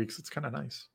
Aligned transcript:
weeks. 0.00 0.18
It's 0.18 0.30
kind 0.30 0.46
of 0.46 0.52
nice. 0.52 0.88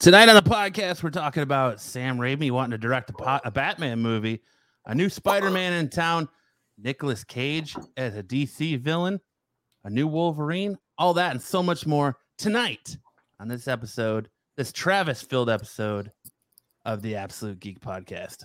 Tonight 0.00 0.28
on 0.28 0.36
the 0.36 0.42
podcast, 0.48 1.02
we're 1.02 1.10
talking 1.10 1.42
about 1.42 1.80
Sam 1.80 2.18
Raimi 2.18 2.50
wanting 2.50 2.70
to 2.70 2.78
direct 2.78 3.10
a, 3.10 3.12
po- 3.12 3.40
a 3.44 3.50
Batman 3.50 3.98
movie, 3.98 4.42
a 4.86 4.94
new 4.94 5.08
Spider-Man 5.08 5.72
in 5.72 5.88
town, 5.88 6.28
Nicolas 6.78 7.24
Cage 7.24 7.76
as 7.96 8.16
a 8.16 8.22
DC 8.22 8.78
villain, 8.78 9.20
a 9.84 9.90
new 9.90 10.06
Wolverine, 10.06 10.78
all 10.98 11.14
that 11.14 11.32
and 11.32 11.42
so 11.42 11.62
much 11.62 11.84
more 11.84 12.16
tonight 12.38 12.96
on 13.40 13.48
this 13.48 13.66
episode, 13.66 14.28
this 14.56 14.72
Travis-filled 14.72 15.50
episode 15.50 16.12
of 16.84 17.02
the 17.02 17.16
Absolute 17.16 17.58
Geek 17.58 17.80
Podcast. 17.80 18.44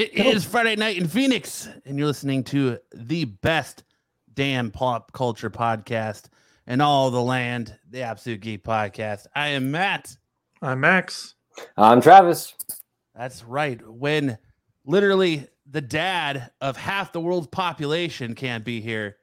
It 0.00 0.14
is 0.14 0.46
Friday 0.46 0.76
night 0.76 0.96
in 0.96 1.06
Phoenix, 1.06 1.68
and 1.84 1.98
you're 1.98 2.06
listening 2.06 2.42
to 2.44 2.78
the 2.94 3.26
best 3.26 3.84
damn 4.32 4.70
pop 4.70 5.12
culture 5.12 5.50
podcast 5.50 6.30
in 6.66 6.80
all 6.80 7.10
the 7.10 7.20
land, 7.20 7.76
the 7.90 8.00
Absolute 8.00 8.40
Geek 8.40 8.64
Podcast. 8.64 9.26
I 9.36 9.48
am 9.48 9.70
Matt. 9.70 10.16
I'm 10.62 10.80
Max. 10.80 11.34
I'm 11.76 12.00
Travis. 12.00 12.54
That's 13.14 13.44
right. 13.44 13.78
When 13.86 14.38
literally 14.86 15.46
the 15.70 15.82
dad 15.82 16.50
of 16.62 16.78
half 16.78 17.12
the 17.12 17.20
world's 17.20 17.48
population 17.48 18.34
can't 18.34 18.64
be 18.64 18.80
here, 18.80 19.18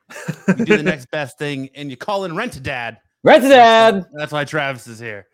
you 0.47 0.63
do 0.63 0.77
the 0.77 0.83
next 0.83 1.09
best 1.09 1.39
thing 1.39 1.71
and 1.73 1.89
you 1.89 1.97
call 1.97 2.25
in 2.25 2.35
rent 2.35 2.55
a 2.55 2.59
dad. 2.59 2.99
Rent 3.23 3.43
a 3.43 3.49
dad. 3.49 4.05
That's 4.13 4.31
why 4.31 4.45
Travis 4.45 4.85
is 4.85 4.99
here. 4.99 5.25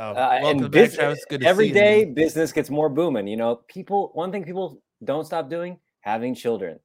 So 0.00 0.14
Uh, 0.16 0.40
and 0.42 0.60
back, 0.62 0.70
bus- 0.70 0.94
Travis. 0.94 1.24
Good 1.28 1.42
to 1.42 1.46
every 1.46 1.68
you, 1.68 1.74
day, 1.74 2.04
man. 2.06 2.14
business 2.14 2.52
gets 2.52 2.70
more 2.70 2.88
booming. 2.88 3.26
You 3.26 3.36
know, 3.36 3.56
people. 3.68 4.10
One 4.14 4.32
thing 4.32 4.44
people 4.44 4.82
don't 5.04 5.26
stop 5.26 5.50
doing: 5.50 5.78
having 6.00 6.34
children. 6.34 6.80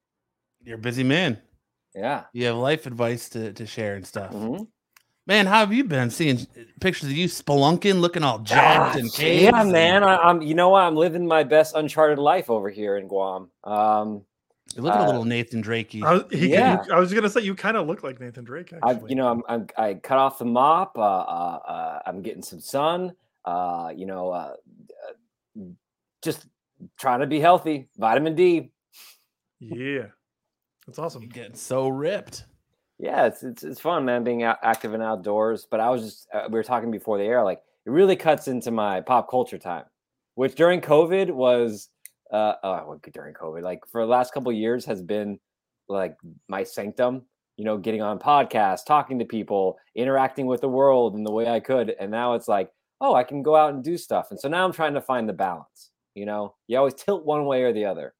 You're 0.64 0.76
a 0.76 0.82
busy 0.82 1.04
man. 1.04 1.40
Yeah. 1.96 2.24
You 2.34 2.46
have 2.48 2.58
life 2.58 2.86
advice 2.88 3.30
to, 3.30 3.54
to 3.54 3.66
share 3.66 3.96
and 3.96 4.06
stuff. 4.06 4.34
Mhm. 4.34 4.68
Man, 5.28 5.46
how 5.46 5.60
have 5.60 5.72
you 5.72 5.86
been? 5.86 6.10
Seeing 6.10 6.46
pictures 6.82 7.10
of 7.10 7.16
you 7.16 7.28
spelunking, 7.30 8.02
looking 8.02 8.22
all 8.24 8.40
jacked 8.40 8.96
and 8.98 9.10
Gosh, 9.10 9.18
caves. 9.18 9.44
yeah, 9.44 9.64
man. 9.64 10.04
I, 10.04 10.18
I'm. 10.18 10.42
You 10.42 10.54
know 10.54 10.70
what? 10.70 10.82
I'm 10.84 10.98
living 10.98 11.26
my 11.26 11.44
best 11.44 11.74
uncharted 11.74 12.20
life 12.20 12.50
over 12.50 12.70
here 12.70 12.98
in 12.98 13.08
Guam. 13.08 13.50
Um, 13.64 14.26
You're 14.76 14.84
looking 14.84 15.00
a 15.00 15.04
uh, 15.04 15.08
little 15.08 15.24
Nathan 15.26 15.64
Drakey. 15.64 16.04
I 16.04 16.14
was, 16.14 16.24
he, 16.32 16.50
Yeah. 16.52 16.84
you- 16.86 16.94
I 16.94 17.00
was 17.00 17.14
gonna 17.14 17.30
say 17.30 17.42
you 17.42 17.56
kind 17.56 17.78
of 17.78 17.88
look 17.88 18.04
like 18.04 18.20
Nathan 18.20 18.44
Drake. 18.44 18.74
I, 18.84 18.92
Actually, 18.92 19.10
you 19.12 19.16
know, 19.16 19.30
I'm, 19.30 19.42
I'm. 19.48 19.68
I 19.78 19.94
cut 19.96 20.18
off 20.18 20.38
the 20.38 20.46
mop. 20.46 20.98
Uh, 20.98 21.02
uh, 21.02 21.60
uh, 21.68 22.00
I'm 22.06 22.22
getting 22.22 22.44
some 22.44 22.60
sun. 22.60 23.14
Uh, 23.46 23.94
you 23.96 24.06
know, 24.06 24.30
uh, 24.32 24.54
uh, 25.58 25.62
just 26.22 26.46
trying 27.00 27.22
to 27.22 27.28
be 27.28 27.40
healthy. 27.40 27.88
Vitamin 27.98 28.36
D. 28.36 28.72
yeah, 29.60 30.08
that's 30.86 31.00
awesome. 31.00 31.22
You're 31.22 31.32
getting 31.32 31.56
so 31.56 31.88
ripped. 31.88 32.46
Yeah, 33.00 33.26
it's 33.28 33.44
it's 33.44 33.64
it's 33.64 33.80
fun, 33.80 34.04
man, 34.06 34.24
being 34.24 34.44
out, 34.44 34.58
active 34.62 34.94
and 34.94 35.04
outdoors. 35.04 35.68
But 35.70 35.80
I 35.80 35.90
was 35.90 36.04
just 36.04 36.28
uh, 36.34 36.48
we 36.50 36.54
were 36.54 36.64
talking 36.64 36.92
before 36.92 37.18
the 37.18 37.24
air, 37.24 37.44
like 37.44 37.62
it 37.86 37.90
really 37.92 38.16
cuts 38.16 38.48
into 38.48 38.72
my 38.72 39.02
pop 39.02 39.30
culture 39.30 39.58
time, 39.58 39.86
which 40.36 40.56
during 40.56 40.82
COVID 40.82 41.32
was 41.32 41.90
uh 42.32 42.56
oh 42.64 43.00
during 43.14 43.34
COVID, 43.34 43.62
like 43.62 43.82
for 43.92 44.02
the 44.02 44.08
last 44.08 44.34
couple 44.34 44.52
of 44.52 44.58
years 44.58 44.86
has 44.86 45.02
been 45.02 45.40
like 45.88 46.16
my 46.48 46.64
sanctum. 46.64 47.24
You 47.58 47.64
know, 47.64 47.78
getting 47.78 48.02
on 48.02 48.20
podcasts, 48.20 48.86
talking 48.86 49.18
to 49.20 49.26
people, 49.26 49.78
interacting 49.96 50.46
with 50.46 50.60
the 50.60 50.68
world 50.68 51.16
in 51.16 51.24
the 51.24 51.32
way 51.32 51.48
I 51.48 51.62
could, 51.62 51.96
and 52.00 52.12
now 52.12 52.34
it's 52.34 52.50
like, 52.50 52.70
oh, 53.00 53.16
I 53.16 53.24
can 53.24 53.44
go 53.44 53.56
out 53.56 53.74
and 53.74 53.82
do 53.82 53.98
stuff. 53.98 54.32
And 54.32 54.40
so 54.40 54.50
now 54.50 54.66
I'm 54.66 54.74
trying 54.74 54.94
to 54.96 55.02
find 55.02 55.30
the 55.30 55.34
balance. 55.34 55.92
You 56.16 56.26
know, 56.26 56.56
you 56.68 56.78
always 56.78 56.94
tilt 56.96 57.26
one 57.26 57.46
way 57.46 57.64
or 57.64 57.72
the 57.72 57.86
other. 57.86 58.14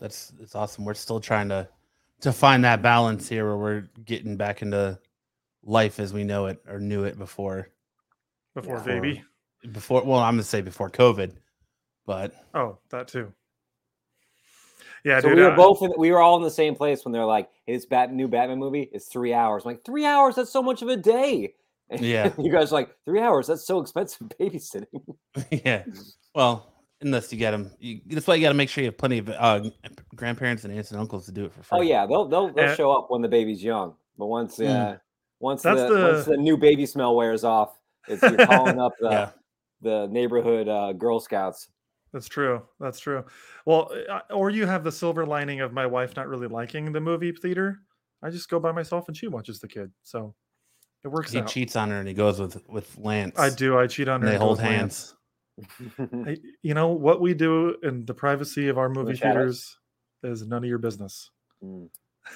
That's 0.00 0.28
that's 0.38 0.54
awesome. 0.54 0.84
We're 0.84 0.94
still 0.94 1.20
trying 1.20 1.48
to 1.50 1.68
to 2.20 2.32
find 2.32 2.64
that 2.64 2.82
balance 2.82 3.28
here 3.28 3.46
where 3.46 3.56
we're 3.56 3.88
getting 4.04 4.36
back 4.36 4.62
into 4.62 4.98
life 5.62 6.00
as 6.00 6.12
we 6.12 6.24
know 6.24 6.46
it 6.46 6.60
or 6.68 6.78
knew 6.78 7.04
it 7.04 7.18
before 7.18 7.68
Before 8.54 8.76
Yeah. 8.76 8.82
baby. 8.82 9.24
before 9.72 10.02
well, 10.04 10.20
I'm 10.20 10.34
gonna 10.34 10.42
say 10.42 10.62
before 10.62 10.90
COVID. 10.90 11.36
But 12.10 12.34
Oh, 12.54 12.78
that 12.90 13.06
too. 13.08 13.32
Yeah, 15.04 15.20
so 15.20 15.28
dude. 15.28 15.38
we 15.38 15.44
were 15.44 15.52
uh, 15.52 15.56
both 15.56 15.80
in, 15.82 15.92
we 15.96 16.10
were 16.10 16.20
all 16.20 16.36
in 16.36 16.42
the 16.42 16.50
same 16.50 16.74
place 16.74 17.04
when 17.04 17.12
they're 17.12 17.24
like, 17.24 17.48
hey, 17.66 17.74
"This 17.74 17.86
Bat 17.86 18.12
new 18.12 18.28
Batman 18.28 18.58
movie 18.58 18.90
is 18.92 19.06
three 19.06 19.32
hours." 19.32 19.64
I'm 19.64 19.70
like, 19.72 19.84
three 19.84 20.04
hours? 20.04 20.34
That's 20.34 20.50
so 20.50 20.62
much 20.62 20.82
of 20.82 20.88
a 20.88 20.96
day. 20.96 21.54
And 21.88 22.00
Yeah. 22.14 22.32
you 22.38 22.50
guys 22.52 22.70
are 22.72 22.74
like 22.74 22.90
three 23.04 23.20
hours. 23.20 23.46
That's 23.46 23.64
so 23.66 23.80
expensive 23.80 24.28
babysitting. 24.40 24.86
yeah. 25.50 25.84
Well, 26.34 26.72
unless 27.00 27.32
you 27.32 27.38
get 27.38 27.52
them, 27.52 27.70
you, 27.78 28.00
that's 28.06 28.26
why 28.26 28.34
you 28.34 28.42
got 28.42 28.48
to 28.50 28.54
make 28.54 28.68
sure 28.68 28.82
you 28.84 28.88
have 28.88 28.98
plenty 28.98 29.18
of 29.18 29.30
uh, 29.30 29.70
grandparents 30.14 30.64
and 30.64 30.74
aunts 30.74 30.90
and 30.90 31.00
uncles 31.00 31.24
to 31.26 31.32
do 31.32 31.46
it 31.46 31.52
for 31.54 31.62
free. 31.62 31.78
oh 31.78 31.82
yeah, 31.82 32.04
they'll 32.06 32.26
they'll, 32.28 32.52
they'll 32.52 32.70
Uh, 32.70 32.74
show 32.74 32.90
up 32.90 33.06
when 33.10 33.22
the 33.22 33.28
baby's 33.28 33.62
young, 33.62 33.94
but 34.18 34.26
once 34.26 34.58
Mm. 34.58 34.68
uh, 34.94 34.96
once 35.38 35.62
the, 35.62 35.74
That's 35.74 35.90
once 35.92 36.24
the- 36.26 36.32
the 36.32 36.36
new 36.36 36.56
baby 36.58 36.84
smell 36.84 37.16
wears 37.16 37.42
off, 37.44 37.78
it's 38.06 38.20
you're 38.22 38.46
calling 38.46 38.78
up 38.78 38.92
the 39.00 39.08
Yeah. 39.10 39.30
the 39.80 40.08
neighborhood 40.08 40.68
uh, 40.68 40.92
Girl 40.92 41.20
Scouts. 41.20 41.68
That's 42.12 42.28
true. 42.28 42.62
That's 42.80 42.98
true. 42.98 43.24
Well, 43.66 43.92
uh, 44.10 44.20
or 44.32 44.50
you 44.50 44.66
have 44.66 44.82
the 44.84 44.90
silver 44.92 45.24
lining 45.24 45.60
of 45.60 45.72
my 45.72 45.86
wife 45.86 46.16
not 46.16 46.28
really 46.28 46.48
liking 46.48 46.90
the 46.92 47.00
movie 47.00 47.32
theater. 47.32 47.78
I 48.22 48.30
just 48.30 48.48
go 48.50 48.58
by 48.58 48.72
myself 48.72 49.06
and 49.08 49.16
she 49.16 49.28
watches 49.28 49.60
the 49.60 49.68
kid, 49.68 49.90
so 50.02 50.34
it 51.04 51.08
works 51.08 51.30
He 51.32 51.38
out. 51.38 51.46
cheats 51.46 51.76
on 51.76 51.88
her 51.90 51.98
and 52.00 52.08
he 52.08 52.14
goes 52.14 52.40
with 52.40 52.60
with 52.68 52.96
Lance. 52.98 53.38
I 53.38 53.48
do. 53.50 53.78
I 53.78 53.86
cheat 53.86 54.08
on 54.08 54.16
And 54.16 54.24
her. 54.24 54.28
they 54.30 54.34
and 54.34 54.42
hold 54.42 54.60
hands. 54.60 55.14
I- 56.26 56.36
you 56.62 56.74
know 56.74 56.88
what 56.88 57.20
we 57.20 57.32
do 57.34 57.76
in 57.82 58.04
the 58.06 58.14
privacy 58.14 58.68
of 58.68 58.76
our 58.78 58.88
movie 58.88 59.14
shadows. 59.16 59.76
theaters 60.22 60.40
is 60.42 60.46
none 60.48 60.64
of 60.64 60.68
your 60.68 60.78
business. 60.78 61.30
Mm. 61.64 61.88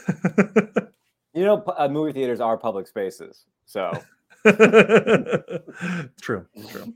You 1.37 1.45
know, 1.45 1.65
uh, 1.77 1.89
movie 1.89 2.13
theaters 2.13 2.39
are 2.41 2.57
public 2.57 2.87
spaces, 2.87 3.45
so 3.67 3.91
true, 6.23 6.47
true. 6.69 6.95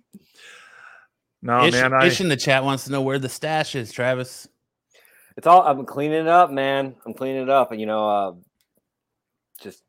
No, 1.42 1.64
Ish, 1.64 1.72
man, 1.72 1.92
I 1.94 2.06
Ish 2.06 2.20
in 2.20 2.28
the 2.28 2.36
chat 2.36 2.64
wants 2.64 2.84
to 2.84 2.92
know 2.92 3.00
where 3.02 3.18
the 3.18 3.28
stash 3.28 3.74
is, 3.74 3.92
Travis. 3.92 4.48
it's 5.36 5.46
all 5.46 5.62
I'm 5.62 5.86
cleaning 5.86 6.20
it 6.22 6.26
up, 6.28 6.50
man. 6.50 6.94
I'm 7.06 7.14
cleaning 7.14 7.42
it 7.42 7.48
up, 7.50 7.70
and 7.70 7.80
you 7.80 7.86
know, 7.86 8.08
uh, 8.08 8.32
just 9.60 9.82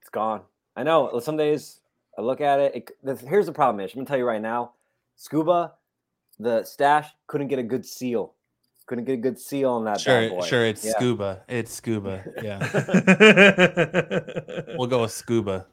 it's 0.00 0.10
gone. 0.10 0.42
I 0.76 0.82
know. 0.82 1.18
Some 1.20 1.36
days 1.36 1.80
I 2.18 2.22
look 2.22 2.40
at 2.40 2.60
it. 2.60 2.74
it 2.74 2.88
c- 2.88 2.94
the- 3.02 3.16
here's 3.28 3.46
the 3.46 3.52
problem, 3.52 3.84
Ish. 3.84 3.94
I'm 3.94 4.00
gonna 4.00 4.06
tell 4.06 4.18
you 4.18 4.26
right 4.26 4.42
now. 4.42 4.72
Scuba, 5.16 5.72
the 6.38 6.64
stash 6.64 7.08
couldn't 7.26 7.48
get 7.48 7.58
a 7.58 7.62
good 7.62 7.86
seal. 7.86 8.34
Couldn't 8.86 9.04
get 9.04 9.14
a 9.14 9.16
good 9.18 9.38
seal 9.38 9.70
on 9.70 9.84
that. 9.84 9.94
bad 9.94 10.00
Sure, 10.00 10.28
boy. 10.28 10.40
sure. 10.46 10.66
It's 10.66 10.84
Yeah. 10.84 10.92
scuba. 10.92 11.42
It's 11.48 11.72
scuba. 11.72 12.24
Yeah, 12.42 12.58
we'll 14.76 14.88
go 14.88 15.02
with 15.02 15.12
scuba. 15.12 15.66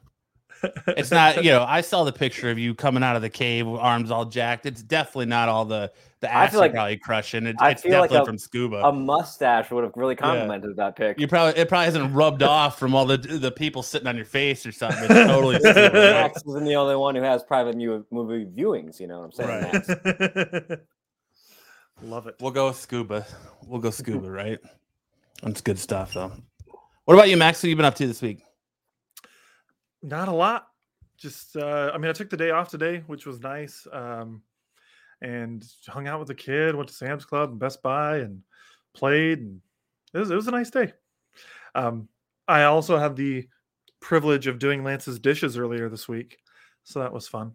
It's 0.88 1.10
not. 1.10 1.42
You 1.44 1.52
know, 1.52 1.64
I 1.66 1.80
saw 1.80 2.04
the 2.04 2.12
picture 2.12 2.50
of 2.50 2.58
you 2.58 2.74
coming 2.74 3.02
out 3.02 3.16
of 3.16 3.22
the 3.22 3.30
cave, 3.30 3.66
with 3.66 3.80
arms 3.80 4.10
all 4.10 4.24
jacked. 4.26 4.66
It's 4.66 4.82
definitely 4.82 5.26
not 5.26 5.48
all 5.48 5.64
the 5.64 5.90
the 6.20 6.30
I 6.30 6.44
ass 6.44 6.50
feel 6.50 6.58
you're 6.60 6.64
like- 6.66 6.72
probably 6.74 6.96
crushing. 6.98 7.46
It, 7.46 7.56
I 7.58 7.70
it's 7.70 7.82
feel 7.82 7.92
like 7.92 8.10
definitely 8.10 8.22
a- 8.22 8.26
from 8.26 8.38
scuba. 8.38 8.76
A 8.86 8.92
mustache 8.92 9.70
would 9.70 9.84
have 9.84 9.94
really 9.96 10.16
complimented 10.16 10.76
that 10.76 10.96
pic. 10.96 11.18
you 11.18 11.26
probably 11.26 11.58
it 11.60 11.68
probably 11.68 11.86
hasn't 11.86 12.14
rubbed 12.14 12.42
off 12.44 12.78
from 12.78 12.94
all 12.94 13.06
the 13.06 13.16
the 13.16 13.50
people 13.50 13.82
sitting 13.82 14.06
on 14.06 14.16
your 14.16 14.24
face 14.26 14.66
or 14.66 14.72
something. 14.72 15.02
It's 15.04 15.14
totally 15.14 15.56
scuba. 15.60 15.80
right? 15.82 15.92
Max 15.92 16.42
isn't 16.46 16.64
the 16.64 16.76
only 16.76 16.96
one 16.96 17.14
who 17.14 17.22
has 17.22 17.42
private 17.42 17.76
mu- 17.76 18.04
movie 18.10 18.44
viewings. 18.44 19.00
You 19.00 19.06
know 19.06 19.20
what 19.20 19.24
I'm 19.26 19.32
saying? 19.32 20.66
Right. 20.68 20.78
Love 22.02 22.26
it. 22.26 22.36
We'll 22.40 22.50
go 22.50 22.68
with 22.68 22.76
scuba. 22.76 23.26
We'll 23.66 23.80
go 23.80 23.90
scuba, 23.90 24.30
right? 24.30 24.58
That's 25.42 25.60
good 25.60 25.78
stuff, 25.78 26.14
though. 26.14 26.32
What 27.04 27.14
about 27.14 27.28
you, 27.28 27.36
Max? 27.36 27.62
What 27.62 27.68
you 27.70 27.76
been 27.76 27.84
up 27.84 27.94
to 27.96 28.06
this 28.06 28.22
week? 28.22 28.42
Not 30.02 30.28
a 30.28 30.32
lot. 30.32 30.68
Just, 31.18 31.56
uh, 31.56 31.90
I 31.92 31.98
mean, 31.98 32.08
I 32.08 32.12
took 32.12 32.30
the 32.30 32.36
day 32.36 32.50
off 32.50 32.70
today, 32.70 33.02
which 33.06 33.26
was 33.26 33.40
nice. 33.40 33.86
Um, 33.92 34.42
and 35.22 35.62
hung 35.86 36.08
out 36.08 36.18
with 36.18 36.28
the 36.28 36.34
kid, 36.34 36.74
went 36.74 36.88
to 36.88 36.94
Sam's 36.94 37.26
Club 37.26 37.50
and 37.50 37.58
Best 37.58 37.82
Buy 37.82 38.18
and 38.18 38.42
played. 38.94 39.40
And 39.40 39.60
it 40.14 40.18
was, 40.18 40.30
it 40.30 40.34
was 40.34 40.48
a 40.48 40.52
nice 40.52 40.70
day. 40.70 40.94
Um, 41.74 42.08
I 42.48 42.64
also 42.64 42.96
had 42.96 43.16
the 43.16 43.46
privilege 44.00 44.46
of 44.46 44.58
doing 44.58 44.82
Lance's 44.82 45.18
dishes 45.18 45.58
earlier 45.58 45.88
this 45.90 46.08
week. 46.08 46.38
So 46.84 47.00
that 47.00 47.12
was 47.12 47.28
fun. 47.28 47.52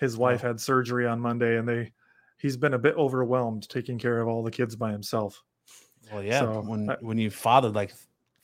His 0.00 0.16
wife 0.16 0.40
had 0.40 0.58
surgery 0.60 1.06
on 1.06 1.20
Monday 1.20 1.58
and 1.58 1.68
they, 1.68 1.92
he's 2.38 2.56
been 2.56 2.74
a 2.74 2.78
bit 2.78 2.96
overwhelmed 2.96 3.68
taking 3.68 3.98
care 3.98 4.20
of 4.20 4.26
all 4.28 4.42
the 4.42 4.50
kids 4.50 4.74
by 4.74 4.90
himself. 4.90 5.42
Well, 6.10 6.22
yeah. 6.24 6.40
So, 6.40 6.62
when 6.62 6.90
I- 6.90 6.96
when 7.00 7.18
you 7.18 7.30
fathered 7.30 7.74
like 7.74 7.92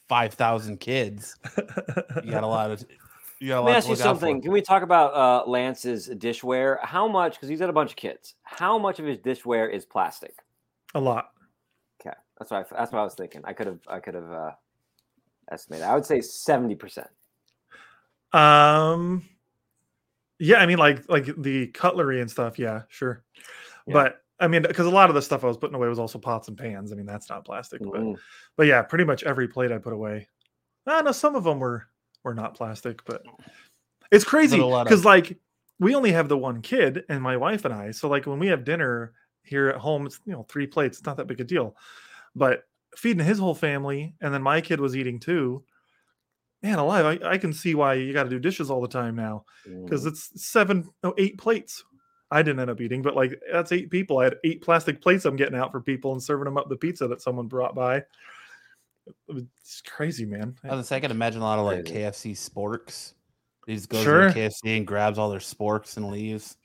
five 0.09 0.35
thousand 0.35 0.81
kids, 0.81 1.37
you 2.25 2.31
got 2.31 2.43
a 2.43 2.47
lot 2.47 2.71
of 2.71 2.85
you 3.41 3.49
got 3.49 3.59
a 3.59 3.61
Let 3.61 3.67
me 3.67 3.73
lot 3.73 3.77
ask 3.77 3.87
to 3.87 3.91
you 3.91 3.97
look 3.97 4.07
out 4.07 4.21
something. 4.21 4.43
Can 4.43 4.53
we 4.53 4.63
talk 4.63 4.83
about 4.83 5.15
uh, 5.15 5.49
Lance's 5.49 6.09
dishware? 6.09 6.79
How 6.83 7.07
much? 7.07 7.35
Because 7.35 7.49
he's 7.49 7.61
got 7.61 7.71
a 7.71 7.73
bunch 7.73 7.91
of 7.91 7.97
kids. 7.97 8.35
How 8.43 8.79
much 8.79 8.99
of 8.99 9.07
his 9.07 9.19
dishware 9.19 9.73
is 9.73 9.85
plastic? 9.85 10.35
a 10.95 11.01
lot. 11.01 11.31
Okay, 12.01 12.17
that's 12.39 12.51
what 12.51 12.67
I, 12.73 12.77
that's 12.77 12.93
what 12.93 13.01
I 13.01 13.05
was 13.05 13.15
thinking. 13.15 13.43
I 13.45 13.53
could 13.53 13.67
have 13.67 13.81
I 13.89 14.01
could 14.01 14.15
have 14.15 14.31
uh, 14.31 14.51
estimate? 15.51 15.83
I 15.83 15.95
would 15.95 16.07
say 16.07 16.21
seventy 16.21 16.75
percent. 16.75 17.09
Um, 18.33 19.29
yeah, 20.39 20.59
I 20.59 20.67
mean, 20.67 20.79
like 20.79 21.09
like 21.09 21.29
the 21.37 21.69
cutlery 21.69 22.21
and 22.21 22.31
stuff. 22.31 22.59
Yeah, 22.59 22.83
sure. 22.89 23.25
Yeah. 23.87 23.95
But 23.95 24.23
I 24.41 24.47
mean, 24.49 24.63
because 24.63 24.87
a 24.87 24.91
lot 24.91 25.09
of 25.09 25.15
the 25.15 25.23
stuff 25.23 25.43
I 25.43 25.49
was 25.49 25.57
putting 25.57 25.75
away 25.75 25.89
was 25.89 25.99
also 25.99 26.19
pots 26.19 26.49
and 26.49 26.57
pans. 26.57 26.93
I 26.93 26.95
mean, 26.95 27.07
that's 27.07 27.29
not 27.29 27.45
plastic. 27.45 27.81
But 27.83 28.01
Mm. 28.01 28.17
but 28.57 28.67
yeah, 28.67 28.83
pretty 28.83 29.05
much 29.05 29.25
every 29.25 29.49
plate 29.49 29.73
I 29.73 29.79
put 29.79 29.93
away. 29.93 30.29
I 30.87 31.03
know 31.03 31.13
some 31.13 31.35
of 31.35 31.45
them 31.45 31.59
were 31.59 31.87
were 32.25 32.35
not 32.35 32.55
plastic, 32.55 33.05
but 33.05 33.23
it's 34.11 34.25
crazy 34.25 34.59
a 34.59 34.65
lot 34.67 34.83
of- 34.83 34.91
because 34.91 35.05
like 35.05 35.39
we 35.81 35.95
only 35.95 36.13
have 36.13 36.29
the 36.29 36.37
one 36.39 36.61
kid 36.63 37.05
and 37.09 37.23
my 37.23 37.37
wife 37.37 37.65
and 37.65 37.75
I. 37.75 37.91
So 37.93 38.09
like 38.09 38.27
when 38.27 38.39
we 38.39 38.49
have 38.49 38.65
dinner 38.65 39.13
here 39.43 39.69
at 39.69 39.77
home, 39.77 40.07
it's 40.07 40.21
you 40.25 40.33
know 40.33 40.45
three 40.45 40.67
plates. 40.67 40.99
It's 40.99 41.07
not 41.07 41.17
that 41.17 41.27
big 41.27 41.41
a 41.41 41.45
deal, 41.45 41.77
but 42.35 42.65
feeding 42.97 43.25
his 43.25 43.39
whole 43.39 43.55
family 43.55 44.15
and 44.21 44.33
then 44.33 44.43
my 44.43 44.61
kid 44.61 44.81
was 44.81 44.97
eating 44.97 45.21
too. 45.21 45.65
Man 46.63 46.79
alive, 46.81 47.21
I, 47.23 47.31
I 47.35 47.39
can 47.39 47.53
see 47.53 47.75
why 47.77 47.95
you 47.95 48.13
got 48.13 48.25
to 48.25 48.31
do 48.31 48.41
dishes 48.41 48.69
all 48.71 48.81
the 48.81 48.89
time 48.89 49.15
now 49.15 49.45
because 49.85 50.05
Mm. 50.05 50.09
it's 50.09 50.45
seven, 50.45 50.89
no, 51.05 51.15
eight 51.17 51.39
plates. 51.39 51.85
I 52.31 52.43
didn't 52.43 52.61
end 52.61 52.71
up 52.71 52.81
eating, 52.81 53.01
but 53.03 53.17
like 53.17 53.41
that's 53.53 53.73
eight 53.73 53.91
people. 53.91 54.19
I 54.19 54.25
had 54.25 54.37
eight 54.45 54.61
plastic 54.63 55.01
plates 55.01 55.25
I'm 55.25 55.37
getting 55.37 55.59
out 55.59 55.73
for 55.73 55.81
people 55.81 56.13
and 56.13 56.23
serving 56.23 56.45
them 56.45 56.59
up 56.59 56.69
the 56.69 56.77
pizza 56.77 57.09
that 57.09 57.23
someone 57.23 57.47
brought 57.47 57.75
by. 57.75 58.03
It's 59.29 59.81
crazy, 59.81 60.27
man. 60.27 60.55
I 60.69 60.75
was 60.75 60.93
I 60.93 61.01
can 61.01 61.11
imagine 61.11 61.41
a 61.41 61.45
lot 61.45 61.59
of 61.59 61.65
like 61.65 61.85
KFC 61.85 62.33
sporks. 62.33 63.15
He 63.67 63.75
just 63.75 63.89
goes 63.89 64.03
Sure. 64.05 64.29
to 64.29 64.35
KFC 64.35 64.77
and 64.77 64.87
grabs 64.87 65.19
all 65.19 65.31
their 65.31 65.41
sporks 65.41 65.97
and 65.97 66.11
leaves. 66.11 66.57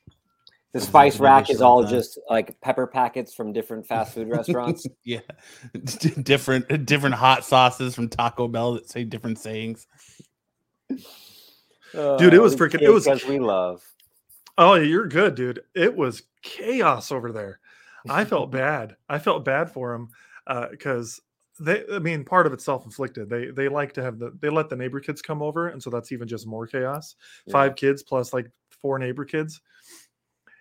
the 0.74 0.80
Those 0.80 0.88
spice 0.90 1.20
rack 1.20 1.50
is 1.50 1.62
all 1.62 1.82
dishes 1.82 1.82
all 1.82 1.82
the 1.82 1.88
time. 1.88 1.96
just 1.96 2.20
like 2.30 2.60
pepper 2.62 2.86
packets 2.88 3.34
from 3.34 3.54
different 3.54 3.88
fast 3.88 4.14
food 4.14 4.28
restaurants. 4.30 4.86
yeah, 5.06 5.20
different 6.24 6.86
different 6.86 7.16
hot 7.16 7.46
sauces 7.46 7.96
from 7.96 8.10
Taco 8.10 8.50
Bell 8.50 8.74
that 8.74 8.90
say 8.90 9.06
different 9.06 9.40
sayings. 9.40 9.88
Oh, 11.96 12.18
Dude, 12.18 12.34
it 12.34 12.42
was 12.42 12.56
freaking- 12.56 12.82
it 12.82 12.90
was- 12.90 13.06
because 13.06 13.26
we 13.26 13.40
love. 13.40 13.82
Oh, 14.58 14.76
you're 14.76 15.08
good, 15.08 15.36
dude. 15.36 15.62
It 15.76 15.96
was 15.96 16.24
chaos 16.42 17.12
over 17.12 17.32
there. 17.32 17.60
I 18.10 18.26
felt 18.26 18.52
bad. 18.52 18.96
I 19.10 19.20
felt 19.20 19.46
bad 19.46 19.72
for 19.72 19.94
him 19.94 20.10
because 20.72 21.20
uh, 21.60 21.64
they. 21.64 21.84
I 21.92 22.00
mean, 22.00 22.24
part 22.24 22.46
of 22.46 22.54
it's 22.54 22.66
self 22.66 22.86
inflicted. 22.86 23.30
They 23.30 23.48
they 23.48 23.68
like 23.68 23.94
to 23.94 24.04
have 24.04 24.20
the 24.20 24.32
they 24.40 24.50
let 24.50 24.70
the 24.70 24.76
neighbor 24.76 25.00
kids 25.00 25.22
come 25.22 25.42
over, 25.42 25.70
and 25.70 25.82
so 25.82 25.90
that's 25.90 26.12
even 26.12 26.28
just 26.28 26.48
more 26.48 26.68
chaos. 26.68 27.16
Yeah. 27.46 27.52
Five 27.54 27.76
kids 27.76 28.04
plus 28.04 28.34
like 28.34 28.50
four 28.70 29.00
neighbor 29.00 29.26
kids, 29.26 29.62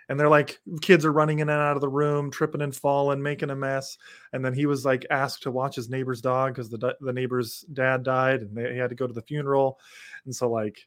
and 0.09 0.19
they're 0.19 0.29
like 0.29 0.59
kids 0.81 1.05
are 1.05 1.13
running 1.13 1.41
in 1.41 1.49
and 1.51 1.61
out 1.61 1.77
of 1.77 1.83
the 1.83 1.89
room, 1.89 2.31
tripping 2.31 2.63
and 2.63 2.75
falling, 2.75 3.23
making 3.23 3.51
a 3.51 3.57
mess. 3.57 3.99
And 4.33 4.45
then 4.45 4.55
he 4.55 4.67
was 4.67 4.85
like 4.85 5.05
asked 5.11 5.43
to 5.43 5.51
watch 5.51 5.75
his 5.75 5.91
neighbor's 5.91 6.21
dog 6.23 6.55
because 6.55 6.71
the 6.71 6.97
the 7.01 7.13
neighbor's 7.13 7.61
dad 7.73 8.05
died, 8.05 8.41
and 8.41 8.57
they, 8.57 8.73
he 8.73 8.79
had 8.79 8.91
to 8.91 8.97
go 8.97 9.07
to 9.07 9.15
the 9.15 9.23
funeral, 9.23 9.79
and 10.25 10.35
so 10.35 10.49
like 10.49 10.87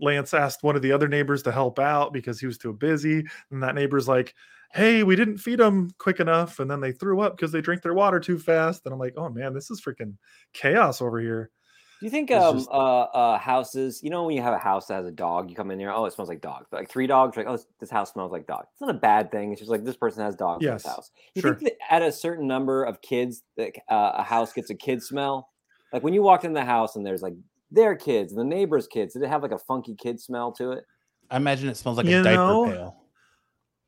Lance 0.00 0.34
asked 0.34 0.62
one 0.62 0.76
of 0.76 0.82
the 0.82 0.92
other 0.92 1.08
neighbors 1.08 1.42
to 1.44 1.52
help 1.52 1.78
out 1.78 2.12
because 2.12 2.40
he 2.40 2.46
was 2.46 2.58
too 2.58 2.72
busy. 2.72 3.24
And 3.50 3.62
that 3.62 3.74
neighbor's 3.74 4.08
like, 4.08 4.34
Hey, 4.72 5.04
we 5.04 5.16
didn't 5.16 5.38
feed 5.38 5.60
them 5.60 5.90
quick 5.98 6.20
enough. 6.20 6.58
And 6.58 6.70
then 6.70 6.80
they 6.80 6.92
threw 6.92 7.20
up 7.20 7.36
because 7.36 7.52
they 7.52 7.60
drank 7.60 7.82
their 7.82 7.94
water 7.94 8.20
too 8.20 8.38
fast. 8.38 8.82
And 8.84 8.92
I'm 8.92 8.98
like, 8.98 9.14
Oh 9.16 9.28
man, 9.28 9.54
this 9.54 9.70
is 9.70 9.80
freaking 9.80 10.14
chaos 10.52 11.00
over 11.00 11.20
here. 11.20 11.50
Do 12.00 12.04
you 12.04 12.10
think 12.10 12.30
um 12.30 12.58
just- 12.58 12.68
uh 12.70 13.02
uh 13.02 13.38
houses, 13.38 14.02
you 14.02 14.10
know 14.10 14.24
when 14.24 14.36
you 14.36 14.42
have 14.42 14.52
a 14.52 14.58
house 14.58 14.86
that 14.86 14.96
has 14.96 15.06
a 15.06 15.12
dog, 15.12 15.48
you 15.48 15.56
come 15.56 15.70
in 15.70 15.78
there, 15.78 15.94
oh 15.94 16.04
it 16.04 16.12
smells 16.12 16.28
like 16.28 16.42
dog. 16.42 16.66
Like 16.70 16.90
three 16.90 17.06
dogs, 17.06 17.36
like, 17.36 17.46
oh 17.46 17.58
this- 17.80 17.90
house 17.90 18.12
smells 18.12 18.32
like 18.32 18.46
dog. 18.46 18.64
It's 18.72 18.80
not 18.80 18.90
a 18.90 18.98
bad 18.98 19.30
thing. 19.30 19.52
It's 19.52 19.60
just 19.60 19.70
like 19.70 19.84
this 19.84 19.96
person 19.96 20.22
has 20.22 20.36
dogs 20.36 20.64
in 20.64 20.72
this 20.72 20.86
house. 20.86 21.10
You 21.34 21.42
sure. 21.42 21.54
think 21.54 21.70
that 21.70 21.94
at 21.94 22.02
a 22.02 22.12
certain 22.12 22.46
number 22.46 22.84
of 22.84 23.00
kids 23.00 23.42
that 23.56 23.72
uh, 23.88 24.12
a 24.16 24.22
house 24.22 24.52
gets 24.52 24.68
a 24.68 24.74
kid 24.74 25.02
smell? 25.02 25.48
Like 25.92 26.02
when 26.02 26.12
you 26.12 26.22
walk 26.22 26.44
in 26.44 26.52
the 26.52 26.64
house 26.64 26.96
and 26.96 27.06
there's 27.06 27.22
like 27.22 27.34
their 27.70 27.94
kids 27.96 28.32
and 28.32 28.40
the 28.40 28.44
neighbors' 28.44 28.86
kids, 28.86 29.14
did 29.14 29.22
it 29.22 29.28
have 29.28 29.42
like 29.42 29.52
a 29.52 29.58
funky 29.58 29.94
kid 29.94 30.20
smell 30.20 30.52
to 30.52 30.72
it? 30.72 30.84
I 31.30 31.36
imagine 31.36 31.68
it 31.68 31.76
smells 31.76 31.96
like 31.96 32.06
You 32.06 32.20
a 32.20 32.22
diaper 32.22 32.36
know, 32.36 32.64
pail. 32.66 32.96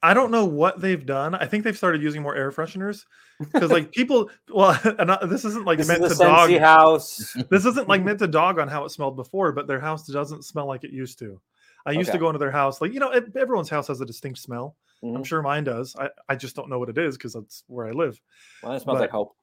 I 0.02 0.14
don't 0.14 0.30
know 0.30 0.44
what 0.44 0.80
they've 0.80 1.04
done. 1.04 1.34
I 1.34 1.46
think 1.46 1.64
they've 1.64 1.76
started 1.76 2.02
using 2.02 2.22
more 2.22 2.34
air 2.36 2.52
fresheners 2.52 3.04
because 3.52 3.70
like 3.70 3.90
people, 3.92 4.30
well, 4.48 4.78
and 4.98 5.10
I- 5.10 5.26
this 5.26 5.44
isn't 5.44 5.64
like 5.66 5.78
This 5.78 5.88
meant 5.88 6.04
is 6.04 6.12
to 6.12 6.18
the 6.18 6.24
dog. 6.24 6.50
House. 6.52 7.36
This 7.50 7.64
isn't 7.64 7.88
like 7.88 8.02
meant 8.04 8.18
to 8.20 8.28
dog 8.28 8.58
on 8.58 8.68
how 8.68 8.84
it 8.84 8.90
smelled 8.90 9.16
before, 9.16 9.52
but 9.52 9.66
their 9.66 9.80
house 9.80 10.06
doesn't 10.06 10.44
smell 10.44 10.66
like 10.66 10.84
it 10.84 10.92
used 10.92 11.18
to. 11.20 11.40
I 11.86 11.92
used 11.92 12.12
to 12.12 12.18
go 12.18 12.28
into 12.28 12.38
their 12.38 12.50
house, 12.50 12.80
like, 12.82 12.92
you 12.92 13.00
know, 13.00 13.08
ev- 13.10 13.34
everyone's 13.36 13.70
house 13.70 13.86
has 13.88 14.00
a 14.00 14.04
distinct 14.04 14.38
smell. 14.40 14.76
I'm 15.02 15.14
Mhm. 15.22 15.24
sure 15.26 15.40
mine 15.42 15.64
does. 15.64 15.96
I, 15.96 16.10
I 16.28 16.34
just 16.34 16.54
don't 16.54 16.68
know 16.68 16.78
what 16.78 16.88
it 16.90 16.98
is 16.98 17.16
because 17.16 17.32
that's 17.32 17.64
where 17.68 17.86
I 17.86 17.92
live. 17.92 18.20
Well, 18.62 18.72
it 18.74 18.80
smells 18.82 18.96
but- 18.96 19.02
like 19.02 19.10
hope. 19.10 19.34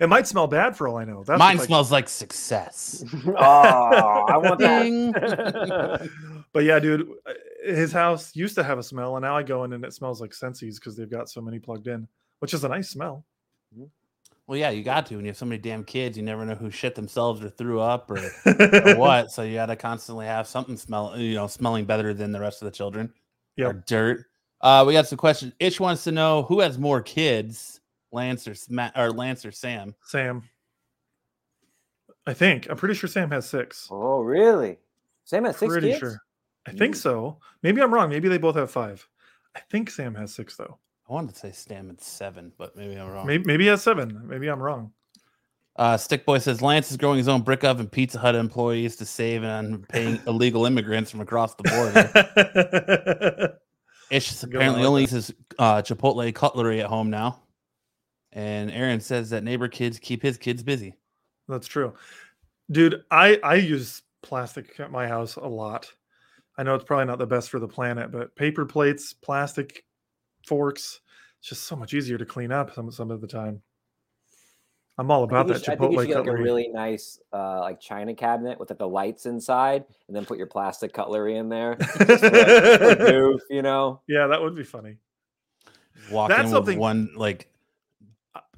it 0.00 0.08
might 0.08 0.26
smell 0.26 0.46
bad 0.46 0.76
for 0.76 0.88
all 0.88 0.96
I 0.96 1.04
know. 1.04 1.22
That's 1.24 1.38
Mine 1.38 1.58
like- 1.58 1.66
smells 1.66 1.92
like 1.92 2.08
success. 2.08 3.04
oh, 3.26 3.34
I 3.34 4.36
want 4.38 4.58
that. 4.60 6.10
but 6.52 6.64
yeah, 6.64 6.78
dude, 6.78 7.08
uh, 7.26 7.32
his 7.64 7.92
house 7.92 8.34
used 8.34 8.54
to 8.54 8.62
have 8.62 8.78
a 8.78 8.82
smell, 8.82 9.16
and 9.16 9.22
now 9.22 9.36
I 9.36 9.42
go 9.42 9.64
in 9.64 9.72
and 9.72 9.84
it 9.84 9.92
smells 9.92 10.20
like 10.20 10.30
Scentsy's 10.30 10.78
because 10.78 10.96
they've 10.96 11.10
got 11.10 11.28
so 11.28 11.40
many 11.40 11.58
plugged 11.58 11.88
in, 11.88 12.08
which 12.38 12.54
is 12.54 12.64
a 12.64 12.68
nice 12.68 12.88
smell. 12.88 13.24
Well, 14.46 14.58
yeah, 14.58 14.70
you 14.70 14.82
got 14.82 15.06
to. 15.06 15.14
When 15.14 15.24
you 15.24 15.30
have 15.30 15.36
so 15.36 15.46
many 15.46 15.60
damn 15.60 15.84
kids, 15.84 16.16
you 16.16 16.24
never 16.24 16.44
know 16.44 16.56
who 16.56 16.70
shit 16.70 16.96
themselves 16.96 17.40
or 17.40 17.50
threw 17.50 17.78
up 17.78 18.10
or, 18.10 18.18
or 18.46 18.96
what. 18.96 19.30
So 19.30 19.42
you 19.42 19.54
got 19.54 19.66
to 19.66 19.76
constantly 19.76 20.26
have 20.26 20.48
something 20.48 20.76
smell, 20.76 21.16
you 21.16 21.36
know, 21.36 21.46
smelling 21.46 21.84
better 21.84 22.12
than 22.12 22.32
the 22.32 22.40
rest 22.40 22.60
of 22.60 22.66
the 22.66 22.72
children. 22.72 23.12
Yeah, 23.54 23.74
dirt. 23.86 24.26
Uh, 24.60 24.84
we 24.86 24.92
got 24.92 25.06
some 25.06 25.18
questions. 25.18 25.52
Ish 25.60 25.78
wants 25.78 26.02
to 26.04 26.12
know 26.12 26.42
who 26.42 26.60
has 26.60 26.78
more 26.78 27.00
kids, 27.00 27.79
Lance 28.12 28.46
or 28.48 28.54
Sma- 28.54 28.92
or 28.96 29.10
Lance 29.10 29.44
or 29.44 29.52
Sam. 29.52 29.94
Sam. 30.04 30.42
I 32.26 32.34
think. 32.34 32.68
I'm 32.68 32.76
pretty 32.76 32.94
sure 32.94 33.08
Sam 33.08 33.30
has 33.30 33.48
six. 33.48 33.88
oh, 33.90 34.20
really? 34.20 34.78
Sam 35.24 35.44
has 35.44 35.56
six 35.56 35.72
pretty 35.72 35.88
kids. 35.88 35.98
sure. 36.00 36.20
I 36.66 36.72
think 36.72 36.94
Mm. 36.94 36.98
so. 36.98 37.38
Maybe 37.62 37.80
I'm 37.80 37.92
wrong. 37.94 38.10
Maybe 38.10 38.28
they 38.28 38.38
both 38.38 38.56
have 38.56 38.70
five. 38.70 39.06
I 39.56 39.60
think 39.70 39.90
Sam 39.90 40.14
has 40.16 40.34
six 40.34 40.56
though. 40.56 40.78
I 41.08 41.12
wanted 41.12 41.34
to 41.34 41.40
say 41.40 41.52
Sam 41.52 41.90
at 41.90 42.00
seven, 42.02 42.52
but 42.58 42.76
maybe 42.76 42.94
I'm 42.96 43.08
wrong. 43.10 43.26
Maybe 43.26 43.44
maybe 43.44 43.64
he 43.64 43.68
has 43.70 43.82
seven. 43.82 44.22
Maybe 44.28 44.48
I'm 44.48 44.60
wrong. 44.62 44.92
Uh, 45.76 45.96
Stick 45.96 46.26
Boy 46.26 46.38
says 46.38 46.60
Lance 46.60 46.90
is 46.90 46.96
growing 46.98 47.16
his 47.18 47.28
own 47.28 47.40
brick 47.42 47.64
oven 47.64 47.88
Pizza 47.88 48.18
Hut 48.18 48.34
employees 48.34 48.96
to 48.96 49.06
save 49.06 49.42
on 49.44 49.84
paying 49.88 50.20
illegal 50.26 50.66
immigrants 50.66 51.10
from 51.10 51.20
across 51.20 51.54
the 51.54 51.62
border. 51.64 53.58
Ish 54.10 54.32
Good, 54.40 54.54
apparently 54.56 54.84
only 54.84 55.02
uses 55.02 55.32
uh, 55.58 55.80
Chipotle 55.82 56.34
cutlery 56.34 56.80
at 56.80 56.86
home 56.86 57.08
now. 57.10 57.40
And 58.32 58.70
Aaron 58.70 59.00
says 59.00 59.30
that 59.30 59.42
neighbor 59.44 59.68
kids 59.68 59.98
keep 59.98 60.22
his 60.22 60.36
kids 60.36 60.62
busy. 60.62 60.94
That's 61.48 61.66
true. 61.66 61.94
Dude, 62.70 63.02
I 63.10 63.38
I 63.42 63.56
use 63.56 64.02
plastic 64.22 64.78
at 64.78 64.92
my 64.92 65.08
house 65.08 65.36
a 65.36 65.46
lot. 65.46 65.90
I 66.56 66.62
know 66.62 66.74
it's 66.74 66.84
probably 66.84 67.06
not 67.06 67.18
the 67.18 67.26
best 67.26 67.50
for 67.50 67.58
the 67.58 67.66
planet, 67.68 68.12
but 68.12 68.36
paper 68.36 68.64
plates, 68.64 69.12
plastic 69.12 69.84
forks, 70.46 71.00
it's 71.40 71.48
just 71.48 71.64
so 71.64 71.74
much 71.74 71.94
easier 71.94 72.18
to 72.18 72.24
clean 72.26 72.52
up 72.52 72.74
some 72.74 72.90
some 72.92 73.10
of 73.10 73.20
the 73.20 73.26
time. 73.26 73.62
I'm 74.98 75.10
all 75.10 75.22
I 75.22 75.24
about 75.24 75.48
think, 75.48 75.54
that 75.54 75.58
you 75.60 75.64
should, 75.64 75.72
I 75.72 75.76
think 75.76 75.92
you 75.92 75.98
Chipotle 75.98 76.02
should 76.02 76.08
get 76.08 76.18
like 76.32 76.38
a 76.38 76.42
really 76.42 76.68
nice 76.68 77.18
uh, 77.32 77.60
like 77.60 77.80
china 77.80 78.14
cabinet 78.14 78.60
with 78.60 78.68
like 78.70 78.78
the 78.78 78.86
lights 78.88 79.24
inside, 79.26 79.84
and 80.06 80.14
then 80.16 80.24
put 80.26 80.36
your 80.38 80.46
plastic 80.46 80.92
cutlery 80.92 81.36
in 81.38 81.48
there. 81.48 81.76
just 81.76 82.22
like, 82.22 82.32
for 82.32 82.94
goof, 83.10 83.40
you 83.48 83.62
know. 83.62 84.00
yeah, 84.06 84.26
that 84.26 84.40
would 84.42 84.54
be 84.54 84.64
funny. 84.64 84.98
Walk 86.12 86.28
That's 86.28 86.40
in 86.40 86.44
with 86.46 86.52
something- 86.52 86.78
one 86.78 87.10
like 87.16 87.48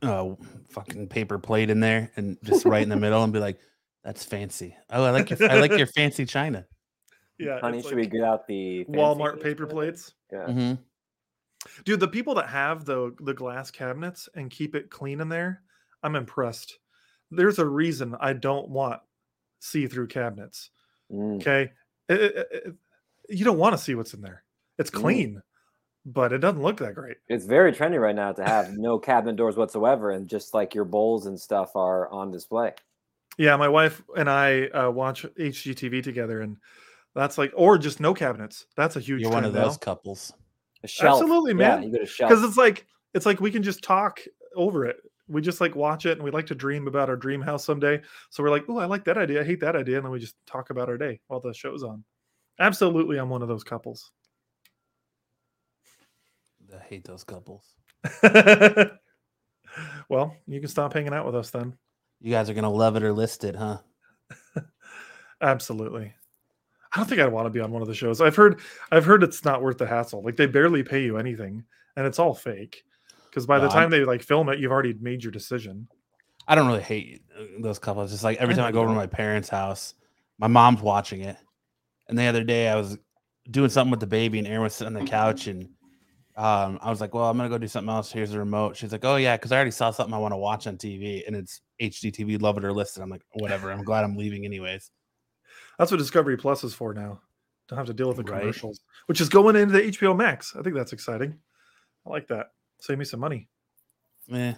uh, 0.02 0.35
fucking 0.71 1.09
paper 1.09 1.38
plate 1.38 1.71
in 1.71 1.80
there 1.80 2.11
and 2.16 2.38
just 2.42 2.64
right 2.64 2.82
in 2.82 2.88
the 2.88 2.97
middle 2.97 3.23
and 3.23 3.32
be 3.32 3.38
like, 3.38 3.59
"That's 4.04 4.25
fancy. 4.25 4.76
Oh, 4.90 5.04
I 5.04 5.11
like 5.11 5.30
your 5.30 5.50
I 5.50 5.61
like 5.61 5.73
your 5.73 5.87
fancy 5.97 6.25
china." 6.26 6.66
Yeah, 7.38 7.61
Honey, 7.61 7.78
it's 7.78 7.88
should 7.88 7.97
we 7.97 8.06
get 8.06 8.23
out 8.23 8.47
the 8.47 8.85
fancy 8.85 8.99
Walmart 8.99 9.42
paper 9.42 9.66
for 9.66 9.73
plates. 9.73 10.12
Yeah. 10.30 10.47
Mhm. 10.47 10.78
Dude, 11.85 12.00
the 12.00 12.09
people 12.09 12.35
that 12.35 12.49
have 12.49 12.85
the 12.85 13.14
the 13.21 13.35
glass 13.35 13.71
cabinets 13.71 14.28
and 14.35 14.50
keep 14.50 14.75
it 14.75 14.90
clean 14.90 15.21
in 15.21 15.28
there, 15.28 15.62
I'm 16.02 16.16
impressed. 16.16 16.78
There's 17.30 17.59
a 17.59 17.66
reason 17.66 18.14
I 18.21 18.32
don't 18.35 18.68
want 18.68 19.00
see-through 19.61 20.09
cabinets. 20.09 20.71
Mm. 21.11 21.37
Okay, 21.37 21.73
It- 22.09 22.21
it- 22.21 22.49
it- 22.52 22.75
you 23.28 23.44
don't 23.44 23.59
want 23.59 23.75
to 23.75 23.78
see 23.82 23.94
what's 23.94 24.12
in 24.12 24.21
there. 24.21 24.42
It's 24.78 24.90
Mm. 24.90 25.00
Clean, 26.04 26.12
but 26.12 26.32
it 26.32 26.38
doesn't 26.38 26.62
look 26.62 26.78
that 26.78 26.94
great. 26.94 27.16
It's 27.28 27.44
very 27.44 27.73
trendy 27.73 28.00
right 28.00 28.14
now 28.14 28.32
to 28.32 28.44
have 28.44 28.73
no 28.76 28.99
cabinet 28.99 29.37
doors 29.37 29.56
whatsoever, 29.56 30.11
and 30.11 30.28
just 30.28 30.54
like 30.54 30.75
your 30.75 30.85
bowls 30.85 31.26
and 31.26 31.38
stuff 31.38 31.76
are 31.76 32.09
on 32.11 32.30
display. 32.30 32.73
Yeah, 33.38 33.56
my 33.56 33.68
wife 33.68 34.02
and 34.16 34.28
I 34.28 34.66
uh, 34.68 34.90
watch 34.90 35.25
HGTV 35.38 36.02
together, 36.02 36.42
and 36.42 36.56
that's 37.14 37.38
like, 37.38 37.52
or 37.54 37.78
just 37.78 38.00
no 38.00 38.14
cabinets. 38.14 38.66
That's 38.76 38.97
a 38.97 39.00
huge. 39.00 39.23
You're 39.23 39.30
one 39.30 39.44
of 39.44 39.52
trend 39.52 39.64
now. 39.64 39.68
those 39.68 39.78
couples. 39.78 40.32
A 40.85 40.88
shelf. 40.88 41.23
Absolutely, 41.23 41.54
man. 41.54 41.82
you 41.82 41.92
get 41.92 42.02
a 42.02 42.06
shelf. 42.06 42.30
because 42.30 42.44
it's 42.44 42.56
like 42.56 42.87
it's 43.14 43.26
like 43.26 43.40
we 43.40 43.50
can 43.50 43.62
just 43.62 43.82
talk 43.82 44.21
over 44.56 44.85
it. 44.85 44.97
We 45.28 45.40
just 45.40 45.61
like 45.61 45.75
watch 45.75 46.04
it, 46.06 46.12
and 46.12 46.23
we 46.23 46.30
like 46.30 46.47
to 46.47 46.54
dream 46.54 46.88
about 46.88 47.09
our 47.09 47.16
dream 47.16 47.40
house 47.40 47.64
someday. 47.64 48.02
So 48.30 48.42
we're 48.42 48.50
like, 48.50 48.64
oh, 48.68 48.78
I 48.78 48.87
like 48.87 49.04
that 49.04 49.16
idea. 49.16 49.40
I 49.40 49.44
hate 49.44 49.61
that 49.61 49.76
idea, 49.76 49.97
and 49.97 50.04
then 50.04 50.12
we 50.12 50.18
just 50.18 50.35
talk 50.47 50.71
about 50.71 50.88
our 50.88 50.99
day 50.99 51.21
while 51.28 51.40
the 51.40 51.54
show's 51.54 51.82
on. 51.82 52.04
Absolutely, 52.59 53.18
I'm 53.18 53.30
one 53.30 53.42
of 53.42 53.49
those 53.49 53.64
couples. 53.64 54.11
I 56.73 56.83
hate 56.83 57.05
those 57.05 57.25
couples. 57.25 57.64
well, 60.09 60.37
you 60.47 60.61
can 60.61 60.69
stop 60.69 60.93
hanging 60.93 61.14
out 61.14 61.26
with 61.26 61.35
us 61.35 61.50
then. 61.50 61.75
You 62.21 62.31
guys 62.31 62.49
are 62.50 62.55
gonna 62.55 62.71
love 62.71 62.97
it 62.97 63.02
or 63.02 63.12
list 63.12 63.45
it, 63.45 63.57
huh? 63.57 63.79
Absolutely. 65.41 66.12
I 66.95 66.99
don't 66.99 67.09
think 67.09 67.21
I'd 67.21 67.33
want 67.33 67.47
to 67.47 67.50
be 67.50 67.61
on 67.61 67.73
one 67.73 67.83
of 67.83 67.88
the 67.88 67.95
shows. 67.95 68.21
I've 68.21 68.37
heard 68.37 68.61
I've 68.91 69.05
heard 69.05 69.23
it's 69.23 69.45
not 69.45 69.62
worth 69.62 69.79
the 69.79 69.87
hassle. 69.87 70.23
Like 70.23 70.37
they 70.37 70.47
barely 70.47 70.83
pay 70.83 71.02
you 71.02 71.17
anything 71.19 71.64
and 71.97 72.07
it's 72.07 72.19
all 72.19 72.35
fake. 72.35 72.85
Because 73.29 73.47
by 73.47 73.57
No, 73.59 73.62
the 73.67 73.71
I'm- 73.71 73.83
time 73.83 73.91
they 73.91 74.05
like 74.05 74.23
film 74.23 74.49
it, 74.50 74.59
you've 74.59 74.73
already 74.73 74.95
made 75.00 75.23
your 75.25 75.33
decision. 75.33 75.88
I 76.47 76.55
don't 76.55 76.67
really 76.67 76.83
hate 76.83 77.23
uh, 77.38 77.45
those 77.61 77.79
couples. 77.79 78.11
Just 78.11 78.25
like 78.25 78.38
every 78.38 78.55
I 78.55 78.59
time 78.59 78.67
I 78.67 78.73
go 78.73 78.81
over 78.81 78.88
to 78.91 78.95
my 78.95 79.07
parents' 79.07 79.49
house, 79.49 79.95
my 80.38 80.49
mom's 80.49 80.83
watching 80.83 81.23
it. 81.23 81.37
And 82.09 82.19
the 82.19 82.25
other 82.25 82.45
day 82.45 82.69
I 82.69 82.76
was 82.76 82.99
doing 83.50 83.71
something 83.71 83.91
with 83.91 84.00
the 84.00 84.07
baby 84.07 84.38
and 84.38 84.47
Aaron 84.47 84.62
was 84.62 84.75
sitting 84.75 84.95
on 84.97 85.02
the 85.05 85.09
couch 85.11 85.47
and 85.47 85.69
um, 86.37 86.79
I 86.83 86.89
was 86.91 87.01
like, 87.01 87.15
well, 87.15 87.29
I'm 87.29 87.37
gonna 87.37 87.49
go 87.49 87.59
do 87.59 87.69
something 87.69 87.93
else. 87.93 88.11
Here's 88.11 88.31
the 88.31 88.39
remote. 88.39 88.77
She's 88.77 88.93
like, 88.93 89.05
oh 89.05 89.17
yeah, 89.17 89.37
because 89.37 89.53
I 89.53 89.57
already 89.57 89.71
saw 89.71 89.91
something 89.91 90.15
I 90.15 90.19
want 90.19 90.33
to 90.33 90.39
watch 90.39 90.67
on 90.67 90.77
TV 90.79 91.27
and 91.27 91.37
it's 91.37 91.61
HGTV, 91.81 92.41
love 92.41 92.57
it 92.59 92.65
or 92.65 92.73
list 92.73 92.97
it. 92.97 93.03
I'm 93.03 93.11
like, 93.11 93.23
whatever. 93.35 93.71
I'm 93.71 93.85
glad 93.85 94.05
I'm 94.05 94.17
leaving 94.17 94.45
anyways. 94.45 94.91
That's 95.79 95.91
what 95.91 95.99
Discovery 95.99 96.37
Plus 96.37 96.65
is 96.65 96.75
for 96.75 96.95
now. 96.95 97.21
Don't 97.69 97.77
have 97.79 97.87
to 97.87 97.95
deal 97.95 98.09
with 98.09 98.17
the 98.19 98.25
Right. 98.25 98.41
commercials, 98.41 98.81
which 99.07 99.21
is 99.21 99.29
going 99.29 99.57
into 99.57 99.73
the 99.73 99.83
HBO 99.83 100.15
Max. 100.17 100.55
I 100.57 100.62
think 100.62 100.75
that's 100.77 100.93
exciting. 100.93 101.39
I 102.07 102.11
like 102.11 102.29
that. 102.29 102.53
Save 102.81 102.99
me 102.99 103.05
some 103.05 103.21
money. 103.21 103.49
Eh, 104.31 104.55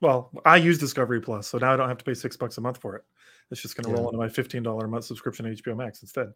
Well, 0.00 0.30
I 0.44 0.56
use 0.56 0.78
Discovery 0.78 1.20
Plus, 1.20 1.46
so 1.48 1.58
now 1.58 1.72
I 1.72 1.76
don't 1.76 1.88
have 1.88 1.98
to 1.98 2.04
pay 2.04 2.14
six 2.14 2.36
bucks 2.36 2.58
a 2.58 2.60
month 2.60 2.78
for 2.78 2.96
it. 2.96 3.04
It's 3.50 3.62
just 3.62 3.76
going 3.76 3.84
to 3.84 3.90
Yeah. 3.90 3.96
roll 3.96 4.08
into 4.08 4.18
my 4.18 4.28
fifteen 4.28 4.62
dollar 4.62 4.84
a 4.84 4.88
month 4.88 5.04
subscription 5.04 5.44
to 5.46 5.52
HBO 5.52 5.74
Max 5.76 6.02
instead. 6.02 6.32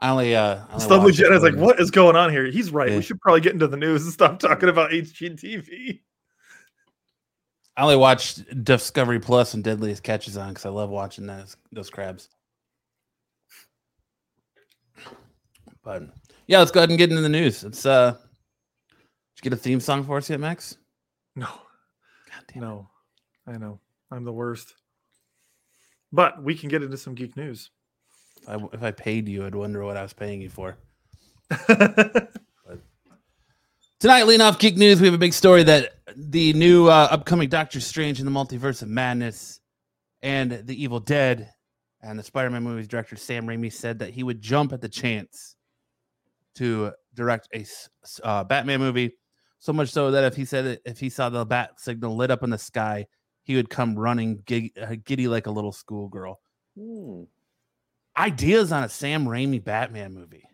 I 0.00 0.10
only 0.10 0.34
uh 0.34 0.64
I 0.68 0.86
only 0.90 1.12
it 1.12 1.32
is 1.32 1.42
like, 1.42 1.54
what 1.54 1.80
is 1.80 1.90
going 1.90 2.16
on 2.16 2.30
here? 2.30 2.46
He's 2.46 2.70
right. 2.70 2.90
Yeah. 2.90 2.96
We 2.96 3.02
should 3.02 3.20
probably 3.20 3.40
get 3.40 3.52
into 3.52 3.68
the 3.68 3.76
news 3.76 4.02
and 4.02 4.12
stop 4.12 4.38
talking 4.38 4.68
about 4.68 4.90
HGTV. 4.90 6.00
I 7.76 7.82
only 7.82 7.96
watch 7.96 8.36
Discovery 8.62 9.18
Plus 9.18 9.54
and 9.54 9.64
Deadliest 9.64 10.02
Catches 10.02 10.36
on 10.36 10.50
because 10.50 10.66
I 10.66 10.70
love 10.70 10.90
watching 10.90 11.26
those 11.26 11.56
those 11.72 11.90
crabs. 11.90 12.28
But 15.82 16.04
yeah, 16.46 16.58
let's 16.58 16.70
go 16.70 16.80
ahead 16.80 16.90
and 16.90 16.98
get 16.98 17.10
into 17.10 17.22
the 17.22 17.28
news. 17.28 17.62
Let's 17.62 17.84
uh, 17.84 18.12
did 18.12 19.44
you 19.44 19.50
get 19.50 19.52
a 19.52 19.60
theme 19.60 19.80
song 19.80 20.04
for 20.04 20.18
us 20.18 20.30
yet, 20.30 20.40
Max? 20.40 20.76
No, 21.36 21.46
God 21.46 22.44
damn. 22.52 22.62
no, 22.62 22.90
I 23.46 23.58
know 23.58 23.80
I'm 24.10 24.24
the 24.24 24.32
worst. 24.32 24.74
But 26.12 26.42
we 26.42 26.54
can 26.54 26.68
get 26.68 26.82
into 26.82 26.96
some 26.96 27.14
geek 27.14 27.36
news. 27.36 27.70
If 28.46 28.62
I, 28.62 28.66
if 28.72 28.82
I 28.82 28.90
paid 28.90 29.28
you, 29.28 29.46
I'd 29.46 29.54
wonder 29.54 29.84
what 29.84 29.96
I 29.96 30.02
was 30.02 30.12
paying 30.12 30.42
you 30.42 30.50
for. 30.50 30.76
Tonight, 34.00 34.26
lean 34.26 34.40
off 34.42 34.58
geek 34.58 34.76
news. 34.76 35.00
We 35.00 35.06
have 35.06 35.14
a 35.14 35.18
big 35.18 35.32
story 35.32 35.62
that 35.62 35.94
the 36.14 36.52
new 36.52 36.88
uh, 36.88 37.08
upcoming 37.10 37.48
Doctor 37.48 37.80
Strange 37.80 38.20
in 38.20 38.26
the 38.26 38.32
Multiverse 38.32 38.82
of 38.82 38.88
Madness 38.88 39.60
and 40.22 40.52
the 40.52 40.82
Evil 40.82 41.00
Dead 41.00 41.50
and 42.02 42.18
the 42.18 42.22
Spider-Man 42.22 42.62
movies 42.62 42.86
director 42.86 43.16
Sam 43.16 43.46
Raimi 43.46 43.72
said 43.72 43.98
that 44.00 44.10
he 44.10 44.22
would 44.22 44.42
jump 44.42 44.74
at 44.74 44.82
the 44.82 44.88
chance 44.88 45.56
to 46.56 46.92
direct 47.14 47.48
a 47.54 47.64
uh, 48.22 48.44
Batman 48.44 48.80
movie. 48.80 49.14
So 49.58 49.72
much 49.72 49.88
so 49.88 50.10
that 50.10 50.24
if 50.24 50.36
he 50.36 50.44
said 50.44 50.66
it, 50.66 50.82
if 50.84 51.00
he 51.00 51.08
saw 51.08 51.30
the 51.30 51.46
bat 51.46 51.80
signal 51.80 52.14
lit 52.14 52.30
up 52.30 52.42
in 52.42 52.50
the 52.50 52.58
sky, 52.58 53.06
he 53.44 53.56
would 53.56 53.70
come 53.70 53.98
running 53.98 54.42
gig, 54.44 54.72
uh, 54.80 54.96
giddy 55.02 55.28
like 55.28 55.46
a 55.46 55.50
little 55.50 55.72
schoolgirl. 55.72 56.38
Hmm. 56.78 57.22
Ideas 58.16 58.72
on 58.72 58.84
a 58.84 58.88
Sam 58.88 59.26
Raimi 59.26 59.62
Batman 59.62 60.14
movie. 60.14 60.44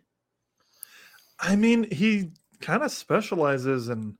I 1.39 1.55
mean, 1.55 1.89
he 1.91 2.31
kind 2.59 2.83
of 2.83 2.91
specializes 2.91 3.89
in 3.89 4.17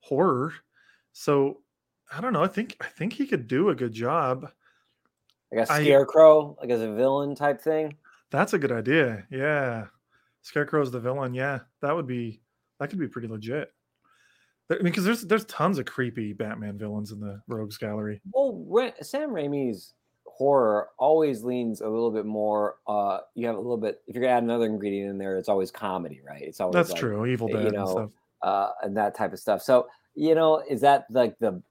horror, 0.00 0.52
so 1.12 1.60
I 2.14 2.20
don't 2.20 2.32
know. 2.32 2.44
I 2.44 2.48
think 2.48 2.76
I 2.80 2.86
think 2.86 3.12
he 3.12 3.26
could 3.26 3.46
do 3.46 3.70
a 3.70 3.74
good 3.74 3.92
job. 3.92 4.50
Like 5.50 5.62
a 5.62 5.66
scarecrow, 5.66 6.56
like 6.60 6.70
as 6.70 6.80
a 6.80 6.92
villain 6.92 7.34
type 7.34 7.60
thing. 7.60 7.96
That's 8.30 8.54
a 8.54 8.58
good 8.58 8.72
idea. 8.72 9.26
Yeah, 9.30 9.86
Scarecrow's 10.42 10.90
the 10.90 11.00
villain. 11.00 11.34
Yeah, 11.34 11.60
that 11.80 11.94
would 11.94 12.06
be 12.06 12.42
that 12.78 12.90
could 12.90 12.98
be 12.98 13.08
pretty 13.08 13.28
legit. 13.28 13.72
I 14.70 14.76
mean, 14.76 14.84
because 14.84 15.04
there's 15.04 15.22
there's 15.22 15.44
tons 15.44 15.78
of 15.78 15.86
creepy 15.86 16.32
Batman 16.32 16.78
villains 16.78 17.12
in 17.12 17.20
the 17.20 17.40
Rogues 17.46 17.78
Gallery. 17.78 18.20
Well, 18.32 18.92
Sam 19.02 19.30
Raimi's 19.30 19.94
horror 20.36 20.88
always 20.98 21.42
leans 21.44 21.80
a 21.80 21.88
little 21.88 22.10
bit 22.10 22.26
more. 22.26 22.76
Uh, 22.86 23.18
you 23.34 23.46
have 23.46 23.56
a 23.56 23.60
little 23.60 23.76
bit. 23.76 24.02
If 24.06 24.14
you're 24.14 24.22
gonna 24.22 24.36
add 24.36 24.42
another 24.42 24.66
ingredient 24.66 25.10
in 25.10 25.18
there, 25.18 25.38
it's 25.38 25.48
always 25.48 25.70
comedy, 25.70 26.20
right? 26.26 26.42
It's 26.42 26.60
always 26.60 26.74
That's 26.74 26.90
like, 26.90 27.00
true. 27.00 27.26
Evil 27.26 27.48
you 27.48 27.56
Dead 27.56 27.66
and 27.66 27.74
know, 27.74 27.86
stuff. 27.86 28.10
uh, 28.42 28.70
and 28.82 28.96
that 28.96 29.14
type 29.14 29.32
of 29.32 29.38
stuff. 29.38 29.62
So 29.62 29.88
you 30.14 30.34
know, 30.34 30.62
is 30.68 30.80
that 30.82 31.06
like 31.10 31.38
the 31.38 31.62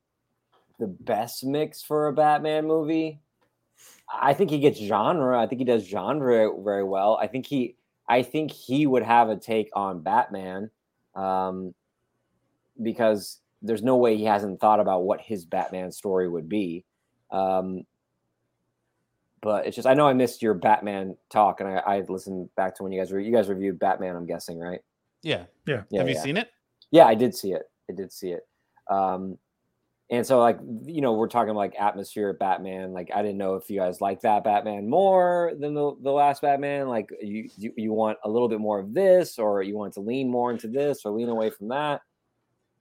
the 0.79 0.87
best 0.87 1.43
mix 1.45 1.81
for 1.83 2.07
a 2.07 2.13
Batman 2.13 2.65
movie? 2.65 3.19
I 4.13 4.33
think 4.33 4.49
he 4.49 4.59
gets 4.59 4.79
genre. 4.79 5.39
I 5.39 5.47
think 5.47 5.59
he 5.59 5.65
does 5.65 5.87
genre 5.87 6.51
very 6.61 6.83
well. 6.83 7.17
I 7.21 7.27
think 7.27 7.45
he, 7.45 7.75
I 8.09 8.23
think 8.23 8.51
he 8.51 8.85
would 8.85 9.03
have 9.03 9.29
a 9.29 9.37
take 9.37 9.69
on 9.73 10.01
Batman, 10.01 10.69
um, 11.15 11.73
because 12.81 13.39
there's 13.61 13.83
no 13.83 13.95
way 13.95 14.17
he 14.17 14.25
hasn't 14.25 14.59
thought 14.59 14.79
about 14.79 15.03
what 15.03 15.21
his 15.21 15.45
Batman 15.45 15.91
story 15.91 16.27
would 16.27 16.49
be. 16.49 16.83
Um, 17.29 17.85
but 19.41 19.65
it's 19.65 19.75
just 19.75 19.87
I 19.87 19.93
know 19.93 20.07
I 20.07 20.13
missed 20.13 20.41
your 20.41 20.53
Batman 20.53 21.17
talk, 21.29 21.59
and 21.59 21.69
I, 21.69 21.77
I 21.79 21.99
listened 22.07 22.49
back 22.55 22.75
to 22.75 22.83
when 22.83 22.91
you 22.91 22.99
guys 22.99 23.11
were 23.11 23.19
you 23.19 23.33
guys 23.33 23.49
reviewed 23.49 23.79
Batman. 23.79 24.15
I'm 24.15 24.25
guessing, 24.25 24.59
right? 24.59 24.81
Yeah. 25.23 25.45
Yeah. 25.67 25.83
Yeah, 25.89 25.99
have 25.99 26.09
you 26.09 26.15
seen 26.15 26.37
it? 26.37 26.49
Yeah, 26.91 27.05
I 27.05 27.15
did 27.15 27.35
see 27.35 27.53
it. 27.53 27.63
I 27.89 27.93
did 27.93 28.11
see 28.11 28.31
it. 28.31 28.47
Um, 28.89 29.37
and 30.09 30.27
so, 30.27 30.39
like, 30.39 30.59
you 30.85 30.99
know, 30.99 31.13
we're 31.13 31.29
talking 31.29 31.53
like 31.53 31.73
atmosphere 31.79 32.33
Batman. 32.33 32.91
Like, 32.91 33.11
I 33.15 33.21
didn't 33.21 33.37
know 33.37 33.55
if 33.55 33.69
you 33.69 33.79
guys 33.79 34.01
like 34.01 34.19
that 34.21 34.43
Batman 34.43 34.89
more 34.89 35.53
than 35.57 35.73
the, 35.73 35.95
the 36.01 36.11
last 36.11 36.41
Batman. 36.41 36.89
Like, 36.89 37.09
you, 37.21 37.49
you 37.55 37.73
you 37.77 37.93
want 37.93 38.17
a 38.25 38.29
little 38.29 38.49
bit 38.49 38.59
more 38.59 38.77
of 38.79 38.93
this, 38.93 39.39
or 39.39 39.61
you 39.61 39.77
want 39.77 39.93
to 39.93 40.01
lean 40.01 40.29
more 40.29 40.51
into 40.51 40.67
this, 40.67 41.05
or 41.05 41.11
lean 41.11 41.29
away 41.29 41.49
from 41.49 41.69
that. 41.69 42.01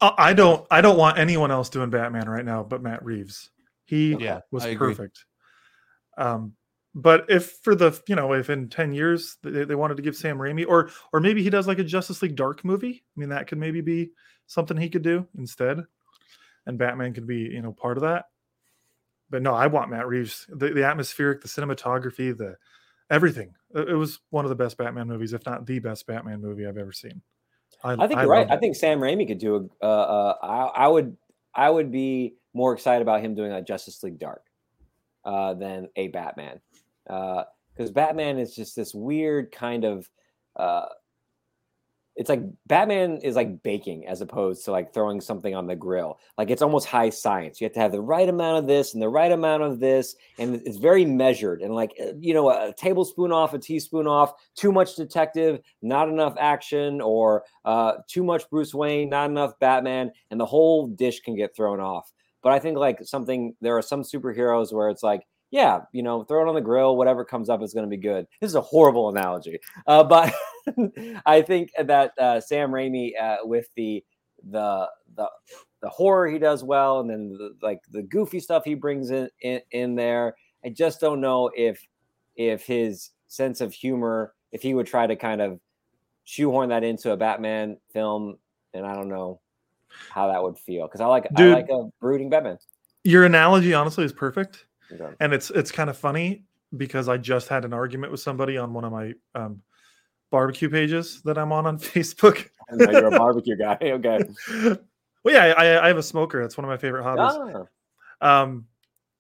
Uh, 0.00 0.12
I 0.18 0.32
don't 0.32 0.66
I 0.70 0.80
don't 0.80 0.98
want 0.98 1.18
anyone 1.18 1.50
else 1.50 1.68
doing 1.68 1.90
Batman 1.90 2.28
right 2.28 2.44
now 2.44 2.62
but 2.62 2.82
Matt 2.82 3.04
Reeves. 3.04 3.50
He 3.84 4.14
Yeah, 4.16 4.40
was 4.50 4.64
I 4.64 4.68
agree. 4.68 4.88
perfect. 4.94 5.24
Um, 6.20 6.52
but 6.94 7.24
if 7.28 7.52
for 7.62 7.74
the 7.74 7.98
you 8.06 8.14
know 8.14 8.32
if 8.32 8.50
in 8.50 8.68
ten 8.68 8.92
years 8.92 9.38
they, 9.42 9.64
they 9.64 9.74
wanted 9.74 9.96
to 9.96 10.02
give 10.02 10.16
Sam 10.16 10.38
Raimi 10.38 10.66
or 10.68 10.90
or 11.12 11.20
maybe 11.20 11.42
he 11.42 11.50
does 11.50 11.66
like 11.66 11.78
a 11.78 11.84
Justice 11.84 12.20
League 12.22 12.36
Dark 12.36 12.64
movie, 12.64 13.02
I 13.16 13.20
mean 13.20 13.30
that 13.30 13.46
could 13.46 13.58
maybe 13.58 13.80
be 13.80 14.10
something 14.46 14.76
he 14.76 14.90
could 14.90 15.02
do 15.02 15.26
instead, 15.38 15.82
and 16.66 16.78
Batman 16.78 17.14
could 17.14 17.26
be 17.26 17.38
you 17.38 17.62
know 17.62 17.72
part 17.72 17.96
of 17.96 18.02
that. 18.02 18.26
But 19.30 19.42
no, 19.42 19.54
I 19.54 19.68
want 19.68 19.90
Matt 19.90 20.08
Reeves. 20.08 20.46
The, 20.48 20.70
the 20.70 20.84
atmospheric, 20.84 21.40
the 21.40 21.48
cinematography, 21.48 22.36
the 22.36 22.56
everything. 23.08 23.54
It 23.74 23.90
it 23.90 23.94
was 23.96 24.18
one 24.30 24.44
of 24.44 24.48
the 24.48 24.56
best 24.56 24.76
Batman 24.76 25.06
movies, 25.06 25.32
if 25.32 25.46
not 25.46 25.66
the 25.66 25.78
best 25.78 26.06
Batman 26.06 26.42
movie 26.42 26.66
I've 26.66 26.76
ever 26.76 26.92
seen. 26.92 27.22
I 27.82 27.96
think 28.08 28.20
you're 28.20 28.28
right. 28.28 28.40
loved 28.40 28.50
I 28.50 28.56
think 28.58 28.76
Sam 28.76 28.98
Raimi 28.98 29.26
could 29.26 29.38
do 29.38 29.70
a. 29.80 29.84
Uh, 29.84 29.88
uh, 29.88 30.34
I, 30.42 30.84
I 30.84 30.88
would. 30.88 31.16
I 31.54 31.70
would 31.70 31.90
be 31.90 32.34
more 32.52 32.74
excited 32.74 33.02
about 33.02 33.22
him 33.24 33.34
doing 33.34 33.52
a 33.52 33.62
Justice 33.62 34.02
League 34.02 34.18
Dark 34.18 34.49
uh, 35.24 35.54
than 35.54 35.88
a 35.96 36.08
Batman, 36.08 36.60
because 37.04 37.90
Batman 37.92 38.38
is 38.38 38.54
just 38.54 38.76
this 38.76 38.94
weird 38.94 39.52
kind 39.52 39.84
of. 39.84 40.08
Uh, 40.56 40.86
it's 42.16 42.28
like 42.28 42.42
Batman 42.66 43.18
is 43.22 43.34
like 43.34 43.62
baking 43.62 44.06
as 44.06 44.20
opposed 44.20 44.64
to 44.64 44.72
like 44.72 44.92
throwing 44.92 45.22
something 45.22 45.54
on 45.54 45.66
the 45.66 45.76
grill. 45.76 46.18
Like 46.36 46.50
it's 46.50 46.60
almost 46.60 46.86
high 46.86 47.08
science. 47.08 47.60
You 47.60 47.64
have 47.64 47.72
to 47.72 47.80
have 47.80 47.92
the 47.92 48.00
right 48.02 48.28
amount 48.28 48.58
of 48.58 48.66
this 48.66 48.92
and 48.92 49.02
the 49.02 49.08
right 49.08 49.32
amount 49.32 49.62
of 49.62 49.80
this, 49.80 50.16
and 50.38 50.56
it's 50.66 50.76
very 50.76 51.06
measured. 51.06 51.62
And 51.62 51.74
like 51.74 51.94
uh, 51.98 52.12
you 52.18 52.34
know, 52.34 52.50
a 52.50 52.74
tablespoon 52.76 53.32
off, 53.32 53.54
a 53.54 53.58
teaspoon 53.58 54.06
off. 54.06 54.34
Too 54.54 54.70
much 54.70 54.96
detective, 54.96 55.60
not 55.80 56.10
enough 56.10 56.34
action, 56.38 57.00
or 57.00 57.44
uh, 57.64 57.94
too 58.06 58.24
much 58.24 58.50
Bruce 58.50 58.74
Wayne, 58.74 59.08
not 59.08 59.30
enough 59.30 59.58
Batman, 59.58 60.12
and 60.30 60.38
the 60.38 60.44
whole 60.44 60.88
dish 60.88 61.20
can 61.20 61.36
get 61.36 61.56
thrown 61.56 61.80
off. 61.80 62.12
But 62.42 62.52
I 62.52 62.58
think 62.58 62.78
like 62.78 63.04
something 63.04 63.54
there 63.60 63.76
are 63.76 63.82
some 63.82 64.02
superheroes 64.02 64.72
where 64.72 64.88
it's 64.88 65.02
like, 65.02 65.22
yeah, 65.50 65.80
you 65.92 66.02
know, 66.02 66.24
throw 66.24 66.44
it 66.44 66.48
on 66.48 66.54
the 66.54 66.60
grill, 66.60 66.96
whatever 66.96 67.24
comes 67.24 67.48
up 67.48 67.62
is 67.62 67.74
going 67.74 67.84
to 67.84 67.90
be 67.90 68.00
good. 68.00 68.26
This 68.40 68.50
is 68.50 68.54
a 68.54 68.60
horrible 68.60 69.08
analogy, 69.08 69.58
uh, 69.86 70.04
but 70.04 70.32
I 71.26 71.42
think 71.42 71.70
that 71.78 72.12
uh, 72.18 72.40
Sam 72.40 72.70
Raimi 72.70 73.12
uh, 73.20 73.38
with 73.42 73.68
the 73.76 74.04
the 74.48 74.88
the 75.16 75.28
the 75.82 75.88
horror 75.88 76.28
he 76.28 76.38
does 76.38 76.62
well, 76.62 77.00
and 77.00 77.10
then 77.10 77.30
the, 77.30 77.56
like 77.62 77.80
the 77.90 78.02
goofy 78.02 78.40
stuff 78.40 78.64
he 78.64 78.74
brings 78.74 79.10
in, 79.10 79.28
in 79.42 79.60
in 79.72 79.94
there. 79.94 80.34
I 80.64 80.68
just 80.68 81.00
don't 81.00 81.20
know 81.20 81.50
if 81.54 81.84
if 82.36 82.64
his 82.64 83.10
sense 83.28 83.60
of 83.60 83.72
humor, 83.72 84.34
if 84.52 84.62
he 84.62 84.74
would 84.74 84.86
try 84.86 85.06
to 85.06 85.16
kind 85.16 85.40
of 85.40 85.60
shoehorn 86.24 86.68
that 86.68 86.84
into 86.84 87.12
a 87.12 87.16
Batman 87.16 87.78
film, 87.92 88.36
and 88.72 88.86
I 88.86 88.94
don't 88.94 89.08
know 89.08 89.40
how 90.10 90.28
that 90.28 90.42
would 90.42 90.58
feel 90.58 90.86
because 90.86 91.00
I 91.00 91.06
like 91.06 91.28
Dude. 91.34 91.52
I 91.52 91.56
like 91.56 91.68
a 91.70 91.88
brooding 92.00 92.30
Batman. 92.30 92.58
Your 93.04 93.24
analogy 93.24 93.74
honestly 93.74 94.04
is 94.04 94.12
perfect. 94.12 94.66
Okay. 94.92 95.14
and 95.20 95.32
it's 95.32 95.50
it's 95.50 95.70
kind 95.70 95.88
of 95.88 95.96
funny 95.96 96.44
because 96.76 97.08
I 97.08 97.16
just 97.16 97.48
had 97.48 97.64
an 97.64 97.72
argument 97.72 98.10
with 98.10 98.20
somebody 98.20 98.56
on 98.56 98.72
one 98.72 98.84
of 98.84 98.92
my 98.92 99.12
um, 99.34 99.62
barbecue 100.30 100.68
pages 100.68 101.22
that 101.22 101.38
I'm 101.38 101.52
on 101.52 101.66
on 101.66 101.78
Facebook. 101.78 102.48
You're 102.78 103.06
a 103.06 103.10
barbecue 103.10 103.56
guy. 103.56 103.78
Okay. 103.82 104.20
well, 105.24 105.34
yeah, 105.34 105.54
I, 105.56 105.84
I 105.84 105.88
have 105.88 105.98
a 105.98 106.02
smoker. 106.02 106.40
That's 106.40 106.56
one 106.56 106.64
of 106.64 106.68
my 106.68 106.76
favorite 106.76 107.02
hobbies. 107.02 107.66
Ah, 108.20 108.42
Um, 108.42 108.66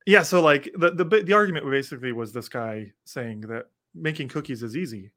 yeah. 0.06 0.22
So 0.22 0.40
like 0.40 0.70
the 0.76 0.90
the 0.90 1.04
the 1.04 1.32
argument 1.32 1.68
basically 1.68 2.12
was 2.12 2.32
this 2.32 2.48
guy 2.48 2.92
saying 3.04 3.42
that 3.42 3.66
making 3.94 4.28
cookies 4.28 4.62
is 4.62 4.76
easy, 4.76 5.10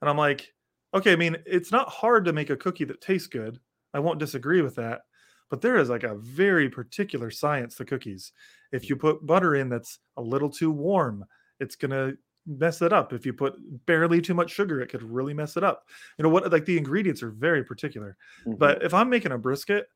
and 0.00 0.08
I'm 0.08 0.16
like, 0.16 0.52
okay. 0.94 1.12
I 1.12 1.16
mean, 1.16 1.36
it's 1.46 1.72
not 1.72 1.88
hard 1.88 2.24
to 2.26 2.32
make 2.32 2.50
a 2.50 2.56
cookie 2.56 2.84
that 2.84 3.00
tastes 3.00 3.28
good. 3.28 3.58
I 3.94 3.98
won't 4.00 4.18
disagree 4.18 4.62
with 4.62 4.76
that, 4.76 5.02
but 5.48 5.60
there 5.60 5.76
is 5.76 5.88
like 5.88 6.04
a 6.04 6.16
very 6.16 6.68
particular 6.70 7.30
science 7.30 7.76
to 7.76 7.84
cookies. 7.84 8.32
If 8.72 8.88
you 8.88 8.96
put 8.96 9.24
butter 9.26 9.54
in 9.54 9.68
that's 9.68 9.98
a 10.16 10.22
little 10.22 10.50
too 10.50 10.70
warm, 10.70 11.24
it's 11.58 11.76
gonna 11.76 12.12
mess 12.46 12.82
it 12.82 12.92
up. 12.92 13.12
If 13.12 13.26
you 13.26 13.32
put 13.32 13.54
barely 13.86 14.20
too 14.20 14.34
much 14.34 14.50
sugar, 14.50 14.80
it 14.80 14.88
could 14.88 15.02
really 15.02 15.34
mess 15.34 15.56
it 15.56 15.64
up. 15.64 15.88
You 16.18 16.22
know 16.22 16.28
what? 16.30 16.50
Like 16.50 16.64
the 16.64 16.78
ingredients 16.78 17.22
are 17.22 17.30
very 17.30 17.64
particular. 17.64 18.16
Mhm. 18.46 18.58
But 18.58 18.82
if 18.82 18.94
I'm 18.94 19.10
making 19.10 19.32
a 19.32 19.38
brisket, 19.38 19.88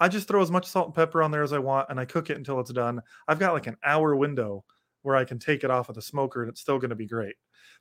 I 0.00 0.08
just 0.08 0.26
throw 0.28 0.42
as 0.42 0.50
much 0.50 0.66
salt 0.66 0.86
and 0.88 0.94
pepper 0.94 1.22
on 1.22 1.30
there 1.30 1.42
as 1.42 1.52
I 1.52 1.58
want 1.58 1.88
and 1.90 2.00
I 2.00 2.04
cook 2.04 2.30
it 2.30 2.36
until 2.36 2.58
it's 2.60 2.72
done. 2.72 3.00
I've 3.28 3.38
got 3.38 3.52
like 3.52 3.66
an 3.66 3.76
hour 3.84 4.16
window 4.16 4.64
where 5.02 5.16
I 5.16 5.24
can 5.24 5.38
take 5.38 5.64
it 5.64 5.70
off 5.70 5.88
of 5.88 5.94
the 5.94 6.02
smoker 6.02 6.42
and 6.42 6.50
it's 6.50 6.60
still 6.60 6.78
going 6.78 6.90
to 6.90 6.96
be 6.96 7.06
great. 7.06 7.36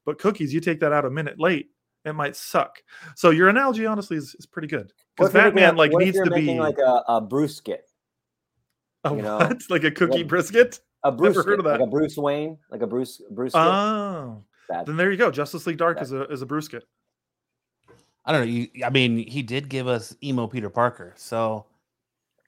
But 0.05 0.19
cookies, 0.19 0.53
you 0.53 0.59
take 0.61 0.79
that 0.81 0.93
out 0.93 1.05
a 1.05 1.09
minute 1.09 1.39
late, 1.39 1.71
it 2.05 2.13
might 2.13 2.35
suck. 2.35 2.81
So 3.15 3.29
your 3.29 3.49
analogy 3.49 3.85
honestly 3.85 4.17
is, 4.17 4.35
is 4.39 4.45
pretty 4.45 4.67
good. 4.67 4.91
Because 5.15 5.29
if 5.29 5.33
you're 5.35 5.43
Batman 5.51 5.75
like 5.75 5.91
what 5.91 6.03
needs 6.03 6.17
to 6.17 6.23
be 6.25 6.29
making 6.41 6.57
like 6.57 6.77
a, 6.77 7.03
a 7.07 7.21
brisket, 7.21 7.89
a 9.03 9.15
you 9.15 9.21
know, 9.21 9.37
what? 9.37 9.61
like 9.69 9.83
a 9.83 9.91
cookie 9.91 10.19
what- 10.19 10.27
brisket. 10.27 10.79
a 11.03 11.11
brisket, 11.11 11.45
heard 11.45 11.59
of 11.59 11.65
like 11.65 11.79
that. 11.79 11.83
a 11.83 11.87
Bruce 11.87 12.17
Wayne, 12.17 12.57
like 12.69 12.81
a 12.81 12.87
Bruce 12.87 13.21
Bruce. 13.31 13.53
Oh, 13.55 14.43
Bad. 14.69 14.85
then 14.85 14.97
there 14.97 15.11
you 15.11 15.17
go. 15.17 15.31
Justice 15.31 15.67
League 15.67 15.77
Dark 15.77 15.97
Bad. 15.97 16.03
is 16.03 16.11
a 16.11 16.23
is 16.25 16.41
a 16.41 16.45
brisket. 16.45 16.83
I 18.25 18.31
don't 18.31 18.41
know. 18.41 18.51
You, 18.51 18.67
I 18.85 18.89
mean, 18.89 19.17
he 19.17 19.41
did 19.41 19.67
give 19.67 19.87
us 19.87 20.15
emo 20.23 20.45
Peter 20.47 20.69
Parker, 20.69 21.13
so 21.17 21.65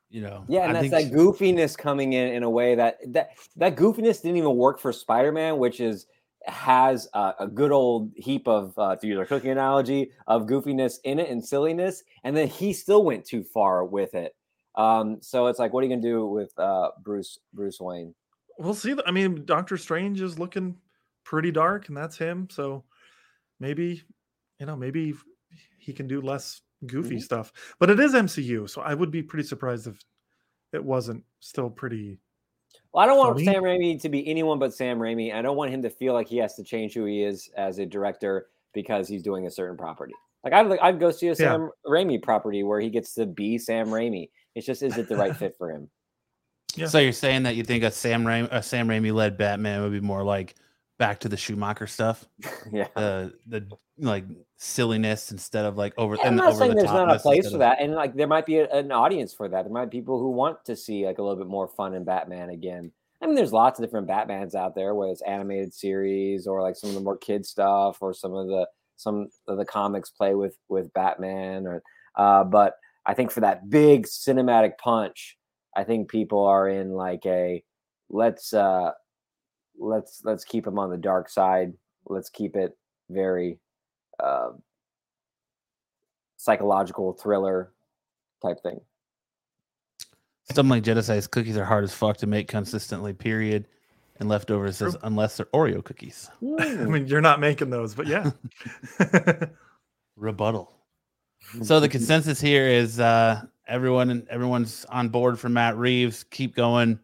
you 0.10 0.22
know. 0.22 0.46
Yeah, 0.48 0.62
and 0.68 0.78
I 0.78 0.82
that's 0.82 0.94
think 0.94 1.12
that 1.12 1.18
goofiness 1.18 1.76
coming 1.78 2.14
in 2.14 2.34
in 2.34 2.44
a 2.44 2.50
way 2.50 2.76
that 2.76 3.00
that 3.14 3.32
that 3.56 3.76
goofiness 3.76 4.22
didn't 4.22 4.38
even 4.38 4.56
work 4.56 4.80
for 4.80 4.94
Spider-Man, 4.94 5.58
which 5.58 5.80
is 5.80 6.06
has 6.46 7.08
a, 7.14 7.34
a 7.42 7.48
good 7.48 7.72
old 7.72 8.12
heap 8.16 8.48
of 8.48 8.78
uh, 8.78 8.96
to 8.98 9.08
use 9.08 9.18
our 9.18 9.26
cooking 9.26 9.52
analogy 9.52 10.12
of 10.28 10.44
goofiness 10.46 10.96
in 11.04 11.20
it 11.20 11.30
and 11.30 11.44
silliness, 11.44 12.04
and 12.24 12.36
then 12.36 12.48
he 12.48 12.74
still 12.74 13.04
went 13.04 13.26
too 13.26 13.44
far 13.44 13.86
with 13.86 14.14
it. 14.14 14.36
Um, 14.76 15.18
so 15.22 15.48
it's 15.48 15.60
like, 15.60 15.72
what 15.74 15.82
are 15.84 15.88
you 15.88 15.92
gonna 15.96 16.02
do 16.02 16.26
with 16.26 16.58
uh, 16.58 16.92
Bruce 17.04 17.40
Bruce 17.54 17.80
Wayne? 17.80 18.14
We'll 18.60 18.74
see. 18.74 18.96
I 19.06 19.12
mean, 19.12 19.46
Doctor 19.46 19.78
Strange 19.78 20.22
is 20.22 20.38
looking 20.40 20.78
pretty 21.24 21.52
dark, 21.52 21.88
and 21.88 21.98
that's 21.98 22.18
him. 22.18 22.48
So 22.52 22.84
maybe, 23.60 24.04
you 24.60 24.66
know, 24.66 24.76
maybe 24.76 25.14
he 25.78 25.94
can 25.94 26.08
do 26.08 26.22
less 26.22 26.62
goofy 26.86 27.16
Mhm. 27.18 27.22
stuff. 27.22 27.54
But 27.80 27.90
it 27.90 28.00
is 28.00 28.14
MCU, 28.14 28.68
so 28.68 28.82
I 28.82 28.94
would 28.94 29.12
be 29.12 29.24
pretty 29.24 29.48
surprised 29.48 29.88
if 29.88 30.00
it 30.74 30.84
wasn't 30.84 31.24
still 31.40 31.70
pretty. 31.70 32.20
Well, 32.94 33.04
I 33.04 33.08
don't 33.08 33.18
want 33.18 33.36
Funny. 33.36 33.46
Sam 33.46 33.64
Raimi 33.64 34.00
to 34.02 34.10
be 34.10 34.28
anyone 34.28 34.60
but 34.60 34.74
Sam 34.74 35.00
Raimi. 35.00 35.34
I 35.34 35.42
don't 35.42 35.58
want 35.58 35.72
him 35.72 35.82
to 35.82 35.90
feel 35.90 36.14
like 36.14 36.28
he 36.28 36.38
has 36.38 36.56
to 36.56 36.64
change 36.64 36.94
who 36.94 37.06
he 37.06 37.24
is 37.24 37.50
as 37.58 37.80
a 37.80 37.86
director 37.86 38.48
because 38.74 39.08
he's 39.08 39.24
doing 39.24 39.48
a 39.48 39.52
certain 39.52 39.78
property. 39.78 40.14
Like 40.44 40.54
I'd 40.54 40.78
I'd 40.80 41.00
go 41.00 41.10
see 41.10 41.28
a 41.28 41.32
Yeah. 41.32 41.36
Sam 41.36 41.72
Raimi 41.88 42.22
property 42.22 42.64
where 42.64 42.80
he 42.80 42.90
gets 42.90 43.14
to 43.16 43.26
be 43.26 43.58
Sam 43.58 43.88
Raimi. 43.88 44.30
It's 44.56 44.66
just 44.68 44.84
is 44.84 44.98
it 44.98 45.10
the 45.10 45.16
right 45.18 45.36
fit 45.38 45.56
for 45.58 45.72
him? 45.72 45.90
Yeah. 46.76 46.88
So 46.88 47.00
you're 47.00 47.12
saying 47.14 47.44
that 47.44 47.56
you 47.56 47.64
think 47.64 47.84
a 47.84 47.92
Sam 47.92 48.24
Raimi, 48.24 48.48
a 48.52 48.62
Sam 48.62 48.88
Raimi 48.88 49.14
led 49.14 49.38
Batman 49.38 49.82
would 49.82 49.92
be 49.92 50.00
more 50.00 50.24
like 50.24 50.56
back 51.04 51.20
to 51.20 51.28
the 51.28 51.36
Schumacher 51.36 51.86
stuff, 51.86 52.26
yeah. 52.72 52.88
the 52.96 53.34
the 53.48 53.68
like 53.98 54.24
silliness 54.56 55.32
instead 55.32 55.66
of 55.66 55.78
like 55.78 55.94
over. 55.98 56.16
Yeah, 56.16 56.22
I'm 56.22 56.28
and 56.30 56.38
not 56.38 56.50
over 56.50 56.58
saying 56.60 56.70
the 56.72 56.76
there's 56.78 56.92
not 56.92 57.14
a 57.14 57.20
place 57.20 57.48
for 57.50 57.56
of- 57.56 57.60
that, 57.60 57.82
and 57.82 57.94
like 57.94 58.16
there 58.16 58.28
might 58.28 58.46
be 58.46 58.60
a- 58.60 58.70
an 58.70 58.92
audience 58.92 59.34
for 59.34 59.50
that. 59.50 59.64
There 59.64 59.74
might 59.74 59.90
be 59.92 59.98
people 59.98 60.18
who 60.18 60.32
want 60.32 60.64
to 60.66 60.76
see 60.78 61.06
like 61.06 61.18
a 61.18 61.22
little 61.22 61.38
bit 61.38 61.48
more 61.48 61.68
fun 61.68 61.94
in 61.94 62.06
Batman 62.06 62.52
again. 62.52 62.92
I 63.22 63.26
mean, 63.26 63.36
there's 63.36 63.52
lots 63.52 63.80
of 63.80 63.86
different 63.86 64.08
Batmans 64.08 64.56
out 64.56 64.76
there, 64.76 64.96
whether 64.96 65.12
it's 65.12 65.22
animated 65.24 65.74
series 65.74 66.48
or 66.48 66.62
like 66.62 66.76
some 66.78 66.90
of 66.90 66.96
the 66.96 67.02
more 67.02 67.18
kid 67.18 67.46
stuff, 67.46 67.98
or 68.02 68.14
some 68.14 68.34
of 68.34 68.48
the 68.48 68.66
some 68.96 69.28
of 69.48 69.58
the 69.58 69.66
comics 69.66 70.10
play 70.10 70.36
with 70.36 70.56
with 70.70 70.94
Batman. 70.94 71.68
Or, 71.68 71.84
uh, 72.16 72.46
but 72.46 72.76
I 73.06 73.14
think 73.14 73.30
for 73.32 73.42
that 73.42 73.70
big 73.70 74.08
cinematic 74.08 74.78
punch, 74.78 75.38
I 75.76 75.84
think 75.84 76.10
people 76.10 76.46
are 76.46 76.70
in 76.70 76.92
like 76.92 77.26
a 77.26 77.62
let's 78.10 78.54
uh 78.54 78.92
let's 79.78 80.22
let's 80.24 80.44
keep 80.44 80.66
him 80.66 80.80
on 80.80 80.90
the 80.90 80.98
dark 80.98 81.30
side. 81.30 81.74
Let's 82.06 82.30
keep 82.30 82.56
it 82.56 82.78
very 83.10 83.60
uh, 84.20 84.52
psychological 86.38 87.14
thriller 87.14 87.72
type 88.42 88.62
thing. 88.62 88.80
Something 90.52 90.70
like 90.70 90.84
Jedi 90.84 91.04
says 91.04 91.28
cookies 91.28 91.58
are 91.58 91.66
hard 91.66 91.84
as 91.84 91.94
fuck 91.94 92.18
to 92.18 92.28
make 92.28 92.48
consistently. 92.48 93.14
Period. 93.14 93.68
And 94.20 94.30
leftovers 94.30 94.78
says 94.78 94.96
unless 95.02 95.38
they're 95.38 95.48
Oreo 95.48 95.84
cookies. 95.84 96.30
I 96.60 96.76
mean, 96.76 97.08
you're 97.08 97.20
not 97.20 97.40
making 97.40 97.72
those, 97.72 97.96
but 97.96 98.06
yeah. 98.06 98.32
Rebuttal. 100.16 100.72
So 101.64 101.80
the 101.80 101.90
consensus 101.90 102.40
here 102.40 102.68
is 102.68 103.00
uh 103.00 103.42
everyone 103.68 104.28
everyone's 104.30 104.86
on 104.86 105.10
board 105.10 105.40
for 105.40 105.50
Matt 105.50 105.78
Reeves. 105.78 106.26
Keep 106.26 106.56
going. 106.56 107.00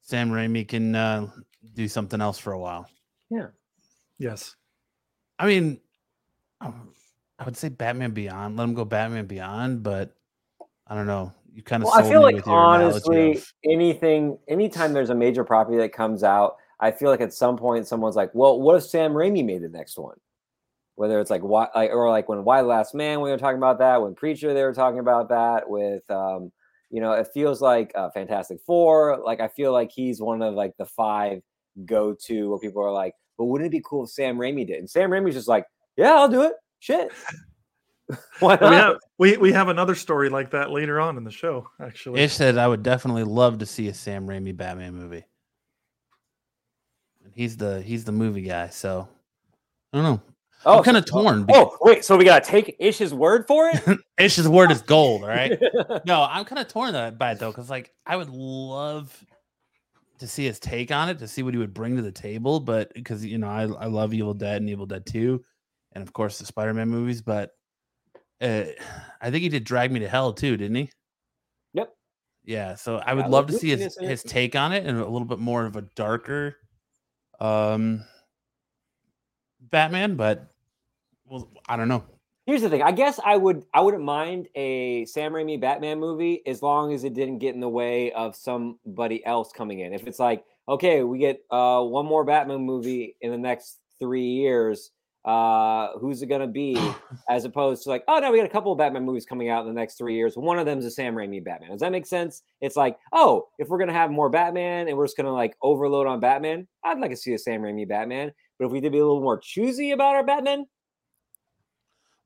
Sam 0.00 0.30
Raimi 0.30 0.66
can 0.66 0.94
uh, 0.94 1.26
do 1.74 1.88
something 1.88 2.20
else 2.20 2.38
for 2.38 2.52
a 2.52 2.58
while. 2.58 2.88
Yeah. 3.30 3.48
Yes. 4.18 4.56
I 5.38 5.46
mean, 5.46 5.80
um, 6.60 6.92
I 7.38 7.44
would 7.44 7.56
say 7.56 7.68
Batman 7.68 8.12
Beyond. 8.12 8.56
Let 8.56 8.64
him 8.64 8.74
go 8.74 8.84
Batman 8.84 9.26
Beyond, 9.26 9.82
but 9.82 10.16
I 10.86 10.94
don't 10.94 11.06
know. 11.06 11.32
You 11.52 11.62
kind 11.62 11.82
of 11.82 11.88
Well, 11.88 11.98
I 11.98 12.02
feel 12.02 12.20
me 12.20 12.24
like 12.24 12.34
with 12.36 12.46
your 12.46 12.74
analogy 12.74 12.94
honestly, 12.94 13.36
of- 13.36 13.52
anything, 13.64 14.38
anytime 14.48 14.92
there's 14.92 15.10
a 15.10 15.14
major 15.14 15.44
property 15.44 15.78
that 15.78 15.92
comes 15.92 16.22
out, 16.22 16.56
I 16.80 16.90
feel 16.90 17.10
like 17.10 17.20
at 17.20 17.32
some 17.32 17.56
point 17.56 17.86
someone's 17.86 18.16
like, 18.16 18.30
"Well, 18.34 18.60
what 18.60 18.76
if 18.76 18.84
Sam 18.84 19.12
Raimi 19.12 19.44
made 19.44 19.62
the 19.62 19.68
next 19.68 19.98
one?" 19.98 20.16
Whether 20.96 21.20
it's 21.20 21.30
like 21.30 21.42
why, 21.42 21.68
like, 21.74 21.90
or 21.90 22.10
like 22.10 22.28
when 22.28 22.44
Why 22.44 22.60
the 22.62 22.68
Last 22.68 22.94
Man, 22.94 23.20
we 23.20 23.30
were 23.30 23.38
talking 23.38 23.56
about 23.58 23.78
that, 23.78 24.02
when 24.02 24.14
Preacher, 24.14 24.52
they 24.52 24.62
were 24.62 24.74
talking 24.74 24.98
about 24.98 25.30
that. 25.30 25.68
With, 25.68 26.08
um, 26.10 26.52
you 26.90 27.00
know, 27.00 27.12
it 27.12 27.28
feels 27.32 27.62
like 27.62 27.92
uh, 27.94 28.10
Fantastic 28.10 28.60
Four. 28.66 29.22
Like 29.24 29.40
I 29.40 29.48
feel 29.48 29.72
like 29.72 29.90
he's 29.90 30.20
one 30.20 30.42
of 30.42 30.54
like 30.54 30.76
the 30.78 30.86
five 30.86 31.42
go-to 31.84 32.50
where 32.50 32.58
people 32.58 32.82
are 32.82 32.92
like, 32.92 33.14
"But 33.36 33.44
wouldn't 33.46 33.66
it 33.66 33.70
be 33.70 33.82
cool 33.84 34.04
if 34.04 34.10
Sam 34.10 34.38
Raimi 34.38 34.66
did?" 34.66 34.78
And 34.78 34.88
Sam 34.88 35.10
Raimi's 35.10 35.34
just 35.34 35.48
like, 35.48 35.66
"Yeah, 35.96 36.14
I'll 36.14 36.28
do 36.28 36.42
it. 36.42 36.54
Shit." 36.80 37.12
Why 38.38 38.56
We 38.60 38.66
have 38.66 38.96
we, 39.18 39.36
we 39.36 39.52
have 39.52 39.68
another 39.68 39.94
story 39.96 40.28
like 40.28 40.50
that 40.50 40.70
later 40.70 41.00
on 41.00 41.16
in 41.16 41.24
the 41.24 41.30
show, 41.30 41.68
actually. 41.80 42.20
Ish 42.20 42.34
said 42.34 42.56
I 42.56 42.68
would 42.68 42.82
definitely 42.84 43.24
love 43.24 43.58
to 43.58 43.66
see 43.66 43.88
a 43.88 43.94
Sam 43.94 44.26
Raimi 44.28 44.56
Batman 44.56 44.94
movie. 44.94 45.24
And 47.24 47.32
he's 47.34 47.56
the 47.56 47.82
he's 47.82 48.04
the 48.04 48.12
movie 48.12 48.42
guy, 48.42 48.68
so 48.68 49.08
I 49.92 49.96
don't 49.96 50.04
know. 50.04 50.22
Oh, 50.64 50.78
I'm 50.78 50.84
kind 50.84 50.96
of 50.96 51.04
torn. 51.04 51.46
Oh, 51.52 51.76
wait. 51.80 52.04
So 52.04 52.16
we 52.16 52.24
gotta 52.24 52.44
take 52.44 52.76
Ish's 52.78 53.12
word 53.12 53.46
for 53.46 53.70
it? 53.72 53.98
Ish's 54.18 54.48
word 54.48 54.70
is 54.70 54.82
gold, 54.82 55.22
right? 55.22 55.60
no, 56.06 56.22
I'm 56.28 56.44
kind 56.44 56.60
of 56.60 56.68
torn 56.68 56.92
that- 56.92 57.18
by 57.18 57.32
it 57.32 57.38
though, 57.38 57.50
because 57.50 57.70
like 57.70 57.92
I 58.06 58.16
would 58.16 58.30
love 58.30 59.24
to 60.18 60.26
see 60.26 60.44
his 60.44 60.58
take 60.58 60.90
on 60.90 61.08
it, 61.08 61.18
to 61.18 61.28
see 61.28 61.42
what 61.42 61.54
he 61.54 61.58
would 61.58 61.74
bring 61.74 61.96
to 61.96 62.02
the 62.02 62.12
table. 62.12 62.60
But 62.60 62.92
because 62.94 63.24
you 63.24 63.38
know, 63.38 63.48
I, 63.48 63.62
I 63.62 63.86
love 63.86 64.14
Evil 64.14 64.34
Dead 64.34 64.60
and 64.60 64.70
Evil 64.70 64.86
Dead 64.86 65.06
2, 65.06 65.42
and 65.92 66.02
of 66.02 66.12
course 66.12 66.38
the 66.38 66.46
Spider-Man 66.46 66.88
movies, 66.88 67.22
but 67.22 67.50
uh, 68.40 68.64
I 69.20 69.30
think 69.30 69.42
he 69.42 69.48
did 69.48 69.64
Drag 69.64 69.90
Me 69.90 70.00
to 70.00 70.08
Hell 70.08 70.32
too, 70.32 70.56
didn't 70.56 70.76
he? 70.76 70.90
Yep. 71.74 71.94
Yeah, 72.44 72.74
so 72.74 72.96
I 72.98 73.14
would 73.14 73.26
a 73.26 73.28
love 73.28 73.46
to 73.48 73.52
see 73.54 73.70
his, 73.70 73.80
goofiness 73.80 73.98
in 73.98 74.04
it. 74.04 74.10
his 74.10 74.22
take 74.22 74.54
on 74.54 74.72
it 74.72 74.86
and 74.86 74.98
a 74.98 75.08
little 75.08 75.26
bit 75.26 75.38
more 75.38 75.64
of 75.64 75.76
a 75.76 75.82
darker 75.94 76.56
um 77.40 78.04
Batman, 79.60 80.16
but 80.16 80.52
well, 81.26 81.50
I 81.68 81.76
don't 81.76 81.88
know. 81.88 82.04
Here's 82.46 82.62
the 82.62 82.70
thing. 82.70 82.82
I 82.82 82.92
guess 82.92 83.18
I 83.24 83.36
would 83.36 83.64
I 83.74 83.80
wouldn't 83.80 84.04
mind 84.04 84.46
a 84.54 85.04
Sam 85.06 85.32
Raimi 85.32 85.60
Batman 85.60 85.98
movie 85.98 86.42
as 86.46 86.62
long 86.62 86.92
as 86.92 87.02
it 87.02 87.12
didn't 87.12 87.40
get 87.40 87.56
in 87.56 87.60
the 87.60 87.68
way 87.68 88.12
of 88.12 88.36
somebody 88.36 89.26
else 89.26 89.50
coming 89.50 89.80
in. 89.80 89.92
If 89.92 90.06
it's 90.06 90.20
like, 90.20 90.44
okay, 90.68 91.02
we 91.02 91.18
get 91.18 91.40
uh 91.50 91.82
one 91.82 92.06
more 92.06 92.24
Batman 92.24 92.60
movie 92.60 93.16
in 93.20 93.32
the 93.32 93.38
next 93.38 93.80
three 93.98 94.28
years, 94.28 94.92
uh, 95.24 95.98
who's 95.98 96.22
it 96.22 96.26
gonna 96.26 96.46
be? 96.46 96.78
As 97.28 97.44
opposed 97.44 97.82
to 97.82 97.88
like, 97.88 98.04
oh 98.06 98.20
no, 98.20 98.30
we 98.30 98.38
got 98.38 98.46
a 98.46 98.48
couple 98.48 98.70
of 98.70 98.78
Batman 98.78 99.04
movies 99.04 99.26
coming 99.26 99.48
out 99.48 99.62
in 99.62 99.66
the 99.66 99.78
next 99.78 99.98
three 99.98 100.14
years. 100.14 100.36
One 100.36 100.60
of 100.60 100.66
them 100.66 100.78
is 100.78 100.84
a 100.84 100.90
Sam 100.92 101.16
Raimi 101.16 101.42
Batman. 101.42 101.70
Does 101.70 101.80
that 101.80 101.90
make 101.90 102.06
sense? 102.06 102.42
It's 102.60 102.76
like, 102.76 102.96
oh, 103.12 103.48
if 103.58 103.68
we're 103.68 103.78
gonna 103.78 103.92
have 103.92 104.12
more 104.12 104.30
Batman 104.30 104.86
and 104.86 104.96
we're 104.96 105.06
just 105.06 105.16
gonna 105.16 105.34
like 105.34 105.56
overload 105.62 106.06
on 106.06 106.20
Batman, 106.20 106.68
I'd 106.84 107.00
like 107.00 107.10
to 107.10 107.16
see 107.16 107.34
a 107.34 107.38
Sam 107.40 107.62
Raimi 107.62 107.88
Batman. 107.88 108.30
But 108.56 108.66
if 108.66 108.70
we 108.70 108.80
did 108.80 108.92
be 108.92 108.98
a 108.98 109.04
little 109.04 109.20
more 109.20 109.36
choosy 109.36 109.90
about 109.90 110.14
our 110.14 110.24
Batman, 110.24 110.66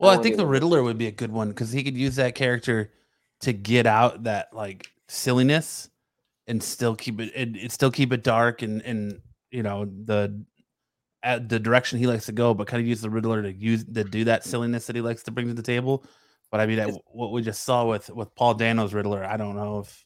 Well, 0.00 0.10
I 0.10 0.22
think 0.22 0.38
the 0.38 0.46
Riddler 0.46 0.82
would 0.82 0.98
be 0.98 1.06
a 1.06 1.12
good 1.12 1.30
one 1.30 1.50
because 1.50 1.70
he 1.70 1.84
could 1.84 1.96
use 1.96 2.16
that 2.16 2.34
character 2.34 2.90
to 3.42 3.52
get 3.52 3.86
out 3.86 4.24
that 4.24 4.52
like 4.54 4.90
silliness 5.08 5.90
and 6.46 6.62
still 6.62 6.96
keep 6.96 7.20
it 7.20 7.32
and, 7.36 7.54
and 7.56 7.70
still 7.70 7.90
keep 7.90 8.12
it 8.12 8.24
dark 8.24 8.62
and 8.62 8.80
and 8.82 9.20
you 9.50 9.62
know 9.62 9.84
the 9.84 10.44
at 11.22 11.50
the 11.50 11.58
direction 11.58 11.98
he 11.98 12.06
likes 12.06 12.26
to 12.26 12.32
go, 12.32 12.54
but 12.54 12.66
kind 12.66 12.80
of 12.80 12.86
use 12.86 13.02
the 13.02 13.10
Riddler 13.10 13.42
to 13.42 13.52
use 13.52 13.84
to 13.84 14.04
do 14.04 14.24
that 14.24 14.42
silliness 14.42 14.86
that 14.86 14.96
he 14.96 15.02
likes 15.02 15.22
to 15.24 15.30
bring 15.30 15.48
to 15.48 15.54
the 15.54 15.62
table. 15.62 16.04
But 16.50 16.60
I 16.60 16.66
mean, 16.66 16.80
I, 16.80 16.86
what 17.12 17.30
we 17.32 17.42
just 17.42 17.62
saw 17.62 17.84
with 17.84 18.08
with 18.10 18.34
Paul 18.34 18.54
Dano's 18.54 18.94
Riddler, 18.94 19.24
I 19.24 19.36
don't 19.36 19.54
know 19.54 19.80
if 19.80 20.04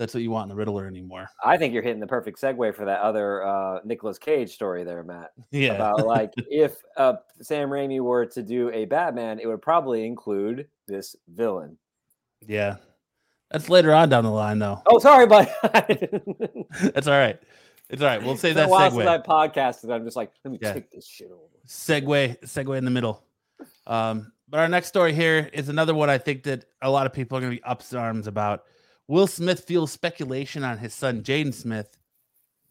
that's 0.00 0.14
what 0.14 0.22
you 0.22 0.30
want 0.30 0.44
in 0.44 0.48
the 0.48 0.54
Riddler 0.54 0.86
anymore. 0.86 1.28
I 1.44 1.58
think 1.58 1.74
you're 1.74 1.82
hitting 1.82 2.00
the 2.00 2.06
perfect 2.06 2.40
segue 2.40 2.74
for 2.74 2.86
that 2.86 3.00
other 3.00 3.44
uh, 3.44 3.80
Nicolas 3.84 4.18
Cage 4.18 4.50
story 4.50 4.82
there, 4.82 5.02
Matt. 5.02 5.32
Yeah. 5.50 5.74
About 5.74 6.06
like 6.06 6.32
if 6.50 6.76
uh, 6.96 7.16
Sam 7.42 7.68
Raimi 7.68 8.00
were 8.00 8.24
to 8.24 8.42
do 8.42 8.70
a 8.70 8.86
Batman, 8.86 9.40
it 9.40 9.46
would 9.46 9.60
probably 9.60 10.06
include 10.06 10.68
this 10.88 11.16
villain. 11.28 11.76
Yeah. 12.46 12.76
That's 13.50 13.68
later 13.68 13.92
on 13.92 14.08
down 14.08 14.24
the 14.24 14.30
line, 14.30 14.58
though. 14.58 14.80
Oh, 14.86 14.98
sorry, 15.00 15.26
but 15.26 15.54
That's 16.94 17.06
all 17.06 17.18
right. 17.18 17.38
It's 17.90 18.00
all 18.00 18.08
right. 18.08 18.22
We'll 18.22 18.38
say 18.38 18.50
been 18.54 18.58
a 18.58 18.60
that 18.60 18.70
while 18.70 18.90
since 18.90 19.06
I 19.06 19.18
podcasted, 19.18 19.92
I'm 19.92 20.04
just 20.04 20.16
like, 20.16 20.30
let 20.46 20.52
me 20.52 20.58
Yeah. 20.62 20.72
take 20.72 20.90
this 20.90 21.06
shit 21.06 21.30
over. 21.30 21.42
Segue, 21.66 22.40
segue 22.40 22.78
in 22.78 22.86
the 22.86 22.90
middle. 22.90 23.22
Um, 23.86 24.32
but 24.48 24.60
our 24.60 24.68
next 24.68 24.88
story 24.88 25.12
here 25.12 25.50
is 25.52 25.68
another 25.68 25.94
one 25.94 26.08
I 26.08 26.16
think 26.16 26.44
that 26.44 26.64
a 26.80 26.90
lot 26.90 27.04
of 27.04 27.12
people 27.12 27.36
are 27.36 27.42
going 27.42 27.52
to 27.52 27.56
be 27.58 27.64
up 27.64 27.82
in 27.92 27.98
arms 27.98 28.26
about. 28.28 28.62
Will 29.10 29.26
Smith 29.26 29.64
fuels 29.64 29.90
speculation 29.90 30.62
on 30.62 30.78
his 30.78 30.94
son 30.94 31.24
Jaden 31.24 31.52
Smith 31.52 31.98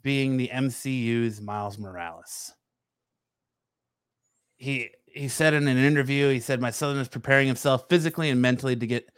being 0.01 0.37
the 0.37 0.47
MCU's 0.47 1.41
Miles 1.41 1.77
Morales. 1.77 2.53
He 4.55 4.91
he 5.05 5.27
said 5.27 5.53
in 5.53 5.67
an 5.67 5.77
interview, 5.77 6.29
he 6.29 6.39
said, 6.39 6.61
"My 6.61 6.71
son 6.71 6.95
is 6.95 7.09
preparing 7.09 7.47
himself 7.47 7.89
physically 7.89 8.29
and 8.29 8.41
mentally 8.41 8.77
to 8.77 8.87
get 8.87 9.09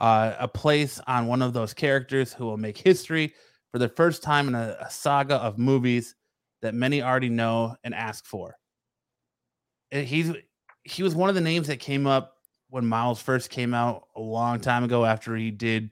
uh, 0.00 0.36
a 0.38 0.46
place 0.46 1.00
on 1.08 1.26
one 1.26 1.42
of 1.42 1.52
those 1.52 1.74
characters 1.74 2.32
who 2.32 2.44
will 2.44 2.56
make 2.56 2.78
history 2.78 3.34
for 3.72 3.80
the 3.80 3.88
first 3.88 4.22
time 4.22 4.46
in 4.46 4.54
a, 4.54 4.76
a 4.80 4.88
saga 4.88 5.34
of 5.34 5.58
movies 5.58 6.14
that 6.62 6.76
many 6.76 7.02
already 7.02 7.28
know 7.28 7.74
and 7.82 7.92
ask 7.92 8.24
for." 8.24 8.54
And 9.90 10.06
he's 10.06 10.30
he 10.84 11.02
was 11.02 11.16
one 11.16 11.28
of 11.28 11.34
the 11.34 11.40
names 11.40 11.66
that 11.66 11.80
came 11.80 12.06
up 12.06 12.36
when 12.70 12.86
Miles 12.86 13.20
first 13.20 13.50
came 13.50 13.74
out 13.74 14.04
a 14.14 14.20
long 14.20 14.60
time 14.60 14.84
ago 14.84 15.04
after 15.04 15.34
he 15.34 15.50
did 15.50 15.90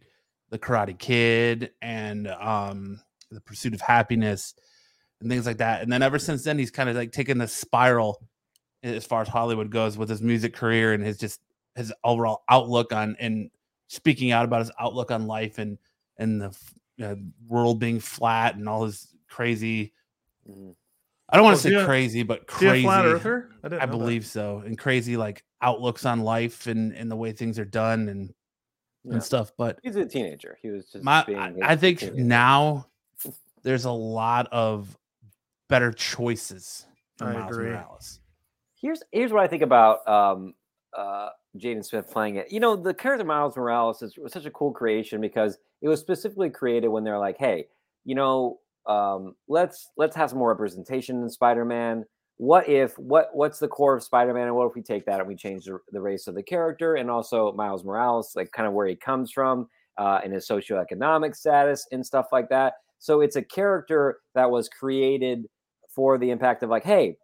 the 0.51 0.59
Karate 0.59 0.99
Kid 0.99 1.71
and 1.83 2.29
um 2.29 3.01
the 3.31 3.41
Pursuit 3.41 3.75
of 3.75 3.81
Happiness 3.81 4.55
and 5.21 5.29
things 5.31 5.47
like 5.47 5.57
that. 5.59 5.83
And 5.83 5.93
then 5.93 6.03
ever 6.03 6.19
since 6.19 6.45
then, 6.45 6.59
he's 6.59 6.71
kind 6.71 6.89
of 6.89 6.95
like 6.97 7.11
taken 7.13 7.39
the 7.39 7.49
spiral 7.49 8.23
as 8.83 9.05
far 9.05 9.23
as 9.23 9.29
Hollywood 9.29 9.71
goes 9.71 9.99
with 9.99 10.09
his 10.09 10.23
music 10.23 10.55
career 10.55 10.93
and 10.93 11.03
his 11.03 11.19
just 11.19 11.41
his 11.75 11.93
overall 12.05 12.45
outlook 12.49 12.93
on 12.93 13.17
and 13.19 13.51
speaking 13.89 14.31
out 14.31 14.45
about 14.45 14.61
his 14.61 14.71
outlook 14.79 15.11
on 15.11 15.27
life 15.27 15.59
and 15.59 15.79
and 16.19 16.41
the 16.41 16.47
f- 16.47 16.75
uh, 17.03 17.15
world 17.49 17.79
being 17.81 17.99
flat 18.01 18.55
and 18.57 18.69
all 18.69 18.85
his 18.85 19.09
crazy. 19.29 19.93
Mhm. 20.49 20.75
I 21.29 21.37
don't 21.37 21.45
want 21.45 21.55
Oh, 21.55 21.57
to 21.57 21.63
say 21.63 21.75
is 21.75 21.83
a- 21.83 21.85
crazy, 21.85 22.23
but 22.23 22.45
Is 22.49 22.61
he 22.61 22.67
a 22.67 22.69
crazy. 22.71 22.85
flat 22.85 23.05
earther? 23.05 23.51
didn't 23.65 23.65
I 23.65 23.79
know 23.87 23.93
that. 23.93 23.99
believe 23.99 24.25
so. 24.25 24.59
And 24.65 24.79
crazy 24.79 25.17
like 25.17 25.43
outlooks 25.61 26.07
on 26.07 26.21
life 26.21 26.69
and 26.69 26.93
and 26.95 27.11
the 27.11 27.17
way 27.17 27.33
things 27.33 27.59
are 27.59 27.65
done 27.65 28.09
and 28.09 28.33
Yeah. 29.07 29.15
and 29.15 29.23
stuff. 29.23 29.53
But 29.57 29.79
He's 29.83 29.97
a 29.97 30.05
teenager. 30.05 30.59
He 30.61 30.71
was 30.71 30.87
just 30.87 31.05
my 31.05 31.25
being 31.25 31.39
I, 31.39 31.73
I 31.73 31.77
think 31.77 32.01
teenager. 32.01 32.23
now 32.23 32.87
there's 33.63 33.85
a 33.85 33.91
lot 33.91 34.49
of 34.53 34.97
better 35.69 35.93
choices 35.93 36.87
for 37.17 37.27
I 37.27 37.33
Miles 37.35 37.51
agree. 37.53 37.71
Morales. 37.71 38.21
Here's 38.81 39.03
here's 39.13 39.33
what 39.33 39.43
I 39.43 39.49
think 39.49 39.63
about 39.63 40.07
um, 40.07 40.55
uh, 40.97 41.31
Jaden 41.59 41.85
Smith 41.85 42.11
playing 42.11 42.37
it. 42.37 42.53
You 42.53 42.61
know, 42.61 42.77
the 42.77 42.93
character 42.95 43.25
Miles 43.25 43.57
Morales 43.57 44.03
is 44.03 44.17
was 44.19 44.33
such 44.33 44.45
a 44.47 44.51
cool 44.51 44.73
creation 44.73 45.21
because 45.21 45.59
it 45.83 45.89
was 45.89 46.01
specifically 46.01 46.51
created 46.51 46.89
when 46.89 47.05
they're 47.05 47.19
like, 47.19 47.39
hey, 47.39 47.67
you 48.05 48.15
know, 48.15 48.59
um, 48.87 49.35
let's 49.49 49.91
let's 49.97 50.15
have 50.17 50.31
some 50.31 50.39
more 50.39 50.49
representation 50.51 51.23
in 51.23 51.31
Spider-Man. 51.31 52.05
What 52.39 52.69
if 52.69 52.99
what 52.99 53.31
what's 53.33 53.59
the 53.59 53.69
core 53.69 53.97
of 53.97 54.03
Spider-Man, 54.03 54.47
and 54.47 54.55
what 54.55 54.67
if 54.67 54.75
we 54.75 54.83
take 54.83 55.07
that 55.07 55.21
and 55.21 55.29
we 55.29 55.37
change 55.37 55.65
the, 55.65 55.79
the 55.93 56.01
race 56.01 56.27
of 56.27 56.35
the 56.35 56.43
character 56.43 56.97
and 56.97 57.11
also 57.11 57.53
Miles 57.53 57.83
Morales, 57.83 58.33
like 58.37 58.53
kind 58.53 58.69
of 58.69 58.75
where 58.75 58.87
he 58.87 58.95
comes 58.95 59.33
from 59.33 59.69
uh, 59.97 60.21
and 60.23 60.33
his 60.35 60.47
socioeconomic 60.47 61.35
status 61.35 61.87
and 61.93 62.05
stuff 62.05 62.27
like 62.33 62.49
that. 62.51 62.75
So 62.99 63.21
it's 63.23 63.37
a 63.37 63.43
character 63.43 64.19
that 64.35 64.51
was 64.51 64.69
created 64.69 65.47
for 65.95 66.19
the 66.19 66.31
impact 66.31 66.63
of 66.63 66.69
like, 66.69 66.85
hey, 66.85 67.17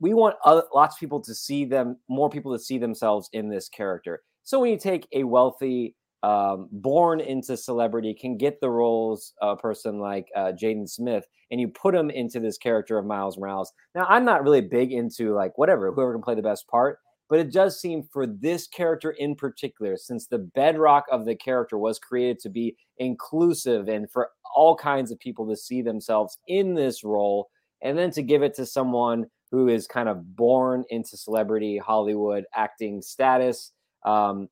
we 0.00 0.14
want 0.14 0.36
other, 0.44 0.62
lots 0.72 0.94
of 0.94 1.00
people 1.00 1.20
to 1.22 1.34
see 1.34 1.64
them, 1.64 1.96
more 2.08 2.30
people 2.30 2.52
to 2.52 2.62
see 2.62 2.78
themselves 2.78 3.28
in 3.32 3.48
this 3.48 3.68
character. 3.68 4.22
So 4.44 4.60
when 4.60 4.70
you 4.70 4.78
take 4.78 5.08
a 5.12 5.24
wealthy, 5.24 5.96
um, 6.22 6.68
born 6.70 7.20
into 7.20 7.56
celebrity, 7.56 8.14
can 8.14 8.36
get 8.36 8.60
the 8.60 8.70
roles 8.70 9.32
a 9.40 9.56
person 9.56 9.98
like 9.98 10.28
uh, 10.36 10.52
Jaden 10.52 10.88
Smith, 10.88 11.26
and 11.50 11.60
you 11.60 11.68
put 11.68 11.94
him 11.94 12.10
into 12.10 12.40
this 12.40 12.58
character 12.58 12.96
of 12.98 13.06
Miles 13.06 13.36
Morales. 13.36 13.72
Now, 13.94 14.06
I'm 14.08 14.24
not 14.24 14.42
really 14.42 14.60
big 14.60 14.92
into 14.92 15.34
like 15.34 15.58
whatever, 15.58 15.92
whoever 15.92 16.12
can 16.12 16.22
play 16.22 16.34
the 16.34 16.42
best 16.42 16.68
part, 16.68 16.98
but 17.28 17.38
it 17.38 17.52
does 17.52 17.80
seem 17.80 18.04
for 18.12 18.26
this 18.26 18.66
character 18.68 19.12
in 19.12 19.34
particular, 19.34 19.96
since 19.96 20.26
the 20.26 20.38
bedrock 20.38 21.04
of 21.10 21.24
the 21.24 21.34
character 21.34 21.78
was 21.78 21.98
created 21.98 22.38
to 22.40 22.50
be 22.50 22.76
inclusive 22.98 23.88
and 23.88 24.10
for 24.10 24.30
all 24.54 24.76
kinds 24.76 25.10
of 25.10 25.18
people 25.18 25.48
to 25.48 25.56
see 25.56 25.82
themselves 25.82 26.38
in 26.46 26.74
this 26.74 27.02
role, 27.02 27.48
and 27.82 27.98
then 27.98 28.10
to 28.12 28.22
give 28.22 28.42
it 28.42 28.54
to 28.54 28.66
someone 28.66 29.26
who 29.50 29.68
is 29.68 29.86
kind 29.86 30.08
of 30.08 30.36
born 30.36 30.84
into 30.88 31.16
celebrity 31.16 31.78
Hollywood 31.78 32.44
acting 32.54 33.02
status 33.02 33.72
um, 34.04 34.48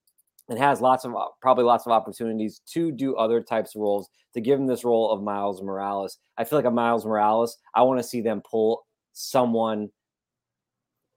and 0.51 0.59
has 0.59 0.81
lots 0.83 1.07
of 1.07 1.15
probably 1.41 1.65
lots 1.65 1.87
of 1.87 1.93
opportunities 1.93 2.61
to 2.73 2.93
do 2.93 3.17
other 3.17 3.41
types 3.41 3.75
of 3.75 3.81
roles. 3.81 4.11
To 4.35 4.41
give 4.41 4.61
him 4.61 4.67
this 4.67 4.85
role 4.85 5.11
of 5.11 5.23
Miles 5.23 5.63
Morales, 5.63 6.19
I 6.37 6.45
feel 6.45 6.59
like 6.59 6.67
a 6.67 6.71
Miles 6.71 7.07
Morales. 7.07 7.57
I 7.75 7.83
want 7.83 7.99
to 7.99 8.05
see 8.07 8.21
them 8.21 8.43
pull 8.49 8.87
someone 9.13 9.89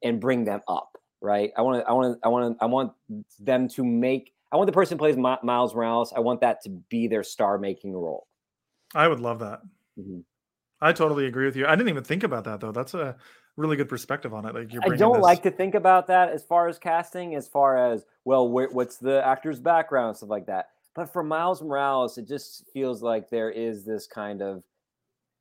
and 0.04 0.20
bring 0.22 0.46
them 0.46 0.62
up. 0.68 0.90
Right? 1.22 1.52
I 1.58 1.62
want 1.62 1.82
to. 1.82 1.90
I 1.90 1.94
want 1.94 2.22
to. 2.22 2.26
I 2.26 2.30
want 2.30 2.58
to. 2.58 2.64
I 2.64 2.68
want 2.68 2.92
them 3.40 3.68
to 3.70 3.84
make. 3.84 4.34
I 4.52 4.58
want 4.58 4.68
the 4.68 4.74
person 4.74 4.98
who 4.98 5.00
plays 5.00 5.16
Mi- 5.18 5.38
Miles 5.44 5.74
Morales. 5.74 6.14
I 6.16 6.20
want 6.20 6.42
that 6.42 6.62
to 6.64 6.70
be 6.70 7.08
their 7.08 7.24
star-making 7.24 7.94
role. 7.94 8.28
I 8.94 9.08
would 9.08 9.20
love 9.20 9.40
that. 9.40 9.62
Mhm. 9.98 10.24
I 10.82 10.92
totally 10.92 11.26
agree 11.28 11.46
with 11.46 11.56
you. 11.56 11.66
I 11.66 11.76
didn't 11.76 11.90
even 11.90 12.04
think 12.04 12.24
about 12.24 12.44
that 12.44 12.60
though. 12.60 12.74
That's 12.74 12.94
a 12.94 13.16
really 13.58 13.76
good 13.76 13.90
perspective 13.90 14.34
on 14.34 14.46
it. 14.46 14.56
Like 14.56 14.74
you're 14.74 14.84
I 14.84 14.96
don't 14.96 15.14
this- 15.14 15.22
like 15.24 15.44
to 15.44 15.52
think 15.52 15.76
about 15.76 16.08
that 16.08 16.30
as 16.30 16.44
far 16.44 16.68
as 16.68 16.78
casting, 16.80 17.36
as 17.36 17.48
far 17.48 17.92
as 17.92 18.06
well, 18.26 18.50
where, 18.50 18.70
what's 18.70 18.98
the 18.98 19.26
actor's 19.26 19.60
background, 19.60 20.18
stuff 20.18 20.30
like 20.30 20.46
that. 20.48 20.70
But 20.96 21.12
for 21.12 21.24
Miles 21.24 21.62
Morales, 21.62 22.18
it 22.18 22.28
just 22.28 22.66
feels 22.72 23.02
like 23.02 23.30
there 23.30 23.50
is 23.50 23.84
this 23.84 24.08
kind 24.08 24.42
of 24.42 24.64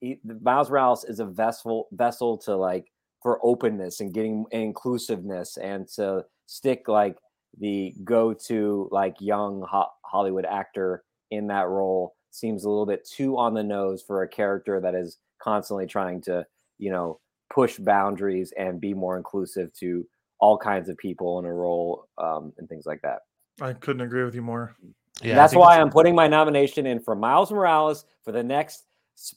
he, 0.00 0.18
Miles 0.40 0.70
Morales 0.70 1.04
is 1.04 1.20
a 1.20 1.26
vessel 1.26 1.88
vessel 1.92 2.36
to 2.38 2.56
like 2.56 2.90
for 3.22 3.38
openness 3.42 4.00
and 4.00 4.12
getting 4.12 4.44
inclusiveness 4.50 5.56
and 5.58 5.86
to 5.86 6.24
stick 6.46 6.88
like 6.88 7.18
the 7.58 7.94
go-to 8.02 8.88
like 8.90 9.14
young 9.20 9.64
ho- 9.70 9.92
Hollywood 10.04 10.44
actor 10.44 11.04
in 11.30 11.46
that 11.46 11.68
role 11.68 12.14
seems 12.30 12.64
a 12.64 12.68
little 12.68 12.86
bit 12.86 13.06
too 13.06 13.36
on 13.36 13.54
the 13.54 13.62
nose 13.62 14.02
for 14.02 14.22
a 14.22 14.28
character 14.28 14.80
that 14.80 14.94
is 14.94 15.18
constantly 15.40 15.86
trying 15.86 16.20
to 16.22 16.44
you 16.78 16.90
know 16.90 17.20
push 17.52 17.78
boundaries 17.78 18.52
and 18.58 18.80
be 18.80 18.94
more 18.94 19.16
inclusive 19.16 19.72
to 19.74 20.06
all 20.40 20.56
kinds 20.58 20.88
of 20.88 20.96
people 20.96 21.38
in 21.38 21.44
a 21.44 21.52
role 21.52 22.08
um, 22.18 22.52
and 22.58 22.68
things 22.68 22.86
like 22.86 23.00
that. 23.02 23.20
I 23.60 23.72
couldn't 23.74 24.00
agree 24.02 24.24
with 24.24 24.34
you 24.34 24.42
more. 24.42 24.74
Yeah, 25.22 25.34
That's 25.36 25.54
why 25.54 25.74
it's- 25.74 25.82
I'm 25.84 25.90
putting 25.90 26.14
my 26.14 26.26
nomination 26.28 26.86
in 26.86 26.98
for 27.00 27.14
Miles 27.14 27.52
Morales 27.52 28.04
for 28.24 28.32
the 28.32 28.42
next 28.42 28.84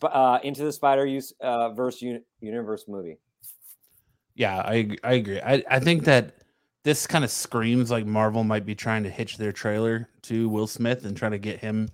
uh, 0.02 0.40
Into 0.44 0.64
the 0.64 0.72
Spider 0.72 1.06
Use 1.06 1.34
uh, 1.42 1.70
Verse 1.74 2.02
uni- 2.02 2.24
Universe 2.40 2.86
movie. 2.88 3.18
Yeah, 4.36 4.58
I 4.58 4.98
I 5.04 5.14
agree. 5.14 5.42
I, 5.42 5.64
I 5.70 5.80
think 5.80 6.06
that 6.06 6.36
this 6.84 7.06
kind 7.08 7.24
of 7.24 7.32
screams 7.32 7.90
like 7.92 8.06
Marvel 8.06 8.44
might 8.44 8.66
be 8.66 8.76
trying 8.76 9.04
to 9.04 9.10
hitch 9.10 9.38
their 9.38 9.52
trailer 9.52 10.08
to 10.24 10.50
Will 10.50 10.68
Smith 10.68 11.06
and 11.06 11.16
try 11.16 11.30
to 11.30 11.38
get 11.38 11.60
him 11.60 11.90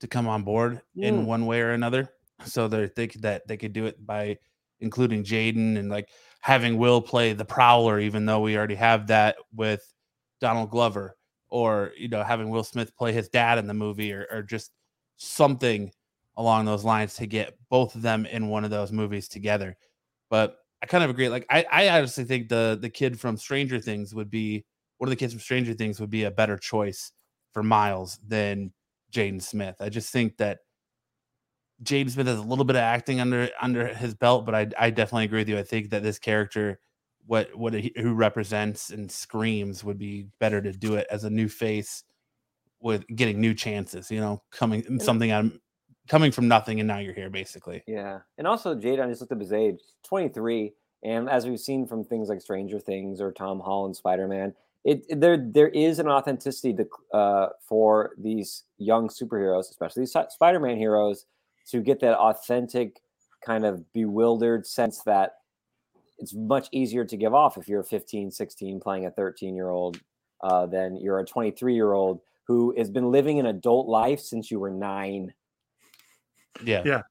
to 0.00 0.06
come 0.08 0.26
on 0.28 0.42
board 0.42 0.80
in 0.96 1.22
Mm. 1.22 1.26
one 1.26 1.46
way 1.46 1.60
or 1.60 1.70
another. 1.72 2.08
So 2.44 2.66
they 2.68 2.86
think 2.88 3.14
that 3.22 3.46
they 3.46 3.56
could 3.56 3.72
do 3.72 3.86
it 3.86 4.04
by 4.04 4.38
including 4.82 5.24
Jaden 5.24 5.78
and 5.78 5.88
like 5.88 6.08
having 6.40 6.76
Will 6.76 7.00
play 7.00 7.32
the 7.32 7.44
Prowler, 7.44 8.00
even 8.00 8.26
though 8.26 8.40
we 8.40 8.56
already 8.56 8.74
have 8.74 9.06
that 9.06 9.36
with 9.54 9.82
Donald 10.40 10.70
Glover, 10.70 11.16
or 11.48 11.92
you 11.96 12.08
know 12.08 12.22
having 12.22 12.50
Will 12.50 12.64
Smith 12.64 12.96
play 12.96 13.12
his 13.12 13.28
dad 13.28 13.58
in 13.58 13.66
the 13.66 13.74
movie, 13.74 14.12
or, 14.12 14.26
or 14.30 14.42
just 14.42 14.72
something 15.16 15.90
along 16.36 16.64
those 16.64 16.84
lines 16.84 17.14
to 17.14 17.26
get 17.26 17.54
both 17.70 17.94
of 17.94 18.02
them 18.02 18.26
in 18.26 18.48
one 18.48 18.64
of 18.64 18.70
those 18.70 18.90
movies 18.90 19.28
together. 19.28 19.76
But 20.30 20.56
I 20.82 20.86
kind 20.86 21.04
of 21.04 21.10
agree. 21.10 21.28
Like 21.28 21.46
I, 21.48 21.64
I 21.70 21.88
honestly 21.90 22.24
think 22.24 22.48
the 22.48 22.78
the 22.80 22.90
kid 22.90 23.18
from 23.18 23.36
Stranger 23.36 23.78
Things 23.78 24.14
would 24.14 24.30
be 24.30 24.64
one 24.98 25.08
of 25.08 25.10
the 25.10 25.16
kids 25.16 25.32
from 25.32 25.40
Stranger 25.40 25.74
Things 25.74 26.00
would 26.00 26.10
be 26.10 26.24
a 26.24 26.30
better 26.30 26.58
choice 26.58 27.12
for 27.52 27.62
Miles 27.62 28.18
than 28.26 28.72
Jaden 29.12 29.42
Smith. 29.42 29.76
I 29.80 29.88
just 29.88 30.12
think 30.12 30.36
that 30.38 30.60
Jaden 31.82 32.10
Smith 32.10 32.26
has 32.26 32.38
a 32.38 32.42
little 32.42 32.64
bit 32.64 32.76
of 32.76 32.82
acting 32.82 33.20
under 33.20 33.48
under 33.60 33.88
his 33.88 34.14
belt, 34.14 34.46
but 34.46 34.54
I 34.54 34.68
I 34.78 34.90
definitely 34.90 35.24
agree 35.24 35.40
with 35.40 35.48
you. 35.48 35.58
I 35.58 35.62
think 35.62 35.90
that 35.90 36.02
this 36.02 36.18
character, 36.18 36.80
what 37.26 37.54
what 37.56 37.74
he, 37.74 37.92
who 37.96 38.14
represents 38.14 38.90
and 38.90 39.10
screams, 39.10 39.82
would 39.84 39.98
be 39.98 40.26
better 40.38 40.60
to 40.60 40.72
do 40.72 40.94
it 40.94 41.06
as 41.10 41.24
a 41.24 41.30
new 41.30 41.48
face 41.48 42.04
with 42.80 43.06
getting 43.14 43.40
new 43.40 43.54
chances. 43.54 44.10
You 44.10 44.20
know, 44.20 44.42
coming 44.50 45.00
something 45.00 45.32
I'm 45.32 45.60
coming 46.08 46.32
from 46.32 46.48
nothing 46.48 46.80
and 46.80 46.86
now 46.86 46.98
you're 46.98 47.14
here 47.14 47.30
basically. 47.30 47.82
Yeah. 47.86 48.20
And 48.38 48.46
also, 48.46 48.74
Jade, 48.74 49.00
I 49.00 49.06
just 49.08 49.20
looked 49.20 49.32
up 49.32 49.40
his 49.40 49.52
age 49.52 49.78
23. 50.04 50.72
And 51.04 51.28
as 51.30 51.46
we've 51.46 51.60
seen 51.60 51.86
from 51.86 52.04
things 52.04 52.28
like 52.28 52.40
Stranger 52.40 52.78
Things 52.78 53.20
or 53.20 53.32
Tom 53.32 53.60
Holland 53.60 53.96
Spider 53.96 54.28
Man, 54.28 54.54
it 54.84 55.04
it- 55.08 55.20
there 55.20 55.36
there 55.36 55.68
is 55.68 55.98
an 55.98 56.08
authenticity 56.08 56.74
to, 56.74 56.88
uh, 57.16 57.48
for 57.60 58.14
these 58.18 58.64
young 58.78 59.08
superheroes, 59.08 59.70
especially 59.70 60.02
these 60.02 60.16
Spider-Man 60.30 60.76
heroes, 60.76 61.26
to 61.70 61.80
get 61.80 62.00
that 62.00 62.16
authentic 62.16 63.00
kind 63.44 63.64
of 63.64 63.92
bewildered 63.92 64.66
sense 64.66 65.02
that 65.02 65.36
it's 66.18 66.34
much 66.34 66.68
easier 66.72 67.04
to 67.04 67.16
give 67.16 67.34
off 67.34 67.56
if 67.56 67.68
you're 67.68 67.82
15, 67.82 68.30
16 68.30 68.80
playing 68.80 69.06
a 69.06 69.10
13 69.10 69.56
year 69.56 69.70
old 69.70 70.00
uh, 70.42 70.66
than 70.66 70.96
you're 70.96 71.18
a 71.18 71.24
23 71.24 71.74
year 71.74 71.92
old 71.92 72.20
who 72.46 72.74
has 72.76 72.90
been 72.90 73.10
living 73.10 73.38
an 73.38 73.46
adult 73.46 73.88
life 73.88 74.20
since 74.20 74.50
you 74.50 74.60
were 74.60 74.70
nine. 74.70 75.32
Yeah. 76.62 76.82
Yeah. 76.84 77.02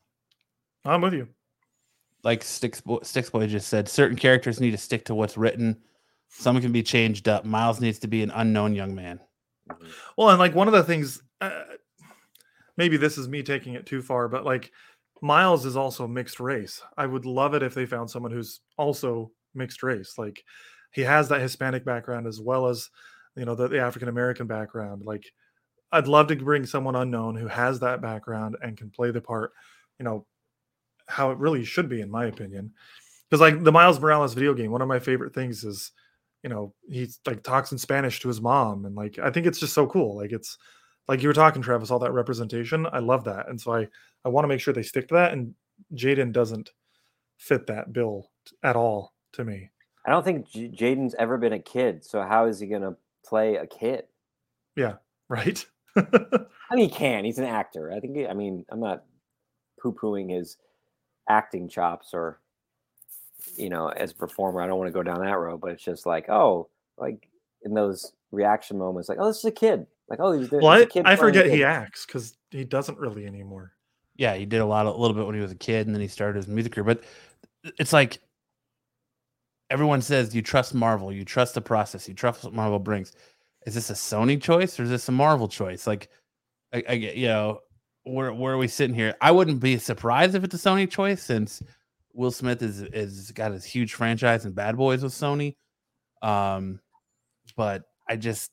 I'm 0.86 1.02
with 1.02 1.14
you. 1.14 1.28
Like 2.24 2.44
Sticks 2.44 2.82
Boy, 2.82 3.00
Sticks 3.04 3.30
Boy 3.30 3.48
just 3.48 3.68
said, 3.68 3.90
certain 3.90 4.18
characters 4.18 4.60
need 4.60 4.72
to 4.72 4.78
stick 4.78 5.06
to 5.06 5.16
what's 5.16 5.38
written. 5.38 5.82
Some 6.30 6.62
can 6.62 6.72
be 6.72 6.84
changed 6.84 7.28
up. 7.28 7.44
Miles 7.46 7.82
needs 7.82 8.00
to 8.00 8.08
be 8.08 8.24
an 8.24 8.32
unknown 8.32 8.74
young 8.74 8.96
man. 8.96 9.20
Well, 10.18 10.30
and 10.30 10.40
like 10.40 10.56
one 10.56 10.68
of 10.68 10.74
the 10.74 10.84
things, 10.84 11.22
uh, 11.42 11.64
maybe 12.82 12.98
this 12.98 13.20
is 13.20 13.30
me 13.30 13.44
taking 13.44 13.76
it 13.76 13.86
too 13.86 14.02
far, 14.02 14.28
but 14.28 14.44
like 14.44 14.72
Miles 15.22 15.68
is 15.68 15.78
also 15.78 16.08
mixed 16.08 16.40
race. 16.40 16.82
I 16.98 17.06
would 17.06 17.28
love 17.28 17.54
it 17.54 17.62
if 17.62 17.76
they 17.76 17.86
found 17.86 18.10
someone 18.10 18.32
who's 18.32 18.62
also 18.76 19.30
mixed 19.54 19.84
race. 19.84 20.16
Like 20.18 20.44
he 20.92 21.02
has 21.02 21.30
that 21.30 21.42
Hispanic 21.42 21.86
background 21.86 22.26
as 22.26 22.42
well 22.42 22.66
as, 22.66 22.90
you 23.36 23.46
know, 23.46 23.54
the, 23.54 23.68
the 23.68 23.80
African 23.80 24.10
American 24.10 24.48
background. 24.48 25.04
Like 25.06 25.32
I'd 25.92 26.08
love 26.08 26.26
to 26.30 26.36
bring 26.36 26.66
someone 26.66 26.96
unknown 26.96 27.36
who 27.36 27.46
has 27.46 27.80
that 27.82 28.02
background 28.02 28.58
and 28.64 28.76
can 28.76 28.90
play 28.90 29.12
the 29.12 29.22
part, 29.22 29.52
you 30.00 30.04
know, 30.04 30.26
how 31.06 31.30
it 31.30 31.38
really 31.38 31.64
should 31.64 31.88
be, 31.88 32.02
in 32.02 32.10
my 32.10 32.26
opinion. 32.26 32.74
Because 33.30 33.42
like 33.42 33.64
the 33.64 33.72
Miles 33.72 34.00
Morales 34.00 34.34
video 34.34 34.56
game, 34.56 34.72
one 34.72 34.82
of 34.82 34.88
my 34.88 34.98
favorite 34.98 35.36
things 35.36 35.64
is 35.64 35.92
you 36.42 36.50
know 36.50 36.74
he 36.90 37.08
like 37.28 37.44
talks 37.44 37.72
in 37.72 37.78
spanish 37.78 38.20
to 38.20 38.28
his 38.28 38.42
mom 38.42 38.86
and 38.86 38.96
like 38.96 39.20
i 39.20 39.30
think 39.30 39.46
it's 39.46 39.60
just 39.60 39.76
so 39.76 39.86
cool 39.86 40.18
like 40.18 40.32
it's 40.32 40.58
like 41.08 41.22
you 41.22 41.28
were 41.28 41.34
talking 41.34 41.62
travis 41.62 41.92
all 41.92 42.00
that 42.00 42.14
representation 42.14 42.86
i 42.94 43.00
love 43.00 43.24
that 43.24 43.48
and 43.50 43.60
so 43.60 43.74
i 43.74 43.88
i 44.26 44.30
want 44.30 44.44
to 44.44 44.48
make 44.48 44.60
sure 44.60 44.74
they 44.74 44.84
stick 44.84 45.08
to 45.08 45.14
that 45.16 45.34
and 45.34 45.54
jaden 45.96 46.32
doesn't 46.32 46.72
fit 47.38 47.66
that 47.68 47.92
bill 47.94 48.30
at 48.64 48.76
all 48.76 49.14
to 49.34 49.44
me 49.44 49.70
I 50.04 50.10
don't 50.10 50.24
think 50.24 50.50
J- 50.50 50.70
Jaden's 50.70 51.14
ever 51.20 51.38
been 51.38 51.54
a 51.54 51.60
kid, 51.60 52.04
so 52.04 52.24
how 52.24 52.48
is 52.48 52.60
he 52.60 52.66
going 52.66 52.82
to 52.82 52.96
play 53.24 53.58
a 53.58 53.68
kid? 53.68 54.06
Yeah. 54.76 54.96
Right 55.30 55.64
I 55.96 56.48
mean, 56.72 56.90
he 56.90 56.96
can. 56.96 57.24
He's 57.24 57.38
an 57.38 57.46
actor. 57.46 57.92
I 57.92 58.00
think. 58.00 58.16
he- 58.16 58.28
I 58.28 58.34
mean, 58.34 58.66
I'm 58.70 58.80
not 58.80 59.04
poo-pooing 59.80 60.32
his 60.32 60.58
acting 61.30 61.70
chops 61.70 62.16
or, 62.16 62.40
you 63.56 63.70
know, 63.70 63.90
as 63.90 64.10
a 64.12 64.16
performer. 64.16 64.60
I 64.62 64.66
don't 64.66 64.80
want 64.80 64.88
to 64.88 64.92
go 64.92 65.04
down 65.04 65.20
that 65.22 65.38
road, 65.38 65.62
but 65.62 65.70
it's 65.72 65.84
just 65.84 66.08
like, 66.08 66.30
oh, 66.30 66.68
like 66.98 67.28
in 67.62 67.76
those 67.76 68.14
reaction 68.32 68.80
moments, 68.80 69.08
like, 69.08 69.20
oh, 69.22 69.28
this 69.28 69.38
is 69.38 69.46
a 69.46 69.52
kid. 69.52 69.86
Like, 70.12 70.20
oh, 70.20 70.34
he's, 70.34 70.52
well 70.52 70.74
he's 70.74 70.82
i, 70.82 70.84
a 70.84 70.86
kid 70.86 71.00
I 71.06 71.16
playing 71.16 71.36
a 71.36 71.40
forget 71.40 71.46
he 71.48 71.64
acts 71.64 72.06
because 72.06 72.38
he 72.52 72.66
doesn't 72.66 72.98
really 73.00 73.26
anymore 73.26 73.72
Yeah, 74.18 74.36
he 74.36 74.46
did 74.46 74.60
a 74.60 74.66
lot, 74.66 74.86
a 74.86 74.92
little 74.92 75.16
bit 75.16 75.26
when 75.26 75.36
he 75.36 75.42
was 75.42 75.52
a 75.52 75.56
kid, 75.56 75.88
and 75.88 75.96
then 75.96 76.02
he 76.02 76.08
started 76.10 76.36
his 76.36 76.48
music 76.48 76.74
career. 76.74 76.84
But 76.84 77.04
it's 77.80 77.94
like 77.94 78.20
everyone 79.70 80.02
says, 80.02 80.36
you 80.36 80.42
trust 80.42 80.74
Marvel, 80.74 81.14
you 81.14 81.24
trust 81.24 81.54
the 81.54 81.62
process, 81.62 82.08
you 82.08 82.14
trust 82.14 82.44
what 82.44 82.54
Marvel 82.54 82.78
brings. 82.78 83.14
Is 83.66 83.74
this 83.74 83.90
a 83.90 83.94
Sony 83.94 84.42
choice 84.42 84.78
or 84.80 84.84
is 84.84 84.90
this 84.90 85.08
a 85.08 85.14
Marvel 85.14 85.48
choice? 85.48 85.88
Like, 85.88 86.10
I, 86.74 86.84
I 86.90 86.98
get, 86.98 87.16
you 87.16 87.28
know, 87.28 87.60
where 88.04 88.34
where 88.34 88.54
are 88.54 88.58
we 88.58 88.68
sitting 88.68 88.96
here? 88.96 89.16
I 89.22 89.32
wouldn't 89.32 89.62
be 89.62 89.78
surprised 89.78 90.36
if 90.36 90.44
it's 90.44 90.56
a 90.56 90.58
Sony 90.58 90.90
choice 90.90 91.24
since 91.24 91.64
Will 92.14 92.32
Smith 92.32 92.62
is 92.62 92.82
is 92.82 93.32
got 93.32 93.54
his 93.54 93.64
huge 93.64 93.94
franchise 93.94 94.44
and 94.44 94.54
Bad 94.56 94.76
Boys 94.76 95.04
with 95.04 95.14
Sony. 95.14 95.56
Um, 96.22 96.80
but 97.56 97.84
I 98.10 98.16
just, 98.16 98.52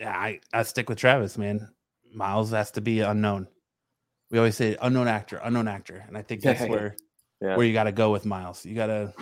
yeah, 0.00 0.10
I 0.16 0.40
I 0.52 0.62
stick 0.62 0.88
with 0.88 0.98
Travis, 0.98 1.38
man. 1.38 1.68
Miles 2.12 2.50
has 2.50 2.70
to 2.72 2.80
be 2.80 3.00
unknown. 3.00 3.48
We 4.30 4.38
always 4.38 4.56
say 4.56 4.76
unknown 4.80 5.08
actor, 5.08 5.40
unknown 5.42 5.68
actor, 5.68 6.04
and 6.06 6.16
I 6.16 6.22
think 6.22 6.40
that's 6.42 6.60
where 6.68 6.96
Yeah. 7.40 7.56
where 7.56 7.66
you 7.66 7.72
got 7.72 7.84
to 7.84 7.92
go 7.92 8.10
with 8.12 8.24
Miles. 8.24 8.64
You 8.64 8.74
got 8.74 8.86
to 8.86 9.12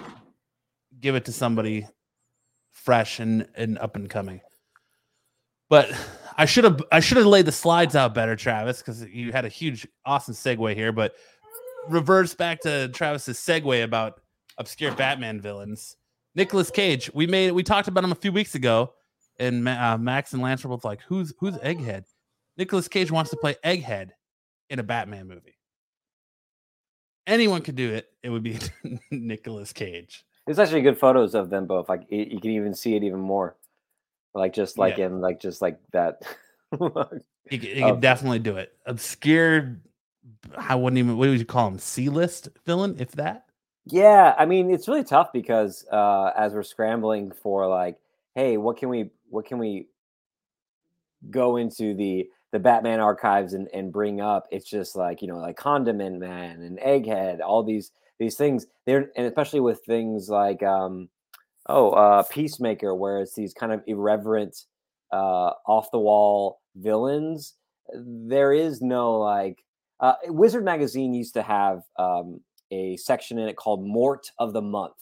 give 1.00 1.14
it 1.14 1.24
to 1.26 1.32
somebody 1.32 1.86
fresh 2.70 3.20
and 3.20 3.46
and 3.54 3.78
up 3.78 3.96
and 3.96 4.08
coming. 4.08 4.40
But 5.68 5.90
I 6.36 6.44
should 6.44 6.64
have 6.64 6.82
I 6.92 7.00
should 7.00 7.16
have 7.18 7.26
laid 7.26 7.46
the 7.46 7.52
slides 7.52 7.96
out 7.96 8.14
better, 8.14 8.36
Travis, 8.36 8.78
because 8.78 9.02
you 9.04 9.32
had 9.32 9.44
a 9.44 9.48
huge 9.48 9.86
awesome 10.04 10.34
segue 10.34 10.74
here. 10.74 10.92
But 10.92 11.14
reverse 11.88 12.34
back 12.34 12.60
to 12.60 12.88
Travis's 12.88 13.38
segue 13.38 13.82
about 13.82 14.20
obscure 14.58 14.92
Batman 14.94 15.40
villains. 15.40 15.96
Nicolas 16.34 16.70
Cage. 16.70 17.10
We 17.14 17.26
made 17.26 17.52
we 17.52 17.62
talked 17.62 17.88
about 17.88 18.04
him 18.04 18.12
a 18.12 18.16
few 18.16 18.32
weeks 18.32 18.54
ago, 18.54 18.92
and 19.42 19.64
Ma- 19.64 19.92
uh, 19.94 19.98
Max 19.98 20.32
and 20.32 20.42
Lance 20.42 20.62
were 20.64 20.70
both 20.70 20.84
like, 20.84 21.00
"Who's 21.02 21.32
who's 21.38 21.56
Egghead?" 21.58 22.04
Nicolas 22.56 22.88
Cage 22.88 23.10
wants 23.10 23.30
to 23.30 23.36
play 23.36 23.56
Egghead 23.64 24.10
in 24.70 24.78
a 24.78 24.82
Batman 24.82 25.26
movie. 25.28 25.56
Anyone 27.26 27.62
could 27.62 27.76
do 27.76 27.92
it. 27.92 28.08
It 28.22 28.30
would 28.30 28.42
be 28.42 28.58
Nicolas 29.10 29.72
Cage. 29.72 30.24
There's 30.46 30.58
actually 30.58 30.82
good 30.82 30.98
photos 30.98 31.34
of 31.34 31.50
them 31.50 31.66
both. 31.66 31.88
Like 31.88 32.00
y- 32.10 32.26
you 32.30 32.40
can 32.40 32.50
even 32.50 32.74
see 32.74 32.96
it 32.96 33.04
even 33.04 33.20
more, 33.20 33.56
like 34.34 34.52
just 34.52 34.76
like 34.76 34.98
Yeah. 34.98 35.06
in 35.06 35.20
like 35.20 35.40
just 35.40 35.62
like 35.62 35.78
that. 35.92 36.22
He, 37.50 37.58
could- 37.58 37.70
he 37.70 37.82
could 37.82 38.00
definitely 38.00 38.38
do 38.38 38.56
it. 38.56 38.72
Obscure. 38.86 39.76
I 40.56 40.76
wouldn't 40.76 40.96
even. 40.98 41.16
What 41.18 41.28
would 41.28 41.38
you 41.40 41.44
call 41.44 41.66
him? 41.66 41.78
C 41.80 42.08
list 42.08 42.48
villain, 42.64 42.96
if 43.00 43.10
that. 43.12 43.46
Yeah, 43.84 44.34
I 44.38 44.46
mean 44.46 44.70
it's 44.70 44.86
really 44.86 45.02
tough 45.02 45.32
because 45.32 45.84
uh, 45.90 46.30
as 46.36 46.54
we're 46.54 46.62
scrambling 46.62 47.32
for 47.32 47.66
like, 47.66 47.98
hey, 48.36 48.56
what 48.58 48.76
can 48.76 48.88
we 48.90 49.10
what 49.32 49.46
can 49.46 49.58
we 49.58 49.88
go 51.30 51.56
into 51.56 51.94
the 51.94 52.28
the 52.52 52.58
Batman 52.58 53.00
archives 53.00 53.54
and, 53.54 53.68
and 53.72 53.92
bring 53.92 54.20
up? 54.20 54.46
It's 54.50 54.68
just 54.68 54.94
like 54.94 55.22
you 55.22 55.28
know 55.28 55.38
like 55.38 55.56
Condiment 55.56 56.18
Man 56.18 56.62
and 56.62 56.78
Egghead, 56.78 57.40
all 57.40 57.62
these 57.62 57.90
these 58.18 58.36
things. 58.36 58.66
They're 58.86 59.10
and 59.16 59.26
especially 59.26 59.60
with 59.60 59.80
things 59.86 60.28
like 60.28 60.62
um, 60.62 61.08
oh 61.66 61.90
uh, 61.90 62.22
Peacemaker, 62.24 62.94
where 62.94 63.20
it's 63.20 63.34
these 63.34 63.54
kind 63.54 63.72
of 63.72 63.82
irreverent, 63.86 64.56
uh, 65.12 65.52
off 65.66 65.90
the 65.90 65.98
wall 65.98 66.60
villains. 66.76 67.54
There 67.94 68.52
is 68.52 68.80
no 68.82 69.18
like 69.18 69.64
uh, 70.00 70.14
Wizard 70.26 70.64
magazine 70.64 71.14
used 71.14 71.34
to 71.34 71.42
have 71.42 71.82
um, 71.98 72.40
a 72.70 72.96
section 72.96 73.38
in 73.38 73.48
it 73.48 73.56
called 73.56 73.86
Mort 73.86 74.30
of 74.38 74.52
the 74.52 74.62
Month. 74.62 74.94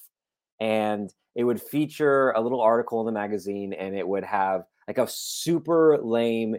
And 0.60 1.12
it 1.34 1.44
would 1.44 1.60
feature 1.60 2.30
a 2.32 2.40
little 2.40 2.60
article 2.60 3.00
in 3.00 3.06
the 3.06 3.12
magazine 3.12 3.72
and 3.72 3.94
it 3.94 4.06
would 4.06 4.24
have 4.24 4.64
like 4.88 4.98
a 4.98 5.06
super 5.08 5.98
lame 6.02 6.56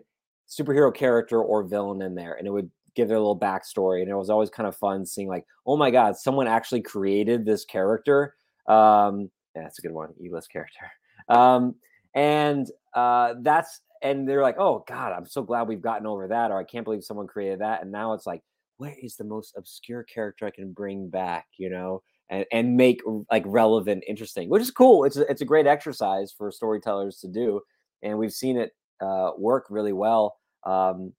superhero 0.50 0.94
character 0.94 1.42
or 1.42 1.64
villain 1.64 2.02
in 2.02 2.16
there. 2.16 2.34
And 2.34 2.48
it 2.48 2.52
would 2.52 2.70
give 2.96 3.08
their 3.08 3.18
little 3.18 3.40
backstory. 3.40 4.02
And 4.02 4.10
it 4.10 4.16
was 4.16 4.30
always 4.30 4.50
kind 4.50 4.68
of 4.68 4.76
fun 4.76 5.06
seeing, 5.06 5.28
like, 5.28 5.46
oh 5.66 5.78
my 5.78 5.92
God, 5.92 6.18
someone 6.18 6.48
actually 6.48 6.82
created 6.82 7.46
this 7.46 7.66
character. 7.66 8.36
Um, 8.68 9.30
yeah, 9.56 9.64
that's 9.64 9.80
a 9.80 9.82
good 9.82 9.92
one. 9.92 10.10
E 10.22 10.30
list 10.30 10.52
character. 10.52 10.80
Um, 11.30 11.76
and 12.14 12.68
uh, 12.94 13.36
that's, 13.42 13.80
and 14.02 14.28
they're 14.28 14.42
like, 14.42 14.58
oh 14.58 14.84
God, 14.86 15.14
I'm 15.14 15.28
so 15.28 15.44
glad 15.44 15.68
we've 15.68 15.80
gotten 15.80 16.06
over 16.06 16.28
that. 16.28 16.52
Or 16.52 16.58
I 16.58 16.66
can't 16.66 16.84
believe 16.84 17.06
someone 17.06 17.28
created 17.28 17.62
that. 17.62 17.84
And 17.84 17.92
now 17.92 18.14
it's 18.14 18.26
like, 18.26 18.42
what 18.78 18.94
is 19.02 19.16
the 19.16 19.24
most 19.24 19.54
obscure 19.56 20.04
character 20.04 20.46
I 20.46 20.50
can 20.50 20.74
bring 20.74 21.10
back, 21.10 21.46
you 21.58 21.70
know, 21.70 22.02
and, 22.32 22.46
and 22.52 22.76
make 22.76 23.02
like 23.30 23.44
relevant, 23.46 24.04
interesting, 24.08 24.50
which 24.50 24.64
is 24.64 24.72
cool. 24.72 25.04
It's 25.04 25.18
a, 25.18 25.30
it's 25.30 25.42
a 25.42 25.46
great 25.46 25.68
exercise 25.68 26.34
for 26.36 26.52
storytellers 26.52 27.18
to 27.18 27.28
do, 27.28 27.62
and 28.02 28.18
we've 28.18 28.34
seen 28.34 28.58
it 28.58 28.72
uh, 29.00 29.32
work 29.38 29.68
really 29.70 29.94
well. 29.94 30.38
Um, 30.64 31.14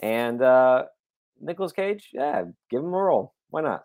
and 0.00 0.40
uh, 0.40 0.84
Nicolas 1.40 1.72
Cage, 1.72 2.10
yeah, 2.12 2.44
give 2.70 2.80
him 2.80 2.94
a 2.94 3.02
role. 3.02 3.34
Why 3.50 3.62
not? 3.62 3.84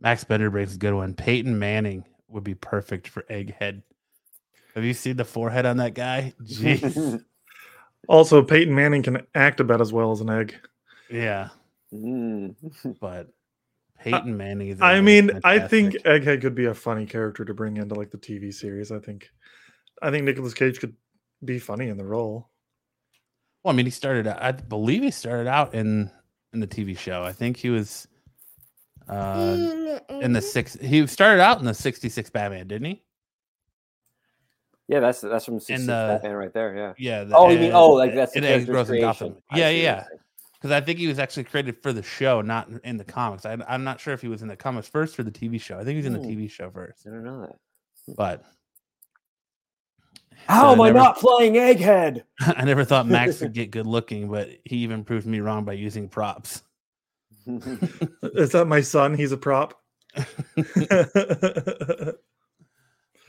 Max 0.00 0.24
Bender 0.24 0.50
brings 0.50 0.74
a 0.74 0.78
good 0.78 0.94
one. 0.94 1.14
Peyton 1.14 1.56
Manning 1.56 2.04
would 2.26 2.42
be 2.42 2.54
perfect 2.54 3.06
for 3.06 3.22
Egghead. 3.30 3.82
Have 4.74 4.82
you 4.82 4.94
seen 4.94 5.16
the 5.16 5.24
forehead 5.24 5.66
on 5.66 5.76
that 5.76 5.94
guy? 5.94 6.32
Jeez. 6.42 7.22
also 8.08 8.42
peyton 8.42 8.74
manning 8.74 9.02
can 9.02 9.26
act 9.34 9.60
about 9.60 9.80
as 9.80 9.90
well 9.90 10.12
as 10.12 10.20
an 10.20 10.28
egg 10.28 10.54
yeah, 11.10 11.48
Mm. 11.94 12.56
but 13.00 13.28
Peyton 14.00 14.36
Manning 14.36 14.68
is. 14.68 14.80
I 14.80 14.96
is 14.96 15.02
mean, 15.02 15.40
I 15.44 15.60
think. 15.60 15.94
Egghead 16.04 16.40
could 16.40 16.54
be 16.54 16.66
a 16.66 16.74
funny 16.74 17.06
character 17.06 17.44
to 17.44 17.54
bring 17.54 17.76
into 17.76 17.94
like 17.94 18.10
the 18.10 18.18
TV 18.18 18.52
series. 18.52 18.92
I 18.92 18.98
think, 18.98 19.30
I 20.02 20.10
think 20.10 20.24
Nicolas 20.24 20.54
Cage 20.54 20.78
could 20.80 20.94
be 21.44 21.58
funny 21.58 21.88
in 21.88 21.96
the 21.96 22.04
role. 22.04 22.50
Well, 23.62 23.72
I 23.72 23.76
mean, 23.76 23.86
he 23.86 23.90
started. 23.90 24.26
out- 24.26 24.42
I 24.42 24.52
believe 24.52 25.02
he 25.02 25.10
started 25.10 25.48
out 25.48 25.74
in 25.74 26.10
in 26.52 26.60
the 26.60 26.66
TV 26.66 26.96
show. 26.98 27.22
I 27.22 27.32
think 27.32 27.56
he 27.56 27.70
was 27.70 28.06
uh 29.08 29.98
in 30.08 30.32
the 30.32 30.42
six. 30.42 30.74
He 30.74 31.06
started 31.06 31.40
out 31.42 31.58
in 31.60 31.64
the 31.64 31.74
'66 31.74 32.30
Batman, 32.30 32.66
didn't 32.68 32.86
he? 32.86 33.02
yeah, 34.88 35.00
that's 35.00 35.20
that's 35.22 35.44
from 35.46 35.60
66 35.60 35.86
the- 35.86 35.92
Batman 35.92 36.32
right 36.34 36.52
there. 36.52 36.76
Yeah. 36.76 36.92
Yeah. 36.98 37.24
the- 37.24 37.36
Oh, 37.36 37.48
you 37.48 37.58
mean 37.58 37.72
oh, 37.72 37.90
like 37.90 38.14
that's 38.14 38.32
the 38.32 38.38
in 38.38 38.44
Egg 38.44 38.50
character's 38.50 38.68
Grows 38.68 38.90
in 38.90 38.92
creation. 38.96 39.28
Gotham. 39.28 39.42
Yeah, 39.52 39.56
see 39.56 39.62
what 39.62 39.70
you're 39.70 39.82
yeah. 39.82 40.04
Saying. 40.64 40.70
Because 40.70 40.82
I 40.82 40.84
think 40.84 40.98
he 40.98 41.06
was 41.06 41.18
actually 41.18 41.44
created 41.44 41.82
for 41.82 41.92
the 41.92 42.02
show, 42.02 42.40
not 42.40 42.68
in- 42.68 42.80
in 42.84 42.96
the 42.96 43.04
comics. 43.04 43.44
I, 43.44 43.56
I'm 43.68 43.84
not 43.84 44.00
sure 44.00 44.14
if 44.14 44.20
he 44.22 44.28
was 44.28 44.42
in 44.42 44.48
the 44.48 44.56
comics 44.56 44.88
first 44.88 45.18
or 45.18 45.22
the 45.22 45.30
TV 45.30 45.60
show. 45.60 45.74
I 45.76 45.84
think 45.84 45.90
he 45.90 45.96
was 45.96 46.06
in 46.06 46.12
the 46.14 46.18
Hmm. 46.20 46.26
TV 46.28 46.50
show 46.50 46.70
first. 46.70 47.06
I 47.06 47.10
don't 47.10 47.24
know 47.24 47.40
that. 47.42 47.56
But 48.16 48.44
How 50.46 50.62
So 50.68 50.72
am 50.72 50.80
I 50.80 50.86
never- 50.88 50.98
not 50.98 51.16
playing 51.18 51.54
Egghead? 51.54 52.22
I 52.40 52.64
never 52.64 52.84
thought 52.84 53.06
Max 53.06 53.40
would 53.40 53.52
get 53.54 53.70
good 53.70 53.86
looking, 53.86 54.28
but 54.28 54.50
he 54.64 54.76
even 54.78 55.04
proved 55.04 55.26
me 55.26 55.40
wrong 55.40 55.64
by 55.64 55.72
using 55.74 56.08
props. 56.08 56.62
Is 57.46 58.52
that 58.52 58.66
my 58.66 58.80
son? 58.80 59.14
He's 59.14 59.32
a 59.32 59.36
prop. 59.36 59.80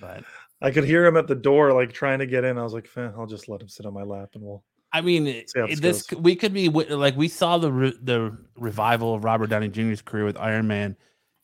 But 0.02 0.24
I 0.62 0.72
could 0.72 0.84
hear 0.84 1.06
him 1.06 1.16
at 1.18 1.28
the 1.28 1.36
door, 1.36 1.74
like 1.74 1.94
trying 1.94 2.20
to 2.20 2.26
get 2.26 2.44
in. 2.44 2.58
I 2.58 2.64
was 2.64 2.74
like, 2.74 2.90
"Eh, 2.98 3.10
I'll 3.18 3.26
just 3.28 3.48
let 3.50 3.62
him 3.62 3.68
sit 3.70 3.86
on 3.86 3.94
my 3.94 4.04
lap, 4.04 4.30
and 4.36 4.44
we'll. 4.44 4.64
I 4.98 5.02
mean, 5.02 5.28
it- 5.28 5.50
See 5.50 5.60
how 5.60 5.66
it- 5.66 5.70
this 5.70 5.80
this 5.82 6.04
goes. 6.08 6.22
we 6.22 6.36
could 6.36 6.54
be 6.54 6.70
like 6.70 7.16
we 7.18 7.28
saw 7.28 7.58
the 7.58 7.72
re- 7.72 8.00
the 8.02 8.38
revival 8.56 9.14
of 9.14 9.24
Robert 9.24 9.48
Downey 9.50 9.68
Jr.'s 9.68 10.02
career 10.02 10.24
with 10.26 10.38
Iron 10.38 10.68
Man, 10.68 10.96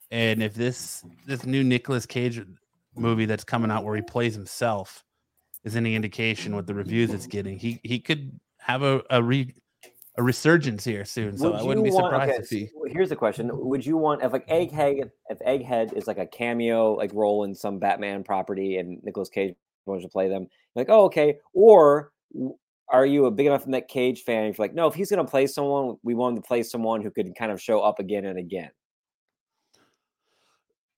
and 0.09 0.41
if 0.41 0.53
this 0.53 1.03
this 1.25 1.45
new 1.45 1.63
Nicolas 1.63 2.05
Cage 2.05 2.41
movie 2.95 3.25
that's 3.25 3.43
coming 3.43 3.71
out 3.71 3.83
where 3.83 3.95
he 3.95 4.01
plays 4.01 4.33
himself 4.35 5.03
is 5.63 5.75
any 5.75 5.95
indication 5.95 6.55
with 6.55 6.65
the 6.67 6.73
reviews 6.73 7.13
it's 7.13 7.27
getting, 7.27 7.57
he 7.59 7.79
he 7.83 7.99
could 7.99 8.39
have 8.59 8.83
a 8.83 9.03
a 9.09 9.21
re 9.21 9.53
a 10.17 10.23
resurgence 10.23 10.83
here 10.83 11.05
soon. 11.05 11.37
So 11.37 11.53
I 11.53 11.63
wouldn't 11.63 11.83
be 11.83 11.89
you 11.89 11.95
want- 11.95 12.05
surprised 12.13 12.31
okay, 12.33 12.41
if 12.43 12.49
he. 12.49 12.69
here's 12.91 13.09
the 13.09 13.15
question: 13.15 13.49
Would 13.53 13.85
you 13.85 13.97
want 13.97 14.23
if 14.23 14.31
like 14.33 14.47
Egghead 14.47 15.09
if 15.29 15.39
Egghead 15.39 15.93
is 15.93 16.07
like 16.07 16.17
a 16.19 16.25
cameo 16.25 16.93
like 16.93 17.11
role 17.13 17.43
in 17.43 17.53
some 17.55 17.79
Batman 17.79 18.23
property 18.23 18.77
and 18.77 19.03
Nicolas 19.03 19.29
Cage 19.29 19.55
wants 19.85 20.03
to 20.05 20.09
play 20.09 20.27
them? 20.29 20.47
Like, 20.75 20.87
oh 20.89 21.03
okay, 21.05 21.37
or 21.53 22.11
w- 22.33 22.55
are 22.91 23.05
you 23.05 23.25
a 23.25 23.31
big 23.31 23.47
enough 23.47 23.65
Nick 23.65 23.87
Cage 23.87 24.23
fan? 24.23 24.45
If 24.45 24.57
you're 24.57 24.65
like, 24.65 24.75
no, 24.75 24.87
if 24.87 24.93
he's 24.93 25.09
gonna 25.09 25.25
play 25.25 25.47
someone, 25.47 25.97
we 26.03 26.13
want 26.13 26.35
him 26.35 26.43
to 26.43 26.47
play 26.47 26.61
someone 26.61 27.01
who 27.01 27.09
could 27.09 27.33
kind 27.35 27.51
of 27.51 27.61
show 27.61 27.79
up 27.79 27.99
again 27.99 28.25
and 28.25 28.37
again. 28.37 28.69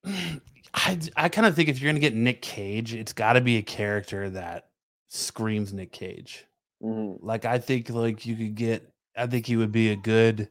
I 0.74 1.00
I 1.16 1.30
kind 1.30 1.46
of 1.46 1.56
think 1.56 1.70
if 1.70 1.80
you're 1.80 1.92
gonna 1.92 2.00
get 2.00 2.16
Nick 2.16 2.42
Cage, 2.42 2.94
it's 2.94 3.14
got 3.14 3.34
to 3.34 3.42
be 3.42 3.58
a 3.58 3.62
character 3.62 4.30
that 4.32 4.70
screams 5.10 5.72
Nick 5.72 5.92
Cage. 5.92 6.46
Mhm. 6.82 7.20
Like 7.22 7.46
I 7.46 7.60
think 7.60 7.90
like 7.90 8.26
you 8.26 8.36
could 8.36 8.56
get 8.56 8.92
I 9.16 9.28
think 9.28 9.46
he 9.46 9.56
would 9.56 9.72
be 9.72 9.92
a 9.92 9.96
good 9.96 10.50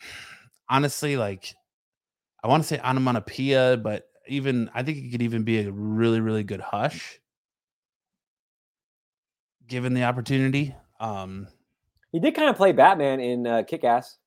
honestly 0.68 1.16
like 1.16 1.54
I 2.42 2.48
want 2.48 2.62
to 2.62 2.68
say 2.68 2.78
onomatopoeia, 2.80 3.78
but 3.78 4.08
even 4.26 4.70
I 4.74 4.82
think 4.82 4.98
he 4.98 5.10
could 5.10 5.22
even 5.22 5.44
be 5.44 5.60
a 5.60 5.70
really, 5.70 6.20
really 6.20 6.44
good 6.44 6.60
hush 6.60 7.20
given 9.68 9.94
the 9.94 10.04
opportunity. 10.04 10.74
Um 11.00 11.48
He 12.12 12.20
did 12.20 12.34
kind 12.34 12.48
of 12.50 12.56
play 12.56 12.72
Batman 12.72 13.20
in 13.20 13.46
uh, 13.46 13.62
Kick 13.62 13.84
Ass. 13.84 14.18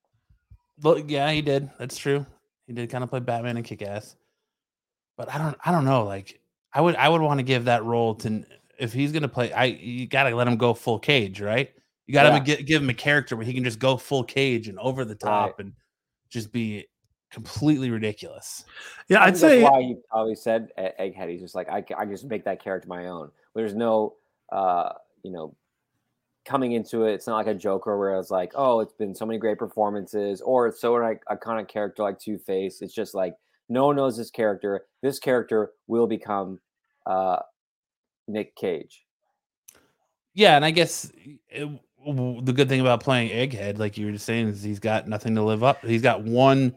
Look, 0.83 1.05
yeah, 1.09 1.31
he 1.31 1.41
did. 1.41 1.69
That's 1.79 1.97
true. 1.97 2.25
He 2.67 2.73
did 2.73 2.89
kind 2.89 3.03
of 3.03 3.09
play 3.09 3.19
Batman 3.19 3.57
in 3.57 3.63
kick 3.63 3.81
ass. 3.81 4.15
But 5.17 5.33
I 5.33 5.37
don't 5.37 5.57
I 5.65 5.71
don't 5.71 5.85
know. 5.85 6.03
Like 6.03 6.39
I 6.73 6.81
would 6.81 6.95
I 6.95 7.09
would 7.09 7.21
want 7.21 7.39
to 7.39 7.43
give 7.43 7.65
that 7.65 7.83
role 7.83 8.13
to 8.15 8.43
if 8.77 8.93
he's 8.93 9.11
gonna 9.11 9.27
play, 9.27 9.51
I 9.51 9.65
you 9.65 10.05
gotta 10.05 10.35
let 10.35 10.47
him 10.47 10.57
go 10.57 10.73
full 10.75 10.99
cage, 10.99 11.41
right? 11.41 11.71
You 12.05 12.13
gotta 12.13 12.29
Yeah. 12.29 12.55
gi- 12.57 12.63
give 12.63 12.81
him 12.83 12.89
a 12.89 12.93
character 12.93 13.35
where 13.35 13.45
he 13.45 13.53
can 13.53 13.63
just 13.63 13.79
go 13.79 13.97
full 13.97 14.23
cage 14.23 14.67
and 14.67 14.77
over 14.79 15.03
the 15.03 15.15
top 15.15 15.59
and 15.59 15.73
just 16.29 16.51
be 16.51 16.87
completely 17.31 17.89
ridiculous. 17.89 18.63
Yeah, 19.07 19.19
I 19.19 19.23
I'd 19.23 19.25
think 19.37 19.41
that's 19.41 19.53
say 19.53 19.63
why 19.63 19.81
he 19.81 19.95
probably 20.11 20.35
said 20.35 20.69
Egghead. 20.77 21.29
He's 21.29 21.41
just 21.41 21.55
like 21.55 21.69
I, 21.69 21.83
I 21.97 22.05
just 22.05 22.25
make 22.25 22.45
that 22.45 22.61
character 22.61 22.87
my 22.87 23.07
own. 23.07 23.31
There's 23.55 23.73
no, 23.73 24.15
uh, 24.51 24.93
you 25.27 25.33
know, 25.33 25.53
coming 26.45 26.71
into 26.71 27.03
it. 27.03 27.13
It's 27.13 27.27
not 27.27 27.35
like 27.35 27.47
a 27.47 27.53
Joker 27.53 27.97
where 27.99 28.17
it's 28.17 28.31
like, 28.31 28.53
oh, 28.55 28.79
it's 28.79 28.93
been 28.93 29.13
so 29.13 29.25
many 29.25 29.37
great 29.37 29.57
performances, 29.57 30.39
or 30.41 30.67
it's 30.67 30.79
so 30.79 30.93
like 30.93 31.21
iconic 31.25 31.67
character 31.67 32.03
like 32.03 32.17
Two 32.19 32.37
Face. 32.37 32.81
It's 32.81 32.93
just 32.93 33.13
like 33.13 33.35
no 33.67 33.87
one 33.87 33.97
knows 33.97 34.15
this 34.15 34.31
character. 34.31 34.85
This 35.01 35.19
character 35.19 35.71
will 35.87 36.07
become 36.07 36.59
uh, 37.05 37.39
Nick 38.29 38.55
Cage. 38.55 39.03
Yeah, 40.33 40.55
and 40.55 40.63
I 40.63 40.71
guess 40.71 41.11
it, 41.49 41.67
the 42.05 42.53
good 42.55 42.69
thing 42.69 42.79
about 42.79 43.03
playing 43.03 43.31
Egghead, 43.31 43.77
like 43.77 43.97
you 43.97 44.05
were 44.05 44.11
just 44.13 44.25
saying, 44.25 44.47
is 44.47 44.63
he's 44.63 44.79
got 44.79 45.07
nothing 45.07 45.35
to 45.35 45.43
live 45.43 45.63
up. 45.63 45.83
He's 45.83 46.01
got 46.01 46.23
one 46.23 46.75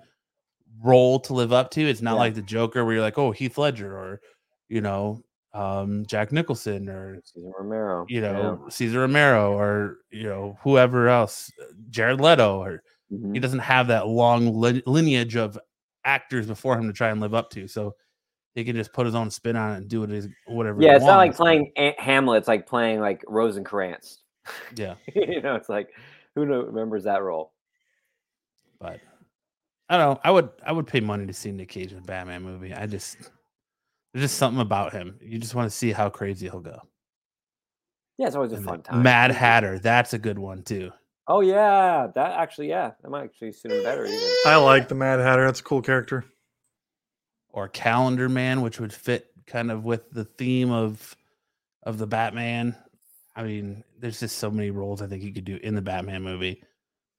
role 0.82 1.20
to 1.20 1.34
live 1.34 1.52
up 1.52 1.70
to. 1.72 1.82
It's 1.82 2.02
not 2.02 2.14
Yeah. 2.14 2.20
like 2.20 2.34
the 2.34 2.42
Joker 2.42 2.84
where 2.84 2.94
you're 2.94 3.02
like, 3.02 3.18
oh, 3.18 3.30
Heath 3.30 3.56
Ledger 3.58 3.96
or 3.96 4.20
you 4.68 4.80
know, 4.80 5.22
um, 5.52 6.04
Jack 6.06 6.30
Nicholson 6.32 6.88
or 6.88 7.20
Cesar 7.24 7.52
Romero. 7.58 8.06
you 8.08 8.22
yeah. 8.22 8.32
know 8.32 8.66
Cesar 8.68 9.00
Romero 9.00 9.52
or 9.58 9.98
you 10.10 10.24
know 10.24 10.56
whoever 10.62 11.08
else, 11.08 11.50
Jared 11.90 12.20
Leto, 12.20 12.58
or 12.62 12.82
Mhm. 13.12 13.34
he 13.34 13.40
doesn't 13.40 13.58
have 13.58 13.88
that 13.88 14.06
long 14.06 14.60
li- 14.60 14.82
lineage 14.86 15.34
of 15.36 15.58
actors 16.04 16.46
before 16.46 16.78
him 16.78 16.86
to 16.86 16.92
try 16.92 17.08
and 17.10 17.20
live 17.20 17.34
up 17.34 17.50
to. 17.50 17.66
So 17.66 17.96
he 18.54 18.62
can 18.64 18.76
just 18.76 18.92
put 18.92 19.04
his 19.06 19.16
own 19.16 19.30
spin 19.30 19.56
on 19.56 19.72
it 19.72 19.76
and 19.78 19.88
do 19.88 20.04
it 20.04 20.10
as 20.10 20.28
whatever. 20.46 20.80
Yeah, 20.80 20.94
it's 20.94 21.04
not 21.04 21.16
like 21.16 21.34
playing 21.34 21.72
Aunt 21.76 21.98
Hamlet. 21.98 22.38
It's 22.38 22.48
like 22.48 22.66
playing 22.68 23.00
like 23.00 23.24
Rosencrantz. 23.26 24.18
Yeah. 24.76 24.94
you 25.14 25.40
know, 25.42 25.56
it's 25.56 25.68
like 25.68 25.88
who 26.36 26.42
remembers 26.44 27.04
that 27.04 27.22
role? 27.22 27.52
but 28.80 29.00
I 29.88 29.96
don't 29.98 30.14
know. 30.14 30.20
I 30.22 30.30
would 30.30 30.48
I 30.64 30.70
would 30.72 30.86
pay 30.86 31.00
money 31.00 31.26
to 31.26 31.32
see 31.32 31.50
Nick 31.50 31.68
Cage 31.70 31.90
in 31.92 31.98
a 31.98 32.02
Batman 32.02 32.42
movie. 32.42 32.72
I 32.72 32.86
just 32.86 33.16
there's 34.12 34.24
just 34.24 34.38
something 34.38 34.60
about 34.60 34.92
him. 34.92 35.18
You 35.20 35.38
just 35.38 35.54
want 35.54 35.70
to 35.70 35.76
see 35.76 35.92
how 35.92 36.08
crazy 36.10 36.48
he'll 36.48 36.60
go. 36.60 36.80
Yeah, 38.18 38.26
it's 38.26 38.36
always 38.36 38.52
a 38.52 38.56
And 38.56 38.64
fun 38.64 38.82
time. 38.82 39.02
Mad. 39.02 39.30
Hatter, 39.30 39.78
that's 39.78 40.12
a 40.12 40.18
good 40.18 40.38
one 40.38 40.62
too. 40.62 40.90
Oh 41.26 41.40
yeah, 41.40 42.08
that 42.14 42.32
actually, 42.32 42.68
yeah, 42.68 42.90
that 43.00 43.08
might 43.10 43.24
actually 43.24 43.52
suit 43.52 43.72
him 43.72 43.82
better. 43.82 44.04
Even 44.04 44.18
I 44.46 44.56
like 44.56 44.88
the 44.88 44.94
Mad 44.94 45.20
Hatter. 45.20 45.44
That's 45.46 45.60
a 45.60 45.64
cool 45.64 45.80
character. 45.80 46.24
Or 47.48 47.68
Calendar 47.68 48.28
Man, 48.28 48.62
which 48.62 48.80
would 48.80 48.92
fit 48.92 49.28
kind 49.46 49.70
of 49.70 49.84
with 49.84 50.10
the 50.10 50.24
theme 50.24 50.70
of 50.70 51.16
of 51.84 51.98
the 51.98 52.06
Batman. 52.06 52.76
I 53.36 53.42
mean, 53.42 53.84
there's 53.98 54.20
just 54.20 54.38
so 54.38 54.50
many 54.50 54.70
roles 54.70 55.00
I 55.00 55.06
think 55.06 55.22
you 55.22 55.32
could 55.32 55.44
do 55.44 55.58
in 55.62 55.74
the 55.74 55.82
Batman 55.82 56.22
movie. 56.22 56.62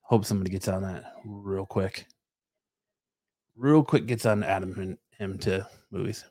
Hope 0.01 0.25
somebody 0.25 0.51
gets 0.51 0.67
on 0.67 0.83
that 0.83 1.15
real 1.25 1.65
quick. 1.65 2.05
Real 3.55 3.83
quick 3.83 4.07
gets 4.07 4.25
on 4.25 4.43
Adam 4.43 4.73
and 4.77 4.97
him 5.17 5.37
to 5.39 5.67
movies. 5.89 6.25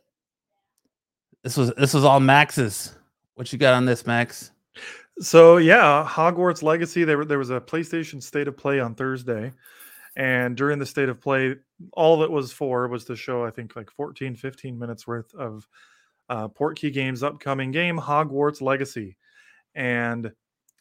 This 1.43 1.57
was 1.57 1.73
this 1.77 1.95
was 1.95 2.05
all 2.05 2.21
Max's. 2.21 2.95
What 3.35 3.53
you 3.53 3.59
got 3.59 3.75
on 3.75 3.87
this, 3.87 4.07
Max? 4.07 4.51
So 5.21 5.57
yeah, 5.57 6.07
Hogwarts 6.09 6.63
Legacy. 6.63 7.05
There, 7.05 7.25
there 7.25 7.39
was 7.39 7.51
a 7.51 7.61
PlayStation 7.61 8.23
State 8.23 8.49
of 8.49 8.57
Play 8.57 8.81
on 8.81 8.95
Thursday, 8.95 9.53
and 10.17 10.57
during 10.57 10.79
the 10.79 10.87
State 10.87 11.09
of 11.09 11.21
Play, 11.21 11.57
all 11.93 12.23
it 12.23 12.31
was 12.31 12.53
for 12.53 12.89
was 12.89 13.05
to 13.07 13.17
show 13.17 13.45
I 13.45 13.51
think 13.51 13.77
like 13.77 13.91
14, 13.91 14.37
15 14.37 14.79
minutes 14.79 15.07
worth 15.07 15.35
of 15.35 15.67
uh, 16.29 16.49
Portkey 16.49 16.93
Games' 16.93 17.23
upcoming 17.23 17.71
game, 17.71 17.99
Hogwarts 17.99 18.61
Legacy, 18.61 19.17
and 19.75 20.31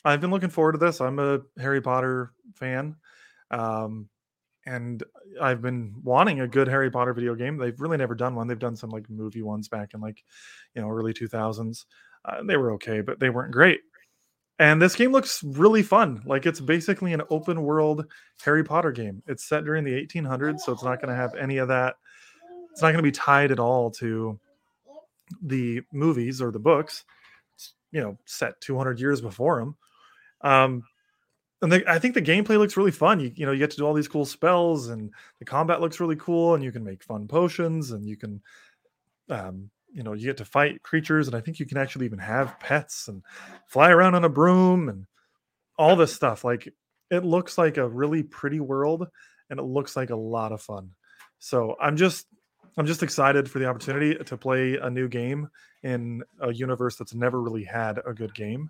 I've 0.06 0.22
been 0.22 0.32
looking 0.32 0.50
forward 0.50 0.74
to 0.74 0.78
this. 0.78 1.02
I'm 1.02 1.20
a 1.20 1.40
Harry 1.58 1.82
Potter 1.82 2.34
fan, 2.56 2.96
um, 3.52 4.10
and 4.66 5.04
I've 5.42 5.62
been 5.62 5.94
wanting 6.04 6.42
a 6.42 6.48
good 6.48 6.68
Harry 6.68 6.92
Potter 6.92 7.14
video 7.14 7.36
game. 7.36 7.58
They've 7.58 7.80
really 7.80 7.98
never 7.98 8.16
done 8.16 8.36
one. 8.36 8.48
They've 8.48 8.60
done 8.60 8.76
some 8.76 8.90
like 8.90 9.10
movie 9.10 9.42
ones 9.42 9.68
back 9.68 9.94
in 9.94 10.02
like 10.02 10.24
you 10.76 10.82
know 10.82 10.90
early 10.90 11.14
2000s. 11.14 11.86
Uh, 12.26 12.44
they 12.44 12.58
were 12.58 12.74
okay, 12.74 13.02
but 13.02 13.20
they 13.20 13.30
weren't 13.30 13.54
great. 13.54 13.82
And 14.60 14.82
this 14.82 14.96
game 14.96 15.14
looks 15.14 15.42
really 15.42 15.82
fun. 15.84 16.22
Like 16.26 16.46
it's 16.46 16.60
basically 16.60 17.14
an 17.14 17.22
open 17.30 17.62
world 17.62 18.06
Harry 18.44 18.64
Potter 18.64 18.92
game. 18.92 19.24
It's 19.26 19.48
set 19.48 19.64
during 19.64 19.86
the 19.86 19.94
1800s, 19.94 20.60
so 20.60 20.74
it's 20.74 20.84
not 20.84 21.02
going 21.02 21.10
to 21.10 21.16
have 21.16 21.34
any 21.36 21.58
of 21.58 21.70
that. 21.70 21.96
It's 22.72 22.82
not 22.82 22.90
going 22.90 22.98
to 22.98 23.04
be 23.04 23.12
tied 23.12 23.52
at 23.52 23.60
all 23.60 23.90
to 23.92 24.38
the 25.42 25.82
movies 25.94 26.42
or 26.42 26.52
the 26.52 26.60
books. 26.60 27.06
It's, 27.56 27.74
you 27.92 28.02
know, 28.02 28.18
set 28.26 28.60
200 28.60 29.00
years 29.00 29.22
before 29.22 29.60
them. 29.60 29.76
Um, 30.42 30.84
and 31.62 31.72
the, 31.72 31.84
I 31.90 32.00
think 32.00 32.14
the 32.14 32.22
gameplay 32.22 32.58
looks 32.58 32.78
really 32.78 32.92
fun. 32.92 33.20
You, 33.20 33.32
you 33.36 33.46
know, 33.46 33.52
you 33.52 33.60
get 33.60 33.72
to 33.72 33.78
do 33.78 33.86
all 33.86 33.94
these 33.94 34.08
cool 34.08 34.26
spells, 34.26 34.90
and 34.90 35.12
the 35.40 35.46
combat 35.46 35.82
looks 35.82 36.00
really 36.00 36.16
cool, 36.16 36.56
and 36.56 36.64
you 36.64 36.72
can 36.72 36.84
make 36.84 37.04
fun 37.04 37.28
potions, 37.28 37.92
and 37.92 38.06
you 38.08 38.18
can 38.18 38.42
um, 39.30 39.70
you 39.92 40.04
know 40.04 40.14
you 40.14 40.26
get 40.26 40.38
to 40.38 40.46
fight 40.46 40.82
creatures 40.84 41.28
and 41.28 41.36
i 41.36 41.42
think 41.42 41.60
you 41.60 41.66
can 41.66 41.78
actually 41.78 42.06
even 42.06 42.20
have 42.20 42.60
pets 42.60 43.08
and 43.08 43.24
fly 43.68 43.90
around 43.90 44.16
on 44.16 44.24
a 44.24 44.30
broom 44.30 44.90
and 44.90 45.06
all 45.80 45.96
this 45.96 46.14
stuff. 46.14 46.44
Like 46.44 46.72
it 47.10 47.24
looks 47.24 47.58
like 47.58 47.78
a 47.78 47.88
really 47.88 48.22
pretty 48.22 48.60
world 48.60 49.08
and 49.50 49.60
it 49.60 49.64
looks 49.64 49.96
like 49.96 50.10
a 50.10 50.16
lot 50.16 50.52
of 50.52 50.62
fun. 50.62 50.92
So 51.40 51.76
i'm 51.80 51.96
just 51.96 52.28
i'm 52.78 52.86
just 52.86 53.02
excited 53.02 53.50
for 53.50 53.60
the 53.60 53.66
opportunity 53.66 54.14
to 54.16 54.38
play 54.38 54.76
a 54.76 54.90
new 54.90 55.08
game 55.08 55.50
in 55.84 56.22
a 56.42 56.54
universe 56.54 56.98
that's 56.98 57.16
never 57.16 57.42
really 57.42 57.64
had 57.64 58.00
a 58.06 58.14
good 58.14 58.36
game 58.36 58.70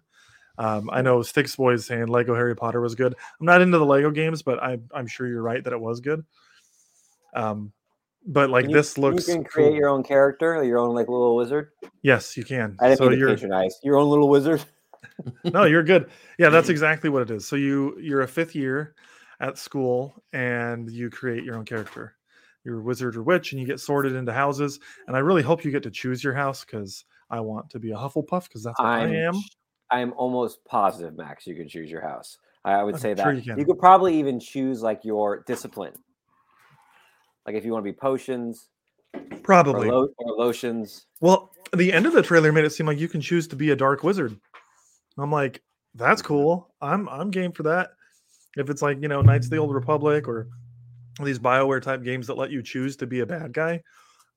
um, 0.60 0.90
i 0.94 1.02
know 1.02 1.22
sticks 1.24 1.56
boys 1.56 1.86
saying 1.86 2.06
lego 2.08 2.36
harry 2.36 2.56
potter 2.56 2.80
was 2.82 2.94
good 2.94 3.14
i'm 3.40 3.46
not 3.46 3.62
into 3.62 3.78
the 3.80 3.86
lego 3.86 4.12
games 4.12 4.42
but 4.44 4.62
I, 4.62 4.78
i'm 4.94 5.08
sure 5.08 5.28
you're 5.28 5.42
right 5.42 5.64
that 5.64 5.74
it 5.74 5.80
was 5.80 6.00
good 6.00 6.24
um, 7.34 7.72
but 8.28 8.50
like 8.50 8.68
you- 8.68 8.74
this 8.74 8.98
looks 8.98 9.28
You 9.28 9.36
can 9.36 9.44
create 9.44 9.70
cool. 9.70 9.76
your 9.76 9.90
own 9.90 10.04
character, 10.04 10.64
your 10.64 10.78
own 10.80 10.94
like 10.96 11.08
little 11.08 11.36
wizard. 11.36 11.70
yes 12.04 12.36
you 12.38 12.44
can 12.44 12.76
I 12.80 12.90
didn't 12.90 12.98
so 13.00 13.04
mean 13.06 13.12
to 13.14 13.18
you're 13.18 13.30
patronize. 13.30 13.80
Your 13.84 13.98
own 13.98 14.10
little 14.10 14.30
wizard. 14.30 14.64
no 15.46 15.64
you're 15.66 15.84
good 15.84 16.10
yeah 16.38 16.50
that's 16.50 16.70
exactly 16.76 17.10
what 17.10 17.22
it 17.24 17.32
is 17.32 17.48
so 17.48 17.56
you 17.56 17.98
you're 18.00 18.22
a 18.22 18.28
fifth 18.28 18.54
year 18.56 18.94
at 19.40 19.58
school 19.58 20.22
and 20.34 20.90
you 20.92 21.10
create 21.10 21.44
your 21.44 21.56
own 21.56 21.64
character 21.66 22.16
you're 22.66 22.80
a 22.80 22.84
wizard 22.84 23.16
or 23.16 23.24
witch 23.24 23.54
and 23.54 23.62
you 23.62 23.66
get 23.68 23.80
sorted 23.80 24.14
into 24.16 24.34
houses 24.34 24.80
and 25.08 25.16
i 25.16 25.20
really 25.20 25.42
hope 25.42 25.64
you 25.64 25.72
get 25.72 25.84
to 25.84 25.90
choose 25.92 26.22
your 26.24 26.34
house 26.34 26.66
because 26.66 27.06
I 27.32 27.40
want 27.42 27.70
to 27.70 27.80
be 27.80 27.92
a 27.92 27.96
Hufflepuff 27.96 28.46
because 28.46 28.64
that's 28.64 28.80
what 28.80 28.88
I 28.88 29.02
I'm 29.04 29.14
am. 29.14 29.36
I'm 29.92 30.14
almost 30.14 30.64
positive, 30.66 31.16
Max, 31.18 31.48
you 31.48 31.56
can 31.56 31.68
choose 31.68 31.90
your 31.90 32.02
house. 32.02 32.38
I 32.66 32.84
would 32.84 32.96
I'm 32.96 33.02
say 33.02 33.16
sure 33.16 33.36
that 33.36 33.46
you 33.46 33.56
you, 33.58 33.66
could 33.66 33.80
probably 33.80 34.18
even 34.20 34.40
choose 34.40 34.82
like 34.82 35.04
your 35.04 35.44
discipline. 35.48 35.94
Like 37.46 37.56
if 37.56 37.66
you 37.66 37.72
want 37.72 37.86
to 37.86 37.92
be 37.92 37.98
potions 37.98 38.68
or, 39.14 39.38
Probably. 39.40 39.90
lo- 39.90 40.10
or 40.18 40.34
lotions. 40.34 41.06
Well, 41.20 41.52
the 41.76 41.92
end 41.92 42.06
of 42.06 42.14
the 42.14 42.22
trailer 42.22 42.52
made 42.52 42.66
it 42.66 42.72
seem 42.72 42.86
like 42.86 43.00
you 43.00 43.08
can 43.08 43.22
choose 43.22 43.48
to 43.48 43.56
be 43.56 43.72
a 43.72 43.76
dark 43.76 44.04
wizard. 44.04 44.40
I'm 45.18 45.32
like, 45.32 45.62
that's 45.96 46.22
mm-hmm. 46.22 46.28
cool. 46.28 46.74
I'm 46.82 47.10
I'm 47.10 47.32
game 47.32 47.52
for 47.52 47.64
that. 47.64 47.92
If 48.58 48.70
it's 48.70 48.82
like 48.82 49.02
you 49.02 49.08
know 49.08 49.22
Knights 49.22 49.48
of 49.48 49.52
the 49.52 49.58
Old 49.58 49.74
Republic 49.74 50.28
or 50.28 50.48
these 51.22 51.40
Bioware 51.40 51.82
type 51.82 52.04
games 52.04 52.28
that 52.28 52.38
let 52.38 52.52
you 52.52 52.62
choose 52.62 52.96
to 52.98 53.08
be 53.08 53.22
a 53.22 53.26
bad 53.26 53.54
guy, 53.54 53.84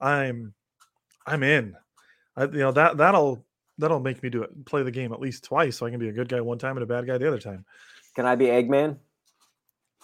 I'm 0.00 0.55
I'm 1.26 1.42
in. 1.42 1.76
I, 2.36 2.44
you 2.44 2.59
know 2.59 2.72
that 2.72 2.96
that'll 2.96 3.44
that'll 3.79 4.01
make 4.01 4.23
me 4.23 4.31
do 4.31 4.43
it. 4.43 4.64
Play 4.66 4.83
the 4.83 4.91
game 4.91 5.12
at 5.12 5.20
least 5.20 5.45
twice, 5.45 5.77
so 5.77 5.87
I 5.87 5.91
can 5.91 5.99
be 5.99 6.09
a 6.09 6.12
good 6.12 6.29
guy 6.29 6.41
one 6.41 6.59
time 6.59 6.77
and 6.77 6.83
a 6.83 6.87
bad 6.87 7.07
guy 7.07 7.18
the 7.18 7.29
other 7.29 7.39
time. 7.39 7.64
Can 8.14 8.27
I 8.27 8.35
be 8.37 8.47
Eggman? 8.47 8.99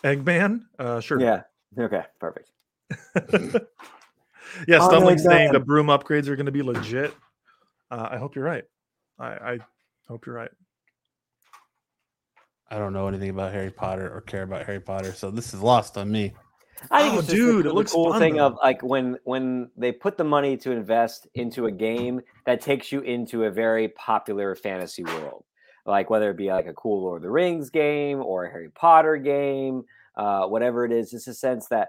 Eggman, 0.03 0.63
uh, 0.79 1.01
sure. 1.01 1.21
Yeah. 1.21 1.43
Okay, 1.79 2.03
perfect. 2.19 2.51
yeah, 4.67 4.81
I'm 4.81 4.91
Stumbling's 4.91 5.25
saying 5.25 5.53
the 5.53 5.61
broom 5.61 5.89
upgrades 5.89 6.29
are 6.29 6.37
going 6.37 6.47
to 6.47 6.53
be 6.53 6.63
legit. 6.63 7.15
Uh, 7.91 8.09
I 8.11 8.17
hope 8.17 8.35
you're 8.35 8.45
right. 8.45 8.65
I, 9.19 9.27
I 9.27 9.59
hope 10.09 10.27
you're 10.27 10.35
right. 10.35 10.51
I 12.71 12.79
don't 12.79 12.93
know 12.93 13.09
anything 13.09 13.31
about 13.31 13.53
Harry 13.53 13.71
Potter 13.71 14.15
or 14.15 14.21
care 14.21 14.43
about 14.43 14.67
Harry 14.67 14.81
Potter, 14.81 15.13
so 15.13 15.31
this 15.31 15.55
is 15.55 15.61
lost 15.61 15.97
on 15.97 16.11
me. 16.11 16.33
I 16.91 17.03
think 17.03 17.15
Oh, 17.15 17.19
it's 17.19 17.29
dude, 17.29 17.65
the, 17.65 17.71
it 17.71 17.75
looks 17.75 17.93
cool 17.93 18.11
fun, 18.11 18.19
thing 18.19 18.37
though. 18.37 18.47
of 18.47 18.57
like 18.63 18.83
when 18.83 19.19
when 19.25 19.71
they 19.77 19.93
put 19.93 20.17
the 20.17 20.25
money 20.25 20.57
to 20.59 20.73
invest 20.73 21.27
into 21.35 21.67
a 21.67 21.73
game 21.73 22.21
that 22.47 22.61
takes 22.61 22.93
you 22.93 23.01
into 23.01 23.45
a 23.45 23.51
very 23.51 23.89
popular 23.91 24.55
fantasy 24.55 25.05
world, 25.05 25.45
like 25.87 26.11
whether 26.11 26.31
it 26.31 26.37
be 26.37 26.49
like 26.49 26.67
a 26.67 26.75
cool 26.75 27.03
Lord 27.03 27.19
of 27.19 27.23
the 27.23 27.31
Rings 27.31 27.71
game 27.71 28.21
or 28.21 28.45
a 28.45 28.51
Harry 28.51 28.71
Potter 28.71 29.17
game, 29.17 29.85
uh, 30.17 30.47
whatever 30.47 30.85
it 30.85 30.93
is, 30.93 31.11
just 31.11 31.29
a 31.29 31.35
sense 31.35 31.69
that 31.69 31.89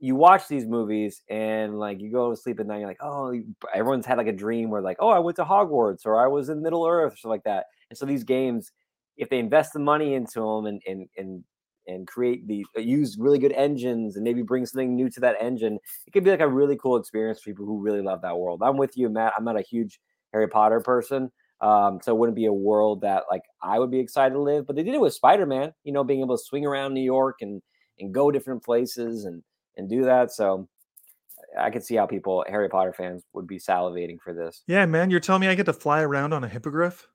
you 0.00 0.14
watch 0.14 0.46
these 0.48 0.66
movies 0.66 1.22
and 1.28 1.78
like 1.78 2.00
you 2.00 2.10
go 2.12 2.30
to 2.30 2.36
sleep 2.36 2.60
at 2.60 2.66
night, 2.66 2.78
you're 2.78 2.88
like, 2.88 3.02
oh, 3.02 3.34
everyone's 3.74 4.06
had 4.06 4.18
like 4.18 4.28
a 4.28 4.32
dream 4.32 4.70
where 4.70 4.80
like, 4.82 4.98
oh, 5.00 5.08
I 5.08 5.18
went 5.18 5.36
to 5.36 5.44
Hogwarts 5.44 6.06
or 6.06 6.22
I 6.22 6.28
was 6.28 6.48
in 6.50 6.62
Middle 6.62 6.86
Earth 6.86 7.14
or 7.14 7.16
something 7.16 7.30
like 7.30 7.44
that. 7.44 7.66
And 7.90 7.98
so 7.98 8.06
these 8.06 8.24
games, 8.24 8.70
if 9.16 9.28
they 9.28 9.38
invest 9.40 9.72
the 9.72 9.80
money 9.80 10.14
into 10.14 10.40
them 10.40 10.66
and 10.66 10.80
and 10.86 11.08
and 11.16 11.44
and 11.88 12.06
create 12.06 12.46
the 12.46 12.64
uh, 12.76 12.80
use 12.80 13.16
really 13.18 13.38
good 13.38 13.52
engines 13.52 14.14
and 14.14 14.22
maybe 14.22 14.42
bring 14.42 14.64
something 14.64 14.94
new 14.94 15.10
to 15.10 15.20
that 15.20 15.36
engine, 15.40 15.78
it 16.06 16.10
could 16.12 16.22
be 16.22 16.30
like 16.30 16.40
a 16.40 16.48
really 16.48 16.76
cool 16.76 16.96
experience 16.96 17.40
for 17.40 17.50
people 17.50 17.66
who 17.66 17.80
really 17.80 18.02
love 18.02 18.22
that 18.22 18.38
world. 18.38 18.62
I'm 18.62 18.76
with 18.76 18.96
you, 18.96 19.08
Matt. 19.08 19.32
I'm 19.36 19.44
not 19.44 19.58
a 19.58 19.62
huge 19.62 19.98
Harry 20.32 20.48
Potter 20.48 20.80
person. 20.80 21.32
Um, 21.60 21.98
so 22.02 22.14
it 22.14 22.18
wouldn't 22.18 22.36
be 22.36 22.46
a 22.46 22.52
world 22.52 23.00
that 23.00 23.24
like 23.30 23.42
I 23.62 23.80
would 23.80 23.90
be 23.90 23.98
excited 23.98 24.34
to 24.34 24.40
live, 24.40 24.66
but 24.66 24.76
they 24.76 24.84
did 24.84 24.94
it 24.94 25.00
with 25.00 25.14
Spider-Man, 25.14 25.72
you 25.82 25.92
know, 25.92 26.04
being 26.04 26.20
able 26.20 26.36
to 26.36 26.44
swing 26.44 26.64
around 26.64 26.94
New 26.94 27.02
York 27.02 27.38
and 27.40 27.60
and 27.98 28.14
go 28.14 28.30
different 28.30 28.62
places 28.62 29.24
and 29.24 29.42
and 29.76 29.88
do 29.88 30.04
that. 30.04 30.30
So 30.30 30.68
I 31.58 31.70
could 31.70 31.84
see 31.84 31.96
how 31.96 32.06
people, 32.06 32.44
Harry 32.48 32.68
Potter 32.68 32.92
fans, 32.92 33.24
would 33.32 33.46
be 33.46 33.58
salivating 33.58 34.20
for 34.20 34.32
this. 34.32 34.62
Yeah, 34.66 34.86
man, 34.86 35.10
you're 35.10 35.20
telling 35.20 35.40
me 35.40 35.48
I 35.48 35.54
get 35.54 35.66
to 35.66 35.72
fly 35.72 36.02
around 36.02 36.32
on 36.32 36.44
a 36.44 36.48
hippogriff? 36.48 37.08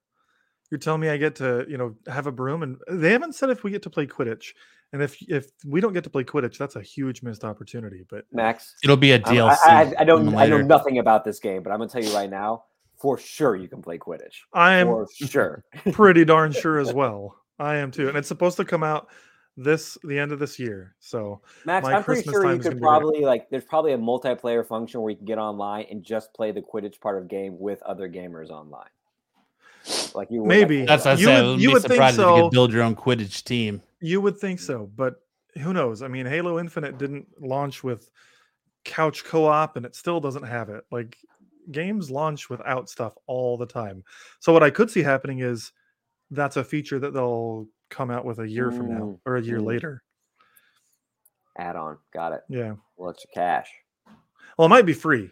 You're 0.72 0.80
telling 0.80 1.02
me 1.02 1.10
I 1.10 1.18
get 1.18 1.36
to, 1.36 1.66
you 1.70 1.78
know, 1.78 1.96
have 2.08 2.26
a 2.28 2.32
broom 2.32 2.64
and 2.64 2.78
uh, 2.90 2.96
they 2.96 3.12
haven't 3.12 3.36
said 3.36 3.50
if 3.50 3.64
we 3.64 3.72
get 3.72 3.84
to 3.84 3.90
play 3.90 4.08
Quidditch. 4.08 4.54
And 4.92 5.02
if 5.02 5.18
if 5.28 5.50
we 5.66 5.82
don't 5.82 5.94
get 5.94 6.04
to 6.04 6.10
play 6.10 6.24
Quidditch, 6.24 6.58
that's 6.58 6.76
a 6.76 6.82
huge 6.82 7.24
missed 7.24 7.44
opportunity. 7.44 8.06
But 8.10 8.26
Max, 8.32 8.76
It'll 8.84 8.98
be 8.98 9.12
a 9.12 9.16
I'm- 9.16 9.24
DLC. 9.24 9.58
I, 9.66 9.82
I, 9.84 9.94
I 10.00 10.04
don't, 10.04 10.26
coming 10.26 10.40
I 10.40 10.46
know 10.48 10.62
nothing 10.62 11.00
about 11.00 11.24
this 11.26 11.40
game, 11.40 11.64
but 11.64 11.72
I'm 11.72 11.80
gonna 11.80 11.90
tell 11.90 12.04
you 12.04 12.14
right 12.16 12.30
now, 12.30 12.64
for 12.98 13.18
sure, 13.18 13.56
you 13.56 13.68
can 13.68 13.82
play 13.82 13.98
Quidditch. 13.98 14.42
I 14.54 14.76
am 14.76 14.88
For 14.88 15.08
sure. 15.14 15.64
pretty 15.92 16.26
darn 16.26 16.52
sure 16.64 16.80
as 16.80 16.94
well. 16.94 17.36
I 17.60 17.76
am 17.78 17.92
too. 17.92 18.08
And 18.08 18.18
it's 18.18 18.28
supposed 18.28 18.58
to 18.58 18.66
come 18.66 18.84
out 18.84 19.10
this 19.58 19.98
the 20.04 20.18
end 20.18 20.32
of 20.32 20.40
this 20.40 20.58
year. 20.60 20.96
So 21.00 21.42
Max, 21.66 21.84
My 21.86 21.94
I'm 21.96 22.04
pretty 22.04 22.24
sure 22.24 22.52
you 22.52 22.60
could 22.60 22.80
probably 22.80 23.22
like. 23.22 23.50
There's 23.50 23.66
probably 23.66 23.94
a 23.94 23.98
multiplayer 23.98 24.66
function 24.66 25.02
where 25.02 25.12
you 25.12 25.18
can 25.18 25.26
get 25.26 25.38
online 25.38 25.86
and 25.92 26.04
just 26.04 26.34
play 26.34 26.52
the 26.52 26.62
Quidditch 26.62 27.00
part 27.02 27.18
of 27.22 27.28
game 27.28 27.58
with 27.60 27.82
other 27.84 28.08
gamers 28.10 28.50
online. 28.50 28.90
Like 30.16 30.30
you 30.32 30.42
would, 30.42 30.50
like, 30.50 30.60
Maybe. 30.60 30.86
That's 30.86 31.06
what 31.06 31.18
I 31.18 31.20
You 31.20 31.26
said. 31.26 31.36
would- 31.42 31.44
wouldn't 31.46 31.62
you 31.62 31.68
be 31.70 31.74
would 31.74 31.82
think 31.84 31.94
surprised 31.94 32.14
if 32.16 32.20
you 32.20 32.26
so. 32.26 32.42
could 32.44 32.52
build 32.52 32.74
your 32.74 32.84
own 32.84 32.96
Quidditch 32.96 33.44
team. 33.44 33.82
you 34.00 34.22
would 34.22 34.38
think 34.38 34.60
so, 34.60 34.90
but 34.96 35.16
who 35.62 35.74
knows? 35.74 36.02
I 36.02 36.08
mean, 36.08 36.26
Halo 36.26 36.60
Infinite 36.60 36.98
didn't 36.98 37.28
launch 37.42 37.84
with 37.84 38.10
couch 38.86 39.24
co-op 39.24 39.78
and 39.78 39.86
it 39.86 39.96
still 39.96 40.20
doesn't 40.20 40.44
have 40.44 40.70
it. 40.70 40.84
Like 40.92 41.18
games 41.72 42.12
launch 42.12 42.50
without 42.50 42.90
stuff 42.90 43.14
all 43.28 43.58
the 43.58 43.66
time. 43.66 44.04
So 44.42 44.52
what 44.52 44.64
I 44.64 44.70
could 44.70 44.92
see 44.92 45.02
happening 45.04 45.40
is 45.40 45.72
that's 46.32 46.58
a 46.58 46.64
feature 46.64 47.00
that 47.00 47.14
they'll 47.14 47.68
come 47.90 48.10
out 48.12 48.26
with 48.26 48.40
a 48.40 48.48
year 48.50 48.72
from 48.72 48.90
now 48.90 49.00
Mm, 49.02 49.20
or 49.26 49.38
a 49.38 49.42
year 49.42 49.60
mm. 49.60 49.66
later. 49.66 50.04
add 51.58 51.76
on. 51.76 51.98
Got 52.14 52.34
it. 52.34 52.42
Yeah. 52.50 52.74
Well, 52.98 53.12
it's 53.12 53.26
cash. 53.34 53.70
Well, 54.58 54.66
it 54.66 54.70
might 54.70 54.86
be 54.86 54.94
free 54.94 55.32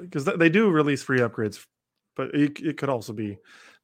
because 0.00 0.24
they 0.24 0.48
do 0.48 0.70
release 0.70 1.02
free 1.02 1.20
upgrades, 1.20 1.64
but 2.16 2.34
it, 2.34 2.58
it 2.60 2.76
could 2.78 2.88
also 2.88 3.12
be 3.12 3.38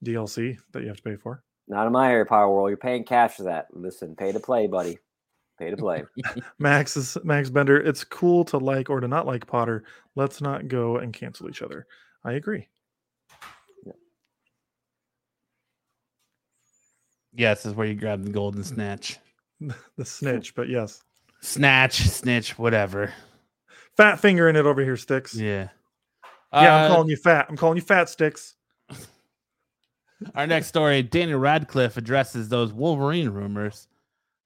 DLC 0.05 0.59
that 0.73 0.83
you 0.83 0.89
have 0.89 0.99
to 0.99 1.03
pay 1.03 1.17
for. 1.17 1.43
Not 1.67 1.87
in 1.87 1.93
my 1.93 2.07
Harry 2.09 2.27
Potter 2.27 2.49
world. 2.49 2.69
You're 2.69 2.77
paying 2.77 3.05
cash 3.05 3.35
for 3.37 3.45
that. 3.45 3.67
Listen, 3.73 4.15
pay 4.15 4.33
to 4.33 4.41
play, 4.41 4.67
buddy. 4.67 4.99
Pay 5.59 5.71
to 5.71 5.77
play. 5.77 6.05
Max 6.59 6.97
is 6.97 7.17
Max 7.25 7.49
Bender. 7.49 7.81
It's 7.81 8.05
cool 8.05 8.45
to 8.47 8.59
like 8.59 8.91
or 8.91 9.01
to 9.01 9.09
not 9.09 9.27
like 9.27 9.47
Potter. 9.47 9.85
Let's 10.15 10.41
not 10.41 10.69
go 10.69 10.99
and 10.99 11.13
cancel 11.13 11.49
each 11.49 11.63
other. 11.63 11.87
I 12.25 12.33
agree. 12.33 12.69
Yes, 17.37 17.63
this 17.63 17.71
is 17.73 17.77
where 17.77 17.87
you 17.87 17.95
grab 17.95 18.23
the 18.25 18.31
golden 18.31 18.63
snatch. 18.63 19.19
the 19.97 20.05
snitch, 20.05 20.55
but 20.55 20.69
yes. 20.69 21.03
Snatch, 21.41 21.99
snitch, 22.01 22.59
whatever. 22.59 23.13
Fat 23.97 24.21
finger 24.21 24.49
in 24.49 24.57
it 24.57 24.67
over 24.67 24.83
here, 24.83 24.97
sticks. 24.97 25.35
Yeah. 25.35 25.69
Yeah, 26.53 26.77
I'm 26.77 26.91
Uh, 26.91 26.95
calling 26.95 27.09
you 27.11 27.17
fat. 27.17 27.47
I'm 27.49 27.57
calling 27.57 27.77
you 27.77 27.83
fat 27.83 28.09
sticks. 28.09 28.55
Our 30.35 30.47
next 30.47 30.69
story 30.69 31.03
Daniel 31.03 31.39
Radcliffe 31.39 31.97
addresses 31.97 32.49
those 32.49 32.73
Wolverine 32.73 33.29
rumors. 33.31 33.89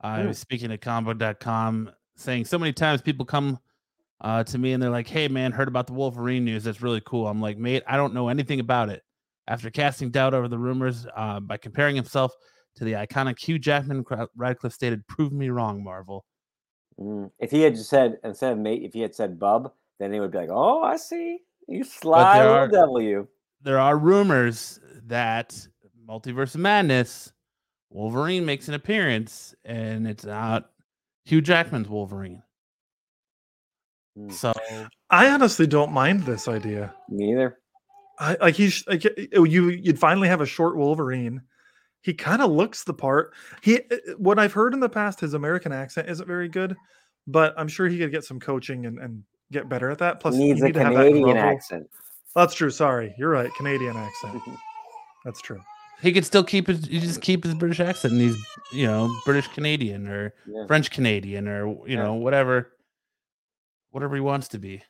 I 0.01 0.23
Hmm. 0.23 0.29
was 0.29 0.39
speaking 0.39 0.69
to 0.71 0.79
combo.com 0.79 1.91
saying 2.17 2.45
so 2.45 2.59
many 2.59 2.73
times 2.73 3.03
people 3.03 3.25
come 3.25 3.59
uh, 4.21 4.43
to 4.45 4.59
me 4.59 4.73
and 4.73 4.83
they're 4.83 4.91
like, 4.91 5.07
hey, 5.07 5.29
man, 5.29 5.53
heard 5.53 5.69
about 5.69 5.87
the 5.87 5.93
Wolverine 5.93 6.45
news. 6.45 6.65
That's 6.65 6.83
really 6.83 7.03
cool. 7.07 7.29
I'm 7.29 7.41
like, 7.41 7.57
mate, 7.57 7.85
I 7.87 7.97
don't 7.97 8.13
know 8.15 8.29
anything 8.29 8.59
about 8.61 8.89
it. 8.89 9.03
After 9.47 9.71
casting 9.71 10.11
doubt 10.11 10.35
over 10.35 10.49
the 10.49 10.59
rumors 10.59 11.07
uh, 11.17 11.39
by 11.41 11.57
comparing 11.57 11.95
himself 11.97 12.33
to 12.77 12.85
the 12.85 12.93
iconic 12.93 13.39
Hugh 13.39 13.59
Jackman, 13.59 14.05
Radcliffe 14.37 14.73
stated, 14.73 15.07
prove 15.07 15.33
me 15.33 15.49
wrong, 15.51 15.83
Marvel. 15.85 16.25
Mm. 17.01 17.31
If 17.39 17.53
he 17.53 17.63
had 17.63 17.77
just 17.77 17.89
said 17.91 18.19
instead 18.25 18.53
of 18.53 18.59
mate, 18.59 18.83
if 18.83 18.93
he 18.93 19.01
had 19.01 19.15
said 19.15 19.39
bub, 19.39 19.73
then 20.01 20.11
they 20.11 20.19
would 20.19 20.33
be 20.33 20.39
like, 20.39 20.51
"Oh, 20.51 20.83
I 20.83 20.97
see 20.97 21.39
you 21.69 21.85
sly 21.85 22.45
little 22.45 22.67
devil, 22.69 23.01
you." 23.01 23.29
There 23.63 23.79
are 23.79 23.97
rumors 23.97 24.81
that 25.09 25.55
Multiverse 26.09 26.55
of 26.55 26.61
Madness, 26.61 27.33
Wolverine 27.91 28.45
makes 28.45 28.69
an 28.69 28.75
appearance 28.75 29.55
and 29.65 30.07
it's 30.07 30.25
not 30.25 30.71
Hugh 31.25 31.41
Jackman's 31.41 31.89
Wolverine. 31.89 32.43
Mm. 34.19 34.33
So 34.33 34.53
I 35.11 35.29
honestly 35.31 35.67
don't 35.67 35.93
mind 35.93 36.25
this 36.25 36.49
idea. 36.49 36.95
Me 37.09 37.33
either. 37.33 37.59
I 38.19 38.37
like 38.41 38.55
he's 38.55 38.87
like 38.87 39.07
uh, 39.07 39.43
you 39.43 39.69
you'd 39.69 39.99
finally 39.99 40.29
have 40.29 40.41
a 40.41 40.47
short 40.47 40.77
Wolverine. 40.77 41.43
He 42.03 42.15
kind 42.15 42.43
of 42.43 42.51
looks 42.51 42.85
the 42.85 42.95
part. 42.95 43.33
He 43.63 43.77
uh, 43.77 43.97
what 44.17 44.39
I've 44.39 44.53
heard 44.53 44.75
in 44.75 44.81
the 44.81 44.89
past, 44.89 45.21
his 45.21 45.35
American 45.35 45.73
accent 45.73 46.09
isn't 46.09 46.27
very 46.27 46.49
good, 46.49 46.75
but 47.27 47.55
I'm 47.57 47.69
sure 47.69 47.87
he 47.87 47.99
could 47.99 48.11
get 48.11 48.25
some 48.25 48.41
coaching 48.41 48.87
and, 48.87 48.99
and 48.99 49.23
get 49.53 49.69
better 49.69 49.91
at 49.91 49.99
that. 49.99 50.21
Plus, 50.21 50.35
He 50.35 50.41
needs 50.45 50.59
you 50.59 50.65
a 50.65 50.69
need 50.69 50.75
to 50.75 50.85
have 50.85 50.95
that 50.95 51.07
Canadian 51.07 51.37
accent. 51.37 51.89
That's 52.35 52.55
true. 52.55 52.71
Sorry, 52.71 53.15
you're 53.19 53.31
right. 53.31 53.51
Canadian 53.55 53.97
accent. 53.97 54.43
That's 55.29 55.43
true. 55.43 55.61
he 56.01 56.11
could 56.13 56.25
still 56.25 56.43
keep 56.43 56.69
his 56.69 56.87
he 56.87 57.01
just 57.01 57.21
keep 57.21 57.45
his 57.45 57.53
British 57.53 57.81
accent 57.81 58.13
and 58.15 58.23
he's 58.23 58.37
you 58.73 58.87
know 58.87 59.15
British 59.27 59.47
Canadian 59.49 60.09
or 60.09 60.33
Yeah. 60.47 60.67
French 60.67 60.91
Canadian 60.91 61.47
or 61.47 61.67
you 61.87 61.97
Yeah. 61.97 62.05
know 62.05 62.15
whatever 62.15 62.73
whatever 63.91 64.15
he 64.15 64.21
wants 64.23 64.49
to 64.49 64.59
be, 64.59 64.83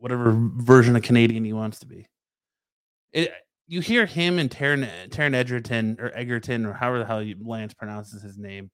whatever 0.00 0.32
version 0.36 0.96
of 0.96 1.02
Canadian 1.02 1.44
he 1.44 1.52
wants 1.52 1.78
to 1.80 1.86
be. 1.86 2.06
It 3.12 3.32
you 3.68 3.80
hear 3.82 4.04
him 4.04 4.40
and 4.40 4.50
Taron 4.50 4.88
Taron 5.10 5.32
Edgerton 5.34 5.96
or 6.00 6.10
Egerton 6.12 6.66
or 6.66 6.72
however 6.72 6.98
the 6.98 7.06
hell 7.06 7.22
you, 7.22 7.36
Lance 7.40 7.72
pronounces 7.72 8.20
his 8.20 8.36
name, 8.36 8.70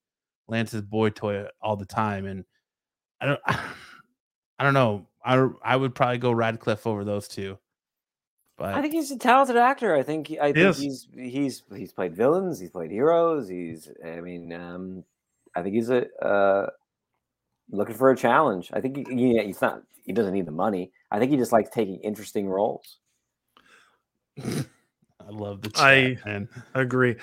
Lance's 0.48 0.82
boy 0.82 1.10
toy 1.10 1.46
all 1.60 1.76
the 1.76 1.84
time, 1.86 2.24
and 2.24 2.44
I 3.20 3.26
don't 3.26 3.40
I 3.46 4.64
don't 4.64 4.74
know. 4.74 5.06
I 5.22 5.48
I 5.62 5.76
would 5.76 5.94
probably 5.94 6.16
go 6.18 6.32
Radcliffe 6.32 6.86
over 6.86 7.04
those 7.04 7.28
two. 7.28 7.58
But 8.60 8.74
I 8.74 8.82
think 8.82 8.92
he's 8.92 9.10
a 9.10 9.16
talented 9.16 9.56
actor. 9.56 9.94
I 9.96 10.02
think 10.02 10.30
I 10.38 10.52
think 10.52 10.58
is. 10.68 10.78
he's 10.78 11.08
he's 11.14 11.62
he's 11.74 11.92
played 11.92 12.14
villains. 12.14 12.60
He's 12.60 12.68
played 12.68 12.90
heroes. 12.90 13.48
He's 13.48 13.88
I 14.04 14.20
mean 14.20 14.52
um, 14.52 15.02
I 15.56 15.62
think 15.62 15.76
he's 15.76 15.88
a 15.88 16.06
uh, 16.22 16.68
looking 17.70 17.94
for 17.94 18.10
a 18.10 18.16
challenge. 18.16 18.68
I 18.74 18.82
think 18.82 19.08
he, 19.08 19.32
yeah, 19.34 19.42
he's 19.44 19.62
not. 19.62 19.80
He 20.04 20.12
doesn't 20.12 20.34
need 20.34 20.44
the 20.44 20.52
money. 20.52 20.92
I 21.10 21.18
think 21.18 21.30
he 21.30 21.38
just 21.38 21.52
likes 21.52 21.70
taking 21.70 22.00
interesting 22.00 22.50
roles. 22.50 22.98
I 24.44 25.30
love 25.30 25.62
the 25.62 25.70
chat, 25.70 25.82
I- 25.82 26.18
man. 26.26 26.46
Agree. 26.74 27.16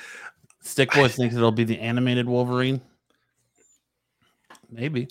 Stick 0.63 0.91
Boys 0.93 1.15
thinks 1.17 1.35
it'll 1.35 1.51
be 1.51 1.65
the 1.65 1.79
animated 1.79 2.27
Wolverine. 2.27 2.81
Maybe. 4.71 5.07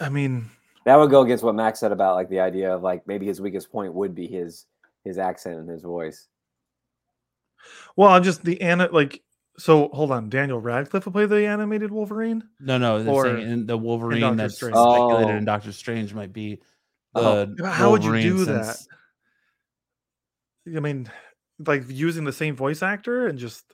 I 0.00 0.08
mean, 0.08 0.50
That 0.86 0.96
would 0.96 1.10
go 1.10 1.20
against 1.20 1.44
what 1.44 1.54
Max 1.54 1.78
said 1.78 1.92
about 1.92 2.14
like 2.14 2.30
the 2.30 2.40
idea 2.40 2.74
of 2.74 2.82
like 2.82 3.06
maybe 3.06 3.26
his 3.26 3.40
weakest 3.42 3.70
point 3.70 3.92
would 3.92 4.14
be 4.14 4.26
his 4.26 4.64
his 5.08 5.18
accent 5.18 5.56
and 5.58 5.68
his 5.68 5.82
voice. 5.82 6.28
well, 7.96 8.10
I'm 8.10 8.22
just 8.22 8.44
the 8.44 8.60
ana 8.60 8.88
like. 8.92 9.22
So 9.58 9.88
hold 9.88 10.12
on, 10.12 10.28
Daniel 10.28 10.60
Radcliffe 10.60 11.04
will 11.04 11.12
play 11.12 11.26
the 11.26 11.44
animated 11.44 11.90
Wolverine. 11.90 12.44
No, 12.60 12.78
no. 12.78 13.04
Or 13.04 13.24
saying 13.24 13.66
the 13.66 13.76
Wolverine 13.76 14.36
that's 14.36 14.54
Strange. 14.54 14.76
speculated 14.76 15.34
Oh. 15.34 15.36
in 15.36 15.44
Doctor 15.44 15.72
Strange 15.72 16.14
might 16.14 16.32
be 16.32 16.60
Oh. 17.16 17.44
the 17.44 17.48
Yeah, 17.48 17.54
but 17.58 17.72
how 17.72 17.90
would 17.90 18.04
you 18.04 18.12
Wolverine 18.12 18.36
do 18.36 18.44
that? 18.44 18.76
I 20.76 20.80
mean, 20.80 21.10
like 21.66 21.84
using 21.88 22.24
the 22.24 22.32
same 22.32 22.54
voice 22.54 22.82
actor 22.82 23.26
and 23.26 23.38
just 23.38 23.64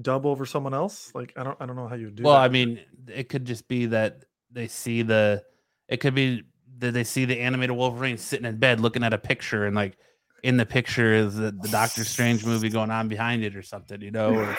dub 0.00 0.24
over 0.24 0.46
someone 0.46 0.72
else. 0.72 1.12
Like 1.14 1.32
I 1.36 1.42
don't, 1.42 1.56
I 1.60 1.66
don't 1.66 1.76
know 1.76 1.88
how 1.88 1.96
you 1.96 2.10
do. 2.10 2.22
It. 2.22 2.24
Well, 2.24 2.34
that. 2.34 2.42
I 2.44 2.48
mean, 2.48 2.80
it 3.08 3.28
could 3.28 3.44
just 3.44 3.68
be 3.68 3.86
that 3.86 4.24
they 4.50 4.68
see 4.68 5.02
the. 5.02 5.42
It 5.88 5.98
could 5.98 6.14
be 6.14 6.44
that 6.78 6.92
they 6.92 7.04
see 7.04 7.24
the 7.24 7.38
animated 7.40 7.76
Wolverine 7.76 8.16
sitting 8.16 8.46
in 8.46 8.56
bed 8.56 8.80
looking 8.80 9.04
at 9.04 9.12
a 9.12 9.18
picture, 9.18 9.66
and 9.66 9.76
like 9.76 9.98
in 10.44 10.56
the 10.58 10.66
picture 10.66 11.12
is 11.14 11.34
the, 11.36 11.50
the 11.50 11.68
Doctor 11.68 12.04
Strange 12.04 12.44
movie 12.44 12.68
going 12.68 12.90
on 12.90 13.08
behind 13.08 13.42
it 13.42 13.56
or 13.56 13.62
something, 13.62 14.00
you 14.02 14.10
know, 14.10 14.34
or 14.34 14.58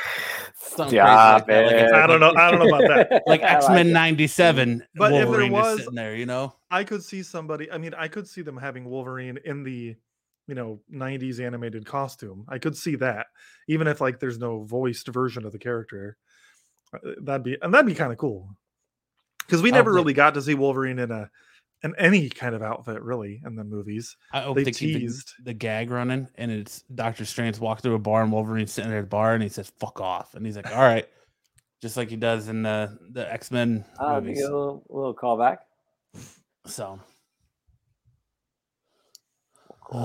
something 0.57 0.97
crazy 0.97 1.05
like 1.33 1.45
that, 1.47 1.65
like 1.93 1.93
I 2.03 2.07
don't 2.07 2.19
know- 2.19 2.33
I 2.35 2.51
don't 2.51 2.59
know 2.67 2.75
about 2.75 3.09
that. 3.09 3.23
like 3.27 3.43
X 3.43 3.69
Men 3.69 3.89
it. 3.89 3.93
'97. 3.93 4.83
But 4.95 5.13
if 5.13 5.29
there 5.29 5.51
was- 5.51 5.77
sitting 5.79 5.93
there, 5.95 6.15
you 6.15 6.25
know. 6.25 6.55
I 6.71 6.83
could 6.83 7.03
see 7.03 7.21
somebody. 7.23 7.71
I 7.71 7.77
mean, 7.77 7.93
I 7.93 8.07
could 8.07 8.27
see 8.27 8.41
them 8.41 8.57
having 8.57 8.85
Wolverine 8.85 9.37
in 9.45 9.63
the, 9.63 9.95
you 10.47 10.55
know, 10.55 10.81
'90s 10.91 11.39
animated 11.39 11.85
costume. 11.85 12.45
I 12.49 12.57
could 12.57 12.75
see 12.75 12.95
that, 12.97 13.27
even 13.67 13.87
if 13.87 14.01
like 14.01 14.19
there's 14.19 14.39
no 14.39 14.63
voiced 14.63 15.07
version 15.07 15.45
of 15.45 15.51
the 15.51 15.59
character. 15.59 16.17
Uh, 16.93 17.11
That'd 17.21 17.43
be 17.43 17.57
and 17.61 17.71
that'd 17.73 17.85
be 17.85 17.93
kind 17.95 18.11
of 18.11 18.17
cool. 18.17 18.49
Because 19.45 19.61
we 19.61 19.69
never 19.69 19.91
hope 19.91 19.97
they- 19.97 20.01
really 20.01 20.13
got 20.13 20.33
to 20.33 20.41
see 20.41 20.55
Wolverine 20.55 20.97
in 20.97 21.11
a, 21.11 21.29
in 21.85 21.95
any 21.97 22.29
kind 22.29 22.53
of 22.53 22.61
outfit 22.61 23.01
really 23.01 23.41
in 23.45 23.55
the 23.55 23.63
movies. 23.63 24.17
I 24.33 24.41
hope 24.41 24.57
They 24.57 24.63
they, 24.65 24.71
keep 24.71 24.93
the, 24.93 24.99
teased. 24.99 25.31
the 25.43 25.53
gag 25.53 25.89
running, 25.91 26.27
and 26.35 26.51
it's 26.51 26.83
Doctor 26.93 27.23
Strange 27.23 27.59
walk 27.59 27.81
through 27.81 27.95
a 27.95 27.99
bar, 27.99 28.23
and 28.23 28.31
Wolverine's 28.31 28.73
sitting 28.73 28.91
at 28.91 28.99
a 28.99 29.03
bar, 29.07 29.33
and 29.33 29.41
he 29.43 29.49
says 29.49 29.71
"fuck 29.79 30.01
off," 30.01 30.33
and 30.35 30.45
he's 30.45 30.55
like, 30.57 30.69
"All 30.71 30.81
right," 30.81 31.07
just 31.81 31.95
like 31.95 32.09
he 32.09 32.15
does 32.17 32.49
in 32.49 32.63
the 32.63 32.97
the 33.11 33.31
X 33.31 33.51
Men 33.51 33.85
Uh, 33.99 34.19
movies. 34.19 34.41
a 34.41 34.49
little, 34.49 34.83
little 34.89 35.15
callback. 35.15 35.57
So, 36.65 36.99
Yeah. 39.93 39.99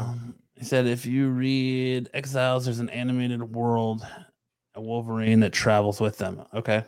um, 0.00 0.34
he 0.54 0.64
said, 0.64 0.86
if 0.86 1.04
you 1.04 1.28
read 1.28 2.08
Exiles, 2.14 2.64
there's 2.64 2.78
an 2.80 2.88
animated 2.88 3.42
world, 3.42 4.06
a 4.74 4.80
Wolverine 4.80 5.40
that 5.40 5.52
travels 5.52 6.00
with 6.00 6.16
them. 6.16 6.42
Okay. 6.54 6.82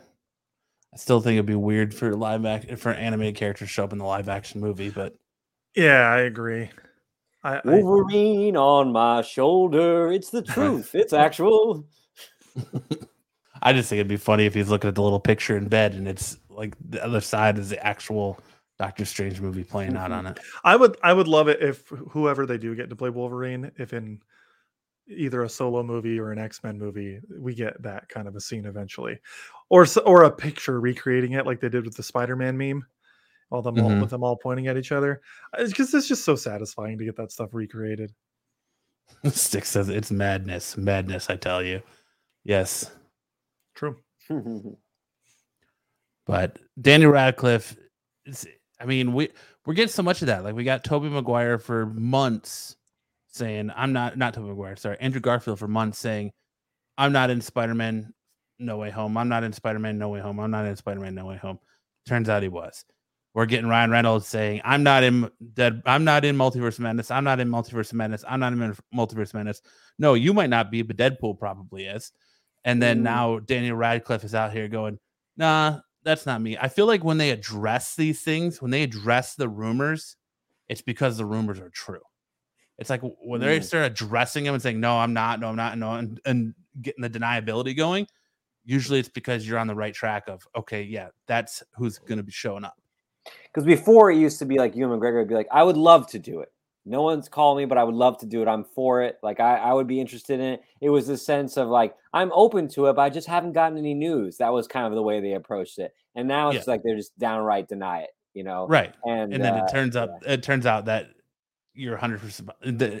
I 0.93 0.97
still 0.97 1.21
think 1.21 1.35
it'd 1.35 1.45
be 1.45 1.55
weird 1.55 1.93
for 1.93 2.15
live 2.15 2.45
act 2.45 2.77
for 2.79 2.91
an 2.91 2.99
animated 2.99 3.35
characters 3.35 3.67
to 3.67 3.73
show 3.73 3.83
up 3.83 3.93
in 3.93 3.99
the 3.99 4.05
live 4.05 4.29
action 4.29 4.59
movie, 4.59 4.89
but 4.89 5.15
Yeah, 5.75 6.09
I 6.09 6.21
agree. 6.21 6.69
I, 7.43 7.57
I 7.57 7.61
Wolverine 7.63 8.57
on 8.57 8.91
my 8.91 9.21
shoulder. 9.21 10.11
It's 10.11 10.29
the 10.29 10.41
truth. 10.41 10.93
It's 10.93 11.13
actual. 11.13 11.85
I 13.61 13.73
just 13.73 13.89
think 13.89 13.99
it'd 13.99 14.07
be 14.07 14.17
funny 14.17 14.45
if 14.45 14.53
he's 14.53 14.69
looking 14.69 14.87
at 14.87 14.95
the 14.95 15.03
little 15.03 15.19
picture 15.19 15.57
in 15.57 15.67
bed 15.67 15.93
and 15.93 16.07
it's 16.07 16.37
like 16.49 16.75
the 16.89 17.03
other 17.03 17.21
side 17.21 17.57
is 17.57 17.69
the 17.69 17.85
actual 17.85 18.39
Doctor 18.79 19.03
Strange 19.05 19.41
movie 19.41 19.63
playing 19.63 19.97
out 19.97 20.11
mm-hmm. 20.11 20.19
on 20.19 20.27
it. 20.27 20.39
I 20.63 20.75
would 20.75 20.97
I 21.03 21.13
would 21.13 21.27
love 21.27 21.49
it 21.49 21.61
if 21.61 21.87
whoever 21.89 22.45
they 22.45 22.57
do 22.57 22.75
get 22.75 22.89
to 22.89 22.95
play 22.95 23.09
Wolverine, 23.09 23.71
if 23.77 23.93
in 23.93 24.21
either 25.09 25.43
a 25.43 25.49
solo 25.49 25.83
movie 25.83 26.19
or 26.19 26.31
an 26.31 26.39
X 26.39 26.63
Men 26.63 26.77
movie, 26.77 27.19
we 27.37 27.53
get 27.55 27.81
that 27.81 28.07
kind 28.09 28.27
of 28.27 28.35
a 28.35 28.41
scene 28.41 28.65
eventually, 28.65 29.19
or 29.69 29.85
or 30.05 30.23
a 30.23 30.31
picture 30.31 30.79
recreating 30.79 31.33
it 31.33 31.45
like 31.45 31.59
they 31.59 31.69
did 31.69 31.85
with 31.85 31.95
the 31.95 32.03
Spider 32.03 32.35
Man 32.35 32.57
meme, 32.57 32.85
all 33.49 33.61
them 33.61 33.79
all, 33.79 33.89
Mhm. 33.89 34.01
with 34.01 34.09
them 34.11 34.23
all 34.23 34.35
pointing 34.37 34.67
at 34.67 34.77
each 34.77 34.91
other. 34.91 35.21
Because 35.57 35.93
it's 35.93 36.07
just 36.07 36.23
so 36.23 36.35
satisfying 36.35 36.97
to 36.97 37.05
get 37.05 37.15
that 37.17 37.31
stuff 37.31 37.53
recreated. 37.53 38.13
Stick 39.31 39.65
says 39.65 39.89
it's 39.89 40.11
madness, 40.11 40.77
madness, 40.77 41.29
I 41.29 41.35
tell 41.35 41.63
you. 41.63 41.81
Yes. 42.43 42.91
True. 43.75 43.97
But 46.25 46.59
Daniel 46.79 47.11
Radcliffe, 47.11 47.75
I 48.79 48.85
mean, 48.85 49.13
we 49.13 49.29
we're 49.65 49.73
getting 49.73 49.91
so 49.91 50.03
much 50.03 50.21
of 50.21 50.27
that. 50.27 50.43
Like 50.43 50.53
we 50.53 50.63
got 50.63 50.83
Tobey 50.83 51.09
Maguire 51.09 51.57
for 51.57 51.87
months 51.87 52.75
saying, 53.29 53.71
"I'm 53.75 53.93
not 53.93 54.17
not 54.17 54.33
Tobey 54.33 54.47
Maguire, 54.49 54.75
sorry, 54.75 54.97
Andrew 54.99 55.21
Garfield 55.21 55.59
for 55.59 55.67
months 55.67 55.99
saying, 55.99 56.31
I'm 56.97 57.11
not 57.11 57.29
in 57.29 57.41
Spider 57.41 57.75
Man 57.75 58.13
No 58.59 58.77
Way 58.77 58.89
Home. 58.89 59.17
I'm 59.17 59.29
not 59.29 59.43
in 59.43 59.53
Spider 59.53 59.79
Man 59.79 59.97
No 59.97 60.09
Way 60.09 60.19
Home. 60.19 60.39
I'm 60.39 60.51
not 60.51 60.65
in 60.65 60.75
Spider 60.75 60.99
Man 60.99 61.15
No 61.15 61.25
Way 61.25 61.37
Home." 61.37 61.59
Turns 62.05 62.29
out 62.29 62.43
he 62.43 62.49
was. 62.49 62.85
We're 63.35 63.45
getting 63.45 63.67
Ryan 63.69 63.91
Reynolds 63.91 64.27
saying, 64.27 64.61
"I'm 64.65 64.83
not 64.83 65.03
in 65.03 65.29
Dead. 65.53 65.81
I'm 65.85 66.03
not 66.03 66.25
in 66.25 66.35
Multiverse 66.35 66.79
Madness. 66.79 67.11
I'm 67.11 67.23
not 67.23 67.39
in 67.39 67.47
Multiverse 67.47 67.93
Madness. 67.93 68.25
I'm 68.27 68.39
not 68.39 68.53
in 68.53 68.75
Multiverse 68.93 69.33
Madness." 69.33 69.61
No, 69.99 70.15
you 70.15 70.33
might 70.33 70.49
not 70.49 70.71
be, 70.71 70.81
but 70.81 70.97
Deadpool 70.97 71.37
probably 71.39 71.85
is. 71.85 72.11
And 72.63 72.81
then 72.81 72.99
Mm. 72.99 73.03
now 73.03 73.39
Daniel 73.39 73.77
Radcliffe 73.77 74.23
is 74.23 74.33
out 74.35 74.51
here 74.51 74.67
going, 74.67 74.97
"Nah, 75.37 75.81
that's 76.03 76.25
not 76.25 76.41
me." 76.41 76.57
I 76.57 76.67
feel 76.67 76.87
like 76.87 77.03
when 77.03 77.19
they 77.19 77.29
address 77.29 77.95
these 77.95 78.21
things, 78.23 78.61
when 78.61 78.71
they 78.71 78.83
address 78.83 79.35
the 79.35 79.47
rumors, 79.47 80.17
it's 80.67 80.81
because 80.81 81.17
the 81.17 81.25
rumors 81.25 81.59
are 81.59 81.69
true. 81.69 82.01
It's 82.79 82.89
like 82.89 83.01
when 83.21 83.41
they 83.41 83.59
Mm. 83.59 83.63
start 83.63 83.91
addressing 83.91 84.45
him 84.45 84.53
and 84.53 84.63
saying, 84.63 84.79
"No, 84.79 84.97
I'm 84.97 85.13
not. 85.13 85.39
No, 85.39 85.49
I'm 85.49 85.55
not. 85.55 85.77
No," 85.77 85.93
and, 85.93 86.19
and 86.25 86.53
getting 86.81 87.01
the 87.01 87.09
deniability 87.09 87.75
going. 87.75 88.07
Usually, 88.65 88.99
it's 88.99 89.09
because 89.09 89.47
you're 89.47 89.57
on 89.59 89.67
the 89.67 89.75
right 89.75 89.93
track 89.93 90.27
of, 90.27 90.47
okay, 90.55 90.83
yeah, 90.83 91.09
that's 91.27 91.63
who's 91.75 91.97
going 91.97 92.17
to 92.17 92.23
be 92.23 92.31
showing 92.31 92.63
up. 92.63 92.75
Because 93.45 93.65
before 93.65 94.11
it 94.11 94.17
used 94.17 94.39
to 94.39 94.45
be 94.45 94.57
like 94.57 94.75
Ewan 94.75 94.99
McGregor 94.99 95.19
would 95.19 95.27
be 95.27 95.33
like, 95.35 95.47
I 95.51 95.63
would 95.63 95.77
love 95.77 96.07
to 96.07 96.19
do 96.19 96.41
it. 96.41 96.49
No 96.85 97.01
one's 97.01 97.27
calling 97.27 97.63
me, 97.63 97.65
but 97.65 97.77
I 97.77 97.83
would 97.83 97.95
love 97.95 98.17
to 98.19 98.25
do 98.25 98.41
it. 98.41 98.47
I'm 98.47 98.63
for 98.63 99.01
it. 99.01 99.17
Like 99.23 99.39
I, 99.39 99.57
I 99.57 99.73
would 99.73 99.87
be 99.87 99.99
interested 99.99 100.39
in 100.39 100.45
it. 100.45 100.61
It 100.81 100.89
was 100.89 101.07
this 101.07 101.25
sense 101.25 101.57
of 101.57 101.67
like, 101.67 101.95
I'm 102.13 102.31
open 102.33 102.67
to 102.69 102.87
it, 102.87 102.95
but 102.95 103.01
I 103.01 103.09
just 103.09 103.27
haven't 103.27 103.53
gotten 103.53 103.77
any 103.77 103.93
news. 103.93 104.37
That 104.37 104.53
was 104.53 104.67
kind 104.67 104.85
of 104.87 104.93
the 104.93 105.03
way 105.03 105.19
they 105.19 105.33
approached 105.33 105.79
it. 105.79 105.93
And 106.15 106.27
now 106.27 106.49
it's 106.51 106.67
Yeah. 106.67 106.73
like 106.73 106.81
they're 106.83 106.95
just 106.95 107.17
downright 107.17 107.67
deny 107.67 108.01
it, 108.01 108.11
you 108.33 108.43
know? 108.43 108.67
Right. 108.67 108.93
And, 109.03 109.33
and 109.33 109.43
then 109.43 109.53
uh, 109.53 109.65
it 109.65 109.71
turns 109.71 109.95
out 109.95 110.09
it 110.25 110.43
turns 110.43 110.65
out 110.65 110.85
that 110.85 111.07
you're 111.79 111.93
100 111.93 112.19
percent 112.19 112.49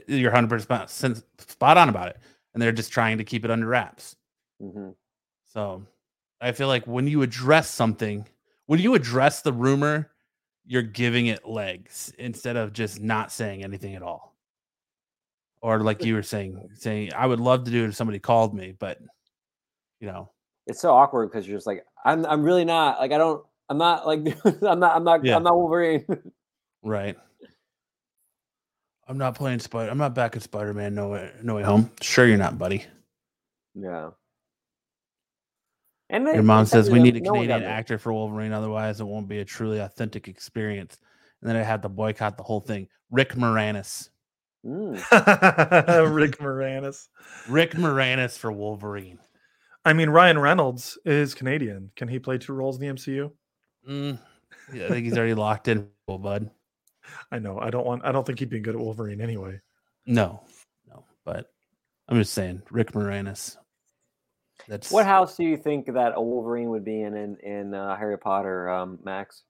you're 0.07 0.31
100 0.31 0.67
percent 0.67 1.23
spot 1.37 1.77
on 1.77 1.89
about 1.89 2.07
it 2.07 2.17
and 2.53 2.61
they're 2.61 2.71
just 2.71 2.91
trying 2.91 3.17
to 3.17 3.23
keep 3.23 3.43
it 3.43 3.51
under 3.51 3.67
wraps 3.67 4.15
mhm. 4.61 4.93
so 5.45 5.83
i 6.41 6.51
feel 6.51 6.67
like 6.67 6.85
when 6.87 7.07
you 7.07 7.21
address 7.21 7.69
something 7.69 8.25
when 8.67 8.79
you 8.79 8.95
address 8.95 9.41
the 9.41 9.53
rumor 9.53 10.11
you're 10.65 10.81
giving 10.81 11.27
it 11.27 11.47
legs 11.47 12.13
instead 12.19 12.55
of 12.55 12.73
just 12.73 13.01
not 13.01 13.31
saying 13.31 13.63
anything 13.63 13.95
at 13.95 14.01
all 14.01 14.35
or 15.61 15.79
like 15.79 16.03
you 16.05 16.13
were 16.13 16.23
saying 16.23 16.69
saying 16.75 17.11
i 17.15 17.25
would 17.25 17.39
love 17.39 17.63
to 17.65 17.71
do 17.71 17.83
it 17.83 17.89
if 17.89 17.95
somebody 17.95 18.19
called 18.19 18.53
me 18.53 18.73
but 18.79 18.99
you 19.99 20.07
know 20.07 20.29
It's 20.67 20.81
so 20.81 20.93
awkward 20.93 21.31
because 21.31 21.47
you're 21.47 21.57
just 21.57 21.67
like, 21.67 21.83
I'm, 22.05 22.25
I'm 22.25 22.43
really 22.43 22.63
not 22.63 22.99
like, 22.99 23.11
I 23.11 23.17
don't, 23.17 23.43
I'm 23.69 23.77
not 23.77 24.07
like, 24.07 24.19
I'm 24.63 24.79
not, 24.79 24.95
I'm 24.95 25.03
not, 25.03 25.25
Yeah. 25.25 25.35
I'm 25.35 25.43
not 25.43 25.55
Wolverine. 25.57 26.05
right 26.83 27.17
i'm 29.09 29.17
not 29.17 29.35
playing 29.35 29.59
spider 29.59 29.91
i'm 29.91 29.97
not 29.97 30.15
back 30.15 30.35
at 30.35 30.41
spider-man 30.41 30.95
no 30.95 31.09
way 31.09 31.29
no 31.43 31.55
way 31.55 31.63
home 31.63 31.91
sure 32.01 32.25
you're 32.25 32.37
not 32.37 32.57
buddy 32.57 32.85
yeah. 33.75 34.09
And 36.09 36.25
Your 36.25 36.41
mom 36.41 36.65
says 36.65 36.89
we 36.89 36.99
need 36.99 37.17
a 37.17 37.19
no 37.19 37.33
Canadian 37.33 37.63
actor 37.63 37.99
for 37.99 38.11
Wolverine, 38.11 38.51
otherwise 38.51 38.99
it 38.99 39.05
won't 39.05 39.27
be 39.27 39.39
a 39.39 39.45
truly 39.45 39.77
authentic 39.77 40.27
experience. 40.27 40.97
And 41.41 41.49
then 41.49 41.55
I 41.55 41.61
had 41.61 41.83
to 41.83 41.89
boycott 41.89 42.35
the 42.35 42.43
whole 42.43 42.61
thing. 42.61 42.87
Rick 43.11 43.33
Moranis. 43.33 44.09
Mm. 44.65 44.95
Rick 46.15 46.39
Moranis. 46.39 47.07
Rick 47.47 47.73
Moranis 47.73 48.39
for 48.39 48.51
Wolverine. 48.51 49.19
I 49.85 49.93
mean, 49.93 50.09
Ryan 50.09 50.39
Reynolds 50.39 50.97
is 51.05 51.35
Canadian. 51.35 51.91
Can 51.95 52.07
he 52.07 52.17
play 52.17 52.39
two 52.39 52.53
roles 52.53 52.79
in 52.79 52.87
the 52.87 52.93
MCU? 52.93 53.31
Mm, 53.87 54.19
yeah, 54.73 54.85
I 54.85 54.89
think 54.89 55.05
he's 55.05 55.17
already 55.17 55.35
locked 55.35 55.67
in, 55.67 55.87
bud. 56.07 56.49
I 57.31 57.39
know. 57.39 57.59
I 57.59 57.69
don't 57.69 57.85
want. 57.85 58.03
I 58.05 58.11
don't 58.11 58.25
think 58.25 58.39
he'd 58.39 58.49
be 58.49 58.59
good 58.59 58.75
at 58.75 58.81
Wolverine 58.81 59.21
anyway. 59.21 59.59
No, 60.05 60.41
no, 60.87 61.05
but 61.25 61.51
I'm 62.07 62.17
just 62.17 62.33
saying, 62.33 62.61
Rick 62.71 62.91
Moranis. 62.93 63.57
That's 64.67 64.91
What 64.91 65.05
house 65.05 65.37
do 65.37 65.43
you 65.43 65.55
think 65.57 65.85
that 65.93 66.13
a 66.15 66.21
Wolverine 66.21 66.69
would 66.69 66.83
be 66.83 67.01
in 67.01 67.15
in, 67.15 67.37
in 67.37 67.73
uh, 67.73 67.95
Harry 67.95 68.17
Potter, 68.17 68.69
um, 68.69 68.99
Max? 69.03 69.43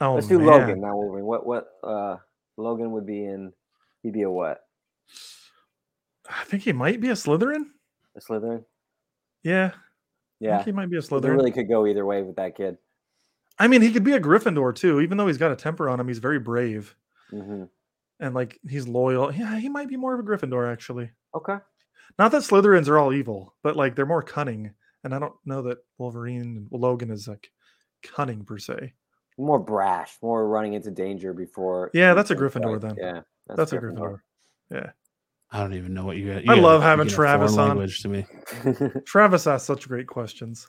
Oh, 0.00 0.14
Let's 0.14 0.28
do 0.28 0.38
man. 0.38 0.46
Logan, 0.46 0.80
not 0.80 0.94
Wolverine. 0.94 1.26
What 1.26 1.46
what 1.46 1.68
uh 1.84 2.16
Logan 2.56 2.92
would 2.92 3.06
be 3.06 3.24
in 3.24 3.52
he'd 4.02 4.12
be 4.14 4.22
a 4.22 4.30
what? 4.30 4.62
I 6.28 6.44
think 6.44 6.62
he 6.62 6.72
might 6.72 7.00
be 7.00 7.08
a 7.10 7.14
Slytherin. 7.14 7.64
A 8.16 8.20
Slytherin? 8.20 8.64
Yeah, 9.42 9.72
I 9.74 9.78
Yeah. 10.40 10.56
think 10.56 10.66
he 10.66 10.72
might 10.72 10.90
be 10.90 10.96
a 10.96 11.00
It 11.00 11.04
Slytherin. 11.04 11.36
really 11.36 11.52
could 11.52 11.68
go 11.68 11.86
either 11.86 12.06
way 12.06 12.22
with 12.22 12.36
that 12.36 12.56
kid. 12.56 12.78
I 13.60 13.68
mean, 13.68 13.82
he 13.82 13.92
could 13.92 14.02
be 14.04 14.14
a 14.14 14.20
Gryffindor 14.20 14.74
too. 14.74 15.00
Even 15.00 15.18
though 15.18 15.26
he's 15.28 15.38
got 15.38 15.52
a 15.52 15.56
temper 15.56 15.88
on 15.88 16.00
him, 16.00 16.08
he's 16.08 16.18
very 16.18 16.40
brave. 16.40 16.96
hmm 17.30 17.64
and 18.22 18.34
like 18.34 18.58
he's 18.68 18.86
loyal. 18.86 19.32
Yeah, 19.32 19.58
he 19.58 19.70
might 19.70 19.88
be 19.88 19.96
more 19.96 20.12
of 20.12 20.20
a 20.20 20.22
Gryffindor 20.22 20.70
actually. 20.70 21.10
Okay. 21.34 21.56
Not 22.18 22.32
that 22.32 22.42
Slytherins 22.42 22.86
are 22.88 22.98
all 22.98 23.14
evil, 23.14 23.54
but 23.62 23.76
like 23.76 23.96
they're 23.96 24.04
more 24.04 24.22
cunning. 24.22 24.72
And 25.04 25.14
I 25.14 25.18
don't 25.18 25.32
know 25.46 25.62
that 25.62 25.78
Wolverine 25.96 26.66
Logan 26.70 27.10
is 27.10 27.26
like 27.26 27.50
cunning 28.02 28.44
per 28.44 28.58
se. 28.58 28.92
More 29.38 29.58
brash, 29.58 30.18
more 30.22 30.46
running 30.46 30.74
into 30.74 30.90
danger 30.90 31.32
before. 31.32 31.90
Yeah, 31.94 32.12
that's 32.12 32.30
a 32.30 32.36
Gryffindor 32.36 32.78
fight. 32.78 32.80
then. 32.82 32.96
Yeah, 32.98 33.20
That's, 33.56 33.72
a 33.72 33.78
Gryffindor. 33.78 34.18
Yeah. 34.70 34.90
I 35.50 35.60
don't 35.60 35.72
even 35.72 35.94
know 35.94 36.04
what 36.04 36.18
you 36.18 36.34
got. 36.34 36.46
I 36.46 36.60
love 36.60 36.82
having 36.82 37.08
Travis 37.08 37.56
on. 37.56 37.68
language 37.68 38.02
to 38.02 38.08
me. 38.08 38.26
Travis 39.06 39.46
asked 39.46 39.64
such 39.64 39.88
great 39.88 40.06
questions. 40.06 40.68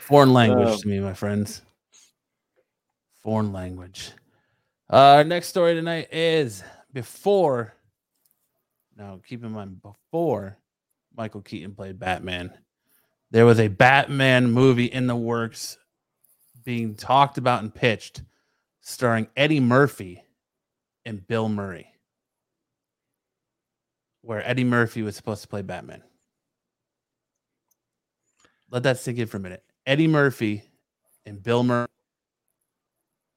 Foreign 0.00 0.32
language 0.32 0.68
Um, 0.68 0.78
to 0.78 0.88
me, 0.88 0.98
my 0.98 1.14
friends. 1.14 1.62
Foreign 3.22 3.52
language. 3.52 4.10
Uh, 4.90 5.16
our 5.16 5.24
next 5.24 5.48
story 5.48 5.74
tonight 5.74 6.08
is 6.12 6.62
before. 6.92 7.72
Now, 8.96 9.20
keep 9.26 9.44
in 9.44 9.52
mind, 9.52 9.80
before 9.80 10.58
Michael 11.16 11.40
Keaton 11.40 11.74
played 11.74 11.98
Batman, 11.98 12.52
there 13.30 13.46
was 13.46 13.60
a 13.60 13.68
Batman 13.68 14.50
movie 14.50 14.86
in 14.86 15.06
the 15.06 15.16
works 15.16 15.78
being 16.64 16.94
talked 16.94 17.38
about 17.38 17.62
and 17.62 17.74
pitched, 17.74 18.22
starring 18.80 19.28
Eddie 19.36 19.60
Murphy 19.60 20.22
and 21.04 21.26
Bill 21.26 21.48
Murray, 21.48 21.86
where 24.20 24.46
Eddie 24.46 24.64
Murphy 24.64 25.02
was 25.02 25.16
supposed 25.16 25.42
to 25.42 25.48
play 25.48 25.62
Batman. 25.62 26.02
Let 28.70 28.82
that 28.82 28.98
sink 28.98 29.18
in 29.18 29.26
for 29.26 29.36
a 29.36 29.40
minute. 29.40 29.62
Eddie 29.86 30.08
Murphy 30.08 30.62
and 31.24 31.42
Bill 31.42 31.62
Murray 31.62 31.88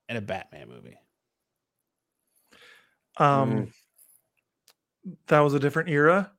in 0.09 0.17
a 0.17 0.21
Batman 0.21 0.69
movie. 0.69 0.97
Um, 3.17 3.71
that 5.27 5.39
was 5.39 5.53
a 5.53 5.59
different 5.59 5.89
era 5.89 6.31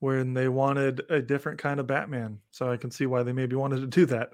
when 0.00 0.34
they 0.34 0.48
wanted 0.48 1.02
a 1.08 1.20
different 1.20 1.58
kind 1.58 1.80
of 1.80 1.86
Batman. 1.86 2.38
So 2.50 2.70
I 2.70 2.76
can 2.76 2.90
see 2.90 3.06
why 3.06 3.22
they 3.22 3.32
maybe 3.32 3.56
wanted 3.56 3.80
to 3.80 3.86
do 3.86 4.06
that. 4.06 4.30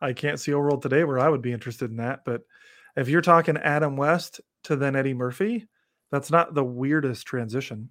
I 0.00 0.12
can't 0.12 0.40
see 0.40 0.52
a 0.52 0.58
world 0.58 0.82
today 0.82 1.04
where 1.04 1.18
I 1.18 1.28
would 1.28 1.42
be 1.42 1.52
interested 1.52 1.90
in 1.90 1.96
that. 1.96 2.24
But 2.24 2.42
if 2.96 3.08
you're 3.08 3.22
talking 3.22 3.56
Adam 3.56 3.96
West 3.96 4.40
to 4.64 4.76
then 4.76 4.96
Eddie 4.96 5.14
Murphy, 5.14 5.66
that's 6.10 6.30
not 6.30 6.54
the 6.54 6.64
weirdest 6.64 7.26
transition. 7.26 7.90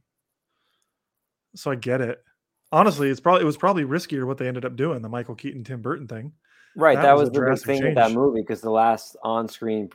So 1.56 1.72
I 1.72 1.76
get 1.76 2.02
it. 2.02 2.24
Honestly, 2.72 3.10
it's 3.10 3.20
probably 3.20 3.42
it 3.42 3.46
was 3.46 3.58
probably 3.58 3.86
riskier 3.86 4.26
what 4.26 4.38
they 4.38 4.48
ended 4.48 4.66
up 4.66 4.76
doing 4.76 5.02
the 5.02 5.10
Michael 5.10 5.36
Keaton 5.36 5.64
Tim 5.64 5.82
Burton 5.82 6.08
thing. 6.08 6.34
Right, 6.76 6.96
That 6.96 7.04
that, 7.04 7.14
was 7.14 7.30
was, 7.30 7.30
the 7.30 7.40
big 7.40 7.46
drastic 7.48 7.68
thing 7.68 7.84
with 7.86 7.96
that 7.96 8.12
movie 8.12 8.42
because 8.42 8.62
the 8.62 8.70
last 8.72 9.16
on-screen 9.24 9.90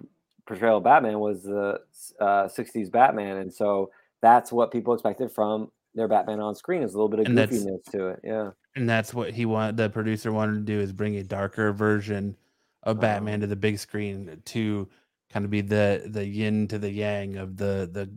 portrayal 0.47 0.79
of 0.79 0.85
Batman 0.85 1.21
was 1.21 1.43
the 1.43 1.81
uh, 2.21 2.49
'60s 2.49 2.91
Batman, 2.91 3.37
and 3.39 3.53
so 3.53 3.91
that's 4.23 4.51
what 4.53 4.71
people 4.71 4.93
expected 4.95 5.31
from 5.31 5.71
their 5.95 6.09
Batman 6.09 6.41
on 6.41 6.55
screen 6.55 6.83
is 6.83 6.95
a 6.95 6.97
little 6.97 7.09
bit 7.09 7.21
of 7.21 7.27
And 7.27 7.37
goofiness 7.37 7.85
to 7.93 8.09
it. 8.09 8.21
Yeah, 8.25 8.51
And 8.77 8.89
that's 8.89 9.13
what 9.13 9.33
he 9.33 9.45
wanted 9.47 9.77
the 9.77 9.91
producer 9.91 10.33
wanted 10.33 10.55
to 10.55 10.61
do 10.61 10.79
is 10.81 10.93
bring 10.93 11.17
a 11.17 11.23
darker 11.25 11.73
version 11.73 12.37
of 12.85 12.99
Oh. 12.99 13.01
Batman 13.01 13.41
to 13.41 13.47
the 13.47 13.57
big 13.57 13.79
screen 13.79 14.41
to 14.47 14.89
kind 15.31 15.45
of 15.45 15.51
be 15.51 15.61
the 15.61 16.05
the 16.07 16.25
yin 16.25 16.67
to 16.69 16.79
the 16.79 16.91
yang 16.91 17.37
of 17.37 17.57
the 17.57 17.89
the 17.93 18.11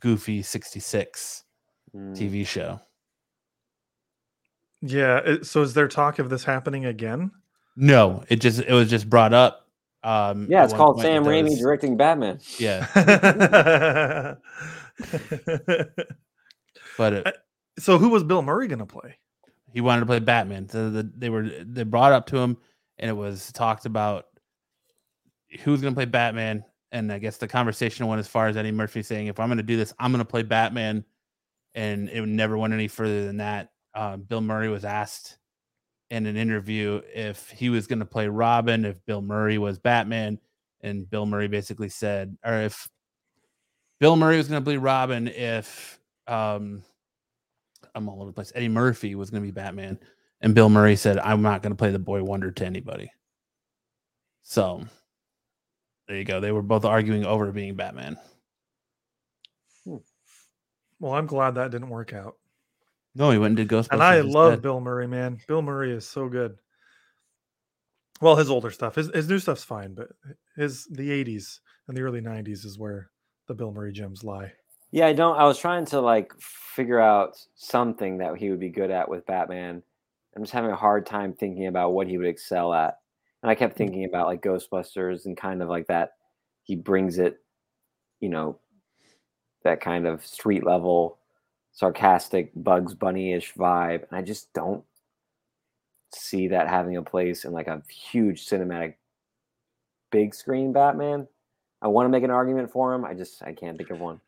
goofy 0.00 0.42
66 0.42 1.44
Mm. 1.94 2.14
TV 2.16 2.46
show. 2.46 2.80
Yeah. 4.82 5.36
so 5.42 5.62
is 5.62 5.74
there 5.74 5.88
talk 5.88 6.18
of 6.18 6.30
this 6.30 6.44
happening 6.44 6.86
again? 6.86 7.32
No, 7.80 8.24
it 8.28 8.40
just 8.40 8.60
it 8.60 8.72
was 8.72 8.90
just 8.90 9.08
brought 9.08 9.32
up. 9.32 9.66
Um, 10.02 10.46
yeah, 10.48 10.64
it's 10.64 10.72
called 10.72 11.00
Sam 11.00 11.24
Raimi 11.24 11.58
directing 11.58 11.96
Batman. 11.96 12.38
Yeah, 12.58 12.86
but 16.96 17.12
it, 17.12 17.36
so 17.78 17.98
who 17.98 18.08
was 18.10 18.22
Bill 18.22 18.42
Murray 18.42 18.68
going 18.68 18.78
to 18.78 18.86
play? 18.86 19.16
he 19.72 19.80
wanted 19.80 20.00
to 20.00 20.06
play 20.06 20.18
Batman. 20.18 20.68
So 20.68 20.90
the, 20.90 21.10
they 21.16 21.30
were 21.30 21.48
they 21.48 21.84
brought 21.84 22.12
up 22.12 22.26
to 22.26 22.38
him, 22.38 22.56
and 22.98 23.08
it 23.08 23.14
was 23.14 23.52
talked 23.52 23.86
about 23.86 24.26
who's 25.62 25.80
going 25.80 25.94
to 25.94 25.96
play 25.98 26.06
Batman. 26.06 26.64
And 26.92 27.12
I 27.12 27.18
guess 27.18 27.36
the 27.36 27.46
conversation 27.46 28.06
went 28.06 28.18
as 28.18 28.26
far 28.26 28.48
as 28.48 28.56
Eddie 28.56 28.72
Murphy 28.72 29.02
saying, 29.02 29.28
"If 29.28 29.38
I'm 29.38 29.48
going 29.48 29.58
to 29.58 29.62
do 29.62 29.76
this, 29.76 29.92
I'm 29.98 30.12
going 30.12 30.24
to 30.24 30.30
play 30.30 30.42
Batman," 30.42 31.04
and 31.74 32.08
it 32.08 32.26
never 32.26 32.58
went 32.58 32.74
any 32.74 32.88
further 32.88 33.26
than 33.26 33.38
that. 33.38 33.70
Uh, 33.94 34.16
Bill 34.16 34.40
Murray 34.40 34.68
was 34.68 34.84
asked 34.84 35.38
in 36.10 36.26
an 36.26 36.36
interview 36.36 37.00
if 37.14 37.50
he 37.50 37.70
was 37.70 37.86
going 37.86 38.00
to 38.00 38.04
play 38.04 38.28
Robin, 38.28 38.84
if 38.84 39.04
Bill 39.06 39.22
Murray 39.22 39.58
was 39.58 39.78
Batman, 39.78 40.38
and 40.80 41.08
Bill 41.08 41.26
Murray 41.26 41.48
basically 41.48 41.88
said, 41.88 42.36
or 42.44 42.54
if 42.54 42.88
Bill 44.00 44.16
Murray 44.16 44.36
was 44.36 44.48
going 44.48 44.60
to 44.60 44.64
play 44.64 44.76
Robin, 44.76 45.28
if 45.28 46.00
um, 46.26 46.82
I'm 47.94 48.08
all 48.08 48.16
over 48.16 48.26
the 48.26 48.32
place. 48.32 48.52
Eddie 48.54 48.68
Murphy 48.68 49.14
was 49.14 49.30
going 49.30 49.42
to 49.42 49.46
be 49.46 49.52
Batman, 49.52 49.98
and 50.40 50.54
Bill 50.54 50.68
Murray 50.68 50.96
said, 50.96 51.18
"I'm 51.18 51.42
not 51.42 51.62
going 51.62 51.72
to 51.72 51.76
play 51.76 51.90
the 51.90 51.98
Boy 51.98 52.22
Wonder 52.22 52.50
to 52.50 52.66
anybody." 52.66 53.12
So 54.42 54.84
there 56.08 56.16
you 56.16 56.24
go. 56.24 56.40
They 56.40 56.52
were 56.52 56.62
both 56.62 56.84
arguing 56.84 57.24
over 57.24 57.50
being 57.52 57.74
Batman. 57.74 58.16
Well, 60.98 61.14
I'm 61.14 61.26
glad 61.26 61.54
that 61.54 61.70
didn't 61.70 61.88
work 61.88 62.12
out. 62.12 62.36
No, 63.14 63.30
he 63.30 63.38
went 63.38 63.58
and 63.58 63.68
did 63.68 63.68
Ghostbusters. 63.68 63.92
And 63.92 64.02
I 64.02 64.20
love 64.20 64.52
instead. 64.52 64.62
Bill 64.62 64.80
Murray, 64.80 65.08
man. 65.08 65.38
Bill 65.48 65.62
Murray 65.62 65.92
is 65.92 66.06
so 66.06 66.28
good. 66.28 66.56
Well, 68.20 68.36
his 68.36 68.50
older 68.50 68.70
stuff, 68.70 68.94
his 68.94 69.10
his 69.14 69.28
new 69.28 69.38
stuff's 69.38 69.64
fine, 69.64 69.94
but 69.94 70.08
his 70.56 70.86
the 70.86 71.10
'80s 71.10 71.60
and 71.88 71.96
the 71.96 72.02
early 72.02 72.20
'90s 72.20 72.64
is 72.64 72.78
where 72.78 73.10
the 73.48 73.54
Bill 73.54 73.72
Murray 73.72 73.92
gems 73.92 74.22
lie. 74.22 74.52
Yeah, 74.92 75.06
I 75.06 75.12
don't. 75.12 75.36
I 75.38 75.44
was 75.44 75.58
trying 75.58 75.86
to 75.86 76.00
like 76.00 76.32
figure 76.38 77.00
out 77.00 77.36
something 77.54 78.18
that 78.18 78.36
he 78.36 78.50
would 78.50 78.60
be 78.60 78.68
good 78.68 78.90
at 78.90 79.08
with 79.08 79.26
Batman. 79.26 79.82
I'm 80.36 80.42
just 80.42 80.52
having 80.52 80.70
a 80.70 80.76
hard 80.76 81.06
time 81.06 81.32
thinking 81.32 81.66
about 81.66 81.92
what 81.92 82.06
he 82.06 82.18
would 82.18 82.26
excel 82.26 82.72
at. 82.74 82.98
And 83.42 83.50
I 83.50 83.54
kept 83.54 83.76
thinking 83.76 84.04
about 84.04 84.26
like 84.26 84.42
Ghostbusters 84.42 85.26
and 85.26 85.36
kind 85.36 85.62
of 85.62 85.68
like 85.68 85.86
that. 85.86 86.12
He 86.62 86.76
brings 86.76 87.18
it, 87.18 87.38
you 88.20 88.28
know, 88.28 88.58
that 89.64 89.80
kind 89.80 90.06
of 90.06 90.24
street 90.24 90.64
level, 90.64 91.18
sarcastic 91.80 92.52
Bugs 92.54 92.92
Bunny 92.92 93.32
ish 93.32 93.54
vibe. 93.54 94.02
And 94.02 94.12
I 94.12 94.20
just 94.20 94.52
don't 94.52 94.84
see 96.14 96.48
that 96.48 96.68
having 96.68 96.98
a 96.98 97.02
place 97.02 97.46
in 97.46 97.52
like 97.52 97.68
a 97.68 97.82
huge 97.88 98.46
cinematic 98.46 98.96
big 100.12 100.34
screen 100.34 100.74
Batman. 100.74 101.26
I 101.80 101.88
want 101.88 102.04
to 102.04 102.10
make 102.10 102.22
an 102.22 102.30
argument 102.30 102.70
for 102.70 102.92
him. 102.92 103.06
I 103.06 103.14
just 103.14 103.42
I 103.42 103.54
can't 103.54 103.78
think 103.78 103.88
of 103.88 103.98
one. 103.98 104.20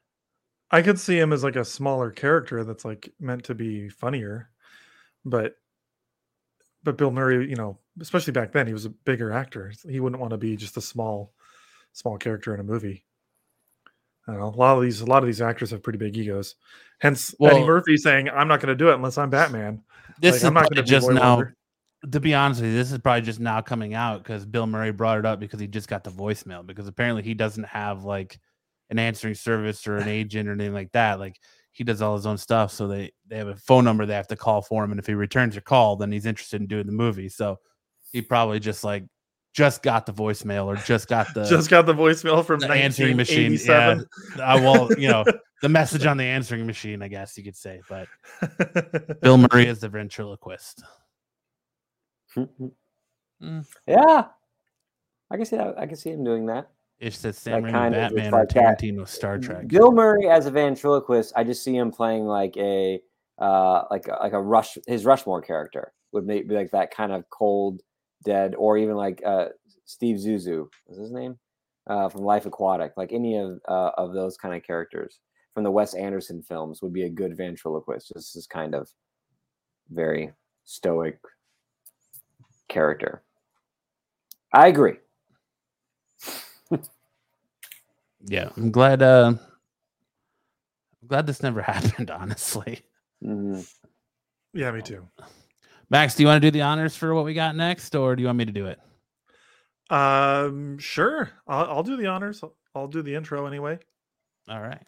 I 0.70 0.80
could 0.80 0.98
see 0.98 1.18
him 1.18 1.30
as 1.34 1.44
like 1.44 1.56
a 1.56 1.64
smaller 1.64 2.10
character 2.10 2.64
that's 2.64 2.86
like 2.86 3.12
meant 3.20 3.44
to 3.44 3.54
be 3.54 3.90
funnier, 3.90 4.48
but 5.26 5.56
but 6.82 6.96
Bill 6.96 7.10
Murray, 7.10 7.50
you 7.50 7.56
know, 7.56 7.78
especially 8.00 8.32
back 8.32 8.52
then, 8.52 8.66
he 8.66 8.72
was 8.72 8.86
a 8.86 8.90
bigger 8.90 9.30
actor. 9.30 9.74
He 9.86 10.00
wouldn't 10.00 10.20
want 10.20 10.30
to 10.30 10.38
be 10.38 10.56
just 10.56 10.78
a 10.78 10.80
small 10.80 11.34
small 11.92 12.16
character 12.16 12.54
in 12.54 12.60
a 12.60 12.64
movie. 12.64 13.04
Know. 14.28 14.44
A 14.44 14.56
lot 14.56 14.76
of 14.76 14.82
these 14.82 15.00
a 15.00 15.06
lot 15.06 15.22
of 15.22 15.26
these 15.26 15.40
actors 15.40 15.70
have 15.70 15.82
pretty 15.82 15.98
big 15.98 16.16
egos. 16.16 16.54
Hence 17.00 17.34
Eddie 17.42 17.64
Murphy 17.64 17.96
saying, 17.96 18.28
"I'm 18.28 18.46
not 18.46 18.60
going 18.60 18.68
to 18.68 18.76
do 18.76 18.90
it 18.90 18.94
unless 18.94 19.18
I'm 19.18 19.30
Batman." 19.30 19.82
This 20.20 20.34
Like, 20.34 20.36
is 20.36 20.44
I'm 20.44 20.54
not 20.54 20.70
gonna 20.70 20.82
be 20.82 20.88
just 20.88 21.10
now. 21.10 21.36
Wonder. 21.36 21.56
To 22.10 22.20
be 22.20 22.34
honest 22.34 22.60
with 22.60 22.70
you, 22.70 22.76
this 22.76 22.90
is 22.90 22.98
probably 22.98 23.22
just 23.22 23.40
now 23.40 23.60
coming 23.60 23.94
out 23.94 24.22
because 24.22 24.44
Bill 24.44 24.66
Murray 24.66 24.90
brought 24.90 25.18
it 25.18 25.26
up 25.26 25.38
because 25.38 25.60
he 25.60 25.66
just 25.68 25.88
got 25.88 26.02
the 26.02 26.10
voicemail 26.10 26.66
because 26.66 26.88
apparently 26.88 27.22
he 27.22 27.34
doesn't 27.34 27.64
have 27.64 28.04
like 28.04 28.38
an 28.90 28.98
answering 28.98 29.34
service 29.34 29.86
or 29.86 29.96
an 29.96 30.08
agent 30.08 30.48
or 30.48 30.52
anything 30.52 30.74
like 30.74 30.92
that. 30.92 31.18
Like 31.20 31.40
he 31.72 31.84
does 31.84 32.02
all 32.02 32.16
his 32.16 32.26
own 32.26 32.38
stuff, 32.38 32.72
so 32.72 32.86
they 32.86 33.12
they 33.26 33.38
have 33.38 33.48
a 33.48 33.56
phone 33.56 33.84
number 33.84 34.04
they 34.04 34.14
have 34.14 34.28
to 34.28 34.36
call 34.36 34.62
for 34.62 34.84
him, 34.84 34.90
and 34.90 35.00
if 35.00 35.06
he 35.06 35.14
returns 35.14 35.54
your 35.54 35.62
call, 35.62 35.96
then 35.96 36.12
he's 36.12 36.26
interested 36.26 36.60
in 36.60 36.66
doing 36.66 36.86
the 36.86 36.92
movie. 36.92 37.28
So 37.28 37.58
he 38.12 38.20
probably 38.20 38.60
just 38.60 38.84
like 38.84 39.04
just 39.52 39.82
got 39.82 40.06
the 40.06 40.12
voicemail 40.12 40.66
or 40.66 40.76
just 40.76 41.08
got 41.08 41.32
the 41.34 41.44
Just 41.48 41.68
got 41.70 41.86
the 41.86 41.94
voicemaal 41.94 42.44
from 42.44 42.60
the 42.60 42.70
answering 42.72 43.16
machine. 43.16 43.58
Yeah, 43.64 44.00
I 44.42 44.58
will, 44.60 44.92
you 44.98 45.08
know, 45.08 45.24
the 45.62 45.68
message 45.68 46.06
on 46.06 46.16
the 46.16 46.24
answering 46.24 46.66
machine, 46.66 47.02
I 47.02 47.08
guess 47.08 47.36
you 47.36 47.44
could 47.44 47.56
say. 47.56 47.80
But 47.88 48.08
Bill 49.20 49.36
Murray 49.38 49.66
is 49.66 49.80
the 49.80 49.88
ventriloquist. 49.88 50.82
Mm. 52.36 53.66
Yeah, 53.86 54.24
I 55.30 55.36
can 55.36 55.44
see 55.44 55.56
that. 55.56 55.78
I 55.78 55.86
can 55.86 55.96
see 55.96 56.10
him 56.10 56.24
doing 56.24 56.46
that. 56.46 56.68
It's 56.98 57.20
that 57.22 57.34
Sam 57.34 57.62
That 57.62 57.68
Raimi 57.68 57.72
kind 57.72 57.94
of- 57.94 58.12
it's 58.12 58.28
or 58.28 58.30
like 58.30 58.48
that. 58.50 58.80
Tarantino 58.80 59.06
Star 59.08 59.38
Trek. 59.38 59.66
Bill 59.68 59.92
Murray 59.92 60.28
as 60.28 60.46
a 60.46 60.50
ventriloquist, 60.50 61.32
I 61.36 61.44
just 61.44 61.64
see 61.64 61.76
him 61.76 61.90
playing 61.90 62.24
like 62.24 62.56
a 62.56 63.00
uh 63.38 63.84
like 63.90 64.06
a- 64.08 64.18
like 64.22 64.32
a 64.32 64.40
rush 64.40 64.78
his 64.86 65.04
Rushmore 65.04 65.42
character 65.42 65.92
would 66.12 66.26
make 66.26 66.48
be 66.48 66.54
like 66.54 66.70
that 66.70 66.94
kind 66.94 67.10
of 67.12 67.28
cold, 67.28 67.82
dead, 68.24 68.54
or 68.56 68.78
even 68.78 68.96
like 68.96 69.22
uh 69.24 69.46
Steve 69.84 70.16
Zissou 70.16 70.68
is 70.88 70.98
his 70.98 71.10
name 71.12 71.38
uh 71.88 72.08
from 72.08 72.22
Life 72.22 72.46
Aquatic. 72.46 72.92
Like 72.96 73.12
any 73.12 73.36
of 73.38 73.58
uh, 73.68 73.90
of 73.96 74.12
those 74.14 74.36
kind 74.36 74.54
of 74.54 74.62
characters 74.62 75.20
from 75.54 75.64
the 75.64 75.70
Wes 75.70 75.94
Anderson 75.94 76.42
films 76.42 76.80
would 76.82 76.92
be 76.92 77.02
a 77.04 77.10
good 77.10 77.36
ventriloquist. 77.36 78.08
Just 78.08 78.34
this 78.34 78.36
is 78.36 78.46
kind 78.46 78.74
of 78.74 78.88
very 79.90 80.32
stoic 80.64 81.18
character. 82.68 83.22
I 84.54 84.68
agree. 84.68 84.94
Yeah, 88.24 88.50
I'm 88.56 88.70
glad. 88.70 89.02
Uh, 89.02 89.34
I'm 91.02 91.08
glad 91.08 91.26
this 91.26 91.42
never 91.42 91.60
happened, 91.72 92.10
honestly. 92.10 92.82
Mhm. 93.22 93.68
Yeah, 94.52 94.70
me 94.70 94.80
too. 94.82 95.08
Max, 95.92 96.14
do 96.14 96.22
you 96.22 96.26
want 96.26 96.40
to 96.40 96.50
do 96.50 96.50
the 96.50 96.62
honors 96.62 96.96
for 96.96 97.14
what 97.14 97.26
we 97.26 97.34
got 97.34 97.54
next, 97.54 97.94
or 97.94 98.16
do 98.16 98.22
you 98.22 98.26
want 98.26 98.38
me 98.38 98.46
to 98.46 98.52
do 98.52 98.64
it? 98.64 98.80
Um, 99.90 100.78
sure. 100.78 101.28
I'll, 101.46 101.66
I'll 101.66 101.82
do 101.82 101.98
the 101.98 102.06
honors. 102.06 102.42
I'll, 102.42 102.56
I'll 102.74 102.88
do 102.88 103.02
the 103.02 103.14
intro 103.14 103.44
anyway. 103.44 103.78
All 104.48 104.62
right. 104.62 104.80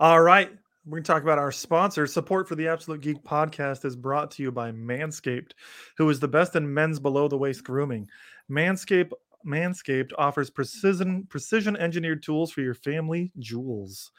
All 0.00 0.22
right. 0.22 0.50
We're 0.86 0.92
going 0.92 1.02
to 1.02 1.12
talk 1.12 1.22
about 1.22 1.36
our 1.36 1.52
sponsor. 1.52 2.06
Support 2.06 2.48
for 2.48 2.54
the 2.54 2.68
Absolute 2.68 3.02
Geek 3.02 3.22
podcast 3.22 3.84
is 3.84 3.96
brought 3.96 4.30
to 4.30 4.42
you 4.42 4.50
by 4.50 4.72
Manscaped, 4.72 5.50
who 5.98 6.08
is 6.08 6.20
the 6.20 6.28
best 6.28 6.56
in 6.56 6.72
men's 6.72 6.98
below 6.98 7.28
the 7.28 7.36
waist 7.36 7.62
grooming. 7.62 8.08
Manscaped 8.50 9.12
Manscaped 9.46 10.12
offers 10.16 10.48
precision 10.48 11.26
precision 11.28 11.76
engineered 11.76 12.22
tools 12.22 12.50
for 12.50 12.62
your 12.62 12.74
family 12.74 13.30
jewels. 13.40 14.10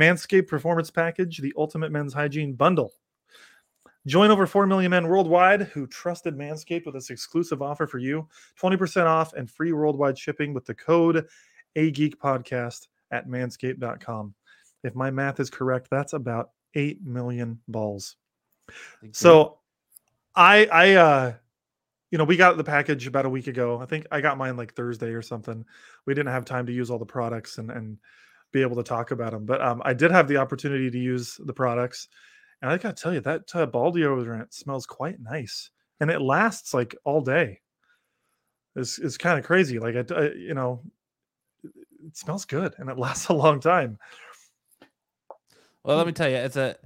Manscaped 0.00 0.48
Performance 0.48 0.90
Package, 0.90 1.38
the 1.38 1.52
ultimate 1.58 1.92
men's 1.92 2.14
hygiene 2.14 2.54
bundle. 2.54 2.94
Join 4.08 4.30
over 4.30 4.46
4 4.46 4.66
million 4.66 4.90
men 4.90 5.06
worldwide 5.06 5.62
who 5.62 5.86
trusted 5.86 6.34
Manscaped 6.34 6.86
with 6.86 6.94
this 6.94 7.10
exclusive 7.10 7.60
offer 7.60 7.86
for 7.86 7.98
you 7.98 8.26
20% 8.58 9.04
off 9.04 9.34
and 9.34 9.50
free 9.50 9.72
worldwide 9.72 10.18
shipping 10.18 10.54
with 10.54 10.64
the 10.64 10.74
code 10.74 11.26
AGeekPodcast 11.76 12.88
at 13.10 13.28
manscaped.com. 13.28 14.34
If 14.82 14.94
my 14.94 15.10
math 15.10 15.40
is 15.40 15.50
correct, 15.50 15.88
that's 15.90 16.14
about 16.14 16.52
8 16.74 17.04
million 17.04 17.60
balls. 17.68 18.16
So 19.12 19.58
I 20.34 20.66
I 20.72 20.94
uh 20.94 21.34
you 22.10 22.16
know, 22.16 22.24
we 22.24 22.38
got 22.38 22.56
the 22.56 22.64
package 22.64 23.06
about 23.06 23.26
a 23.26 23.30
week 23.30 23.46
ago. 23.46 23.78
I 23.78 23.84
think 23.84 24.06
I 24.10 24.22
got 24.22 24.38
mine 24.38 24.56
like 24.56 24.72
Thursday 24.72 25.10
or 25.10 25.20
something. 25.20 25.66
We 26.06 26.14
didn't 26.14 26.32
have 26.32 26.46
time 26.46 26.64
to 26.64 26.72
use 26.72 26.90
all 26.90 26.98
the 26.98 27.04
products 27.04 27.58
and 27.58 27.70
and 27.70 27.98
be 28.52 28.62
able 28.62 28.76
to 28.76 28.82
talk 28.82 29.10
about 29.10 29.32
them, 29.32 29.44
but 29.44 29.60
um, 29.60 29.82
I 29.84 29.92
did 29.92 30.10
have 30.10 30.26
the 30.26 30.38
opportunity 30.38 30.90
to 30.90 30.98
use 30.98 31.38
the 31.44 31.52
products, 31.52 32.08
and 32.60 32.70
I 32.70 32.76
got 32.76 32.96
to 32.96 33.02
tell 33.02 33.14
you 33.14 33.20
that 33.20 33.54
uh, 33.54 33.66
ball 33.66 33.92
deodorant 33.92 34.52
smells 34.52 34.86
quite 34.86 35.20
nice, 35.20 35.70
and 36.00 36.10
it 36.10 36.20
lasts 36.20 36.74
like 36.74 36.94
all 37.04 37.20
day. 37.20 37.60
It's 38.76 38.98
it's 38.98 39.16
kind 39.16 39.38
of 39.38 39.44
crazy. 39.44 39.78
Like 39.78 39.94
I, 39.96 40.14
I, 40.14 40.30
you 40.32 40.54
know, 40.54 40.82
it 41.64 42.16
smells 42.16 42.44
good 42.44 42.74
and 42.78 42.88
it 42.88 42.98
lasts 42.98 43.28
a 43.28 43.34
long 43.34 43.60
time. 43.60 43.98
Well, 45.84 45.96
let 45.96 46.06
me 46.06 46.12
tell 46.12 46.28
you, 46.28 46.36
as 46.36 46.56
a 46.56 46.76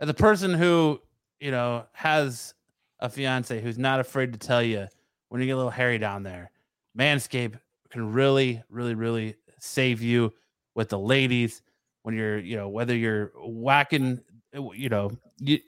as 0.00 0.08
a 0.08 0.14
person 0.14 0.54
who 0.54 1.00
you 1.40 1.50
know 1.50 1.86
has 1.92 2.54
a 3.00 3.08
fiance 3.08 3.60
who's 3.60 3.78
not 3.78 4.00
afraid 4.00 4.32
to 4.32 4.38
tell 4.38 4.62
you 4.62 4.86
when 5.28 5.40
you 5.40 5.46
get 5.46 5.54
a 5.54 5.56
little 5.56 5.70
hairy 5.70 5.98
down 5.98 6.22
there, 6.22 6.50
Manscaped 6.96 7.58
can 7.90 8.12
really, 8.12 8.62
really, 8.68 8.94
really 8.94 9.36
save 9.58 10.00
you 10.02 10.32
with 10.74 10.88
the 10.88 10.98
ladies 10.98 11.62
when 12.02 12.14
you're, 12.14 12.38
you 12.38 12.56
know, 12.56 12.68
whether 12.68 12.96
you're 12.96 13.32
whacking, 13.36 14.20
Uh, 14.56 14.70
you 14.72 14.88
know, 14.88 15.10
you, 15.38 15.58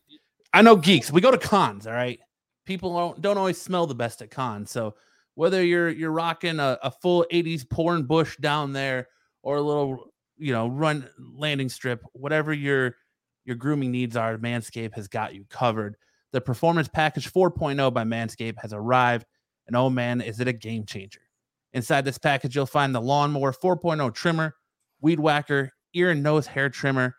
I 0.52 0.62
know 0.62 0.76
geeks. 0.76 1.10
We 1.10 1.20
go 1.20 1.30
to 1.30 1.38
cons, 1.38 1.86
all 1.86 1.92
right. 1.92 2.20
People 2.64 2.94
don't 2.94 3.20
don't 3.20 3.38
always 3.38 3.60
smell 3.60 3.86
the 3.86 3.94
best 3.94 4.22
at 4.22 4.30
cons, 4.30 4.70
so 4.70 4.94
whether 5.34 5.64
you're 5.64 5.90
you're 5.90 6.10
rocking 6.10 6.60
a, 6.60 6.78
a 6.82 6.90
full 6.90 7.26
80s 7.32 7.68
porn 7.68 8.04
bush 8.04 8.36
down 8.38 8.72
there 8.72 9.08
or 9.42 9.56
a 9.56 9.62
little 9.62 10.12
you 10.36 10.52
know 10.52 10.68
run 10.68 11.08
landing 11.18 11.68
strip 11.68 12.02
whatever 12.12 12.52
your 12.52 12.96
your 13.44 13.56
grooming 13.56 13.90
needs 13.90 14.16
are 14.16 14.38
manscaped 14.38 14.94
has 14.94 15.08
got 15.08 15.34
you 15.34 15.44
covered 15.50 15.96
the 16.32 16.40
performance 16.40 16.88
package 16.88 17.32
4.0 17.32 17.92
by 17.92 18.04
manscaped 18.04 18.60
has 18.60 18.72
arrived 18.72 19.26
and 19.66 19.76
oh 19.76 19.90
man 19.90 20.20
is 20.20 20.40
it 20.40 20.48
a 20.48 20.52
game 20.52 20.84
changer 20.84 21.20
inside 21.72 22.04
this 22.04 22.18
package 22.18 22.56
you'll 22.56 22.66
find 22.66 22.94
the 22.94 23.00
lawnmower 23.00 23.52
4.0 23.52 24.12
trimmer 24.14 24.54
weed 25.00 25.20
whacker 25.20 25.70
ear 25.94 26.10
and 26.10 26.22
nose 26.22 26.46
hair 26.46 26.68
trimmer 26.68 27.14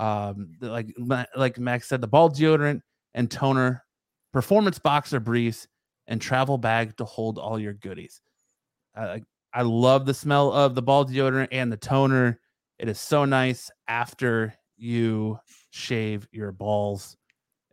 um 0.00 0.52
like 0.60 0.94
like 1.36 1.58
max 1.58 1.88
said 1.88 2.00
the 2.00 2.06
ball 2.06 2.28
deodorant 2.30 2.80
and 3.14 3.30
toner 3.30 3.84
performance 4.32 4.78
boxer 4.78 5.20
briefs 5.20 5.68
and 6.08 6.20
travel 6.20 6.58
bag 6.58 6.96
to 6.96 7.04
hold 7.04 7.38
all 7.38 7.58
your 7.58 7.74
goodies 7.74 8.20
I 8.96 9.22
I 9.52 9.62
love 9.62 10.04
the 10.04 10.14
smell 10.14 10.52
of 10.52 10.74
the 10.74 10.82
ball 10.82 11.04
deodorant 11.04 11.48
and 11.52 11.70
the 11.70 11.76
toner. 11.76 12.40
It 12.78 12.88
is 12.88 12.98
so 12.98 13.24
nice 13.24 13.70
after 13.86 14.52
you 14.76 15.38
shave 15.70 16.26
your 16.32 16.50
balls 16.50 17.16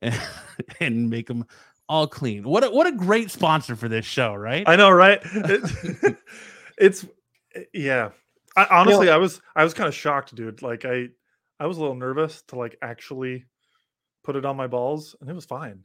and, 0.02 0.20
and 0.80 1.10
make 1.10 1.28
them 1.28 1.46
all 1.90 2.06
clean. 2.06 2.44
What 2.44 2.64
a, 2.64 2.70
what 2.70 2.86
a 2.86 2.92
great 2.92 3.32
sponsor 3.32 3.76
for 3.76 3.90
this 3.90 4.06
show, 4.06 4.36
right? 4.36 4.64
I 4.68 4.76
know, 4.76 4.92
right? 4.92 5.20
It- 5.24 6.18
it's 6.78 7.06
eh, 7.56 7.64
yeah. 7.74 8.10
I, 8.56 8.68
honestly, 8.70 9.10
I 9.10 9.18
was 9.18 9.42
I 9.56 9.64
was 9.64 9.74
kind 9.74 9.88
of 9.88 9.96
shocked, 9.96 10.36
dude. 10.36 10.62
Like 10.62 10.86
I 10.86 11.08
I 11.62 11.68
was 11.68 11.78
a 11.78 11.82
little 11.82 11.95
nervous 11.95 12.41
to 12.47 12.55
like 12.55 12.76
actually 12.82 13.45
put 14.24 14.36
it 14.36 14.45
on 14.45 14.57
my 14.57 14.66
balls, 14.66 15.16
and 15.22 15.30
it 15.30 15.34
was 15.34 15.45
fine. 15.45 15.84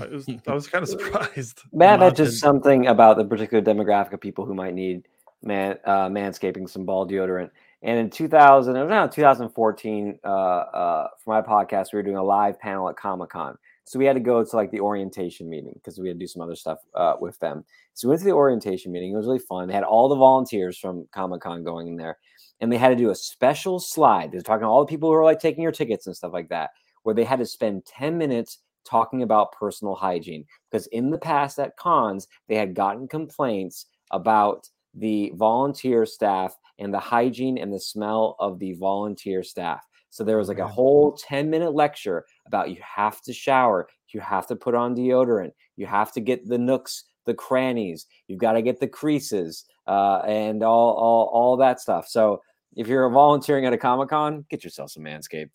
I 0.00 0.06
was 0.06 0.26
I 0.26 0.40
was 0.54 0.66
kind 0.66 0.82
of 0.82 0.88
surprised. 0.88 1.60
Matt, 1.74 2.00
Not 2.00 2.16
that's 2.16 2.30
just 2.30 2.40
something 2.40 2.86
about 2.86 3.18
the 3.18 3.24
particular 3.26 3.62
demographic 3.62 4.14
of 4.14 4.20
people 4.22 4.46
who 4.46 4.54
might 4.54 4.72
need 4.72 5.08
man 5.42 5.76
uh, 5.84 6.08
manscaping 6.08 6.66
some 6.70 6.86
ball 6.86 7.06
deodorant. 7.06 7.50
And 7.82 7.98
in 7.98 8.08
2000, 8.08 8.74
it 8.74 8.80
was 8.80 8.90
around 8.90 9.10
2014, 9.10 10.18
uh, 10.24 10.28
uh, 10.28 11.08
for 11.22 11.34
my 11.34 11.42
podcast, 11.42 11.88
we 11.92 11.98
were 11.98 12.02
doing 12.02 12.16
a 12.16 12.22
live 12.22 12.58
panel 12.58 12.88
at 12.88 12.96
Comic 12.96 13.28
Con. 13.28 13.58
So 13.84 13.98
we 13.98 14.06
had 14.06 14.14
to 14.14 14.20
go 14.20 14.42
to 14.42 14.56
like 14.56 14.70
the 14.70 14.80
orientation 14.80 15.50
meeting 15.50 15.72
because 15.74 15.98
we 15.98 16.08
had 16.08 16.14
to 16.14 16.24
do 16.24 16.28
some 16.28 16.40
other 16.40 16.54
stuff 16.54 16.78
uh, 16.94 17.16
with 17.20 17.38
them. 17.40 17.64
So 17.92 18.08
we 18.08 18.10
went 18.10 18.20
to 18.20 18.24
the 18.24 18.32
orientation 18.32 18.92
meeting. 18.92 19.12
It 19.12 19.16
was 19.16 19.26
really 19.26 19.40
fun. 19.40 19.68
They 19.68 19.74
had 19.74 19.82
all 19.82 20.08
the 20.08 20.16
volunteers 20.16 20.78
from 20.78 21.06
Comic 21.12 21.42
Con 21.42 21.62
going 21.64 21.88
in 21.88 21.96
there, 21.96 22.16
and 22.62 22.72
they 22.72 22.78
had 22.78 22.90
to 22.90 22.96
do 22.96 23.10
a 23.10 23.14
special 23.14 23.80
slide. 23.80 24.30
They're 24.30 24.40
talking 24.40 24.62
to 24.62 24.68
all 24.68 24.84
the 24.84 24.88
people 24.88 25.10
who 25.10 25.16
are 25.16 25.24
like 25.24 25.40
taking 25.40 25.64
your 25.64 25.72
tickets 25.72 26.06
and 26.06 26.16
stuff 26.16 26.32
like 26.32 26.48
that, 26.50 26.70
where 27.02 27.14
they 27.14 27.24
had 27.24 27.40
to 27.40 27.44
spend 27.46 27.84
10 27.86 28.16
minutes 28.16 28.58
talking 28.84 29.24
about 29.24 29.52
personal 29.52 29.96
hygiene. 29.96 30.46
Because 30.70 30.86
in 30.86 31.10
the 31.10 31.18
past 31.18 31.58
at 31.58 31.76
cons, 31.76 32.28
they 32.48 32.54
had 32.54 32.74
gotten 32.74 33.08
complaints 33.08 33.86
about 34.12 34.68
the 34.94 35.32
volunteer 35.34 36.06
staff 36.06 36.56
and 36.78 36.94
the 36.94 37.00
hygiene 37.00 37.58
and 37.58 37.72
the 37.72 37.80
smell 37.80 38.36
of 38.38 38.60
the 38.60 38.74
volunteer 38.74 39.42
staff. 39.42 39.84
So 40.10 40.22
there 40.22 40.38
was 40.38 40.48
like 40.48 40.60
a 40.60 40.68
whole 40.68 41.12
10 41.16 41.50
minute 41.50 41.74
lecture 41.74 42.24
about 42.46 42.70
you 42.70 42.76
have 42.82 43.20
to 43.22 43.32
shower, 43.32 43.88
you 44.14 44.20
have 44.20 44.46
to 44.46 44.56
put 44.56 44.76
on 44.76 44.94
deodorant, 44.94 45.50
you 45.74 45.86
have 45.86 46.12
to 46.12 46.20
get 46.20 46.46
the 46.46 46.58
nooks, 46.58 47.04
the 47.26 47.34
crannies, 47.34 48.06
you've 48.28 48.38
got 48.38 48.52
to 48.52 48.62
get 48.62 48.78
the 48.78 48.88
creases, 48.88 49.64
uh, 49.86 50.18
and 50.26 50.62
all, 50.62 50.94
all 50.94 51.30
all 51.32 51.56
that 51.56 51.80
stuff. 51.80 52.06
So 52.06 52.40
if 52.76 52.86
you're 52.86 53.08
volunteering 53.10 53.66
at 53.66 53.72
a 53.72 53.78
Comic 53.78 54.08
Con, 54.08 54.44
get 54.48 54.64
yourself 54.64 54.90
some 54.90 55.04
Manscaped. 55.04 55.50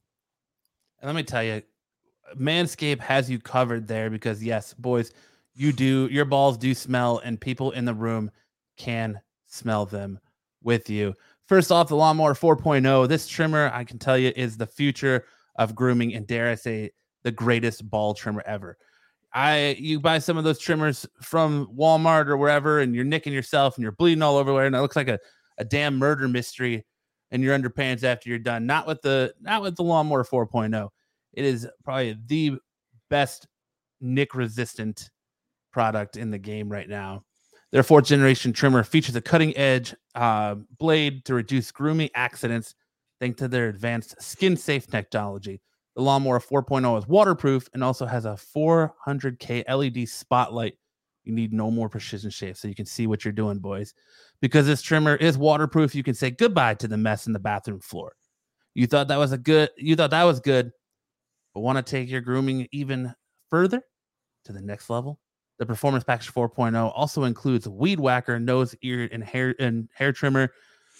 And 1.00 1.06
let 1.06 1.16
me 1.16 1.24
tell 1.24 1.44
you, 1.44 1.62
Manscaped 2.36 3.00
has 3.00 3.30
you 3.30 3.40
covered 3.40 3.88
there 3.88 4.10
because 4.10 4.44
yes, 4.44 4.74
boys, 4.74 5.14
you 5.56 5.72
do 5.72 6.08
your 6.12 6.26
balls 6.26 6.58
do 6.58 6.74
smell, 6.74 7.20
and 7.20 7.40
people 7.40 7.72
in 7.72 7.86
the 7.86 7.94
room 7.94 8.30
can 8.78 9.20
smell 9.48 9.86
them 9.86 10.20
with 10.64 10.90
you. 10.90 11.14
First 11.48 11.72
off, 11.72 11.88
the 11.88 11.96
lawnmower 11.96 12.34
4.0. 12.34 13.08
This 13.08 13.28
trimmer, 13.28 13.72
I 13.74 13.84
can 13.84 13.98
tell 13.98 14.18
you, 14.18 14.34
is 14.36 14.58
the 14.58 14.68
future 14.68 15.26
of 15.56 15.74
grooming, 15.74 16.14
and 16.14 16.28
dare 16.28 16.50
I 16.50 16.56
say, 16.56 16.92
the 17.24 17.32
greatest 17.32 17.90
ball 17.90 18.14
trimmer 18.14 18.44
ever. 18.46 18.78
I 19.34 19.76
you 19.80 20.00
buy 20.00 20.20
some 20.20 20.38
of 20.38 20.44
those 20.44 20.60
trimmers 20.60 21.06
from 21.22 21.68
Walmart 21.76 22.28
or 22.28 22.38
wherever, 22.38 22.80
and 22.80 22.96
you're 22.96 23.04
nicking 23.04 23.34
yourself 23.34 23.76
and 23.76 23.84
you're 23.84 23.92
bleeding 23.92 24.22
all 24.22 24.38
over, 24.38 24.66
and 24.66 24.76
it 24.76 24.80
looks 24.80 24.96
like 24.96 25.10
a, 25.10 25.20
a 25.58 25.66
damn 25.66 25.98
murder 25.98 26.28
mystery 26.28 26.86
in 27.32 27.42
your 27.42 27.58
underpants 27.58 28.04
after 28.04 28.30
you're 28.30 28.40
done. 28.40 28.66
Not 28.66 28.88
with 28.88 29.02
the 29.02 29.34
not 29.42 29.62
with 29.62 29.76
the 29.76 29.84
lawnmower 29.84 30.24
4.0. 30.24 30.90
It 31.34 31.46
is 31.46 31.68
probably 31.84 32.18
the 32.26 32.58
best 33.10 33.48
nick 34.02 34.36
resistant 34.36 35.10
product 35.72 36.18
in 36.18 36.32
the 36.32 36.38
game 36.38 36.70
right 36.70 36.90
now. 36.90 37.24
Their 37.72 37.84
fourth 37.84 38.06
generation 38.06 38.54
trimmer 38.54 38.84
features 38.84 39.16
a 39.16 39.22
cutting 39.22 39.56
edge 39.58 39.94
uh, 40.16 40.56
blade 40.80 41.26
to 41.26 41.34
reduce 41.34 41.72
grooming 41.72 42.10
accidents 42.16 42.76
thanks 43.20 43.40
to 43.40 43.48
their 43.48 43.68
advanced 43.68 44.22
skin 44.22 44.56
safe 44.56 44.88
technology. 44.88 45.62
The 45.96 46.04
Lawnmower 46.04 46.40
4.0 46.40 46.98
is 47.00 47.08
waterproof 47.08 47.68
and 47.74 47.84
also 47.84 48.06
has 48.06 48.26
a 48.26 48.38
400K 48.56 49.64
LED 49.68 50.08
spotlight. 50.08 50.76
You 51.28 51.34
need 51.34 51.52
no 51.52 51.70
more 51.70 51.90
precision 51.90 52.30
shave 52.30 52.58
so 52.58 52.68
you 52.68 52.76
can 52.76 52.86
see 52.86 53.06
what 53.06 53.26
you're 53.26 53.34
doing, 53.34 53.60
boys. 53.60 53.94
Because 54.40 54.66
this 54.66 54.82
trimmer 54.82 55.16
is 55.16 55.38
waterproof, 55.38 55.94
you 55.94 56.04
can 56.04 56.14
say 56.14 56.32
goodbye 56.32 56.76
to 56.76 56.88
the 56.88 56.98
mess 56.98 57.28
in 57.28 57.34
the 57.34 57.40
bathroom 57.40 57.82
floor. 57.82 58.14
You 58.74 58.88
thought 58.88 59.10
that 59.10 59.18
was 59.20 59.34
a 59.34 59.38
good, 59.38 59.70
you 59.76 59.96
thought 59.96 60.12
that 60.12 60.24
was 60.24 60.40
good, 60.40 60.72
but 61.54 61.62
want 61.62 61.78
to 61.78 61.82
take 61.84 62.10
your 62.10 62.22
grooming 62.22 62.68
even 62.72 63.14
further 63.50 63.82
to 64.46 64.54
the 64.54 64.62
next 64.62 64.90
level? 64.90 65.20
The 65.58 65.66
Performance 65.66 66.04
Package 66.04 66.32
4.0 66.34 66.94
also 66.96 67.24
includes 67.24 67.68
weed 67.68 68.00
whacker, 68.00 68.40
nose, 68.40 68.76
ear, 68.84 69.10
and 69.12 69.24
hair 69.24 69.56
and 69.60 69.90
hair 69.94 70.14
trimmer. 70.14 70.54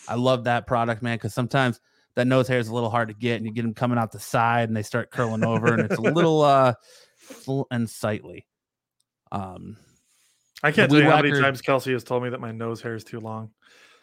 I 0.08 0.16
love 0.16 0.44
that 0.46 0.68
product, 0.68 1.02
man, 1.02 1.16
because 1.16 1.34
sometimes 1.34 1.80
that 2.16 2.26
nose 2.26 2.48
hair 2.48 2.58
is 2.58 2.68
a 2.68 2.74
little 2.74 2.90
hard 2.90 3.08
to 3.10 3.14
get, 3.14 3.36
and 3.36 3.46
you 3.46 3.52
get 3.52 3.62
them 3.62 3.76
coming 3.76 4.00
out 4.00 4.12
the 4.12 4.20
side, 4.20 4.68
and 4.68 4.76
they 4.76 4.82
start 4.82 5.12
curling 5.12 5.46
over, 5.46 5.74
and 5.74 5.84
it's 5.84 6.00
a 6.00 6.02
little 6.02 6.42
uh, 6.42 6.74
unsightly. 7.70 8.48
Um, 9.32 9.78
I 10.64 10.72
can't 10.72 10.90
tell 10.90 11.00
you 11.00 11.10
how 11.10 11.22
many 11.22 11.40
times 11.40 11.62
Kelsey 11.62 11.94
has 11.94 12.04
told 12.04 12.24
me 12.24 12.30
that 12.30 12.40
my 12.40 12.52
nose 12.52 12.82
hair 12.82 12.96
is 12.96 13.04
too 13.04 13.20
long. 13.20 13.52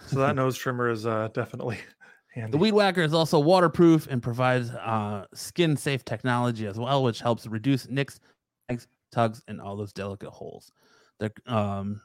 So 0.07 0.21
that 0.21 0.37
nose 0.37 0.57
trimmer 0.57 0.89
is 0.89 1.07
uh, 1.07 1.29
definitely 1.33 1.79
Handy. 2.35 2.53
The 2.53 2.59
Weed 2.59 2.75
Whacker 2.75 3.03
is 3.03 3.15
also 3.15 3.39
waterproof 3.39 4.07
and 4.09 4.23
provides 4.23 4.71
uh, 4.71 5.27
skin 5.35 5.77
safe 5.77 6.05
technology 6.05 6.67
as 6.67 6.79
well, 6.79 7.03
which 7.03 7.21
helps 7.21 7.47
reduce 7.47 7.89
nicks, 7.89 8.21
tags, 8.69 8.87
tugs, 9.13 9.43
and 9.49 9.61
all 9.61 9.77
those 9.77 9.93
delicate 9.93 10.31
holes. 10.31 10.73
They're, 11.21 11.31
um, 11.47 12.01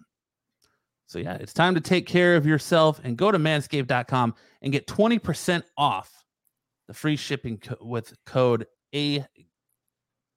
so, 1.07 1.17
yeah, 1.17 1.33
it's 1.35 1.53
time 1.53 1.73
to 1.73 1.81
take 1.81 2.05
care 2.05 2.35
of 2.35 2.45
yourself 2.45 3.01
and 3.03 3.17
go 3.17 3.31
to 3.31 3.39
manscaped.com 3.39 4.35
and 4.61 4.71
get 4.71 4.85
20% 4.85 5.63
off 5.75 6.23
the 6.87 6.93
free 6.93 7.15
shipping 7.15 7.57
co- 7.57 7.77
with 7.81 8.13
code 8.27 8.67
A 8.93 9.25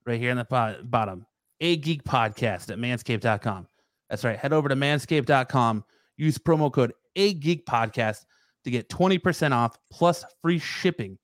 right 0.07 0.19
here 0.19 0.31
in 0.31 0.37
the 0.37 0.45
po- 0.45 0.77
bottom 0.83 1.27
A 1.61 1.77
Geek 1.77 2.03
Podcast 2.03 2.71
at 2.71 2.79
manscaped.com. 2.79 3.67
That's 4.13 4.23
right. 4.23 4.37
Head 4.37 4.53
over 4.53 4.69
to 4.69 4.75
manscaped.com, 4.75 5.83
use 6.17 6.37
promo 6.37 6.71
code 6.71 6.93
A 7.15 7.33
Geek 7.33 7.65
Podcast 7.65 8.25
to 8.63 8.69
get 8.69 8.87
20% 8.87 9.53
off 9.53 9.75
plus 9.89 10.23
free 10.39 10.59
shipping 10.59 11.17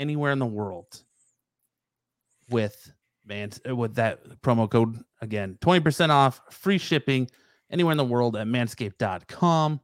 anywhere 0.00 0.32
in 0.32 0.40
the 0.40 0.46
world 0.46 1.04
with 2.50 2.92
man 3.24 3.50
uh, 3.68 3.76
with 3.76 3.94
that 3.94 4.40
promo 4.40 4.68
code. 4.68 4.98
Again 5.22 5.58
20% 5.60 6.10
off 6.10 6.40
free 6.50 6.78
shipping 6.78 7.30
anywhere 7.70 7.92
in 7.92 7.98
the 7.98 8.04
world 8.04 8.36
at 8.36 8.48
manscaped.com 8.48 9.80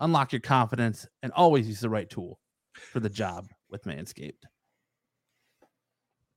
unlock 0.00 0.32
your 0.32 0.40
confidence 0.40 1.06
and 1.22 1.30
always 1.30 1.68
use 1.68 1.78
the 1.78 1.88
right 1.88 2.10
tool 2.10 2.40
for 2.72 2.98
the 2.98 3.08
job 3.08 3.46
with 3.70 3.84
manscaped. 3.84 4.42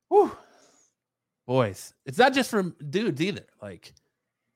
Whew. 0.09 0.37
boys 1.47 1.95
it's 2.05 2.19
not 2.19 2.35
just 2.35 2.51
for 2.51 2.61
dudes 2.87 3.19
either. 3.19 3.47
Like 3.59 3.91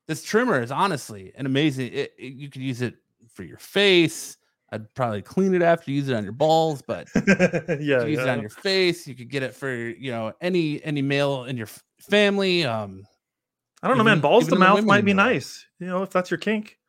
this 0.08 0.24
trimmer 0.24 0.62
is 0.62 0.72
honestly 0.72 1.32
an 1.36 1.46
amazing 1.46 1.92
it, 1.94 2.14
it- 2.18 2.34
you 2.34 2.50
could 2.50 2.62
use 2.62 2.82
it 2.82 2.96
for 3.34 3.44
your 3.44 3.58
face 3.58 4.38
I'd 4.72 4.94
probably 4.94 5.22
clean 5.22 5.54
it 5.54 5.62
after 5.62 5.92
you 5.92 5.98
use 5.98 6.10
it 6.10 6.16
on 6.16 6.24
your 6.24 6.34
balls, 6.34 6.82
but 6.82 7.08
yeah, 7.16 7.22
you 7.80 7.98
could 8.00 8.10
use 8.10 8.20
it 8.20 8.30
on 8.30 8.42
your 8.42 8.50
face. 8.50 9.08
You 9.08 9.14
could 9.16 9.30
get 9.30 9.44
it 9.44 9.54
for 9.54 9.72
you 9.74 10.12
know 10.12 10.34
any 10.42 10.84
any 10.84 11.02
male 11.02 11.46
in 11.46 11.56
your 11.56 11.70
family. 12.02 12.66
Um, 12.66 13.06
I 13.84 13.88
don't 13.88 13.98
know, 13.98 14.04
man. 14.04 14.20
Balls 14.22 14.46
to 14.46 14.50
the 14.50 14.56
mouth 14.60 14.84
might 14.84 15.06
be 15.06 15.12
enjoy 15.12 15.24
nice. 15.24 15.66
You 15.80 15.88
know, 15.88 16.04
if 16.04 16.10
that's 16.10 16.32
your 16.32 16.40
kink. 16.40 16.80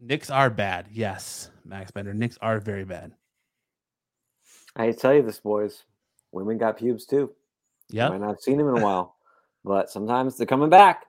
nicks 0.00 0.30
are 0.30 0.48
bad. 0.48 0.86
Yes, 0.92 1.50
Max 1.64 1.90
Bender. 1.90 2.14
Nicks 2.14 2.38
are 2.40 2.60
very 2.60 2.84
bad. 2.84 3.12
I 4.76 4.92
tell 4.92 5.14
you 5.14 5.22
this, 5.22 5.40
boys. 5.40 5.82
Women 6.30 6.56
got 6.56 6.78
pubes 6.78 7.04
too. 7.04 7.32
Yeah, 7.90 8.12
and 8.12 8.24
I've 8.24 8.40
seen 8.40 8.58
them 8.58 8.68
in 8.68 8.78
a 8.78 8.84
while, 8.84 9.16
but 9.64 9.90
sometimes 9.90 10.36
they're 10.36 10.46
coming 10.46 10.70
back, 10.70 11.05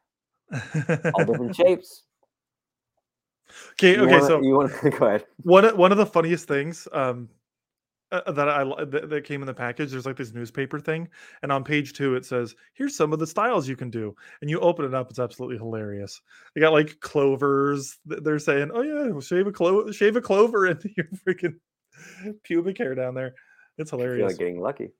all 1.13 1.25
different 1.25 1.55
shapes. 1.55 2.03
okay, 3.73 3.95
You 3.95 4.03
okay. 4.03 4.11
wanna- 4.13 4.27
so 4.27 4.41
you 4.41 4.53
want 4.55 4.73
to 4.81 4.89
go 4.97 5.05
ahead? 5.07 5.25
one 5.43 5.65
of- 5.65 5.77
one 5.77 5.91
of 5.91 5.97
the 5.97 6.05
funniest 6.05 6.47
things 6.47 6.87
um 6.91 7.29
uh, 8.09 8.31
that 8.31 8.47
I 8.47 8.63
that, 8.85 9.09
that 9.09 9.23
came 9.25 9.41
in 9.41 9.47
the 9.47 9.53
package. 9.53 9.91
There's 9.91 10.05
like 10.05 10.15
this 10.15 10.33
newspaper 10.33 10.79
thing, 10.79 11.09
and 11.43 11.51
on 11.51 11.65
page 11.65 11.91
two 11.91 12.15
it 12.15 12.23
says, 12.25 12.55
"Here's 12.73 12.95
some 12.95 13.11
of 13.11 13.19
the 13.19 13.27
styles 13.27 13.67
you 13.67 13.75
can 13.75 13.89
do." 13.89 14.15
And 14.39 14.49
you 14.49 14.61
open 14.61 14.85
it 14.85 14.93
up, 14.93 15.09
it's 15.09 15.19
absolutely 15.19 15.57
hilarious. 15.57 16.21
They 16.55 16.61
got 16.61 16.71
like 16.71 16.97
clovers. 17.01 17.99
They're 18.05 18.39
saying, 18.39 18.71
"Oh 18.73 18.81
yeah, 18.81 19.07
well, 19.09 19.19
shave 19.19 19.45
a 19.47 19.51
clo- 19.51 19.91
shave 19.91 20.15
a 20.15 20.21
clover 20.21 20.67
into 20.71 20.89
your 20.95 21.07
freaking 21.27 21.55
pubic 22.43 22.77
hair 22.77 22.95
down 22.95 23.13
there." 23.13 23.35
It's 23.77 23.91
I 23.91 23.97
feel 23.97 24.05
hilarious. 24.05 24.31
like 24.31 24.39
getting 24.39 24.61
lucky. 24.61 24.91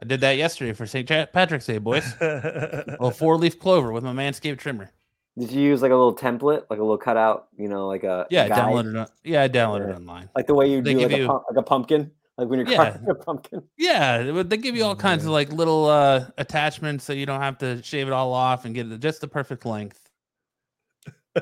I 0.00 0.04
did 0.04 0.20
that 0.20 0.36
yesterday 0.36 0.72
for 0.72 0.86
St. 0.86 1.06
Patrick's 1.08 1.66
Day, 1.66 1.78
boys. 1.78 2.14
A 2.20 3.10
four 3.10 3.36
leaf 3.38 3.58
clover 3.58 3.92
with 3.92 4.04
my 4.04 4.12
Manscaped 4.12 4.58
trimmer. 4.58 4.90
Did 5.38 5.50
you 5.52 5.60
use 5.62 5.82
like 5.82 5.90
a 5.90 5.94
little 5.94 6.14
template, 6.16 6.64
like 6.70 6.78
a 6.78 6.82
little 6.82 6.96
cutout? 6.98 7.48
You 7.58 7.68
know, 7.68 7.86
like 7.88 8.04
a 8.04 8.26
Yeah, 8.30 8.44
I 8.44 8.48
guide? 8.48 8.58
downloaded 8.58 9.02
it. 9.04 9.10
Yeah, 9.24 9.42
I 9.42 9.48
downloaded 9.48 9.90
it 9.90 9.96
online. 9.96 10.30
like 10.34 10.46
the 10.46 10.54
way 10.54 10.70
you 10.70 10.80
They 10.82 10.94
do 10.94 11.00
give 11.00 11.10
like, 11.12 11.18
you- 11.20 11.24
a, 11.26 11.28
pump, 11.28 11.42
like 11.50 11.58
a 11.58 11.62
pumpkin, 11.62 12.10
like 12.38 12.48
when 12.48 12.58
you're 12.60 12.68
Yeah. 12.68 12.76
carving 12.92 13.08
a 13.10 13.14
pumpkin. 13.14 13.62
Yeah, 13.78 14.42
they 14.42 14.56
give 14.56 14.76
you 14.76 14.84
all 14.84 14.96
kinds 14.96 15.24
of 15.24 15.30
like 15.30 15.50
little 15.52 15.86
uh 15.86 16.26
attachments 16.38 17.04
so 17.04 17.12
you 17.12 17.26
don't 17.26 17.40
have 17.42 17.58
to 17.58 17.82
shave 17.82 18.06
it 18.06 18.12
all 18.12 18.32
off 18.32 18.64
and 18.64 18.74
get 18.74 18.90
it 18.90 19.00
just 19.00 19.20
the 19.20 19.28
perfect 19.28 19.64
length. 19.66 20.08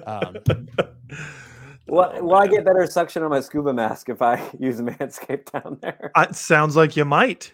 Um, 0.06 0.36
Well, 1.86 2.12
Oh, 2.16 2.22
will 2.24 2.34
I 2.36 2.46
get 2.46 2.64
better 2.64 2.86
suction 2.86 3.22
on 3.22 3.30
my 3.30 3.40
scuba 3.40 3.72
mask 3.74 4.08
if 4.08 4.22
I 4.22 4.42
use 4.58 4.80
Manscaped 4.80 5.52
down 5.52 5.78
there? 5.82 6.10
It 6.16 6.34
sounds 6.34 6.76
like 6.76 6.96
you 6.96 7.04
might. 7.04 7.52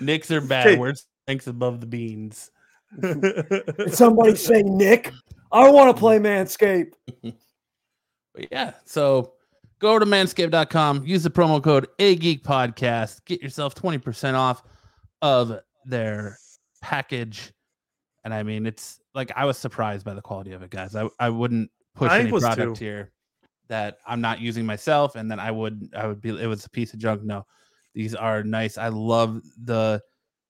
Nicks 0.00 0.30
are 0.30 0.40
bad. 0.40 0.66
Okay. 0.66 0.78
Where's 0.78 1.06
thanks 1.26 1.46
above 1.46 1.80
the 1.80 1.86
beans? 1.86 2.50
Somebody 3.88 4.36
say 4.36 4.62
Nick. 4.62 5.12
I 5.52 5.70
want 5.70 5.94
to 5.94 5.98
play 5.98 6.18
Manscaped. 6.18 6.92
But 7.22 8.48
yeah, 8.50 8.74
so 8.84 9.32
go 9.78 9.98
to 9.98 10.06
manscaped.com, 10.06 11.04
use 11.06 11.22
the 11.22 11.30
promo 11.30 11.62
code 11.62 11.88
A 11.98 12.16
Geek 12.16 12.44
Podcast, 12.44 13.24
get 13.24 13.42
yourself 13.42 13.74
20% 13.74 14.34
off 14.34 14.62
of 15.22 15.58
their 15.84 16.38
package. 16.82 17.52
And 18.24 18.34
I 18.34 18.42
mean, 18.42 18.66
it's 18.66 19.00
like 19.14 19.32
I 19.36 19.44
was 19.44 19.56
surprised 19.56 20.04
by 20.04 20.14
the 20.14 20.22
quality 20.22 20.52
of 20.52 20.62
it, 20.62 20.70
guys. 20.70 20.94
I, 20.94 21.08
I 21.18 21.30
wouldn't 21.30 21.70
push 21.94 22.10
I 22.10 22.20
any 22.20 22.30
product 22.30 22.76
too. 22.76 22.84
here 22.84 23.12
that 23.68 23.98
I'm 24.06 24.20
not 24.20 24.40
using 24.40 24.64
myself 24.66 25.16
and 25.16 25.30
then 25.30 25.40
I 25.40 25.50
would 25.50 25.90
I 25.96 26.06
would 26.06 26.20
be 26.20 26.30
it 26.30 26.46
was 26.46 26.64
a 26.64 26.70
piece 26.70 26.92
of 26.92 26.98
junk. 26.98 27.22
No, 27.24 27.46
these 27.96 28.14
are 28.14 28.44
nice. 28.44 28.76
I 28.76 28.88
love 28.88 29.40
the 29.64 30.02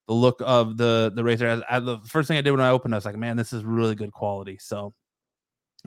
the 0.08 0.14
look 0.14 0.42
of 0.44 0.76
the 0.76 1.12
the 1.14 1.22
razor. 1.22 1.62
I, 1.70 1.76
I, 1.76 1.78
the 1.78 1.98
first 2.00 2.26
thing 2.26 2.36
I 2.36 2.40
did 2.40 2.50
when 2.50 2.60
I 2.60 2.70
opened, 2.70 2.92
I 2.92 2.98
was 2.98 3.04
like, 3.04 3.16
man, 3.16 3.36
this 3.36 3.52
is 3.52 3.64
really 3.64 3.94
good 3.94 4.12
quality. 4.12 4.58
So 4.60 4.92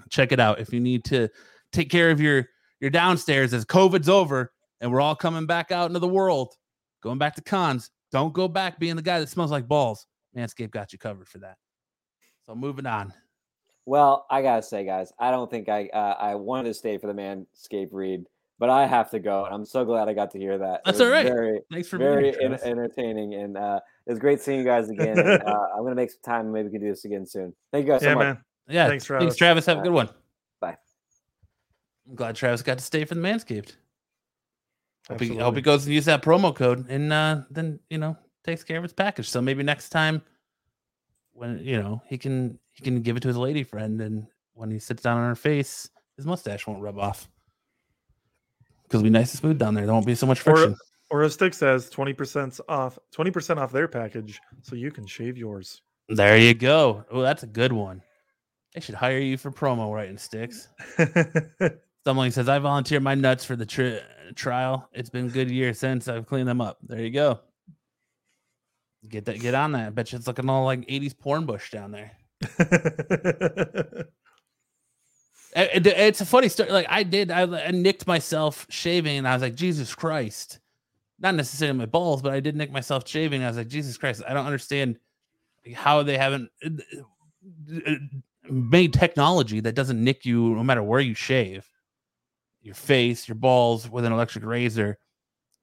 check 0.10 0.32
it 0.32 0.40
out 0.40 0.62
if 0.62 0.72
you 0.72 0.80
need 0.80 1.04
to 1.06 1.28
take 1.74 1.90
care 1.90 2.12
of 2.12 2.22
your 2.22 2.48
your 2.80 2.90
downstairs 2.90 3.54
as 3.54 3.66
COVID's 3.66 4.08
over 4.08 4.54
and 4.80 4.90
we're 4.90 5.02
all 5.02 5.18
coming 5.18 5.46
back 5.46 5.70
out 5.72 5.88
into 5.88 6.00
the 6.00 6.08
world, 6.08 6.56
going 7.04 7.18
back 7.18 7.36
to 7.36 7.42
cons. 7.42 7.92
Don't 8.10 8.34
go 8.34 8.48
back 8.48 8.80
being 8.80 8.96
the 8.96 9.02
guy 9.02 9.20
that 9.20 9.28
smells 9.28 9.52
like 9.52 9.68
balls. 9.68 10.08
Manscaped 10.36 10.72
got 10.72 10.94
you 10.94 10.98
covered 10.98 11.28
for 11.28 11.40
that. 11.40 11.58
So 12.46 12.56
moving 12.56 12.86
on. 12.86 13.14
Well, 13.86 14.26
I 14.30 14.42
gotta 14.42 14.64
say, 14.64 14.86
guys, 14.86 15.12
I 15.20 15.30
don't 15.32 15.52
think 15.52 15.68
I 15.68 15.88
uh, 15.88 16.16
I 16.18 16.36
wanted 16.36 16.70
to 16.70 16.74
stay 16.74 16.98
for 16.98 17.08
the 17.08 17.14
Manscaped 17.14 17.90
read, 17.92 18.24
but 18.60 18.70
I 18.70 18.86
have 18.86 19.10
to 19.12 19.20
go, 19.20 19.46
and 19.46 19.54
I'm 19.56 19.66
so 19.66 19.86
glad 19.86 20.08
I 20.10 20.14
got 20.14 20.32
to 20.32 20.38
hear 20.38 20.58
that. 20.58 20.82
That's 20.86 21.00
all 21.00 21.08
right. 21.10 21.26
Very, 21.26 21.62
Thanks 21.72 21.88
for 21.88 21.98
very 21.98 22.24
being 22.32 22.36
here. 22.40 22.60
en- 22.64 22.70
entertaining, 22.72 23.34
and 23.36 23.58
uh, 23.58 23.80
it 24.06 24.12
was 24.12 24.20
great 24.20 24.42
seeing 24.42 24.60
you 24.60 24.66
guys 24.66 24.90
again. 24.96 25.18
and, 25.18 25.42
uh, 25.44 25.68
I'm 25.76 25.84
gonna 25.84 25.96
make 25.96 26.12
some 26.12 26.20
time. 26.24 26.42
and 26.42 26.54
Maybe 26.54 26.68
we 26.68 26.72
can 26.74 26.82
do 26.82 26.90
this 26.90 27.06
again 27.06 27.26
soon. 27.26 27.54
Thank 27.72 27.86
you 27.88 27.94
guys 27.94 28.04
yeah, 28.04 28.10
so 28.10 28.16
much. 28.16 28.24
man. 28.24 28.38
yeah, 28.68 28.88
Thanks, 28.88 29.06
Travis. 29.06 29.24
Thanks, 29.24 29.36
Travis. 29.38 29.66
Travis. 29.66 29.66
Have 29.66 29.80
a 29.80 29.82
good 29.82 29.94
one. 29.94 30.10
Bye. 30.60 30.76
I'm 32.08 32.16
glad 32.16 32.36
Travis 32.36 32.62
got 32.62 32.78
to 32.78 32.84
stay 32.84 33.06
for 33.06 33.16
the 33.16 33.22
Manscaped. 33.22 33.76
Hope 35.10 35.22
he, 35.22 35.36
hope 35.38 35.56
he 35.56 35.62
goes 35.62 35.86
and 35.86 35.96
use 35.96 36.06
that 36.06 36.22
promo 36.22 36.54
code 36.56 36.88
and 36.88 37.12
uh, 37.12 37.42
then 37.50 37.80
you 37.90 37.98
know 37.98 38.16
takes 38.46 38.64
care 38.64 38.78
of 38.78 38.84
his 38.84 38.94
package. 38.94 39.28
So 39.28 39.42
maybe 39.42 39.64
next 39.64 39.90
time 39.90 40.22
when 41.32 41.60
you 41.64 41.82
know 41.82 42.02
he 42.06 42.18
can 42.18 42.60
he 42.72 42.84
can 42.84 43.02
give 43.02 43.16
it 43.18 43.22
to 43.22 43.28
his 43.28 43.38
lady 43.38 43.64
friend 43.64 44.02
and 44.02 44.28
when 44.54 44.70
he 44.70 44.78
sits 44.78 45.02
down 45.02 45.18
on 45.18 45.28
her 45.30 45.36
face, 45.36 45.90
his 46.18 46.26
mustache 46.26 46.68
won't 46.68 46.82
rub 46.82 47.00
off. 47.00 47.28
Because 48.90 49.02
it'll 49.02 49.04
be 49.04 49.10
nice 49.12 49.32
and 49.32 49.40
smooth 49.40 49.60
down 49.60 49.76
there. 49.76 49.86
There 49.86 49.94
won't 49.94 50.06
be 50.08 50.16
so 50.16 50.26
much 50.26 50.40
Or- 50.42 50.56
friction. 50.56 50.76
Or 51.12 51.24
as 51.24 51.34
Stick 51.34 51.54
says, 51.56 51.90
twenty 51.90 52.14
percent 52.14 52.60
off, 52.70 53.00
twenty 53.12 53.32
percent 53.32 53.60
off 53.60 53.72
their 53.72 53.88
package, 53.88 54.40
so 54.62 54.76
you 54.76 54.92
can 54.92 55.08
shave 55.08 55.38
yours. 55.40 55.82
There 56.08 56.38
you 56.38 56.54
go. 56.54 57.04
Oh, 57.10 57.22
that's 57.22 57.42
a 57.44 57.48
good 57.48 57.72
one. 57.74 58.04
They 58.76 58.82
should 58.82 58.94
hire 58.96 59.18
you 59.18 59.36
for 59.38 59.52
promo 59.52 59.92
writing 59.94 60.18
sticks. 60.20 60.68
Someone 62.06 62.30
says, 62.32 62.48
I 62.48 62.60
volunteer 62.60 63.00
my 63.00 63.16
nuts 63.16 63.44
for 63.44 63.56
the 63.56 63.66
tri- 63.66 64.02
trial. 64.36 64.88
It's 64.94 65.10
been 65.10 65.30
good 65.30 65.50
year 65.50 65.74
since 65.74 66.08
I've 66.08 66.28
cleaned 66.28 66.48
them 66.48 66.62
up. 66.62 66.78
There 66.84 67.02
you 67.02 67.10
go. 67.10 67.40
Get 69.08 69.26
that, 69.26 69.40
get 69.40 69.56
on 69.56 69.72
that. 69.72 69.88
I 69.88 69.90
bet 69.90 70.12
you 70.12 70.18
it's 70.20 70.28
looking 70.28 70.48
all 70.50 70.66
like 70.66 70.82
80s 70.88 71.18
porn 71.18 71.46
bush 71.48 71.72
down 71.72 71.92
there. 71.92 72.12
It- 75.56 75.86
it- 75.86 75.98
it's 75.98 76.22
a 76.22 76.26
funny 76.26 76.50
story. 76.50 76.72
Like 76.72 76.88
I 76.90 77.04
did, 77.04 77.32
I, 77.32 77.42
I 77.42 77.72
nicked 77.72 78.06
myself 78.08 78.66
shaving, 78.70 79.18
and 79.18 79.28
I 79.28 79.34
was 79.34 79.42
like, 79.42 79.56
Jesus 79.56 79.94
Christ. 79.96 80.60
Not 81.22 81.36
necessarily 81.36 81.78
my 81.78 81.86
balls, 81.86 82.22
but 82.22 82.32
I 82.34 82.40
did 82.40 82.56
nick 82.56 82.72
myself 82.72 83.06
shaving. 83.06 83.44
I 83.44 83.48
was 83.48 83.58
like, 83.58 83.68
Jesus 83.68 83.98
Christ, 83.98 84.24
I 84.26 84.34
don't 84.34 84.46
understand 84.46 84.98
how 85.76 86.02
they 86.02 86.18
haven't 86.18 86.50
uh, 86.66 86.70
uh, 87.86 87.96
made 88.50 88.94
technology 88.94 89.60
that 89.60 89.76
doesn't 89.76 90.02
nick 90.02 90.26
you 90.26 90.56
no 90.56 90.64
matter 90.64 90.82
where 90.82 91.02
you 91.02 91.14
shave 91.14 91.68
your 92.62 92.76
face, 92.76 93.28
your 93.28 93.36
balls 93.36 93.90
with 93.90 94.06
an 94.06 94.14
electric 94.14 94.46
razor. 94.46 94.98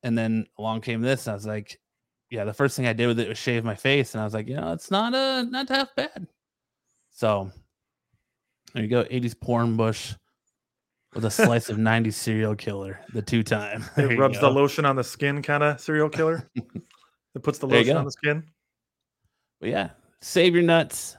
And 0.03 0.17
then 0.17 0.47
along 0.59 0.83
came 0.83 1.01
this. 1.01 1.27
And 1.27 1.33
I 1.33 1.35
was 1.37 1.47
like, 1.47 1.81
yeah, 2.29 2.45
the 2.45 2.53
first 2.53 2.77
thing 2.77 2.87
I 2.87 2.93
did 2.93 3.07
with 3.07 3.19
it 3.19 3.29
was 3.29 3.39
shave 3.39 3.65
my 3.65 3.75
face. 3.75 4.15
And 4.15 4.21
I 4.21 4.25
was 4.25 4.35
like, 4.35 4.49
you 4.49 4.57
know, 4.57 4.73
it's 4.73 4.91
not 4.91 5.15
uh 5.15 5.43
not 5.45 5.71
half 5.71 5.95
bad. 5.97 6.27
So 7.13 7.51
there 8.77 8.85
you 8.85 8.91
go. 8.91 9.05
80s 9.05 9.39
porn 9.41 9.77
bush 9.77 10.15
with 11.15 11.25
a 11.25 11.31
slice 11.31 11.71
of 11.71 11.79
90s 11.79 12.13
serial 12.13 12.55
killer, 12.55 13.01
the 13.15 13.23
two 13.23 13.43
time. 13.43 13.85
it 13.97 14.19
rubs 14.19 14.39
the 14.39 14.51
lotion 14.51 14.85
on 14.85 14.97
the 14.97 15.05
skin, 15.05 15.41
kind 15.41 15.63
of 15.63 15.81
serial 15.81 16.11
killer. 16.11 16.51
it 16.55 17.43
puts 17.43 17.59
the 17.59 17.67
There 17.67 17.79
lotion 17.79 17.97
on 17.97 18.05
the 18.05 18.13
skin. 18.13 18.45
But 19.61 19.71
yeah, 19.71 19.91
save 20.21 20.55
your 20.55 20.63
nuts 20.63 21.17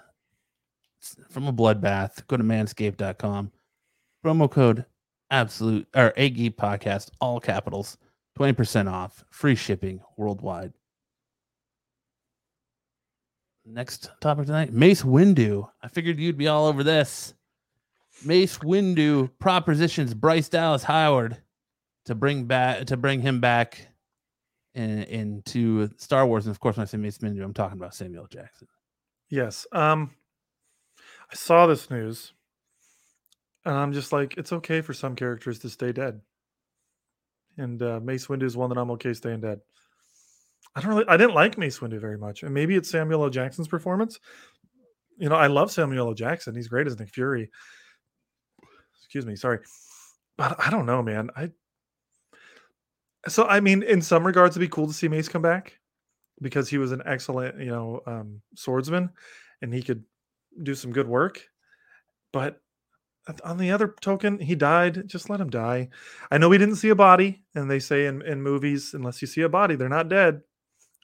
from 1.30 1.48
a 1.48 1.54
bloodbath. 1.54 2.26
Go 2.28 2.38
to 2.38 2.44
manscaped.com. 2.44 3.52
Promo 4.24 4.52
code 4.52 4.86
absolute 5.32 5.88
or 5.96 6.14
A 6.16 6.30
Geek 6.30 6.58
podcast, 6.58 7.10
all 7.20 7.40
capitals, 7.40 7.98
20% 8.38 8.92
off, 8.92 9.26
free 9.32 9.56
shipping 9.56 10.00
worldwide. 10.16 10.74
Next 13.66 14.12
topic 14.22 14.46
tonight 14.46 14.72
Mace 14.72 15.04
Windu. 15.04 15.68
I 15.82 15.90
figured 15.90 16.20
you'd 16.20 16.38
be 16.38 16.48
all 16.48 16.68
over 16.68 16.84
this. 16.84 17.34
Mace 18.26 18.58
Windu 18.60 19.30
propositions 19.40 20.14
Bryce 20.14 20.50
Dallas 20.50 20.84
Howard 20.84 21.38
to 22.06 22.16
bring 22.16 22.46
back 22.46 22.86
to 22.88 22.98
bring 22.98 23.22
him 23.22 23.40
back 23.40 23.88
in, 24.74 25.04
into 25.04 25.90
Star 25.98 26.26
Wars. 26.26 26.46
And 26.46 26.56
of 26.56 26.60
course, 26.60 26.78
when 26.78 26.84
I 26.84 26.86
say 26.86 26.98
Mace 26.98 27.18
Windu, 27.18 27.44
I'm 27.44 27.54
talking 27.54 27.78
about 27.78 27.96
Samuel 27.96 28.28
Jackson. 28.28 28.68
Yes. 29.30 29.68
Um, 29.72 30.12
I 31.32 31.36
saw 31.36 31.68
this 31.68 31.90
news, 31.90 32.34
and 33.66 33.76
I'm 33.76 33.92
just 33.92 34.14
like, 34.14 34.38
it's 34.38 34.54
okay 34.54 34.82
for 34.82 34.94
some 34.94 35.16
characters 35.16 35.60
to 35.60 35.70
stay 35.70 35.92
dead. 35.92 36.22
And 37.58 37.82
uh, 37.82 38.00
Mace 38.00 38.28
Windu 38.28 38.44
is 38.44 38.56
one 38.56 38.70
that 38.70 38.78
I'm 38.78 38.92
okay 38.92 39.14
staying 39.14 39.42
dead. 39.42 39.60
I 40.76 40.82
don't 40.82 40.92
really, 40.92 41.08
I 41.08 41.18
didn't 41.18 41.34
like 41.34 41.58
Mace 41.58 41.80
Windu 41.80 42.00
very 42.00 42.18
much, 42.18 42.44
and 42.44 42.54
maybe 42.54 42.76
it's 42.76 42.90
Samuel 42.90 43.24
L. 43.24 43.30
Jackson's 43.30 43.68
performance. 43.68 44.20
You 45.18 45.28
know, 45.28 45.36
I 45.36 45.48
love 45.48 45.72
Samuel 45.72 46.10
L. 46.10 46.14
Jackson; 46.14 46.56
he's 46.56 46.68
great 46.68 46.88
as 46.88 46.98
Nick 47.00 47.10
Fury. 47.10 47.50
Excuse 49.08 49.26
me, 49.26 49.38
sorry, 49.38 49.60
but 50.38 50.56
I 50.60 50.70
don't 50.70 50.86
know, 50.86 51.02
man. 51.02 51.30
I 51.36 51.52
so 53.28 53.46
I 53.46 53.60
mean, 53.60 53.84
in 53.84 54.02
some 54.02 54.26
regards, 54.26 54.56
it'd 54.56 54.68
be 54.68 54.74
cool 54.74 54.88
to 54.88 54.94
see 54.94 55.08
Mace 55.08 55.30
come 55.30 55.42
back 55.42 55.80
because 56.42 56.70
he 56.70 56.78
was 56.78 56.92
an 56.92 57.02
excellent, 57.06 57.60
you 57.60 57.72
know, 57.72 58.02
um, 58.06 58.42
swordsman, 58.56 59.10
and 59.62 59.74
he 59.74 59.82
could 59.82 60.04
do 60.64 60.76
some 60.76 60.92
good 60.92 61.08
work. 61.08 61.42
But 62.32 62.62
on 63.44 63.58
the 63.58 63.72
other 63.72 63.96
token, 64.02 64.40
he 64.40 64.56
died. 64.56 65.08
Just 65.08 65.30
let 65.30 65.42
him 65.42 65.50
die. 65.50 65.90
I 66.32 66.38
know 66.38 66.50
we 66.50 66.58
didn't 66.58 66.76
see 66.76 66.90
a 66.90 66.96
body, 66.96 67.44
and 67.56 67.70
they 67.70 67.80
say 67.80 68.06
in, 68.06 68.22
in 68.22 68.42
movies, 68.42 68.94
unless 68.94 69.22
you 69.22 69.28
see 69.28 69.42
a 69.42 69.50
body, 69.50 69.76
they're 69.76 69.90
not 69.90 70.10
dead. 70.10 70.42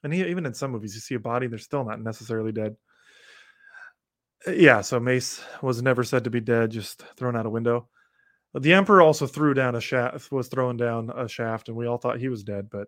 And 0.04 0.14
he, 0.14 0.26
even 0.26 0.46
in 0.46 0.54
some 0.54 0.72
movies, 0.72 0.96
you 0.96 1.02
see 1.02 1.16
a 1.16 1.20
body, 1.20 1.48
they're 1.48 1.58
still 1.58 1.86
not 1.86 2.02
necessarily 2.02 2.52
dead. 2.52 2.76
Uh, 4.48 4.52
yeah, 4.52 4.82
so 4.82 5.00
Mace 5.00 5.44
was 5.62 5.82
never 5.82 6.04
said 6.04 6.24
to 6.24 6.30
be 6.30 6.42
dead, 6.42 6.72
just 6.72 7.04
thrown 7.18 7.36
out 7.36 7.46
a 7.46 7.50
window. 7.50 7.88
The 8.54 8.74
Emperor 8.74 9.02
also 9.02 9.26
threw 9.26 9.54
down 9.54 9.76
a 9.76 9.82
shaft, 9.82 10.32
was 10.32 10.48
throwing 10.48 10.78
down 10.78 11.10
a 11.16 11.28
shaft, 11.28 11.70
and 11.70 11.78
we 11.78 11.88
all 11.88 11.98
thought 11.98 12.20
he 12.20 12.30
was 12.30 12.44
dead, 12.44 12.70
but 12.70 12.88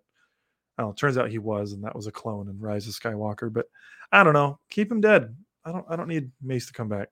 I 0.78 0.84
don't 0.84 0.92
know, 0.92 0.94
turns 0.94 1.18
out 1.18 1.30
he 1.30 1.40
was, 1.40 1.72
and 1.72 1.84
that 1.84 1.96
was 1.96 2.08
a 2.08 2.12
clone 2.12 2.50
in 2.50 2.60
Rise 2.60 2.88
of 2.88 2.94
Skywalker. 2.94 3.52
But 3.52 3.66
I 4.12 4.24
don't 4.24 4.34
know. 4.34 4.60
Keep 4.70 4.92
him 4.92 5.02
dead. 5.02 5.36
I 5.64 5.72
don't 5.72 5.86
I 5.90 5.96
don't 5.96 6.10
need 6.10 6.32
Mace 6.42 6.68
to 6.68 6.74
come 6.74 6.90
back. 6.90 7.10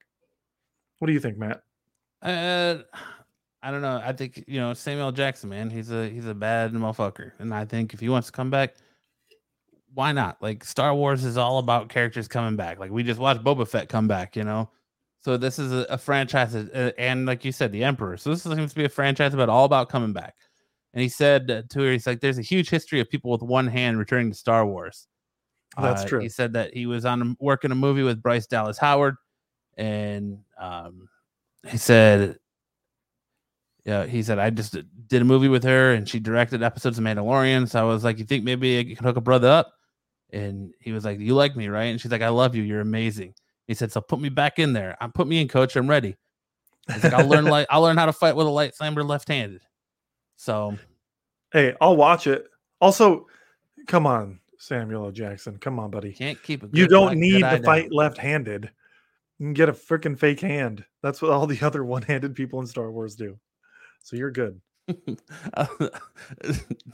What 1.00 1.08
do 1.08 1.14
you 1.14 1.20
think, 1.20 1.38
Matt? 1.38 1.62
Uh 2.22 2.80
I 3.62 3.72
don't 3.72 3.82
know. 3.82 4.02
I 4.04 4.12
think 4.12 4.44
you 4.48 4.60
know 4.60 4.74
Samuel 4.74 5.14
Jackson, 5.14 5.50
man. 5.50 5.70
He's 5.70 5.90
a 5.90 6.10
he's 6.10 6.26
a 6.26 6.36
bad 6.36 6.74
motherfucker, 6.74 7.32
and 7.40 7.54
I 7.54 7.66
think 7.66 7.94
if 7.94 8.02
he 8.02 8.10
wants 8.10 8.28
to 8.28 8.34
come 8.34 8.50
back, 8.50 8.76
why 9.94 10.12
not? 10.12 10.42
Like 10.42 10.64
Star 10.64 10.94
Wars 10.96 11.24
is 11.24 11.38
all 11.38 11.60
about 11.60 11.90
characters 11.90 12.28
coming 12.28 12.56
back. 12.56 12.80
Like 12.80 12.92
we 12.92 13.04
just 13.04 13.20
watched 13.20 13.44
Boba 13.44 13.68
Fett 13.68 13.90
come 13.90 14.08
back, 14.08 14.36
you 14.36 14.44
know. 14.44 14.70
So 15.22 15.38
this 15.38 15.58
is 15.58 15.72
a, 15.72 15.86
a 15.90 15.98
franchise, 15.98 16.54
uh, 16.54 16.92
and 16.98 17.26
like 17.26 17.46
you 17.46 17.52
said, 17.54 17.72
the 17.72 17.84
Emperor. 17.84 18.18
So 18.18 18.30
this 18.32 18.44
seems 18.44 18.72
to 18.72 18.80
be 18.80 18.86
a 18.86 18.90
franchise 18.90 19.34
about 19.34 19.50
all 19.50 19.64
about 19.66 19.88
coming 19.90 20.12
back. 20.12 20.36
And 20.94 21.02
he 21.02 21.10
said 21.10 21.70
to 21.70 21.80
her, 21.80 21.92
he's 21.92 22.06
like, 22.06 22.20
"There's 22.20 22.38
a 22.38 22.44
huge 22.44 22.70
history 22.70 23.00
of 23.00 23.10
people 23.10 23.32
with 23.32 23.42
one 23.42 23.68
hand 23.68 23.98
returning 23.98 24.32
to 24.32 24.38
Star 24.38 24.66
Wars." 24.66 25.08
That's 25.82 26.04
Uh, 26.04 26.08
true. 26.08 26.20
He 26.20 26.30
said 26.30 26.54
that 26.54 26.74
he 26.74 26.86
was 26.86 27.06
on 27.06 27.22
a, 27.22 27.36
working 27.40 27.72
a 27.72 27.76
movie 27.76 28.04
with 28.04 28.22
Bryce 28.22 28.48
Dallas 28.48 28.78
Howard, 28.78 29.16
and 29.78 30.40
um, 30.60 31.08
he 31.68 31.78
said, 31.78 32.38
"Yeah, 33.86 34.06
he 34.06 34.22
said 34.24 34.40
I 34.40 34.50
just 34.50 34.78
did 35.08 35.22
a 35.22 35.26
movie 35.26 35.48
with 35.48 35.64
her, 35.64 35.94
and 35.94 36.08
she 36.08 36.20
directed 36.20 36.62
episodes 36.62 36.98
of 36.98 37.04
Mandalorian. 37.06 37.70
So 37.70 37.80
I 37.80 37.84
was 37.84 38.04
like, 38.04 38.20
you 38.20 38.26
think 38.26 38.44
maybe 38.44 38.80
I 38.80 38.84
can 38.96 39.04
hook 39.06 39.18
a 39.18 39.22
brother 39.22 39.48
up?" 39.48 39.74
And 40.34 40.74
he 40.80 40.92
was 40.92 41.06
like, 41.06 41.20
"You 41.20 41.36
like 41.36 41.56
me, 41.56 41.68
right?" 41.70 41.86
And 41.86 42.02
she's 42.02 42.12
like, 42.12 42.22
"I 42.22 42.30
love 42.30 42.56
you. 42.56 42.64
You're 42.64 42.82
amazing." 42.82 43.36
He 43.68 43.74
said, 43.76 43.92
"So 43.92 44.02
put 44.02 44.20
me 44.20 44.30
back 44.30 44.60
in 44.60 44.74
there. 44.74 44.98
I'm 45.00 45.12
put 45.12 45.28
me 45.28 45.40
in, 45.40 45.48
coach. 45.48 45.76
I'm 45.76 45.88
ready." 45.90 46.18
He's 46.92 47.04
like, 47.04 47.14
"I'll 47.14 47.28
learn 47.28 47.46
like 47.46 47.68
I'll 47.70 47.82
learn 47.82 47.98
how 47.98 48.08
to 48.08 48.14
fight 48.14 48.36
with 48.36 48.48
a 48.48 48.50
lightsaber 48.50 49.08
left-handed." 49.08 49.62
So 50.36 50.78
Hey, 51.54 51.76
I'll 51.80 51.96
watch 51.96 52.26
it. 52.26 52.48
Also, 52.82 53.28
come 53.86 54.08
on, 54.08 54.40
Samuel 54.58 55.06
L. 55.06 55.12
Jackson. 55.12 55.58
Come 55.60 55.80
on, 55.80 55.92
buddy. 55.92 56.12
can't 56.12 56.42
keep 56.42 56.64
a 56.64 56.70
You 56.74 56.88
don't 56.88 57.18
need 57.20 57.36
to 57.36 57.40
down. 57.42 57.64
fight 57.64 57.92
left-handed. 57.92 58.72
You 59.38 59.46
can 59.46 59.54
get 59.54 59.70
a 59.70 59.74
freaking 59.74 60.18
fake 60.18 60.40
hand. 60.40 60.84
That's 61.04 61.22
what 61.22 61.32
all 61.32 61.46
the 61.46 61.60
other 61.66 61.84
one-handed 61.86 62.34
people 62.36 62.60
in 62.60 62.66
Star 62.66 62.92
Wars 62.92 63.16
do. 63.16 63.38
So 64.02 64.16
you're 64.16 64.32
good. 64.32 64.60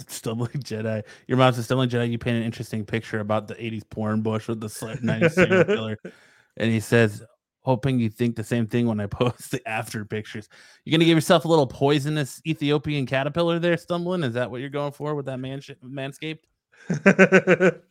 Stumbling 0.08 0.62
Jedi. 0.62 1.04
Your 1.28 1.38
mom's 1.38 1.58
a 1.58 1.64
Stumbling 1.64 1.90
Jedi. 1.90 2.12
You 2.12 2.18
paint 2.18 2.38
an 2.38 2.44
interesting 2.44 2.86
picture 2.86 3.20
about 3.20 3.48
the 3.48 3.56
80s 3.56 3.90
porn 3.90 4.22
bush 4.22 4.48
with 4.48 4.60
the 4.60 4.68
sli- 4.68 5.02
90s 5.02 5.32
serial 5.32 5.64
killer. 5.66 5.98
And 6.58 6.72
he 6.72 6.80
says, 6.80 7.24
hoping 7.62 8.00
you 8.00 8.10
think 8.10 8.36
the 8.36 8.44
same 8.44 8.68
thing 8.68 8.88
when 8.88 9.00
I 9.00 9.06
post 9.08 9.52
the 9.52 9.68
after 9.68 10.06
pictures. 10.06 10.50
You're 10.84 10.92
going 10.92 11.02
to 11.02 11.06
give 11.06 11.18
yourself 11.18 11.46
a 11.46 11.48
little 11.48 11.68
poisonous 11.68 12.42
Ethiopian 12.46 13.06
caterpillar 13.06 13.60
there, 13.60 13.78
Stumbling? 13.78 14.24
Is 14.24 14.34
that 14.34 14.50
what 14.50 14.62
you're 14.62 14.70
going 14.70 14.92
for 14.92 15.16
with 15.16 15.26
that 15.26 15.40
man 15.40 15.60
manscaped? 15.84 16.40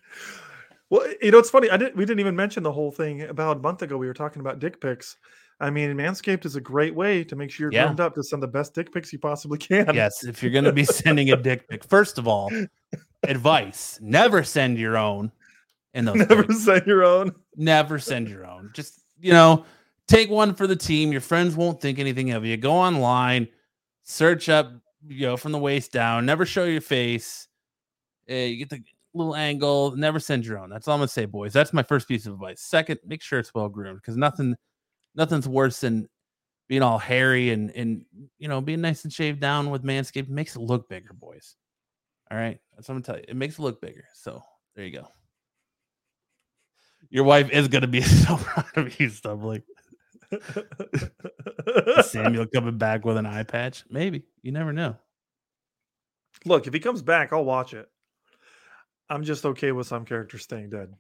well, 0.91 1.07
you 1.23 1.31
know, 1.31 1.39
it's 1.39 1.51
funny. 1.51 1.71
I 1.71 1.77
didn't. 1.77 1.97
We 1.97 2.05
didn't 2.05 2.21
even 2.21 2.35
mention 2.35 2.63
the 2.63 2.73
whole 2.73 2.91
thing 2.91 3.23
about 3.23 3.59
a 3.59 3.61
month 3.61 3.83
ago. 3.83 3.97
We 3.97 4.07
were 4.07 4.15
talking 4.15 4.41
about 4.41 4.59
dick 4.59 4.81
pics. 4.81 5.17
I 5.61 5.71
mean, 5.71 5.91
Manscaped 5.97 6.45
is 6.45 6.55
a 6.57 6.61
great 6.61 6.95
way 6.95 7.25
to 7.25 7.35
make 7.35 7.51
sure 7.51 7.65
you're 7.65 7.73
Yeah. 7.73 7.87
groomed 7.87 8.01
up 8.01 8.15
to 8.15 8.23
send 8.23 8.43
the 8.43 8.47
best 8.49 8.75
dick 8.75 8.93
pics 8.93 9.13
you 9.13 9.19
possibly 9.19 9.59
can. 9.59 9.93
Yes, 9.95 10.25
if 10.25 10.43
you're 10.43 10.53
going 10.53 10.65
to 10.65 10.73
be 10.73 10.85
sending 10.85 11.33
a 11.33 11.37
dick 11.37 11.69
pic, 11.69 11.83
first 11.85 12.17
of 12.19 12.29
all, 12.29 12.51
advice 13.25 13.99
never 14.01 14.43
send 14.45 14.79
your 14.79 14.97
own 14.97 15.33
in 15.95 16.05
those 16.05 16.17
Never 16.29 16.53
send 16.53 16.87
your 16.87 17.05
own. 17.05 17.33
never 17.57 17.99
send 17.99 18.29
your 18.29 18.47
own. 18.47 18.71
Just 18.75 19.03
you 19.21 19.33
know, 19.33 19.65
take 20.07 20.31
one 20.31 20.55
for 20.55 20.67
the 20.69 20.77
team. 20.77 21.11
Your 21.11 21.21
friends 21.21 21.57
won't 21.57 21.81
think 21.81 21.99
anything 21.99 22.31
of 22.31 22.45
you. 22.45 22.57
Go 22.57 22.73
online, 22.73 23.49
search 24.05 24.49
up, 24.49 24.71
you 25.09 25.27
know, 25.27 25.37
from 25.37 25.51
the 25.53 25.59
waist 25.59 25.91
down. 25.93 26.25
Never 26.25 26.47
show 26.47 26.65
your 26.65 26.81
face. 26.81 27.49
Uh, 28.31 28.35
you 28.35 28.59
get 28.59 28.69
the 28.71 28.81
little 29.15 29.35
angle. 29.35 29.97
Never 29.97 30.21
send 30.21 30.47
your 30.47 30.59
own. 30.59 30.71
That's 30.71 30.87
all 30.87 30.95
I'm 30.95 31.01
gonna 31.01 31.09
say, 31.09 31.25
boys. 31.25 31.53
That's 31.53 31.73
my 31.73 31.83
first 31.83 32.07
piece 32.07 32.27
of 32.27 32.35
advice. 32.35 32.61
Second, 32.61 33.01
make 33.05 33.23
sure 33.23 33.41
it's 33.41 33.53
well 33.55 33.69
groomed 33.69 33.97
because 34.01 34.17
nothing, 34.17 34.55
nothing's 35.19 35.49
worse 35.49 35.81
than 35.81 36.09
being 36.69 36.83
all 36.83 36.99
hairy 36.99 37.51
and 37.51 37.71
and 37.73 38.05
you 38.39 38.49
know 38.49 38.61
being 38.61 38.81
nice 38.81 39.05
and 39.05 39.13
shaved 39.13 39.41
down 39.41 39.71
with 39.71 39.83
Manscaped 39.83 40.29
makes 40.29 40.57
it 40.57 40.61
look 40.61 40.89
bigger, 40.89 41.13
boys. 41.13 41.57
All 42.31 42.39
right, 42.39 42.59
that's 42.75 42.89
what 42.89 42.95
I'm 42.95 43.03
gonna 43.03 43.19
tell 43.19 43.21
you. 43.23 43.25
It 43.29 43.37
makes 43.37 43.59
it 43.59 43.63
look 43.63 43.81
bigger. 43.81 44.05
So 44.15 44.43
there 44.77 44.87
you 44.87 44.93
go. 44.93 45.09
Your 47.11 47.25
wife 47.25 47.51
is 47.51 47.69
gonna 47.69 47.87
be 47.87 48.01
so 48.03 48.37
proud 48.37 48.77
of 48.77 48.99
you, 49.01 49.11
Stumbling. 49.11 49.63
Samuel 52.03 52.47
coming 52.47 52.79
back 52.79 53.05
with 53.05 53.17
an 53.17 53.27
eye 53.27 53.43
patch. 53.43 53.85
Maybe. 53.91 54.23
You 54.43 54.53
never 54.53 54.73
know. 54.73 54.97
Look, 56.45 56.67
if 56.67 56.75
he 56.75 56.81
comes 56.81 57.03
back, 57.03 57.33
I'll 57.33 57.45
watch 57.45 57.75
it. 57.75 57.89
I'm 59.11 59.25
just 59.25 59.45
okay 59.45 59.73
with 59.73 59.87
some 59.87 60.05
characters 60.05 60.43
staying 60.43 60.71
dead. 60.71 60.93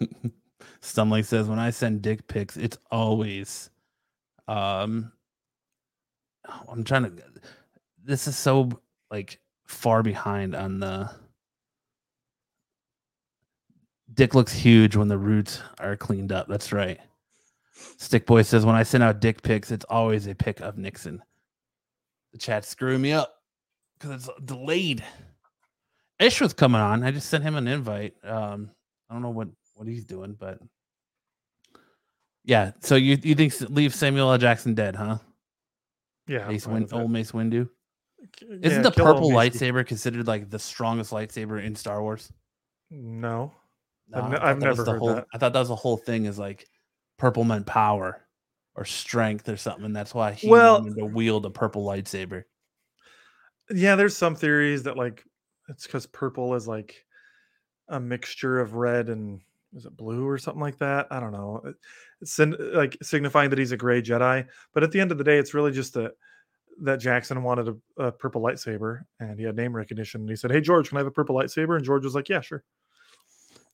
Stumbling 0.82 1.22
says, 1.22 1.48
when 1.48 1.60
I 1.60 1.70
send 1.70 2.02
dick 2.02 2.26
pics, 2.26 2.56
it's 2.56 2.76
always 2.90 3.70
um 4.48 5.12
oh, 6.48 6.62
I'm 6.68 6.84
trying 6.84 7.04
to 7.04 7.22
this 8.04 8.26
is 8.26 8.36
so 8.36 8.68
like 9.10 9.38
far 9.66 10.02
behind 10.02 10.54
on 10.56 10.80
the 10.80 11.08
dick 14.12 14.34
looks 14.34 14.52
huge 14.52 14.96
when 14.96 15.08
the 15.08 15.16
roots 15.16 15.60
are 15.78 15.96
cleaned 15.96 16.32
up. 16.32 16.48
That's 16.48 16.72
right. 16.72 16.98
Stick 17.96 18.26
Boy 18.26 18.42
says, 18.42 18.66
when 18.66 18.76
I 18.76 18.82
send 18.82 19.02
out 19.02 19.20
dick 19.20 19.42
pics, 19.42 19.70
it's 19.70 19.86
always 19.88 20.26
a 20.26 20.34
pic 20.34 20.60
of 20.60 20.76
Nixon. 20.76 21.22
The 22.32 22.38
chat's 22.38 22.68
screwing 22.68 23.00
me 23.00 23.12
up 23.12 23.34
because 23.98 24.28
it's 24.28 24.40
delayed. 24.44 25.04
Ish 26.18 26.40
was 26.40 26.52
coming 26.52 26.80
on. 26.80 27.02
I 27.02 27.10
just 27.10 27.28
sent 27.28 27.44
him 27.44 27.56
an 27.56 27.68
invite. 27.68 28.14
Um, 28.24 28.70
I 29.08 29.14
don't 29.14 29.22
know 29.22 29.30
what 29.30 29.48
what 29.82 29.88
he's 29.88 30.04
doing, 30.04 30.36
but 30.38 30.58
yeah. 32.44 32.70
So 32.80 32.94
you 32.96 33.18
you 33.22 33.34
think 33.34 33.52
leave 33.70 33.94
Samuel 33.94 34.30
L. 34.32 34.38
Jackson 34.38 34.74
dead, 34.74 34.94
huh? 34.96 35.18
Yeah, 36.28 36.46
Mace 36.48 36.66
Win- 36.66 36.88
old 36.92 37.10
Mace 37.10 37.32
Windu. 37.32 37.68
K- 38.36 38.46
Isn't 38.62 38.82
the 38.82 38.92
purple 38.92 39.30
lightsaber 39.30 39.84
considered 39.84 40.26
like 40.28 40.48
the 40.50 40.58
strongest 40.58 41.10
lightsaber 41.10 41.62
in 41.62 41.74
Star 41.74 42.00
Wars? 42.00 42.32
No, 42.90 43.52
I've 44.14 44.22
No, 44.24 44.28
ne- 44.28 44.36
I 44.36 44.38
thought 44.38 44.44
I've 44.48 44.60
that 44.60 44.68
was 44.68 44.78
never 44.78 44.90
heard 44.92 44.98
whole, 45.00 45.14
that. 45.16 45.26
I 45.34 45.38
thought 45.38 45.52
that 45.52 45.58
was 45.58 45.68
the 45.68 45.76
whole 45.76 45.96
thing 45.96 46.26
is 46.26 46.38
like 46.38 46.66
purple 47.18 47.42
meant 47.42 47.66
power 47.66 48.20
or 48.76 48.84
strength 48.84 49.48
or 49.48 49.56
something. 49.56 49.84
And 49.84 49.96
that's 49.96 50.14
why 50.14 50.32
he 50.32 50.48
Well- 50.48 50.80
wanted 50.80 50.96
to 50.98 51.06
wield 51.06 51.44
a 51.46 51.50
purple 51.50 51.84
lightsaber. 51.84 52.44
yeah. 53.70 53.96
There's 53.96 54.16
some 54.16 54.36
theories 54.36 54.84
that 54.84 54.96
like 54.96 55.24
it's 55.68 55.86
because 55.86 56.06
purple 56.06 56.54
is 56.54 56.68
like 56.68 57.04
a 57.88 57.98
mixture 57.98 58.60
of 58.60 58.74
red 58.74 59.08
and 59.08 59.40
is 59.74 59.86
it 59.86 59.96
blue 59.96 60.26
or 60.26 60.38
something 60.38 60.60
like 60.60 60.78
that? 60.78 61.06
I 61.10 61.18
don't 61.20 61.32
know. 61.32 61.62
It's 62.20 62.32
sin- 62.34 62.54
uh, 62.58 62.76
like 62.76 62.96
signifying 63.02 63.50
that 63.50 63.58
he's 63.58 63.72
a 63.72 63.76
gray 63.76 64.02
Jedi, 64.02 64.46
but 64.74 64.82
at 64.82 64.90
the 64.92 65.00
end 65.00 65.12
of 65.12 65.18
the 65.18 65.24
day, 65.24 65.38
it's 65.38 65.54
really 65.54 65.72
just 65.72 65.96
a 65.96 66.12
that 66.82 67.00
Jackson 67.00 67.42
wanted 67.42 67.68
a, 67.98 68.02
a 68.04 68.12
purple 68.12 68.40
lightsaber 68.42 69.02
and 69.20 69.38
he 69.38 69.44
had 69.44 69.54
name 69.56 69.76
recognition. 69.76 70.22
And 70.22 70.30
he 70.30 70.36
said, 70.36 70.50
Hey, 70.50 70.60
George, 70.62 70.88
can 70.88 70.96
I 70.96 71.00
have 71.00 71.06
a 71.06 71.10
purple 71.12 71.36
lightsaber? 71.36 71.76
And 71.76 71.84
George 71.84 72.02
was 72.04 72.14
like, 72.14 72.28
Yeah, 72.30 72.40
sure. 72.40 72.64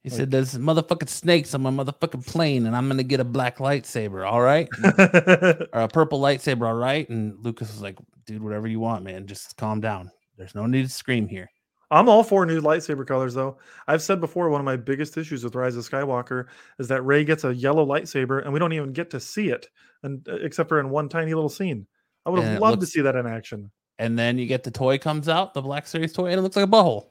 He 0.03 0.11
Like- 0.11 0.16
said, 0.16 0.30
"There's 0.30 0.55
motherfucking 0.57 1.09
snakes 1.09 1.55
on 1.55 1.62
my 1.62 1.70
motherfucking 1.70 2.24
plane, 2.26 2.66
and 2.66 2.76
I'm 2.76 2.86
gonna 2.88 3.03
get 3.03 3.18
a 3.20 3.24
black 3.24 3.59
lightsaber, 3.59 4.24
all 4.30 4.40
right, 4.40 4.68
or 5.72 5.80
a 5.82 5.88
purple 5.88 6.20
lightsaber, 6.20 6.66
all 6.68 6.74
right." 6.74 7.09
And 7.09 7.34
Lucas 7.44 7.72
was 7.72 7.82
like, 7.82 7.96
"Dude, 8.24 8.40
whatever 8.42 8.68
you 8.68 8.78
want, 8.78 9.03
man. 9.05 9.26
Just 9.26 9.57
calm 9.57 9.80
down. 9.80 10.11
There's 10.36 10.55
no 10.55 10.66
need 10.66 10.84
to 10.84 10.88
scream 10.88 11.26
here." 11.26 11.51
I'm 11.91 12.09
all 12.09 12.22
for 12.22 12.45
new 12.45 12.61
lightsaber 12.61 13.07
colors, 13.07 13.34
though. 13.34 13.59
I've 13.86 14.03
said 14.03 14.20
before, 14.20 14.51
one 14.51 14.61
of 14.61 14.64
my 14.64 14.76
biggest 14.76 15.16
issues 15.16 15.43
with 15.43 15.55
Rise 15.55 15.76
of 15.76 15.89
Skywalker 15.89 16.47
is 16.78 16.89
that 16.89 17.03
Rey 17.03 17.24
gets 17.24 17.45
a 17.45 17.55
yellow 17.55 17.86
lightsaber 17.86 18.43
and 18.43 18.53
we 18.53 18.59
don't 18.59 18.72
even 18.72 18.93
get 18.93 19.11
to 19.11 19.20
see 19.20 19.49
it, 19.49 19.68
and 20.03 20.26
uh, 20.28 20.36
except 20.36 20.68
for 20.68 20.80
in 20.80 20.91
one 20.91 21.09
tiny 21.09 21.32
little 21.32 21.49
scene. 21.49 21.86
I 22.26 22.30
would 22.30 22.43
have 22.43 22.61
loved 22.61 22.80
to 22.82 22.86
see 22.86 23.01
that 23.01 23.16
in 23.16 23.26
action. 23.26 23.70
And 23.99 24.18
then 24.18 24.39
you 24.39 24.47
get 24.47 24.62
the 24.62 24.70
toy 24.70 24.99
comes 24.99 25.28
out, 25.28 25.55
the 25.55 25.62
Black 25.62 25.86
Series 25.86 26.12
toy, 26.12 26.26
and 26.26 26.39
it 26.39 26.43
looks 26.43 26.57
like 26.57 26.66
a 26.66 26.68
butthole 26.68 27.07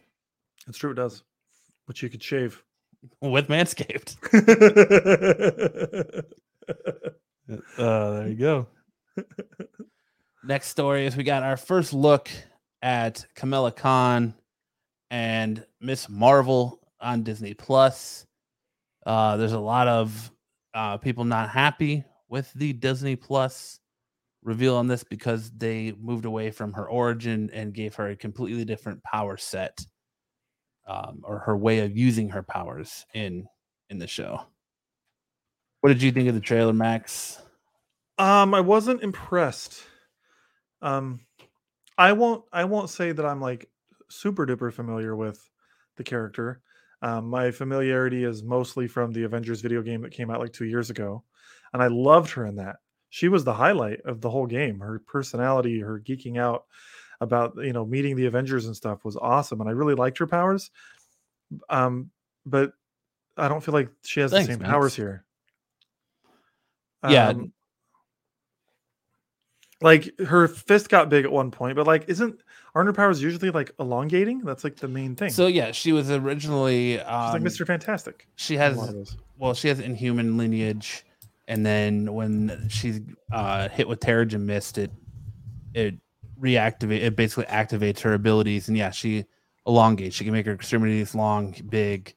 It's 0.68 0.78
true, 0.78 0.92
it 0.92 0.96
does, 0.96 1.24
which 1.86 2.04
you 2.04 2.10
could 2.10 2.22
shave. 2.22 2.64
with 3.22 3.48
Manscaped. 3.48 4.16
Uh, 7.78 8.12
there 8.12 8.28
you 8.28 8.36
go. 8.36 8.68
Next 10.44 10.68
story 10.68 11.06
is 11.06 11.16
we 11.16 11.24
got 11.24 11.44
our 11.44 11.56
first 11.56 11.94
look 11.94 12.30
at 12.82 13.26
Kamala 13.36 13.72
Khan 13.72 14.34
and 15.10 15.66
Miss 15.80 16.10
Marvel 16.10 16.80
on 17.00 17.24
Disney 17.24 17.54
Plus. 17.54 18.26
Uh, 19.06 19.38
there's 19.38 19.54
a 19.54 19.60
lot 19.60 19.88
of 19.88 20.32
uh, 20.74 20.98
people 20.98 21.24
not 21.24 21.50
happy 21.50 22.04
with 22.30 22.52
the 22.54 22.74
Disney 22.74 23.16
Plus 23.16 23.80
reveal 24.44 24.76
on 24.76 24.88
this 24.88 25.04
because 25.04 25.52
they 25.52 25.94
moved 26.00 26.26
away 26.26 26.52
from 26.52 26.74
her 26.74 26.90
origin 26.90 27.50
and 27.54 27.74
gave 27.74 27.96
her 27.96 28.10
a 28.10 28.16
completely 28.16 28.66
different 28.66 29.04
power 29.04 29.38
set 29.38 29.86
um, 30.88 31.22
or 31.24 31.40
her 31.40 31.58
way 31.58 31.80
of 31.80 31.98
using 31.98 32.30
her 32.30 32.44
powers 32.44 33.06
in 33.14 33.48
in 33.90 34.00
the 34.00 34.08
show. 34.08 34.42
What 35.82 35.90
did 35.90 36.02
you 36.02 36.12
think 36.12 36.28
of 36.28 36.36
the 36.36 36.42
trailer, 36.42 36.74
Max? 36.74 37.42
Um, 38.18 38.54
I 38.54 38.62
wasn't 38.62 39.04
impressed. 39.04 39.84
Um, 40.82 41.20
I 41.98 42.14
won't. 42.14 42.44
I 42.52 42.66
won't 42.66 42.90
say 42.90 43.12
that 43.12 43.26
I'm 43.26 43.42
like 43.42 43.70
super 44.10 44.46
duper 44.46 44.72
familiar 44.72 45.16
with 45.16 45.50
the 45.96 46.04
character. 46.04 46.62
Um, 47.02 47.30
my 47.30 47.52
familiarity 47.52 48.24
is 48.24 48.44
mostly 48.44 48.88
from 48.88 49.12
the 49.12 49.24
Avengers 49.24 49.62
video 49.62 49.82
game 49.82 50.02
that 50.02 50.12
came 50.12 50.32
out 50.32 50.40
like 50.40 50.54
two 50.54 50.66
years 50.66 50.90
ago, 50.90 51.24
and 51.74 51.82
I 51.82 51.88
loved 51.88 52.32
her 52.32 52.46
in 52.46 52.56
that. 52.56 52.78
She 53.10 53.30
was 53.30 53.44
the 53.44 53.54
highlight 53.54 54.02
of 54.02 54.22
the 54.22 54.30
whole 54.30 54.48
game. 54.48 54.80
Her 54.80 55.00
personality, 55.06 55.80
her 55.80 56.00
geeking 56.00 56.38
out 56.38 56.66
about 57.22 57.56
you 57.58 57.74
know 57.74 57.86
meeting 57.86 58.16
the 58.16 58.26
Avengers 58.26 58.66
and 58.66 58.76
stuff 58.76 59.06
was 59.06 59.16
awesome, 59.16 59.62
and 59.62 59.70
I 59.70 59.74
really 59.74 59.96
liked 59.96 60.18
her 60.18 60.28
powers. 60.28 60.72
Um, 61.70 62.12
but 62.46 62.74
I 63.38 63.48
don't 63.48 63.64
feel 63.64 63.74
like 63.74 63.90
she 64.04 64.20
has 64.20 64.32
Thanks, 64.32 64.48
the 64.48 64.54
same 64.54 64.62
powers 64.62 64.96
here. 64.96 65.24
Yeah. 67.08 67.34
Um, 69.82 69.86
like 69.86 70.20
her 70.20 70.48
fist 70.48 70.90
got 70.90 71.10
big 71.10 71.26
at 71.26 71.32
one 71.32 71.52
point, 71.52 71.76
but 71.76 71.88
like, 71.88 72.06
isn't 72.08 72.40
aren't 72.76 72.88
her 72.88 72.94
powers 72.94 73.22
usually 73.22 73.52
like 73.52 73.72
elongating? 73.80 74.40
That's 74.40 74.64
like 74.64 74.78
the 74.78 74.88
main 74.88 75.16
thing. 75.16 75.30
So 75.30 75.48
yeah, 75.48 75.72
she 75.72 75.92
was 75.92 76.12
originally 76.12 76.98
She's 76.98 77.06
um, 77.06 77.34
like 77.34 77.42
Mr. 77.42 77.66
Fantastic. 77.66 78.28
She 78.36 78.56
has 78.58 78.78
lot 78.78 78.90
of 78.90 78.96
those. 78.96 79.18
well, 79.38 79.54
she 79.54 79.68
has 79.68 79.80
inhuman 79.80 80.38
lineage, 80.38 81.06
and 81.48 81.66
then 81.66 82.14
when 82.14 82.68
she's 82.70 83.02
uh, 83.32 83.70
hit 83.70 83.88
with 83.88 84.00
Terrigen 84.00 84.42
Mist, 84.42 84.78
it 84.78 84.92
it 85.74 85.96
reactivate 86.40 87.02
it 87.02 87.16
basically 87.16 87.46
activates 87.46 88.00
her 88.02 88.14
abilities, 88.14 88.68
and 88.68 88.78
yeah, 88.78 88.92
she 88.92 89.26
elongates. 89.66 90.16
She 90.16 90.24
can 90.24 90.34
make 90.34 90.46
her 90.46 90.54
extremities 90.54 91.14
long, 91.14 91.56
big, 91.70 92.16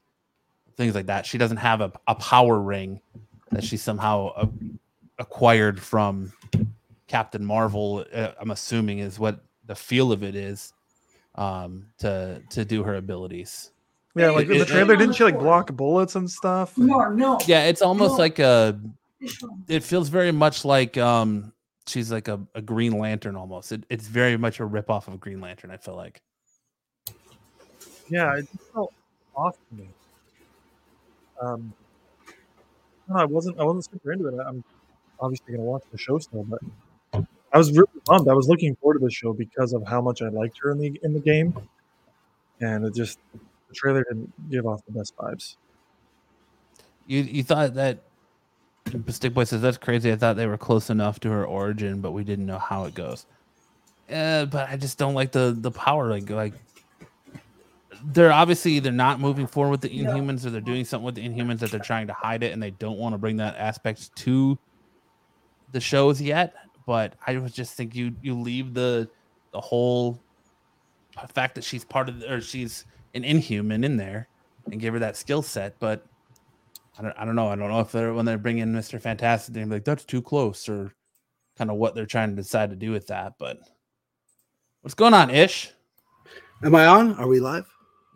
things 0.76 0.94
like 0.94 1.06
that. 1.06 1.26
She 1.26 1.36
doesn't 1.36 1.58
have 1.58 1.80
a, 1.80 1.92
a 2.06 2.14
power 2.14 2.58
ring 2.61 3.00
that 3.50 3.64
she 3.64 3.76
somehow 3.76 4.28
uh, 4.28 4.46
acquired 5.18 5.80
from 5.80 6.32
Captain 7.11 7.44
Marvel. 7.44 8.04
Uh, 8.14 8.30
I'm 8.40 8.52
assuming 8.52 9.00
is 9.00 9.18
what 9.18 9.40
the 9.66 9.74
feel 9.74 10.12
of 10.12 10.22
it 10.22 10.36
is 10.36 10.72
um, 11.34 11.86
to 11.98 12.40
to 12.50 12.64
do 12.64 12.84
her 12.84 12.94
abilities. 12.94 13.72
Yeah, 14.14 14.30
like 14.30 14.44
in 14.46 14.58
the 14.58 14.61
it- 14.62 14.68
trailer, 14.68 14.94
didn't 14.96 15.16
she 15.16 15.24
like 15.24 15.38
block 15.38 15.72
bullets 15.72 16.14
and 16.14 16.30
stuff? 16.30 16.78
No, 16.78 17.08
no. 17.08 17.38
Yeah, 17.46 17.64
it's 17.64 17.82
almost 17.82 18.12
No. 18.12 18.18
like 18.18 18.38
a 18.38 18.80
it 19.68 19.82
feels 19.82 20.08
very 20.08 20.30
much 20.32 20.64
like 20.64 20.96
um 20.96 21.52
she's 21.88 22.12
like 22.12 22.28
a, 22.28 22.40
a 22.54 22.62
green 22.62 22.92
lantern 22.98 23.34
almost 23.36 23.70
it, 23.72 23.84
it's 23.90 24.06
very 24.06 24.36
much 24.38 24.61
a 24.61 24.62
ripoff 24.62 25.08
of 25.08 25.20
green 25.20 25.40
lantern 25.42 25.70
i 25.70 25.76
feel 25.76 25.94
like 25.96 26.22
Yeah, 28.08 28.36
it 28.38 28.46
just 28.50 28.72
felt 28.72 28.94
off 29.36 29.56
to 29.68 29.74
me. 29.76 29.88
Um, 31.42 31.72
no, 33.08 33.16
I 33.16 33.24
wasn't. 33.24 33.58
I 33.58 33.64
wasn't 33.64 33.84
super 33.90 34.12
into 34.12 34.28
it. 34.28 34.38
I'm 34.46 34.62
obviously 35.20 35.48
going 35.48 35.61
to 35.61 35.64
watch 35.64 35.82
the 35.92 35.98
show 35.98 36.18
still, 36.18 36.44
but 36.44 36.61
I 37.53 37.59
was 37.59 37.72
really 37.72 37.88
bummed. 38.07 38.28
I 38.28 38.34
was 38.34 38.48
looking 38.48 38.76
forward 38.76 39.01
to 39.01 39.05
the 39.05 39.11
show 39.11 39.32
because 39.32 39.72
of 39.72 39.86
how 39.86 40.01
much 40.01 40.22
I 40.22 40.28
liked 40.28 40.59
her 40.62 40.70
in 40.70 40.78
the 40.78 41.01
in 41.03 41.12
the 41.12 41.20
game, 41.20 41.57
and 42.61 42.84
it 42.84 42.94
just 42.94 43.18
the 43.68 43.74
trailer 43.74 44.05
didn't 44.05 44.32
give 44.51 44.66
off 44.66 44.84
the 44.86 44.92
best 44.92 45.16
vibes. 45.16 45.57
you 47.07 47.22
you 47.22 47.42
thought 47.42 47.74
that 47.74 47.98
stick 49.09 49.34
boy 49.34 49.44
says 49.44 49.62
that's 49.62 49.78
crazy. 49.78 50.12
I 50.12 50.16
thought 50.16 50.36
they 50.36 50.46
were 50.46 50.59
close 50.59 50.90
enough 50.90 51.20
to 51.20 51.30
her 51.30 51.44
origin 51.44 52.01
but 52.01 52.12
we 52.12 52.24
didn't 52.24 52.46
know 52.46 52.59
how 52.59 52.84
it 52.84 52.94
goes. 52.94 53.26
Uh, 54.11 54.44
but 54.46 54.68
i 54.68 54.76
just 54.76 54.98
don't 54.98 55.14
like 55.14 55.30
the 55.30 55.57
the 55.57 55.70
power 55.70 56.11
like 56.11 56.28
like 56.30 56.53
they're 58.07 58.32
obviously 58.32 58.80
they're 58.80 58.90
not 58.90 59.20
moving 59.20 59.46
forward 59.46 59.70
with 59.70 59.80
the 59.82 59.88
inhumans 59.88 60.44
or 60.44 60.51
they're 60.51 60.61
doing 60.61 60.84
something 60.84 61.05
with 61.05 61.14
the 61.14 61.24
inhumans 61.24 61.61
that 61.61 61.70
they're 61.70 61.78
trying 61.78 62.09
to 62.09 62.12
hide 62.12 62.42
it 62.42 62.53
and 62.53 62.61
they 62.61 62.72
don't 62.72 62.98
want 62.98 63.14
to 63.14 63.18
bring 63.18 63.36
that 63.36 63.55
aspect 63.57 64.14
to 64.16 64.59
the 65.70 65.80
shows 65.80 66.20
yet 66.20 66.55
but 66.86 67.14
i 67.26 67.36
would 67.36 67.52
just 67.52 67.74
think 67.74 67.94
you 67.94 68.14
you 68.22 68.34
leave 68.38 68.74
the 68.74 69.08
the 69.52 69.60
whole 69.60 70.18
fact 71.34 71.54
that 71.54 71.64
she's 71.64 71.84
part 71.84 72.08
of 72.08 72.20
the, 72.20 72.32
or 72.32 72.40
she's 72.40 72.84
an 73.14 73.24
inhuman 73.24 73.84
in 73.84 73.96
there 73.96 74.28
and 74.70 74.80
give 74.80 74.94
her 74.94 75.00
that 75.00 75.16
skill 75.16 75.42
set 75.42 75.78
but 75.78 76.06
I 76.98 77.02
don't, 77.02 77.14
I 77.18 77.24
don't 77.24 77.36
know 77.36 77.48
i 77.48 77.56
don't 77.56 77.68
know 77.70 77.80
if 77.80 77.92
they're 77.92 78.12
when 78.14 78.24
they're 78.24 78.38
bringing 78.38 78.66
mr 78.66 79.00
fantastic 79.00 79.54
they're 79.54 79.66
like 79.66 79.84
that's 79.84 80.04
too 80.04 80.22
close 80.22 80.68
or 80.68 80.92
kind 81.58 81.70
of 81.70 81.76
what 81.76 81.94
they're 81.94 82.06
trying 82.06 82.30
to 82.30 82.36
decide 82.36 82.70
to 82.70 82.76
do 82.76 82.90
with 82.90 83.08
that 83.08 83.34
but 83.38 83.58
what's 84.82 84.94
going 84.94 85.14
on 85.14 85.30
ish 85.30 85.72
Am 86.62 86.74
I 86.74 86.84
on? 86.84 87.14
Are 87.14 87.26
we 87.26 87.40
live? 87.40 87.66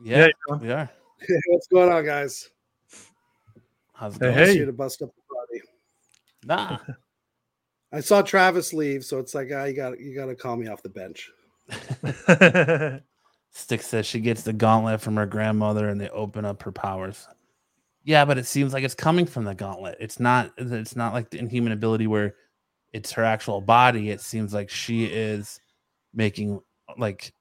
yeah, 0.02 0.26
Yeah, 0.50 0.57
we 0.61 0.70
are 0.70 0.91
What's 1.49 1.66
going 1.66 1.91
on, 1.91 2.04
guys? 2.04 2.50
how's 3.95 4.16
it 4.16 4.20
Hey, 4.20 4.26
going 4.26 4.34
hey. 4.34 4.45
Just 4.45 4.57
here 4.57 4.66
to 4.66 4.72
bust 4.72 5.00
up 5.03 5.08
the 5.14 5.22
party. 5.34 5.62
nah 6.45 6.95
I 7.95 8.00
saw 8.00 8.22
Travis 8.22 8.72
leave, 8.72 9.04
so 9.04 9.18
it's 9.18 9.34
like, 9.34 9.50
ah, 9.54 9.64
you 9.64 9.75
got 9.75 10.00
you 10.00 10.14
got 10.14 10.26
to 10.26 10.34
call 10.34 10.57
me 10.57 10.66
off 10.66 10.83
the 10.83 10.88
bench. 10.88 11.30
Stick 13.53 13.83
says 13.83 14.04
she 14.04 14.18
gets 14.18 14.42
the 14.42 14.53
gauntlet 14.53 15.00
from 15.00 15.14
her 15.16 15.26
grandmother 15.26 15.88
and 15.88 16.00
they 16.00 16.08
open 16.08 16.45
up 16.45 16.62
her 16.64 16.72
powers. 16.72 17.29
Yeah, 18.03 18.25
but 18.25 18.37
it 18.37 18.46
seems 18.46 18.72
like 18.72 18.83
it's 18.83 18.96
coming 18.96 19.26
from 19.26 19.45
the 19.45 19.54
gauntlet. 19.54 19.96
It's 20.00 20.18
not 20.18 20.53
it's 20.58 20.96
not 20.96 21.14
like 21.14 21.30
the 21.30 21.38
inhuman 21.38 21.72
ability 21.72 22.08
where 22.08 22.34
it's 22.92 23.12
her 23.12 23.22
actual 23.22 23.61
body. 23.61 24.11
It 24.11 24.21
seems 24.21 24.53
like 24.53 24.71
she 24.71 25.04
is 25.04 25.61
making 26.12 26.61
like 26.99 27.33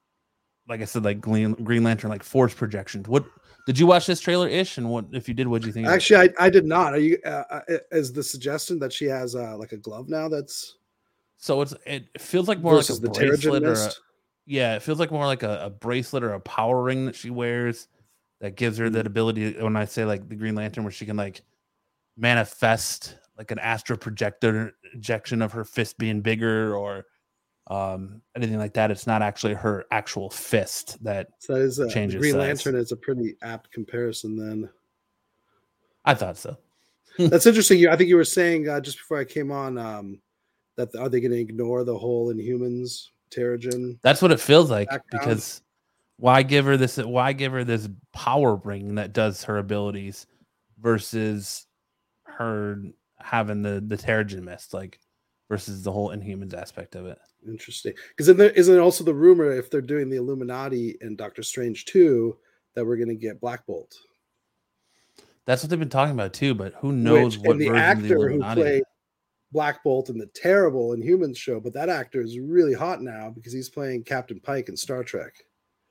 like 0.68 0.80
I 0.80 0.84
said, 0.84 1.04
like 1.04 1.20
Green, 1.20 1.52
Green 1.52 1.82
Lantern, 1.82 2.10
like 2.10 2.22
force 2.22 2.54
projections. 2.54 3.08
What 3.08 3.24
did 3.66 3.78
you 3.78 3.86
watch 3.86 4.06
this 4.06 4.20
trailer 4.20 4.48
ish? 4.48 4.78
And 4.78 4.90
what 4.90 5.06
if 5.12 5.28
you 5.28 5.34
did, 5.34 5.48
what 5.48 5.62
do 5.62 5.66
you 5.66 5.72
think? 5.72 5.86
Actually, 5.86 6.30
I, 6.38 6.46
I 6.46 6.50
did 6.50 6.66
not. 6.66 6.94
Are 6.94 6.98
you? 6.98 7.18
Uh, 7.24 7.44
uh, 7.50 7.60
is 7.92 8.12
the 8.12 8.22
suggestion 8.22 8.78
that 8.80 8.92
she 8.92 9.06
has 9.06 9.34
uh, 9.34 9.56
like 9.56 9.72
a 9.72 9.76
glove 9.76 10.08
now? 10.08 10.28
That's 10.28 10.76
so 11.38 11.62
it's 11.62 11.74
it 11.86 12.20
feels 12.20 12.48
like 12.48 12.60
more 12.60 12.76
like 12.76 12.88
a 12.88 13.00
bracelet 13.00 13.64
or 13.64 13.72
a. 13.72 13.90
Yeah, 14.46 14.76
it 14.76 14.82
feels 14.82 15.00
like 15.00 15.10
more 15.10 15.26
like 15.26 15.42
a, 15.42 15.64
a 15.64 15.70
bracelet 15.70 16.22
or 16.22 16.34
a 16.34 16.40
power 16.40 16.82
ring 16.82 17.06
that 17.06 17.14
she 17.14 17.30
wears 17.30 17.88
that 18.40 18.56
gives 18.56 18.76
her 18.76 18.90
that 18.90 19.06
ability. 19.06 19.52
When 19.62 19.76
I 19.76 19.86
say 19.86 20.04
like 20.04 20.28
the 20.28 20.36
Green 20.36 20.54
Lantern, 20.54 20.84
where 20.84 20.90
she 20.90 21.06
can 21.06 21.16
like 21.16 21.42
manifest 22.16 23.16
like 23.38 23.50
an 23.50 23.58
astral 23.58 23.98
projector 23.98 24.72
ejection 24.92 25.42
of 25.42 25.52
her 25.52 25.64
fist 25.64 25.98
being 25.98 26.20
bigger 26.20 26.76
or 26.76 27.06
um 27.68 28.20
anything 28.36 28.58
like 28.58 28.74
that. 28.74 28.90
It's 28.90 29.06
not 29.06 29.22
actually 29.22 29.54
her 29.54 29.84
actual 29.90 30.30
fist 30.30 31.02
that 31.02 31.28
So 31.38 31.54
that 31.54 31.62
is 31.62 31.78
a, 31.78 31.88
changes 31.88 32.20
Green 32.20 32.34
size. 32.34 32.40
Lantern 32.40 32.76
is 32.76 32.92
a 32.92 32.96
pretty 32.96 33.36
apt 33.42 33.70
comparison. 33.72 34.36
Then 34.36 34.68
I 36.04 36.14
thought 36.14 36.36
so. 36.36 36.58
that's 37.18 37.46
interesting. 37.46 37.78
You, 37.78 37.90
I 37.90 37.96
think 37.96 38.08
you 38.08 38.16
were 38.16 38.24
saying 38.24 38.68
uh, 38.68 38.80
just 38.80 38.98
before 38.98 39.18
I 39.18 39.24
came 39.24 39.50
on 39.52 39.78
um, 39.78 40.20
that 40.76 40.94
are 40.96 41.08
they 41.08 41.20
going 41.20 41.32
to 41.32 41.38
ignore 41.38 41.84
the 41.84 41.96
whole 41.96 42.32
Inhumans 42.32 43.08
Terrigen? 43.30 43.98
That's 44.02 44.20
what 44.20 44.32
it 44.32 44.40
feels 44.40 44.70
like 44.70 44.88
Background. 44.88 45.20
because 45.24 45.62
why 46.16 46.42
give 46.42 46.64
her 46.64 46.76
this 46.76 46.96
why 46.96 47.32
give 47.32 47.52
her 47.52 47.64
this 47.64 47.88
power 48.12 48.56
ring 48.56 48.96
that 48.96 49.12
does 49.12 49.44
her 49.44 49.58
abilities 49.58 50.26
versus 50.80 51.66
her 52.24 52.82
having 53.18 53.62
the 53.62 53.82
the 53.86 53.96
Terrigen 53.96 54.42
mist 54.42 54.74
like 54.74 54.98
versus 55.48 55.82
the 55.82 55.92
whole 55.92 56.10
Inhumans 56.10 56.54
aspect 56.54 56.94
of 56.94 57.06
it. 57.06 57.18
Interesting. 57.46 57.92
Because 58.08 58.26
then 58.26 58.36
there 58.36 58.50
isn't 58.50 58.78
also 58.78 59.04
the 59.04 59.14
rumor 59.14 59.52
if 59.52 59.70
they're 59.70 59.80
doing 59.80 60.08
the 60.08 60.16
Illuminati 60.16 60.96
and 61.00 61.18
Doctor 61.18 61.42
Strange 61.42 61.84
2 61.86 62.36
that 62.74 62.84
we're 62.84 62.96
going 62.96 63.08
to 63.08 63.14
get 63.14 63.40
Black 63.40 63.66
Bolt. 63.66 63.94
That's 65.46 65.62
what 65.62 65.70
they've 65.70 65.78
been 65.78 65.90
talking 65.90 66.14
about 66.14 66.32
too, 66.32 66.54
but 66.54 66.74
who 66.74 66.92
knows 66.92 67.36
Which, 67.36 67.46
what 67.46 67.56
and 67.56 67.60
the 67.60 67.68
version 67.68 67.76
of 67.76 68.06
the 68.06 68.12
actor 68.12 68.30
who 68.30 68.40
played 68.54 68.82
Black 69.52 69.84
Bolt 69.84 70.08
in 70.08 70.18
the 70.18 70.26
terrible 70.34 70.96
Inhumans 70.96 71.36
show, 71.36 71.60
but 71.60 71.74
that 71.74 71.88
actor 71.88 72.20
is 72.22 72.38
really 72.38 72.74
hot 72.74 73.02
now 73.02 73.30
because 73.30 73.52
he's 73.52 73.68
playing 73.68 74.04
Captain 74.04 74.40
Pike 74.40 74.68
in 74.68 74.76
Star 74.76 75.04
Trek. 75.04 75.32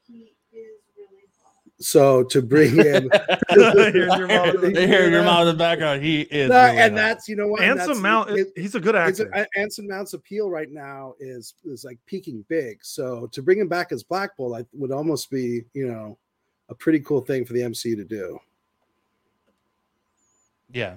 He 0.06 0.36
is 0.52 0.82
really 0.98 1.30
hot. 1.42 1.63
So 1.80 2.24
to 2.26 2.42
bring 2.42 2.78
in, 2.80 3.10
Here's 3.50 4.16
your 4.18 4.28
mom 4.28 4.50
in 4.50 4.62
the- 4.62 4.72
They 4.74 4.88
hear 4.88 5.10
your 5.10 5.24
mom 5.24 5.42
in 5.42 5.48
the 5.48 5.58
background. 5.58 6.02
He 6.04 6.22
is, 6.22 6.50
No, 6.50 6.66
really 6.66 6.78
and 6.78 6.94
hot. 6.94 6.96
that's 6.98 7.28
you 7.28 7.36
know 7.36 7.48
what, 7.48 7.62
and 7.62 7.80
Anson 7.80 8.02
Mount, 8.02 8.30
it- 8.30 8.54
he's 8.56 8.76
a 8.76 8.80
good 8.80 8.96
it's 8.96 9.20
actor. 9.20 9.32
a, 9.34 9.60
Anson 9.60 9.88
Mount's 9.88 10.14
appeal 10.14 10.50
right 10.50 10.70
now 10.72 11.16
is 11.20 11.56
is 11.66 11.84
like 11.84 11.98
peaking 12.06 12.46
big. 12.48 12.84
So 12.86 13.28
to 13.34 13.42
bring 13.42 13.60
him 13.60 13.68
back 13.68 13.92
as 13.92 14.04
Black 14.04 14.38
Bolt, 14.38 14.58
I 14.58 14.66
would 14.74 14.92
almost 14.92 15.30
be 15.32 15.64
you 15.74 15.88
know 15.88 16.18
a 16.70 16.76
pretty 16.76 17.00
cool 17.02 17.22
thing 17.22 17.44
for 17.44 17.54
the 17.54 17.62
MCU 17.62 17.96
to 17.98 18.06
do. 18.06 18.40
yeah, 20.72 20.96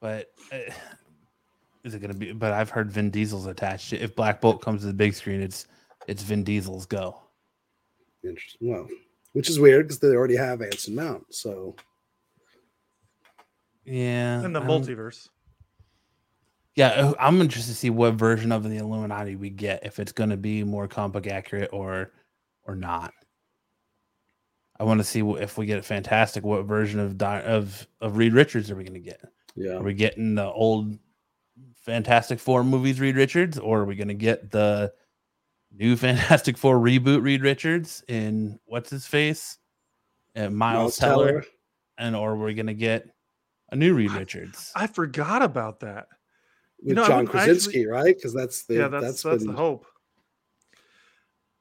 but 0.00 0.30
uh, 0.52 0.58
is 1.84 1.94
it 1.94 2.00
going 2.00 2.12
to 2.12 2.18
be? 2.18 2.32
But 2.32 2.52
I've 2.52 2.70
heard 2.70 2.90
Vin 2.90 3.10
Diesel's 3.10 3.46
attached. 3.46 3.90
to 3.90 3.98
If 3.98 4.14
Black 4.16 4.40
Bolt 4.40 4.62
comes 4.62 4.80
to 4.82 4.86
the 4.86 4.92
big 4.94 5.14
screen, 5.14 5.40
it's 5.42 5.66
it's 6.06 6.22
Vin 6.22 6.44
Diesel's 6.44 6.86
go. 6.86 7.16
Interesting. 8.24 8.70
Well, 8.70 8.88
which 9.32 9.48
is 9.50 9.58
weird 9.60 9.86
because 9.86 9.98
they 10.00 10.08
already 10.08 10.36
have 10.36 10.62
Anson 10.62 10.94
Mount. 10.94 11.34
So 11.34 11.74
Yeah, 13.84 14.44
in 14.44 14.52
the 14.52 14.60
I 14.60 14.66
don't- 14.66 14.82
multiverse. 14.84 15.28
Yeah, 16.74 16.88
uh, 16.88 17.14
I'm 17.20 17.40
interested 17.42 17.72
to 17.72 17.76
see 17.76 17.90
what 17.90 18.14
version 18.14 18.50
of 18.50 18.62
the 18.64 18.78
Illuminati 18.78 19.36
we 19.36 19.50
get. 19.50 19.84
If 19.84 19.98
it's 19.98 20.12
going 20.12 20.30
to 20.30 20.38
be 20.38 20.64
more 20.64 20.88
comic 20.88 21.12
book 21.12 21.26
accurate 21.26 21.70
or 21.72 22.12
or 22.64 22.74
not. 22.76 23.12
I 24.80 24.84
want 24.84 25.00
to 25.00 25.04
see 25.04 25.20
if 25.20 25.58
we 25.58 25.66
get 25.66 25.78
a 25.78 25.82
fantastic. 25.82 26.44
What 26.44 26.64
version 26.64 26.98
of 26.98 27.18
Di- 27.18 27.42
of 27.42 27.86
of 28.00 28.16
Reed 28.16 28.32
Richards 28.32 28.70
are 28.70 28.76
we 28.76 28.84
going 28.84 28.94
to 28.94 29.00
get? 29.00 29.20
yeah, 29.54 29.72
Are 29.74 29.82
we 29.82 29.92
getting 29.94 30.34
the 30.34 30.46
old 30.50 30.98
Fantastic 31.74 32.38
Four 32.38 32.64
movies 32.64 33.00
Reed 33.00 33.16
Richards, 33.16 33.58
or 33.58 33.80
are 33.80 33.84
we 33.84 33.96
going 33.96 34.08
to 34.08 34.14
get 34.14 34.50
the 34.50 34.92
new 35.74 35.96
Fantastic 35.96 36.56
Four 36.58 36.78
reboot 36.78 37.22
Reed 37.22 37.42
Richards 37.42 38.02
in 38.08 38.58
what's 38.66 38.90
his 38.90 39.06
face, 39.06 39.58
and 40.34 40.56
Miles, 40.56 40.96
Teller, 40.96 41.44
and 41.98 42.14
or 42.16 42.36
we're 42.36 42.52
going 42.54 42.66
to 42.66 42.74
get 42.74 43.06
a 43.70 43.76
new 43.76 43.94
Reed 43.94 44.10
I- 44.10 44.18
Richards? 44.18 44.72
I 44.74 44.86
forgot 44.86 45.42
about 45.42 45.80
that. 45.80 46.06
with 46.82 46.94
know, 46.94 47.06
John 47.06 47.18
wouldn't- 47.24 47.28
I 47.28 47.32
Krasinski, 47.44 47.80
actually- 47.80 47.86
right? 47.86 48.16
Because 48.16 48.34
that's 48.34 48.64
the 48.64 48.74
yeah, 48.74 48.88
that's 48.88 49.22
that's, 49.22 49.44
been 49.44 49.52
the 49.52 49.56
hope. 49.56 49.86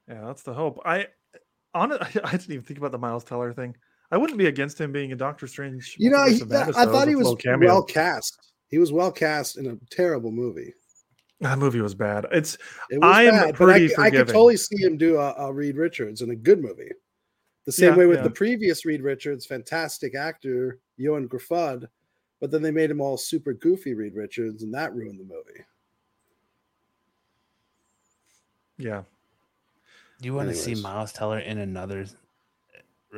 Yeah, 0.07 0.21
that's 0.25 0.43
the 0.43 0.53
hope. 0.53 0.79
I 0.85 1.07
on 1.73 1.91
it, 1.91 2.01
I 2.23 2.31
didn't 2.31 2.51
even 2.51 2.63
think 2.63 2.79
about 2.79 2.91
the 2.91 2.97
Miles 2.97 3.23
Teller 3.23 3.53
thing. 3.53 3.75
I 4.13 4.17
wouldn't 4.17 4.37
be 4.37 4.47
against 4.47 4.79
him 4.81 4.91
being 4.91 5.13
a 5.13 5.15
Doctor 5.15 5.47
Strange. 5.47 5.95
You 5.97 6.09
know, 6.09 6.25
he, 6.25 6.39
that- 6.45 6.75
I 6.75 6.85
thought 6.85 7.07
he 7.07 7.15
was 7.15 7.27
little 7.27 7.37
cameo. 7.37 7.69
well 7.69 7.83
cast. 7.83 8.37
He 8.67 8.77
was 8.77 8.91
well 8.91 9.11
cast 9.11 9.57
in 9.57 9.67
a 9.67 9.77
terrible 9.89 10.31
movie. 10.31 10.73
That 11.41 11.57
movie 11.57 11.81
was 11.81 11.95
bad. 11.95 12.25
It's 12.31 12.55
It 12.89 12.99
was 13.01 13.15
I 13.17 13.23
am 13.23 13.31
bad, 13.33 13.57
but 13.57 13.69
I, 13.69 13.73
pretty 13.73 13.87
c- 13.89 13.95
I 13.97 14.09
could 14.11 14.27
totally 14.27 14.57
see 14.57 14.81
him 14.83 14.95
do 14.97 15.17
a, 15.17 15.33
a 15.33 15.51
Reed 15.51 15.75
Richards 15.75 16.21
in 16.21 16.29
a 16.29 16.35
good 16.35 16.61
movie. 16.61 16.91
The 17.65 17.71
same 17.71 17.89
Yeah, 17.91 17.97
way 17.97 18.05
with 18.05 18.17
yeah. 18.19 18.23
the 18.23 18.29
previous 18.29 18.85
Reed 18.85 19.01
Richards, 19.01 19.45
fantastic 19.45 20.15
actor 20.15 20.79
Ioan 20.99 21.27
Gruffudd, 21.27 21.87
but 22.39 22.51
then 22.51 22.61
they 22.61 22.71
made 22.71 22.89
him 22.91 23.01
all 23.01 23.17
super 23.17 23.53
goofy 23.53 23.93
Reed 23.95 24.13
Richards, 24.15 24.61
and 24.63 24.73
that 24.73 24.93
ruined 24.95 25.19
the 25.19 25.23
movie. 25.23 25.65
yeah. 28.77 29.03
you 30.21 30.33
want 30.33 30.49
to 30.49 30.55
see. 30.55 30.73
Miles 30.75 31.11
Teller 31.11 31.39
in 31.39 31.59
another 31.59 32.05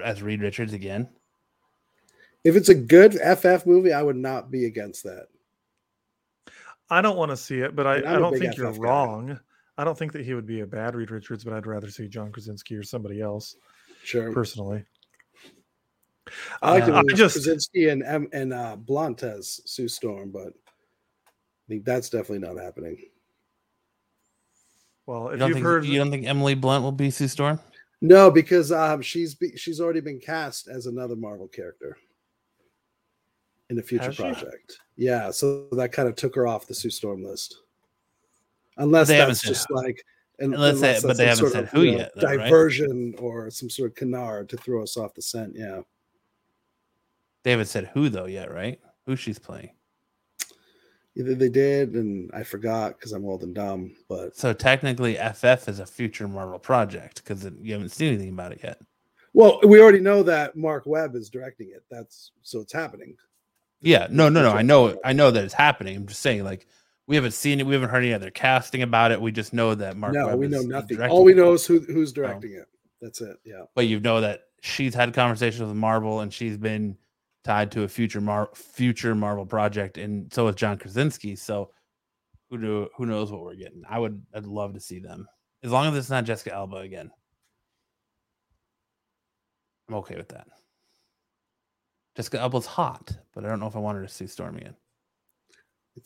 as 0.04 0.22
Reed 0.22 0.42
Richards 0.42 0.74
again? 0.74 1.08
If 2.44 2.56
it's 2.58 2.70
a 2.70 2.76
good 2.76 3.14
FF 3.14 3.66
movie, 3.66 3.94
I 3.94 4.02
would 4.02 4.18
not 4.18 4.52
be 4.52 4.66
against 4.66 5.04
that. 5.04 5.28
I 6.90 7.02
don't 7.02 7.18
want 7.18 7.32
to 7.32 7.38
see 7.38 7.60
it, 7.60 7.76
but 7.76 7.88
I, 7.88 7.96
I 7.98 8.20
don't 8.20 8.38
think 8.38 8.56
you're 8.58 8.72
FF 8.72 8.80
guy. 8.80 8.84
wrong. 8.88 9.40
I 9.78 9.84
don't 9.84 9.98
think 9.98 10.12
that 10.14 10.24
he 10.26 10.34
would 10.36 10.46
be 10.46 10.60
a 10.60 10.68
bad 10.68 10.94
Reed 10.96 11.10
Richards, 11.12 11.44
but 11.44 11.54
I'd 11.54 11.66
rather 11.66 11.90
see 11.90 12.08
John 12.08 12.32
Krasinski 12.32 12.76
or 12.76 12.84
somebody 12.84 13.22
else 13.22 13.56
Sure, 14.04 14.32
personally. 14.32 14.84
I 16.62 16.72
like 16.72 16.84
Uh, 16.84 16.88
to 16.88 16.94
I 17.12 17.16
just- 17.16 17.36
Krasinski 17.36 17.90
and 17.90 18.04
M- 18.04 18.28
and 18.34 18.54
uh, 18.54 18.76
Blunt 18.76 19.24
as 19.24 19.62
Sue 19.66 19.88
Storm, 19.88 20.32
but 20.32 20.50
I 21.26 21.68
think 21.70 21.86
that's 21.86 22.10
definitely 22.10 22.48
not 22.48 22.62
happening. 22.62 22.98
Well, 25.06 25.26
You 25.28 25.34
if 25.34 25.40
don't 25.40 25.48
you've 25.50 25.56
think 25.58 25.66
heard, 25.66 25.86
you 25.86 25.98
don't 25.98 26.12
think 26.12 26.26
Emily 26.28 26.54
Blunt 26.56 26.84
will 26.84 26.92
be 26.92 27.10
Sue 27.10 27.28
Storm? 27.28 27.60
No, 28.02 28.30
because 28.30 28.72
um, 28.72 29.02
she's 29.02 29.34
be, 29.36 29.56
she's 29.58 29.80
already 29.82 30.02
been 30.02 30.20
cast 30.20 30.68
as 30.68 30.86
another 30.86 31.16
Marvel 31.16 31.48
character 31.48 31.98
in 33.74 33.80
a 33.80 33.82
future 33.82 34.14
project. 34.14 34.78
Yeah, 34.96 35.32
so 35.32 35.68
that 35.72 35.92
kind 35.92 36.08
of 36.08 36.16
took 36.16 36.36
her 36.36 36.48
off 36.48 36.68
the 36.68 36.76
Sue 36.76 36.90
Storm 36.92 37.24
list. 37.24 37.58
Unless 38.78 39.08
They 39.08 39.18
that's 39.18 39.42
just 39.42 39.70
like, 39.72 40.04
un- 40.42 40.54
Unless 40.54 40.80
they- 40.82 41.08
but 41.08 41.18
they 41.18 41.26
haven't 41.28 41.50
said 41.52 41.64
of, 41.66 41.70
who 41.72 41.82
you 41.82 41.92
know, 41.94 41.98
yet, 41.98 42.12
though, 42.16 42.28
right? 42.28 42.38
diversion 42.40 43.16
or 43.18 43.50
some 43.50 43.70
sort 43.70 43.90
of 43.92 43.96
canard 43.96 44.50
to 44.50 44.58
throw 44.58 44.82
us 44.84 44.96
off 44.98 45.14
the 45.16 45.22
scent. 45.22 45.54
Yeah, 45.56 45.82
They 47.44 47.52
haven't 47.52 47.66
said 47.68 47.90
who 47.94 48.10
though 48.10 48.26
yet, 48.28 48.52
right? 48.52 48.80
Who 49.06 49.16
she's 49.16 49.40
playing. 49.40 49.72
either 51.16 51.36
they 51.36 51.50
did, 51.50 51.94
and 51.96 52.32
I 52.34 52.44
forgot 52.44 52.96
because 52.98 53.12
I'm 53.12 53.26
old 53.26 53.44
and 53.44 53.54
dumb. 53.56 53.96
But 54.08 54.36
So 54.38 54.54
technically, 54.54 55.18
FF 55.18 55.68
is 55.68 55.80
a 55.80 55.86
future 55.86 56.28
Marvel 56.28 56.58
project 56.60 57.24
because 57.24 57.48
you 57.62 57.74
haven't 57.74 57.90
seen 57.90 58.10
anything 58.14 58.30
about 58.30 58.52
it 58.54 58.62
yet. 58.64 58.80
well, 59.34 59.60
we 59.64 59.82
already 59.82 60.00
know 60.00 60.22
that 60.24 60.56
Mark 60.56 60.84
Webb 60.86 61.16
is 61.16 61.30
directing 61.30 61.70
it. 61.72 61.84
That's 61.92 62.32
so 62.44 62.60
it's 62.62 62.74
happening. 62.74 63.16
Yeah, 63.84 64.08
no, 64.10 64.30
no, 64.30 64.42
no. 64.42 64.52
I 64.52 64.62
know. 64.62 64.98
I 65.04 65.14
know 65.14 65.30
that 65.30 65.44
it's 65.44 65.54
happening. 65.54 65.98
I'm 65.98 66.08
just 66.08 66.22
saying, 66.22 66.44
like, 66.44 66.68
we 67.06 67.16
haven't 67.16 67.34
seen 67.34 67.60
it. 67.60 67.66
We 67.66 67.74
haven't 67.74 67.90
heard 67.90 68.04
any 68.04 68.14
other 68.14 68.32
casting 68.32 68.82
about 68.82 69.12
it. 69.12 69.22
We 69.22 69.32
just 69.32 69.54
know 69.54 69.76
that 69.76 69.98
Mark. 69.98 70.14
no, 70.14 70.28
Webb 70.28 70.40
we 70.40 70.48
know 70.48 70.62
nothing. 70.62 71.02
All 71.04 71.24
we 71.24 71.34
know 71.34 71.54
is 71.54 71.66
who 71.66 71.82
who's 71.82 72.14
directing 72.14 72.54
it. 72.54 72.66
That's 73.02 73.20
it. 73.20 73.38
Yeah. 73.44 73.64
but 73.76 73.88
you 73.88 74.00
know 74.00 74.22
that 74.22 74.44
she's 74.62 74.96
had 74.96 75.14
conversations 75.14 75.68
with 75.68 75.76
Marvel 75.76 76.22
and 76.22 76.34
she's 76.34 76.58
been 76.58 76.98
tied 77.44 77.70
to 77.74 77.84
a 77.84 77.88
future 77.90 78.22
Mar- 78.22 78.52
future 78.56 79.14
Marvel 79.14 79.46
project, 79.46 79.98
and 79.98 80.32
so 80.34 80.48
is 80.48 80.56
John 80.56 80.78
Krasinski. 80.78 81.36
So 81.36 81.72
who 82.50 82.58
do 82.58 82.90
who 82.96 83.06
knows 83.06 83.34
what 83.34 83.42
we're 83.44 83.56
getting? 83.56 83.84
I 83.90 84.00
would 84.00 84.22
I'd 84.34 84.46
love 84.46 84.74
to 84.76 84.80
see 84.80 85.00
them 85.00 85.28
as 85.62 85.72
long 85.72 85.88
as 85.92 85.98
it's 85.98 86.10
not 86.10 86.24
Jessica 86.24 86.54
Alba 86.54 86.78
again. 86.78 87.12
I'm 89.90 89.96
okay 89.96 90.16
with 90.16 90.30
that. 90.30 90.48
Jessica 92.16 92.40
Alba's 92.40 92.66
hot, 92.66 93.16
but 93.34 93.46
I 93.46 93.50
don't 93.50 93.60
know 93.60 93.68
if 93.68 93.76
I 93.76 93.80
wanted 93.80 94.02
to 94.02 94.14
see 94.14 94.28
Stormy 94.28 94.64
in. 94.64 94.76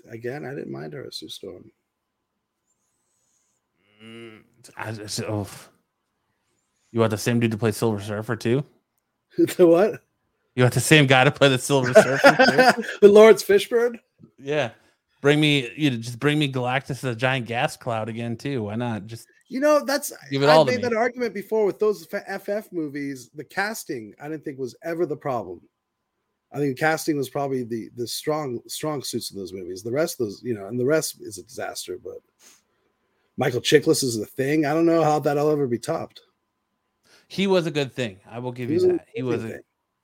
Again, 0.10 0.46
I 0.46 0.50
didn't 0.54 0.72
mind 0.72 0.94
her 0.94 1.06
as 1.06 1.18
Sue 1.18 1.30
Storm. 1.30 1.72
Mm, 4.04 4.44
I 4.76 4.92
just, 4.92 5.22
oh. 5.24 5.48
You 6.92 7.02
want 7.02 7.12
the 7.12 7.18
same 7.18 7.40
dude 7.40 7.52
to 7.52 7.58
play 7.58 7.72
Silver 7.72 8.02
Surfer 8.02 8.36
too? 8.36 8.64
the 9.38 9.68
what? 9.68 10.02
You 10.56 10.64
want 10.64 10.74
the 10.74 10.80
same 10.80 11.06
guy 11.06 11.24
to 11.24 11.32
play 11.32 11.50
the 11.50 11.60
Silver 11.60 11.94
Surfer 11.94 12.36
too? 12.76 12.84
the 13.02 13.08
Laurence 13.10 13.44
Fishburne? 13.44 14.00
Yeah. 14.40 14.72
Bring 15.22 15.40
me 15.40 15.72
you 15.76 15.92
know, 15.92 15.98
just 15.98 16.20
bring 16.20 16.40
me 16.40 16.52
Galactus 16.52 16.92
as 16.92 17.04
a 17.04 17.16
giant 17.16 17.48
gas 17.48 17.76
cloud 17.76 18.08
again 18.08 18.38
too. 18.38 18.64
Why 18.64 18.76
not? 18.76 19.06
Just 19.08 19.28
You 19.50 19.60
know, 19.60 19.84
that's 19.86 20.14
Give 20.32 20.44
it 20.44 20.50
all 20.50 20.62
I've 20.62 20.68
to 20.68 20.72
made 20.74 20.84
me. 20.84 20.90
that 20.90 20.96
argument 20.96 21.34
before 21.34 21.66
with 21.66 21.80
those 21.80 22.06
FF 22.06 22.72
movies. 22.72 23.30
The 23.34 23.44
casting, 23.44 24.14
I 24.22 24.30
didn't 24.30 24.46
think 24.46 24.58
was 24.58 24.76
ever 24.84 25.06
the 25.06 25.18
problem. 25.18 25.62
I 26.52 26.60
think 26.60 26.78
casting 26.80 27.18
was 27.18 27.30
probably 27.30 27.64
the 27.64 27.90
the 27.96 28.08
strong 28.08 28.62
strong 28.68 29.04
suits 29.04 29.30
of 29.30 29.36
those 29.36 29.52
movies. 29.54 29.84
The 29.84 29.92
rest 29.92 30.20
of 30.20 30.28
those, 30.28 30.42
you 30.44 30.54
know, 30.54 30.68
and 30.68 30.80
the 30.80 30.86
rest 30.86 31.18
is 31.22 31.38
a 31.38 31.44
disaster. 31.44 31.98
But 32.02 32.20
Michael 33.38 33.62
Chiklis 33.62 34.04
is 34.04 34.18
the 34.18 34.26
thing. 34.26 34.66
I 34.66 34.74
don't 34.74 34.86
know 34.86 35.04
how 35.04 35.20
that'll 35.20 35.52
ever 35.52 35.68
be 35.68 35.78
topped. 35.80 36.22
he 37.28 37.48
was 37.48 37.68
a 37.68 37.72
good 37.72 37.94
thing. 37.94 38.20
I 38.30 38.40
will 38.40 38.52
give 38.54 38.70
He 38.70 38.76
you 38.76 38.88
that. 38.88 39.06
He 39.14 39.24
was 39.24 39.44
a 39.44 39.50
thing. 39.50 39.60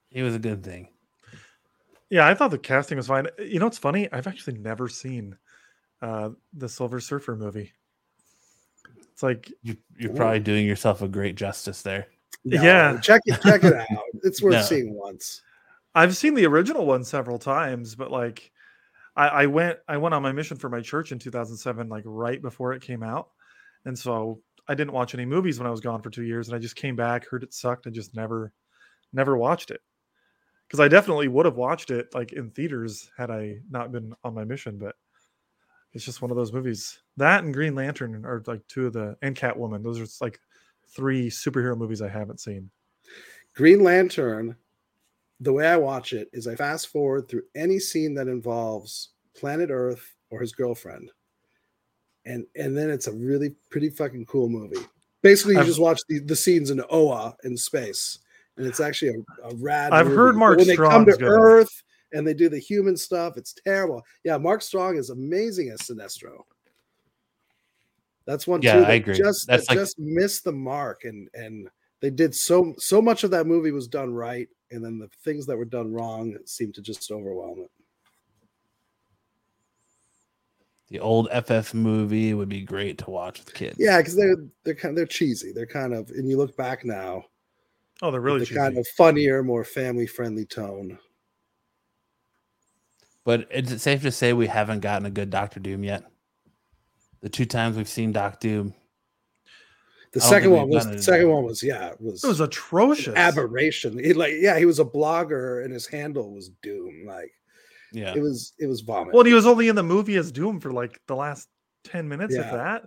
he 0.10 0.22
was 0.22 0.36
a 0.36 0.40
good 0.40 0.64
thing. 0.64 0.90
yeah, 2.10 2.28
I 2.28 2.34
thought 2.34 2.52
the 2.52 2.58
casting 2.60 2.98
was 2.98 3.08
fine. 3.08 3.28
You 3.40 3.60
know, 3.60 3.68
it's 3.68 3.78
funny. 3.78 4.12
I've 4.12 4.28
actually 4.28 4.58
never 4.60 4.88
seen 4.90 5.38
uh, 6.02 6.32
the 6.54 6.68
Silver 6.68 7.00
Surfer 7.00 7.36
movie. 7.38 7.72
It's 9.14 9.24
like 9.24 9.50
You, 9.62 9.78
you're 9.98 10.12
Ooh. 10.12 10.16
probably 10.16 10.40
doing 10.42 10.66
yourself 10.66 11.02
a 11.02 11.08
great 11.08 11.36
justice 11.36 11.82
there. 11.82 12.08
No, 12.44 12.62
Yeah. 12.62 13.00
check 13.00 13.22
it 13.26 13.40
check 13.42 13.64
it 13.64 13.74
out. 13.74 13.88
It's 14.24 14.42
worth 14.44 14.54
No. 14.54 14.62
seeing 14.64 14.94
once. 14.94 15.42
I've 15.96 16.18
seen 16.18 16.34
the 16.34 16.48
original 16.48 16.86
one 16.86 17.04
several 17.04 17.38
times, 17.38 17.96
but 17.96 18.12
like 18.12 18.52
I, 19.16 19.28
I 19.28 19.46
went 19.46 19.80
I 19.88 19.98
went 19.98 20.16
on 20.16 20.24
my 20.24 20.32
mission 20.32 20.58
for 20.58 20.70
my 20.70 20.82
church 20.82 21.12
in 21.12 21.20
2007, 21.20 21.90
like 21.90 22.04
right 22.06 22.42
before 22.42 22.74
it 22.74 22.82
came 22.82 23.04
out, 23.04 23.30
and 23.86 23.98
so 23.98 24.42
I 24.68 24.76
didn't 24.76 24.94
watch 24.94 25.14
any 25.14 25.26
movies 25.26 25.60
when 25.60 25.68
I 25.68 25.72
was 25.72 25.82
gone 25.82 26.02
for 26.02 26.10
two 26.10 26.24
years, 26.24 26.48
and 26.48 26.56
I 26.56 26.60
just 26.60 26.76
came 26.76 26.96
back, 26.96 27.28
heard 27.28 27.44
it 27.44 27.54
sucked, 27.54 27.86
and 27.86 27.96
just 27.96 28.16
never 28.16 28.54
never 29.12 29.38
watched 29.38 29.70
it 29.72 29.82
because 30.68 30.80
I 30.80 30.88
definitely 30.88 31.28
would 31.28 31.46
have 31.46 31.58
watched 31.58 31.92
it 31.92 32.14
like 32.16 32.34
in 32.34 32.50
theaters 32.50 33.12
had 33.16 33.30
I 33.30 33.60
not 33.70 33.92
been 33.92 34.14
on 34.24 34.34
my 34.34 34.44
mission, 34.44 34.80
but 34.80 34.96
it's 35.94 36.06
just 36.06 36.22
one 36.22 36.32
of 36.32 36.38
those 36.38 36.52
movies. 36.54 37.00
That 37.18 37.44
and 37.44 37.54
Green 37.54 37.76
Lantern 37.76 38.26
are 38.26 38.44
like 38.48 38.68
two 38.68 38.88
of 38.88 38.94
the 38.94 39.16
and 39.22 39.36
Catwoman. 39.36 39.84
Those 39.84 40.00
are 40.00 40.08
like 40.26 40.40
three 40.88 41.30
superhero 41.30 41.78
movies 41.78 42.02
I 42.02 42.10
haven't 42.10 42.40
seen. 42.40 42.72
Green 43.54 43.84
Lantern, 43.84 44.56
the 45.40 45.54
way 45.54 45.68
I 45.68 45.78
watch 45.78 46.14
it 46.14 46.30
is 46.34 46.48
I 46.48 46.56
fast 46.56 46.88
forward 46.88 47.28
through 47.28 47.44
any 47.56 47.80
scene 47.80 48.14
that 48.16 48.28
involves 48.28 49.10
planet 49.36 49.70
Earth 49.72 50.14
or 50.30 50.40
his 50.40 50.52
girlfriend. 50.54 51.12
And 52.26 52.46
and 52.56 52.78
then 52.78 52.90
it's 52.90 53.08
a 53.08 53.12
really 53.14 53.54
pretty 53.70 53.90
fucking 53.90 54.26
cool 54.28 54.48
movie. 54.50 54.80
Basically, 55.22 55.54
you 55.56 55.60
I've- 55.60 55.68
just 55.70 55.80
watch 55.82 56.00
the, 56.08 56.20
the 56.20 56.36
scenes 56.36 56.70
in 56.70 56.82
Oa 56.90 57.36
in 57.44 57.58
space. 57.58 58.20
And 58.56 58.68
it's 58.68 58.80
actually 58.80 59.10
a, 59.44 59.48
a 59.50 59.56
rad. 59.56 59.92
I've 59.94 60.06
movie. 60.06 60.16
heard 60.18 60.34
But 60.34 60.40
Mark 60.40 60.58
when 60.60 60.68
they 60.68 60.76
come 60.76 61.06
to 61.06 61.12
good. 61.14 61.24
Earth 61.24 61.84
and 62.14 62.26
they 62.26 62.36
do 62.36 62.50
the 62.50 62.60
human 62.60 62.96
stuff, 62.96 63.36
it's 63.36 63.54
terrible. 63.66 64.04
Yeah, 64.24 64.38
Mark 64.38 64.62
Strong 64.62 64.98
is 64.98 65.10
amazing 65.10 65.70
as 65.72 65.80
Sinestro. 65.82 66.44
That's 68.26 68.48
one 68.48 68.62
Yeah, 68.62 68.76
too. 68.76 68.84
I 68.86 68.94
agree. 68.94 69.16
Just 69.16 69.48
That's 69.48 69.68
that 69.68 69.72
like- 69.76 69.80
just 69.80 70.00
missed 70.00 70.44
the 70.44 70.52
mark, 70.52 71.04
and 71.04 71.28
and 71.34 71.68
they 72.00 72.10
did 72.10 72.34
so 72.36 72.74
so 72.78 73.02
much 73.02 73.24
of 73.24 73.32
that 73.32 73.48
movie 73.48 73.72
was 73.72 73.88
done 73.88 74.14
right, 74.14 74.48
and 74.74 74.84
then 74.84 75.00
the 75.00 75.08
things 75.24 75.46
that 75.46 75.58
were 75.58 75.66
done 75.66 75.94
wrong 75.94 76.36
seemed 76.46 76.74
to 76.76 76.82
just 76.82 77.10
overwhelm 77.12 77.60
it. 77.60 77.72
The 80.90 81.00
old 81.00 81.28
FF 81.32 81.74
movie 81.74 82.34
would 82.34 82.50
be 82.50 82.62
great 82.62 82.98
to 83.00 83.10
watch 83.10 83.40
with 83.40 83.54
kids. 83.54 83.78
Yeah, 83.80 83.98
because 83.98 84.16
they're 84.16 84.36
they're 84.64 84.76
kind 84.76 84.92
of, 84.92 84.96
they're 84.98 85.06
cheesy. 85.06 85.52
They're 85.52 85.66
kind 85.66 85.94
of, 85.94 86.10
and 86.12 86.30
you 86.30 86.38
look 86.38 86.56
back 86.56 86.86
now, 86.86 87.26
Oh, 88.02 88.12
they're 88.12 88.22
really 88.22 88.40
the 88.40 88.46
cheesy. 88.46 88.60
kind 88.60 88.78
of 88.78 88.88
funnier, 88.98 89.44
more 89.44 89.64
family 89.64 90.06
friendly 90.06 90.46
tone. 90.46 91.00
But 93.24 93.48
is 93.52 93.72
it 93.72 93.80
safe 93.80 94.02
to 94.02 94.12
say 94.12 94.34
we 94.34 94.48
haven't 94.48 94.82
gotten 94.82 95.06
a 95.06 95.10
good 95.12 95.30
Doctor 95.30 95.60
Doom 95.60 95.84
yet? 95.84 96.04
The 97.22 97.30
two 97.30 97.46
times 97.46 97.78
we've 97.78 97.88
seen 97.88 98.12
Doc 98.12 98.42
Doom. 98.42 98.74
The 100.14 100.22
second 100.22 100.52
one 100.52 100.70
was 100.70 100.86
the 100.86 101.02
second 101.02 101.30
one 101.30 101.44
was 101.44 101.64
yeah, 101.64 101.88
it 101.88 102.00
was, 102.00 102.24
it 102.24 102.28
was 102.28 102.40
atrocious. 102.40 103.16
aberration. 103.16 103.98
He 103.98 104.14
like 104.14 104.34
yeah, 104.38 104.60
he 104.60 104.66
was 104.66 104.80
a 104.80 104.86
blogger, 104.86 105.64
and 105.64 105.74
his 105.74 105.88
handle 105.88 106.32
was 106.34 106.50
Doom. 106.62 107.04
Like 107.08 107.32
Yeah. 107.92 108.14
it 108.16 108.22
was 108.22 108.54
it 108.60 108.68
was 108.68 108.82
vomit. 108.82 109.14
Well, 109.14 109.22
and 109.22 109.28
he 109.28 109.34
was 109.34 109.48
only 109.48 109.70
in 109.70 109.76
the 109.76 109.82
movie 109.84 110.16
as 110.18 110.32
Doom 110.32 110.60
for 110.60 110.72
like 110.72 111.02
the 111.08 111.16
last 111.16 111.50
10 111.86 112.08
minutes 112.08 112.36
Yeah. 112.36 112.42
of 112.42 112.52
that. 112.52 112.84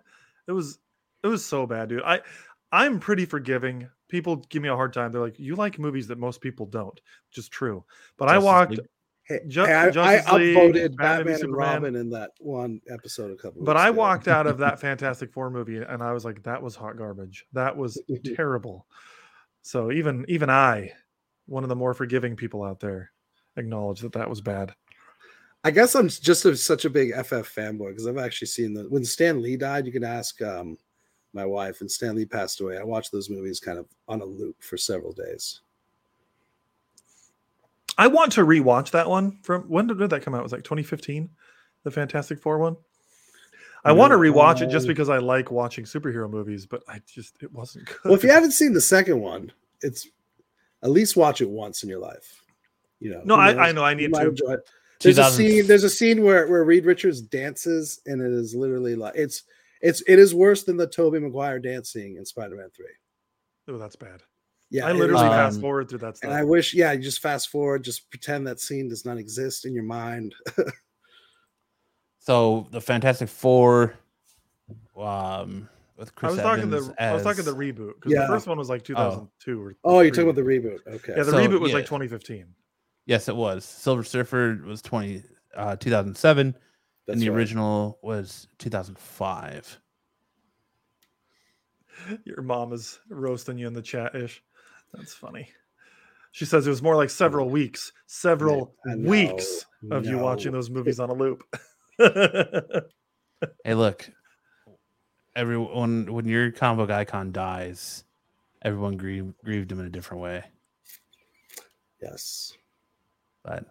It 0.47 0.53
was 0.53 0.79
it 1.25 1.27
was 1.27 1.45
so 1.45 1.67
bad, 1.67 1.89
dude. 1.89 2.03
I 2.05 2.21
I'm 2.71 3.01
pretty 3.01 3.25
forgiving. 3.25 3.89
People 4.09 4.37
give 4.49 4.63
me 4.63 4.69
a 4.69 4.77
hard 4.77 4.93
time. 4.93 5.11
They're 5.11 5.21
like, 5.21 5.39
you 5.39 5.57
like 5.57 5.81
movies 5.81 6.07
that 6.09 6.19
most 6.19 6.41
people 6.41 6.67
don't, 6.67 6.95
which 7.29 7.39
is 7.39 7.49
true. 7.49 7.85
But 8.19 8.29
I 8.29 8.39
walked 8.39 8.73
League. 8.73 8.81
Hey, 9.27 9.41
I, 9.41 9.87
I 9.87 9.91
Justice 9.91 10.33
League, 10.33 10.57
upvoted 10.57 10.97
Batman 10.97 11.27
Batman 11.27 11.41
and. 11.43 11.57
Robin 11.57 11.97
in 11.97 12.11
that 12.11 12.31
one 12.39 12.81
episode 12.89 13.33
a 13.33 13.37
couple. 13.37 13.65
but 13.65 13.77
I 13.77 13.89
ago. 13.89 13.99
walked 13.99 14.29
out 14.29 14.47
of 14.47 14.59
that 14.59 14.81
Fantastic 14.81 15.33
Four 15.33 15.51
movie 15.51 15.79
and 15.79 16.03
I 16.03 16.13
was 16.13 16.25
like, 16.25 16.43
that 16.45 16.63
was 16.63 16.77
hot 16.77 16.97
garbage. 16.97 17.45
That 17.53 17.77
was 17.77 18.01
terrible. 18.37 18.87
So 19.63 19.91
even 19.91 20.25
even 20.29 20.49
I, 20.49 20.93
one 21.47 21.65
of 21.65 21.69
the 21.69 21.77
more 21.77 21.93
forgiving 21.93 22.37
people 22.37 22.63
out 22.63 22.79
there, 22.79 23.11
acknowledge 23.57 24.01
that 24.01 24.13
that 24.13 24.31
was 24.31 24.41
bad. 24.41 24.75
I 25.65 25.73
guess 25.73 25.97
I'm 25.97 26.09
just 26.09 26.45
a, 26.45 26.57
such 26.57 26.85
a 26.85 26.91
big 26.91 27.13
FF 27.13 27.53
fanboy 27.53 27.89
because 27.89 28.07
I've 28.07 28.19
actually 28.19 28.47
seen 28.47 28.75
the 28.75 28.85
when 28.85 29.05
Stan 29.05 29.43
Lee 29.43 29.57
died. 29.57 29.87
You 29.87 29.93
can 29.93 30.05
ask 30.05 30.41
um, 30.41 30.79
my 31.33 31.45
wife, 31.45 31.81
and 31.81 31.91
Stan 31.91 32.15
Lee 32.15 32.27
passed 32.27 32.61
away. 32.61 32.79
I 32.79 32.85
watched 32.85 33.11
those 33.11 33.29
movies 33.29 33.59
kind 33.59 33.77
of 33.77 33.89
on 34.07 34.21
a 34.21 34.25
loop 34.25 34.63
for 34.63 34.77
several 34.77 35.13
days. 35.13 35.63
I 37.99 38.07
want 38.09 38.33
to 38.33 38.43
rewatch 38.43 38.91
that 38.91 39.09
one 39.09 39.39
from 39.43 39.63
when 39.63 39.87
did 39.87 39.99
that 40.11 40.23
come 40.23 40.35
out? 40.35 40.41
It 40.41 40.43
was 40.45 40.53
like 40.53 40.65
2015, 40.65 41.31
the 41.85 41.91
Fantastic 41.91 42.41
Four 42.41 42.59
one. 42.59 42.77
I 43.85 43.93
want 43.93 44.11
to 44.11 44.17
No, 44.17 44.23
rewatch 44.23 44.63
it 44.63 44.69
just 44.71 44.87
because 44.89 45.09
I 45.09 45.19
like 45.19 45.51
watching 45.53 45.85
superhero 45.85 46.29
movies, 46.29 46.67
but 46.67 46.83
I 46.89 47.01
just 47.07 47.37
it 47.43 47.53
wasn't 47.53 47.87
good. 47.87 47.99
Well, 48.05 48.15
if 48.15 48.25
you 48.25 48.31
haven't 48.31 48.51
seen 48.53 48.73
the 48.73 48.81
second 48.81 49.21
one, 49.21 49.53
it's 49.81 50.09
at 50.83 50.91
least 50.91 51.17
watch 51.17 51.41
it 51.41 51.49
once 51.49 51.83
in 51.85 51.89
your 51.89 52.01
life. 52.01 52.43
You 52.99 53.11
know. 53.13 53.23
No, 53.25 53.35
I- 53.37 53.69
I 53.69 53.73
know, 53.73 53.85
I 53.85 53.95
need 53.95 54.13
to. 54.13 54.21
enjoy 54.29 54.53
it. 54.55 54.61
There's 55.01 55.19
a 55.19 55.31
scene. 55.31 55.67
There's 55.67 55.85
a 55.85 55.91
scene 55.91 56.23
where 56.23 56.49
where 56.49 56.65
Reed 56.65 56.85
Richards 56.87 57.21
dances, 57.21 58.01
and 58.07 58.21
it 58.23 58.33
is 58.33 58.55
literally 58.55 58.95
like 58.97 59.13
it's 59.15 59.43
it's 59.83 60.03
it 60.09 60.19
is 60.19 60.35
worse 60.35 60.65
than 60.65 60.77
the 60.79 60.87
Tobey 60.87 61.19
Maguire 61.21 61.59
dancing 61.59 62.17
in 62.17 62.25
Spider-Man 62.25 62.71
Three. 62.75 62.87
oh, 63.69 63.77
that's 63.79 63.95
bad. 63.97 64.23
Yeah, 64.71 64.87
I 64.87 64.93
literally 64.93 65.25
Um, 65.25 65.31
fast 65.31 65.61
forward 65.61 65.89
through 65.89 65.99
that 66.01 66.17
stuff. 66.17 66.29
And 66.31 66.37
I 66.39 66.43
wish, 66.43 66.75
yeah, 66.75 66.91
you 66.93 67.01
just 67.03 67.21
fast 67.21 67.51
forward, 67.51 67.85
just 67.85 68.11
pretend 68.11 68.47
that 68.49 68.59
scene 68.61 68.89
does 68.89 69.05
not 69.05 69.17
exist 69.19 69.65
in 69.65 69.73
your 69.75 69.85
mind. 69.85 70.35
So 72.19 72.67
the 72.73 72.81
Fantastic 72.81 73.29
Four, 73.29 73.95
um, 74.97 75.69
with 75.97 76.09
I 76.09 76.13
Chris 76.17 76.33
was 76.33 76.41
talking 76.41 76.71
the 76.71 76.79
Evans 76.79 76.95
I 76.99 77.13
was 77.13 77.23
talking 77.23 77.45
the 77.45 77.55
reboot 77.55 77.95
because 77.95 78.13
Yeah. 78.13 78.23
the 78.23 78.27
first 78.27 78.49
one 78.49 78.59
was 78.59 78.69
like 78.69 78.83
2002 78.83 79.63
or 79.63 79.77
oh, 79.85 80.01
you're 80.01 80.11
talking 80.11 80.25
about 80.29 80.35
the 80.35 80.43
reboot. 80.43 80.81
Okay. 80.89 81.15
yeah 81.17 81.23
the 81.23 81.31
So, 81.31 81.37
reboot 81.39 81.61
was 81.61 81.71
yeah. 81.71 81.77
like 81.77 81.85
2015. 81.87 82.47
yes, 83.05 83.29
it 83.29 83.37
was 83.37 83.65
Silver 83.65 84.03
Surfer 84.03 84.61
was 84.67 84.83
twenty 84.83 85.23
uh, 85.55 85.77
two 85.77 85.89
thousand 85.91 86.17
seven, 86.17 86.57
That's 87.07 87.15
and 87.15 87.23
the 87.23 87.29
right. 87.31 87.37
original 87.37 88.01
was 88.03 88.49
two 88.59 88.71
thousand 88.71 88.99
five. 88.99 89.79
Your 92.25 92.43
mom 92.43 92.73
is 92.73 92.99
roasting 93.09 93.57
you 93.57 93.69
in 93.69 93.73
the 93.73 93.83
chat 93.83 94.17
ish. 94.17 94.43
That's 94.95 95.15
funny. 95.15 95.49
She 96.33 96.45
says 96.45 96.67
it 96.67 96.71
was 96.71 96.83
more 96.83 96.97
like 96.97 97.11
several 97.11 97.49
weeks, 97.49 97.93
several 98.07 98.75
I 98.87 98.95
know, 98.95 99.09
weeks 99.09 99.65
of 99.91 100.05
you 100.07 100.19
watching 100.19 100.53
those 100.53 100.69
movies 100.71 101.01
on 101.01 101.11
a 101.11 101.15
loop. 101.15 101.43
Hey, 103.65 103.75
look, 103.75 104.09
everyone 105.35 106.11
when 106.11 106.25
your 106.27 106.51
comic 106.51 106.89
book 106.89 106.91
icon 106.97 107.33
dies, 107.33 108.05
everyone 108.63 108.97
grieved 108.97 109.35
grieved 109.45 109.71
him 109.71 109.79
in 109.81 109.87
a 109.87 109.91
different 109.91 110.23
way. 110.23 110.43
Yes. 112.01 112.55
But 113.45 113.65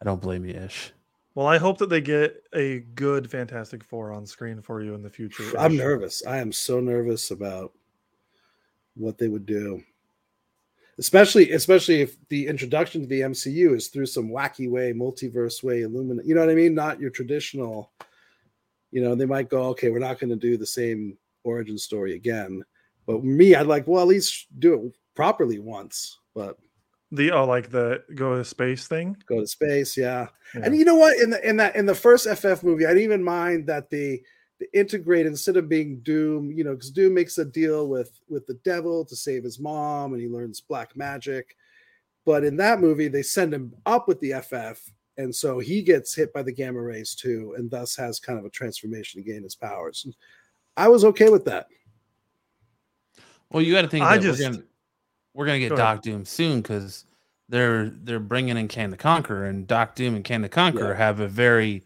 I 0.00 0.04
don't 0.04 0.22
blame 0.22 0.44
you, 0.44 0.54
Ish. 0.54 0.92
well, 1.34 1.48
I 1.48 1.58
hope 1.58 1.78
that 1.78 1.88
they 1.90 2.00
get 2.00 2.44
a 2.54 2.80
good 2.94 3.28
Fantastic 3.30 3.82
Four 3.82 4.12
on 4.12 4.24
screen 4.24 4.62
for 4.62 4.82
you 4.82 4.94
in 4.94 5.02
the 5.02 5.10
future. 5.10 5.52
I'm 5.58 5.76
nervous. 5.76 6.24
I 6.24 6.38
am 6.38 6.52
so 6.52 6.78
nervous 6.80 7.32
about 7.32 7.72
what 8.94 9.18
they 9.18 9.28
would 9.28 9.46
do. 9.46 9.82
Especially, 10.98 11.52
especially 11.52 12.00
if 12.02 12.16
the 12.28 12.46
introduction 12.46 13.00
to 13.00 13.06
the 13.06 13.20
MCU 13.22 13.74
is 13.74 13.88
through 13.88 14.06
some 14.06 14.28
wacky 14.28 14.68
way, 14.70 14.92
multiverse 14.92 15.62
way, 15.62 15.82
illuminate. 15.82 16.26
You 16.26 16.34
know 16.34 16.42
what 16.42 16.50
I 16.50 16.54
mean? 16.54 16.74
Not 16.74 17.00
your 17.00 17.10
traditional. 17.10 17.92
You 18.90 19.02
know, 19.02 19.14
they 19.14 19.24
might 19.24 19.48
go, 19.48 19.64
okay, 19.68 19.88
we're 19.88 19.98
not 19.98 20.18
going 20.20 20.30
to 20.30 20.36
do 20.36 20.56
the 20.58 20.66
same 20.66 21.16
origin 21.44 21.78
story 21.78 22.14
again. 22.14 22.62
But 23.06 23.24
me, 23.24 23.54
I'd 23.54 23.66
like, 23.66 23.86
well, 23.86 24.02
at 24.02 24.08
least 24.08 24.46
do 24.58 24.74
it 24.74 24.92
properly 25.14 25.58
once. 25.58 26.18
But 26.34 26.58
The 27.10 27.30
oh, 27.32 27.46
like 27.46 27.70
the 27.70 28.04
go 28.14 28.36
to 28.36 28.44
space 28.44 28.86
thing. 28.86 29.16
go 29.26 29.40
to 29.40 29.46
space, 29.46 29.96
yeah. 29.96 30.28
Yeah. 30.54 30.60
And 30.64 30.76
you 30.76 30.84
know 30.84 30.94
what? 30.94 31.18
In 31.18 31.30
the 31.30 31.48
in 31.48 31.56
that 31.56 31.74
in 31.74 31.86
the 31.86 31.94
first 31.94 32.28
FF 32.28 32.62
movie, 32.62 32.84
I 32.84 32.90
didn't 32.90 33.04
even 33.04 33.24
mind 33.24 33.66
that 33.66 33.88
the 33.88 34.20
the 34.20 34.22
integrate 34.72 35.26
instead 35.26 35.56
of 35.56 35.68
being 35.68 36.00
Doom, 36.00 36.50
you 36.52 36.64
know, 36.64 36.72
because 36.74 36.90
Doom 36.90 37.14
makes 37.14 37.38
a 37.38 37.44
deal 37.44 37.88
with 37.88 38.18
with 38.28 38.46
the 38.46 38.58
devil 38.64 39.04
to 39.04 39.16
save 39.16 39.44
his 39.44 39.58
mom, 39.58 40.12
and 40.12 40.20
he 40.22 40.28
learns 40.28 40.60
black 40.60 40.96
magic. 40.96 41.56
But 42.24 42.44
in 42.44 42.56
that 42.58 42.80
movie, 42.80 43.08
they 43.08 43.22
send 43.22 43.52
him 43.52 43.74
up 43.86 44.06
with 44.08 44.20
the 44.20 44.32
FF, 44.34 44.92
and 45.18 45.34
so 45.34 45.58
he 45.58 45.82
gets 45.82 46.14
hit 46.14 46.32
by 46.32 46.42
the 46.42 46.52
gamma 46.52 46.80
rays 46.80 47.14
too, 47.14 47.54
and 47.56 47.70
thus 47.70 47.96
has 47.96 48.20
kind 48.20 48.38
of 48.38 48.44
a 48.44 48.50
transformation 48.50 49.22
to 49.22 49.28
gain 49.28 49.42
his 49.42 49.54
powers. 49.56 50.06
I 50.76 50.88
was 50.88 51.04
okay 51.04 51.28
with 51.30 51.44
that. 51.46 51.66
Well, 53.50 53.62
you 53.62 53.72
got 53.74 53.82
to 53.82 53.88
think 53.88 54.04
I 54.04 54.18
just- 54.18 54.40
we're 54.40 54.50
gonna 54.50 54.62
we're 55.34 55.46
gonna 55.46 55.58
get 55.58 55.70
Go 55.70 55.74
ahead. 55.76 55.96
Doc 55.96 56.02
Doom 56.02 56.24
soon 56.24 56.60
because 56.60 57.04
they're 57.48 57.90
they're 57.90 58.20
bringing 58.20 58.56
in 58.56 58.68
Kang 58.68 58.90
the 58.90 58.96
Conqueror, 58.96 59.44
and 59.46 59.66
Doc 59.66 59.94
Doom 59.94 60.14
and 60.14 60.24
Kang 60.24 60.42
the 60.42 60.48
Conqueror 60.48 60.90
Yeah. 60.90 60.96
have 60.96 61.20
a 61.20 61.28
very 61.28 61.84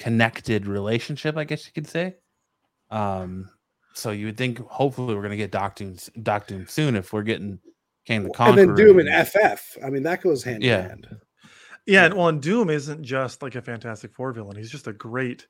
connected 0.00 0.66
relationship, 0.66 1.36
I 1.36 1.44
guess 1.44 1.66
you 1.66 1.72
could 1.72 1.86
say. 1.86 2.16
Um, 2.90 3.48
so 3.94 4.10
you 4.10 4.26
would 4.26 4.36
think 4.36 4.58
hopefully 4.66 5.14
we're 5.14 5.22
gonna 5.22 5.36
get 5.36 5.52
Doc 5.52 5.76
Doom 5.76 5.96
Doc 6.22 6.46
Doom 6.48 6.66
soon 6.66 6.96
if 6.96 7.12
we're 7.12 7.22
getting 7.22 7.60
Kang 8.06 8.24
the 8.24 8.30
Conqueror. 8.30 8.62
And 8.62 8.70
Conqueror. 8.70 8.76
then 8.76 8.86
Doom 8.96 9.06
and 9.06 9.26
FF. 9.28 9.78
I 9.84 9.90
mean, 9.90 10.02
that 10.04 10.22
goes 10.22 10.42
hand 10.42 10.62
Yeah. 10.64 10.84
in 10.84 10.88
hand. 10.88 11.16
Yeah, 11.86 12.04
and 12.06 12.14
well, 12.14 12.28
and 12.28 12.40
Doom 12.42 12.70
isn't 12.70 13.02
just 13.02 13.42
like 13.42 13.54
a 13.54 13.62
Fantastic 13.62 14.12
Four 14.14 14.32
villain. 14.32 14.56
He's 14.56 14.70
just 14.70 14.86
a 14.86 14.92
great, 14.92 15.46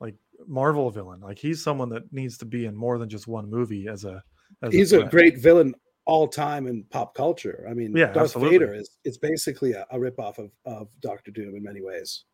like 0.00 0.14
Marvel 0.46 0.90
villain. 0.90 1.20
Like 1.20 1.38
he's 1.38 1.62
someone 1.62 1.88
that 1.90 2.10
needs 2.12 2.36
to 2.38 2.44
be 2.46 2.66
in 2.66 2.74
more 2.76 2.98
than 2.98 3.08
just 3.08 3.26
one 3.26 3.48
movie 3.50 3.86
as 3.88 4.04
a. 4.04 4.22
As 4.62 4.72
He's 4.72 4.92
a 4.92 4.98
threat. 5.00 5.10
great 5.10 5.38
villain 5.38 5.74
all 6.06 6.28
time 6.28 6.66
in 6.66 6.84
pop 6.90 7.14
culture. 7.14 7.66
I 7.68 7.74
mean, 7.74 7.94
Yeah, 7.96 8.06
Darth 8.12 8.24
absolutely. 8.36 8.58
Vader 8.58 8.74
is 8.74 8.98
it's 9.04 9.18
basically 9.18 9.72
a, 9.72 9.86
a 9.90 9.98
ripoff 9.98 10.38
of, 10.38 10.50
of 10.64 10.88
Doctor 11.00 11.30
Doom 11.30 11.56
in 11.56 11.62
many 11.62 11.80
ways. 11.82 12.24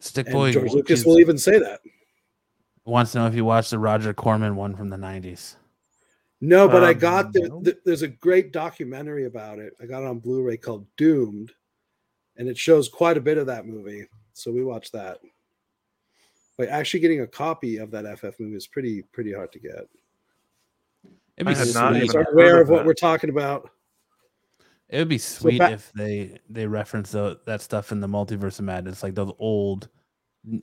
Stick 0.00 0.26
And 0.26 0.34
Boy 0.34 0.52
George 0.52 0.72
Lucas 0.72 1.04
will 1.04 1.18
even 1.20 1.38
say 1.38 1.58
that. 1.58 1.80
wants 2.84 3.12
to 3.12 3.18
know 3.18 3.26
if 3.26 3.34
you 3.34 3.44
watched 3.44 3.70
the 3.70 3.78
Roger 3.78 4.12
Corman 4.14 4.54
one 4.56 4.76
from 4.76 4.88
the 4.90 4.96
'90s. 4.96 5.56
No, 6.40 6.68
but 6.68 6.84
I 6.84 6.90
Um, 6.92 6.98
got 6.98 7.32
the, 7.32 7.40
the- 7.62 7.78
there's 7.84 8.02
a 8.02 8.08
great 8.08 8.52
documentary 8.52 9.24
about 9.24 9.58
it. 9.58 9.72
I 9.80 9.86
got 9.86 10.02
it 10.02 10.06
on 10.06 10.18
Blu-ray 10.18 10.58
called 10.58 10.86
Doomed, 10.96 11.52
and 12.36 12.46
it 12.48 12.58
shows 12.58 12.88
quite 12.90 13.16
a 13.16 13.20
bit 13.22 13.38
of 13.38 13.46
that 13.46 13.66
movie. 13.66 14.06
So 14.34 14.52
we 14.52 14.62
watched 14.62 14.92
that. 14.92 15.18
But 16.58 16.68
actually 16.68 17.00
getting 17.00 17.22
a 17.22 17.26
copy 17.26 17.78
of 17.78 17.90
that 17.90 18.04
FF 18.18 18.38
movie 18.38 18.56
is 18.56 18.66
pretty 18.66 19.02
pretty 19.12 19.32
hard 19.32 19.50
to 19.52 19.58
get. 19.58 19.88
It'd 21.36 21.46
be 21.46 21.54
had 21.54 21.64
Just 21.64 21.74
not 21.74 21.94
you 21.96 22.02
even 22.04 22.16
are 22.16 22.30
aware 22.32 22.56
of 22.60 22.68
of 22.68 22.68
what 22.70 22.84
we're 22.86 22.94
talking 22.94 23.30
about. 23.30 23.70
It 24.88 24.98
would 24.98 25.08
be 25.08 25.18
sweet 25.18 25.58
ba- 25.58 25.72
if 25.72 25.92
they 25.94 26.38
they 26.48 26.66
reference 26.66 27.10
tho- 27.10 27.38
that 27.46 27.60
stuff 27.60 27.92
in 27.92 28.00
the 28.00 28.06
multiverse 28.06 28.58
of 28.58 28.66
madness, 28.66 29.02
like 29.02 29.14
those 29.14 29.32
old 29.38 29.88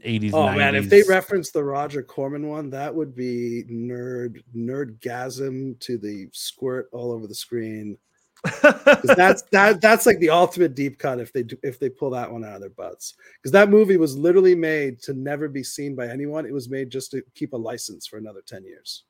eighties. 0.03 0.33
Oh 0.33 0.51
man, 0.53 0.75
if 0.75 0.89
they 0.89 1.03
reference 1.03 1.51
the 1.51 1.63
Roger 1.63 2.01
Corman 2.01 2.47
one, 2.47 2.69
that 2.69 2.93
would 2.93 3.15
be 3.15 3.63
nerd 3.69 4.41
nerdgasm 4.55 5.79
to 5.81 5.97
the 5.97 6.29
squirt 6.31 6.87
all 6.93 7.11
over 7.11 7.27
the 7.27 7.35
screen. 7.35 7.97
that's 8.61 9.43
that 9.51 9.79
that's 9.81 10.05
like 10.05 10.19
the 10.19 10.29
ultimate 10.29 10.75
deep 10.75 10.99
cut 10.99 11.19
if 11.19 11.31
they 11.33 11.43
do, 11.43 11.57
if 11.63 11.79
they 11.79 11.89
pull 11.89 12.09
that 12.09 12.31
one 12.31 12.43
out 12.45 12.55
of 12.55 12.61
their 12.61 12.69
butts. 12.71 13.15
Because 13.41 13.51
that 13.51 13.69
movie 13.69 13.97
was 13.97 14.17
literally 14.17 14.55
made 14.55 15.01
to 15.01 15.13
never 15.13 15.47
be 15.49 15.63
seen 15.63 15.95
by 15.95 16.07
anyone. 16.07 16.45
It 16.45 16.53
was 16.53 16.69
made 16.69 16.89
just 16.89 17.11
to 17.11 17.21
keep 17.35 17.53
a 17.53 17.57
license 17.57 18.07
for 18.07 18.17
another 18.17 18.41
ten 18.45 18.65
years. 18.65 19.03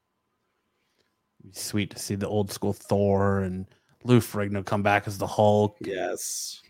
sweet 1.52 1.90
to 1.92 2.00
see 2.00 2.16
the 2.16 2.28
old 2.28 2.52
school 2.52 2.74
Thor 2.74 3.40
and 3.42 3.66
Lou 4.04 4.20
Ferrigno 4.20 4.66
come 4.66 4.84
back 4.84 5.08
as 5.08 5.18
the 5.18 5.28
Hulk. 5.28 5.78
Yes. 5.82 6.62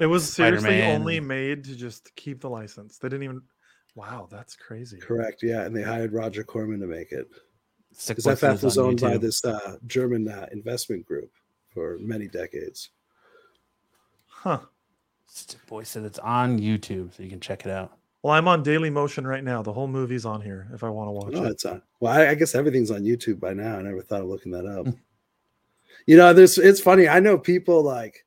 it 0.00 0.06
was 0.06 0.32
seriously 0.32 0.68
Spider-Man. 0.70 1.00
only 1.00 1.20
made 1.20 1.64
to 1.64 1.76
just 1.76 2.14
keep 2.16 2.40
the 2.40 2.48
license. 2.50 2.98
They 2.98 3.08
didn't 3.08 3.24
even. 3.24 3.42
Wow, 3.94 4.26
that's 4.30 4.56
crazy. 4.56 4.98
Correct. 4.98 5.42
Yeah, 5.42 5.62
and 5.64 5.76
they 5.76 5.82
hired 5.82 6.12
Roger 6.14 6.42
Corman 6.42 6.80
to 6.80 6.86
make 6.86 7.12
it 7.12 7.28
Sick 7.92 8.16
because 8.16 8.24
Boy 8.24 8.34
FF 8.36 8.40
says 8.40 8.62
was 8.62 8.78
on 8.78 8.86
owned 8.86 9.00
by 9.02 9.18
this 9.18 9.44
uh, 9.44 9.76
German 9.86 10.28
uh, 10.28 10.46
investment 10.52 11.04
group 11.04 11.30
for 11.68 11.98
many 12.00 12.26
decades. 12.26 12.88
Huh. 14.26 14.60
Sick 15.26 15.64
Boy 15.66 15.82
said 15.82 16.04
it's 16.04 16.18
on 16.18 16.58
YouTube, 16.58 17.14
so 17.14 17.22
you 17.22 17.28
can 17.30 17.40
check 17.40 17.64
it 17.66 17.70
out. 17.70 17.92
Well, 18.22 18.32
I'm 18.34 18.46
on 18.48 18.62
Daily 18.62 18.88
Motion 18.88 19.26
right 19.26 19.42
now. 19.42 19.62
The 19.62 19.72
whole 19.72 19.88
movie's 19.88 20.24
on 20.24 20.40
here 20.40 20.68
if 20.72 20.84
I 20.84 20.88
want 20.88 21.08
to 21.08 21.12
watch 21.12 21.34
Oh, 21.34 21.44
it. 21.44 21.50
it's 21.50 21.64
on. 21.64 21.82
Well, 22.00 22.12
I, 22.12 22.28
I 22.28 22.34
guess 22.34 22.54
everything's 22.54 22.90
on 22.90 23.02
YouTube 23.02 23.40
by 23.40 23.52
now. 23.52 23.78
I 23.78 23.82
never 23.82 24.00
thought 24.00 24.20
of 24.22 24.28
looking 24.28 24.52
that 24.52 24.64
up. 24.64 24.86
You 26.06 26.16
know, 26.16 26.32
there's. 26.32 26.58
It's 26.58 26.80
funny. 26.80 27.08
I 27.08 27.20
know 27.20 27.38
people 27.38 27.82
like 27.82 28.24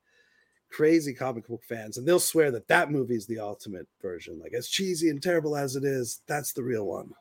crazy 0.69 1.13
comic 1.13 1.47
book 1.47 1.63
fans, 1.63 1.97
and 1.97 2.07
they'll 2.07 2.19
swear 2.19 2.51
that 2.51 2.67
that 2.67 2.91
movie 2.91 3.15
is 3.15 3.25
the 3.25 3.39
ultimate 3.39 3.87
version. 4.01 4.39
Like 4.39 4.53
as 4.53 4.67
cheesy 4.67 5.09
and 5.09 5.21
terrible 5.21 5.55
as 5.55 5.75
it 5.75 5.83
is, 5.83 6.21
that's 6.27 6.53
the 6.53 6.63
real 6.63 6.85
one. 6.85 7.11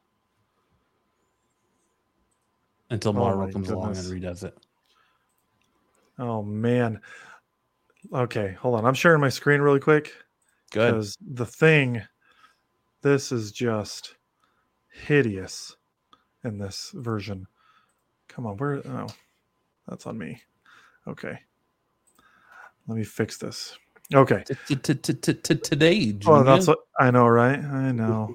Until 2.90 3.10
Oh 3.10 3.14
Marvel 3.14 3.46
my 3.46 3.52
comes 3.52 3.70
along 3.70 3.96
and 3.96 4.06
redoes 4.06 4.44
it. 4.44 4.56
Oh 6.18 6.42
man. 6.42 7.00
Okay, 8.12 8.56
hold 8.60 8.74
on. 8.74 8.84
I'm 8.84 8.94
sharing 8.94 9.20
my 9.20 9.28
screen 9.28 9.60
really 9.60 9.80
quick 9.80 10.12
Good. 10.70 10.92
because 10.92 11.16
the 11.20 11.46
thing, 11.46 12.02
this 13.02 13.32
is 13.32 13.50
just 13.50 14.16
hideous 14.90 15.76
in 16.44 16.58
this 16.58 16.92
version. 16.94 17.46
Come 18.28 18.46
on, 18.46 18.56
where? 18.58 18.86
Oh, 18.86 19.06
that's 19.88 20.06
on 20.06 20.18
me. 20.18 20.40
Okay, 21.06 21.38
let 22.86 22.96
me 22.96 23.04
fix 23.04 23.36
this. 23.36 23.76
Okay. 24.12 24.44
Today, 24.82 26.18
Oh, 26.26 26.42
that's 26.42 26.66
what 26.66 26.78
I 27.00 27.10
know, 27.10 27.26
right? 27.26 27.58
I 27.58 27.90
know. 27.92 28.34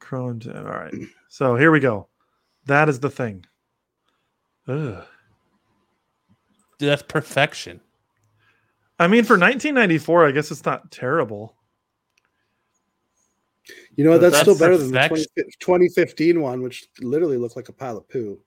Chrome. 0.00 0.40
All 0.54 0.62
right. 0.64 0.92
So 1.28 1.56
here 1.56 1.70
we 1.70 1.80
go. 1.80 2.08
That 2.66 2.88
is 2.88 3.00
the 3.00 3.08
thing. 3.08 3.46
Ugh. 4.68 5.02
Dude, 6.78 6.88
that's 6.90 7.02
perfection. 7.02 7.80
I 8.98 9.06
mean, 9.06 9.24
for 9.24 9.34
1994, 9.34 10.26
I 10.26 10.30
guess 10.30 10.50
it's 10.50 10.64
not 10.64 10.90
terrible. 10.90 11.56
You 13.96 14.04
know, 14.04 14.12
But 14.12 14.30
that's, 14.30 14.40
still 14.40 14.54
that's 14.54 14.60
better 14.60 14.76
than 14.76 14.92
the 14.92 14.98
perfection. 14.98 15.26
20, 15.60 15.88
2015 15.88 16.40
one, 16.40 16.62
which 16.62 16.86
literally 17.00 17.36
looked 17.36 17.56
like 17.56 17.68
a 17.68 17.72
pile 17.72 17.96
of 17.96 18.08
poo. 18.08 18.38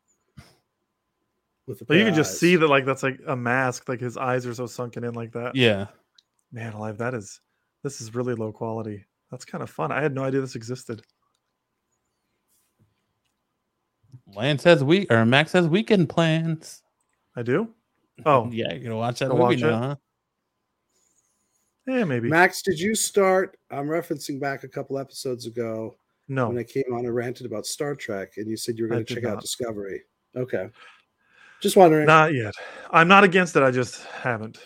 With 1.67 1.79
the 1.79 1.85
But 1.85 1.97
you 1.97 2.05
can 2.05 2.13
just 2.13 2.33
eyes. 2.33 2.39
see 2.39 2.55
that, 2.55 2.67
like, 2.67 2.85
that's 2.85 3.03
like 3.03 3.19
a 3.27 3.35
mask. 3.35 3.89
Like 3.89 3.99
his 3.99 4.17
eyes 4.17 4.45
are 4.45 4.53
so 4.53 4.67
sunken 4.67 5.03
in 5.03 5.13
like 5.13 5.31
that. 5.33 5.55
Yeah. 5.55 5.87
Man, 6.51 6.73
alive, 6.73 6.97
that 6.99 7.13
is, 7.13 7.41
this 7.83 8.01
is 8.01 8.13
really 8.13 8.35
low 8.35 8.51
quality. 8.51 9.05
That's 9.31 9.45
kind 9.45 9.63
of 9.63 9.69
fun. 9.69 9.91
I 9.91 10.01
had 10.01 10.13
no 10.13 10.23
idea 10.23 10.41
this 10.41 10.55
existed. 10.55 11.01
Lance 14.33 14.63
has 14.63 14.83
week 14.83 15.11
or 15.11 15.25
Max 15.25 15.51
has 15.53 15.67
weekend 15.67 16.09
plans. 16.09 16.81
I 17.35 17.43
do? 17.43 17.69
Oh, 18.25 18.49
yeah, 18.51 18.71
you're 18.73 18.83
gonna 18.83 18.97
watch 18.97 19.19
that 19.19 19.29
Gonna 19.29 19.43
movie 19.43 19.61
watch 19.61 19.71
now, 19.71 19.79
huh? 19.79 19.95
yeah, 21.87 22.03
maybe. 22.03 22.29
Max, 22.29 22.61
did 22.61 22.79
you 22.79 22.95
start? 22.95 23.57
I'm 23.71 23.87
referencing 23.87 24.39
back 24.39 24.63
a 24.63 24.67
couple 24.67 24.97
episodes 24.97 25.45
ago 25.45 25.95
no, 26.27 26.47
when 26.47 26.57
I 26.57 26.63
came 26.63 26.85
on 26.93 27.05
and 27.05 27.13
ranted 27.13 27.45
about 27.45 27.65
Star 27.65 27.95
Trek, 27.95 28.33
and 28.37 28.49
you 28.49 28.57
said 28.57 28.77
you 28.77 28.85
were 28.85 28.89
going 28.89 29.05
to 29.05 29.13
did 29.13 29.21
check 29.21 29.31
out. 29.31 29.41
Discovery. 29.41 30.01
Okay, 30.35 30.69
just 31.65 31.75
wondering. 31.75 32.05
not 32.05 32.31
yet. 32.31 32.53
I'm 32.91 33.07
not 33.07 33.23
against 33.23 33.55
it. 33.55 33.63
I 33.63 33.71
just 33.71 34.05
haven't. 34.05 34.59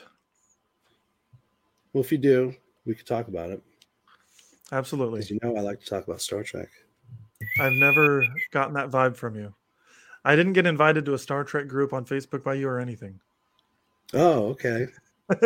Well, 1.94 2.04
if 2.04 2.12
you 2.12 2.18
do, 2.18 2.54
we 2.86 2.94
could 2.94 3.08
talk 3.08 3.30
about 3.30 3.52
it 3.52 3.64
Absolutely. 4.74 5.20
because 5.20 5.32
you 5.32 5.40
know 5.42 5.56
I 5.56 5.62
like 5.62 5.80
to 5.80 5.86
talk 5.86 6.06
about 6.06 6.20
Star 6.20 6.44
Trek. 6.44 6.68
I've 7.62 7.72
never 7.72 8.26
gotten 8.52 8.74
that 8.74 8.90
vibe 8.90 9.16
from 9.16 9.36
you. 9.36 9.54
I 10.26 10.36
didn't 10.36 10.54
get 10.54 10.66
invited 10.68 11.06
to 11.06 11.14
a 11.14 11.18
Star 11.18 11.46
Trek 11.46 11.70
group 11.70 11.94
on 11.94 12.04
Facebook 12.04 12.44
by 12.44 12.56
you 12.56 12.68
or 12.68 12.82
anything. 12.82 13.22
Oh, 14.14 14.48
okay. 14.50 14.88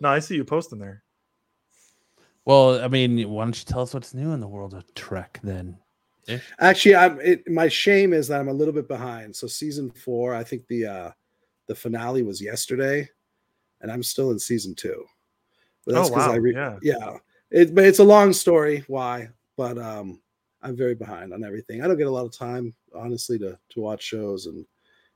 no, 0.00 0.08
I 0.08 0.18
see 0.18 0.34
you 0.34 0.44
posting 0.44 0.80
there. 0.80 1.04
Well, 2.44 2.82
I 2.82 2.88
mean, 2.88 3.30
why 3.30 3.44
don't 3.44 3.56
you 3.56 3.64
tell 3.64 3.82
us 3.82 3.94
what's 3.94 4.12
new 4.12 4.32
in 4.32 4.40
the 4.40 4.48
world 4.48 4.74
of 4.74 4.92
Trek 4.94 5.38
then? 5.44 5.78
Actually, 6.60 6.96
I'm. 6.96 7.20
It, 7.20 7.48
my 7.48 7.68
shame 7.68 8.12
is 8.12 8.28
that 8.28 8.40
I'm 8.40 8.48
a 8.48 8.52
little 8.52 8.74
bit 8.74 8.88
behind. 8.88 9.34
So 9.34 9.46
season 9.46 9.90
four, 9.90 10.34
I 10.34 10.44
think 10.44 10.66
the 10.66 10.86
uh 10.86 11.10
the 11.66 11.74
finale 11.74 12.22
was 12.22 12.40
yesterday, 12.40 13.08
and 13.80 13.90
I'm 13.90 14.02
still 14.02 14.30
in 14.30 14.38
season 14.38 14.74
two. 14.74 15.04
But 15.86 15.94
that's 15.94 16.08
Oh, 16.08 16.14
because 16.14 16.28
I 16.28 16.32
wow, 16.32 16.38
re- 16.38 16.54
yeah. 16.54 16.78
yeah. 16.82 17.16
It, 17.50 17.74
but 17.74 17.84
it's 17.84 17.98
a 17.98 18.04
long 18.04 18.32
story. 18.32 18.84
Why? 18.86 19.28
But 19.56 19.78
um, 19.78 20.20
I'm 20.62 20.76
very 20.76 20.94
behind 20.94 21.32
on 21.32 21.42
everything. 21.42 21.82
I 21.82 21.86
don't 21.86 21.98
get 21.98 22.06
a 22.06 22.10
lot 22.10 22.26
of 22.26 22.36
time, 22.36 22.74
honestly, 22.94 23.38
to 23.38 23.58
to 23.70 23.80
watch 23.80 24.02
shows, 24.02 24.46
and 24.46 24.64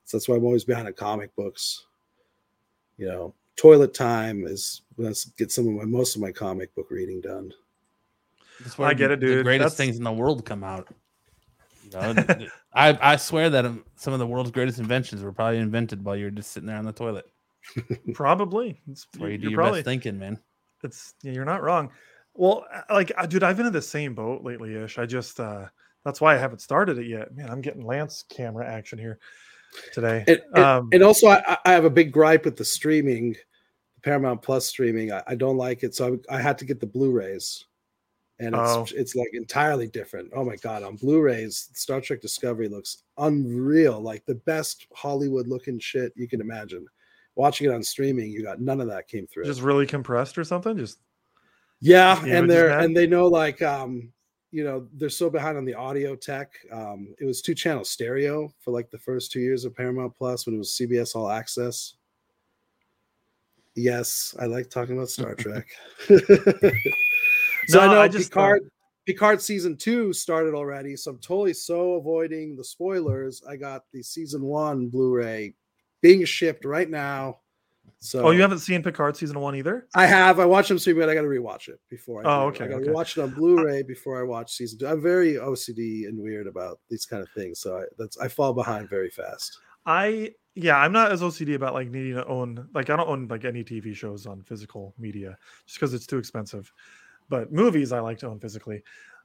so 0.05 0.17
that's 0.17 0.29
why 0.29 0.37
I'm 0.37 0.45
always 0.45 0.65
behind 0.65 0.87
on 0.87 0.95
comic 0.95 1.35
books. 1.37 1.87
You 2.97 3.07
know, 3.07 3.35
toilet 3.57 3.95
time 3.95 4.47
is 4.47 4.83
let's 4.97 5.27
get 5.27 5.53
some 5.53 5.69
of 5.69 5.75
my 5.75 5.85
most 5.85 6.17
of 6.17 6.23
my 6.23 6.33
comic 6.33 6.75
book 6.75 6.91
reading 6.91 7.21
done. 7.21 7.53
That's 8.63 8.79
I 8.79 8.95
get 8.95 9.11
it, 9.11 9.21
The 9.21 9.43
greatest 9.43 9.77
That's- 9.77 9.77
things 9.77 9.97
in 9.97 10.05
the 10.05 10.13
world 10.13 10.45
come 10.45 10.63
out. 10.65 10.89
You 11.85 11.91
know, 12.01 12.15
th- 12.15 12.27
th- 12.39 12.51
I 12.75 12.99
I 13.13 13.17
swear 13.17 13.51
that 13.51 13.65
um, 13.67 13.85
some 13.97 14.13
of 14.13 14.19
the 14.19 14.27
world's 14.27 14.51
greatest 14.51 14.79
inventions 14.79 15.23
were 15.23 15.33
probably 15.33 15.59
invented 15.59 16.05
while 16.05 16.17
you 16.17 16.25
were 16.27 16.31
just 16.31 16.53
sitting 16.53 16.67
there 16.67 16.77
on 16.79 16.85
the 16.85 16.93
toilet. 16.93 17.27
Probably. 18.15 18.81
It's, 18.91 19.07
That's 19.07 19.21
where 19.21 19.31
you 19.31 19.39
do 19.39 19.43
you're 19.45 19.51
your 19.53 19.59
probably 19.61 19.81
best 19.81 19.87
thinking, 19.87 20.19
man. 20.19 20.39
it's 20.83 21.15
yeah, 21.23 21.33
you're 21.33 21.45
not 21.45 21.63
wrong. 21.63 21.91
Well, 22.35 22.65
uh, 22.73 22.83
like 22.93 23.13
uh, 23.17 23.27
dude, 23.27 23.43
I've 23.43 23.57
been 23.57 23.67
in 23.67 23.73
the 23.73 23.81
same 23.83 24.15
boat 24.15 24.43
lately 24.45 24.75
ish. 24.75 24.99
I 24.99 25.07
just 25.07 25.41
uh 25.41 25.67
that's 26.05 26.21
why 26.21 26.35
I 26.35 26.39
haven't 26.39 26.61
started 26.61 26.99
it 26.99 27.07
yet. 27.07 27.35
Man, 27.35 27.49
I'm 27.51 27.61
getting 27.63 27.85
Lance 27.87 28.25
camera 28.29 28.67
action 28.67 28.99
here 28.99 29.19
today. 29.93 30.25
And, 30.27 30.43
and, 30.55 30.65
Um, 30.65 30.89
and 30.93 31.03
also, 31.03 31.29
I, 31.29 31.57
I 31.65 31.73
have 31.73 31.85
a 31.87 31.91
big 31.91 32.13
gripe 32.13 32.45
with 32.45 32.57
the 32.57 32.65
streaming, 32.65 33.33
the 33.33 34.01
Paramount 34.03 34.43
Plus 34.43 34.67
streaming. 34.67 35.13
I, 35.13 35.23
I 35.29 35.35
don't 35.35 35.57
like 35.57 35.83
it, 35.83 35.95
so 35.95 36.19
I, 36.29 36.37
I 36.37 36.43
had 36.43 36.59
to 36.59 36.67
get 36.67 36.79
the 36.81 36.87
Blu-rays, 36.87 37.65
and 38.41 38.55
it's 38.55 38.71
Oh. 38.71 38.87
it's 38.95 39.15
like 39.15 39.29
entirely 39.33 39.87
different. 39.87 40.31
Oh 40.35 40.45
my 40.45 40.57
god, 40.57 40.83
on 40.83 40.97
Blu-rays, 40.97 41.71
Star 41.75 42.01
Trek 42.01 42.21
Discovery 42.21 42.69
looks 42.69 43.05
unreal, 43.19 44.01
like 44.01 44.25
the 44.27 44.35
best 44.35 44.87
Hollywood-looking 44.95 45.79
shit 45.79 46.13
you 46.17 46.27
can 46.29 46.41
imagine. 46.41 46.87
Watching 47.37 47.69
it 47.71 47.75
on 47.75 47.83
streaming, 47.83 48.31
you 48.31 48.43
got 48.43 48.61
none 48.61 48.81
of 48.81 48.89
that 48.89 49.09
came 49.09 49.27
through. 49.27 49.45
just 49.45 49.61
really 49.63 49.87
compressed 49.87 50.37
or 50.39 50.45
something. 50.45 50.77
Just 50.77 50.99
Yeah, 51.81 52.21
The 52.21 52.37
and 52.39 52.51
they're 52.51 52.79
and 52.79 52.97
they 52.97 53.07
know 53.07 53.27
like 53.27 53.61
um 53.63 54.13
you 54.53 54.63
know 54.65 54.87
they're 54.95 55.09
so 55.11 55.29
behind 55.31 55.57
on 55.57 55.65
the 55.65 55.75
audio 55.75 56.15
tech. 56.17 56.53
Um 56.73 57.15
it 57.21 57.25
was 57.25 57.43
two 57.43 57.55
channel 57.55 57.85
stereo 57.85 58.53
for 58.61 58.71
like 58.71 58.91
the 58.91 58.99
first 58.99 59.33
two 59.33 59.41
years 59.41 59.65
of 59.65 59.75
Paramount 59.75 60.15
Plus 60.17 60.47
when 60.47 60.55
it 60.55 60.59
was 60.59 60.71
CBS 60.71 61.15
All 61.17 61.29
Access. 61.31 61.95
Yes, 63.77 64.37
I 64.41 64.47
like 64.47 64.71
talking 64.71 64.97
about 64.97 65.09
Star 65.11 65.35
Trek. 65.37 65.67
so 67.69 67.79
No, 67.79 67.85
I 67.85 67.95
know 67.95 68.01
I 68.01 68.09
just, 68.09 68.33
uh, 68.33 68.35
Picard 68.35 68.71
Picard 69.07 69.43
season 69.43 69.77
two 69.77 70.13
started 70.13 70.55
already, 70.55 70.97
so 70.97 71.11
I'm 71.11 71.19
totally 71.19 71.53
so 71.53 71.95
avoiding 71.95 72.57
the 72.57 72.65
spoilers. 72.65 73.43
I 73.49 73.57
got 73.57 73.83
the 73.93 74.03
season 74.03 74.43
one 74.43 74.89
Blu-ray 74.89 75.55
being 76.01 76.25
shipped 76.25 76.65
right 76.65 76.89
now. 76.89 77.41
So 77.99 78.27
oh, 78.27 78.31
you 78.31 78.41
haven't 78.41 78.59
seen 78.61 78.83
Picard 78.83 79.17
season 79.17 79.39
one 79.41 79.57
either? 79.57 79.87
I 79.95 80.07
have. 80.07 80.41
I 80.41 80.47
watched 80.47 80.69
them 80.69 80.79
stream, 80.79 80.99
but 80.99 81.09
I 81.09 81.15
got 81.15 81.23
to 81.23 81.27
rewatch 81.27 81.69
it 81.69 81.81
before. 81.91 82.27
I 82.27 82.31
Oh, 82.31 82.51
do. 82.51 82.57
okay, 82.57 82.65
I 82.65 82.69
got 82.69 82.77
okay. 82.77 82.87
to 82.87 82.93
watch 82.93 83.17
it 83.17 83.23
on 83.23 83.31
Blu-ray 83.31 83.83
before 83.83 84.19
I 84.19 84.23
watch 84.23 84.53
season 84.55 84.79
two. 84.79 84.87
I'm 84.87 85.03
very 85.03 85.35
OCD 85.35 86.07
and 86.09 86.19
weird 86.19 86.47
about 86.47 86.81
these 86.89 87.05
kind 87.05 87.23
of 87.23 87.29
things, 87.31 87.61
so 87.61 87.79
I, 87.79 87.85
that's 87.99 88.19
I 88.19 88.29
fall 88.29 88.55
behind 88.55 88.89
very 88.89 89.11
fast. 89.11 89.59
I 89.87 90.33
yeah, 90.55 90.79
I'm 90.79 90.93
not 90.93 91.13
as 91.13 91.21
OCD 91.21 91.55
about 91.57 91.75
like 91.75 91.91
needing 91.91 92.15
to 92.15 92.27
own 92.27 92.69
like 92.75 92.89
I 92.89 92.97
don't 92.97 93.09
own 93.09 93.27
like 93.29 93.45
any 93.45 93.65
TV 93.65 93.95
shows 93.95 94.27
on 94.27 94.43
physical 94.43 94.95
media 94.99 95.37
just 95.67 95.79
because 95.79 95.93
it's 95.95 96.07
too 96.07 96.19
expensive. 96.19 96.73
But 97.29 97.53
movies 97.53 97.93
I 97.93 98.01
like 98.01 98.19
to 98.19 98.29
own 98.29 98.39
physically. 98.41 98.83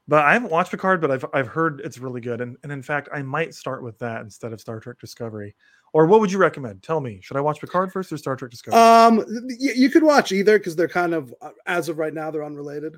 But 0.07 0.25
I 0.25 0.33
haven't 0.33 0.49
watched 0.51 0.71
Picard, 0.71 1.01
but 1.01 1.11
I've 1.11 1.25
I've 1.33 1.47
heard 1.47 1.81
it's 1.83 1.99
really 1.99 2.21
good, 2.21 2.41
and 2.41 2.57
and 2.63 2.71
in 2.71 2.81
fact, 2.81 3.09
I 3.13 3.21
might 3.21 3.53
start 3.53 3.83
with 3.83 3.99
that 3.99 4.21
instead 4.21 4.53
of 4.53 4.59
Star 4.61 4.79
Trek 4.79 4.97
Discovery. 4.99 5.55
Or 5.93 6.05
what 6.05 6.19
would 6.19 6.31
you 6.31 6.37
recommend? 6.37 6.81
Tell 6.83 6.99
me, 6.99 7.19
should 7.21 7.35
I 7.37 7.41
watch 7.41 7.59
Picard 7.59 7.91
first 7.91 8.11
or 8.11 8.17
Star 8.17 8.35
Trek 8.35 8.51
Discovery? 8.51 8.79
Um, 8.79 9.17
y- 9.59 9.73
you 9.75 9.89
could 9.89 10.03
watch 10.03 10.31
either 10.31 10.57
because 10.59 10.75
they're 10.75 10.87
kind 10.87 11.15
of, 11.15 11.33
uh, 11.41 11.49
as 11.65 11.89
of 11.89 11.97
right 11.97 12.13
now, 12.13 12.29
they're 12.29 12.43
unrelated, 12.45 12.95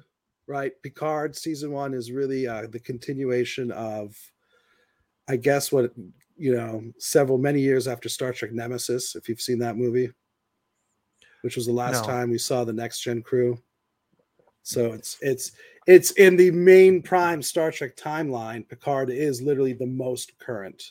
right? 0.48 0.74
Picard 0.84 1.34
season 1.36 1.72
one 1.72 1.94
is 1.94 2.12
really 2.12 2.48
uh, 2.48 2.68
the 2.70 2.80
continuation 2.82 3.72
of, 3.72 4.14
I 5.30 5.38
guess, 5.38 5.72
what 5.72 5.94
you 6.38 6.54
know, 6.56 6.84
several 6.98 7.38
many 7.38 7.62
years 7.62 7.88
after 7.88 8.10
Star 8.10 8.34
Trek 8.34 8.52
Nemesis. 8.52 9.16
If 9.16 9.30
you've 9.30 9.40
seen 9.42 9.60
that 9.60 9.78
movie, 9.78 10.12
which 11.44 11.56
was 11.56 11.66
the 11.66 11.72
last 11.74 12.02
No. 12.02 12.08
time 12.08 12.30
we 12.30 12.38
saw 12.38 12.64
the 12.64 12.74
next 12.74 13.02
gen 13.02 13.22
crew. 13.22 13.58
So 14.64 14.94
it's 14.94 15.18
it's 15.22 15.52
it's 15.88 16.12
in 16.12 16.36
the 16.36 16.52
main 16.52 17.02
prime 17.02 17.42
Star 17.42 17.72
Trek 17.72 17.96
timeline. 17.96 18.68
Picard 18.68 19.10
is 19.10 19.42
literally 19.42 19.74
the 19.74 19.88
most 19.88 20.38
current 20.40 20.82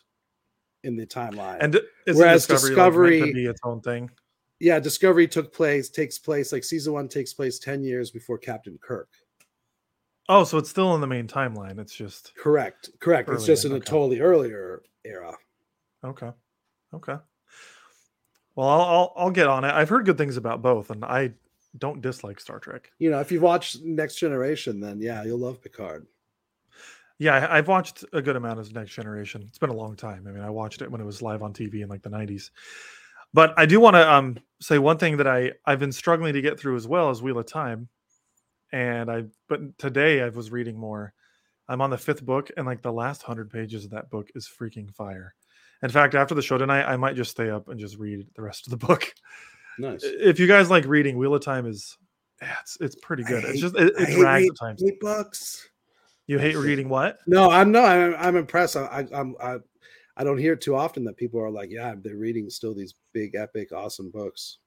in 0.83 0.97
the 0.97 1.07
timeline. 1.07 1.59
and 1.61 1.81
is 2.07 2.17
whereas 2.17 2.47
Discovery, 2.47 2.75
like, 2.75 2.77
Discovery- 2.77 3.21
to 3.29 3.33
be 3.33 3.47
its 3.47 3.61
own 3.65 3.81
thing? 3.81 4.11
yeah, 4.59 4.81
Discovery 4.81 5.29
took 5.29 5.53
place 5.55 5.89
takes 5.89 6.19
place 6.19 6.53
like 6.53 6.65
season 6.65 6.93
one 6.93 7.09
takes 7.09 7.33
place 7.33 7.59
ten 7.59 7.83
years 7.85 8.11
before 8.11 8.39
Captain 8.39 8.79
Kirk. 8.83 9.09
Oh, 10.29 10.45
so 10.45 10.59
it's 10.59 10.71
still 10.71 10.95
in 10.95 11.01
the 11.01 11.07
main 11.07 11.27
timeline. 11.27 11.79
It's 11.79 11.95
just 11.95 12.33
Correct, 12.37 12.91
correct. 13.01 13.29
it's 13.31 13.45
just 13.47 13.65
in 13.65 13.73
Earlier, 13.73 13.83
a 13.83 13.85
totally 13.85 14.21
earlier 14.21 14.83
era. 15.05 15.35
okay, 16.05 16.31
okay. 16.95 17.17
Well, 18.55 18.69
I'll, 18.69 18.81
I'll 18.83 19.13
I'll 19.17 19.31
get 19.31 19.47
on 19.47 19.65
it. 19.65 19.73
I've 19.73 19.89
heard 19.89 20.05
good 20.07 20.19
things 20.19 20.37
about 20.37 20.61
both, 20.63 20.91
and 20.91 21.05
I 21.05 21.33
don't 21.79 22.01
dislike 22.01 22.41
Star 22.41 22.59
Trek. 22.59 22.91
You 22.99 23.11
know, 23.11 23.21
if 23.21 23.31
you've 23.31 23.43
watched 23.43 23.83
Next 23.83 24.17
Generation, 24.17 24.81
then 24.81 25.01
yeah, 25.01 25.25
you'll 25.25 25.39
love 25.39 25.63
Picard. 25.63 26.07
Yeah, 27.19 27.47
I've 27.51 27.69
watched 27.69 28.05
a 28.13 28.23
good 28.23 28.37
amount 28.37 28.61
of 28.61 28.75
Next 28.75 28.95
Generation. 28.95 29.45
It's 29.47 29.59
been 29.59 29.71
a 29.71 29.75
long 29.75 29.95
time. 29.95 30.27
I 30.27 30.31
mean, 30.31 30.43
I 30.43 30.51
watched 30.51 30.81
it 30.81 30.91
when 30.91 31.01
it 31.01 31.05
was 31.05 31.21
live 31.21 31.43
on 31.43 31.53
TV 31.53 31.83
in 31.83 31.89
like 31.89 32.03
the 32.03 32.11
'90s. 32.11 32.51
But 33.33 33.55
I 33.59 33.67
do 33.67 33.79
want 33.79 33.95
to 33.95 34.11
um, 34.11 34.39
say 34.61 34.79
one 34.79 34.99
thing 34.99 35.19
that 35.19 35.27
I 35.27 35.53
I've 35.65 35.79
been 35.79 35.93
struggling 35.93 36.35
to 36.35 36.41
get 36.41 36.59
through 36.59 36.77
as 36.77 36.89
well 36.89 37.11
as 37.11 37.23
Wheel 37.23 37.39
of 37.39 37.47
Time, 37.47 37.89
and 38.73 39.11
I 39.11 39.25
but 39.49 39.79
today 39.79 40.23
I 40.23 40.31
was 40.31 40.51
reading 40.51 40.79
more. 40.79 41.13
I'm 41.69 41.81
on 41.81 41.91
the 41.91 41.99
fifth 41.99 42.25
book, 42.25 42.51
and 42.57 42.67
like 42.67 42.83
the 42.83 42.93
last 42.93 43.23
hundred 43.23 43.51
pages 43.51 43.85
of 43.85 43.91
that 43.91 44.11
book 44.11 44.31
is 44.35 44.49
freaking 44.49 44.93
fire. 44.93 45.35
In 45.83 45.91
fact, 45.91 46.15
after 46.15 46.35
the 46.35 46.43
show 46.43 46.59
tonight, 46.59 46.85
I 46.85 46.97
might 46.97 47.17
just 47.17 47.31
stay 47.31 47.49
up 47.51 47.69
and 47.69 47.79
just 47.79 47.99
read 47.99 48.27
the 48.35 48.43
rest 48.43 48.67
of 48.67 48.71
the 48.71 48.87
book. 48.87 49.15
Nice. 49.81 50.01
If 50.05 50.39
you 50.39 50.47
guys 50.47 50.69
like 50.71 50.85
reading, 50.85 51.17
Wheel 51.17 51.35
of 51.35 51.43
Time 51.43 51.67
is 51.67 51.97
yeah, 52.43 52.57
it's 52.61 52.77
it's 52.81 52.97
pretty 52.97 53.23
good. 53.23 53.45
It's 53.45 53.61
just 53.61 53.77
it, 53.77 53.93
it 53.99 54.15
drags 54.15 54.49
at 54.49 54.57
times. 54.57 54.83
Eight 54.85 55.01
bucks. 55.01 55.69
You 56.27 56.39
hate 56.39 56.57
reading 56.57 56.89
what? 56.89 57.19
No, 57.27 57.51
I'm 57.51 57.73
no, 57.73 57.85
I'm, 57.85 58.15
I'm 58.19 58.37
impressed. 58.37 58.77
I, 58.77 58.85
I, 58.85 59.19
I'm 59.19 59.35
I, 59.43 59.57
I 60.17 60.25
don't 60.25 60.39
hear 60.39 60.53
it 60.53 60.61
too 60.61 60.77
often 60.77 61.03
that 61.05 61.17
people 61.17 61.41
are 61.41 61.51
like, 61.51 61.71
yeah, 61.71 61.95
they're 61.97 62.17
reading 62.17 62.49
still 62.51 62.75
these 62.75 62.95
big, 63.13 63.35
epic, 63.35 63.73
awesome 63.73 64.11
books. 64.11 64.59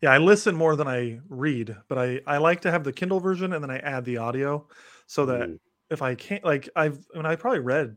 Yeah, 0.00 0.10
I 0.12 0.18
listen 0.18 0.56
more 0.56 0.74
than 0.74 0.88
I 0.88 1.20
read, 1.28 1.76
but 1.88 1.98
I 1.98 2.20
I 2.26 2.38
like 2.38 2.62
to 2.62 2.70
have 2.70 2.82
the 2.82 2.92
Kindle 2.92 3.20
version 3.20 3.52
and 3.52 3.62
then 3.62 3.70
I 3.70 3.78
add 3.78 4.04
the 4.04 4.16
audio 4.16 4.66
so 5.06 5.26
that 5.26 5.48
Mm. 5.48 5.58
if 5.90 6.02
I 6.02 6.14
can't 6.14 6.44
like 6.44 6.68
I've 6.74 6.98
I 7.14 7.18
mean 7.18 7.26
I 7.26 7.36
probably 7.36 7.60
read 7.60 7.96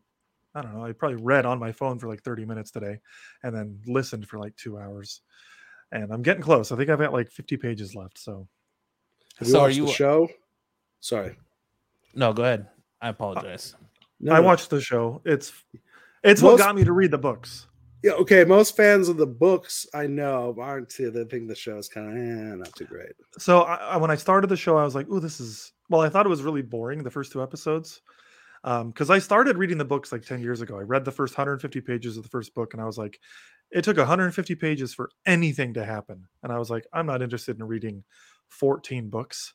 I 0.55 0.61
don't 0.61 0.75
know, 0.75 0.85
I 0.85 0.91
probably 0.91 1.23
read 1.23 1.45
on 1.47 1.57
my 1.57 1.71
phone 1.71 1.97
for 1.97 2.07
like 2.07 2.21
30 2.21 2.45
minutes 2.45 2.69
today 2.69 2.99
and 3.41 3.55
then 3.55 3.79
listened 3.87 4.27
for 4.27 4.37
like 4.37 4.55
2 4.55 4.77
hours. 4.77 5.21
And 5.93 6.11
I'm 6.11 6.23
getting 6.23 6.41
close. 6.41 6.71
I 6.71 6.75
think 6.75 6.89
I've 6.89 6.97
got 6.99 7.13
like 7.13 7.29
50 7.29 7.55
pages 7.57 7.93
left, 7.95 8.17
so 8.17 8.47
Have 9.37 9.47
you 9.47 9.51
So 9.53 9.59
are 9.59 9.61
watched 9.63 9.77
you- 9.77 9.85
the 9.85 9.91
show? 9.91 10.27
Sorry. 10.99 11.37
No, 12.15 12.33
go 12.33 12.43
ahead. 12.43 12.67
I 13.01 13.09
apologize. 13.09 13.75
No, 14.19 14.33
I 14.33 14.37
no. 14.39 14.43
watched 14.43 14.69
the 14.69 14.81
show. 14.81 15.21
It's 15.25 15.51
it's 16.23 16.41
what 16.41 16.57
got 16.57 16.75
me 16.75 16.83
to 16.83 16.93
read 16.93 17.11
the 17.11 17.17
books. 17.17 17.67
Yeah, 18.03 18.13
okay. 18.13 18.43
Most 18.43 18.75
fans 18.75 19.07
of 19.09 19.17
the 19.17 19.27
books 19.27 19.85
I 19.93 20.07
know 20.07 20.55
aren't 20.59 20.89
too. 20.89 21.11
They 21.11 21.23
think 21.25 21.47
the 21.47 21.55
show 21.55 21.77
is 21.77 21.87
kind 21.89 22.09
of 22.09 22.15
eh, 22.17 22.55
not 22.55 22.73
too 22.75 22.85
great. 22.85 23.13
So 23.37 23.61
I, 23.61 23.75
I, 23.75 23.97
when 23.97 24.11
I 24.11 24.15
started 24.15 24.47
the 24.47 24.57
show, 24.57 24.77
I 24.77 24.83
was 24.83 24.95
like, 24.95 25.07
"Oh, 25.11 25.19
this 25.19 25.39
is." 25.39 25.71
Well, 25.89 26.01
I 26.01 26.09
thought 26.09 26.25
it 26.25 26.29
was 26.29 26.41
really 26.43 26.61
boring 26.61 27.03
the 27.03 27.11
first 27.11 27.31
two 27.31 27.41
episodes, 27.43 28.01
because 28.63 29.09
I 29.09 29.19
started 29.19 29.57
reading 29.57 29.77
the 29.77 29.85
books 29.85 30.11
like 30.11 30.23
ten 30.23 30.41
years 30.41 30.61
ago. 30.61 30.77
I 30.77 30.81
read 30.83 31.03
the 31.05 31.11
first 31.11 31.37
150 31.37 31.81
pages 31.81 32.15
of 32.17 32.23
the 32.23 32.29
first 32.29 32.53
book, 32.55 32.73
and 32.73 32.81
I 32.81 32.85
was 32.85 32.97
like, 32.97 33.19
"It 33.73 33.83
took 33.83 33.97
150 33.97 34.55
pages 34.55 34.93
for 34.93 35.09
anything 35.25 35.73
to 35.73 35.85
happen," 35.85 36.27
and 36.43 36.51
I 36.51 36.59
was 36.59 36.69
like, 36.69 36.87
"I'm 36.93 37.05
not 37.05 37.21
interested 37.21 37.57
in 37.57 37.65
reading 37.65 38.03
14 38.49 39.09
books." 39.09 39.53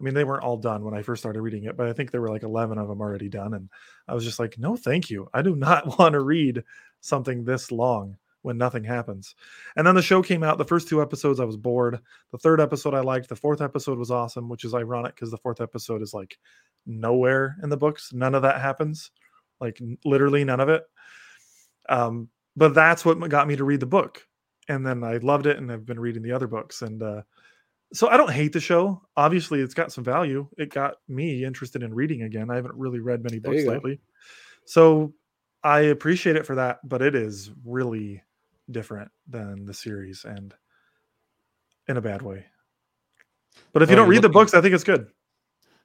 I 0.00 0.04
mean, 0.04 0.14
they 0.14 0.24
weren't 0.24 0.42
all 0.42 0.56
done 0.56 0.84
when 0.84 0.94
I 0.94 1.02
first 1.02 1.22
started 1.22 1.40
reading 1.42 1.64
it, 1.64 1.76
but 1.76 1.86
I 1.86 1.92
think 1.92 2.10
there 2.10 2.20
were 2.20 2.30
like 2.30 2.42
11 2.42 2.76
of 2.78 2.88
them 2.88 3.00
already 3.00 3.28
done, 3.28 3.54
and 3.54 3.68
I 4.08 4.14
was 4.14 4.24
just 4.24 4.38
like, 4.38 4.58
"No, 4.58 4.76
thank 4.76 5.10
you. 5.10 5.28
I 5.32 5.42
do 5.42 5.56
not 5.56 5.86
want 5.98 6.14
to 6.14 6.20
read 6.20 6.64
something 7.00 7.44
this 7.44 7.70
long." 7.72 8.18
when 8.42 8.58
nothing 8.58 8.84
happens. 8.84 9.34
And 9.76 9.86
then 9.86 9.94
the 9.94 10.02
show 10.02 10.22
came 10.22 10.42
out. 10.42 10.58
The 10.58 10.64
first 10.64 10.88
two 10.88 11.00
episodes, 11.00 11.40
I 11.40 11.44
was 11.44 11.56
bored. 11.56 12.00
The 12.32 12.38
third 12.38 12.60
episode 12.60 12.94
I 12.94 13.00
liked. 13.00 13.28
The 13.28 13.36
fourth 13.36 13.60
episode 13.60 13.98
was 13.98 14.10
awesome, 14.10 14.48
which 14.48 14.64
is 14.64 14.74
ironic 14.74 15.14
because 15.14 15.30
the 15.30 15.38
fourth 15.38 15.60
episode 15.60 16.02
is 16.02 16.12
like 16.12 16.36
nowhere 16.84 17.56
in 17.62 17.70
the 17.70 17.76
books. 17.76 18.12
None 18.12 18.34
of 18.34 18.42
that 18.42 18.60
happens, 18.60 19.10
like 19.60 19.80
literally 20.04 20.44
none 20.44 20.60
of 20.60 20.68
it. 20.68 20.82
Um, 21.88 22.28
but 22.56 22.74
that's 22.74 23.04
what 23.04 23.18
got 23.28 23.48
me 23.48 23.56
to 23.56 23.64
read 23.64 23.80
the 23.80 23.86
book, 23.86 24.26
and 24.68 24.86
then 24.86 25.02
I 25.04 25.16
loved 25.18 25.46
it, 25.46 25.58
and 25.58 25.70
I've 25.70 25.86
been 25.86 26.00
reading 26.00 26.22
the 26.22 26.32
other 26.32 26.46
books, 26.46 26.82
and 26.82 27.02
uh, 27.02 27.22
so 27.92 28.08
I 28.08 28.16
don't 28.16 28.30
hate 28.30 28.52
the 28.52 28.60
show. 28.60 29.02
Obviously, 29.16 29.60
it's 29.60 29.74
got 29.74 29.92
some 29.92 30.04
value. 30.04 30.48
It 30.58 30.70
got 30.70 30.94
me 31.08 31.44
interested 31.44 31.82
in 31.82 31.94
reading 31.94 32.22
again. 32.22 32.50
I 32.50 32.56
haven't 32.56 32.74
really 32.74 33.00
read 33.00 33.22
many 33.22 33.38
books 33.38 33.64
go. 33.64 33.70
lately, 33.70 34.00
so 34.66 35.12
I 35.62 35.80
appreciate 35.80 36.36
it 36.36 36.46
for 36.46 36.54
that. 36.56 36.86
But 36.88 37.02
it 37.02 37.14
is 37.14 37.50
really 37.64 38.22
different 38.70 39.10
than 39.28 39.64
the 39.64 39.74
series, 39.74 40.24
and 40.24 40.54
in 41.88 41.96
a 41.96 42.02
bad 42.02 42.22
way. 42.22 42.46
But 43.72 43.82
if 43.82 43.88
So 43.88 43.92
you 43.92 43.96
don't 43.96 44.06
you're 44.06 44.12
read 44.12 44.22
the 44.22 44.28
books, 44.28 44.54
I 44.54 44.60
think 44.60 44.74
it's 44.74 44.84
good. 44.84 45.08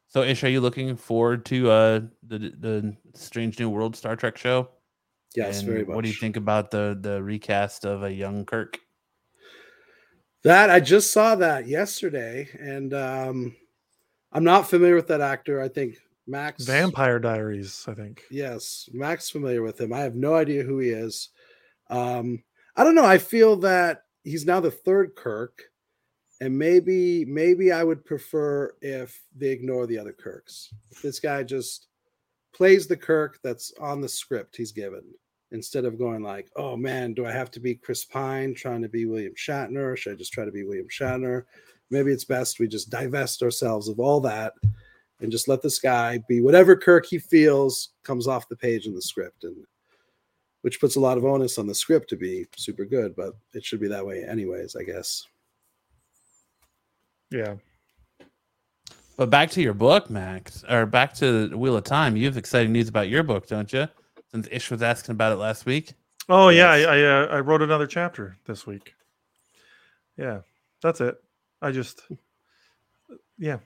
So, 0.09 0.23
Ish, 0.23 0.43
are 0.43 0.49
you 0.49 0.61
looking 0.61 0.95
forward 0.95 1.45
to 1.47 1.69
uh 1.69 2.01
the 2.25 2.39
the 2.39 2.95
Strange 3.13 3.59
New 3.59 3.69
World 3.69 3.95
Star 3.95 4.15
Trek 4.15 4.37
show? 4.37 4.69
Yes, 5.35 5.59
And 5.59 5.67
very 5.67 5.85
much. 5.85 5.95
What 5.95 6.03
do 6.03 6.09
you 6.09 6.15
think 6.15 6.37
about 6.37 6.71
the 6.71 6.97
the 6.99 7.21
recast 7.21 7.85
of 7.85 8.03
a 8.03 8.11
young 8.11 8.45
Kirk? 8.45 8.79
That 10.43 10.69
I 10.69 10.79
just 10.79 11.11
saw 11.11 11.35
that 11.35 11.67
yesterday, 11.67 12.47
and 12.59 12.93
um, 12.93 13.55
I'm 14.31 14.43
not 14.43 14.69
familiar 14.69 14.95
with 14.95 15.07
that 15.07 15.21
actor. 15.21 15.61
I 15.61 15.67
think 15.67 15.97
Max 16.27 16.65
Vampire 16.65 17.19
Diaries, 17.19 17.85
I 17.87 17.93
think. 17.93 18.23
Yes, 18.29 18.89
Max 18.93 19.29
familiar 19.29 19.61
with 19.61 19.79
him. 19.79 19.93
I 19.93 19.99
have 19.99 20.15
no 20.15 20.35
idea 20.35 20.63
who 20.63 20.79
he 20.79 20.89
is. 20.89 21.29
Um, 21.89 22.43
I 22.75 22.83
don't 22.83 22.95
know. 22.95 23.05
I 23.05 23.17
feel 23.17 23.55
that 23.57 24.03
he's 24.23 24.45
now 24.45 24.59
the 24.59 24.71
third 24.71 25.15
Kirk, 25.15 25.63
and 26.41 26.57
maybe 26.57 27.25
maybe 27.25 27.71
I 27.71 27.83
would 27.83 28.05
prefer 28.05 28.73
if 28.81 29.19
they 29.35 29.49
ignore 29.49 29.87
the 29.87 29.97
other 29.97 30.13
Kirks. 30.13 30.73
If 30.91 31.01
this 31.01 31.19
guy 31.19 31.43
just 31.43 31.86
plays 32.53 32.87
the 32.87 32.97
Kirk 32.97 33.39
that's 33.43 33.73
on 33.79 34.01
the 34.01 34.09
script 34.09 34.55
he's 34.55 34.71
given 34.71 35.03
instead 35.51 35.85
of 35.85 35.97
going 35.97 36.23
like, 36.23 36.49
"Oh 36.55 36.75
man, 36.75 37.13
do 37.13 37.25
I 37.25 37.31
have 37.31 37.51
to 37.51 37.59
be 37.59 37.75
Chris 37.75 38.05
Pine 38.05 38.53
trying 38.53 38.81
to 38.81 38.89
be 38.89 39.05
William 39.05 39.33
Shatner? 39.35 39.93
Or 39.93 39.95
should 39.95 40.13
I 40.13 40.15
just 40.15 40.33
try 40.33 40.45
to 40.45 40.51
be 40.51 40.63
William 40.63 40.87
Shatner?" 40.87 41.45
Maybe 41.89 42.11
it's 42.11 42.25
best 42.25 42.59
we 42.59 42.67
just 42.67 42.89
divest 42.89 43.41
ourselves 43.43 43.87
of 43.87 43.99
all 43.99 44.19
that 44.21 44.53
and 45.19 45.31
just 45.31 45.47
let 45.47 45.61
this 45.61 45.79
guy 45.79 46.19
be 46.27 46.41
whatever 46.41 46.75
Kirk 46.75 47.05
he 47.05 47.17
feels 47.17 47.89
comes 48.03 48.27
off 48.27 48.49
the 48.49 48.55
page 48.55 48.85
in 48.87 48.93
the 48.93 49.01
script, 49.01 49.43
and 49.43 49.65
which 50.61 50.79
puts 50.79 50.95
a 50.95 50.99
lot 50.99 51.17
of 51.17 51.25
onus 51.25 51.57
on 51.57 51.67
the 51.67 51.75
script 51.75 52.09
to 52.09 52.15
be 52.15 52.45
super 52.55 52.85
good, 52.85 53.15
but 53.15 53.33
it 53.53 53.63
should 53.63 53.79
be 53.79 53.87
that 53.87 54.05
way 54.05 54.23
anyways, 54.23 54.75
I 54.75 54.83
guess. 54.83 55.25
Yeah. 57.31 57.55
But 59.17 59.29
back 59.31 59.49
to 59.51 59.61
your 59.61 59.73
book, 59.73 60.09
Max, 60.09 60.63
or 60.69 60.85
back 60.85 61.13
to 61.15 61.47
Wheel 61.57 61.75
of 61.75 61.83
Time. 61.83 62.15
You 62.15 62.25
have 62.25 62.37
exciting 62.37 62.71
news 62.71 62.87
about 62.87 63.09
your 63.09 63.23
book, 63.23 63.47
don't 63.47 63.71
you? 63.73 63.87
Since 64.31 64.47
Ish 64.51 64.69
was 64.71 64.83
asking 64.83 65.13
about 65.13 65.31
it 65.31 65.37
last 65.37 65.65
week. 65.65 65.93
Oh 66.29 66.49
yeah, 66.49 66.75
Yes. 66.75 66.87
I 66.87 66.91
I, 66.91 67.03
uh, 67.03 67.25
I 67.37 67.39
wrote 67.39 67.61
another 67.61 67.87
chapter 67.87 68.37
this 68.45 68.67
week. 68.67 68.93
Yeah, 70.17 70.41
that's 70.81 71.01
it. 71.01 71.15
I 71.61 71.71
just 71.71 72.01
yeah, 73.39 73.57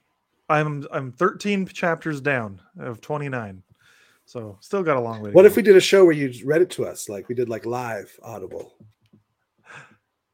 I'm 0.48 0.88
I'm 0.92 1.12
13 1.12 1.66
chapters 1.68 2.22
down 2.22 2.62
of 2.80 3.02
29, 3.02 3.64
so 4.26 4.58
still 4.62 4.84
got 4.84 4.96
a 4.98 5.02
long 5.02 5.22
way. 5.22 5.32
To 5.32 5.36
What 5.36 5.42
go. 5.42 5.48
if 5.48 5.56
we 5.58 5.64
did 5.64 5.76
a 5.76 5.82
show 5.82 6.06
where 6.06 6.14
you 6.14 6.32
read 6.46 6.62
it 6.62 6.70
to 6.72 6.86
us, 6.86 7.10
like 7.10 7.28
we 7.28 7.36
did 7.36 7.50
like 7.50 7.66
live 7.66 8.18
Audible? 8.24 8.74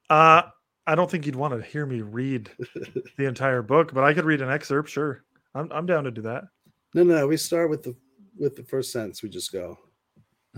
Uh, 0.10 0.44
I 0.88 0.96
don't 0.96 1.12
think 1.12 1.26
you'd 1.26 1.36
want 1.36 1.54
to 1.54 1.62
hear 1.62 1.86
me 1.86 2.02
read 2.02 2.50
the 3.18 3.26
entire 3.26 3.62
book, 3.62 3.94
but 3.94 4.04
I 4.04 4.14
could 4.14 4.26
read 4.26 4.42
an 4.42 4.50
excerpt. 4.50 4.90
Sure, 4.90 5.24
I'm 5.54 5.70
I'm 5.72 5.86
down 5.86 6.06
to 6.06 6.12
do 6.12 6.22
that. 6.24 6.46
No, 6.94 7.04
no, 7.04 7.28
we 7.28 7.38
start 7.38 7.70
with 7.70 7.84
the 7.84 7.96
with 8.40 8.56
the 8.56 8.64
first 8.64 8.92
sentence. 8.92 9.22
We 9.22 9.30
just 9.30 9.52
go. 9.52 9.78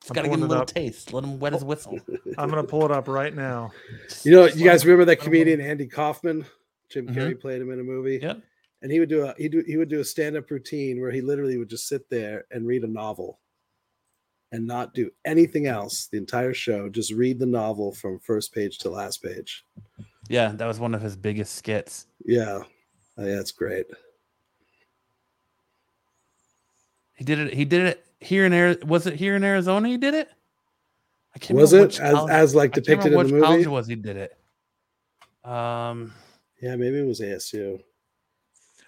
Just 0.00 0.10
I'm 0.10 0.14
got 0.14 0.22
to 0.22 0.28
give 0.28 0.36
him 0.38 0.44
a 0.44 0.46
little 0.46 0.62
up. 0.62 0.68
taste. 0.68 1.12
Let 1.12 1.24
him 1.24 1.40
wet 1.40 1.52
his 1.52 1.64
whistle. 1.64 1.98
I'm 2.38 2.48
gonna 2.48 2.62
pull 2.64 2.84
it 2.84 2.92
up 2.92 3.08
right 3.08 3.34
now. 3.34 3.72
You 4.24 4.30
know, 4.32 4.46
you 4.46 4.64
guys 4.64 4.84
remember 4.86 5.04
that 5.06 5.16
comedian 5.20 5.60
Andy 5.60 5.86
Kaufman? 5.88 6.44
Jim 6.88 7.06
Mhm. 7.08 7.14
Carrey 7.16 7.40
played 7.40 7.60
him 7.60 7.70
in 7.72 7.80
a 7.80 7.84
movie. 7.84 8.18
Yep. 8.22 8.40
and 8.82 8.92
he 8.92 9.00
would 9.00 9.08
do 9.08 9.26
a 9.26 9.34
he 9.36 9.48
do 9.48 9.62
he 9.66 9.76
would 9.76 9.88
do 9.88 9.98
a 10.00 10.04
stand 10.04 10.36
up 10.36 10.48
routine 10.50 11.00
where 11.00 11.10
he 11.10 11.20
literally 11.20 11.56
would 11.58 11.68
just 11.68 11.88
sit 11.88 12.08
there 12.10 12.44
and 12.52 12.66
read 12.66 12.84
a 12.84 12.86
novel, 12.86 13.40
and 14.52 14.66
not 14.66 14.94
do 14.94 15.10
anything 15.24 15.66
else 15.66 16.06
the 16.10 16.16
entire 16.18 16.54
show. 16.54 16.88
Just 16.88 17.12
read 17.12 17.38
the 17.38 17.46
novel 17.46 17.92
from 17.92 18.18
first 18.20 18.54
page 18.54 18.78
to 18.78 18.90
last 18.90 19.22
page. 19.22 19.64
Yeah, 20.28 20.52
that 20.56 20.66
was 20.66 20.78
one 20.80 20.94
of 20.94 21.02
his 21.02 21.16
biggest 21.16 21.54
skits. 21.54 22.06
Yeah, 22.24 22.60
Oh, 23.20 23.24
yeah, 23.26 23.40
it's 23.40 23.50
great. 23.52 23.86
He 27.14 27.24
did 27.24 27.38
it. 27.40 27.52
He 27.54 27.64
did 27.64 27.82
it 27.86 28.06
here 28.20 28.44
in 28.46 28.52
Arizona. 28.52 28.86
Was 28.86 29.06
it 29.06 29.14
here 29.14 29.34
in 29.36 29.42
Arizona? 29.42 29.88
He 29.88 29.96
did 29.96 30.14
it. 30.14 30.28
I 31.34 31.38
can't 31.40 31.58
Was 31.58 31.72
it 31.72 31.98
as, 32.00 32.14
college- 32.14 32.30
as 32.30 32.54
like 32.54 32.70
I 32.70 32.74
can't 32.74 32.84
depicted 32.84 33.06
in 33.06 33.12
the 33.12 33.18
which 33.34 33.42
college 33.42 33.58
movie? 33.58 33.66
was. 33.68 33.86
He 33.88 33.96
did 33.96 34.16
it. 34.16 34.38
Um, 35.50 36.12
Yeah, 36.62 36.76
maybe 36.76 36.98
it 36.98 37.06
was 37.06 37.20
ASU. 37.20 37.80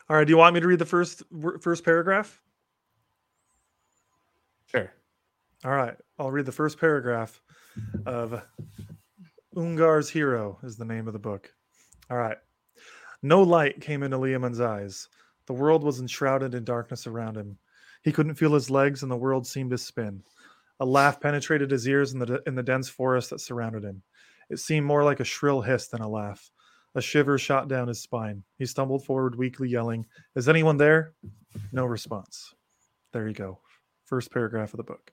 All 0.08 0.16
right. 0.16 0.24
Do 0.24 0.30
you 0.32 0.36
want 0.36 0.54
me 0.54 0.60
to 0.60 0.66
read 0.68 0.78
the 0.78 0.86
first 0.86 1.22
first 1.60 1.84
paragraph? 1.84 2.40
sure. 4.66 4.92
All 5.64 5.72
right. 5.72 5.96
I'll 6.18 6.30
read 6.30 6.46
the 6.46 6.52
first 6.52 6.78
paragraph 6.78 7.40
of 8.06 8.42
Ungar's 9.56 10.08
Hero 10.08 10.58
is 10.62 10.76
the 10.76 10.84
name 10.84 11.06
of 11.06 11.12
the 11.12 11.18
book. 11.18 11.52
All 12.10 12.16
right. 12.16 12.38
No 13.22 13.42
light 13.42 13.80
came 13.80 14.02
into 14.02 14.16
Liamon's 14.16 14.60
eyes. 14.60 15.08
The 15.46 15.52
world 15.52 15.82
was 15.82 16.00
enshrouded 16.00 16.54
in 16.54 16.64
darkness 16.64 17.06
around 17.06 17.36
him. 17.36 17.58
He 18.02 18.12
couldn't 18.12 18.36
feel 18.36 18.54
his 18.54 18.70
legs, 18.70 19.02
and 19.02 19.12
the 19.12 19.16
world 19.16 19.46
seemed 19.46 19.70
to 19.70 19.78
spin. 19.78 20.22
A 20.78 20.86
laugh 20.86 21.20
penetrated 21.20 21.70
his 21.70 21.86
ears 21.86 22.14
in 22.14 22.20
the 22.20 22.42
in 22.46 22.54
the 22.54 22.62
dense 22.62 22.88
forest 22.88 23.28
that 23.28 23.40
surrounded 23.40 23.84
him. 23.84 24.02
It 24.48 24.58
seemed 24.58 24.86
more 24.86 25.04
like 25.04 25.20
a 25.20 25.24
shrill 25.24 25.60
hiss 25.60 25.88
than 25.88 26.00
a 26.00 26.08
laugh. 26.08 26.50
A 26.94 27.02
shiver 27.02 27.36
shot 27.36 27.68
down 27.68 27.88
his 27.88 28.00
spine. 28.00 28.42
He 28.56 28.64
stumbled 28.64 29.04
forward, 29.04 29.36
weakly 29.36 29.68
yelling, 29.68 30.06
"Is 30.34 30.48
anyone 30.48 30.78
there?" 30.78 31.12
No 31.70 31.84
response. 31.84 32.54
There 33.12 33.28
you 33.28 33.34
go. 33.34 33.60
First 34.06 34.32
paragraph 34.32 34.72
of 34.72 34.78
the 34.78 34.84
book. 34.84 35.12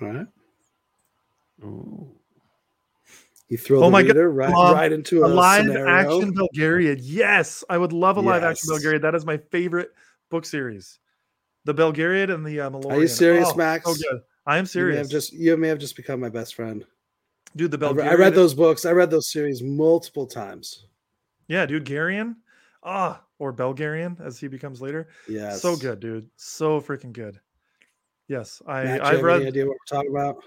All 0.00 0.08
right. 0.08 0.26
Ooh. 1.64 2.10
You 3.48 3.58
throw 3.58 3.80
Oh 3.80 3.84
the 3.86 3.90
my 3.90 4.02
God, 4.02 4.16
right, 4.16 4.50
love 4.50 4.74
right 4.74 4.90
into 4.92 5.22
a 5.24 5.26
a, 5.26 5.28
live 5.28 5.66
scenario. 5.66 5.88
action 6.20 6.34
Belgariad. 6.34 7.00
Yes, 7.02 7.62
I 7.68 7.76
would 7.76 7.92
love 7.92 8.16
a 8.16 8.20
live 8.20 8.42
action 8.42 8.68
Yes. 8.72 8.82
Belgariad. 8.82 9.02
That 9.02 9.14
is 9.14 9.26
my 9.26 9.36
favorite 9.36 9.92
book 10.30 10.46
series. 10.46 10.98
The 11.64 11.74
Belgariad 11.74 12.32
and 12.32 12.46
the 12.46 12.60
uh, 12.60 12.70
Malloreon. 12.70 12.92
Are 12.92 13.00
you 13.00 13.08
serious, 13.08 13.50
Oh, 13.52 13.56
Max? 13.56 13.84
So 13.84 13.94
good. 13.94 14.22
I 14.46 14.56
am 14.58 14.64
You 14.74 14.86
may 14.86 14.96
have 14.96 15.06
serious. 15.06 15.08
just 15.08 15.32
you 15.34 15.56
may 15.56 15.68
have 15.68 15.78
just 15.78 15.96
become 15.96 16.18
my 16.18 16.30
best 16.30 16.54
friend. 16.54 16.84
dude, 17.54 17.70
the 17.70 17.76
I 17.86 17.90
Belgariad. 17.92 18.08
I 18.08 18.14
read 18.14 18.34
those 18.34 18.54
books. 18.54 18.84
I 18.86 18.92
read 18.92 19.10
those 19.10 19.30
series 19.30 19.62
multiple 19.62 20.26
times. 20.26 20.86
Yeah, 21.46 21.66
dude, 21.66 21.84
Garion. 21.84 22.36
Ah, 22.82 23.22
or 23.38 23.52
Belgarion 23.52 24.18
as 24.24 24.38
he 24.40 24.48
becomes 24.48 24.80
later. 24.80 25.08
Yeah, 25.28 25.54
So 25.54 25.76
good, 25.76 26.00
dude. 26.00 26.28
So 26.36 26.80
freaking 26.80 27.12
good. 27.12 27.38
Yes, 28.32 28.62
I 28.66 28.84
Matt, 28.84 29.00
you 29.00 29.06
I've 29.06 29.22
read 29.22 29.40
any 29.42 29.48
idea 29.48 29.66
what 29.66 29.76
we're 29.78 29.96
talking 29.96 30.10
about? 30.10 30.42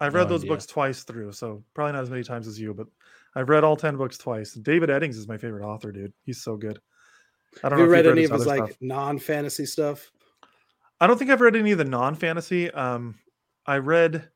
I've 0.00 0.12
No 0.12 0.20
read 0.20 0.28
those 0.28 0.42
idea. 0.42 0.50
books 0.52 0.66
twice 0.66 1.02
through, 1.02 1.32
so 1.32 1.64
probably 1.72 1.94
not 1.94 2.02
as 2.02 2.10
many 2.10 2.22
times 2.22 2.46
as 2.46 2.60
you, 2.60 2.74
but 2.74 2.88
I've 3.34 3.48
read 3.48 3.64
all 3.64 3.74
ten 3.74 3.96
books 3.96 4.18
twice. 4.18 4.52
David 4.52 4.90
Eddings 4.90 5.16
is 5.16 5.26
my 5.26 5.38
favorite 5.38 5.64
author, 5.66 5.90
dude. 5.92 6.12
He's 6.24 6.42
so 6.42 6.58
good. 6.58 6.78
I 7.64 7.70
don't 7.70 7.78
Have 7.78 7.78
you 7.78 7.86
know 7.86 7.90
if 7.90 7.90
read 7.92 8.04
you've 8.04 8.12
any 8.18 8.24
of 8.24 8.32
his 8.32 8.46
like 8.46 8.64
stuff. 8.66 8.76
non-fantasy 8.82 9.64
stuff? 9.64 10.12
I 11.00 11.06
don't 11.06 11.18
think 11.18 11.30
I've 11.30 11.40
read 11.40 11.56
any 11.56 11.72
of 11.72 11.78
the 11.78 11.84
non-fantasy. 11.84 12.70
Um, 12.72 13.14
I 13.64 13.78
read, 13.78 14.28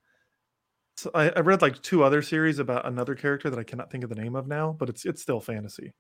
I, 1.15 1.29
I 1.37 1.41
read 1.41 1.61
like 1.61 1.83
two 1.83 2.03
other 2.03 2.23
series 2.23 2.59
about 2.59 2.87
another 2.87 3.15
character 3.15 3.51
that 3.51 3.59
I 3.59 3.63
cannot 3.63 3.91
think 3.91 4.05
of 4.05 4.11
the 4.11 4.17
name 4.17 4.35
of 4.37 4.47
now, 4.47 4.75
but 4.79 4.89
it's 4.89 5.05
it's 5.05 5.21
still 5.21 5.41
fantasy. 5.41 5.93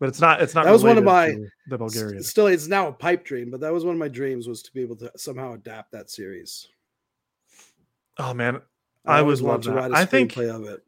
But 0.00 0.08
it's 0.08 0.20
not. 0.20 0.40
It's 0.42 0.54
not. 0.54 0.64
That 0.64 0.72
was 0.72 0.82
one 0.82 0.96
of 0.98 1.04
my- 1.04 1.36
the 1.68 1.78
Belgariad. 1.78 2.24
Still, 2.24 2.46
it's 2.48 2.66
now 2.66 2.88
a 2.88 2.92
pipe 2.92 3.22
dream, 3.24 3.50
but 3.50 3.60
that 3.60 3.72
was 3.72 3.84
one 3.84 3.94
of 3.94 3.98
my 4.00 4.08
dreams 4.08 4.48
was 4.48 4.62
to 4.62 4.72
be 4.72 4.80
able 4.80 4.96
to 4.96 5.12
somehow 5.16 5.52
adapt 5.52 5.92
that 5.92 6.10
series. 6.10 6.66
Oh 8.18 8.34
man, 8.34 8.60
I 9.04 9.20
always 9.20 9.40
would 9.42 9.48
wanted 9.48 9.56
love 9.56 9.62
to 9.62 9.70
that. 9.70 9.76
write 9.76 9.90
a 9.92 10.02
I 10.02 10.04
think- 10.06 10.36
of 10.36 10.64
it. 10.64 10.82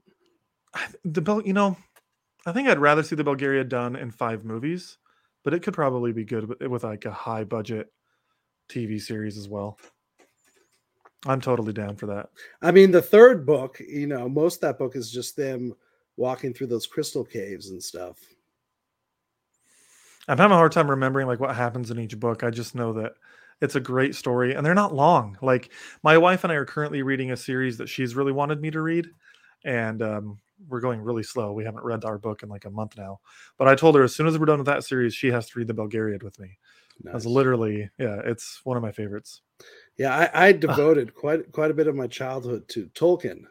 I- 0.75 0.89
the 1.05 1.21
Bel. 1.21 1.43
You 1.47 1.53
know, 1.53 1.77
I 2.47 2.53
think 2.53 2.69
I'd 2.69 2.79
rather 2.79 3.03
see 3.03 3.15
the 3.15 3.23
Belgariad 3.25 3.69
done 3.69 3.97
in 3.97 4.11
five 4.11 4.45
movies, 4.47 4.97
but 5.45 5.53
it 5.53 5.63
could 5.63 5.75
probably 5.75 6.13
be 6.13 6.25
good 6.25 6.49
with, 6.49 6.61
with 6.63 6.85
like 6.85 7.05
a 7.05 7.13
high 7.13 7.45
budget 7.45 7.93
TV 8.71 8.99
series 9.01 9.37
as 9.37 9.47
well. 9.49 9.79
I'm 11.27 11.41
totally 11.41 11.73
down 11.75 11.97
for 11.97 12.07
that. 12.07 12.31
I 12.63 12.73
mean, 12.73 12.91
the 12.91 13.03
third 13.03 13.45
book, 13.47 13.79
you 13.87 14.07
know, 14.07 14.29
most 14.29 14.57
of 14.57 14.61
that 14.63 14.79
book 14.79 14.97
is 14.97 15.11
just 15.11 15.37
them 15.37 15.75
walking 16.17 16.53
through 16.53 16.67
those 16.69 16.87
crystal 16.87 17.25
caves 17.25 17.71
and 17.71 17.81
stuff. 17.83 18.17
I'm 20.29 20.39
having 20.39 20.53
a 20.55 20.59
hard 20.59 20.73
time 20.73 20.91
remembering 20.91 21.27
like 21.27 21.41
what 21.41 21.55
happens 21.55 21.91
in 21.91 21.99
each 21.99 22.19
book. 22.19 22.45
I 22.45 22.51
just 22.51 22.75
know 22.75 22.93
that 22.95 23.13
it's 23.61 23.75
a 23.77 23.81
great 23.81 24.15
story 24.15 24.55
and 24.55 24.65
they're 24.65 24.75
not 24.75 24.95
long. 24.95 25.37
Like 25.43 25.73
my 26.03 26.19
wife 26.19 26.45
and 26.45 26.53
I 26.53 26.57
are 26.57 26.65
currently 26.65 27.03
reading 27.03 27.33
a 27.33 27.37
series 27.37 27.79
that 27.79 27.89
she's 27.89 28.15
really 28.15 28.33
wanted 28.33 28.61
me 28.61 28.71
to 28.71 28.81
read, 28.81 29.09
and 29.65 30.03
um, 30.03 30.39
we're 30.69 30.81
going 30.81 31.01
really 31.01 31.23
slow. 31.23 31.53
We 31.53 31.65
haven't 31.65 31.85
read 31.85 32.05
our 32.05 32.19
book 32.19 32.43
in 32.43 32.49
like 32.49 32.65
a 32.65 32.71
month 32.71 32.97
now. 32.97 33.21
But 33.59 33.69
I 33.69 33.75
told 33.75 33.95
her 33.97 34.03
as 34.03 34.15
soon 34.15 34.27
as 34.27 34.39
we're 34.39 34.47
done 34.47 34.59
with 34.59 34.67
that 34.67 34.85
series, 34.85 35.15
she 35.15 35.31
has 35.31 35.49
to 35.51 35.59
read 35.59 35.69
the 35.69 35.75
Belgariad 35.75 36.23
with 36.23 36.39
me. 36.39 36.59
That's 37.05 37.25
Nice. 37.25 37.33
literally 37.33 37.91
yeah, 37.99 38.21
it's 38.25 38.61
one 38.65 38.77
of 38.77 38.83
my 38.83 38.93
favorites. 38.93 39.41
Yeah, 39.97 40.15
I, 40.33 40.49
I 40.49 40.53
devoted 40.53 41.15
quite 41.15 41.51
quite 41.53 41.71
a 41.71 41.75
bit 41.75 41.87
of 41.87 41.95
my 41.95 42.07
childhood 42.07 42.69
to 42.71 42.87
Tolkien 42.95 43.43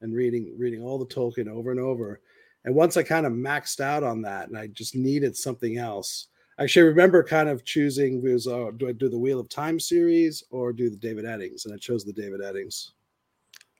and 0.00 0.14
reading 0.14 0.54
reading 0.58 0.82
all 0.82 0.98
the 0.98 1.06
Tolkien 1.06 1.48
over 1.48 1.70
and 1.70 1.80
over. 1.80 2.20
And 2.64 2.74
once 2.74 2.96
I 2.96 3.02
kind 3.02 3.26
of 3.26 3.32
maxed 3.32 3.80
out 3.80 4.02
on 4.02 4.22
that, 4.22 4.48
and 4.48 4.56
I 4.56 4.68
just 4.68 4.94
needed 4.94 5.36
something 5.36 5.78
else. 5.78 6.28
Actually, 6.58 6.82
I 6.82 6.88
remember 6.90 7.24
kind 7.24 7.48
of 7.48 7.64
choosing 7.64 8.22
was 8.22 8.46
oh, 8.46 8.70
do 8.70 8.88
I 8.88 8.92
do 8.92 9.08
the 9.08 9.18
Wheel 9.18 9.40
of 9.40 9.48
Time 9.48 9.80
series 9.80 10.44
or 10.50 10.72
do 10.72 10.90
the 10.90 10.96
David 10.96 11.24
Eddings? 11.24 11.64
And 11.64 11.74
I 11.74 11.76
chose 11.76 12.04
the 12.04 12.12
David 12.12 12.40
Eddings. 12.40 12.90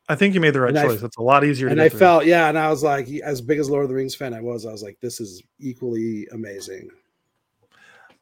I 0.09 0.15
think 0.15 0.35
you 0.35 0.41
made 0.41 0.55
the 0.55 0.61
right 0.61 0.75
And 0.75 0.91
choice. 0.91 1.03
It's 1.03 1.17
a 1.17 1.23
lot 1.23 1.45
easier 1.45 1.69
And 1.69 1.81
I 1.81 1.89
through. 1.89 2.01
felt, 2.01 2.27
yeah, 2.27 2.49
and 2.49 2.59
I 2.59 2.69
was 2.69 2.83
like, 2.83 3.09
as 3.09 3.41
big 3.41 3.59
as 3.59 3.71
Lord 3.71 3.85
of 3.85 3.89
the 3.89 3.95
Rings 3.95 4.15
fan 4.15 4.35
I 4.35 4.41
was, 4.41 4.67
I 4.67 4.73
was 4.73 4.83
like, 4.83 4.99
this 5.01 5.21
is 5.21 5.43
equally 5.61 6.27
amazing. 6.33 6.91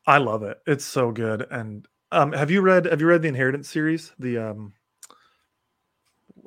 I 0.06 0.18
love 0.18 0.42
it. 0.42 0.60
It's 0.66 0.84
so 0.84 1.10
good. 1.10 1.46
And 1.50 1.86
um, 2.12 2.32
have 2.32 2.50
you 2.50 2.60
read 2.60 2.84
have 2.86 3.00
you 3.00 3.06
read 3.06 3.22
the 3.22 3.28
Inheritance 3.28 3.68
series? 3.68 4.12
The 4.18 4.38
um, 4.38 4.72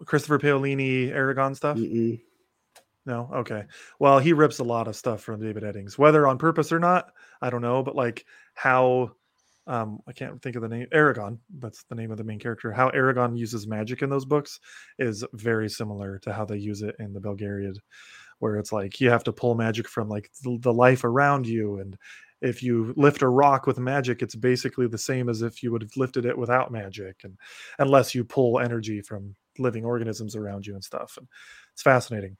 Christopher 0.05 0.39
Paolini 0.39 1.11
Eragon 1.11 1.55
stuff? 1.55 1.77
Mm-mm. 1.77 2.19
No, 3.05 3.29
okay. 3.33 3.65
Well, 3.99 4.19
he 4.19 4.31
rips 4.33 4.59
a 4.59 4.63
lot 4.63 4.87
of 4.87 4.95
stuff 4.95 5.21
from 5.21 5.41
David 5.41 5.63
Eddings, 5.63 5.97
whether 5.97 6.25
on 6.25 6.37
purpose 6.37 6.71
or 6.71 6.79
not, 6.79 7.11
I 7.41 7.49
don't 7.49 7.61
know. 7.61 7.83
But 7.83 7.95
like 7.95 8.25
how, 8.53 9.11
um, 9.67 9.99
I 10.07 10.13
can't 10.13 10.41
think 10.41 10.55
of 10.55 10.61
the 10.61 10.69
name. 10.69 10.87
Eragon, 10.93 11.39
that's 11.59 11.83
the 11.83 11.95
name 11.95 12.11
of 12.11 12.17
the 12.17 12.23
main 12.23 12.39
character. 12.39 12.71
How 12.71 12.89
Eragon 12.91 13.37
uses 13.37 13.67
magic 13.67 14.01
in 14.01 14.09
those 14.09 14.25
books 14.25 14.59
is 14.99 15.23
very 15.33 15.69
similar 15.69 16.17
to 16.19 16.31
how 16.33 16.45
they 16.45 16.57
use 16.57 16.81
it 16.81 16.95
in 16.99 17.13
the 17.13 17.19
Belgariad, 17.19 17.75
where 18.39 18.55
it's 18.57 18.71
like 18.71 19.01
you 19.01 19.09
have 19.09 19.23
to 19.25 19.33
pull 19.33 19.55
magic 19.55 19.87
from 19.89 20.07
like 20.07 20.31
the, 20.43 20.73
life 20.73 21.03
around 21.03 21.45
you, 21.45 21.79
and 21.79 21.97
if 22.41 22.61
you 22.63 22.93
lift 22.97 23.21
a 23.21 23.27
rock 23.27 23.67
with 23.67 23.79
magic, 23.79 24.21
it's 24.21 24.35
basically 24.35 24.87
the 24.87 24.97
same 24.97 25.29
as 25.29 25.41
if 25.41 25.63
you 25.63 25.71
would 25.71 25.81
have 25.81 25.95
lifted 25.95 26.25
it 26.25 26.37
without 26.37 26.71
magic, 26.71 27.21
and 27.23 27.37
unless 27.79 28.15
you 28.15 28.23
pull 28.23 28.59
energy 28.59 29.01
from 29.01 29.35
living 29.59 29.85
organisms 29.85 30.35
around 30.35 30.65
you 30.65 30.73
and 30.73 30.83
stuff. 30.83 31.17
And 31.17 31.27
it's 31.73 31.81
fascinating. 31.81 32.37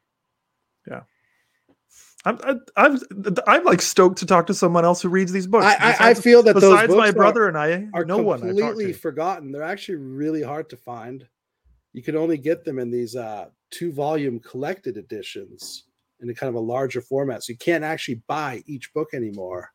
I'm 2.26 2.40
I, 2.44 2.56
I'm 2.78 3.00
I'm 3.48 3.64
like 3.66 3.82
stoked 3.82 4.20
to 4.20 4.26
talk 4.26 4.48
to 4.48 4.54
someone 4.54 4.86
else 4.86 5.02
who 5.02 5.10
reads 5.10 5.32
these 5.32 5.48
books. 5.48 5.66
I, 5.66 5.76
I, 5.76 6.10
I 6.10 6.14
feel 6.14 6.42
that 6.44 6.54
those 6.54 6.64
besides 6.72 6.88
books 6.88 6.98
my 6.98 7.10
are- 7.10 7.14
brother 7.14 7.48
and 7.48 7.58
I, 7.58 7.88
are 7.94 8.06
no 8.06 8.20
one 8.20 8.40
completely 8.40 8.94
forgotten. 8.94 9.52
They're 9.52 9.64
actually 9.64 9.98
really 9.98 10.42
hard 10.42 10.70
to 10.70 10.78
find. 10.78 11.28
You 11.92 12.02
can 12.02 12.16
only 12.16 12.38
get 12.38 12.64
them 12.64 12.80
in 12.80 12.90
these 12.90 13.16
uh, 13.16 13.50
two 13.72 13.92
volume 13.92 14.40
collected 14.40 14.98
editions 14.98 15.84
in 16.22 16.30
a 16.30 16.34
kind 16.34 16.50
of 16.50 16.56
a 16.56 16.60
larger 16.60 17.02
format. 17.02 17.44
So 17.44 17.52
you 17.52 17.58
can't 17.58 17.84
actually 17.84 18.22
buy 18.28 18.64
each 18.66 18.94
book 18.94 19.10
anymore. 19.14 19.72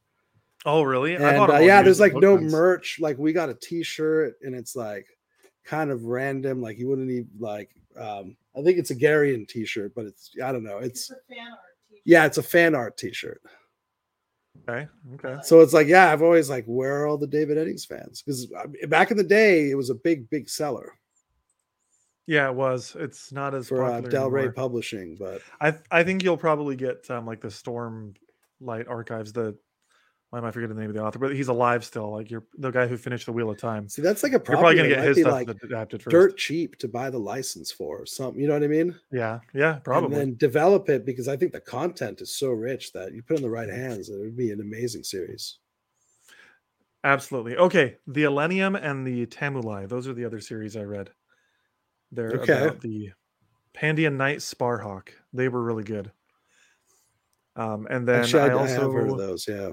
Oh, 0.64 0.82
really? 0.82 1.14
And 1.14 1.24
uh, 1.24 1.58
yeah, 1.58 1.82
there's 1.82 2.00
like 2.00 2.14
no 2.14 2.34
runs. 2.34 2.50
merch. 2.50 2.98
Like 2.98 3.18
we 3.18 3.32
got 3.32 3.50
a 3.50 3.54
T-shirt, 3.54 4.36
and 4.42 4.54
it's 4.54 4.74
like 4.74 5.06
kind 5.64 5.90
of 5.90 6.04
random. 6.04 6.62
Like 6.62 6.78
you 6.78 6.88
wouldn't 6.88 7.10
even 7.10 7.28
like. 7.38 7.70
Um, 7.98 8.36
I 8.56 8.62
think 8.62 8.78
it's 8.78 8.90
a 8.90 8.96
Garion 8.96 9.46
T-shirt, 9.48 9.92
but 9.94 10.06
it's 10.06 10.30
I 10.42 10.52
don't 10.52 10.64
know. 10.64 10.78
It's 10.78 11.10
It's 11.10 11.10
a 11.10 11.34
fan 11.34 11.46
art 11.46 11.58
t-shirt. 11.90 12.02
yeah, 12.04 12.26
it's 12.26 12.38
a 12.38 12.42
fan 12.42 12.74
art 12.74 12.96
T-shirt. 12.96 13.42
Okay, 14.68 14.88
okay. 15.14 15.40
So 15.42 15.60
it's 15.60 15.72
like, 15.72 15.86
yeah, 15.86 16.12
I've 16.12 16.22
always 16.22 16.50
like, 16.50 16.64
where 16.66 17.02
are 17.02 17.06
all 17.06 17.16
the 17.16 17.26
David 17.26 17.56
Eddings 17.56 17.86
fans? 17.86 18.22
Because 18.22 18.52
back 18.88 19.10
in 19.10 19.16
the 19.16 19.22
day, 19.22 19.70
it 19.70 19.76
was 19.76 19.90
a 19.90 19.94
big, 19.94 20.28
big 20.30 20.48
seller 20.48 20.92
Yeah, 22.26 22.48
it 22.50 22.54
was. 22.54 22.96
It's 22.98 23.32
not 23.32 23.54
as 23.54 23.68
for 23.68 23.84
uh, 23.84 24.00
Del 24.00 24.30
Rey. 24.30 24.50
Publishing, 24.50 25.16
but 25.18 25.40
I 25.60 25.74
I 25.90 26.02
think 26.04 26.22
you'll 26.22 26.36
probably 26.36 26.76
get 26.76 27.08
um 27.10 27.24
like 27.24 27.40
the 27.40 27.50
Storm 27.50 28.14
Light 28.60 28.88
Archives. 28.88 29.32
The 29.32 29.56
why 30.30 30.38
am 30.38 30.44
I 30.44 30.50
forgetting 30.50 30.76
the 30.76 30.80
name 30.82 30.90
of 30.90 30.96
the 30.96 31.02
author? 31.02 31.18
But 31.18 31.34
he's 31.34 31.48
alive 31.48 31.84
still. 31.84 32.12
Like 32.12 32.30
you're 32.30 32.44
the 32.58 32.70
guy 32.70 32.86
who 32.86 32.96
finished 32.98 33.26
the 33.26 33.32
Wheel 33.32 33.48
of 33.50 33.56
Time. 33.58 33.88
see, 33.88 34.02
that's 34.02 34.22
like 34.22 34.32
a 34.32 34.34
You're 34.34 34.40
probably 34.40 34.74
gonna 34.76 34.88
get 34.88 35.02
his 35.04 35.18
stuff 35.20 35.32
like 35.32 35.48
adapted 35.48 36.02
first. 36.02 36.10
dirt 36.12 36.36
cheap 36.36 36.76
to 36.78 36.88
buy 36.88 37.08
the 37.08 37.18
license 37.18 37.72
for 37.72 38.02
or 38.02 38.06
something. 38.06 38.40
You 38.40 38.48
know 38.48 38.54
what 38.54 38.62
I 38.62 38.68
mean? 38.68 38.94
Yeah, 39.10 39.40
yeah, 39.54 39.78
probably 39.78 40.06
And 40.18 40.30
then 40.30 40.36
develop 40.36 40.88
it 40.90 41.06
because 41.06 41.28
I 41.28 41.36
think 41.36 41.52
the 41.52 41.60
content 41.60 42.20
is 42.20 42.30
so 42.32 42.50
rich 42.50 42.92
that 42.92 43.12
you 43.14 43.22
put 43.22 43.34
it 43.34 43.36
in 43.36 43.42
the 43.42 43.50
right 43.50 43.68
hands, 43.70 44.10
it 44.10 44.18
would 44.18 44.36
be 44.36 44.50
an 44.52 44.60
amazing 44.60 45.02
series. 45.04 45.58
Absolutely. 47.04 47.56
Okay, 47.56 47.96
the 48.06 48.24
Elenium 48.24 48.78
and 48.82 49.06
the 49.06 49.24
Tamuli. 49.26 49.88
Those 49.88 50.08
are 50.08 50.12
the 50.14 50.24
other 50.24 50.40
series 50.40 50.76
I 50.76 50.82
read. 50.82 51.10
They're 52.12 52.32
Okay. 52.40 52.66
about 52.66 52.80
the 52.80 53.12
Pandion 53.72 54.16
Knight 54.16 54.38
Sparhawk. 54.38 55.10
They 55.32 55.48
were 55.48 55.62
really 55.62 55.84
good. 55.84 56.10
Um, 57.56 57.86
and 57.90 58.06
then 58.06 58.20
Actually, 58.22 58.42
I, 58.42 58.46
I 58.48 58.52
also 58.52 58.90
heard 58.90 59.10
of 59.10 59.18
those. 59.18 59.46
Yeah. 59.48 59.70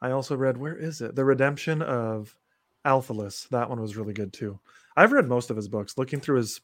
I 0.00 0.10
also 0.10 0.36
read 0.36 0.56
where 0.56 0.76
is 0.76 1.00
it? 1.00 1.14
The 1.14 1.24
Redemption 1.24 1.82
of 1.82 2.36
Althalus. 2.84 3.48
That 3.48 3.68
one 3.70 3.80
was 3.80 3.96
really 3.96 4.12
good 4.12 4.32
too. 4.32 4.58
I've 4.96 5.12
read 5.12 5.26
most 5.26 5.50
of 5.50 5.56
his 5.56 5.68
books. 5.68 5.98
Looking 5.98 6.20
through 6.20 6.36
his 6.38 6.60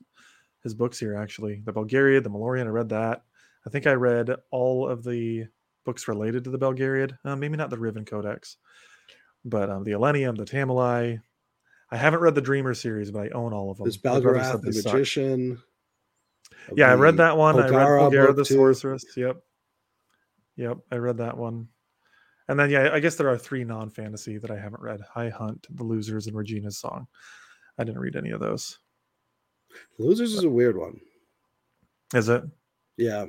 his 0.62 0.74
books 0.74 0.98
here, 0.98 1.16
actually, 1.16 1.62
the 1.64 1.72
Belgariad, 1.72 2.22
the 2.22 2.30
Malloreon. 2.30 2.66
I 2.66 2.70
read 2.70 2.90
that. 2.90 3.22
I 3.66 3.70
think 3.70 3.86
I 3.86 3.92
read 3.92 4.30
all 4.50 4.88
of 4.88 5.04
the 5.04 5.46
books 5.84 6.08
related 6.08 6.44
to 6.44 6.50
the 6.50 6.58
Belgariad. 6.58 7.16
Uh, 7.24 7.36
maybe 7.36 7.56
not 7.56 7.70
the 7.70 7.78
Rivan 7.78 8.04
Codex, 8.04 8.56
but 9.44 9.70
um, 9.70 9.84
the 9.84 9.92
Elenium, 9.92 10.36
the 10.36 10.44
Tamuli. 10.44 11.20
I 11.90 11.96
haven't 11.96 12.20
read 12.20 12.34
the 12.34 12.40
Dreamer 12.40 12.74
series, 12.74 13.10
but 13.10 13.20
I 13.20 13.28
own 13.30 13.52
all 13.52 13.70
of 13.70 13.78
them. 13.78 13.84
There's 13.84 14.02
My 14.04 14.20
brother 14.20 14.42
said 14.44 14.56
Belgarath 14.56 14.62
the 14.62 14.72
suck. 14.74 14.92
Magician. 14.92 15.62
Yeah, 16.76 16.90
I 16.90 16.94
read 16.94 17.16
that 17.16 17.36
one. 17.36 17.56
I 17.56 17.68
read 17.68 17.72
Polgara 17.72 18.36
the. 18.36 18.44
Sorceress. 18.44 19.04
Yep. 19.16 19.42
Yep, 20.56 20.78
I 20.92 20.96
read 20.96 21.18
that 21.18 21.36
one. 21.38 21.68
And 22.50 22.58
then 22.58 22.68
yeah, 22.68 22.90
I 22.92 22.98
guess 22.98 23.14
there 23.14 23.28
are 23.28 23.38
three 23.38 23.62
non-fantasy 23.62 24.38
that 24.38 24.50
I 24.50 24.58
haven't 24.58 24.82
read. 24.82 25.00
High 25.02 25.28
Hunt, 25.28 25.68
The 25.70 25.84
Losers, 25.84 26.26
and 26.26 26.34
Regina's 26.36 26.78
Song. 26.78 27.06
I 27.78 27.84
didn't 27.84 28.00
read 28.00 28.16
any 28.16 28.30
of 28.30 28.40
those. 28.40 28.76
Losers 30.00 30.34
is 30.34 30.42
a 30.42 30.50
weird 30.50 30.76
one. 30.76 31.00
Is 32.12 32.28
it? 32.28 32.42
Yeah. 32.96 33.26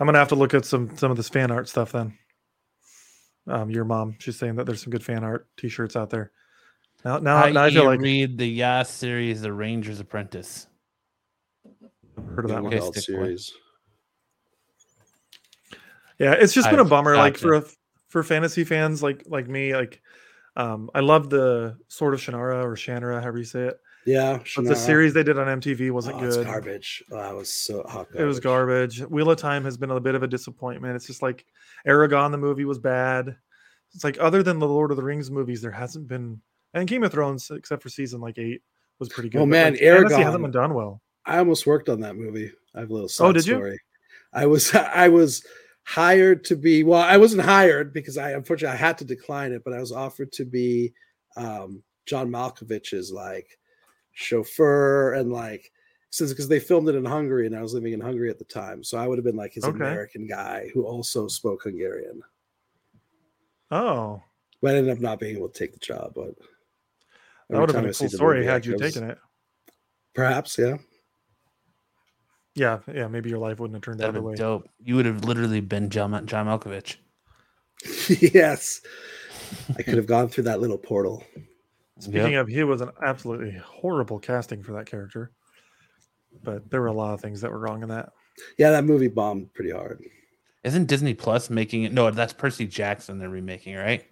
I'm 0.00 0.06
gonna 0.06 0.16
have 0.16 0.30
to 0.30 0.34
look 0.34 0.54
at 0.54 0.64
some 0.64 0.96
some 0.96 1.10
of 1.10 1.18
this 1.18 1.28
fan 1.28 1.50
art 1.50 1.68
stuff 1.68 1.92
then. 1.92 2.16
Um, 3.46 3.68
your 3.68 3.84
mom, 3.84 4.16
she's 4.18 4.38
saying 4.38 4.56
that 4.56 4.64
there's 4.64 4.82
some 4.82 4.90
good 4.90 5.04
fan 5.04 5.24
art 5.24 5.46
T-shirts 5.58 5.94
out 5.94 6.08
there. 6.08 6.32
Now, 7.04 7.18
now, 7.18 7.36
How 7.36 7.48
now 7.50 7.64
I 7.64 7.66
you 7.66 7.80
feel 7.80 7.84
like 7.84 8.00
read 8.00 8.38
the 8.38 8.48
Yas 8.48 8.88
series, 8.88 9.42
The 9.42 9.52
Ranger's 9.52 10.00
Apprentice. 10.00 10.68
I've 12.16 12.24
heard 12.24 12.46
of 12.46 12.50
that 12.50 12.62
one. 12.62 12.68
Okay, 12.68 12.78
adult 12.78 12.96
stick 12.96 13.14
boy. 13.14 13.24
series. 13.24 13.52
Yeah, 16.18 16.32
it's 16.32 16.52
just 16.54 16.70
been 16.70 16.78
a 16.78 16.82
I've 16.84 16.88
bummer. 16.90 17.16
Like 17.16 17.36
for 17.36 17.60
gotcha. 17.60 17.66
a, 17.72 17.76
for 18.08 18.22
fantasy 18.22 18.64
fans 18.64 19.02
like 19.02 19.24
like 19.26 19.48
me, 19.48 19.74
like 19.74 20.00
um, 20.56 20.90
I 20.94 21.00
love 21.00 21.28
the 21.30 21.76
Sword 21.88 22.14
of 22.14 22.20
Shannara 22.20 22.64
or 22.64 22.74
Shannara, 22.74 23.20
however 23.20 23.38
you 23.38 23.44
say 23.44 23.64
it. 23.64 23.80
Yeah. 24.06 24.38
But 24.54 24.66
the 24.66 24.76
series 24.76 25.12
they 25.14 25.24
did 25.24 25.36
on 25.36 25.60
MTV 25.60 25.90
wasn't 25.90 26.22
Oh, 26.22 26.24
it's 26.24 26.36
good. 26.36 26.46
garbage. 26.46 27.02
Oh, 27.10 27.16
that 27.16 27.34
was 27.34 27.50
so 27.52 27.82
hot. 27.88 28.06
It 28.14 28.22
was 28.22 28.38
garbage. 28.38 29.00
Wheel 29.00 29.30
of 29.32 29.38
Time 29.38 29.64
has 29.64 29.76
been 29.76 29.90
a 29.90 29.98
bit 29.98 30.14
of 30.14 30.22
a 30.22 30.28
disappointment. 30.28 30.94
It's 30.94 31.08
just 31.08 31.22
like 31.22 31.44
Eragon, 31.86 32.30
the 32.30 32.38
movie 32.38 32.64
was 32.64 32.78
bad. 32.78 33.36
It's 33.94 34.04
like 34.04 34.16
other 34.20 34.42
than 34.44 34.58
the 34.60 34.68
Lord 34.68 34.92
of 34.92 34.96
the 34.96 35.02
Rings 35.02 35.30
movies, 35.30 35.60
there 35.60 35.72
hasn't 35.72 36.06
been 36.06 36.40
and 36.72 36.86
Game 36.88 37.02
of 37.04 37.12
Thrones, 37.12 37.50
except 37.50 37.82
for 37.82 37.88
season 37.88 38.20
like 38.20 38.38
eight, 38.38 38.62
was 38.98 39.08
pretty 39.08 39.28
good. 39.28 39.40
Oh, 39.40 39.46
man, 39.46 39.72
like, 39.72 39.80
fantasy 39.80 40.22
hasn't 40.22 40.42
been 40.42 40.50
done 40.52 40.72
well. 40.74 41.00
I 41.24 41.38
almost 41.38 41.66
worked 41.66 41.88
on 41.88 42.00
that 42.00 42.16
movie. 42.16 42.52
I 42.74 42.80
have 42.80 42.90
a 42.90 42.92
little 42.92 43.06
Oh, 43.06 43.08
side 43.08 43.34
did 43.34 43.46
you? 43.46 43.54
story. 43.54 43.80
I 44.32 44.46
was 44.46 44.72
I 44.74 45.08
was 45.08 45.44
hired 45.86 46.44
to 46.44 46.56
be 46.56 46.82
well, 46.82 47.00
I 47.00 47.16
wasn't 47.16 47.42
hired 47.42 47.92
because 47.92 48.18
I 48.18 48.32
unfortunately 48.32 48.74
I 48.74 48.80
had 48.80 48.98
to 48.98 49.04
decline 49.04 49.52
it, 49.52 49.62
but 49.64 49.72
I 49.72 49.80
was 49.80 49.92
offered 49.92 50.32
to 50.32 50.44
be 50.44 50.92
um, 51.36 51.82
John 52.06 52.28
Malkovich's 52.28 53.12
like 53.12 53.58
chauffeur 54.12 55.14
and 55.14 55.32
like 55.32 55.70
since 56.10 56.32
because 56.32 56.48
they 56.48 56.58
filmed 56.58 56.88
it 56.88 56.94
in 56.96 57.04
Hungary 57.04 57.46
and 57.46 57.54
I 57.56 57.62
was 57.62 57.72
living 57.74 57.92
in 57.92 58.00
Hungary 58.00 58.30
at 58.30 58.38
the 58.38 58.44
time, 58.44 58.82
so 58.82 58.98
I 58.98 59.06
would 59.06 59.16
have 59.18 59.24
been 59.24 59.36
like 59.36 59.54
his 59.54 59.64
Okay. 59.64 59.76
American 59.76 60.26
guy 60.26 60.70
who 60.74 60.84
also 60.84 61.28
spoke 61.28 61.62
Hungarian. 61.62 62.20
Oh, 63.70 64.22
But 64.62 64.74
I 64.74 64.78
ended 64.78 64.92
up 64.96 65.00
not 65.00 65.20
being 65.20 65.36
able 65.36 65.48
to 65.48 65.58
take 65.58 65.72
the 65.72 65.78
job, 65.78 66.12
but 66.14 66.34
that 67.50 67.60
would 67.60 67.68
have 67.68 67.82
been 67.82 67.90
a 67.90 67.94
cool 67.94 68.08
story 68.08 68.44
had 68.44 68.66
you 68.66 68.76
taken 68.78 69.04
it. 69.04 69.18
Perhaps, 70.14 70.58
yeah. 70.58 70.78
Yeah, 72.56 72.78
yeah, 72.92 73.06
maybe 73.06 73.28
your 73.28 73.38
life 73.38 73.60
wouldn't 73.60 73.74
have 73.76 73.82
turned 73.82 74.00
out 74.00 74.06
That'd 74.12 74.14
the 74.16 74.22
way. 74.22 74.32
been 74.34 74.40
dope. 74.40 74.68
You 74.82 74.96
would 74.96 75.04
have 75.06 75.24
literally 75.24 75.60
been 75.60 75.90
John, 75.90 76.26
John 76.26 76.46
Malkovich. 76.46 76.96
yes. 78.34 78.80
I 79.78 79.82
could 79.82 79.98
have 79.98 80.06
gone 80.06 80.28
through 80.28 80.44
that 80.44 80.60
little 80.60 80.78
portal. 80.78 81.22
Speaking 81.98 82.32
Yep. 82.32 82.40
of, 82.42 82.48
he 82.48 82.64
was 82.64 82.80
an 82.80 82.90
absolutely 83.04 83.52
horrible 83.62 84.18
casting 84.18 84.62
for 84.62 84.72
that 84.72 84.86
character. 84.86 85.32
But 86.42 86.70
there 86.70 86.80
were 86.80 86.86
a 86.86 86.92
lot 86.94 87.12
of 87.14 87.20
things 87.20 87.42
that 87.42 87.50
were 87.52 87.58
wrong 87.58 87.82
in 87.82 87.90
that. 87.90 88.10
Yeah, 88.58 88.70
that 88.70 88.84
movie 88.84 89.08
bombed 89.08 89.52
pretty 89.54 89.70
hard. 89.70 90.02
Isn't 90.64 90.86
Disney 90.86 91.14
Plus 91.14 91.48
making 91.50 91.84
it? 91.84 91.92
No, 91.92 92.10
that's 92.10 92.32
Percy 92.32 92.66
Jackson 92.66 93.18
they're 93.18 93.28
remaking, 93.28 93.76
right? 93.76 94.04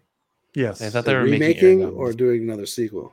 Yes. 0.54 0.80
I 0.82 0.90
thought 0.90 1.04
So 1.04 1.10
they 1.10 1.16
were 1.16 1.22
remaking 1.24 1.80
Eragon. 1.80 1.96
or 1.96 2.12
doing 2.12 2.42
another 2.42 2.66
sequel. 2.66 3.12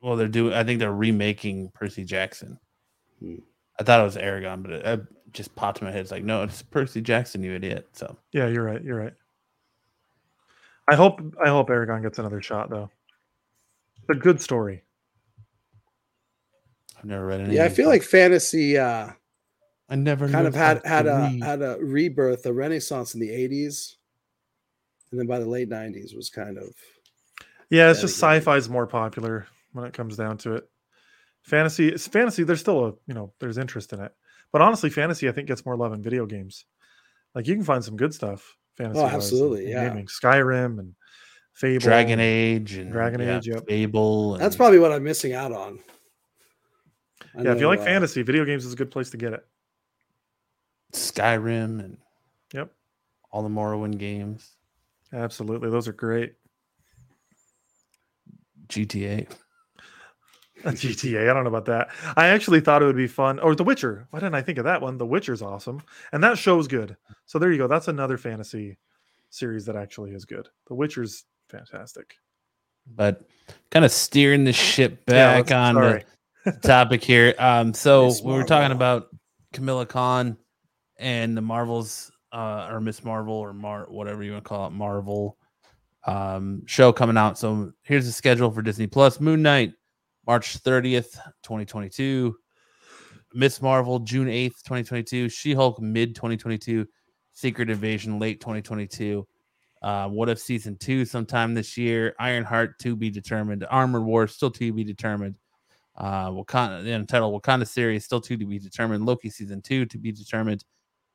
Well, 0.00 0.16
they're 0.16 0.28
doing. 0.28 0.52
I 0.52 0.62
think 0.64 0.78
they're 0.80 0.92
remaking 0.92 1.70
Percy 1.74 2.04
Jackson. 2.04 2.58
Hmm. 3.20 3.36
I 3.78 3.82
thought 3.84 4.00
it 4.00 4.04
was 4.04 4.16
Eragon, 4.16 4.62
but 4.62 4.72
it, 4.72 4.86
it 4.86 5.00
just 5.32 5.54
popped 5.54 5.80
in 5.80 5.86
my 5.86 5.92
head. 5.92 6.00
It's 6.02 6.10
like, 6.10 6.24
no, 6.24 6.42
it's 6.42 6.62
Percy 6.62 7.00
Jackson, 7.00 7.42
you 7.42 7.54
idiot. 7.54 7.88
So 7.92 8.16
Yeah, 8.32 8.48
you're 8.48 8.64
right. 8.64 8.82
You're 8.82 8.98
right. 8.98 9.14
I 10.88 10.94
hope 10.96 11.20
I 11.44 11.48
hope 11.48 11.68
Eragon 11.68 12.02
gets 12.02 12.18
another 12.18 12.42
shot 12.42 12.68
though. 12.68 12.90
It's 13.96 14.10
a 14.18 14.20
good 14.20 14.40
story. 14.40 14.82
I've 16.98 17.04
never 17.04 17.26
read 17.26 17.40
any. 17.40 17.56
Yeah, 17.56 17.64
I 17.64 17.68
feel 17.68 17.88
like 17.88 18.02
fantasy 18.02 18.78
uh 18.78 19.10
I 19.88 19.96
never 19.96 20.28
kind 20.28 20.46
of 20.46 20.54
had 20.54 20.84
had 20.84 21.06
a 21.06 21.16
read. 21.16 21.42
had 21.42 21.62
a 21.62 21.76
rebirth, 21.80 22.46
a 22.46 22.52
renaissance 22.52 23.14
in 23.14 23.20
the 23.20 23.28
80s. 23.28 23.96
And 25.10 25.20
then 25.20 25.26
by 25.26 25.38
the 25.38 25.46
late 25.46 25.68
90s 25.68 26.16
was 26.16 26.30
kind 26.30 26.56
of 26.56 26.74
Yeah, 27.70 27.90
it's 27.90 28.00
just 28.00 28.18
good. 28.18 28.24
sci-fi's 28.26 28.68
more 28.68 28.86
popular 28.86 29.46
when 29.72 29.84
it 29.84 29.92
comes 29.92 30.16
down 30.16 30.38
to 30.38 30.54
it. 30.54 30.68
Fantasy, 31.42 31.88
it's 31.88 32.06
fantasy. 32.06 32.44
There's 32.44 32.60
still 32.60 32.86
a 32.86 32.92
you 33.06 33.14
know 33.14 33.32
there's 33.40 33.58
interest 33.58 33.92
in 33.92 34.00
it, 34.00 34.12
but 34.52 34.62
honestly, 34.62 34.90
fantasy 34.90 35.28
I 35.28 35.32
think 35.32 35.48
gets 35.48 35.66
more 35.66 35.76
love 35.76 35.92
in 35.92 36.02
video 36.02 36.24
games. 36.24 36.64
Like 37.34 37.48
you 37.48 37.54
can 37.54 37.64
find 37.64 37.84
some 37.84 37.96
good 37.96 38.14
stuff. 38.14 38.56
Fantasy, 38.76 39.00
absolutely, 39.00 39.70
yeah. 39.70 39.92
Skyrim 39.92 40.78
and 40.78 40.94
Fable, 41.52 41.80
Dragon 41.80 42.20
Age 42.20 42.74
and 42.74 42.92
Dragon 42.92 43.20
yeah, 43.20 43.36
Age, 43.36 43.48
yep. 43.48 43.66
Fable. 43.68 44.38
that's 44.38 44.56
probably 44.56 44.78
what 44.78 44.92
I'm 44.92 45.02
missing 45.02 45.34
out 45.34 45.52
on. 45.52 45.80
I 47.36 47.42
Yeah, 47.42 47.52
if 47.52 47.60
you 47.60 47.66
like 47.66 47.80
uh, 47.80 47.84
fantasy, 47.84 48.22
video 48.22 48.44
games 48.44 48.64
is 48.64 48.72
a 48.72 48.76
good 48.76 48.90
place 48.90 49.10
to 49.10 49.16
get 49.16 49.32
it. 49.32 49.44
Skyrim 50.92 51.80
and 51.80 51.98
Yep, 52.54 52.70
all 53.30 53.42
the 53.42 53.48
Morrowind 53.48 53.98
games, 53.98 54.56
absolutely. 55.12 55.70
Those 55.70 55.88
are 55.88 55.92
great. 55.92 56.34
GTA. 58.68 59.28
GTA. 60.70 61.30
I 61.30 61.34
don't 61.34 61.44
know 61.44 61.48
about 61.50 61.66
that. 61.66 61.90
I 62.16 62.28
actually 62.28 62.60
thought 62.60 62.82
it 62.82 62.86
would 62.86 62.96
be 62.96 63.06
fun. 63.06 63.38
Or 63.40 63.54
The 63.54 63.64
Witcher. 63.64 64.06
Why 64.10 64.20
didn't 64.20 64.34
I 64.34 64.42
think 64.42 64.58
of 64.58 64.64
that 64.64 64.80
one? 64.82 64.98
The 64.98 65.06
Witcher's 65.06 65.42
awesome, 65.42 65.82
and 66.12 66.22
that 66.24 66.38
show's 66.38 66.68
good. 66.68 66.96
So 67.26 67.38
there 67.38 67.50
you 67.52 67.58
go. 67.58 67.66
That's 67.66 67.88
another 67.88 68.18
fantasy 68.18 68.78
series 69.30 69.64
that 69.66 69.76
actually 69.76 70.12
is 70.12 70.24
good. 70.24 70.48
The 70.68 70.74
Witcher's 70.74 71.24
fantastic. 71.48 72.14
But 72.86 73.22
kind 73.70 73.84
of 73.84 73.92
steering 73.92 74.44
the 74.44 74.52
ship 74.52 75.04
back 75.06 75.50
let's- 75.50 75.52
on 75.52 75.74
sorry. 75.74 76.04
the 76.44 76.52
topic 76.62 77.02
here. 77.04 77.34
Um, 77.38 77.74
so 77.74 78.06
Miss 78.06 78.22
we 78.22 78.32
were 78.32 78.44
talking 78.44 78.72
about 78.72 79.08
Kamala 79.52 79.86
Khan 79.86 80.36
and 80.98 81.36
the 81.36 81.42
Marvels, 81.42 82.10
uh, 82.32 82.68
or 82.70 82.80
Miss 82.80 83.04
Marvel, 83.04 83.34
or 83.34 83.52
Mar, 83.52 83.86
whatever 83.88 84.22
you 84.22 84.32
want 84.32 84.44
to 84.44 84.48
call 84.48 84.66
it, 84.66 84.70
Marvel 84.70 85.36
um, 86.06 86.62
show 86.66 86.92
coming 86.92 87.16
out. 87.16 87.38
So 87.38 87.72
here's 87.82 88.06
the 88.06 88.12
schedule 88.12 88.50
for 88.50 88.62
Disney 88.62 88.86
Plus: 88.86 89.20
Moon 89.20 89.42
Knight, 89.42 89.74
March 90.26 90.62
30th, 90.62 91.18
2022. 91.42 92.36
Miss 93.34 93.62
Marvel, 93.62 93.98
June 93.98 94.28
8th, 94.28 94.62
2022. 94.62 95.28
She 95.28 95.54
Hulk, 95.54 95.80
mid 95.80 96.14
2022. 96.14 96.86
Secret 97.32 97.70
Invasion, 97.70 98.18
late 98.18 98.40
2022. 98.40 99.26
Uh, 99.82 100.08
what 100.08 100.28
if 100.28 100.38
season 100.38 100.76
two 100.76 101.04
sometime 101.04 101.54
this 101.54 101.76
year? 101.76 102.14
Ironheart 102.18 102.78
to 102.80 102.94
be 102.94 103.10
determined. 103.10 103.66
Armored 103.68 104.04
War 104.04 104.28
still 104.28 104.50
to 104.52 104.72
be 104.72 104.84
determined. 104.84 105.34
Uh, 105.96 106.30
Wakanda, 106.30 106.82
the 106.84 106.90
Wakanda 106.90 107.66
series 107.66 108.04
still 108.04 108.20
to 108.20 108.36
be 108.36 108.58
determined. 108.58 109.04
Loki 109.04 109.28
season 109.28 109.60
two 109.60 109.84
to 109.86 109.98
be 109.98 110.12
determined. 110.12 110.64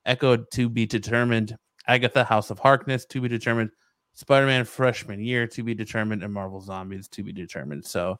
Echo 0.06 0.38
to 0.38 0.70
be 0.70 0.86
determined. 0.86 1.56
Agatha 1.88 2.24
House 2.24 2.50
of 2.50 2.60
Harkness 2.60 3.06
to 3.06 3.22
be 3.22 3.30
determined. 3.30 3.70
Spider-Man 4.14 4.66
freshman 4.66 5.22
year 5.22 5.48
to 5.48 5.64
be 5.64 5.74
determined, 5.74 6.24
and 6.24 6.34
Marvel 6.34 6.60
Zombies 6.60 7.08
to 7.10 7.24
be 7.24 7.32
determined. 7.32 7.86
So 7.86 8.20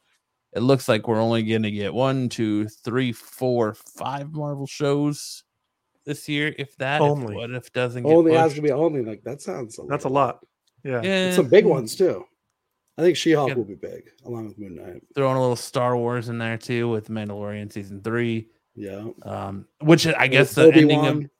it 0.52 0.60
looks 0.60 0.88
like 0.88 1.06
we're 1.08 1.20
only 1.20 1.42
going 1.42 1.62
to 1.62 1.70
get 1.70 1.92
one, 1.92 2.28
two, 2.28 2.66
three, 2.68 3.12
four, 3.12 3.74
five 3.74 4.32
Marvel 4.32 4.66
shows 4.66 5.44
this 6.06 6.28
year, 6.28 6.54
if 6.58 6.76
that. 6.78 6.96
if 6.96 7.02
Only. 7.02 7.34
what 7.36 7.50
if 7.50 7.72
doesn't 7.72 8.02
get 8.02 8.12
only 8.12 8.34
has 8.34 8.54
to 8.54 8.62
be 8.62 8.72
only 8.72 9.02
like 9.02 9.22
that 9.24 9.42
sounds 9.42 9.78
That's 9.88 10.04
a 10.04 10.08
lot. 10.08 10.40
Yeah. 10.84 11.02
Yeah, 11.02 11.10
And 11.26 11.34
some 11.34 11.48
big 11.48 11.66
ones 11.66 11.94
too. 11.96 12.24
I 12.96 13.02
think 13.02 13.16
She-Hulk 13.16 13.50
Yeah. 13.50 13.54
will 13.54 13.64
be 13.64 13.74
big 13.74 14.10
along 14.24 14.48
with 14.48 14.58
Moon 14.58 14.74
Knight. 14.74 15.02
Throwing 15.14 15.36
a 15.36 15.40
little 15.40 15.54
Star 15.56 15.96
Wars 15.96 16.28
in 16.30 16.38
there 16.38 16.56
too 16.56 16.88
with 16.88 17.08
Mandalorian 17.08 17.70
season 17.72 18.00
three, 18.02 18.48
Yeah. 18.74 19.06
um, 19.22 19.66
which 19.82 20.06
I 20.06 20.26
guess 20.28 20.54
the 20.54 20.62
Obi-Wan. 20.64 20.90
ending 21.06 21.24
of 21.24 21.30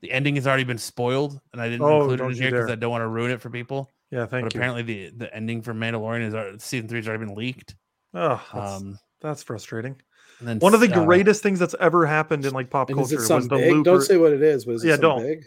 the 0.00 0.12
ending 0.12 0.34
has 0.36 0.46
already 0.46 0.64
been 0.64 0.78
spoiled, 0.78 1.40
and 1.52 1.60
I 1.62 1.68
didn't 1.68 1.82
Oh, 1.82 2.02
include 2.02 2.20
it 2.20 2.24
in 2.24 2.32
here 2.34 2.50
because. 2.52 2.70
I 2.70 2.74
don't 2.76 2.90
want 2.90 3.02
to 3.02 3.08
ruin 3.08 3.30
it 3.32 3.40
for 3.40 3.50
people. 3.50 3.90
Yeah, 4.10 4.26
thank 4.26 4.44
but 4.44 4.54
you. 4.54 4.60
apparently 4.60 4.82
the 4.82 5.10
the 5.16 5.34
ending 5.34 5.60
for 5.62 5.72
Mandalorian 5.74 6.26
is 6.28 6.34
already, 6.34 6.58
season 6.58 6.88
three 6.88 6.98
has 6.98 7.08
already 7.08 7.24
been 7.24 7.34
leaked. 7.34 7.74
Oh, 8.14 8.42
that's, 8.52 8.80
Um, 8.80 8.98
that's 9.20 9.42
frustrating. 9.42 9.96
and 10.40 10.48
then 10.48 10.58
One 10.58 10.74
of 10.74 10.80
the 10.80 10.92
uh, 10.92 11.04
greatest 11.04 11.42
things 11.42 11.58
that's 11.58 11.74
ever 11.80 12.06
happened 12.06 12.44
in 12.46 12.54
like 12.54 12.70
pop 12.70 12.88
culture 12.88 13.22
it 13.24 13.28
was 13.30 13.48
the 13.48 13.56
big? 13.56 13.72
Luke. 13.72 13.84
Don't 13.84 14.02
say 14.02 14.16
what 14.16 14.32
it 14.32 14.42
is, 14.42 14.64
but 14.64 14.72
is 14.76 14.84
it 14.84 14.88
Yeah, 14.88 14.96
don't. 14.96 15.22
big? 15.22 15.44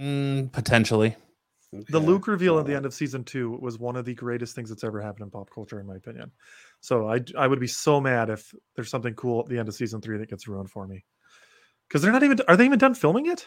mm, 0.00 0.52
potentially. 0.52 1.16
the 1.72 2.00
Luke 2.00 2.26
reveal 2.26 2.58
at 2.58 2.66
the 2.66 2.74
end 2.74 2.84
of 2.84 2.92
season 2.92 3.24
two 3.24 3.56
was 3.60 3.78
one 3.78 3.96
of 3.96 4.04
the 4.04 4.14
greatest 4.14 4.54
things 4.54 4.68
that's 4.68 4.84
ever 4.84 5.00
happened 5.00 5.22
in 5.24 5.30
pop 5.30 5.50
culture, 5.54 5.80
in 5.80 5.86
my 5.86 5.96
opinion. 5.96 6.32
So 6.80 7.08
I 7.08 7.20
I 7.38 7.46
would 7.46 7.60
be 7.60 7.66
so 7.66 8.00
mad 8.00 8.28
if 8.30 8.52
there's 8.74 8.90
something 8.90 9.14
cool 9.14 9.40
at 9.40 9.46
the 9.46 9.58
end 9.58 9.68
of 9.68 9.74
season 9.74 10.00
three 10.00 10.18
that 10.18 10.28
gets 10.30 10.48
ruined 10.48 10.70
for 10.70 10.86
me. 10.86 11.04
Because 11.88 12.02
they're 12.02 12.12
not 12.12 12.22
even 12.22 12.40
are 12.48 12.56
they 12.56 12.64
even 12.66 12.78
done 12.78 12.94
filming 12.94 13.26
it? 13.26 13.46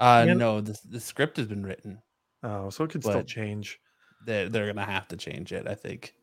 Uh, 0.00 0.24
Yeah. 0.26 0.34
no, 0.34 0.60
the 0.60 0.78
the 0.88 1.00
script 1.00 1.36
has 1.36 1.46
been 1.46 1.64
written. 1.64 2.02
Oh, 2.42 2.70
so 2.70 2.84
it 2.84 2.90
could 2.90 3.04
still 3.04 3.24
change. 3.24 3.78
They're 4.26 4.48
they're 4.48 4.66
gonna 4.66 4.84
have 4.84 5.08
to 5.08 5.16
change 5.16 5.52
it, 5.52 5.66
I 5.68 5.74
think, 5.74 6.14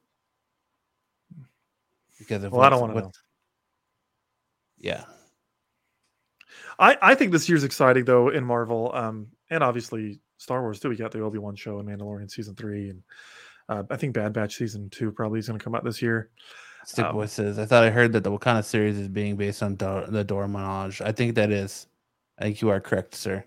because 2.19 2.43
Well, 2.43 2.61
I 2.61 2.69
don't 2.69 2.81
want 2.81 2.93
to 2.93 3.01
know. 3.01 3.11
Yeah, 4.77 5.03
I, 6.79 6.97
I 7.01 7.15
think 7.15 7.31
this 7.31 7.49
year's 7.49 7.63
exciting 7.63 8.05
though 8.05 8.29
in 8.29 8.43
Marvel, 8.43 8.91
um, 8.95 9.27
and 9.49 9.63
obviously 9.63 10.19
Star 10.37 10.61
Wars 10.61 10.79
too. 10.79 10.89
We 10.89 10.95
got 10.95 11.11
the 11.11 11.21
Obi 11.21 11.37
Wan 11.37 11.55
show 11.55 11.79
and 11.79 11.89
Mandalorian 11.89 12.31
season 12.31 12.55
three, 12.55 12.89
and 12.89 13.03
uh, 13.67 13.83
I 13.89 13.97
think 13.97 14.13
Bad 14.13 14.33
Batch 14.33 14.55
season 14.55 14.89
two 14.89 15.11
probably 15.11 15.39
is 15.39 15.47
going 15.47 15.59
to 15.59 15.63
come 15.63 15.75
out 15.75 15.83
this 15.83 16.01
year. 16.01 16.29
Stick 16.85 17.05
Um, 17.05 17.27
says, 17.27 17.59
I 17.59 17.65
thought 17.65 17.83
I 17.83 17.89
heard 17.89 18.13
that 18.13 18.23
the 18.23 18.31
Wakanda 18.31 18.63
series 18.63 18.97
is 18.97 19.09
being 19.09 19.35
based 19.35 19.61
on 19.61 19.75
the 19.75 20.23
Dora 20.25 20.47
Milaje. 20.47 21.05
I 21.05 21.11
think 21.11 21.35
that 21.35 21.51
is. 21.51 21.87
I 22.39 22.43
think 22.43 22.61
you 22.61 22.69
are 22.69 22.79
correct, 22.79 23.15
sir. 23.15 23.43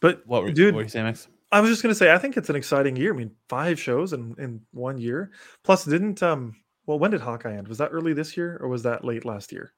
But 0.00 0.22
What 0.26 0.42
were, 0.42 0.52
dude, 0.52 0.74
what 0.74 0.78
were 0.78 0.82
you 0.84 0.88
saying, 0.88 1.04
Max? 1.04 1.28
I 1.54 1.60
was 1.60 1.70
just 1.70 1.82
going 1.82 1.90
to 1.92 1.98
say 1.98 2.12
I 2.12 2.18
think 2.18 2.36
it's 2.36 2.50
an 2.50 2.56
exciting 2.56 2.96
year. 2.96 3.14
I 3.14 3.16
mean, 3.16 3.30
five 3.48 3.78
shows 3.80 4.12
in 4.12 4.34
in 4.38 4.60
one 4.72 4.98
year. 4.98 5.30
Plus, 5.62 5.84
didn't 5.84 6.22
um, 6.22 6.56
well, 6.86 6.98
when 6.98 7.10
did 7.12 7.20
Hawkeye 7.20 7.56
end? 7.56 7.68
Was 7.68 7.78
that 7.78 7.90
early 7.92 8.12
this 8.12 8.36
year 8.36 8.58
or 8.60 8.68
was 8.68 8.82
that 8.82 9.04
late 9.04 9.24
last 9.24 9.52
year? 9.52 9.72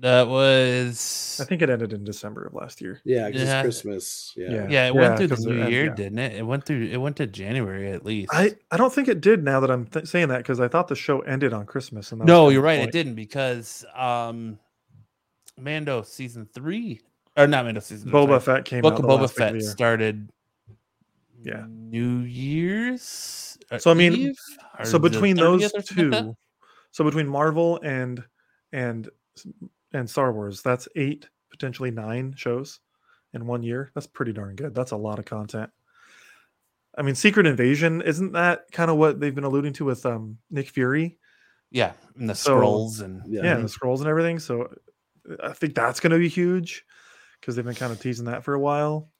That 0.00 0.28
was. 0.28 1.38
I 1.42 1.44
think 1.44 1.60
it 1.60 1.68
ended 1.70 1.92
in 1.92 2.04
December 2.04 2.46
of 2.46 2.54
last 2.54 2.80
year. 2.80 3.00
Yeah, 3.04 3.26
because 3.26 3.42
Yeah. 3.48 3.62
Christmas. 3.62 4.32
Yeah. 4.36 4.50
Yeah. 4.52 4.66
Yeah, 4.70 4.86
it 4.86 4.94
went 4.94 5.16
through 5.16 5.26
the 5.26 5.36
new 5.44 5.60
end- 5.62 5.72
year, 5.72 5.84
yeah. 5.86 5.94
didn't 5.94 6.18
it? 6.20 6.32
It 6.36 6.46
went 6.46 6.64
through. 6.64 6.84
It 6.84 6.98
went 6.98 7.16
to 7.16 7.26
January 7.26 7.90
at 7.90 8.04
least. 8.04 8.30
I 8.32 8.52
I 8.70 8.76
don't 8.76 8.92
think 8.94 9.08
it 9.08 9.20
did. 9.20 9.42
Now 9.42 9.58
that 9.58 9.72
I'm 9.72 9.86
th- 9.86 10.06
saying 10.06 10.28
that, 10.28 10.38
because 10.38 10.60
I 10.60 10.68
thought 10.68 10.86
the 10.86 10.94
show 10.94 11.18
ended 11.22 11.52
on 11.52 11.66
Christmas. 11.66 12.12
And 12.12 12.24
no, 12.24 12.48
you're 12.48 12.60
of 12.60 12.62
the 12.62 12.78
right. 12.78 12.88
It 12.88 12.92
didn't 12.92 13.16
because 13.16 13.84
um, 13.96 14.60
Mando 15.58 16.02
season 16.02 16.48
three 16.54 17.00
or 17.36 17.48
not 17.48 17.64
Mando 17.64 17.80
season. 17.80 18.08
Boba 18.10 18.40
sorry, 18.40 18.58
Fett 18.58 18.64
came 18.66 18.82
Book 18.82 18.94
out. 18.94 19.00
of 19.00 19.06
Boba 19.06 19.08
last 19.08 19.20
week 19.20 19.24
of 19.24 19.32
Fett 19.36 19.52
the 19.54 19.58
year. 19.62 19.70
started. 19.70 20.30
Yeah. 21.42 21.64
New 21.68 22.20
Year's. 22.20 23.58
uh, 23.70 23.78
So, 23.78 23.90
I 23.90 23.94
mean, 23.94 24.12
Eve, 24.14 24.38
so 24.84 24.98
between 24.98 25.36
those 25.36 25.64
or 25.64 25.68
something 25.82 26.10
like 26.10 26.24
two 26.24 26.36
so 26.90 27.04
between 27.04 27.28
marvel 27.28 27.78
and 27.82 28.24
and 28.72 29.08
and 29.92 30.08
star 30.10 30.32
wars 30.32 30.62
that's 30.62 30.88
eight 30.96 31.28
potentially 31.50 31.90
nine 31.90 32.34
shows 32.36 32.80
in 33.34 33.46
one 33.46 33.62
year. 33.62 33.90
That's 33.94 34.06
pretty 34.06 34.32
darn 34.32 34.56
good. 34.56 34.74
That's 34.74 34.90
a 34.92 34.96
lot 34.96 35.18
of 35.18 35.24
content. 35.26 35.70
I 36.96 37.02
mean 37.02 37.14
secret 37.14 37.46
invasion 37.46 38.02
isn't 38.02 38.32
that 38.32 38.64
kind 38.72 38.90
of 38.90 38.96
what 38.96 39.20
they've 39.20 39.34
been 39.34 39.44
alluding 39.44 39.74
to 39.74 39.84
with 39.84 40.04
um 40.06 40.38
nick 40.50 40.68
fury? 40.68 41.18
Yeah, 41.70 41.92
and 42.16 42.28
the 42.28 42.34
So- 42.34 42.56
scrolls 42.56 43.00
and 43.00 43.22
Yeah. 43.26 43.42
yeah, 43.44 43.54
the 43.56 43.68
scrolls 43.68 44.00
and 44.00 44.08
everything. 44.10 44.38
So 44.38 44.72
i 45.42 45.52
think 45.52 45.74
that's 45.74 46.00
going 46.00 46.10
to 46.12 46.18
be 46.18 46.28
huge 46.28 46.86
because 47.38 47.54
they've 47.54 47.64
been 47.64 47.74
kind 47.74 47.92
of 47.92 48.00
teasing 48.00 48.24
that 48.24 48.42
for 48.44 48.54
a 48.54 48.58
while 48.60 49.10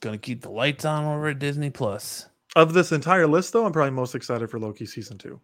gonna 0.00 0.18
keep 0.18 0.42
the 0.42 0.50
lights 0.50 0.84
on 0.84 1.04
over 1.04 1.28
at 1.28 1.38
Disney 1.38 1.70
Plus. 1.70 2.26
of 2.56 2.72
this 2.72 2.90
entire 2.92 3.26
list 3.26 3.52
though 3.52 3.64
i'm 3.66 3.72
probably 3.72 3.90
most 3.92 4.14
excited 4.14 4.50
for 4.50 4.58
loki 4.58 4.84
season 4.86 5.16
two 5.18 5.40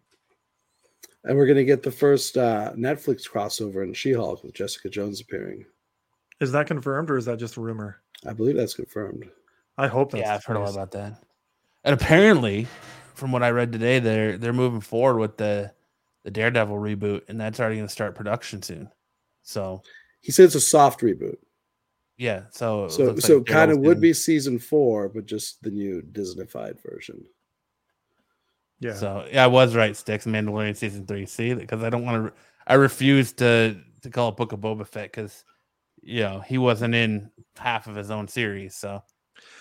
And 1.23 1.37
we're 1.37 1.47
gonna 1.47 1.63
get 1.63 1.83
the 1.83 1.91
first 1.91 2.37
uh, 2.37 2.73
Netflix 2.75 3.29
crossover 3.29 3.83
in 3.83 3.93
She-Hulk 3.93 4.43
with 4.43 4.53
Jessica 4.53 4.89
Jones 4.89 5.21
appearing. 5.21 5.65
is 6.39 6.51
that 6.51 6.67
confirmed 6.67 7.09
or 7.09 7.17
is 7.17 7.25
that 7.25 7.39
just 7.39 7.57
a 7.57 7.61
rumor 7.61 8.01
I 8.25 8.33
believe 8.33 8.55
that's 8.55 8.73
confirmed. 8.73 9.25
i 9.77 9.87
hope 9.87 10.11
that's 10.11 10.21
yeah, 10.23 10.35
I've 10.35 10.43
heard 10.45 10.57
a 10.57 10.61
lot 10.61 10.73
about 10.73 10.91
that. 10.91 11.21
And 11.83 11.93
apparently, 11.93 12.67
from 13.13 13.31
what 13.31 13.43
I 13.43 13.51
read 13.51 13.71
today, 13.71 13.99
they're 13.99 14.37
they're 14.37 14.51
moving 14.53 14.81
forward 14.81 15.19
with 15.19 15.37
the 15.37 15.71
the 16.23 16.31
Daredevil 16.31 16.75
reboot, 16.75 17.21
and 17.29 17.39
that's 17.39 17.59
already 17.59 17.75
going 17.77 17.87
to 17.87 17.91
start 17.93 18.13
production 18.15 18.61
soon. 18.61 18.89
So 19.43 19.81
He 20.19 20.31
said 20.33 20.45
it's 20.45 20.55
a 20.55 20.59
soft 20.59 20.99
reboot, 21.01 21.37
yeah, 22.17 22.43
so 22.49 22.87
so 22.87 23.15
so 23.17 23.37
like 23.37 23.45
kind 23.45 23.71
of 23.71 23.79
would 23.79 24.01
be 24.01 24.13
season 24.13 24.57
four, 24.59 25.07
but 25.09 25.25
just 25.25 25.61
the 25.61 25.69
new 25.69 26.01
Disneyfied 26.01 26.81
version. 26.81 27.23
yeah 28.79 28.93
So 28.95 29.27
yeah, 29.31 29.43
I 29.43 29.47
was 29.47 29.75
right. 29.75 29.95
Sticks 29.95 30.25
Mandalorian 30.25 30.75
season 30.75 31.05
three. 31.05 31.25
See, 31.25 31.53
because 31.53 31.83
I 31.83 31.89
don't 31.89 32.03
want 32.03 32.27
to. 32.27 32.33
I 32.65 32.73
refuse 32.73 33.33
to 33.33 33.77
to 34.01 34.09
call 34.09 34.29
it 34.29 34.37
Book 34.37 34.51
of 34.51 34.59
Boba 34.59 34.87
Fett 34.87 35.11
because 35.11 35.43
you 36.01 36.21
know 36.21 36.39
he 36.39 36.57
wasn't 36.57 36.95
in 36.95 37.29
half 37.55 37.87
of 37.87 37.95
his 37.95 38.09
own 38.09 38.27
series. 38.27 38.75
So 38.75 39.03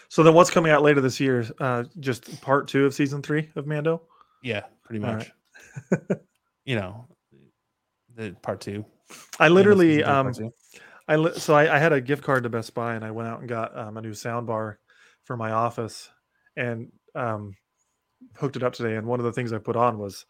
So 0.08 0.22
then, 0.22 0.34
what's 0.34 0.50
coming 0.50 0.72
out 0.72 0.82
later 0.82 1.00
this 1.00 1.20
year? 1.20 1.44
Uh, 1.60 1.84
just 2.00 2.40
part 2.40 2.68
two 2.68 2.86
of 2.86 2.94
season 2.94 3.22
three 3.22 3.50
of 3.56 3.66
Mando. 3.66 4.02
yeah, 4.42 4.64
pretty 4.84 5.04
All 5.04 5.12
much. 5.12 5.30
you 6.64 6.76
know, 6.76 7.06
the 8.14 8.34
part 8.42 8.60
two. 8.60 8.84
I 9.38 9.48
literally, 9.48 9.98
season 9.98 10.04
part 10.04 10.26
um, 10.26 10.32
two. 10.34 10.52
I 11.08 11.16
li- 11.16 11.38
so 11.38 11.54
I, 11.54 11.76
I 11.76 11.78
had 11.78 11.92
a 11.92 12.00
gift 12.00 12.22
card 12.24 12.42
to 12.42 12.48
Best 12.48 12.74
Buy, 12.74 12.94
and 12.94 13.04
I 13.04 13.10
went 13.10 13.28
out 13.28 13.40
and 13.40 13.48
got 13.48 13.76
um, 13.78 13.96
a 13.96 14.02
new 14.02 14.14
sound 14.14 14.46
bar 14.46 14.78
for 15.24 15.36
my 15.36 15.52
office, 15.52 16.10
and 16.56 16.90
um, 17.14 17.54
hooked 18.36 18.56
it 18.56 18.62
up 18.62 18.72
today. 18.72 18.96
And 18.96 19.06
one 19.06 19.20
of 19.20 19.24
the 19.24 19.32
things 19.32 19.52
I 19.52 19.58
put 19.58 19.76
on 19.76 19.98
was 19.98 20.24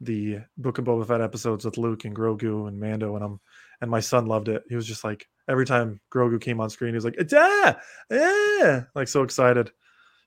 the 0.00 0.38
Book 0.58 0.78
of 0.78 0.84
Boba 0.84 1.06
Fett 1.06 1.20
episodes 1.20 1.64
with 1.64 1.78
Luke 1.78 2.04
and 2.04 2.14
Grogu 2.14 2.68
and 2.68 2.78
Mando, 2.78 3.16
and 3.16 3.24
um, 3.24 3.40
and 3.80 3.90
my 3.90 4.00
son 4.00 4.26
loved 4.26 4.48
it. 4.48 4.62
He 4.68 4.76
was 4.76 4.86
just 4.86 5.04
like 5.04 5.26
every 5.48 5.66
time 5.66 6.00
Grogu 6.12 6.40
came 6.40 6.60
on 6.60 6.70
screen, 6.70 6.90
he 6.90 6.96
was 6.96 7.04
like, 7.04 7.16
"It's 7.18 7.34
ah, 7.36 7.78
yeah," 8.10 8.84
like 8.94 9.08
so 9.08 9.22
excited. 9.22 9.70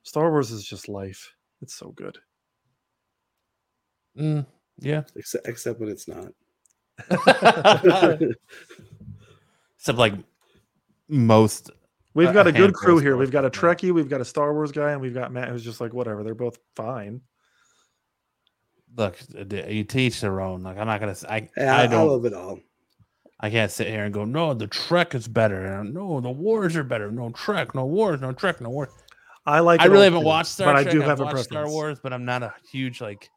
Star 0.02 0.30
Wars 0.30 0.50
is 0.50 0.64
just 0.64 0.88
life. 0.88 1.32
It's 1.62 1.74
so 1.74 1.90
good. 1.96 2.18
Mm, 4.18 4.46
yeah. 4.78 5.02
Except, 5.14 5.48
except 5.48 5.80
when 5.80 5.88
it's 5.88 6.06
not. 6.08 6.32
Except 9.86 9.98
like 9.98 10.14
most. 11.08 11.70
We've 12.12 12.32
got 12.32 12.46
a 12.46 12.48
a 12.48 12.52
good 12.52 12.74
crew 12.74 12.98
here. 12.98 13.16
We've 13.16 13.30
got 13.30 13.44
a 13.44 13.48
Wars. 13.48 13.56
Trekkie, 13.56 13.92
we've 13.94 14.08
got 14.08 14.20
a 14.20 14.24
Star 14.24 14.52
Wars 14.52 14.72
guy, 14.72 14.90
and 14.90 15.00
we've 15.00 15.14
got 15.14 15.30
Matt 15.32 15.48
who's 15.48 15.62
just 15.62 15.80
like 15.80 15.94
whatever. 15.94 16.24
They're 16.24 16.34
both 16.34 16.58
fine. 16.74 17.20
Look, 18.96 19.16
uh, 19.38 19.44
you 19.68 19.84
teach 19.84 20.20
their 20.20 20.40
own. 20.40 20.64
Like 20.64 20.76
I'm 20.76 20.88
not 20.88 20.98
gonna. 20.98 21.12
s- 21.12 21.24
I 21.24 21.48
Yeah, 21.56 21.76
I 21.76 21.82
I, 21.84 21.86
don't. 21.86 22.08
love 22.08 22.24
it 22.24 22.34
all. 22.34 22.58
I 23.38 23.48
can't 23.48 23.70
sit 23.70 23.86
here 23.86 24.02
and 24.04 24.12
go, 24.12 24.24
no, 24.24 24.54
the 24.54 24.66
Trek 24.66 25.14
is 25.14 25.28
better. 25.28 25.84
No, 25.84 26.20
the 26.20 26.30
wars 26.30 26.74
are 26.74 26.82
better. 26.82 27.12
No 27.12 27.30
Trek, 27.30 27.72
no 27.72 27.84
wars, 27.86 28.20
no 28.20 28.32
Trek, 28.32 28.60
no 28.60 28.70
wars. 28.70 28.88
I 29.44 29.60
like. 29.60 29.82
I 29.82 29.84
really 29.84 30.02
haven't 30.04 30.22
too, 30.22 30.26
watched 30.26 30.50
Star 30.50 30.74
but 30.74 30.82
Trek. 30.82 30.88
I 30.88 30.90
do 30.90 31.02
I've 31.02 31.08
have 31.10 31.20
a 31.20 31.24
watched 31.24 31.34
preference. 31.34 31.46
Star 31.52 31.68
Wars, 31.68 32.00
but 32.02 32.12
I'm 32.12 32.24
not 32.24 32.42
a 32.42 32.52
huge 32.72 33.00
like. 33.00 33.30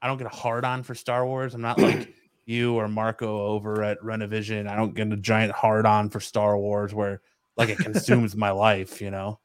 I 0.00 0.06
don't 0.06 0.16
get 0.16 0.26
a 0.26 0.34
hard 0.34 0.64
on 0.64 0.84
for 0.84 0.94
Star 0.94 1.26
Wars. 1.26 1.52
I'm 1.54 1.60
not 1.60 1.78
like 1.78 2.14
you 2.44 2.74
or 2.74 2.88
Marco 2.88 3.46
over 3.46 3.82
at 3.82 4.00
Renovision. 4.00 4.68
I 4.68 4.76
don't 4.76 4.94
get 4.94 5.12
a 5.12 5.16
giant 5.16 5.52
hard 5.52 5.86
on 5.86 6.10
for 6.10 6.20
Star 6.20 6.58
Wars 6.58 6.92
where 6.94 7.20
like 7.56 7.68
it 7.68 7.78
consumes 7.78 8.34
my 8.36 8.50
life. 8.50 9.00
You 9.00 9.10
know, 9.10 9.40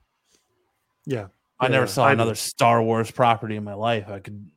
Yeah. 1.05 1.27
I 1.59 1.65
Yeah, 1.65 1.71
never 1.71 1.87
saw 1.87 2.05
I 2.05 2.09
do. 2.09 2.13
another 2.13 2.35
Star 2.35 2.81
Wars 2.83 3.09
property 3.11 3.55
in 3.55 3.63
my 3.63 3.73
life. 3.73 4.09
I 4.09 4.19
could 4.19 4.49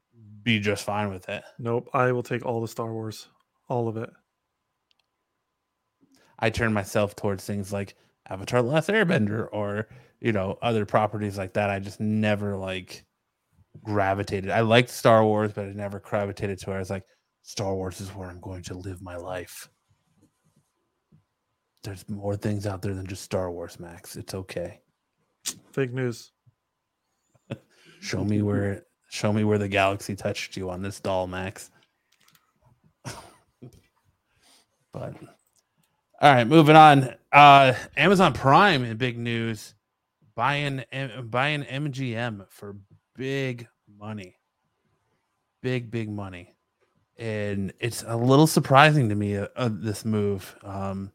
be 0.43 0.59
just 0.61 0.85
fine 0.85 1.11
with 1.11 1.29
it. 1.29 1.43
Nope. 1.59 1.89
I 1.95 2.13
will 2.13 2.23
take 2.23 2.45
all 2.47 2.61
the 2.61 2.69
Star 2.69 2.93
Wars, 2.93 3.29
all 3.69 3.89
of 3.89 3.97
it. 3.97 4.11
I 6.39 6.51
turn 6.51 6.73
myself 6.73 7.15
towards 7.17 7.45
things 7.45 7.73
like 7.73 7.95
Avatar: 8.29 8.63
The 8.63 8.69
Last 8.69 8.89
Airbender 8.89 9.49
or 9.53 9.89
you 10.21 10.33
know 10.33 10.59
other 10.63 10.87
properties 10.87 11.37
like 11.39 11.55
that. 11.55 11.71
I 11.71 11.79
just 11.79 12.01
never 12.01 12.57
like 12.57 13.05
gravitated. 13.83 14.51
I 14.51 14.61
liked 14.61 14.91
Star 14.91 15.25
Wars, 15.25 15.53
but 15.53 15.67
I 15.67 15.73
never 15.73 16.01
gravitated 16.01 16.59
to 16.61 16.67
where 16.71 16.77
I 16.77 16.81
was 16.81 16.91
like, 16.91 17.05
Star 17.43 17.75
Wars 17.75 18.01
is 18.01 18.09
where 18.11 18.29
I'm 18.29 18.41
going 18.41 18.63
to 18.65 18.75
live 18.75 19.03
my 19.03 19.17
life. 19.17 19.69
There's 21.83 22.09
more 22.09 22.37
things 22.37 22.67
out 22.67 22.83
there 22.83 22.95
than 22.95 23.07
just 23.07 23.23
Star 23.23 23.51
Wars, 23.51 23.81
Max. 23.81 24.17
It's 24.17 24.35
okay. 24.35 24.81
Fake 25.73 25.93
news. 25.93 26.33
Show 28.01 28.25
me 28.25 28.43
where 28.43 28.85
show 29.11 29.33
me 29.33 29.43
where 29.43 29.59
the 29.59 29.69
galaxy 29.69 30.15
touched 30.15 30.57
you 30.57 30.71
on 30.71 30.83
this 30.83 31.01
doll, 31.01 31.27
Max. 31.27 31.71
but 33.05 33.17
all 36.21 36.35
right, 36.35 36.47
moving 36.47 36.77
on. 36.77 37.15
Uh 37.33 37.75
Amazon 37.97 38.33
Prime 38.33 38.85
in 38.85 38.97
big 38.97 39.19
news 39.19 39.75
buying 40.35 40.85
buying 41.25 41.63
MGM 41.65 42.47
for 42.51 42.77
big 43.17 43.67
money. 43.99 44.37
Big 45.63 45.91
big 45.91 46.09
money. 46.09 46.55
And 47.21 47.73
it's 47.79 48.03
a 48.07 48.17
little 48.17 48.49
surprising 48.49 49.09
to 49.11 49.15
me 49.15 49.37
uh, 49.37 49.47
uh, 49.55 49.71
this 49.71 50.05
move. 50.05 50.57
Um 50.65 51.13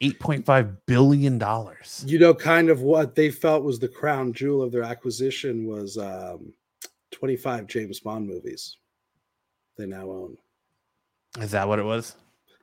eight 0.00 0.18
point 0.20 0.44
five 0.44 0.86
billion 0.86 1.38
dollars. 1.38 2.04
You 2.06 2.18
know, 2.18 2.34
kind 2.34 2.68
of 2.68 2.82
what 2.82 3.14
they 3.14 3.30
felt 3.30 3.64
was 3.64 3.78
the 3.78 3.88
crown 3.88 4.32
jewel 4.32 4.62
of 4.62 4.72
their 4.72 4.82
acquisition 4.82 5.66
was 5.66 5.96
um, 5.96 6.52
25 7.12 7.66
James 7.66 8.00
Bond 8.00 8.26
movies. 8.26 8.76
They 9.76 9.86
now 9.86 10.10
own. 10.10 10.36
Is 11.40 11.50
that 11.52 11.66
what 11.66 11.78
it 11.78 11.84
was? 11.84 12.16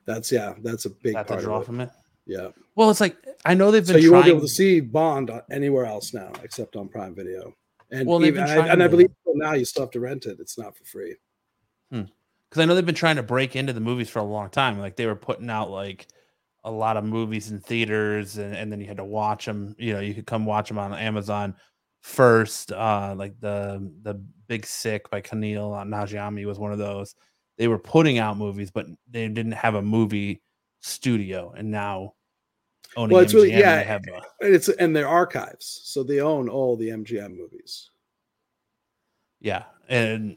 That's 0.06 0.32
yeah, 0.32 0.54
that's 0.62 0.86
a 0.86 0.90
big 0.90 1.14
That 1.14 1.26
the 1.26 1.34
part 1.34 1.44
draw 1.44 1.56
of 1.56 1.62
it. 1.62 1.66
from 1.66 1.80
it. 1.80 1.90
Yeah. 2.26 2.48
Well, 2.74 2.90
it's 2.90 3.00
like 3.00 3.16
I 3.44 3.54
know 3.54 3.70
they've 3.70 3.86
been 3.86 3.94
So 3.94 4.00
you 4.00 4.12
won't 4.12 4.24
be 4.24 4.30
able 4.30 4.40
to 4.40 4.48
see 4.48 4.80
Bond 4.80 5.30
anywhere 5.50 5.84
else 5.84 6.14
now 6.14 6.32
except 6.42 6.76
on 6.76 6.88
Prime 6.88 7.14
Video. 7.14 7.54
And 7.90 8.08
Well, 8.08 8.24
even, 8.24 8.42
I, 8.42 8.68
and 8.68 8.82
I 8.82 8.88
believe 8.88 9.10
now 9.34 9.52
you 9.52 9.66
still 9.66 9.82
have 9.82 9.90
to 9.90 10.00
rent 10.00 10.24
it. 10.24 10.38
It's 10.40 10.56
not 10.56 10.76
for 10.76 10.84
free. 10.84 11.16
Because 12.52 12.64
I 12.64 12.66
know 12.66 12.74
they've 12.74 12.84
been 12.84 12.94
trying 12.94 13.16
to 13.16 13.22
break 13.22 13.56
into 13.56 13.72
the 13.72 13.80
movies 13.80 14.10
for 14.10 14.18
a 14.18 14.24
long 14.24 14.50
time. 14.50 14.78
Like 14.78 14.94
they 14.96 15.06
were 15.06 15.16
putting 15.16 15.48
out 15.48 15.70
like 15.70 16.06
a 16.64 16.70
lot 16.70 16.98
of 16.98 17.04
movies 17.04 17.50
in 17.50 17.60
theaters, 17.60 18.36
and, 18.36 18.54
and 18.54 18.70
then 18.70 18.78
you 18.78 18.86
had 18.86 18.98
to 18.98 19.04
watch 19.06 19.46
them. 19.46 19.74
You 19.78 19.94
know, 19.94 20.00
you 20.00 20.12
could 20.12 20.26
come 20.26 20.44
watch 20.44 20.68
them 20.68 20.76
on 20.76 20.92
Amazon 20.92 21.54
first. 22.02 22.70
Uh, 22.70 23.14
like 23.16 23.40
the 23.40 23.90
the 24.02 24.22
Big 24.48 24.66
Sick 24.66 25.08
by 25.08 25.22
Kumail 25.22 25.70
Nanjiani 25.86 26.44
was 26.44 26.58
one 26.58 26.72
of 26.72 26.78
those. 26.78 27.14
They 27.56 27.68
were 27.68 27.78
putting 27.78 28.18
out 28.18 28.36
movies, 28.36 28.70
but 28.70 28.84
they 29.10 29.26
didn't 29.28 29.52
have 29.52 29.76
a 29.76 29.80
movie 29.82 30.42
studio, 30.82 31.54
and 31.56 31.70
now 31.70 32.12
owning 32.98 33.14
Well, 33.14 33.24
it's 33.24 33.32
really- 33.32 33.52
MGM, 33.52 33.58
yeah, 33.60 33.76
they 33.76 33.84
have 33.84 34.02
a, 34.08 34.44
And 34.44 34.54
it's 34.54 34.68
and 34.68 34.94
their 34.94 35.08
archives. 35.08 35.80
So 35.84 36.02
they 36.02 36.20
own 36.20 36.50
all 36.50 36.76
the 36.76 36.90
MGM 36.90 37.34
movies. 37.34 37.88
yeah, 39.40 39.64
and 39.88 40.36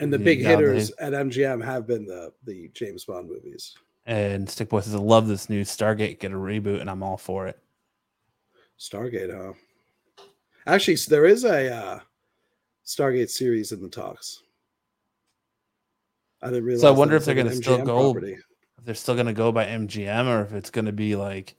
And 0.00 0.12
the 0.12 0.18
Yeah, 0.18 0.24
big 0.24 0.40
hitters 0.40 0.90
at 0.98 1.12
MGM 1.12 1.64
have 1.64 1.86
been 1.86 2.04
the 2.06 2.32
the 2.44 2.68
James 2.74 3.04
Bond 3.04 3.28
movies. 3.28 3.76
and 4.06 4.48
Stick 4.50 4.68
Boy 4.68 4.80
says, 4.80 4.94
"I 4.94 4.98
love 4.98 5.28
this 5.28 5.48
new 5.48 5.62
Stargate 5.62 6.18
get 6.20 6.32
a 6.32 6.34
reboot, 6.34 6.80
and 6.80 6.90
I'm 6.90 7.02
all 7.02 7.16
for 7.16 7.46
it." 7.46 7.58
Stargate, 8.78 9.32
huh? 9.32 9.52
Actually, 10.66 10.96
there 11.08 11.26
is 11.26 11.44
a 11.44 11.72
uh, 11.74 12.00
Stargate 12.84 13.30
series 13.30 13.72
in 13.72 13.80
the 13.80 13.88
talks. 13.88 14.42
I 16.42 16.48
didn't 16.48 16.64
realize. 16.64 16.82
So 16.82 16.88
I 16.88 16.90
wonder 16.90 17.16
if 17.16 17.24
they're 17.24 17.34
gonna 17.34 17.54
still 17.54 17.84
go 17.84 18.12
property. 18.12 18.34
if 18.78 18.84
they're 18.84 18.94
still 18.94 19.14
gonna 19.14 19.32
go 19.32 19.52
by 19.52 19.64
MGM 19.66 20.26
or 20.26 20.42
if 20.42 20.52
it's 20.52 20.70
gonna 20.70 20.92
be 20.92 21.16
like 21.16 21.54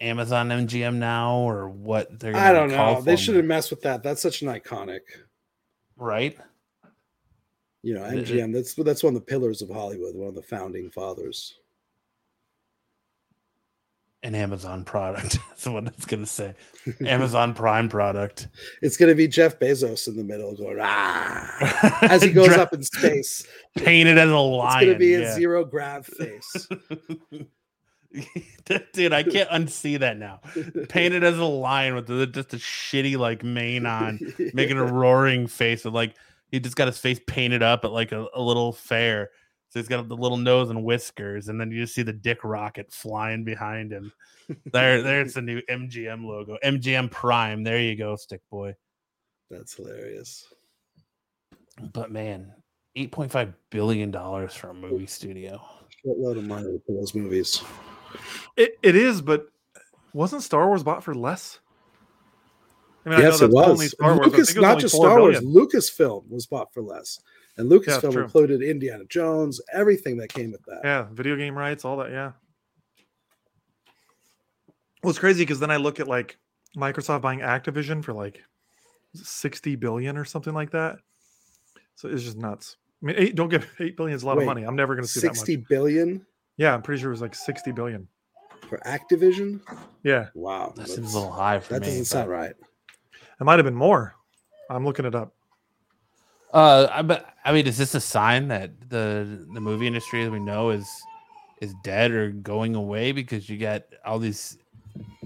Amazon 0.00 0.48
MGM 0.48 0.96
now 0.96 1.36
or 1.38 1.68
what 1.68 2.18
they're 2.18 2.34
I 2.34 2.52
don't 2.52 2.70
know. 2.70 3.00
They 3.02 3.16
shouldn't 3.16 3.46
mess 3.46 3.70
with 3.70 3.82
that. 3.82 4.02
That's 4.02 4.20
such 4.22 4.42
an 4.42 4.48
iconic, 4.48 5.00
right? 5.96 6.36
You 7.86 7.94
know, 7.94 8.00
MGM. 8.00 8.52
That's 8.52 8.74
that's 8.74 9.04
one 9.04 9.14
of 9.14 9.20
the 9.20 9.26
pillars 9.26 9.62
of 9.62 9.70
Hollywood. 9.70 10.16
One 10.16 10.26
of 10.26 10.34
the 10.34 10.42
founding 10.42 10.90
fathers. 10.90 11.54
An 14.24 14.34
Amazon 14.34 14.84
product. 14.84 15.38
That's 15.50 15.66
what 15.66 15.86
it's 15.86 16.04
gonna 16.04 16.26
say. 16.26 16.56
Amazon 17.06 17.54
Prime 17.54 17.88
product. 17.88 18.48
It's 18.82 18.96
going 18.96 19.10
to 19.10 19.14
be 19.14 19.28
Jeff 19.28 19.60
Bezos 19.60 20.08
in 20.08 20.16
the 20.16 20.24
middle 20.24 20.52
going 20.56 20.78
ah 20.80 21.98
as 22.10 22.22
he 22.22 22.32
goes 22.32 22.50
up 22.50 22.72
in 22.72 22.82
space. 22.82 23.46
painted 23.76 24.18
as 24.18 24.30
a 24.30 24.36
lion. 24.36 24.72
It's 24.78 24.84
going 24.84 24.92
to 24.94 24.98
be 24.98 25.14
a 25.14 25.32
zero 25.34 25.64
grav 25.64 26.06
face. 26.06 26.68
Dude, 28.94 29.12
I 29.12 29.22
can't 29.22 29.50
unsee 29.50 30.00
that 30.00 30.16
now. 30.16 30.40
Painted 30.88 31.22
as 31.22 31.38
a 31.38 31.44
lion 31.44 31.94
with 31.94 32.08
just 32.34 32.52
a 32.52 32.56
shitty 32.56 33.16
like 33.16 33.44
mane 33.44 33.86
on, 33.86 34.18
making 34.54 34.78
a 34.78 34.84
roaring 34.84 35.46
face 35.46 35.84
of 35.84 35.94
like 35.94 36.16
he 36.50 36.60
just 36.60 36.76
got 36.76 36.86
his 36.86 36.98
face 36.98 37.20
painted 37.26 37.62
up 37.62 37.84
at 37.84 37.92
like 37.92 38.12
a, 38.12 38.26
a 38.34 38.40
little 38.40 38.72
fair. 38.72 39.30
So 39.70 39.80
he's 39.80 39.88
got 39.88 40.08
the 40.08 40.16
little 40.16 40.36
nose 40.36 40.70
and 40.70 40.84
whiskers, 40.84 41.48
and 41.48 41.60
then 41.60 41.70
you 41.70 41.82
just 41.82 41.94
see 41.94 42.02
the 42.02 42.12
dick 42.12 42.44
rocket 42.44 42.92
flying 42.92 43.44
behind 43.44 43.92
him. 43.92 44.12
There, 44.72 45.02
there's 45.02 45.34
the 45.34 45.42
new 45.42 45.60
MGM 45.68 46.24
logo. 46.24 46.56
MGM 46.64 47.10
Prime. 47.10 47.64
There 47.64 47.80
you 47.80 47.96
go, 47.96 48.14
stick 48.14 48.42
boy. 48.48 48.76
That's 49.50 49.74
hilarious. 49.74 50.46
But 51.92 52.12
man, 52.12 52.52
eight 52.94 53.10
point 53.10 53.32
five 53.32 53.52
billion 53.70 54.12
dollars 54.12 54.54
for 54.54 54.70
a 54.70 54.74
movie 54.74 55.06
studio. 55.06 55.60
What 56.04 56.18
Shitload 56.18 56.38
of 56.38 56.44
money 56.44 56.80
for 56.86 56.92
those 56.92 57.12
movies. 57.12 57.60
It, 58.56 58.78
it 58.84 58.94
is, 58.94 59.20
but 59.20 59.46
wasn't 60.12 60.44
Star 60.44 60.68
Wars 60.68 60.84
bought 60.84 61.02
for 61.02 61.14
less? 61.14 61.58
I 63.06 63.10
mean, 63.10 63.18
I 63.18 63.22
know 63.22 63.28
yes, 63.28 63.40
it 63.40 63.50
that's 63.52 63.54
only 63.54 63.84
was. 63.84 63.90
Star 63.92 64.14
Wars. 64.16 64.26
Lucas, 64.26 64.50
it 64.50 64.56
was 64.56 64.62
not 64.62 64.78
just 64.80 64.96
4 64.96 65.06
Star 65.06 65.20
Wars. 65.20 65.40
billion. 65.40 65.54
Lucasfilm 65.68 66.28
was 66.28 66.46
bought 66.46 66.74
for 66.74 66.82
less, 66.82 67.20
and 67.56 67.70
Lucasfilm 67.70 68.12
true. 68.12 68.24
included 68.24 68.62
Indiana 68.62 69.04
Jones, 69.08 69.60
everything 69.72 70.16
that 70.18 70.28
came 70.28 70.50
with 70.50 70.62
that. 70.66 70.80
Yeah, 70.82 71.06
video 71.12 71.36
game 71.36 71.56
rights, 71.56 71.84
all 71.84 71.96
that. 71.98 72.10
Yeah. 72.10 72.32
Well, 75.02 75.10
it's 75.10 75.18
crazy 75.18 75.42
because 75.42 75.60
then 75.60 75.70
I 75.70 75.76
look 75.76 76.00
at 76.00 76.08
like 76.08 76.36
Microsoft 76.76 77.22
buying 77.22 77.40
Activision 77.40 78.02
for 78.02 78.12
like 78.12 78.42
sixty 79.14 79.76
billion 79.76 80.16
or 80.16 80.24
something 80.24 80.54
like 80.54 80.70
that. 80.72 80.96
So 81.94 82.08
it's 82.08 82.24
just 82.24 82.36
nuts. 82.36 82.76
I 83.02 83.06
mean, 83.06 83.16
eight. 83.18 83.34
Don't 83.36 83.48
get 83.48 83.64
eight 83.78 83.96
billion 83.96 84.16
is 84.16 84.22
a 84.22 84.26
lot 84.26 84.36
Wait, 84.36 84.42
of 84.42 84.46
money. 84.46 84.62
I'm 84.64 84.76
never 84.76 84.94
going 84.94 85.04
to 85.04 85.10
see 85.10 85.20
that 85.20 85.34
Sixty 85.36 85.56
much. 85.58 85.68
billion 85.68 86.26
Yeah, 86.56 86.74
I'm 86.74 86.82
pretty 86.82 87.00
sure 87.00 87.10
it 87.10 87.14
was 87.14 87.20
like 87.20 87.34
sixty 87.34 87.70
billion. 87.70 88.08
for 88.68 88.78
Activision. 88.78 89.60
Yeah, 90.02 90.26
Wow, 90.34 90.68
That 90.68 90.76
that's- 90.76 90.96
seems 90.96 91.14
a 91.14 91.18
little 91.18 91.32
high 91.32 91.60
for 91.60 91.74
that 91.74 91.82
me. 91.82 91.86
That 91.86 91.90
doesn't 91.98 92.02
but- 92.02 92.06
sound 92.08 92.30
right. 92.30 92.54
It 93.40 93.44
might 93.44 93.58
have 93.58 93.64
been 93.64 93.74
more. 93.74 94.14
I'm 94.70 94.84
looking 94.84 95.04
it 95.04 95.14
up. 95.14 95.34
Uh, 96.52 96.88
I 96.90 97.02
but 97.02 97.34
I 97.44 97.52
mean, 97.52 97.66
is 97.66 97.76
this 97.76 97.94
a 97.94 98.00
sign 98.00 98.48
that 98.48 98.88
the 98.88 99.46
the 99.52 99.60
movie 99.60 99.86
industry 99.86 100.22
as 100.24 100.30
we 100.30 100.40
know 100.40 100.70
is 100.70 100.88
is 101.60 101.74
dead 101.82 102.10
or 102.10 102.30
going 102.30 102.74
away 102.74 103.12
because 103.12 103.48
you 103.48 103.58
got 103.58 103.82
all 104.04 104.18
these, 104.18 104.58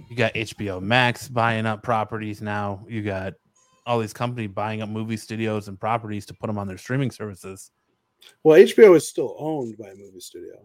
you 0.09 0.17
got 0.17 0.33
HBO 0.35 0.81
Max 0.81 1.29
buying 1.29 1.67
up 1.67 1.83
properties 1.83 2.41
now. 2.41 2.85
You 2.89 3.03
got 3.03 3.35
all 3.87 3.99
these 3.99 4.13
companies 4.13 4.51
buying 4.51 4.83
up 4.83 4.89
movie 4.89 5.17
studios 5.17 5.69
and 5.69 5.79
properties 5.79 6.27
to 6.27 6.35
put 6.35 6.47
them 6.47 6.59
on 6.59 6.69
their 6.69 6.79
streaming 6.79 7.11
services. 7.11 7.71
Well, 8.43 8.59
HBO 8.59 8.97
is 8.97 9.09
still 9.09 9.35
owned 9.39 9.77
by 9.79 9.89
a 9.89 9.95
movie 9.95 10.21
studio, 10.21 10.55
at 10.55 10.59
least 10.61 10.65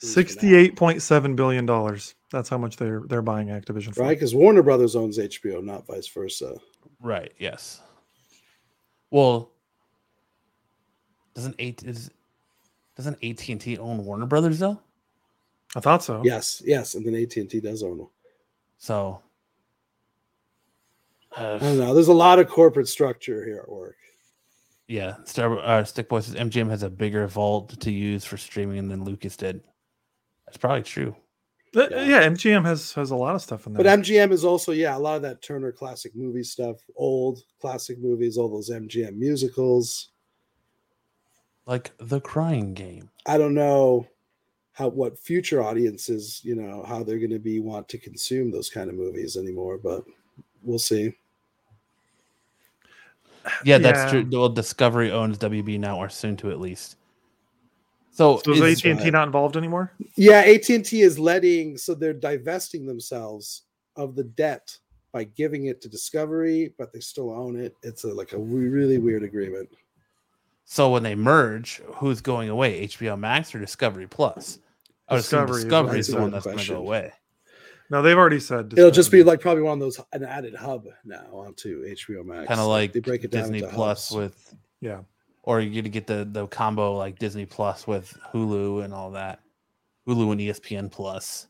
for 0.00 0.06
now, 0.06 0.14
Sixty-eight 0.14 0.76
point 0.76 1.02
seven 1.02 1.36
billion 1.36 1.66
dollars. 1.66 2.14
That's 2.30 2.48
how 2.48 2.58
much 2.58 2.76
they're 2.76 3.02
they're 3.06 3.22
buying 3.22 3.48
Activision 3.48 3.94
for. 3.94 4.02
right? 4.02 4.16
Because 4.16 4.34
Warner 4.34 4.62
Brothers 4.62 4.96
owns 4.96 5.18
HBO, 5.18 5.62
not 5.62 5.86
vice 5.86 6.08
versa. 6.08 6.56
Right. 7.00 7.32
Yes. 7.38 7.80
Well, 9.10 9.50
doesn't 11.34 11.56
eight 11.58 11.82
is 11.82 12.10
doesn't 12.96 13.16
AT 13.24 13.48
and 13.48 13.60
T 13.60 13.78
own 13.78 14.04
Warner 14.04 14.26
Brothers 14.26 14.58
though? 14.58 14.80
I 15.74 15.80
thought 15.80 16.02
so. 16.02 16.22
Yes, 16.24 16.60
yes, 16.64 16.94
and 16.94 17.04
then 17.06 17.14
AT 17.14 17.36
and 17.36 17.48
T 17.48 17.60
does 17.60 17.82
own 17.82 17.98
them. 17.98 18.08
So. 18.78 19.20
I 21.36 21.42
Uh, 21.44 21.58
don't 21.58 21.78
know. 21.78 21.94
There's 21.94 22.08
a 22.08 22.12
lot 22.12 22.40
of 22.40 22.48
corporate 22.48 22.88
structure 22.88 23.44
here 23.44 23.60
at 23.62 23.70
work. 23.70 23.96
Yeah, 24.88 25.14
Star 25.24 25.60
uh, 25.60 25.84
Stick 25.84 26.08
Boy 26.08 26.18
says 26.18 26.34
MGM 26.34 26.68
has 26.68 26.82
a 26.82 26.90
bigger 26.90 27.24
vault 27.28 27.78
to 27.80 27.92
use 27.92 28.24
for 28.24 28.36
streaming 28.36 28.88
than 28.88 29.04
Lucas 29.04 29.36
did. 29.36 29.62
That's 30.46 30.56
probably 30.58 30.82
true. 30.82 31.14
Yeah. 31.72 32.02
yeah, 32.02 32.28
MGM 32.28 32.64
has 32.64 32.92
has 32.94 33.10
a 33.12 33.16
lot 33.16 33.34
of 33.36 33.42
stuff 33.42 33.66
in 33.66 33.72
there. 33.72 33.84
But 33.84 34.00
MGM 34.00 34.32
is 34.32 34.44
also, 34.44 34.72
yeah, 34.72 34.96
a 34.96 34.98
lot 34.98 35.16
of 35.16 35.22
that 35.22 35.40
Turner 35.40 35.70
classic 35.70 36.16
movie 36.16 36.42
stuff, 36.42 36.76
old 36.96 37.44
classic 37.60 37.98
movies, 38.00 38.36
all 38.36 38.48
those 38.48 38.70
MGM 38.70 39.16
musicals. 39.16 40.08
Like 41.66 41.92
the 41.98 42.20
Crying 42.20 42.74
Game. 42.74 43.10
I 43.26 43.38
don't 43.38 43.54
know 43.54 44.08
how 44.72 44.88
what 44.88 45.18
future 45.18 45.62
audiences, 45.62 46.40
you 46.42 46.56
know, 46.56 46.82
how 46.88 47.04
they're 47.04 47.18
going 47.18 47.30
to 47.30 47.38
be 47.38 47.60
want 47.60 47.88
to 47.90 47.98
consume 47.98 48.50
those 48.50 48.68
kind 48.70 48.88
of 48.90 48.96
movies 48.96 49.36
anymore, 49.36 49.78
but 49.78 50.04
we'll 50.62 50.78
see. 50.78 51.14
Yeah, 53.64 53.78
that's 53.78 54.12
Yeah. 54.12 54.22
true. 54.22 54.28
Well, 54.38 54.48
Discovery 54.48 55.12
owns 55.12 55.38
WB 55.38 55.78
now, 55.78 55.98
or 55.98 56.08
soon 56.08 56.36
to 56.38 56.50
at 56.50 56.60
least. 56.60 56.96
So, 58.10 58.40
so 58.44 58.52
is 58.52 58.60
is- 58.60 58.84
AT 58.84 58.90
and 58.90 58.98
T 58.98 59.04
right. 59.04 59.12
not 59.12 59.28
involved 59.28 59.56
anymore? 59.56 59.92
Yeah, 60.16 60.40
AT&T 60.40 61.00
is 61.00 61.18
letting 61.18 61.76
so 61.76 61.94
they're 61.94 62.12
divesting 62.12 62.86
themselves 62.86 63.62
of 63.96 64.14
the 64.14 64.24
debt 64.24 64.76
by 65.12 65.24
giving 65.24 65.66
it 65.66 65.80
to 65.82 65.88
Discovery, 65.88 66.74
but 66.78 66.92
they 66.92 67.00
still 67.00 67.30
own 67.30 67.58
it. 67.58 67.76
It's 67.82 68.04
a, 68.04 68.08
like 68.08 68.32
a 68.32 68.38
really 68.38 68.98
weird 68.98 69.22
agreement. 69.22 69.68
so 70.64 70.90
when 70.90 71.02
they 71.02 71.14
merge, 71.14 71.80
who's 71.94 72.20
going 72.20 72.48
away? 72.48 72.86
HBO 72.86 73.18
Max 73.18 73.54
or 73.54 73.58
Discovery 73.58 74.06
Plus? 74.06 74.58
I 75.08 75.14
would 75.14 75.20
assume 75.20 75.46
Discovery 75.46 75.58
is 75.58 75.64
Discovery 75.64 75.88
what 75.88 75.98
is 75.98 76.08
I 76.08 76.16
the 76.16 76.22
one 76.22 76.30
that's 76.30 76.46
going 76.46 76.58
to 76.58 76.68
go 76.68 76.76
away. 76.76 77.12
No, 77.90 78.02
they've 78.02 78.16
already 78.16 78.38
said 78.38 78.72
It'll 78.76 78.92
just 78.92 79.10
be 79.10 79.24
like 79.24 79.40
probably 79.40 79.64
one 79.64 79.74
of 79.74 79.80
those 79.80 80.00
an 80.12 80.22
added 80.22 80.54
hub 80.54 80.86
now 81.04 81.26
onto 81.32 81.84
HBO 81.84 82.24
Max. 82.24 82.46
Kind 82.46 82.60
of 82.60 82.68
like 82.68 82.92
they 82.92 83.00
break 83.00 83.24
it 83.24 83.32
down 83.32 83.42
Disney 83.42 83.58
into 83.58 83.70
Plus 83.74 84.10
hubs. 84.10 84.16
with, 84.16 84.54
yeah. 84.80 85.00
Or 85.42 85.60
you 85.60 85.70
get 85.70 85.82
to 85.82 85.88
get 85.88 86.06
the 86.06 86.28
the 86.30 86.46
combo 86.48 86.96
like 86.96 87.18
Disney 87.18 87.46
Plus 87.46 87.86
with 87.86 88.16
Hulu 88.32 88.84
and 88.84 88.92
all 88.94 89.12
that. 89.12 89.40
Hulu 90.08 90.32
and 90.32 90.40
ESPN 90.40 90.90
Plus. 90.90 91.46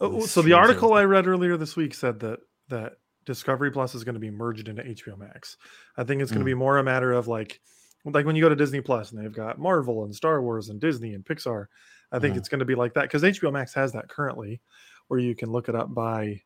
Oh, 0.00 0.26
so 0.26 0.42
the 0.42 0.52
article 0.52 0.92
I 0.92 1.04
read 1.04 1.26
earlier 1.26 1.56
this 1.56 1.76
week 1.76 1.94
said 1.94 2.20
that 2.20 2.40
that 2.68 2.94
Discovery 3.24 3.70
Plus 3.70 3.94
is 3.94 4.04
going 4.04 4.14
to 4.14 4.20
be 4.20 4.30
merged 4.30 4.68
into 4.68 4.82
HBO 4.82 5.16
Max. 5.18 5.56
I 5.96 6.04
think 6.04 6.20
it's 6.22 6.30
going 6.30 6.40
to 6.40 6.44
Hmm. 6.44 6.50
be 6.50 6.54
more 6.54 6.78
a 6.78 6.84
matter 6.84 7.12
of 7.12 7.28
like 7.28 7.60
like 8.04 8.24
when 8.24 8.36
you 8.36 8.42
go 8.42 8.48
to 8.48 8.54
Disney 8.56 8.80
Plus 8.80 9.10
and 9.10 9.20
they've 9.20 9.32
got 9.32 9.58
Marvel 9.58 10.04
and 10.04 10.14
Star 10.14 10.40
Wars 10.40 10.68
and 10.68 10.80
Disney 10.80 11.14
and 11.14 11.24
Pixar. 11.24 11.66
I 12.12 12.20
think 12.20 12.34
Mhm. 12.34 12.38
it's 12.38 12.48
going 12.48 12.60
to 12.60 12.64
be 12.64 12.76
like 12.76 12.94
that 12.94 13.02
because 13.02 13.24
HBO 13.24 13.50
Max 13.52 13.74
has 13.74 13.92
that 13.94 14.08
currently, 14.08 14.60
where 15.08 15.18
you 15.18 15.34
can 15.34 15.50
look 15.50 15.68
it 15.68 15.74
up 15.74 15.92
by, 15.92 16.40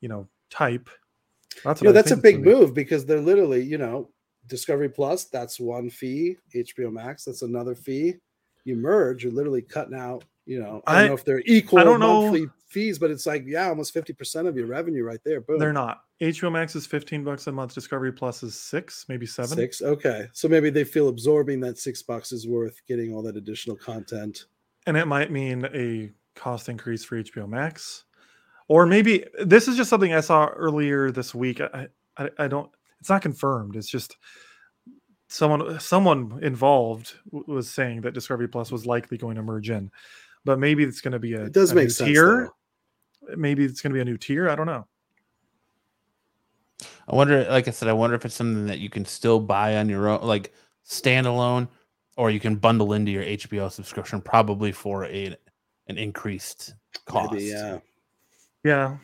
you 0.00 0.08
know, 0.08 0.28
type. 0.50 0.88
That's 1.62 1.80
You 1.80 1.86
know, 1.86 1.90
I 1.90 1.92
that's 1.92 2.10
a 2.10 2.16
think 2.16 2.24
it's 2.24 2.36
big 2.38 2.44
move 2.44 2.74
because 2.74 3.06
they're 3.06 3.20
literally, 3.20 3.62
you 3.62 3.78
know, 3.78 4.10
Discovery 4.48 4.88
Plus, 4.88 5.24
that's 5.24 5.58
one 5.58 5.88
fee. 5.90 6.36
HBO 6.54 6.92
Max, 6.92 7.24
that's 7.24 7.42
another 7.42 7.74
fee. 7.74 8.14
You 8.64 8.76
merge, 8.76 9.24
you're 9.24 9.32
literally 9.32 9.62
cutting 9.62 9.94
out, 9.94 10.24
you 10.46 10.58
know, 10.60 10.82
I 10.86 10.94
don't 10.94 11.04
I- 11.04 11.08
know 11.08 11.14
if 11.14 11.24
they're 11.24 11.42
equal 11.46 11.78
I 11.78 11.84
don't 11.84 12.00
know. 12.00 12.22
monthly 12.22 12.46
fees, 12.68 12.98
but 12.98 13.10
it's 13.10 13.26
like, 13.26 13.44
yeah, 13.46 13.68
almost 13.68 13.94
50% 13.94 14.46
of 14.48 14.56
your 14.56 14.66
revenue 14.66 15.04
right 15.04 15.20
there. 15.24 15.40
Boom. 15.40 15.58
They're 15.58 15.72
not. 15.72 16.02
HBO 16.20 16.50
Max 16.50 16.74
is 16.74 16.86
15 16.86 17.22
bucks 17.24 17.46
a 17.46 17.52
month. 17.52 17.74
Discovery 17.74 18.12
Plus 18.12 18.42
is 18.42 18.54
six, 18.58 19.04
maybe 19.08 19.26
seven. 19.26 19.56
Six. 19.56 19.82
Okay. 19.82 20.28
So 20.32 20.48
maybe 20.48 20.70
they 20.70 20.84
feel 20.84 21.08
absorbing 21.08 21.60
that 21.60 21.78
six 21.78 22.02
bucks 22.02 22.32
is 22.32 22.46
worth 22.48 22.80
getting 22.88 23.14
all 23.14 23.22
that 23.22 23.36
additional 23.36 23.76
content. 23.76 24.46
and 24.86 24.96
it 24.96 25.06
might 25.06 25.30
mean 25.30 25.66
a 25.74 26.10
cost 26.34 26.68
increase 26.68 27.04
for 27.04 27.16
HBO 27.22 27.48
Max, 27.48 28.04
or 28.68 28.86
maybe 28.86 29.24
this 29.44 29.68
is 29.68 29.76
just 29.76 29.88
something 29.90 30.12
I 30.14 30.20
saw 30.20 30.46
earlier 30.48 31.10
this 31.10 31.34
week. 31.34 31.60
I, 31.60 31.88
I, 32.16 32.30
I 32.38 32.48
don't. 32.48 32.70
It's 33.04 33.10
not 33.10 33.20
confirmed. 33.20 33.76
It's 33.76 33.86
just 33.90 34.16
someone 35.28 35.78
someone 35.78 36.38
involved 36.40 37.12
was 37.30 37.68
saying 37.68 38.00
that 38.00 38.14
Discovery 38.14 38.48
Plus 38.48 38.72
was 38.72 38.86
likely 38.86 39.18
going 39.18 39.36
to 39.36 39.42
merge 39.42 39.68
in, 39.68 39.90
but 40.46 40.58
maybe 40.58 40.84
it's 40.84 41.02
going 41.02 41.12
to 41.12 41.18
be 41.18 41.34
a, 41.34 41.44
It 41.44 41.52
does 41.52 41.72
a 41.72 41.74
make 41.74 41.84
new 41.84 41.90
sense. 41.90 42.08
tier. 42.08 42.50
though. 43.28 43.36
Maybe 43.36 43.62
it's 43.62 43.82
going 43.82 43.90
to 43.90 43.94
be 43.94 44.00
a 44.00 44.06
new 44.06 44.16
tier. 44.16 44.48
I 44.48 44.54
don't 44.54 44.64
know. 44.64 44.86
I 47.06 47.14
wonder, 47.14 47.44
like 47.44 47.68
I 47.68 47.72
said, 47.72 47.90
I 47.90 47.92
wonder 47.92 48.16
if 48.16 48.24
it's 48.24 48.36
something 48.36 48.64
that 48.68 48.78
you 48.78 48.88
can 48.88 49.04
still 49.04 49.38
buy 49.38 49.76
on 49.76 49.90
your 49.90 50.08
own, 50.08 50.22
like 50.22 50.54
standalone, 50.88 51.68
or 52.16 52.30
you 52.30 52.40
can 52.40 52.56
bundle 52.56 52.94
into 52.94 53.12
your 53.12 53.24
HBO 53.24 53.70
subscription, 53.70 54.22
probably 54.22 54.72
for 54.72 55.04
a 55.04 55.36
an 55.88 55.98
increased 55.98 56.74
cost. 57.04 57.32
Maybe, 57.32 57.44
yeah. 57.44 57.80
Yeah, 58.64 58.96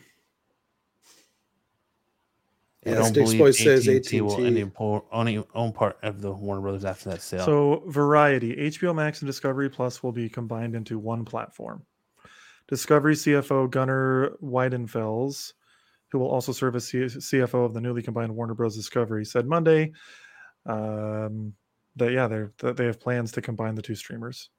I 2.85 2.89
Yeah, 2.89 2.95
don't 2.95 3.05
Sticks 3.05 3.25
believe 3.29 3.39
Boy 3.39 3.51
says 3.51 3.87
AT&T 3.87 4.21
will 4.21 4.33
AT&T. 4.33 4.45
any 4.47 4.65
po- 4.65 5.05
only 5.11 5.43
own 5.53 5.71
part 5.71 5.97
of 6.01 6.21
the 6.21 6.31
Warner 6.31 6.61
Brothers 6.61 6.83
after 6.85 7.09
that 7.09 7.21
sale. 7.21 7.45
So, 7.45 7.83
Variety, 7.87 8.55
HBO 8.55 8.95
Max 8.95 9.21
and 9.21 9.27
Discovery 9.27 9.69
Plus 9.69 10.01
will 10.01 10.11
be 10.11 10.27
combined 10.27 10.75
into 10.75 10.97
one 10.97 11.23
platform. 11.23 11.85
Discovery 12.67 13.13
CFO 13.13 13.69
Gunnar 13.69 14.31
Weidenfels, 14.41 15.53
who 16.11 16.17
will 16.19 16.29
also 16.29 16.51
serve 16.51 16.75
as 16.75 16.85
CFO 16.89 17.65
of 17.65 17.73
the 17.73 17.81
newly 17.81 18.01
combined 18.01 18.35
Warner 18.35 18.55
Bros. 18.55 18.75
Discovery, 18.75 19.25
said 19.25 19.45
Monday 19.45 19.91
um, 20.65 21.53
that 21.97 22.11
yeah, 22.13 22.27
they're 22.27 22.51
that 22.59 22.77
they 22.77 22.85
have 22.85 22.99
plans 22.99 23.31
to 23.33 23.41
combine 23.41 23.75
the 23.75 23.81
two 23.81 23.95
streamers. 23.95 24.49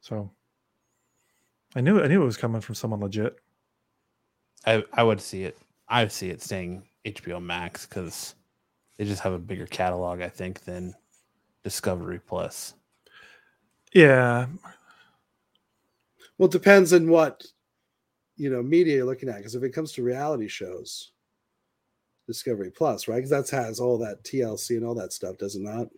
So, 0.00 0.30
I 1.76 1.80
knew 1.82 2.00
I 2.02 2.06
knew 2.06 2.22
it 2.22 2.26
was 2.26 2.36
coming 2.38 2.60
from 2.62 2.76
someone 2.76 3.00
legit. 3.00 3.36
I, 4.64 4.84
I 4.92 5.02
would 5.02 5.20
see 5.20 5.44
it. 5.44 5.58
I 5.88 6.02
would 6.02 6.12
see 6.12 6.30
it 6.30 6.42
staying 6.42 6.84
HBO 7.04 7.42
Max 7.42 7.86
because 7.86 8.34
they 8.96 9.04
just 9.04 9.22
have 9.22 9.32
a 9.32 9.38
bigger 9.38 9.66
catalog, 9.66 10.20
I 10.20 10.28
think, 10.28 10.64
than 10.64 10.94
Discovery 11.64 12.20
Plus. 12.20 12.74
Yeah, 13.94 14.46
Well, 16.36 16.48
it 16.48 16.52
depends 16.52 16.92
on 16.92 17.08
what 17.08 17.44
you 18.36 18.50
know 18.50 18.62
media 18.62 18.96
you're 18.96 19.06
looking 19.06 19.28
at. 19.28 19.38
Because 19.38 19.54
if 19.54 19.62
it 19.62 19.70
comes 19.70 19.92
to 19.92 20.02
reality 20.02 20.48
shows, 20.48 21.12
Discovery 22.26 22.70
Plus, 22.70 23.08
right? 23.08 23.16
Because 23.16 23.30
that 23.30 23.50
has 23.50 23.80
all 23.80 23.98
that 23.98 24.22
TLC 24.24 24.76
and 24.76 24.84
all 24.84 24.94
that 24.94 25.12
stuff, 25.12 25.38
does 25.38 25.56
it 25.56 25.62
not? 25.62 25.88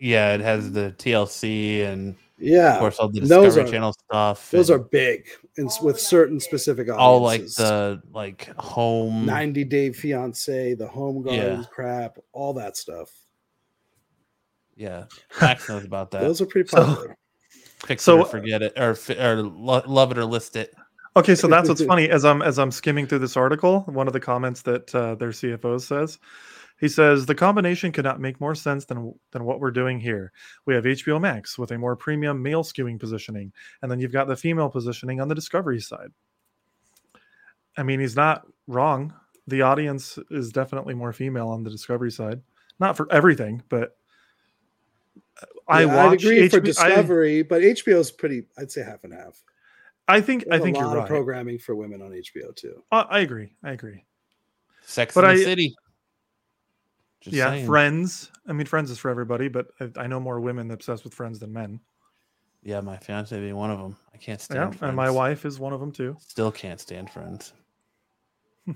Yeah, 0.00 0.34
it 0.34 0.40
has 0.40 0.72
the 0.72 0.94
TLC 0.98 1.84
and 1.84 2.16
Yeah, 2.42 2.74
of 2.74 2.80
course 2.80 2.98
all 2.98 3.08
the 3.08 3.20
those 3.20 3.28
Discovery 3.54 3.62
are- 3.62 3.72
Channel 3.72 3.92
stuff. 3.92 4.50
those 4.50 4.70
are 4.70 4.78
big, 4.78 5.28
and 5.56 5.70
with 5.82 6.00
certain 6.00 6.40
specific 6.40 6.88
audiences. 6.90 6.98
all 6.98 7.20
like 7.20 7.46
the 7.56 8.02
like 8.12 8.54
home. 8.58 9.24
90 9.26 9.64
Day 9.64 9.92
Fiance, 9.92 10.74
the 10.74 10.86
Home 10.88 11.26
Yeah. 11.26 11.62
Crap, 11.70 12.18
all 12.32 12.52
that 12.54 12.76
stuff. 12.76 13.10
Yeah, 14.76 15.04
Max 15.40 15.68
knows 15.68 15.84
about 15.84 16.10
that. 16.12 16.22
Those 16.22 16.40
are 16.40 16.46
pretty 16.46 16.68
So- 16.68 16.84
popular. 16.84 17.16
Fix 17.86 18.02
so- 18.04 18.18
it 18.18 18.20
or 18.22 18.24
forget 18.26 18.62
it, 18.62 18.72
or 18.78 18.96
or 19.18 19.42
lo- 19.42 19.82
love 19.86 20.12
it 20.12 20.18
or 20.18 20.24
list 20.24 20.56
it. 20.56 20.72
Okay, 21.16 21.34
so 21.34 21.46
that's 21.46 21.68
what's 21.68 21.84
funny. 21.92 22.08
As 22.08 22.24
I'm 22.24 22.40
as 22.40 22.58
I'm 22.58 22.70
skimming 22.70 23.06
through 23.06 23.18
this 23.18 23.36
article, 23.36 23.80
one 23.82 24.06
of 24.06 24.12
the 24.12 24.20
comments 24.20 24.62
that 24.62 24.94
uh, 24.94 25.14
their 25.16 25.30
CFO 25.30 25.80
says, 25.80 26.18
he 26.82 26.88
says 26.88 27.24
the 27.26 27.34
combination 27.34 27.92
could 27.92 28.04
not 28.04 28.18
make 28.20 28.40
more 28.40 28.56
sense 28.56 28.84
than 28.84 29.14
than 29.30 29.44
what 29.44 29.60
we're 29.60 29.70
doing 29.70 30.00
here. 30.00 30.32
We 30.66 30.74
have 30.74 30.82
HBO 30.82 31.20
Max 31.20 31.56
with 31.56 31.70
a 31.70 31.78
more 31.78 31.94
premium 31.94 32.42
male 32.42 32.64
skewing 32.64 32.98
positioning, 32.98 33.52
and 33.80 33.90
then 33.90 34.00
you've 34.00 34.10
got 34.12 34.26
the 34.26 34.34
female 34.34 34.68
positioning 34.68 35.20
on 35.20 35.28
the 35.28 35.34
Discovery 35.36 35.80
side. 35.80 36.08
I 37.76 37.84
mean, 37.84 38.00
he's 38.00 38.16
not 38.16 38.48
wrong. 38.66 39.14
The 39.46 39.62
audience 39.62 40.18
is 40.32 40.50
definitely 40.50 40.94
more 40.94 41.12
female 41.12 41.50
on 41.50 41.62
the 41.62 41.70
Discovery 41.70 42.10
side. 42.10 42.42
Not 42.80 42.96
for 42.96 43.06
everything, 43.12 43.62
but 43.68 43.96
uh, 45.40 45.46
I 45.68 45.84
Yeah, 45.84 45.86
I'd 46.02 46.06
watch 46.10 46.24
agree 46.24 46.48
for 46.48 46.58
HB 46.58 46.62
I, 46.62 46.64
Discovery, 46.64 47.42
but 47.42 47.62
HBO 47.62 47.98
is 48.00 48.10
pretty, 48.10 48.42
I'd 48.58 48.72
say 48.72 48.82
half 48.82 49.04
and 49.04 49.12
half. 49.12 49.40
I 50.08 50.20
think 50.20 50.44
I 50.50 50.58
think 50.58 50.76
a 50.76 50.80
you're 50.80 50.88
lot 50.88 50.96
of 50.96 51.02
right. 51.04 51.08
programming 51.08 51.58
for 51.60 51.76
women 51.76 52.02
on 52.02 52.10
HBO 52.10 52.54
too. 52.56 52.82
I, 52.90 53.02
I 53.02 53.20
agree. 53.20 53.54
I 53.62 53.70
agree. 53.70 54.04
Sex 54.84 55.14
But 55.14 55.22
in 55.24 55.36
the 55.36 55.42
I- 55.42 55.44
City. 55.44 55.76
Just 57.22 57.36
yeah, 57.36 57.50
saying. 57.50 57.66
Friends. 57.66 58.32
I 58.48 58.52
mean, 58.52 58.66
Friends 58.66 58.90
is 58.90 58.98
for 58.98 59.08
everybody, 59.10 59.48
but 59.48 59.68
I, 59.80 59.90
I 59.96 60.06
know 60.08 60.18
more 60.18 60.40
women 60.40 60.70
obsessed 60.72 61.04
with 61.04 61.14
Friends 61.14 61.38
than 61.38 61.52
men. 61.52 61.80
Yeah, 62.64 62.80
my 62.80 62.96
fiance 62.96 63.38
being 63.38 63.56
one 63.56 63.70
of 63.70 63.78
them. 63.78 63.96
I 64.12 64.16
can't 64.16 64.40
stand. 64.40 64.58
Yeah, 64.58 64.78
Friends. 64.78 64.82
and 64.82 64.96
my 64.96 65.10
wife 65.10 65.44
is 65.44 65.58
one 65.58 65.72
of 65.72 65.80
them 65.80 65.92
too. 65.92 66.16
still 66.20 66.50
can't 66.50 66.80
stand 66.80 67.10
Friends. 67.10 67.52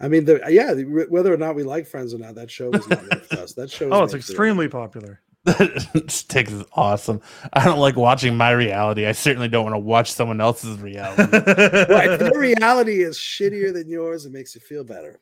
I 0.00 0.08
mean, 0.08 0.24
the, 0.24 0.40
yeah, 0.48 0.72
the, 0.72 1.06
whether 1.08 1.32
or 1.32 1.36
not 1.36 1.56
we 1.56 1.64
like 1.64 1.86
Friends 1.86 2.14
or 2.14 2.18
not, 2.18 2.36
that 2.36 2.50
show 2.50 2.70
was 2.70 2.88
not 2.88 3.04
made 3.04 3.22
for 3.22 3.38
us. 3.38 3.54
That 3.54 3.70
show. 3.70 3.88
oh, 3.92 4.04
it's 4.04 4.12
made 4.12 4.24
for- 4.24 4.30
extremely 4.30 4.68
popular. 4.68 5.20
Sticks 6.08 6.50
is 6.50 6.64
awesome. 6.72 7.20
I 7.52 7.64
don't 7.64 7.78
like 7.78 7.96
watching 7.96 8.36
my 8.36 8.50
reality. 8.50 9.06
I 9.06 9.12
certainly 9.12 9.48
don't 9.48 9.64
want 9.64 9.74
to 9.74 9.80
watch 9.80 10.12
someone 10.12 10.40
else's 10.40 10.80
reality. 10.80 11.22
Right, 11.22 12.10
if 12.10 12.18
their 12.18 12.38
reality 12.38 13.02
is 13.02 13.16
shittier 13.16 13.72
than 13.72 13.88
yours, 13.88 14.26
it 14.26 14.32
makes 14.32 14.56
you 14.56 14.60
feel 14.60 14.82
better. 14.82 15.20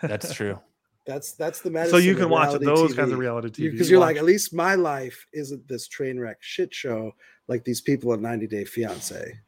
That's 0.00 0.32
true. 0.32 0.58
That's 1.06 1.32
that's 1.32 1.60
the 1.60 1.70
medicine. 1.70 1.92
so 2.00 2.04
you 2.04 2.16
can 2.16 2.28
watch 2.28 2.48
reality 2.48 2.64
those 2.64 2.94
kinds 2.94 3.12
of 3.12 3.18
reality 3.18 3.48
TV 3.68 3.70
because 3.72 3.88
you're 3.88 4.00
like, 4.00 4.16
at 4.16 4.24
least 4.24 4.52
my 4.52 4.74
life 4.74 5.24
isn't 5.32 5.66
this 5.68 5.86
train 5.86 6.18
wreck 6.18 6.38
shit 6.40 6.74
show 6.74 7.12
like 7.46 7.62
these 7.64 7.80
people 7.80 8.10
on 8.10 8.20
90 8.20 8.46
Day 8.48 8.64
Fiance. 8.64 9.38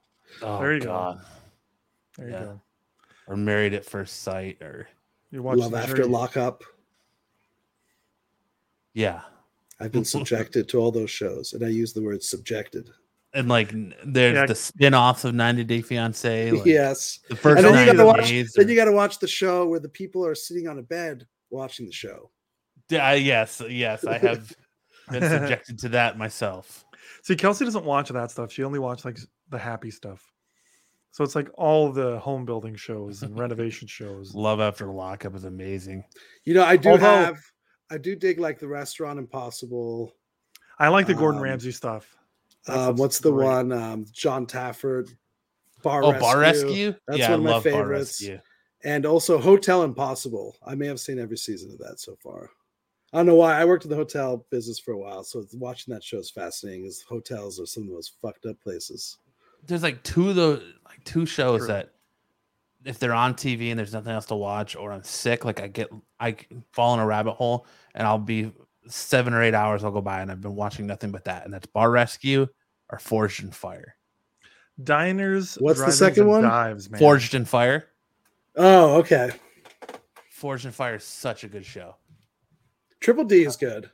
Oh 0.43 0.59
There 0.61 0.75
you 0.75 0.81
go. 0.81 0.87
God. 0.87 1.21
there 2.17 2.27
you 2.27 2.33
go. 2.33 2.61
Or 3.27 3.37
married 3.37 3.75
at 3.75 3.85
first 3.85 4.23
sight, 4.23 4.63
or 4.63 4.89
You 5.33 5.43
watch 5.43 5.59
Love 5.59 5.75
After 5.75 5.97
jury. 5.97 6.09
Lockup. 6.09 6.63
yeah, 8.95 9.23
I've 9.81 9.93
been 9.93 10.05
subjected 10.05 10.69
to 10.71 10.79
all 10.79 10.91
those 10.91 11.11
shows, 11.11 11.53
and 11.53 11.65
I 11.65 11.69
use 11.69 11.93
the 11.93 12.03
word 12.03 12.23
subjected. 12.23 12.89
and 13.35 13.47
like 13.49 13.71
there's 14.07 14.35
Yeah. 14.35 14.47
the 14.47 14.55
spin-offs 14.55 15.25
of 15.25 15.35
90 15.35 15.63
Day 15.65 15.83
Fiance. 15.83 16.51
Like 16.53 16.65
yes, 16.65 17.19
the 17.29 17.37
first 17.37 17.59
and 17.63 17.67
then 17.75 17.87
you 17.87 17.93
got 17.93 17.99
to 18.03 18.07
watch. 18.07 18.29
days 18.29 18.53
Then 18.57 18.69
you 18.69 18.75
got 18.77 18.87
to 18.87 18.93
watch 18.93 19.19
the 19.19 19.29
show 19.29 19.67
where 19.67 19.81
the 19.81 19.89
people 19.89 20.25
are 20.25 20.35
sitting 20.35 20.67
on 20.69 20.79
a 20.79 20.83
bed 20.83 21.27
watching 21.51 21.87
the 21.87 21.93
show. 21.93 22.31
Yeah, 22.91 23.12
yes, 23.15 23.62
yes, 23.69 24.05
I 24.05 24.19
have 24.19 24.53
been 25.11 25.23
subjected 25.23 25.79
to 25.81 25.89
that 25.91 26.16
myself. 26.19 26.85
See, 27.23 27.37
Kelsey 27.37 27.65
doesn't 27.65 27.85
watch 27.85 28.09
that 28.11 28.31
stuff. 28.31 28.53
She 28.53 28.65
only 28.65 28.79
watches 28.79 29.05
like 29.05 29.19
the 29.51 29.59
happy 29.59 29.91
stuff. 29.91 30.23
So 31.11 31.25
it's 31.25 31.35
like 31.35 31.49
all 31.55 31.91
the 31.91 32.19
home 32.19 32.45
building 32.45 32.77
shows 32.77 33.23
and 33.23 33.39
renovation 33.39 33.89
shows. 33.89 34.35
Love 34.35 34.61
After 34.61 34.87
Lockup 34.87 35.35
is 35.35 35.45
amazing. 35.45 36.05
You 36.45 36.55
know, 36.55 36.65
I 36.65 36.77
do 36.77 36.91
Although- 36.91 37.05
have, 37.05 37.39
I 37.91 37.99
do 37.99 38.15
dig 38.15 38.39
like 38.39 38.59
the 38.59 38.69
Restaurant 38.69 39.19
Impossible. 39.19 40.15
I 40.79 40.89
like 40.89 41.07
the 41.07 41.15
Gordon 41.15 41.39
Um, 41.39 41.45
Ramsay 41.45 41.73
stuff. 41.73 42.15
That 42.66 42.77
Um, 42.77 42.83
stuff's 42.85 43.01
what's 43.01 43.19
the 43.20 43.33
great. 43.33 43.45
one? 43.47 43.73
Um, 43.73 44.05
John 44.12 44.47
Taffer. 44.47 45.09
Bar 45.83 46.05
Oh, 46.05 46.12
Bar 46.19 46.39
Rescue. 46.41 46.95
That's 47.07 47.19
yeah, 47.20 47.31
one 47.31 47.41
of 47.41 47.47
I 47.47 47.49
my 47.49 47.51
love 47.53 47.65
Bar 47.65 47.73
favorites. 47.73 48.29
Rescue. 48.83 48.95
and 48.95 49.07
also 49.07 49.39
Hotel 49.39 49.83
Impossible. 49.83 50.57
I 50.67 50.75
may 50.75 50.87
have 50.87 51.01
seen 51.01 51.19
every 51.19 51.39
season 51.39 51.71
of 51.71 51.79
that 51.79 52.01
so 52.01 52.17
far. 52.23 52.51
I 53.13 53.19
don't 53.19 53.27
know 53.27 53.37
why. 53.37 53.59
I 53.59 53.65
worked 53.65 53.85
in 53.85 53.91
the 53.91 53.97
hotel 53.97 54.45
business 54.51 54.79
for 54.79 54.93
a 54.93 54.99
while, 54.99 55.25
so 55.25 55.45
watching 55.55 55.95
that 55.95 56.05
show 56.05 56.19
is 56.19 56.31
fascinating. 56.31 56.85
Is 56.85 57.03
hotels 57.03 57.59
are 57.59 57.67
some 57.67 57.85
of 57.85 57.89
the 57.89 57.95
most 57.95 58.15
fucked 58.21 58.45
up 58.45 58.61
places. 58.61 59.17
There's 59.67 59.83
like 59.83 60.03
two 60.03 60.29
of 60.29 60.37
the 60.37 60.63
like 60.85 61.03
two 61.05 61.25
shows 61.25 61.61
True. 61.61 61.69
that 61.69 61.95
if 62.85 62.99
they're 62.99 63.15
on 63.15 63.35
TV 63.35 63.71
and 63.71 63.79
there's 63.79 63.95
nothing 63.95 64.13
else 64.13 64.27
to 64.27 64.37
watch 64.37 64.77
or 64.77 64.93
I'm 64.93 65.03
sick, 65.05 65.45
like 65.45 65.61
I 65.61 65.69
get 65.69 65.89
I 66.21 66.37
fall 66.73 66.95
in 66.95 67.01
a 67.01 67.07
rabbit 67.07 67.33
hole 67.33 67.67
and 67.95 68.07
I'll 68.07 68.19
be 68.19 68.53
seven 68.87 69.35
or 69.35 69.43
eight 69.43 69.55
hours 69.55 69.85
I'll 69.85 69.91
go 69.91 70.01
by 70.01 70.21
and 70.21 70.31
I've 70.31 70.41
been 70.41 70.55
watching 70.55 70.87
nothing 70.87 71.11
but 71.11 71.25
that. 71.25 71.45
And 71.45 71.53
that's 71.53 71.67
Bar 71.67 71.91
Rescue 71.91 72.47
or 72.91 72.99
Forged 72.99 73.43
in 73.43 73.51
Fire. 73.51 73.97
Diners. 74.83 75.57
What's 75.57 75.81
the 75.81 75.93
second 75.93 76.27
one? 76.27 76.43
Dives, 76.43 76.89
man. 76.91 76.99
Forged 76.99 77.35
in 77.35 77.45
Fire. 77.45 77.87
Oh, 78.59 78.97
okay. 78.97 79.31
Forged 80.31 80.67
in 80.67 80.73
Fire 80.73 80.97
is 80.97 81.05
such 81.05 81.45
a 81.45 81.49
good 81.49 81.65
show. 81.65 81.97
Triple 83.01 83.25
D 83.25 83.45
is 83.45 83.57
good. 83.57 83.91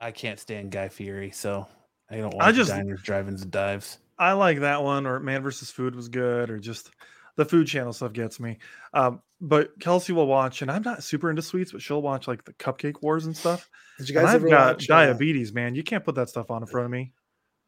I 0.00 0.10
can't 0.10 0.38
stand 0.38 0.70
Guy 0.70 0.88
Fieri, 0.88 1.30
so 1.30 1.66
I 2.10 2.18
don't 2.18 2.34
I 2.40 2.52
just- 2.52 2.70
diners, 2.70 3.02
drive-ins, 3.02 3.42
and 3.42 3.50
dives. 3.50 3.98
I 4.18 4.32
like 4.32 4.60
that 4.60 4.82
one, 4.82 5.06
or 5.06 5.20
Man 5.20 5.42
versus 5.42 5.70
Food 5.70 5.94
was 5.94 6.08
good, 6.08 6.48
or 6.50 6.58
just 6.58 6.90
the 7.36 7.44
Food 7.44 7.66
Channel 7.66 7.92
stuff 7.92 8.12
gets 8.14 8.40
me. 8.40 8.58
Um, 8.94 9.20
but 9.40 9.78
Kelsey 9.80 10.12
will 10.14 10.26
watch, 10.26 10.62
and 10.62 10.70
I'm 10.70 10.82
not 10.82 11.02
super 11.02 11.28
into 11.28 11.42
sweets, 11.42 11.72
but 11.72 11.82
she'll 11.82 12.00
watch 12.00 12.26
like 12.26 12.44
the 12.44 12.54
Cupcake 12.54 13.02
Wars 13.02 13.26
and 13.26 13.36
stuff. 13.36 13.68
Did 13.98 14.08
you 14.08 14.18
And 14.18 14.26
I've 14.28 14.34
ever 14.36 14.48
got 14.48 14.76
watch? 14.76 14.90
uh, 14.90 14.94
diabetes, 14.94 15.52
man. 15.52 15.74
You 15.74 15.82
can't 15.82 16.02
put 16.04 16.14
that 16.14 16.30
stuff 16.30 16.50
on 16.50 16.62
in 16.62 16.66
front 16.66 16.86
of 16.86 16.90
me. 16.90 17.12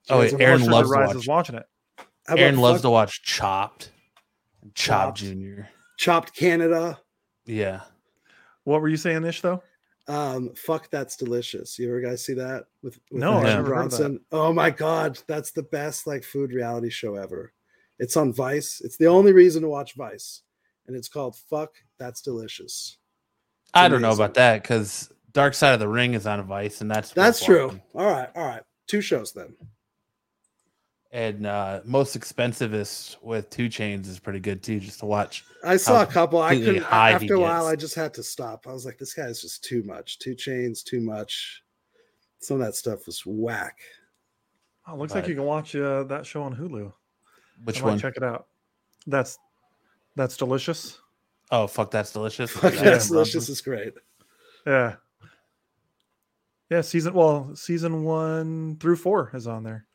Oh, 0.09 0.20
wait, 0.20 0.33
Aaron 0.41 0.62
watch- 0.62 0.70
Watch 0.70 0.73
loves 0.73 0.89
the 0.91 0.95
to 0.97 1.01
Rises 1.01 1.16
watch- 1.16 1.27
watching 1.29 1.55
it. 1.57 1.66
how 1.99 2.05
about 2.35 2.39
Aaron 2.39 2.59
loves 2.59 2.79
Fuck- 2.79 2.83
to 2.83 2.91
watch 2.91 3.23
Chopped, 3.23 3.93
Chopped 4.62 4.76
Chopped. 4.76 5.18
Junior. 5.18 5.68
Chopped 5.98 6.35
Canada. 6.35 7.01
Yeah, 7.47 7.80
What 8.64 8.82
were 8.82 8.89
you 8.89 8.97
saying, 8.98 9.24
Ish, 9.24 9.40
though? 9.40 9.62
Um, 10.06 10.55
fuck, 10.55 10.90
that's 10.90 11.16
delicious. 11.16 11.78
You 11.78 11.89
ever 11.89 12.01
guys 12.01 12.24
see 12.24 12.35
that 12.35 12.64
with, 12.82 12.98
with 13.10 13.20
No, 13.20 13.39
I've 13.39 13.44
Action 13.44 13.56
never 13.56 13.74
heard 13.74 13.85
of 13.86 13.90
that. 13.90 13.97
Bronson? 13.98 14.20
Oh 14.32 14.52
my 14.52 14.70
god, 14.70 15.18
that's 15.26 15.51
the 15.52 15.62
best 15.64 16.06
like 16.06 16.24
food 16.24 16.52
reality 16.52 16.89
show 16.90 17.14
ever. 17.16 17.52
It's 17.98 18.16
on 18.16 18.32
Vice. 18.32 18.80
It's 18.85 18.97
the 18.97 19.06
only 19.06 19.32
reason 19.32 19.62
to 19.62 19.68
watch 19.68 19.94
Vice, 19.97 20.43
and 20.86 20.97
it's 20.97 21.09
called 21.09 21.36
"Fuck 21.36 21.74
That's 21.98 22.20
Delicious." 22.22 22.98
I 23.74 23.89
don't 23.89 24.01
know 24.02 24.12
about 24.12 24.35
that 24.35 24.62
because 24.62 25.10
Dark 25.32 25.52
Side 25.55 25.74
of 25.74 25.80
the 25.80 25.89
Ring 25.89 26.14
is 26.14 26.26
on 26.26 26.43
Vice, 26.47 26.80
and 26.80 26.90
that's 26.90 27.10
That's 27.12 27.44
true. 27.44 27.66
watching. 27.66 27.82
All 27.94 28.06
right, 28.10 28.28
all 28.35 28.47
right, 28.47 28.62
two 28.86 29.01
shows 29.02 29.32
then. 29.32 29.55
And 31.10 31.47
uh, 31.47 31.80
most 31.86 32.18
expensivest 32.18 33.16
with 33.22 33.48
2 33.48 33.68
Chainz 33.70 34.06
is 34.09 34.18
pretty 34.18 34.40
good 34.40 34.62
too, 34.62 34.78
just 34.78 34.98
to 35.01 35.06
watch. 35.06 35.43
I 35.64 35.78
saw 35.78 36.02
a 36.02 36.06
couple. 36.06 36.40
I 36.43 36.56
couldn't. 36.56 36.85
After 36.85 37.35
a 37.35 37.40
while, 37.40 37.62
gets. 37.62 37.72
I 37.72 37.76
just 37.76 37.94
had 37.94 38.12
to 38.14 38.22
stop. 38.22 38.66
I 38.68 38.72
was 38.72 38.85
like, 38.85 38.98
"This 38.98 39.14
guy's 39.14 39.40
just 39.40 39.64
too 39.64 39.82
much. 39.85 40.18
Two 40.18 40.35
chains, 40.35 40.82
too 40.82 41.01
much." 41.01 41.62
Some 42.40 42.60
of 42.60 42.66
that 42.66 42.74
stuff 42.74 43.06
was 43.06 43.22
whack. 43.24 43.78
Oh, 44.86 44.97
looks 44.97 45.12
But- 45.14 45.20
like 45.20 45.28
you 45.28 45.35
can 45.35 45.44
watch 45.44 45.74
uh, 45.74 46.05
that 46.05 46.26
show 46.26 46.43
on 46.43 46.55
Hulu. 46.55 46.93
Which 47.64 47.82
one? 47.82 47.98
Check 47.98 48.16
it 48.18 48.22
out. 48.22 48.47
That's 49.06 49.39
that's 50.14 50.36
delicious. 50.36 50.98
Oh, 51.51 51.66
fuck, 51.66 51.90
that's 51.90 52.12
delicious. 52.12 52.51
Fuck, 52.51 52.74
Yeah, 52.74 52.82
that's 52.82 53.09
delicious. 53.09 53.48
Is 53.48 53.62
great. 53.62 53.94
Yeah. 54.66 54.97
Yeah, 56.70 56.82
season 56.82 57.14
well, 57.14 57.56
season 57.56 58.05
one 58.05 58.76
through 58.78 58.97
four 58.97 59.30
is 59.32 59.47
on 59.47 59.62
there. 59.64 59.86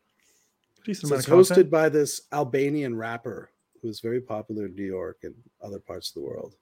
Decent 0.85 1.09
So 1.09 1.15
it's 1.15 1.25
hosted 1.27 1.69
by 1.69 1.89
this 1.89 2.21
Albanian 2.31 2.95
rapper 2.95 3.49
who 3.81 3.89
is 3.89 3.99
very 3.99 4.21
popular 4.21 4.65
in 4.65 4.75
New 4.75 4.85
York 4.85 5.19
and 5.23 5.33
other 5.61 5.79
parts 5.79 6.09
of 6.09 6.15
the 6.15 6.21
world. 6.21 6.55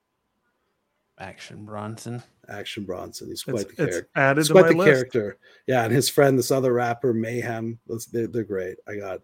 Action 1.19 1.65
Bronson. 1.65 2.23
Action 2.49 2.83
Bronson. 2.83 3.27
He's 3.27 3.41
It's, 3.41 3.43
quite 3.43 3.67
the 3.75 3.83
it's 3.83 3.91
character. 3.95 4.09
added 4.15 4.39
He's 4.41 4.47
to 4.47 4.53
quite 4.53 4.63
my 4.63 4.69
the 4.69 4.77
list. 4.77 4.91
character. 4.91 5.37
Yeah, 5.67 5.83
and 5.83 5.93
his 5.93 6.09
friend, 6.09 6.37
this 6.37 6.49
other 6.51 6.73
rapper, 6.73 7.13
Mayhem. 7.13 7.79
They're, 8.11 8.27
they're 8.27 8.43
great. 8.43 8.77
I 8.87 8.95
got, 8.95 9.19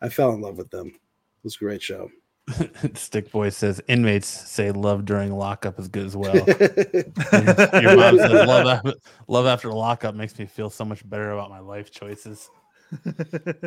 I 0.00 0.08
fell 0.08 0.32
in 0.32 0.40
love 0.40 0.56
with 0.58 0.70
them. 0.70 0.88
It 0.88 1.44
was 1.44 1.54
a 1.56 1.58
great 1.60 1.82
show. 1.82 2.10
Stick 2.94 3.30
Boy 3.32 3.48
says 3.50 3.80
inmates 3.88 4.26
say 4.28 4.70
love 4.70 5.04
during 5.04 5.32
lockup 5.32 5.78
is 5.80 5.88
good 5.88 6.06
as 6.06 6.16
well. 6.16 6.34
Your 6.46 7.96
mom 7.96 8.18
says 8.18 8.46
love 8.46 8.66
after, 8.66 8.94
love 9.28 9.46
after 9.46 9.72
lockup 9.72 10.14
makes 10.14 10.38
me 10.38 10.46
feel 10.46 10.70
so 10.70 10.84
much 10.84 11.08
better 11.08 11.32
about 11.32 11.50
my 11.50 11.58
life 11.58 11.90
choices. 11.90 12.48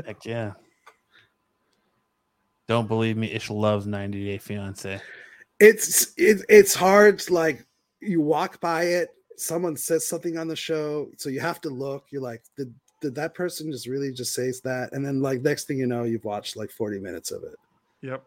Heck 0.06 0.26
yeah. 0.26 0.54
Don't 2.70 2.88
believe 2.88 3.18
me. 3.18 3.30
Ish 3.32 3.50
loves 3.50 3.86
90 3.88 4.24
Day 4.26 4.38
Fiance. 4.38 5.02
it's 5.60 6.14
it, 6.18 6.46
it's 6.48 6.74
hard 6.74 7.30
like 7.30 7.66
you 8.00 8.22
walk 8.22 8.62
by 8.62 8.84
it 8.84 9.10
someone 9.36 9.76
says 9.76 10.06
something 10.08 10.38
on 10.38 10.48
the 10.48 10.56
show 10.56 11.10
so 11.18 11.28
you 11.30 11.40
have 11.40 11.60
to 11.62 11.70
look 11.70 12.06
you're 12.12 12.22
like 12.22 12.44
did 12.58 12.74
did 13.02 13.16
that 13.16 13.34
person 13.34 13.72
just 13.72 13.88
really 13.88 14.12
just 14.14 14.34
say 14.34 14.52
that 14.64 14.90
and 14.94 15.06
then 15.06 15.22
like 15.22 15.42
next 15.42 15.66
thing 15.66 15.78
you 15.80 15.88
know 15.88 16.04
you've 16.04 16.24
watched 16.26 16.56
like 16.56 16.70
40 16.72 17.00
minutes 17.00 17.32
of 17.32 17.44
it 17.44 17.56
Yep. 18.02 18.24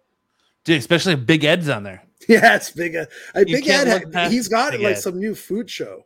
Dude, 0.64 0.78
especially 0.78 1.14
Big 1.16 1.44
Ed's 1.44 1.69
on 1.69 1.82
there. 1.85 2.02
yeah 2.28 2.56
it's 2.56 2.70
big 2.70 2.94
Ed. 2.94 3.09
You 3.36 3.56
big 3.56 3.69
ed 3.69 3.89
look 3.89 4.02
had- 4.05 4.12
past 4.12 4.32
he's 4.32 4.48
got 4.48 4.73
Big 4.73 4.81
like 4.82 4.97
Ed. 4.97 5.01
some 5.01 5.19
new 5.19 5.35
food 5.35 5.70
show 5.70 6.02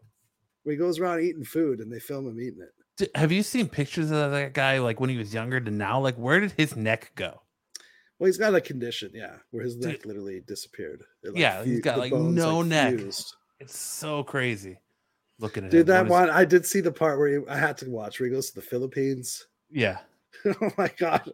where 0.62 0.74
he 0.74 0.78
goes 0.78 0.98
around 1.00 1.22
eating 1.22 1.44
food 1.44 1.80
and 1.80 1.90
they 1.92 1.98
film 2.00 2.28
him 2.28 2.38
eating 2.40 2.60
it 2.98 3.10
have 3.14 3.30
you 3.32 3.42
seen 3.42 3.68
pictures 3.68 4.10
of 4.10 4.30
that 4.32 4.52
guy 4.54 4.78
like 4.80 5.00
when 5.00 5.10
he 5.10 5.16
was 5.18 5.32
younger 5.34 5.60
to 5.60 5.70
now? 5.70 6.00
Like, 6.00 6.14
where 6.16 6.40
did 6.40 6.52
his 6.52 6.76
neck 6.76 7.12
go? 7.14 7.42
Well 8.18 8.26
he's 8.26 8.38
got 8.38 8.54
a 8.54 8.60
condition 8.60 9.10
yeah 9.14 9.36
where 9.50 9.64
his 9.64 9.76
Dude. 9.76 9.86
neck 9.92 10.06
literally 10.06 10.40
disappeared 10.46 11.02
It, 11.22 11.36
Yeah, 11.36 11.64
he's 11.64 11.80
got, 11.80 11.98
like, 11.98 12.10
bones, 12.12 12.34
no 12.34 12.62
neck. 12.62 12.98
fused. 12.98 13.34
It's 13.60 13.78
so 13.78 14.22
crazy. 14.22 14.78
Looking 15.38 15.64
at 15.64 15.70
dude 15.70 15.86
that 15.88 16.06
is- 16.06 16.10
one 16.10 16.30
i 16.30 16.44
did 16.44 16.64
see 16.66 16.80
the 16.80 16.92
part 16.92 17.18
where 17.18 17.40
he, 17.40 17.46
i 17.48 17.56
had 17.58 17.76
to 17.78 17.90
watch 17.90 18.18
where 18.20 18.28
he 18.28 18.34
goes 18.34 18.48
to 18.50 18.54
the 18.56 18.66
philippines 18.66 19.46
Yeah. 19.70 19.98
oh 20.46 20.70
my 20.78 20.90
god. 20.98 21.30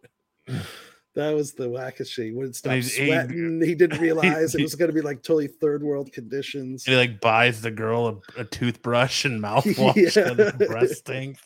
That 1.15 1.35
was 1.35 1.53
the 1.53 1.69
wackest 1.69 2.09
shit. 2.09 2.25
He 2.27 2.33
wouldn't 2.33 2.57
stop 2.57 2.73
he's- 2.73 2.95
he- 2.95 3.07
sweating. 3.07 3.61
He, 3.63 3.75
didn't 3.75 4.01
realize 4.09 4.55
it 4.55 4.63
was 4.63 4.75
going 4.75 4.89
to 4.91 4.95
be 4.95 5.03
like 5.03 5.23
totally 5.23 5.47
third 5.47 5.83
world 5.83 6.11
conditions. 6.11 6.87
And 6.87 6.95
he 6.95 6.99
like 6.99 7.21
buys 7.21 7.61
the 7.61 7.71
girl 7.71 8.23
a, 8.39 8.41
a 8.41 8.45
toothbrush 8.45 9.27
and 9.27 9.43
mouthwash 9.45 10.17
Yeah. 10.17 10.29
and 10.31 10.37
the 10.59 10.67
breast 10.67 10.95
stink. 10.97 11.37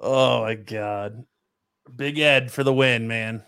Oh 0.00 0.40
my 0.42 0.54
god. 0.54 1.24
Big 1.94 2.18
Ed 2.18 2.50
for 2.50 2.64
the 2.64 2.72
win, 2.72 3.08
man. 3.08 3.42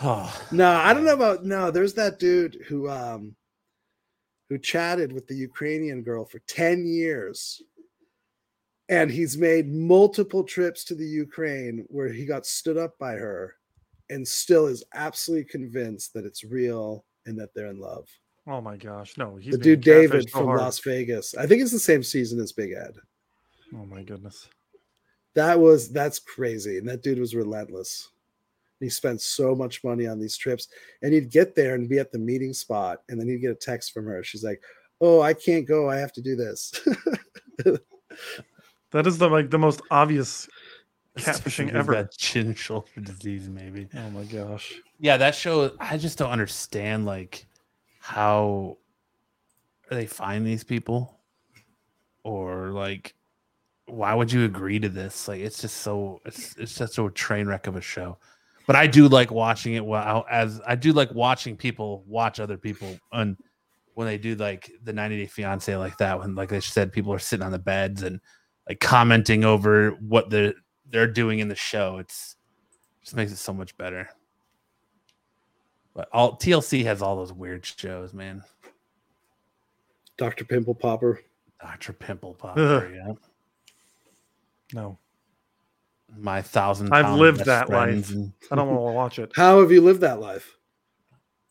No, 0.52 0.70
I 0.70 0.94
don't 0.94 1.04
know 1.04 1.14
about 1.14 1.44
no. 1.44 1.70
There's 1.70 1.94
that 1.94 2.18
dude 2.18 2.64
who 2.68 2.88
um 2.88 3.34
who 4.48 4.58
chatted 4.58 5.12
with 5.12 5.26
the 5.26 5.34
Ukrainian 5.34 6.02
girl 6.02 6.24
for 6.24 6.40
10 6.46 6.86
years. 6.86 7.62
And 8.88 9.10
he's 9.10 9.36
made 9.36 9.68
multiple 9.68 10.42
trips 10.42 10.82
to 10.84 10.94
the 10.94 11.06
Ukraine 11.06 11.84
where 11.88 12.10
he 12.10 12.24
got 12.24 12.46
stood 12.46 12.78
up 12.78 12.98
by 12.98 13.12
her 13.12 13.56
and 14.08 14.26
still 14.26 14.66
is 14.66 14.82
absolutely 14.94 15.44
convinced 15.44 16.14
that 16.14 16.24
it's 16.24 16.44
real 16.44 17.04
and 17.26 17.38
that 17.38 17.52
they're 17.54 17.66
in 17.66 17.78
love. 17.78 18.08
Oh 18.46 18.62
my 18.62 18.78
gosh. 18.78 19.18
No, 19.18 19.36
he's 19.36 19.52
the 19.52 19.58
dude 19.58 19.82
David 19.82 20.30
so 20.30 20.38
from 20.38 20.46
hard. 20.46 20.60
Las 20.60 20.78
Vegas. 20.78 21.34
I 21.34 21.46
think 21.46 21.60
it's 21.60 21.72
the 21.72 21.78
same 21.78 22.02
season 22.02 22.40
as 22.40 22.52
Big 22.52 22.72
Ed. 22.72 22.94
Oh 23.74 23.84
my 23.84 24.02
goodness. 24.02 24.48
That 25.34 25.60
was 25.60 25.90
that's 25.90 26.18
crazy. 26.18 26.78
And 26.78 26.88
that 26.88 27.02
dude 27.02 27.18
was 27.18 27.34
relentless. 27.34 28.08
He 28.80 28.88
spent 28.88 29.20
so 29.20 29.54
much 29.54 29.82
money 29.82 30.06
on 30.06 30.18
these 30.20 30.36
trips. 30.36 30.68
And 31.02 31.12
he'd 31.12 31.30
get 31.30 31.54
there 31.54 31.74
and 31.74 31.88
be 31.88 31.98
at 31.98 32.12
the 32.12 32.18
meeting 32.18 32.52
spot. 32.52 33.02
And 33.08 33.20
then 33.20 33.28
he'd 33.28 33.38
get 33.40 33.50
a 33.50 33.54
text 33.56 33.92
from 33.92 34.06
her. 34.06 34.22
She's 34.22 34.44
like, 34.44 34.62
Oh, 35.00 35.20
I 35.20 35.32
can't 35.32 35.66
go. 35.66 35.88
I 35.88 35.96
have 35.96 36.12
to 36.14 36.22
do 36.22 36.34
this. 36.36 36.72
That 38.90 39.06
is 39.06 39.18
the 39.18 39.28
like 39.28 39.50
the 39.50 39.58
most 39.58 39.82
obvious 39.90 40.48
Catfishing 41.18 41.24
catfishing 41.42 41.64
He's 41.66 41.74
ever. 41.74 41.92
got 41.92 42.10
chin 42.12 42.54
shoulder 42.54 42.88
disease, 43.02 43.48
maybe. 43.48 43.88
Oh 43.94 44.10
my 44.10 44.24
gosh. 44.24 44.74
Yeah, 44.98 45.16
that 45.18 45.34
show. 45.34 45.72
I 45.78 45.98
just 45.98 46.18
don't 46.18 46.30
understand 46.30 47.04
like 47.04 47.46
how 48.00 48.78
they 49.90 50.06
find 50.06 50.46
these 50.46 50.64
people, 50.64 51.18
or 52.24 52.70
like 52.70 53.14
why 53.86 54.14
would 54.14 54.32
you 54.32 54.44
agree 54.44 54.78
to 54.78 54.88
this? 54.88 55.28
Like 55.28 55.40
it's 55.40 55.60
just 55.60 55.78
so 55.78 56.20
it's 56.24 56.56
it's 56.56 56.74
just 56.74 56.98
a 56.98 57.10
train 57.10 57.46
wreck 57.46 57.66
of 57.66 57.76
a 57.76 57.80
show. 57.80 58.16
But 58.68 58.76
I 58.76 58.86
do 58.86 59.08
like 59.08 59.30
watching 59.30 59.74
it. 59.74 59.84
Well, 59.84 60.26
as 60.30 60.60
I 60.66 60.76
do 60.76 60.92
like 60.92 61.10
watching 61.14 61.56
people 61.56 62.04
watch 62.06 62.38
other 62.38 62.58
people 62.58 62.98
and 63.12 63.34
when 63.94 64.06
they 64.06 64.18
do 64.18 64.34
like 64.36 64.70
the 64.84 64.92
90 64.92 65.16
Day 65.16 65.26
Fiance 65.26 65.74
like 65.74 65.96
that. 65.96 66.20
When 66.20 66.34
like 66.34 66.50
they 66.50 66.60
said, 66.60 66.92
people 66.92 67.12
are 67.14 67.18
sitting 67.18 67.44
on 67.44 67.50
the 67.50 67.58
beds 67.58 68.02
and 68.02 68.20
like 68.68 68.78
commenting 68.78 69.42
over 69.42 69.92
what 69.92 70.28
the 70.28 70.54
they're 70.90 71.10
doing 71.10 71.38
in 71.38 71.48
the 71.48 71.54
show. 71.54 71.96
It's 71.96 72.36
just 73.02 73.16
makes 73.16 73.32
it 73.32 73.38
so 73.38 73.54
much 73.54 73.74
better. 73.78 74.06
But 75.94 76.10
all 76.12 76.36
TLC 76.36 76.84
has 76.84 77.00
all 77.00 77.16
those 77.16 77.32
weird 77.32 77.64
shows, 77.64 78.12
man. 78.12 78.44
Dr. 80.18 80.44
Pimple 80.44 80.74
Popper. 80.74 81.22
Doctor 81.58 81.94
Pimple 81.94 82.34
Popper, 82.34 82.92
yeah. 82.94 83.14
No. 84.74 84.98
My 86.16 86.42
thousand. 86.42 86.92
I've 86.92 87.18
lived 87.18 87.44
that 87.44 87.68
life. 87.68 88.10
and- 88.10 88.32
I 88.50 88.56
don't 88.56 88.68
want 88.68 88.78
to 88.78 88.92
watch 88.94 89.18
it. 89.18 89.32
How 89.36 89.60
have 89.60 89.70
you 89.70 89.80
lived 89.80 90.00
that 90.00 90.20
life? 90.20 90.56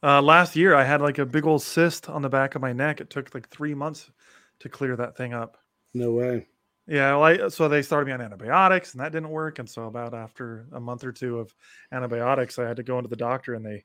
Uh, 0.03 0.21
last 0.21 0.55
year, 0.55 0.75
I 0.75 0.83
had 0.83 1.01
like 1.01 1.17
a 1.17 1.25
big 1.25 1.45
old 1.45 1.61
cyst 1.63 2.09
on 2.09 2.21
the 2.21 2.29
back 2.29 2.55
of 2.55 2.61
my 2.61 2.73
neck. 2.73 3.01
It 3.01 3.09
took 3.09 3.33
like 3.33 3.49
three 3.49 3.73
months 3.73 4.09
to 4.59 4.69
clear 4.69 4.95
that 4.95 5.15
thing 5.17 5.33
up. 5.33 5.57
No 5.93 6.11
way. 6.11 6.47
Yeah, 6.87 7.15
well, 7.17 7.23
I, 7.23 7.47
so 7.49 7.67
they 7.67 7.81
started 7.81 8.05
me 8.05 8.13
on 8.13 8.21
antibiotics, 8.21 8.93
and 8.93 9.01
that 9.01 9.11
didn't 9.11 9.29
work. 9.29 9.59
And 9.59 9.69
so 9.69 9.85
about 9.85 10.13
after 10.13 10.67
a 10.71 10.79
month 10.79 11.03
or 11.03 11.11
two 11.11 11.39
of 11.39 11.53
antibiotics, 11.91 12.57
I 12.59 12.67
had 12.67 12.77
to 12.77 12.83
go 12.83 12.97
into 12.97 13.09
the 13.09 13.15
doctor, 13.17 13.55
and 13.55 13.65
they 13.65 13.83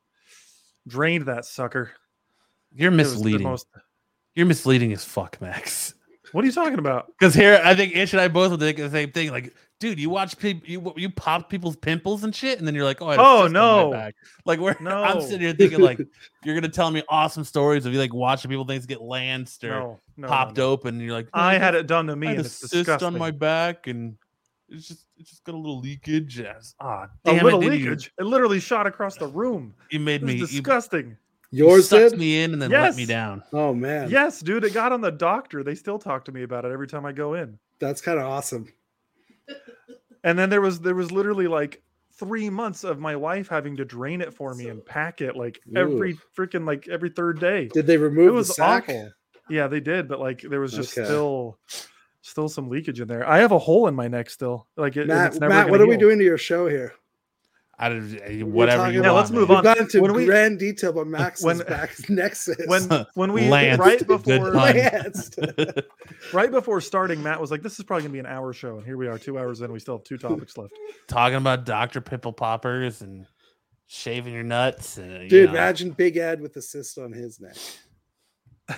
drained 0.86 1.26
that 1.26 1.44
sucker. 1.44 1.90
You're 2.74 2.92
It 2.92 2.96
was 2.98 3.08
the 3.12 3.14
misleading. 3.18 3.42
most- 3.48 3.66
You're 4.34 4.46
misleading 4.46 4.92
as 4.92 5.04
fuck, 5.04 5.40
Max. 5.40 5.94
What 6.32 6.44
are 6.44 6.46
you 6.46 6.52
talking 6.52 6.78
about? 6.78 7.12
Because 7.18 7.34
here, 7.34 7.60
I 7.64 7.74
think 7.74 7.96
Ish 7.96 8.12
and 8.12 8.20
I 8.20 8.28
both 8.28 8.50
will 8.50 8.58
think 8.58 8.78
the 8.78 8.90
same 8.90 9.10
thing. 9.12 9.30
Like, 9.30 9.52
dude, 9.82 9.98
you 9.98 10.08
watch 10.08 10.38
people, 10.38 10.66
you 10.68 10.92
you 10.96 11.10
pop 11.10 11.50
people's 11.50 11.74
pimples 11.76 12.22
and 12.24 12.34
shit, 12.34 12.58
and 12.58 12.66
then 12.66 12.74
you're 12.74 12.84
like, 12.84 13.02
oh, 13.02 13.08
I 13.08 13.16
Oh, 13.18 13.42
cyst 13.46 13.56
on 13.56 13.90
my 13.90 14.02
no. 14.04 14.10
Like, 14.46 14.60
where 14.60 14.76
no. 14.80 15.02
I'm 15.02 15.20
sitting 15.20 15.40
here 15.40 15.52
thinking, 15.52 15.80
like, 15.80 15.98
you're 16.44 16.54
gonna 16.54 16.68
tell 16.68 16.90
me 16.90 17.02
awesome 17.08 17.42
stories 17.44 17.84
of 17.84 17.92
you 17.92 17.98
like 17.98 18.14
watching 18.14 18.48
people 18.48 18.64
things 18.64 18.86
get 18.86 19.02
lanced 19.02 19.64
or 19.64 19.68
No, 19.70 20.00
no, 20.16 20.28
popped 20.28 20.56
no, 20.56 20.66
no. 20.66 20.70
open, 20.70 20.94
and 20.94 21.02
you're 21.04 21.12
like, 21.12 21.28
I 21.34 21.58
had 21.58 21.74
it 21.74 21.86
done 21.88 22.06
to 22.06 22.16
me, 22.16 22.28
I 22.28 22.30
had 22.30 22.36
and 22.38 22.44
a 22.44 22.46
it's 22.46 22.54
cyst 22.56 22.72
disgusting. 22.72 23.06
on 23.08 23.18
my 23.18 23.32
back, 23.32 23.88
and 23.88 24.16
it's 24.68 24.86
just 24.88 25.06
it's 25.18 25.28
just 25.30 25.44
got 25.44 25.54
a 25.54 25.58
little 25.58 25.80
leakage. 25.80 26.38
Yes. 26.38 26.74
Ah, 26.80 27.08
a 27.24 27.32
little 27.32 27.60
it, 27.60 27.64
didn't 27.64 27.80
you- 27.80 27.90
leakage. 27.90 28.12
It 28.18 28.24
literally 28.24 28.60
shot 28.60 28.86
across 28.86 29.16
the 29.16 29.26
room. 29.26 29.74
You, 29.90 29.98
made 30.00 30.22
me 30.22 30.38
disgusting. 30.38 31.16
you 31.50 31.66
Yours 31.66 31.88
sucked 31.88 32.12
did? 32.12 32.18
me 32.20 32.42
in 32.42 32.52
and 32.54 32.62
then 32.62 32.70
let 32.70 32.94
me 32.96 33.04
down. 33.04 33.42
Oh 33.52 33.74
man. 33.74 34.08
Yes, 34.10 34.40
dude, 34.40 34.62
it 34.64 34.72
got 34.72 34.92
on 34.92 35.00
the 35.00 35.10
doctor. 35.10 35.62
They 35.64 35.74
still 35.74 35.98
talk 35.98 36.24
to 36.26 36.32
me 36.32 36.44
about 36.44 36.64
it 36.64 36.70
every 36.72 36.86
time 36.86 37.04
I 37.04 37.12
go 37.12 37.34
in. 37.34 37.58
That's 37.80 38.00
kind 38.00 38.18
of 38.18 38.24
awesome. 38.26 38.72
And 40.24 40.38
then 40.38 40.50
there 40.50 40.60
was 40.60 40.80
there 40.80 40.94
was 40.94 41.10
literally 41.12 41.48
like 41.48 41.82
three 42.14 42.50
months 42.50 42.84
of 42.84 42.98
my 42.98 43.16
wife 43.16 43.48
having 43.48 43.76
to 43.76 43.84
drain 43.84 44.20
it 44.20 44.32
for 44.34 44.54
me 44.54 44.68
and 44.68 44.84
pack 44.84 45.20
it 45.20 45.36
like 45.36 45.58
every 45.74 46.16
freaking 46.36 46.66
like 46.66 46.88
every 46.88 47.10
third 47.10 47.40
day. 47.40 47.68
Did 47.68 47.86
they 47.86 47.94
It 47.96 48.00
remove 48.00 48.34
was 48.34 48.48
the 48.48 48.54
sack? 48.54 48.84
awful. 48.88 49.10
Yeah, 49.48 49.66
they 49.66 49.80
did, 49.80 50.08
but 50.08 50.20
like 50.20 50.42
there 50.42 50.60
was 50.60 50.72
just 50.72 50.92
Okay. 50.92 51.04
still 51.04 51.58
still 52.20 52.48
some 52.48 52.68
leakage 52.68 53.00
in 53.00 53.08
there. 53.08 53.28
I 53.28 53.38
have 53.38 53.52
a 53.52 53.58
hole 53.58 53.88
in 53.88 53.94
my 53.94 54.08
neck 54.08 54.30
still. 54.30 54.68
Like 54.76 54.96
it, 54.96 55.08
Matt, 55.08 55.32
it's 55.32 55.40
never 55.40 55.50
Matt, 55.54 55.62
gonna 55.64 55.72
what 55.72 55.80
are 55.80 55.86
we 55.86 55.96
doing 55.96 56.18
to 56.18 56.24
your 56.24 56.38
show 56.38 56.68
here? 56.68 56.94
I 57.84 57.88
don't, 57.88 58.14
uh, 58.14 58.46
whatever 58.46 58.82
talking 58.84 58.94
you 58.94 59.02
Yeah, 59.02 59.08
want. 59.10 59.16
let's 59.16 59.30
move 59.32 59.48
man. 59.48 59.56
We've 59.56 59.58
on. 59.58 59.64
gone 59.64 59.78
into 59.78 60.00
When 60.02 60.12
we- 60.14 60.24
grand 60.26 60.58
detail 60.60 60.90
about 60.90 61.08
Max's 61.08 61.44
when- 61.44 61.58
back 61.58 61.90
nexus. 62.08 62.56
When 62.66 63.06
when 63.14 63.32
we 63.32 63.48
Lance, 63.48 63.80
right 63.80 64.06
before 64.06 64.38
pun. 64.38 64.54
Lanced. 64.54 65.38
right 66.32 66.50
before 66.50 66.80
starting, 66.80 67.22
Matt 67.22 67.40
was 67.40 67.50
like, 67.50 67.62
"This 67.62 67.78
is 67.80 67.84
probably 67.84 68.02
gonna 68.04 68.12
be 68.12 68.18
an 68.20 68.26
hour 68.26 68.52
show," 68.52 68.76
and 68.76 68.86
here 68.86 68.96
we 68.96 69.08
are, 69.08 69.18
two 69.18 69.36
hours 69.38 69.60
in. 69.62 69.72
We 69.72 69.80
still 69.80 69.96
have 69.98 70.04
two 70.04 70.16
topics 70.16 70.56
left. 70.56 70.72
talking 71.08 71.36
about 71.38 71.64
Dr. 71.64 72.00
Pimple 72.00 72.32
Poppers 72.34 73.02
and 73.02 73.26
shaving 73.88 74.32
your 74.32 74.44
nuts. 74.44 74.96
And, 74.98 75.24
you 75.24 75.28
Dude, 75.28 75.46
know. 75.50 75.56
imagine 75.56 75.90
Big 75.90 76.16
Ed 76.16 76.40
with 76.40 76.56
a 76.56 76.62
cyst 76.62 76.98
on 76.98 77.12
his 77.12 77.40
neck. 77.40 77.56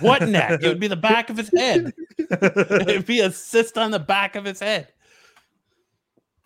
what 0.00 0.22
neck? 0.26 0.62
It 0.62 0.66
would 0.68 0.80
be 0.80 0.88
the 0.88 0.96
back 0.96 1.28
of 1.28 1.36
his 1.36 1.50
head. 1.54 1.92
It'd 2.18 3.04
be 3.06 3.20
a 3.20 3.30
cyst 3.30 3.76
on 3.76 3.90
the 3.90 3.98
back 4.00 4.34
of 4.34 4.44
his 4.46 4.60
head. 4.60 4.88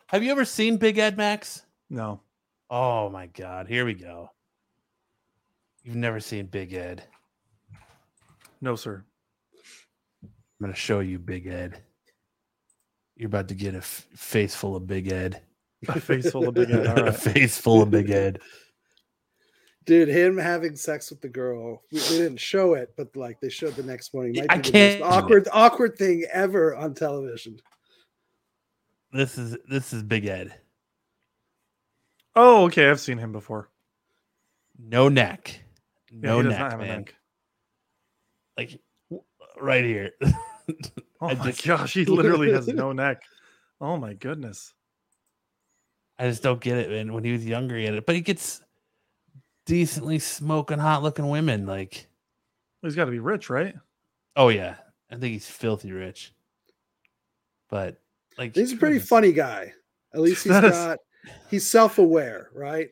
Have 0.09 0.22
you 0.24 0.32
ever 0.32 0.44
seen 0.44 0.76
Big 0.76 0.98
Ed 0.98 1.16
Max? 1.16 1.62
no, 1.89 2.20
Oh 2.70 3.08
my 3.08 3.26
God. 3.26 3.66
Here 3.66 3.84
we 3.84 3.94
go. 3.94 4.30
You've 5.82 5.96
never 5.96 6.20
seen 6.20 6.46
Big 6.46 6.74
Ed. 6.74 7.04
no, 8.60 8.76
sir. 8.76 9.04
I'm 10.22 10.30
going 10.60 10.72
to 10.72 10.78
show 10.78 11.00
you 11.00 11.18
Big 11.18 11.46
Ed. 11.46 11.80
You're 13.16 13.28
about 13.28 13.48
to 13.48 13.54
get 13.54 13.74
a 13.74 13.78
f- 13.78 14.06
face 14.14 14.54
full 14.54 14.76
of 14.76 14.86
Big 14.86 15.10
Ed. 15.10 15.40
A 15.88 16.00
face 16.00 16.30
full 16.30 16.48
of 16.48 16.54
big 16.54 16.68
head. 16.70 16.86
All 16.98 17.06
a 17.06 17.12
face 17.12 17.56
full 17.56 17.82
of 17.82 17.90
Big 17.90 18.10
Ed. 18.10 18.40
Dude, 19.86 20.08
him 20.08 20.36
having 20.36 20.74
sex 20.76 21.08
with 21.08 21.20
the 21.20 21.28
girl. 21.28 21.82
We, 21.92 22.00
they 22.00 22.18
didn't 22.18 22.40
show 22.40 22.74
it, 22.74 22.92
but 22.96 23.16
like 23.16 23.40
they 23.40 23.48
showed 23.48 23.74
the 23.74 23.84
next 23.84 24.12
morning. 24.12 24.34
Might 24.36 24.46
I 24.50 24.56
be 24.56 24.62
the 24.62 24.72
can't 24.72 25.00
most 25.00 25.08
awkward, 25.10 25.48
awkward 25.52 25.96
thing 25.96 26.26
ever 26.32 26.74
on 26.74 26.94
television. 26.94 27.60
This 29.12 29.38
is 29.38 29.56
this 29.70 29.92
is 29.92 30.02
Big 30.02 30.26
Ed. 30.26 30.52
Oh, 32.40 32.65
okay. 32.66 32.89
I've 32.89 33.01
seen 33.01 33.19
him 33.19 33.32
before. 33.32 33.69
No 34.78 35.09
neck. 35.09 35.60
No 36.12 36.36
he 36.39 36.44
does 36.44 36.51
neck, 36.52 36.60
not 36.60 36.70
have 36.73 36.81
a 36.81 36.85
man. 36.85 36.98
neck. 36.98 37.15
Like 38.56 38.81
right 39.60 39.85
here. 39.85 40.12
Oh 41.20 41.28
I 41.31 41.35
my 41.35 41.47
just- 41.51 41.66
gosh, 41.66 41.94
he 41.94 42.05
literally 42.05 42.52
has 42.52 42.69
no 42.69 42.93
neck. 42.93 43.23
Oh 43.81 43.97
my 43.97 44.12
goodness. 44.15 44.73
I 46.16 46.28
just 46.28 46.44
don't 46.44 46.60
get 46.60 46.77
it, 46.77 46.90
man. 46.90 47.12
When 47.12 47.24
he 47.24 47.32
was 47.32 47.44
younger, 47.44 47.77
he 47.77 47.86
had 47.86 47.94
it, 47.94 48.06
but 48.06 48.15
he 48.15 48.20
gets 48.20 48.60
decently 49.66 50.20
smoking 50.20 50.78
hot 50.78 51.02
looking 51.02 51.28
women. 51.28 51.66
Like, 51.66 52.06
He's 52.82 52.94
got 52.94 53.06
to 53.06 53.10
be 53.10 53.19
rich, 53.19 53.51
right? 53.51 53.74
oh 54.36 54.48
yeah, 54.51 54.77
I 55.10 55.15
think 55.16 55.32
he's 55.32 55.48
filthy 55.48 55.90
rich. 55.90 56.32
But 57.69 57.97
like, 58.36 58.55
He's 58.55 58.73
a 58.73 58.77
pretty 58.77 58.97
Goodness. 58.97 59.09
funny 59.09 59.32
guy. 59.32 59.73
At 60.15 60.20
least 60.20 60.44
he's 60.44 60.52
That 60.52 60.65
is- 60.66 60.70
got 60.73 60.98
he's 61.50 61.66
self-aware, 61.66 62.50
right? 62.55 62.88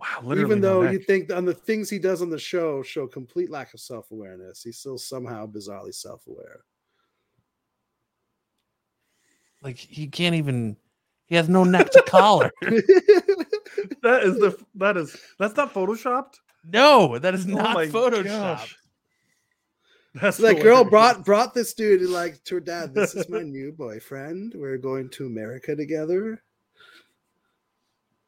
Wow, 0.00 0.18
literally. 0.22 0.42
Even 0.42 0.60
though 0.60 0.82
you 0.82 0.98
think 0.98 1.32
on 1.32 1.44
the 1.44 1.54
things 1.54 1.88
he 1.88 1.98
does 1.98 2.22
on 2.22 2.30
the 2.30 2.38
show 2.38 2.82
show 2.82 3.06
complete 3.06 3.50
lack 3.50 3.72
of 3.74 3.80
self-awareness, 3.80 4.62
he's 4.62 4.78
still 4.78 4.98
somehow 4.98 5.46
bizarrely 5.46 5.94
self-aware. 5.94 6.64
like 9.62 9.78
he 9.78 10.06
can't 10.06 10.34
even. 10.34 10.76
He 11.26 11.36
has 11.36 11.48
no 11.48 11.64
neck 11.64 11.90
to 11.92 12.02
collar. 12.02 12.50
that 12.62 14.22
is 14.22 14.38
the 14.38 14.58
that 14.74 14.96
is 14.96 15.16
that's 15.38 15.56
not 15.56 15.72
photoshopped. 15.72 16.34
No, 16.64 17.18
that 17.18 17.34
is 17.34 17.46
Oh 17.46 17.50
not 17.50 17.74
my 17.74 17.86
Photoshop. 17.86 18.24
gosh. 18.24 18.76
That's 20.14 20.36
that 20.38 20.60
girl 20.60 20.84
hilarious. 20.84 20.90
brought 20.90 21.24
brought 21.24 21.54
this 21.54 21.72
dude 21.72 22.02
and 22.02 22.10
like 22.10 22.42
to 22.44 22.56
her 22.56 22.60
dad. 22.60 22.94
This 22.94 23.14
is 23.14 23.28
my 23.28 23.40
new 23.42 23.72
boyfriend. 23.72 24.54
We're 24.54 24.76
going 24.76 25.08
to 25.10 25.26
America 25.26 25.74
together. 25.74 26.42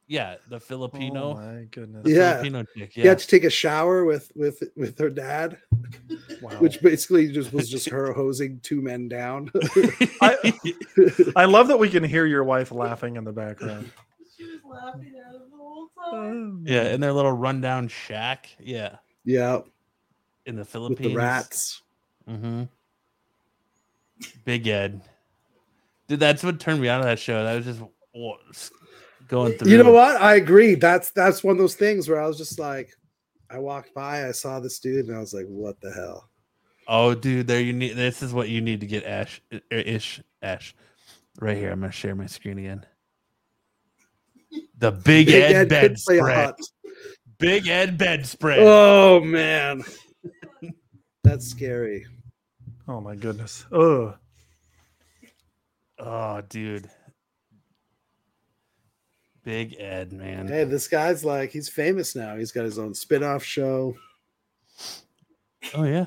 Yeah, 0.07 0.37
the 0.49 0.61
Filipino. 0.61 1.31
Oh 1.31 1.35
my 1.37 1.65
goodness. 1.71 2.03
Yeah. 2.07 2.33
Filipino 2.35 2.65
chick. 2.77 2.93
He 2.93 3.03
Yeah, 3.03 3.09
had 3.11 3.19
to 3.21 3.27
take 3.27 3.45
a 3.45 3.51
shower 3.51 4.05
with 4.05 4.31
with 4.37 4.63
with 4.77 4.99
her 4.99 5.09
dad, 5.11 5.57
Wow. 6.43 6.51
which 6.61 6.83
basically 6.83 7.33
just 7.33 7.53
was 7.55 7.71
just 7.71 7.89
her 7.89 8.13
hosing 8.13 8.61
two 8.61 8.83
men 8.83 9.09
down. 9.09 9.51
I- 10.21 10.53
I 11.37 11.47
love 11.47 11.69
that 11.69 11.79
we 11.79 11.89
can 11.89 12.05
hear 12.05 12.27
your 12.27 12.45
wife 12.45 12.71
laughing 12.71 13.17
in 13.17 13.25
the 13.25 13.33
background. 13.33 13.91
She 14.37 14.45
was 14.45 14.61
laughing 14.69 15.15
at 15.27 15.35
him 15.35 15.43
the 15.51 15.57
whole 15.57 15.89
time. 16.11 16.65
yeah, 16.67 16.93
in 16.93 17.01
their 17.01 17.13
little 17.13 17.33
rundown 17.33 17.89
shack. 17.89 18.51
Yeah, 18.61 18.97
yeah, 19.25 19.61
in 20.45 20.57
the 20.57 20.61
with 20.61 20.69
Philippines. 20.69 21.09
the 21.13 21.17
rats. 21.17 21.83
Mm-hmm. 22.29 22.65
Big 24.45 24.67
Ed. 24.69 25.01
Dude, 26.09 26.21
that's 26.21 26.43
what 26.43 26.61
turned 26.61 26.81
me 26.83 26.89
out 26.89 27.01
of 27.01 27.07
that 27.07 27.19
show. 27.19 27.43
That 27.43 27.55
was 27.57 27.65
just 27.65 27.81
wa- 28.15 28.37
s- 28.51 28.71
going 29.29 29.53
through. 29.55 29.71
You 29.71 29.83
know 29.83 29.93
what? 29.93 30.21
I 30.21 30.37
agree. 30.37 30.75
That's 30.75 31.11
that's 31.11 31.45
one 31.45 31.53
of 31.53 31.59
those 31.59 31.75
things 31.75 32.09
where 32.09 32.21
I 32.21 32.27
was 32.27 32.39
just 32.39 32.59
like, 32.59 32.95
I 33.51 33.59
walked 33.59 33.95
by, 33.95 34.27
I 34.27 34.33
saw 34.33 34.61
this 34.61 34.79
dude, 34.79 35.07
and 35.07 35.17
I 35.17 35.21
was 35.21 35.35
like, 35.35 35.47
what 35.47 35.81
the 35.81 35.93
hell? 35.93 36.29
Oh, 36.87 37.15
dude, 37.15 37.47
there 37.47 37.61
you 37.61 37.73
need. 37.73 37.97
This 37.97 38.23
is 38.23 38.33
what 38.35 38.49
you 38.49 38.61
need 38.61 38.81
to 38.81 38.87
get, 38.87 39.05
Ash. 39.05 39.41
er, 39.53 39.61
Ish, 39.71 40.21
Ash. 40.43 40.75
Right 41.41 41.57
here. 41.57 41.71
I'm 41.71 41.81
gonna 41.81 41.93
share 41.93 42.15
my 42.15 42.27
screen 42.27 42.59
again. 42.59 42.85
The 44.79 44.93
Big, 44.93 45.27
Big 45.27 45.29
Ed, 45.29 45.53
Ed 45.53 45.69
bed 45.69 45.91
could 45.91 45.99
play 46.05 46.19
a 46.19 46.21
spread. 46.21 46.55
Big 47.39 47.67
Ed 47.67 47.99
bed 47.99 48.27
spread. 48.27 48.61
Oh 48.61 49.21
man, 49.21 49.83
that's 51.25 51.47
scary. 51.47 52.07
Oh 52.87 53.01
my 53.01 53.17
goodness. 53.17 53.65
Ugh. 53.73 54.15
Oh, 55.99 56.41
dude. 56.49 56.91
Big 59.45 59.77
Ed, 59.79 60.13
man. 60.13 60.49
Hey, 60.49 60.65
this 60.65 60.89
guy's 60.89 61.25
like 61.25 61.51
he's 61.51 61.69
famous 61.69 62.17
now. 62.17 62.37
He's 62.37 62.51
got 62.51 62.65
his 62.65 62.79
own 62.79 62.95
spin-off 62.95 63.45
show. 63.45 63.95
Oh 65.75 65.85
yeah. 65.85 66.07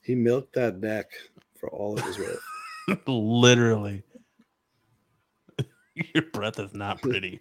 He 0.00 0.14
milked 0.14 0.54
that 0.54 0.78
neck 0.78 1.10
for 1.58 1.68
all 1.70 1.98
it 1.98 2.04
was 2.04 2.18
worth. 2.18 2.40
Literally. 3.06 4.02
Your 6.14 6.24
breath 6.32 6.58
is 6.58 6.74
not 6.74 7.00
pretty. 7.02 7.40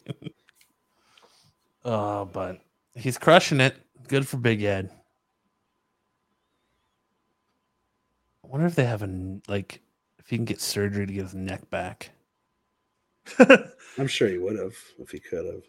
oh, 1.85 2.25
but 2.25 2.61
he's 2.95 3.17
crushing 3.17 3.59
it. 3.59 3.75
Good 4.07 4.27
for 4.27 4.37
Big 4.37 4.63
Ed. 4.63 4.89
I 8.43 8.47
wonder 8.47 8.65
if 8.65 8.75
they 8.75 8.85
have 8.85 9.03
a 9.03 9.39
like 9.47 9.81
if 10.19 10.29
he 10.29 10.37
can 10.37 10.45
get 10.45 10.61
surgery 10.61 11.05
to 11.05 11.13
get 11.13 11.23
his 11.23 11.35
neck 11.35 11.69
back. 11.69 12.11
I'm 13.97 14.07
sure 14.07 14.27
he 14.27 14.37
would 14.37 14.57
have 14.57 14.75
if 14.99 15.11
he 15.11 15.19
could 15.19 15.45
have. 15.45 15.63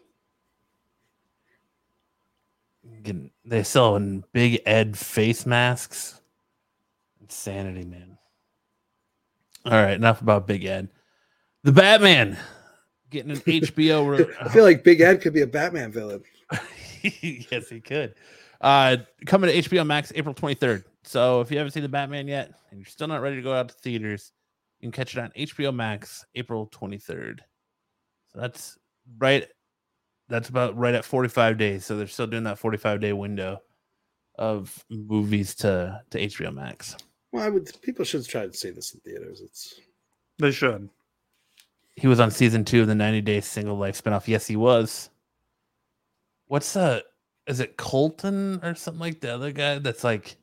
They 3.45 3.63
sell 3.63 3.95
in 3.95 4.23
Big 4.31 4.61
Ed 4.65 4.97
face 4.97 5.45
masks. 5.45 6.21
Insanity, 7.21 7.85
man. 7.85 8.17
All 9.65 9.71
right, 9.71 9.93
enough 9.93 10.21
about 10.21 10.47
Big 10.47 10.65
Ed. 10.65 10.89
The 11.63 11.71
Batman 11.71 12.37
getting 13.09 13.31
an 13.31 13.37
HBO. 13.41 14.17
re- 14.19 14.35
I 14.39 14.49
feel 14.49 14.63
like 14.63 14.83
Big 14.83 15.01
Ed 15.01 15.21
could 15.21 15.33
be 15.33 15.41
a 15.41 15.47
Batman 15.47 15.91
villain. 15.91 16.23
yes, 17.01 17.69
he 17.69 17.79
could. 17.79 18.15
Uh, 18.61 18.97
coming 19.25 19.49
to 19.49 19.69
HBO 19.69 19.85
Max 19.85 20.11
April 20.15 20.35
23rd. 20.35 20.83
So 21.03 21.41
if 21.41 21.51
you 21.51 21.57
haven't 21.57 21.71
seen 21.71 21.83
the 21.83 21.89
Batman 21.89 22.27
yet 22.27 22.51
and 22.69 22.79
you're 22.79 22.85
still 22.85 23.07
not 23.07 23.21
ready 23.21 23.35
to 23.35 23.41
go 23.41 23.53
out 23.53 23.69
to 23.69 23.75
theaters, 23.75 24.31
you 24.79 24.87
can 24.87 24.91
catch 24.91 25.15
it 25.15 25.19
on 25.19 25.31
HBO 25.31 25.73
Max 25.73 26.25
April 26.35 26.67
23rd. 26.67 27.39
So 28.35 28.41
that's 28.41 28.77
right. 29.17 29.47
That's 30.27 30.49
about 30.49 30.77
right 30.77 30.93
at 30.93 31.05
45 31.05 31.57
days. 31.57 31.85
So 31.85 31.95
they're 31.95 32.07
still 32.07 32.27
doing 32.27 32.43
that 32.43 32.59
45 32.59 32.99
day 32.99 33.13
window 33.13 33.61
of 34.37 34.83
movies 34.89 35.55
to 35.55 36.01
to 36.09 36.19
HBO 36.19 36.53
Max. 36.53 36.97
Well, 37.31 37.43
I 37.43 37.49
would. 37.49 37.71
People 37.81 38.03
should 38.03 38.27
try 38.27 38.45
to 38.45 38.53
see 38.53 38.71
this 38.71 38.93
in 38.93 38.99
theaters. 38.99 39.41
It's 39.41 39.79
they 40.37 40.51
should. 40.51 40.89
he 41.95 42.07
was 42.07 42.19
on 42.19 42.29
season 42.29 42.65
two 42.65 42.81
of 42.81 42.87
the 42.87 42.95
90 42.95 43.21
Day 43.21 43.39
Single 43.39 43.77
Life 43.77 44.03
spinoff. 44.03 44.27
Yes, 44.27 44.45
he 44.45 44.57
was. 44.57 45.09
What's 46.47 46.75
uh 46.75 46.99
is 47.47 47.61
it 47.61 47.77
Colton 47.77 48.59
or 48.63 48.75
something 48.75 48.99
like 48.99 49.21
the 49.21 49.33
other 49.33 49.53
guy 49.53 49.79
that's 49.79 50.03
like 50.03 50.35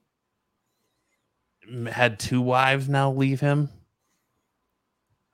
had 1.90 2.18
two 2.18 2.40
wives 2.40 2.88
now 2.88 3.12
leave 3.12 3.40
him? 3.40 3.68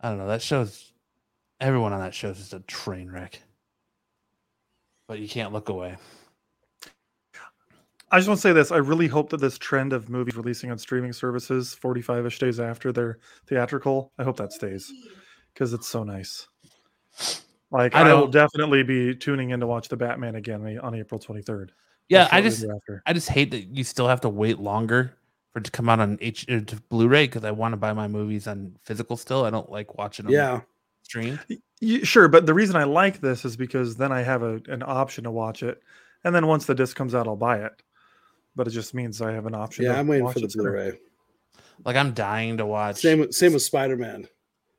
I 0.00 0.08
don't 0.08 0.18
know. 0.18 0.28
That 0.28 0.42
shows 0.42 0.87
everyone 1.60 1.92
on 1.92 2.00
that 2.00 2.14
show 2.14 2.30
is 2.30 2.38
just 2.38 2.54
a 2.54 2.60
train 2.60 3.10
wreck. 3.10 3.42
But 5.08 5.18
you 5.20 5.28
can't 5.28 5.52
look 5.52 5.68
away. 5.68 5.96
I 8.10 8.18
just 8.18 8.28
want 8.28 8.38
to 8.38 8.42
say 8.42 8.52
this. 8.52 8.72
I 8.72 8.78
really 8.78 9.06
hope 9.06 9.30
that 9.30 9.40
this 9.40 9.58
trend 9.58 9.92
of 9.92 10.08
movies 10.08 10.36
releasing 10.36 10.70
on 10.70 10.78
streaming 10.78 11.12
services 11.12 11.74
45 11.74 12.26
ish 12.26 12.38
days 12.38 12.58
after 12.58 12.90
their 12.90 13.18
theatrical, 13.46 14.12
I 14.18 14.24
hope 14.24 14.36
that 14.38 14.52
stays 14.52 14.90
because 15.52 15.74
it's 15.74 15.86
so 15.86 16.04
nice. 16.04 16.48
Like, 17.70 17.94
I 17.94 18.08
I, 18.08 18.14
will 18.14 18.28
definitely 18.28 18.82
be 18.82 19.14
tuning 19.14 19.50
in 19.50 19.60
to 19.60 19.66
watch 19.66 19.88
the 19.88 19.96
Batman 19.96 20.36
again 20.36 20.78
on 20.82 20.94
April 20.94 21.20
23rd. 21.20 21.70
Yeah, 22.08 22.28
I 22.32 22.40
just 22.40 22.64
after. 22.64 23.02
I 23.04 23.12
just 23.12 23.28
hate 23.28 23.50
that 23.50 23.76
you 23.76 23.84
still 23.84 24.08
have 24.08 24.22
to 24.22 24.30
wait 24.30 24.58
longer 24.58 25.12
for 25.52 25.58
it 25.58 25.64
to 25.64 25.70
come 25.70 25.90
out 25.90 26.00
on 26.00 26.16
H 26.22 26.46
uh, 26.48 26.60
to 26.60 26.76
Blu-ray 26.88 27.26
because 27.26 27.44
I 27.44 27.50
want 27.50 27.72
to 27.74 27.76
buy 27.76 27.92
my 27.92 28.08
movies 28.08 28.46
on 28.46 28.76
physical 28.84 29.18
still. 29.18 29.44
I 29.44 29.50
don't 29.50 29.70
like 29.70 29.98
watching 29.98 30.24
them 30.24 30.34
Yeah. 30.34 30.60
Streamed. 31.08 31.40
Y- 31.80 32.00
Sure, 32.02 32.26
but 32.26 32.44
the 32.44 32.54
reason 32.54 32.74
I 32.74 32.82
like 32.84 33.20
this 33.20 33.44
is 33.44 33.56
because 33.56 33.96
then 33.96 34.10
I 34.10 34.22
have 34.22 34.42
a, 34.42 34.60
an 34.66 34.82
option 34.84 35.22
to 35.24 35.30
watch 35.30 35.62
it, 35.62 35.80
and 36.24 36.34
then 36.34 36.48
once 36.48 36.66
the 36.66 36.74
disc 36.74 36.96
comes 36.96 37.14
out, 37.14 37.28
I'll 37.28 37.36
buy 37.36 37.58
it. 37.58 37.72
But 38.56 38.66
it 38.66 38.70
just 38.70 38.94
means 38.94 39.22
I 39.22 39.30
have 39.32 39.46
an 39.46 39.54
option. 39.54 39.84
Yeah, 39.84 39.92
to 39.92 39.98
I'm 40.00 40.08
waiting 40.08 40.24
watch 40.24 40.34
for 40.34 40.40
the 40.40 40.46
it. 40.46 40.54
Blu-ray. 40.56 40.98
Like 41.84 41.94
I'm 41.96 42.12
dying 42.14 42.56
to 42.56 42.66
watch. 42.66 42.96
Same 42.96 43.20
with 43.20 43.32
same 43.34 43.52
with 43.52 43.62
Spider-Man. 43.62 44.26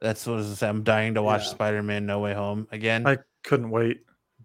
That's 0.02 0.28
what 0.28 0.34
I 0.34 0.36
was 0.38 0.46
gonna 0.48 0.56
say. 0.58 0.68
I'm 0.68 0.84
dying 0.84 1.14
to 1.14 1.24
watch 1.24 1.44
Yeah. 1.44 1.52
Spider-Man 1.52 2.06
No 2.06 2.20
Way 2.20 2.34
Home 2.34 2.68
again, 2.72 3.08
I 3.08 3.20
couldn't 3.46 3.70
wait. 3.70 4.02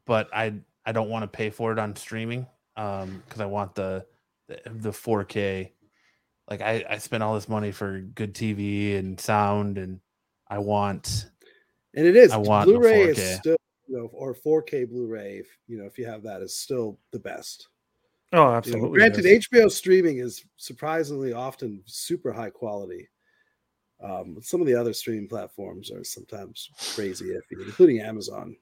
but 0.06 0.28
I 0.32 0.54
I 0.86 0.92
don't 0.92 1.08
want 1.10 1.24
to 1.24 1.28
pay 1.36 1.50
for 1.50 1.72
it 1.72 1.78
on 1.80 1.96
streaming 1.96 2.46
um 2.76 3.20
because 3.26 3.40
I 3.40 3.46
want 3.46 3.74
the, 3.74 4.06
the 4.46 4.60
the 4.66 4.90
4K. 4.90 5.72
Like 6.48 6.60
I 6.60 6.84
I 6.88 6.98
spent 6.98 7.24
all 7.24 7.34
this 7.34 7.48
money 7.48 7.72
for 7.72 7.98
good 8.00 8.32
TV 8.34 8.96
and 8.96 9.18
sound, 9.20 9.76
and 9.78 9.98
I 10.48 10.58
want 10.58 11.28
And 11.94 12.06
it 12.06 12.16
is. 12.16 12.32
I 12.32 12.36
want 12.36 12.68
Blu-ray 12.68 13.04
is 13.04 13.38
still, 13.38 13.56
you 13.86 13.96
know, 13.96 14.10
or 14.12 14.34
4K 14.34 14.88
Blu-ray. 14.88 15.38
If, 15.38 15.46
you 15.68 15.78
know, 15.78 15.84
if 15.84 15.98
you 15.98 16.06
have 16.06 16.22
that, 16.24 16.42
is 16.42 16.56
still 16.56 16.98
the 17.12 17.18
best. 17.18 17.68
Oh, 18.32 18.38
You 18.38 18.44
know, 18.44 18.54
absolutely. 18.56 18.98
granted, 18.98 19.24
yes. 19.24 19.46
HBO 19.48 19.70
streaming 19.70 20.18
is 20.18 20.44
surprisingly 20.56 21.32
often 21.32 21.82
super 21.86 22.32
high 22.32 22.50
quality. 22.50 23.08
Um, 24.02 24.38
some 24.42 24.60
of 24.60 24.66
the 24.66 24.74
other 24.74 24.92
streaming 24.92 25.28
platforms 25.28 25.90
are 25.90 26.02
sometimes 26.04 26.68
crazy 26.94 27.26
iffy, 27.26 27.64
including 27.64 28.00
Amazon. 28.00 28.56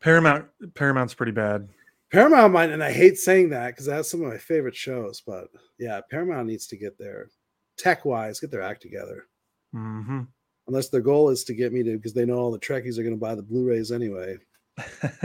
Paramount 0.00 0.46
Paramount's 0.74 1.14
pretty 1.14 1.32
bad. 1.32 1.68
Paramount 2.12 2.52
might, 2.52 2.70
and 2.70 2.82
I 2.82 2.92
hate 2.92 3.18
saying 3.18 3.50
that 3.50 3.68
because 3.68 3.86
that's 3.86 4.10
some 4.10 4.22
of 4.22 4.28
my 4.28 4.38
favorite 4.38 4.76
shows, 4.76 5.20
but 5.20 5.48
yeah, 5.78 6.00
Paramount 6.10 6.46
needs 6.46 6.66
to 6.68 6.76
get 6.76 6.96
their 6.96 7.28
tech 7.76 8.04
wise, 8.04 8.40
get 8.40 8.50
their 8.50 8.62
act 8.62 8.80
together. 8.80 9.26
hmm 9.72 10.22
Unless 10.68 10.90
their 10.90 11.00
goal 11.00 11.30
is 11.30 11.44
to 11.44 11.54
get 11.54 11.72
me 11.72 11.82
to, 11.82 11.96
because 11.96 12.12
they 12.12 12.24
know 12.26 12.36
all 12.38 12.50
the 12.52 12.58
Trekkies 12.58 12.98
are 12.98 13.02
going 13.02 13.14
to 13.14 13.20
buy 13.20 13.34
the 13.34 13.42
Blu-rays 13.42 13.90
anyway. 13.90 14.36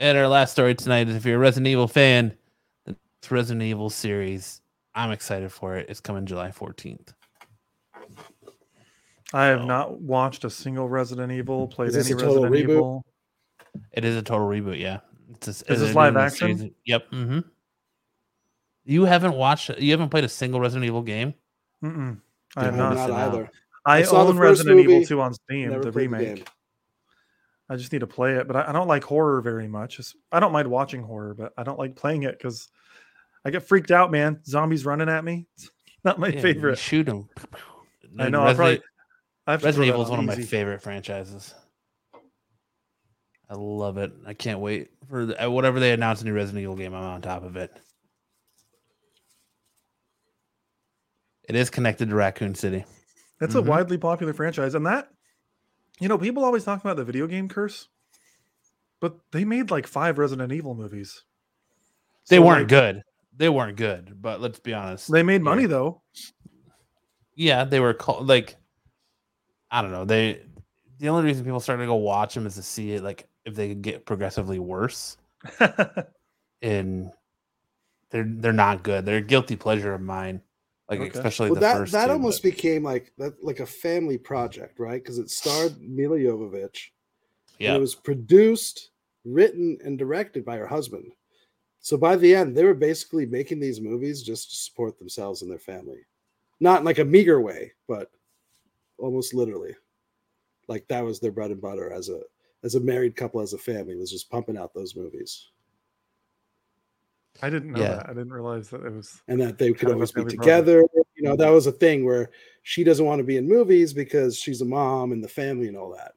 And 0.00 0.16
our 0.16 0.28
last 0.28 0.52
story 0.52 0.76
tonight 0.76 1.08
is 1.08 1.16
if 1.16 1.24
you're 1.26 1.34
a 1.34 1.40
Resident 1.40 1.66
Evil 1.66 1.88
fan, 1.88 2.32
the 2.86 2.94
Resident 3.28 3.64
Evil 3.64 3.90
series, 3.90 4.60
I'm 4.94 5.10
excited 5.10 5.50
for 5.50 5.74
it. 5.76 5.86
It's 5.88 5.98
coming 5.98 6.24
July 6.24 6.50
14th. 6.52 7.14
I 9.32 9.46
have 9.46 9.62
So- 9.62 9.66
not 9.66 10.00
watched 10.00 10.44
a 10.44 10.50
single 10.50 10.88
Resident 10.88 11.32
Evil, 11.32 11.66
played 11.66 11.92
any 11.96 12.12
a 12.12 12.14
total 12.14 12.44
Resident 12.44 12.52
reboot? 12.54 12.74
Evil. 12.76 13.04
It 13.92 14.04
is 14.04 14.14
a 14.16 14.22
total 14.22 14.46
reboot, 14.46 14.78
yeah. 14.78 15.00
It's 15.34 15.48
a, 15.48 15.50
Is 15.50 15.60
they're 15.62 15.76
this 15.78 15.94
live 15.96 16.16
action? 16.16 16.56
series- 16.58 16.72
Yep. 16.86 17.08
hmm 17.10 17.38
You 18.84 19.04
haven't 19.04 19.34
watched, 19.34 19.68
you 19.80 19.90
haven't 19.90 20.10
played 20.10 20.22
a 20.22 20.28
single 20.28 20.60
Resident 20.60 20.86
Evil 20.86 21.02
game? 21.02 21.34
Mm-mm. 21.82 22.20
I 22.56 22.60
Yeah, 22.62 22.64
have 22.66 22.74
I'm 22.74 22.78
not. 22.78 22.94
not 22.96 23.10
not 23.10 23.28
either. 23.34 23.50
I, 23.84 23.98
I 24.02 24.04
own 24.04 24.36
first 24.36 24.38
Resident 24.64 24.80
Evil 24.80 25.04
2 25.04 25.20
on 25.20 25.34
Steam, 25.34 25.68
the 25.70 25.74
played 25.80 25.82
the 25.84 25.92
remake. 25.92 26.48
I 27.70 27.76
just 27.76 27.92
need 27.92 27.98
to 28.00 28.06
play 28.06 28.34
it, 28.36 28.46
but 28.46 28.56
I, 28.56 28.68
I 28.70 28.72
don't 28.72 28.88
like 28.88 29.04
horror 29.04 29.40
very 29.42 29.68
much. 29.68 29.94
It's- 29.94 30.14
I 30.32 30.40
don't 30.40 30.52
mind 30.52 30.68
watching 30.68 31.02
horror, 31.02 31.34
but 31.34 31.52
I 31.56 31.62
don't 31.62 31.78
like 31.78 31.96
playing 31.96 32.22
it 32.22 32.38
because 32.38 32.68
I 33.44 33.50
get 33.50 33.62
freaked 33.62 33.90
out, 33.90 34.10
man. 34.10 34.40
Zombies 34.44 34.84
running 34.86 35.08
at 35.08 35.24
me. 35.24 35.46
It's 35.56 35.70
not 36.04 36.18
my 36.18 36.28
Yeah, 36.28 36.34
you 36.36 36.40
favorite. 36.42 36.78
Shoot 36.78 37.04
them. 37.06 37.28
I 38.18 38.28
know. 38.30 38.42
I 38.42 38.54
probably 38.54 38.82
I 39.46 39.52
have 39.52 39.60
to 39.60 39.66
Resident 39.66 39.88
Evil 39.88 40.00
that 40.00 40.04
is 40.06 40.10
one 40.10 40.18
on 40.20 40.28
of 40.28 40.36
my 40.38 40.42
favorite 40.44 40.82
franchises. 40.82 41.54
I 43.50 43.54
love 43.54 43.96
it. 43.96 44.12
I 44.26 44.34
can't 44.34 44.60
wait 44.60 44.90
for 45.08 45.24
the, 45.26 45.46
uh, 45.46 45.48
whatever 45.50 45.80
they 45.80 45.92
announce 45.92 46.20
a 46.20 46.24
new 46.26 46.34
Resident 46.34 46.62
Evil 46.62 46.76
game. 46.76 46.92
I'm 46.94 47.02
on 47.02 47.22
top 47.22 47.44
of 47.44 47.56
it. 47.56 47.72
It 51.48 51.56
is 51.56 51.70
connected 51.70 52.10
to 52.10 52.14
Raccoon 52.14 52.54
City. 52.54 52.84
It's 53.40 53.54
Mhm. 53.54 53.58
a 53.58 53.62
widely 53.62 53.98
popular 53.98 54.32
franchise, 54.32 54.74
and 54.74 54.86
that 54.86 55.08
you 56.00 56.08
know 56.08 56.18
people 56.18 56.44
always 56.44 56.64
talk 56.64 56.80
about 56.80 56.96
the 56.96 57.04
video 57.04 57.26
game 57.26 57.48
curse, 57.48 57.88
but 59.00 59.18
they 59.32 59.44
made 59.44 59.70
like 59.70 59.86
five 59.86 60.18
Resident 60.18 60.52
Evil 60.52 60.74
movies. 60.74 61.24
They 62.28 62.36
So, 62.36 62.42
weren't 62.42 62.60
like, 62.62 62.68
good. 62.68 63.02
They 63.36 63.48
weren't 63.48 63.76
good, 63.76 64.20
but 64.20 64.40
let's 64.40 64.58
be 64.58 64.74
honest. 64.74 65.10
They 65.10 65.22
made 65.22 65.42
money 65.42 65.62
here. 65.62 65.68
though. 65.68 66.02
Yeah, 67.34 67.64
they 67.64 67.80
were 67.80 67.94
called 67.94 68.26
like 68.26 68.56
I 69.70 69.82
don't 69.82 69.92
know. 69.92 70.04
They 70.04 70.44
the 70.98 71.08
only 71.08 71.24
reason 71.24 71.44
people 71.44 71.60
started 71.60 71.82
to 71.82 71.86
go 71.86 71.94
watch 71.94 72.34
them 72.34 72.46
is 72.46 72.56
to 72.56 72.62
see 72.62 72.92
it 72.92 73.02
like 73.02 73.28
if 73.44 73.54
they 73.54 73.68
could 73.68 73.82
get 73.82 74.04
progressively 74.06 74.58
worse. 74.58 75.16
And 76.60 77.12
they're 78.10 78.26
they're 78.26 78.52
not 78.52 78.82
good. 78.82 79.04
They're 79.06 79.18
a 79.18 79.22
guilty 79.22 79.54
pleasure 79.54 79.94
of 79.94 80.00
mine. 80.00 80.42
Like 80.88 81.00
Okay. 81.00 81.10
especially 81.10 81.50
Well, 81.50 81.54
the 81.56 81.60
that 81.60 81.76
first 81.76 81.92
that 81.92 82.06
two, 82.06 82.12
almost 82.12 82.42
but- 82.42 82.50
became 82.50 82.82
like 82.82 83.12
that, 83.18 83.42
like 83.44 83.60
a 83.60 83.66
family 83.66 84.16
project, 84.18 84.78
right? 84.78 85.02
Because 85.02 85.18
it 85.18 85.30
starred 85.30 85.78
Milla 85.80 86.16
Jovovich. 86.18 86.88
yeah. 87.58 87.74
It 87.76 87.78
was 87.80 87.94
produced, 87.94 88.90
written, 89.24 89.78
and 89.84 89.98
directed 89.98 90.44
by 90.44 90.56
her 90.56 90.66
husband. 90.66 91.12
So 91.80 91.96
by 91.96 92.16
the 92.16 92.34
end, 92.34 92.56
they 92.56 92.64
were 92.64 92.74
basically 92.74 93.26
making 93.26 93.60
these 93.60 93.80
movies 93.80 94.22
just 94.22 94.50
to 94.50 94.56
support 94.56 94.98
themselves 94.98 95.42
and 95.42 95.50
their 95.50 95.58
family. 95.58 96.00
Not 96.60 96.80
in 96.80 96.84
like 96.86 96.98
a 96.98 97.04
meager 97.04 97.40
way, 97.40 97.72
but 97.86 98.10
almost 98.98 99.34
literally. 99.34 99.76
Like 100.68 100.88
that 100.88 101.04
was 101.04 101.20
their 101.20 101.32
bread 101.32 101.50
and 101.50 101.60
butter 101.60 101.92
as 101.92 102.08
a 102.08 102.22
as 102.64 102.74
a 102.74 102.80
married 102.80 103.14
couple, 103.14 103.40
as 103.40 103.52
a 103.52 103.58
family, 103.58 103.94
was 103.94 104.10
just 104.10 104.28
pumping 104.30 104.56
out 104.58 104.74
those 104.74 104.96
movies. 104.96 105.50
I 107.42 107.50
didn't 107.50 107.72
know 107.72 107.80
Yeah. 107.80 107.96
that. 107.96 108.06
I 108.06 108.12
didn't 108.14 108.32
realize 108.32 108.68
that 108.70 108.84
it 108.84 108.92
was. 108.92 109.22
and 109.28 109.40
that 109.40 109.58
they 109.58 109.72
could 109.72 109.88
Kind 109.88 109.90
of 109.90 109.90
a 109.90 109.94
always 109.96 110.12
be 110.12 110.20
family 110.22 110.36
together. 110.36 110.82
You 111.14 111.22
know, 111.22 111.36
that 111.36 111.50
was 111.50 111.66
a 111.66 111.72
thing 111.72 112.04
where 112.04 112.30
she 112.62 112.84
doesn't 112.84 113.04
want 113.04 113.18
to 113.20 113.24
be 113.24 113.36
in 113.36 113.48
movies 113.48 113.92
because 113.92 114.36
she's 114.36 114.60
a 114.60 114.64
mom 114.64 115.12
and 115.12 115.22
the 115.22 115.28
family 115.28 115.68
and 115.68 115.76
all 115.76 115.90
that. 115.96 116.12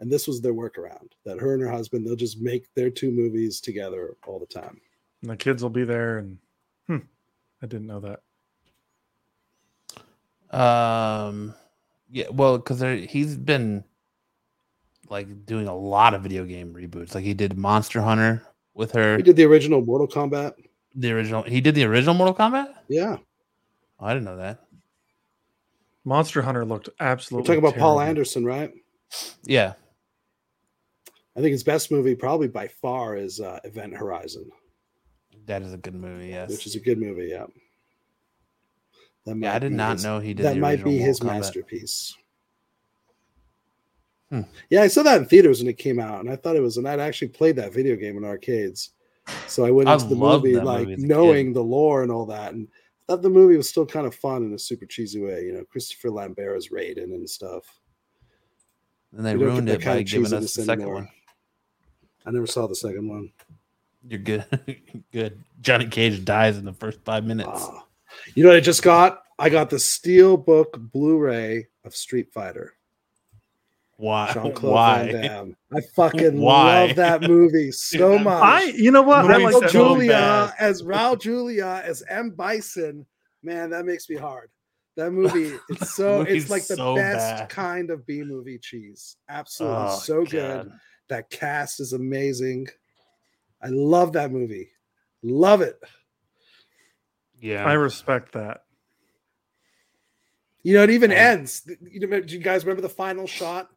And 0.00 0.10
this 0.10 0.26
was 0.26 0.40
their 0.40 0.54
workaround 0.54 1.12
that 1.24 1.38
her 1.38 1.54
and 1.54 1.62
her 1.62 1.70
husband, 1.70 2.06
they'll 2.06 2.16
just 2.16 2.40
make 2.40 2.72
their 2.74 2.90
two 2.90 3.10
movies 3.10 3.60
together 3.60 4.16
all 4.26 4.38
the 4.38 4.46
time. 4.46 4.80
And 5.22 5.30
the 5.30 5.36
kids 5.36 5.62
will 5.62 5.70
be 5.70 5.84
there, 5.84 6.18
and 6.18 6.38
hmm, 6.86 6.98
I 7.62 7.66
didn't 7.66 7.86
know 7.86 8.00
that. 8.00 8.20
Um, 10.58 11.54
yeah, 12.10 12.28
well, 12.30 12.58
because 12.58 12.80
he's 13.08 13.36
been 13.36 13.84
like 15.08 15.46
doing 15.46 15.68
a 15.68 15.76
lot 15.76 16.14
of 16.14 16.22
video 16.22 16.44
game 16.44 16.74
reboots. 16.74 17.14
Like 17.14 17.24
he 17.24 17.34
did 17.34 17.56
Monster 17.56 18.00
Hunter 18.00 18.42
with 18.74 18.92
her. 18.92 19.16
He 19.16 19.22
did 19.22 19.36
the 19.36 19.44
original 19.44 19.80
Mortal 19.84 20.08
Kombat. 20.08 20.54
the 20.94 21.12
original. 21.12 21.42
He 21.42 21.60
did 21.60 21.74
the 21.74 21.84
original 21.84 22.14
Mortal 22.14 22.34
Kombat. 22.34 22.72
Yeah. 22.88 23.16
Oh, 24.00 24.06
I 24.06 24.12
didn't 24.12 24.24
know 24.24 24.36
that. 24.36 24.60
Monster 26.04 26.42
Hunter 26.42 26.64
looked 26.64 26.88
absolutely. 27.00 27.04
We're 27.04 27.12
absolutely. 27.12 27.46
talking 27.46 27.58
about 27.78 27.78
Paul. 27.80 28.00
Anderson, 28.00 28.44
right? 28.44 28.72
Yeah, 29.44 29.74
I 31.36 31.40
think 31.40 31.52
his 31.52 31.62
best 31.64 31.90
movie, 31.90 32.14
probably 32.14 32.48
by 32.48 32.68
far, 32.68 33.16
is 33.16 33.40
uh, 33.40 33.60
Event 33.64 33.94
Horizon, 33.96 34.50
that 35.46 35.62
is 35.62 35.72
a 35.72 35.76
good 35.78 35.94
movie. 35.94 36.28
Yes. 36.28 36.50
which 36.50 36.66
is 36.66 36.74
a 36.74 36.80
good 36.80 36.98
movie. 36.98 37.28
Yeah. 37.30 37.46
That 39.26 39.36
yeah, 39.38 39.50
I 39.50 39.52
might 39.54 39.58
did 39.60 39.70
be 39.70 39.76
not 39.76 39.92
his- 39.94 40.04
know 40.04 40.18
he 40.18 40.34
did. 40.34 40.44
that 40.46 40.54
the 40.54 40.60
might 40.60 40.84
be 40.84 40.90
original 40.96 41.06
his 41.06 41.20
Kombat. 41.20 41.26
masterpiece. 41.26 42.14
Hmm. 44.34 44.40
Yeah, 44.68 44.82
I 44.82 44.88
saw 44.88 45.04
that 45.04 45.20
in 45.20 45.26
theaters 45.26 45.60
when 45.60 45.68
it 45.68 45.78
came 45.78 46.00
out, 46.00 46.18
and 46.18 46.28
I 46.28 46.34
thought 46.34 46.56
it 46.56 46.60
was, 46.60 46.76
and 46.76 46.88
I'd 46.88 46.98
actually 46.98 47.28
played 47.28 47.54
that 47.54 47.72
video 47.72 47.94
game 47.94 48.16
in 48.16 48.24
arcades. 48.24 48.90
So 49.46 49.64
I 49.64 49.70
went 49.70 49.88
I 49.88 49.94
into 49.94 50.06
the 50.06 50.16
movie 50.16 50.56
like 50.56 50.88
movie 50.88 50.96
kid. 51.00 51.08
knowing 51.08 51.52
the 51.52 51.62
lore 51.62 52.02
and 52.02 52.10
all 52.10 52.26
that, 52.26 52.52
and 52.52 52.66
thought 53.06 53.22
the 53.22 53.30
movie 53.30 53.56
was 53.56 53.68
still 53.68 53.86
kind 53.86 54.08
of 54.08 54.14
fun 54.14 54.42
in 54.42 54.52
a 54.52 54.58
super 54.58 54.86
cheesy 54.86 55.20
way. 55.20 55.44
You 55.44 55.52
know, 55.52 55.64
Christopher 55.64 56.10
Lambert 56.10 56.56
as 56.56 56.68
Raiden 56.70 57.14
and 57.14 57.30
stuff. 57.30 57.64
And 59.16 59.24
they 59.24 59.36
We 59.36 59.44
don't 59.44 59.48
get 59.48 59.52
ruined 59.52 59.68
it 59.68 59.84
by 59.84 60.02
giving 60.02 60.34
us 60.34 60.54
the 60.54 60.62
second 60.62 60.82
anymore. 60.82 60.94
one. 60.96 61.08
I 62.26 62.30
never 62.32 62.48
saw 62.48 62.66
the 62.66 62.74
second 62.74 63.08
one. 63.08 63.30
You're 64.08 64.18
good. 64.18 64.44
good. 65.12 65.44
Johnny 65.60 65.86
Cage 65.86 66.24
dies 66.24 66.58
in 66.58 66.64
the 66.64 66.72
first 66.72 66.98
five 67.04 67.24
minutes. 67.24 67.48
Ah. 67.52 67.86
You 68.34 68.42
know 68.42 68.50
what 68.50 68.56
I 68.56 68.60
just 68.60 68.82
got? 68.82 69.22
I 69.38 69.48
got 69.48 69.70
the 69.70 69.78
Steel 69.78 70.36
Book 70.36 70.76
Blu-ray 70.76 71.68
of 71.84 71.94
Street 71.94 72.32
Fighter. 72.32 72.73
Why? 73.96 74.32
Jean 74.32 74.52
Claude 74.54 75.10
Van 75.10 75.14
Why? 75.14 75.28
Damme. 75.28 75.56
I 75.72 75.80
fucking 75.94 76.40
Why? 76.40 76.86
love 76.86 76.96
that 76.96 77.22
movie 77.22 77.70
so 77.72 78.18
much. 78.18 78.42
I, 78.42 78.64
you 78.64 78.90
know 78.90 79.02
what? 79.02 79.24
I 79.30 79.38
Movie's 79.38 79.44
like 79.44 79.54
Raul 79.54 79.60
that 79.60 79.70
so. 79.70 79.80
Oh, 79.84 79.94
Julia 79.94 80.54
as 80.58 80.82
Raul 80.82 81.20
Julia 81.20 81.82
as 81.84 82.02
M 82.08 82.30
Bison, 82.30 83.06
man, 83.42 83.70
that 83.70 83.84
makes 83.84 84.08
me 84.10 84.16
hard. 84.16 84.50
That 84.96 85.10
movie, 85.10 85.56
it's 85.70 85.94
so 85.94 86.20
it's 86.22 86.50
like 86.50 86.66
the 86.68 86.76
so 86.76 86.94
best 86.94 87.38
bad. 87.40 87.48
kind 87.48 87.90
of 87.90 88.06
B 88.06 88.22
movie 88.22 88.58
cheese. 88.58 89.16
Absolutely 89.28 89.76
Oh, 89.90 89.98
so 89.98 90.24
good. 90.24 90.70
That 91.08 91.30
cast 91.30 91.80
is 91.80 91.92
amazing. 91.94 92.68
I 93.60 93.68
love 93.68 94.12
that 94.12 94.30
movie. 94.30 94.68
Love 95.22 95.62
it. 95.62 95.80
Yeah. 97.40 97.64
I 97.64 97.72
respect 97.72 98.32
that. 98.32 98.62
You 100.62 100.74
know, 100.74 100.82
it 100.84 100.90
even 100.90 101.10
And- 101.10 101.40
ends. 101.40 101.68
You 101.90 102.06
know, 102.06 102.20
do 102.20 102.34
you 102.34 102.40
guys 102.40 102.64
remember 102.64 102.82
the 102.82 102.88
final 102.88 103.26
shot? 103.26 103.68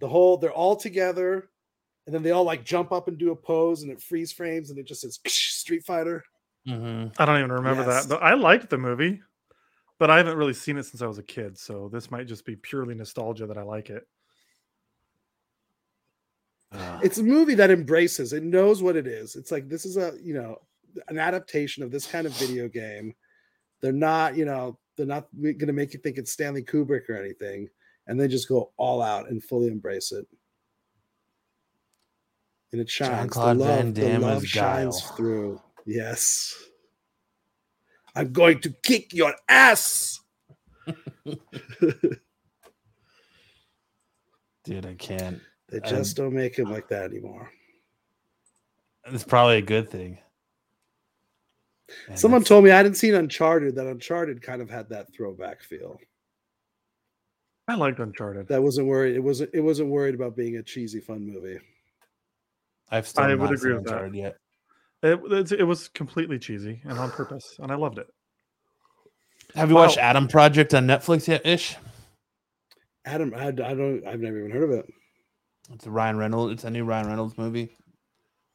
The 0.00 0.08
whole 0.08 0.36
they're 0.36 0.52
all 0.52 0.76
together, 0.76 1.50
and 2.06 2.14
then 2.14 2.22
they 2.22 2.30
all 2.30 2.44
like 2.44 2.64
jump 2.64 2.92
up 2.92 3.08
and 3.08 3.18
do 3.18 3.32
a 3.32 3.36
pose, 3.36 3.82
and 3.82 3.90
it 3.90 4.00
freeze 4.00 4.32
frames, 4.32 4.70
and 4.70 4.78
it 4.78 4.86
just 4.86 5.00
says 5.02 5.18
Street 5.26 5.84
Fighter. 5.84 6.22
Mhm. 6.66 7.12
I 7.18 7.24
don't 7.24 7.38
even 7.38 7.52
remember 7.52 7.82
Yes. 7.84 8.04
that. 8.06 8.08
But 8.14 8.22
I 8.22 8.34
liked 8.34 8.68
the 8.70 8.78
movie, 8.78 9.20
but 9.98 10.10
I 10.10 10.18
haven't 10.18 10.36
really 10.36 10.54
seen 10.54 10.76
it 10.78 10.84
since 10.84 11.02
I 11.02 11.06
was 11.06 11.18
a 11.18 11.22
kid. 11.22 11.58
So 11.58 11.88
this 11.92 12.10
might 12.10 12.26
just 12.26 12.44
be 12.44 12.56
purely 12.56 12.94
nostalgia 12.94 13.46
that 13.46 13.58
I 13.58 13.62
like 13.62 13.90
it. 13.90 14.06
Ugh. 16.72 17.00
It's 17.02 17.18
a 17.18 17.22
movie 17.22 17.54
that 17.54 17.70
embraces. 17.70 18.32
It 18.32 18.42
knows 18.42 18.82
what 18.82 18.96
it 18.96 19.06
is. 19.06 19.36
It's 19.36 19.50
like 19.50 19.68
this 19.68 19.84
is 19.86 19.96
a 19.96 20.12
you 20.22 20.34
know 20.34 20.58
an 21.08 21.18
adaptation 21.18 21.82
of 21.82 21.90
this 21.90 22.06
kind 22.06 22.26
of 22.26 22.32
video 22.34 22.68
game. 22.68 23.14
They're 23.80 23.92
not 23.92 24.36
you 24.36 24.44
know 24.44 24.78
they're 24.96 25.06
not 25.06 25.28
going 25.40 25.58
to 25.58 25.72
make 25.72 25.94
you 25.94 26.00
think 26.00 26.18
it's 26.18 26.32
Stanley 26.32 26.62
Kubrick 26.62 27.08
or 27.08 27.14
anything, 27.16 27.68
and 28.08 28.18
they 28.20 28.26
just 28.26 28.48
go 28.48 28.72
all 28.76 29.00
out 29.00 29.30
and 29.30 29.42
fully 29.42 29.68
embrace 29.68 30.10
it. 30.12 30.26
And 32.72 32.80
it 32.80 32.90
shines. 32.90 33.32
The 33.34 33.54
love, 33.54 33.94
the 33.94 34.18
love 34.18 34.44
shines 34.46 35.00
Guile. 35.00 35.16
through. 35.16 35.62
Yes. 35.86 36.54
I'm 38.14 38.32
going 38.32 38.60
to 38.62 38.70
kick 38.82 39.14
your 39.14 39.34
ass. 39.48 40.20
Dude, 44.64 44.86
I 44.86 44.94
can't. 44.94 45.40
They 45.70 45.78
Um, 45.80 45.84
just 45.88 46.16
don't 46.16 46.34
make 46.34 46.58
him 46.58 46.70
like 46.70 46.88
that 46.88 47.04
anymore. 47.10 47.50
It's 49.06 49.24
probably 49.24 49.58
a 49.58 49.62
good 49.62 49.88
thing. 49.90 50.18
Man, 52.08 52.18
Someone 52.18 52.44
told 52.44 52.64
me 52.64 52.70
I 52.70 52.76
hadn't 52.76 52.96
seen 52.96 53.14
Uncharted. 53.14 53.74
That 53.76 53.86
Uncharted 53.86 54.42
kind 54.42 54.60
of 54.60 54.68
had 54.68 54.90
that 54.90 55.12
throwback 55.14 55.62
feel. 55.62 55.98
I 57.68 57.74
liked 57.74 58.00
Uncharted. 58.00 58.48
That 58.48 58.62
wasn't 58.62 58.88
worried. 58.88 59.14
It 59.14 59.20
wasn't. 59.20 59.50
It 59.52 59.60
wasn't 59.60 59.90
worried 59.90 60.14
about 60.14 60.34
being 60.34 60.56
a 60.56 60.62
cheesy 60.62 61.00
fun 61.00 61.20
movie. 61.26 61.58
I've 62.90 63.06
still 63.06 63.24
I 63.24 63.28
not 63.34 63.38
would 63.40 63.48
seen 63.48 63.54
agree 63.56 63.74
with 63.74 63.84
that. 63.84 63.92
Uncharted 63.92 64.14
yet. 64.14 64.36
It, 65.02 65.20
it's- 65.32 65.52
it 65.52 65.62
was 65.64 65.88
completely 65.88 66.38
cheesy 66.38 66.80
and 66.84 66.98
on 66.98 67.10
purpose, 67.10 67.56
and 67.60 67.70
I 67.70 67.74
loved 67.76 67.98
it. 67.98 68.08
Have 69.54 69.68
you 69.68 69.76
Wow. 69.76 69.82
watched 69.82 69.98
Adam 69.98 70.26
Project 70.28 70.74
on 70.74 70.86
Netflix 70.86 71.28
yet, 71.28 71.44
Ish? 71.46 71.76
Adam, 73.04 73.32
I, 73.36 73.48
I 73.48 73.50
don't. 73.52 74.06
I've 74.06 74.20
never 74.20 74.38
even 74.38 74.50
heard 74.50 74.64
of 74.64 74.70
it. 74.70 74.86
It's 75.72 75.86
a 75.86 75.90
Ryan 75.90 76.16
Reynolds. 76.16 76.52
It's 76.54 76.64
a 76.64 76.70
new 76.70 76.84
Ryan 76.84 77.06
Reynolds 77.08 77.36
movie, 77.38 77.76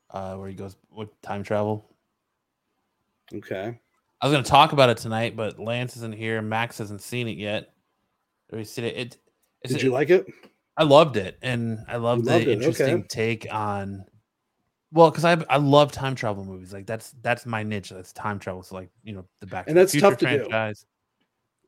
uh, 0.09 0.35
where 0.35 0.49
he 0.49 0.55
goes 0.55 0.75
with 0.91 1.09
time 1.21 1.43
travel. 1.43 1.87
Okay. 3.33 3.79
I 4.21 4.25
was 4.27 4.31
gonna 4.33 4.43
talk 4.43 4.71
about 4.73 4.89
it 4.89 4.97
tonight, 4.97 5.35
but 5.35 5.59
Lance 5.59 5.95
isn't 5.97 6.15
here. 6.15 6.41
Max 6.41 6.77
hasn't 6.79 7.01
seen 7.01 7.27
it 7.27 7.37
yet. 7.37 7.72
Seen 8.63 8.85
it. 8.85 8.95
it 8.95 9.17
Did 9.67 9.81
you 9.81 9.91
like 9.91 10.09
it? 10.09 10.25
I 10.77 10.83
loved 10.83 11.17
it, 11.17 11.37
and 11.41 11.79
I 11.87 11.97
loved 11.97 12.25
the 12.25 12.41
it, 12.41 12.47
interesting 12.47 12.99
okay. 12.99 13.07
take 13.07 13.47
on. 13.51 14.05
Well, 14.91 15.09
because 15.09 15.25
I 15.25 15.43
I 15.49 15.57
love 15.57 15.91
time 15.91 16.15
travel 16.15 16.45
movies. 16.45 16.73
Like 16.73 16.85
that's 16.85 17.11
that's 17.21 17.45
my 17.45 17.63
niche. 17.63 17.89
That's 17.89 18.13
time 18.13 18.39
travel. 18.39 18.63
So 18.63 18.75
like 18.75 18.89
you 19.03 19.13
know 19.13 19.25
the 19.39 19.47
Back 19.47 19.67
And 19.67 19.75
to 19.75 19.81
that's 19.81 19.91
the 19.91 19.99
Future 19.99 20.09
tough 20.11 20.19
to 20.19 20.73
do. 20.73 20.79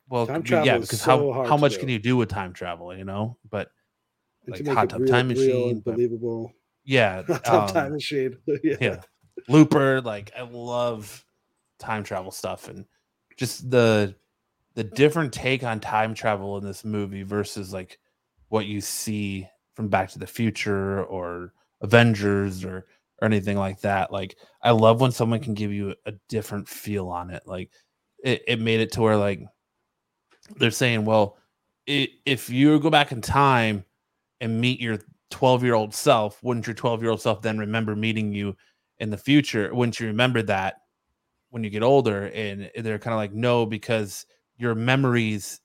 Well, 0.07 0.27
Time 0.27 0.43
travel 0.43 0.67
yeah, 0.67 0.77
because 0.77 1.01
so 1.01 1.33
how 1.33 1.43
how 1.45 1.57
much 1.57 1.79
can 1.79 1.89
you 1.89 1.97
do 1.97 2.15
with 2.15 2.29
time 2.29 2.53
travel? 2.53 2.95
You 2.95 3.05
know, 3.05 3.37
but 3.49 3.69
Like 4.47 4.65
Hot 4.67 4.89
Tub 4.89 5.01
real, 5.01 5.11
Time 5.11 5.27
Machine, 5.29 5.81
but- 5.83 5.95
believable. 5.95 6.53
yeah, 6.83 7.23
Hot 7.27 7.43
Tub 7.43 7.73
Time 7.73 7.87
um, 7.87 7.93
Machine. 7.93 8.37
yeah. 8.63 8.77
yeah 8.79 9.01
looper 9.47 10.01
like 10.01 10.31
i 10.37 10.41
love 10.41 11.25
time 11.79 12.03
travel 12.03 12.31
stuff 12.31 12.67
and 12.69 12.85
just 13.37 13.69
the 13.69 14.15
the 14.75 14.83
different 14.83 15.33
take 15.33 15.63
on 15.63 15.79
time 15.79 16.13
travel 16.13 16.57
in 16.57 16.63
this 16.63 16.83
movie 16.83 17.23
versus 17.23 17.73
like 17.73 17.99
what 18.49 18.65
you 18.65 18.81
see 18.81 19.47
from 19.73 19.87
back 19.87 20.09
to 20.09 20.19
the 20.19 20.27
future 20.27 21.03
or 21.05 21.53
avengers 21.81 22.63
or 22.63 22.85
or 23.21 23.25
anything 23.25 23.57
like 23.57 23.79
that 23.81 24.11
like 24.11 24.35
i 24.61 24.71
love 24.71 24.99
when 24.99 25.11
someone 25.11 25.39
can 25.39 25.53
give 25.53 25.71
you 25.71 25.95
a 26.05 26.13
different 26.27 26.67
feel 26.67 27.07
on 27.07 27.29
it 27.29 27.43
like 27.45 27.69
it, 28.23 28.43
it 28.47 28.59
made 28.59 28.79
it 28.81 28.91
to 28.91 29.01
where 29.01 29.17
like 29.17 29.41
they're 30.57 30.71
saying 30.71 31.05
well 31.05 31.37
i 31.89 32.07
if 32.25 32.49
you 32.49 32.79
go 32.79 32.89
back 32.89 33.11
in 33.11 33.21
time 33.21 33.83
and 34.41 34.59
meet 34.59 34.79
your 34.81 34.99
12 35.31 35.63
year 35.63 35.73
old 35.73 35.93
self 35.93 36.41
wouldn't 36.43 36.67
your 36.67 36.73
12 36.73 37.01
year 37.01 37.11
old 37.11 37.21
self 37.21 37.41
then 37.41 37.57
remember 37.57 37.95
meeting 37.95 38.33
you 38.33 38.55
in 38.99 39.09
the 39.09 39.17
future? 39.17 39.73
Wouldn't 39.73 39.99
you 39.99 40.07
remember 40.07 40.41
that 40.43 40.75
when 41.49 41.63
you 41.63 41.69
get 41.69 41.83
older? 41.83 42.27
And 42.27 42.69
they're 42.77 42.99
kind 42.99 43.13
of 43.13 43.19
like 43.19 43.33
no 43.33 43.65
because 43.65 44.25
your 44.57 44.75
memories 44.75 45.59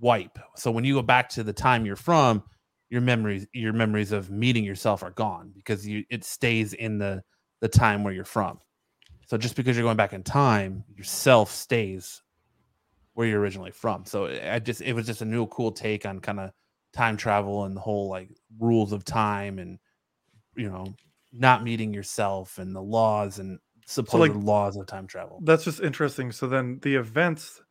wipe 0.00 0.38
so 0.56 0.70
when 0.70 0.84
you 0.84 0.94
go 0.94 1.02
back 1.02 1.28
to 1.28 1.42
the 1.42 1.52
time 1.52 1.86
you're 1.86 1.96
from 1.96 2.42
your 2.90 3.00
memories 3.00 3.46
your 3.52 3.72
memories 3.72 4.12
of 4.12 4.30
meeting 4.30 4.64
yourself 4.64 5.02
are 5.02 5.10
gone 5.10 5.50
because 5.54 5.86
you 5.86 6.04
it 6.10 6.24
stays 6.24 6.74
in 6.74 6.98
the 6.98 7.22
the 7.60 7.68
time 7.68 8.04
where 8.04 8.12
you're 8.12 8.24
from 8.24 8.58
so 9.26 9.38
just 9.38 9.56
because 9.56 9.76
you're 9.76 9.84
going 9.84 9.96
back 9.96 10.12
in 10.12 10.22
time 10.22 10.84
yourself 10.94 11.50
stays 11.50 12.22
where 13.14 13.26
you're 13.26 13.40
originally 13.40 13.70
from 13.70 14.04
so 14.04 14.26
i 14.50 14.58
just 14.58 14.82
it 14.82 14.92
was 14.92 15.06
just 15.06 15.22
a 15.22 15.24
new 15.24 15.46
cool 15.46 15.72
take 15.72 16.04
on 16.04 16.20
kind 16.20 16.38
of 16.38 16.50
time 16.92 17.16
travel 17.16 17.64
and 17.64 17.74
the 17.74 17.80
whole 17.80 18.08
like 18.08 18.28
rules 18.58 18.92
of 18.92 19.04
time 19.04 19.58
and 19.58 19.78
you 20.54 20.68
know 20.68 20.86
not 21.32 21.64
meeting 21.64 21.92
yourself 21.92 22.58
and 22.58 22.74
the 22.74 22.82
laws 22.82 23.38
and 23.38 23.58
supposed 23.86 24.34
laws 24.34 24.76
of 24.76 24.86
time 24.86 25.06
travel. 25.06 25.40
That's 25.42 25.64
just 25.64 25.80
interesting. 25.80 26.32
So 26.32 26.46
then 26.46 26.80
the 26.82 26.96
events 26.96 27.62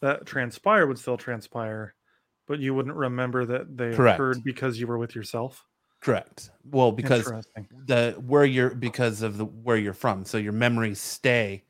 that 0.00 0.26
transpire 0.26 0.86
would 0.86 0.98
still 0.98 1.16
transpire, 1.16 1.94
but 2.46 2.58
you 2.60 2.74
wouldn't 2.74 2.94
remember 2.96 3.44
that 3.46 3.76
they 3.76 3.94
Correct. 3.94 4.16
occurred 4.16 4.44
because 4.44 4.78
you 4.78 4.86
were 4.86 4.98
with 4.98 5.14
yourself. 5.14 5.64
Correct. 6.00 6.50
Well, 6.70 6.92
because 6.92 7.24
the 7.86 8.14
where 8.26 8.44
you're 8.44 8.74
because 8.74 9.22
of 9.22 9.38
the 9.38 9.46
where 9.46 9.78
you're 9.78 9.94
from, 9.94 10.24
so 10.24 10.36
your 10.36 10.52
memories 10.52 11.00
stay. 11.00 11.64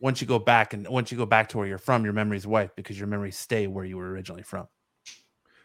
Once 0.00 0.20
you 0.20 0.26
go 0.26 0.38
back 0.38 0.72
and 0.74 0.86
once 0.88 1.10
you 1.10 1.18
go 1.18 1.26
back 1.26 1.48
to 1.50 1.58
where 1.58 1.66
you're 1.66 1.78
from, 1.78 2.04
your 2.04 2.12
memories 2.12 2.46
wipe 2.46 2.74
because 2.76 2.98
your 2.98 3.08
memories 3.08 3.36
stay 3.36 3.66
where 3.66 3.84
you 3.84 3.96
were 3.96 4.10
originally 4.10 4.42
from. 4.42 4.66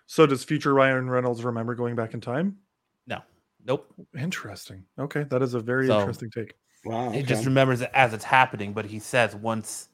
So 0.08 0.26
does 0.26 0.44
future 0.44 0.74
Ryan 0.74 1.10
Reynolds 1.10 1.44
remember 1.44 1.74
going 1.74 1.96
back 1.96 2.14
in 2.14 2.20
time? 2.20 2.58
No, 3.08 3.22
nope. 3.66 3.94
Interesting. 4.18 4.84
Okay, 5.00 5.24
that 5.30 5.42
is 5.42 5.54
a 5.54 5.60
very 5.62 5.88
So- 5.88 6.00
interesting 6.00 6.32
take. 6.32 6.56
Wow. 6.84 7.12
He 7.12 7.20
okay. 7.20 7.28
just 7.28 7.46
remembers 7.46 7.82
it 7.82 7.92
as 7.94 8.14
it's 8.14 8.24
happening, 8.24 8.74
but 8.74 8.86
he 8.86 9.00
says 9.00 9.36
once, 9.36 9.88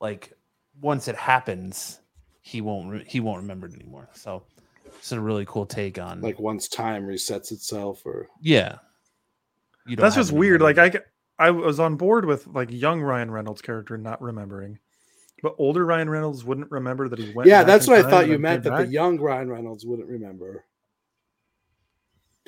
like 0.00 0.32
once 0.80 1.08
it 1.08 1.16
happens, 1.16 2.00
he 2.40 2.60
won't 2.60 2.90
re- 2.90 3.04
he 3.06 3.20
won't 3.20 3.38
remember 3.42 3.66
it 3.66 3.74
anymore. 3.74 4.08
So 4.12 4.42
it's 4.98 5.12
a 5.12 5.20
really 5.20 5.44
cool 5.46 5.66
take 5.66 5.98
on 5.98 6.20
like 6.20 6.38
once 6.38 6.68
time 6.68 7.06
resets 7.06 7.52
itself, 7.52 8.04
or 8.04 8.28
yeah. 8.40 8.78
You 9.86 9.96
don't 9.96 10.04
That's 10.04 10.16
just 10.16 10.32
weird. 10.32 10.60
Like 10.60 10.78
I 10.78 10.84
I, 10.84 10.88
g- 10.90 10.98
I 11.38 11.50
was 11.50 11.80
on 11.80 11.96
board 11.96 12.24
with 12.24 12.46
like 12.46 12.70
young 12.70 13.00
Ryan 13.00 13.30
Reynolds 13.30 13.62
character 13.62 13.96
not 13.96 14.20
remembering, 14.20 14.78
but 15.42 15.54
older 15.58 15.86
Ryan 15.86 16.10
Reynolds 16.10 16.44
wouldn't 16.44 16.70
remember 16.70 17.08
that 17.08 17.18
he 17.18 17.32
went. 17.32 17.48
yeah, 17.48 17.64
that's 17.64 17.86
what 17.86 17.98
I 17.98 18.02
time 18.02 18.10
thought 18.10 18.22
and 18.24 18.32
you 18.32 18.38
meant. 18.38 18.64
came 18.64 18.72
That 18.74 18.86
the 18.86 18.92
young 18.92 19.18
Ryan 19.18 19.50
Reynolds 19.50 19.86
wouldn't 19.86 20.08
remember 20.08 20.64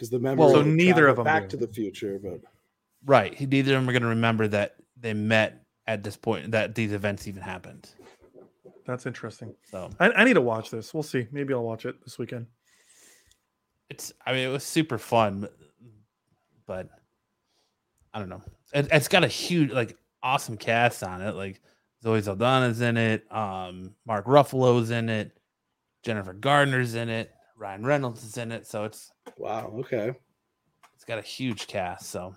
because 0.01 0.11
the 0.11 0.19
memory. 0.19 0.39
Well, 0.39 0.55
so 0.55 0.63
neither 0.63 1.09
of 1.09 1.17
them. 1.17 1.25
back 1.25 1.45
do. 1.45 1.59
to 1.59 1.67
the 1.67 1.73
future, 1.73 2.19
but 2.23 2.41
right. 3.05 3.39
Neither 3.39 3.75
of 3.75 3.81
them 3.81 3.89
are 3.89 3.93
going 3.93 4.03
to 4.03 4.09
remember 4.09 4.49
that 4.49 4.77
they 4.99 5.15
met 5.15 5.63
at 5.87 6.03
this 6.03 6.17
point 6.17 6.53
that 6.53 6.75
these 6.75 6.93
events 6.93 7.29
even 7.29 7.43
happened. 7.43 7.91
That's 8.91 9.07
interesting. 9.07 9.55
So 9.71 9.89
I, 10.01 10.11
I 10.11 10.25
need 10.25 10.35
to 10.35 10.41
watch 10.41 10.69
this. 10.71 10.93
We'll 10.93 11.05
see. 11.05 11.29
Maybe 11.31 11.55
I'll 11.55 11.63
watch 11.63 11.87
it 11.87 12.03
this 12.03 12.19
weekend. 12.19 12.47
it's 13.89 14.13
I 14.27 14.33
mean 14.33 14.49
it 14.49 14.53
was 14.53 14.65
super 14.65 14.99
fun, 14.99 15.43
but, 15.43 15.55
but 16.67 16.89
I 18.13 18.19
don't 18.19 18.29
know. 18.29 18.43
It, 18.75 18.89
it's 18.91 19.07
got 19.07 19.23
a 19.23 19.29
huge 19.29 19.71
like 19.71 19.97
awesome 20.25 20.57
cast 20.57 21.05
on 21.05 21.23
it. 21.23 21.37
Like 21.37 21.61
Zoe 22.03 22.21
Saldana's 22.21 22.81
in 22.81 22.97
it, 22.97 23.31
um, 23.33 23.95
Mark 24.05 24.27
Ruffalo's 24.27 24.91
in 24.91 25.09
it, 25.09 25.39
Jennifer 26.03 26.33
Gardner's 26.33 26.97
in 26.97 27.09
it, 27.09 27.31
Ryan 27.57 27.87
Reynolds 27.87 28.25
is 28.25 28.39
in 28.39 28.51
it. 28.51 28.67
So 28.67 28.83
it's 28.83 29.13
wow. 29.37 29.73
Okay. 29.79 30.13
it's 30.97 31.05
got 31.05 31.19
a 31.19 31.23
huge 31.23 31.69
cast. 31.69 32.11
So 32.11 32.35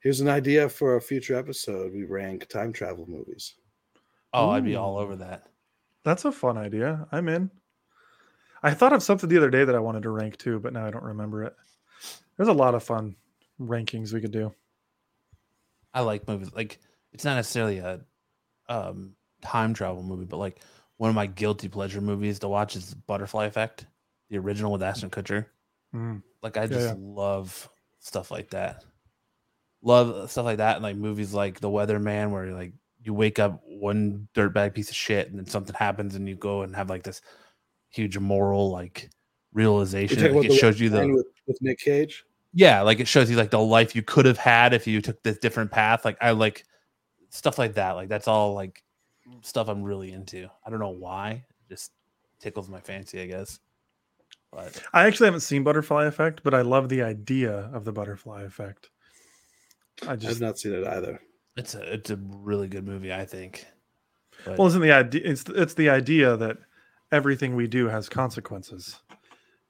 Here's 0.00 0.20
an 0.20 0.28
idea 0.28 0.68
for 0.68 0.96
a 0.96 1.00
future 1.00 1.34
episode. 1.36 1.92
We 1.92 2.04
rank 2.04 2.48
time 2.48 2.72
travel 2.72 3.06
movies. 3.08 3.54
oh, 4.32 4.50
I'd 4.50 4.64
be 4.64 4.76
all 4.76 4.98
over 4.98 5.16
that. 5.16 5.46
That's 6.04 6.24
a 6.24 6.32
fun 6.32 6.56
idea. 6.58 7.06
I'm 7.12 7.28
in. 7.28 7.50
I 8.62 8.74
thought 8.74 8.92
of 8.92 9.02
something 9.02 9.28
the 9.28 9.36
other 9.36 9.50
day 9.50 9.64
that 9.64 9.74
I 9.74 9.80
wanted 9.80 10.02
to 10.04 10.10
rank 10.10 10.36
too, 10.36 10.58
but 10.60 10.72
now 10.72 10.86
I 10.86 10.90
don't 10.90 11.02
remember 11.04 11.44
it. 11.44 11.54
There's 12.36 12.48
a 12.48 12.52
lot 12.52 12.74
of 12.74 12.82
fun 12.82 13.16
rankings 13.60 14.12
we 14.12 14.20
could 14.20 14.30
do. 14.32 14.54
I 15.94 16.00
like 16.00 16.26
movies. 16.26 16.52
Like 16.52 16.78
it's 17.12 17.24
not 17.24 17.34
necessarily 17.36 17.78
a 17.78 18.00
um, 18.68 19.14
time 19.42 19.74
travel 19.74 20.02
movie, 20.02 20.24
but 20.24 20.38
like 20.38 20.60
one 20.96 21.10
of 21.10 21.16
my 21.16 21.26
guilty 21.26 21.68
pleasure 21.68 22.00
movies 22.00 22.38
to 22.40 22.48
watch 22.48 22.76
is 22.76 22.94
Butterfly 22.94 23.46
Effect, 23.46 23.86
the 24.30 24.38
original 24.38 24.72
with 24.72 24.82
Ashton 24.82 25.10
Kutcher. 25.10 25.46
Mm. 25.94 26.22
Like 26.42 26.56
I 26.56 26.62
Yeah, 26.62 26.66
just 26.68 26.86
yeah. 26.88 26.94
love 26.98 27.68
stuff 27.98 28.30
like 28.30 28.50
that. 28.50 28.84
Love 29.82 30.10
uh, 30.10 30.26
stuff 30.26 30.44
like 30.44 30.58
that, 30.58 30.76
and 30.76 30.82
like 30.82 30.96
movies 30.96 31.34
like 31.34 31.60
The 31.60 31.68
Weatherman, 31.68 32.30
where 32.30 32.52
like 32.52 32.72
you 33.02 33.12
wake 33.14 33.38
up 33.38 33.60
one 33.64 34.28
dirtbag 34.34 34.74
piece 34.74 34.90
of 34.90 34.96
shit, 34.96 35.28
and 35.28 35.38
then 35.38 35.46
something 35.46 35.74
happens, 35.74 36.14
and 36.14 36.28
you 36.28 36.36
go 36.36 36.62
and 36.62 36.74
have 36.76 36.88
like 36.88 37.02
this 37.02 37.20
huge 37.90 38.16
moral 38.16 38.70
like 38.70 39.10
realization. 39.52 40.34
Like, 40.34 40.46
it 40.46 40.54
shows 40.54 40.80
you 40.80 40.88
the 40.88 41.08
with, 41.08 41.26
with 41.46 41.58
Nick 41.60 41.80
Cage. 41.80 42.24
yeah, 42.54 42.82
like 42.82 43.00
it 43.00 43.08
shows 43.08 43.30
you 43.30 43.36
like 43.36 43.50
the 43.50 43.58
life 43.58 43.96
you 43.96 44.02
could 44.02 44.24
have 44.24 44.38
had 44.38 44.72
if 44.72 44.86
you 44.86 45.00
took 45.00 45.22
this 45.22 45.38
different 45.38 45.70
path. 45.70 46.04
Like 46.04 46.16
I 46.20 46.30
like 46.30 46.64
stuff 47.30 47.58
like 47.58 47.74
that. 47.74 47.92
Like 47.92 48.08
that's 48.08 48.28
all 48.28 48.54
like 48.54 48.82
stuff 49.40 49.68
I'm 49.68 49.82
really 49.82 50.12
into. 50.12 50.48
I 50.64 50.70
don't 50.70 50.78
know 50.78 50.90
why. 50.90 51.44
It 51.48 51.68
just 51.68 51.90
tickles 52.38 52.68
my 52.68 52.80
fancy, 52.80 53.20
I 53.20 53.26
guess. 53.26 53.58
But 54.52 54.80
I 54.92 55.06
actually 55.06 55.26
haven't 55.26 55.40
seen 55.40 55.64
Butterfly 55.64 56.04
Effect, 56.04 56.42
but 56.44 56.54
I 56.54 56.60
love 56.60 56.88
the 56.88 57.02
idea 57.02 57.70
of 57.72 57.84
the 57.84 57.92
Butterfly 57.92 58.42
Effect. 58.42 58.90
I 60.06 60.12
I've 60.12 60.40
not 60.40 60.58
seen 60.58 60.72
it 60.74 60.86
either. 60.86 61.20
it's 61.56 61.74
a 61.74 61.92
it's 61.94 62.10
a 62.10 62.16
really 62.16 62.68
good 62.68 62.86
movie, 62.86 63.12
I 63.12 63.24
think. 63.24 63.66
But 64.44 64.58
well, 64.58 64.66
isn't 64.68 64.80
the 64.80 64.92
idea? 64.92 65.22
It's 65.24 65.44
it's 65.48 65.74
the 65.74 65.90
idea 65.90 66.36
that 66.36 66.58
everything 67.12 67.54
we 67.54 67.66
do 67.66 67.88
has 67.88 68.08
consequences. 68.08 69.00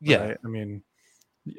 yeah, 0.01 0.29
right? 0.29 0.39
I 0.45 0.49
mean, 0.49 0.83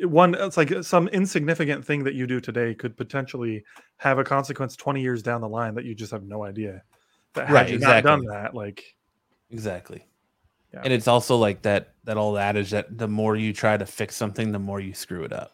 one 0.01 0.33
it's 0.35 0.57
like 0.57 0.83
some 0.83 1.07
insignificant 1.09 1.85
thing 1.85 2.03
that 2.05 2.13
you 2.15 2.25
do 2.25 2.39
today 2.39 2.73
could 2.73 2.95
potentially 2.97 3.63
have 3.97 4.17
a 4.17 4.23
consequence 4.23 4.75
20 4.75 5.01
years 5.01 5.21
down 5.21 5.41
the 5.41 5.49
line 5.49 5.75
that 5.75 5.85
you 5.85 5.93
just 5.93 6.11
have 6.11 6.23
no 6.23 6.43
idea. 6.43 6.83
That 7.33 7.49
had 7.49 7.53
Right, 7.53 7.69
you 7.69 7.79
not 7.79 8.03
done 8.03 8.21
exactly. 8.21 8.27
that, 8.27 8.53
like 8.55 8.95
exactly. 9.49 10.07
Yeah. 10.73 10.81
And 10.83 10.93
it's 10.93 11.07
also 11.07 11.37
like 11.37 11.61
that 11.63 11.93
that 12.05 12.17
old 12.17 12.37
adage 12.37 12.71
that 12.71 12.97
the 12.97 13.07
more 13.07 13.35
you 13.35 13.53
try 13.53 13.77
to 13.77 13.85
fix 13.85 14.15
something, 14.15 14.51
the 14.51 14.59
more 14.59 14.79
you 14.79 14.93
screw 14.93 15.23
it 15.23 15.33
up. 15.33 15.51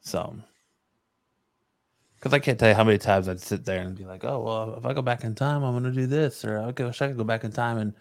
So 0.00 0.36
because 2.20 2.34
I 2.34 2.38
can't 2.38 2.58
tell 2.58 2.68
you 2.68 2.74
how 2.74 2.84
many 2.84 2.98
times 2.98 3.28
I'd 3.28 3.40
sit 3.40 3.64
there 3.64 3.80
and 3.80 3.96
be 3.96 4.04
like, 4.04 4.24
"Oh, 4.24 4.40
well, 4.42 4.74
if 4.76 4.84
I 4.84 4.92
go 4.92 5.02
back 5.02 5.24
in 5.24 5.34
time, 5.34 5.64
I'm 5.64 5.72
going 5.72 5.84
to 5.84 5.90
do 6.00 6.06
this," 6.06 6.44
or 6.44 6.58
"I 6.58 6.66
wish 6.82 7.00
I 7.02 7.08
could 7.08 7.16
go 7.16 7.24
back 7.24 7.44
in 7.44 7.50
time 7.52 7.78
and 7.78 7.94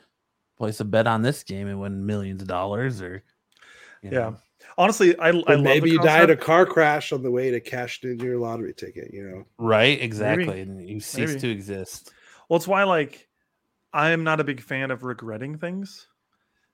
place 0.58 0.80
a 0.82 0.86
bet 0.86 1.08
on 1.08 1.22
this 1.22 1.42
game 1.44 1.68
and 1.68 1.80
win 1.80 2.06
millions 2.06 2.42
of 2.42 2.48
dollars," 2.48 3.02
or 3.02 3.24
you 4.02 4.12
Yeah. 4.12 4.20
know. 4.20 4.38
honestly, 4.78 5.18
I, 5.20 5.28
I 5.30 5.32
love 5.32 5.62
maybe 5.62 5.90
the 5.90 5.94
you 5.96 6.00
died 6.02 6.30
a 6.30 6.36
car 6.36 6.66
crash 6.66 7.12
on 7.14 7.24
the 7.24 7.32
way 7.32 7.50
to 7.52 7.60
cash 7.62 8.04
in 8.04 8.20
your 8.20 8.38
lottery 8.38 8.74
ticket. 8.74 9.14
You 9.14 9.24
know, 9.30 9.46
right, 9.58 10.00
exactly, 10.02 10.62
and 10.62 10.86
you 10.88 11.00
cease 11.00 11.30
Maybe. 11.30 11.40
to 11.42 11.50
exist. 11.50 12.12
Well, 12.50 12.58
it's 12.58 12.68
why 12.68 12.84
like 12.84 13.28
I 13.94 14.10
am 14.12 14.24
not 14.26 14.40
a 14.40 14.44
big 14.44 14.62
fan 14.62 14.92
of 14.92 15.04
regretting 15.04 15.58
things 15.58 16.08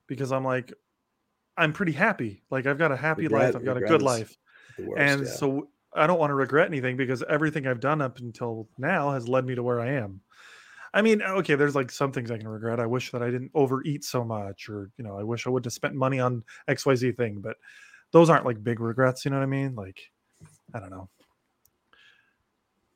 because 0.08 0.32
I'm 0.32 0.44
like 0.44 0.74
I'm 1.58 1.74
pretty 1.74 1.92
happy. 1.94 2.44
Like 2.50 2.66
I've 2.66 2.78
got 2.80 2.92
a 2.92 2.98
happy 2.98 3.24
Regret- 3.24 3.42
life. 3.54 3.56
I've 3.56 3.66
got 3.66 3.78
a 3.78 3.82
good 3.82 4.02
life. 4.02 4.36
worst. 4.80 5.00
and 5.00 5.26
yeah. 5.26 5.32
so 5.32 5.70
I 5.96 6.08
don't 6.08 6.20
want 6.20 6.32
to 6.32 6.36
regret 6.36 6.68
anything 6.68 6.98
because 6.98 7.24
everything 7.30 7.68
I've 7.68 7.80
done 7.80 8.02
up 8.02 8.20
until 8.20 8.68
now 8.78 9.12
has 9.12 9.28
led 9.28 9.46
me 9.46 9.56
to 9.56 9.64
where 9.64 9.80
I 9.80 9.94
am. 9.94 10.22
I 10.94 11.02
mean, 11.02 11.22
uh, 11.22 11.34
okay, 11.36 11.56
there's 11.56 11.76
like 11.76 11.92
some 11.92 12.12
things 12.12 12.32
I 12.32 12.38
can 12.38 12.48
regret. 12.48 12.80
I 12.80 12.86
wish 12.86 13.12
that 13.12 13.22
I 13.22 13.30
didn't 13.30 13.52
overeat 13.54 14.04
so 14.04 14.24
much, 14.24 14.70
or 14.70 14.90
you 14.98 15.04
know, 15.04 15.18
I 15.18 15.24
wish 15.24 15.46
I 15.46 15.50
wouldn't 15.50 15.66
have 15.66 15.74
spent 15.74 15.94
money 15.94 16.20
on 16.20 16.44
XYZ 16.70 17.18
thing, 17.18 17.42
but 17.42 17.58
those 18.12 18.30
aren't 18.30 18.46
like 18.46 18.64
big 18.64 18.80
regrets, 18.80 19.26
you 19.26 19.32
know 19.32 19.38
what 19.38 19.44
I 19.44 19.48
mean? 19.48 19.76
Like, 19.76 20.00
I 20.74 20.80
don't 20.80 20.92
know. 20.92 21.10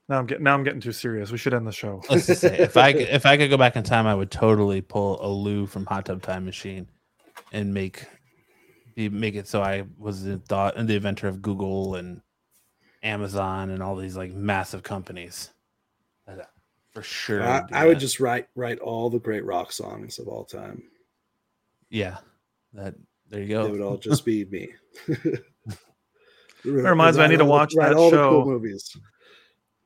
Now 0.08 0.18
I'm 0.18 0.26
getting 0.26 0.44
now 0.44 0.56
I'm 0.56 0.64
getting 0.64 0.82
too 0.82 0.92
serious. 0.92 1.32
We 1.32 1.38
should 1.38 1.54
end 1.54 1.68
the 1.68 1.72
show. 1.72 2.02
Let's 2.10 2.26
just 2.26 2.42
say, 2.42 2.58
if 2.58 2.78
I 2.78 2.90
if 2.90 3.26
I 3.26 3.38
could 3.38 3.50
go 3.50 3.58
back 3.58 3.76
in 3.76 3.84
time, 3.84 4.08
I 4.08 4.16
would 4.16 4.32
totally 4.32 4.82
pull 4.82 5.24
a 5.24 5.30
Lou 5.30 5.68
from 5.68 5.86
Hot 5.86 6.06
Tub 6.06 6.22
Time 6.24 6.46
Machine 6.46 6.88
and 7.52 7.74
make 7.74 8.08
make 8.96 9.36
it 9.36 9.48
so 9.48 9.62
I 9.62 9.84
was 9.98 10.24
the 10.24 10.40
thought 10.40 10.78
and 10.78 10.88
the 10.90 10.96
inventor 10.96 11.28
of 11.28 11.42
Google 11.42 11.96
and 11.96 12.22
Amazon 13.04 13.70
and 13.70 13.82
all 13.82 13.96
these 13.96 14.18
like 14.18 14.34
massive 14.34 14.84
companies. 14.84 15.52
For 16.92 17.04
sure, 17.04 17.44
I, 17.44 17.66
I 17.72 17.86
would 17.86 18.00
just 18.00 18.20
write 18.20 18.48
write 18.56 18.80
all 18.80 19.10
the 19.10 19.20
great 19.20 19.46
rock 19.46 19.72
songs 19.72 20.20
of 20.20 20.28
all 20.28 20.44
time. 20.44 20.84
yeah. 21.90 22.18
That 22.74 22.96
there 23.30 23.42
you 23.42 23.48
go. 23.48 23.66
It 23.66 23.72
would 23.72 23.82
all 23.82 23.98
just 23.98 24.26
be 24.26 24.46
me. 24.46 24.70
That 26.66 26.90
reminds 26.90 27.18
me, 27.18 27.24
I 27.24 27.28
need 27.28 27.38
to 27.38 27.46
watch 27.46 27.74
that 27.76 27.94
all 27.94 28.10
the 28.10 28.18
show. 28.18 28.44
cool 28.44 28.46
movies. 28.46 28.96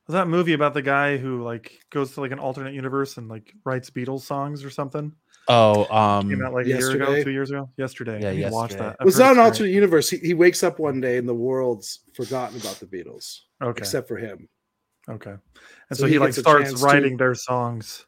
Was 0.06 0.14
that 0.14 0.28
movie 0.28 0.52
about 0.54 0.74
the 0.74 0.82
guy 0.82 1.16
who 1.16 1.42
like 1.42 1.78
goes 1.90 2.12
to 2.14 2.20
like 2.20 2.32
an 2.32 2.38
alternate 2.38 2.74
universe 2.74 3.16
and 3.16 3.28
like 3.28 3.54
writes 3.64 3.90
Beatles 3.90 4.22
songs 4.22 4.64
or 4.64 4.70
something? 4.70 5.12
Oh, 5.48 5.84
um, 5.94 6.30
Came 6.30 6.44
out 6.44 6.54
like 6.54 6.64
a 6.66 6.68
year 6.68 6.78
ago, 6.78 6.98
yesterday? 6.98 7.24
two 7.24 7.30
years 7.30 7.50
ago, 7.50 7.68
yesterday. 7.76 8.20
Yeah, 8.22 8.30
I 8.30 8.34
need 8.34 8.42
to 8.44 8.50
watch 8.50 8.70
yesterday. 8.70 8.88
that. 8.90 8.96
I've 9.00 9.04
was 9.04 9.16
that 9.16 9.28
an 9.30 9.34
great. 9.34 9.44
alternate 9.44 9.70
universe? 9.70 10.08
He, 10.10 10.16
he 10.18 10.34
wakes 10.34 10.62
up 10.62 10.78
one 10.78 11.00
day 11.00 11.18
and 11.18 11.28
the 11.28 11.34
world's 11.34 12.00
forgotten 12.14 12.58
about 12.60 12.76
the 12.80 12.86
Beatles, 12.86 13.40
Okay. 13.62 13.78
except 13.78 14.08
for 14.08 14.16
him. 14.16 14.48
Okay. 15.08 15.30
And 15.32 15.40
So 15.92 16.02
so, 16.02 16.06
he 16.06 16.14
he, 16.14 16.18
like 16.18 16.32
starts 16.32 16.70
chance 16.70 16.80
to- 16.80 16.86
writing 16.86 17.16
their 17.18 17.34
songs. 17.34 18.06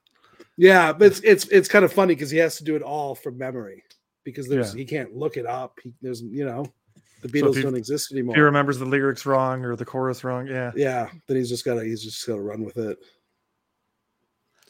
Yeah, 0.56 0.94
but 0.94 1.08
it's 1.08 1.20
it's 1.20 1.46
it's 1.48 1.68
kind 1.68 1.84
of 1.84 1.92
funny 1.92 2.14
because 2.14 2.30
he 2.30 2.38
has 2.38 2.56
to 2.56 2.64
do 2.64 2.76
it 2.76 2.80
all 2.82 3.14
from 3.14 3.36
memory 3.36 3.82
because 4.24 4.48
there's 4.48 4.74
Yeah. 4.74 4.78
he 4.78 4.84
can't 4.86 5.14
look 5.14 5.36
it 5.36 5.44
up. 5.44 5.78
He, 5.82 5.92
there's 6.00 6.22
you 6.22 6.46
know 6.46 6.64
the 7.20 7.28
if 7.28 7.32
Beatles 7.34 7.56
he- 7.56 7.62
don't 7.62 7.76
exist 7.76 8.10
If 8.12 8.34
he 8.34 8.40
remembers 8.40 8.78
the 8.78 8.86
lyrics 8.86 9.26
wrong 9.26 9.62
or 9.66 9.76
the 9.76 9.84
chorus 9.84 10.24
wrong, 10.24 10.46
yeah. 10.46 10.72
yeah, 10.74 11.10
then 11.28 11.36
he's 11.36 11.50
just 11.50 11.66
gotta 11.66 11.84
he's 11.84 12.02
just 12.02 12.26
gotta 12.26 12.40
run 12.40 12.64
with 12.64 12.78
it. 12.78 12.96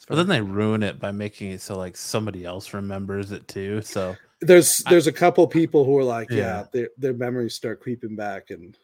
But 0.07 0.15
then 0.15 0.27
they 0.27 0.41
ruin 0.41 0.83
it 0.83 0.99
by 0.99 1.11
making 1.11 1.51
it 1.51 1.61
so 1.61 1.77
like 1.77 1.97
somebody 1.97 2.45
else 2.45 2.73
remembers 2.73 3.31
it 3.31 3.47
too. 3.47 3.81
So 3.81 4.15
There's 4.41 4.79
there's 4.89 5.07
a 5.07 5.11
couple 5.11 5.45
people 5.47 5.83
who 5.83 5.97
are 5.97 6.03
like, 6.03 6.29
yeah, 6.29 6.35
Yeah. 6.37 6.63
their 6.71 6.89
their 6.97 7.13
memories 7.13 7.53
start 7.53 7.81
creeping 7.81 8.15
back 8.15 8.49
and 8.49 8.77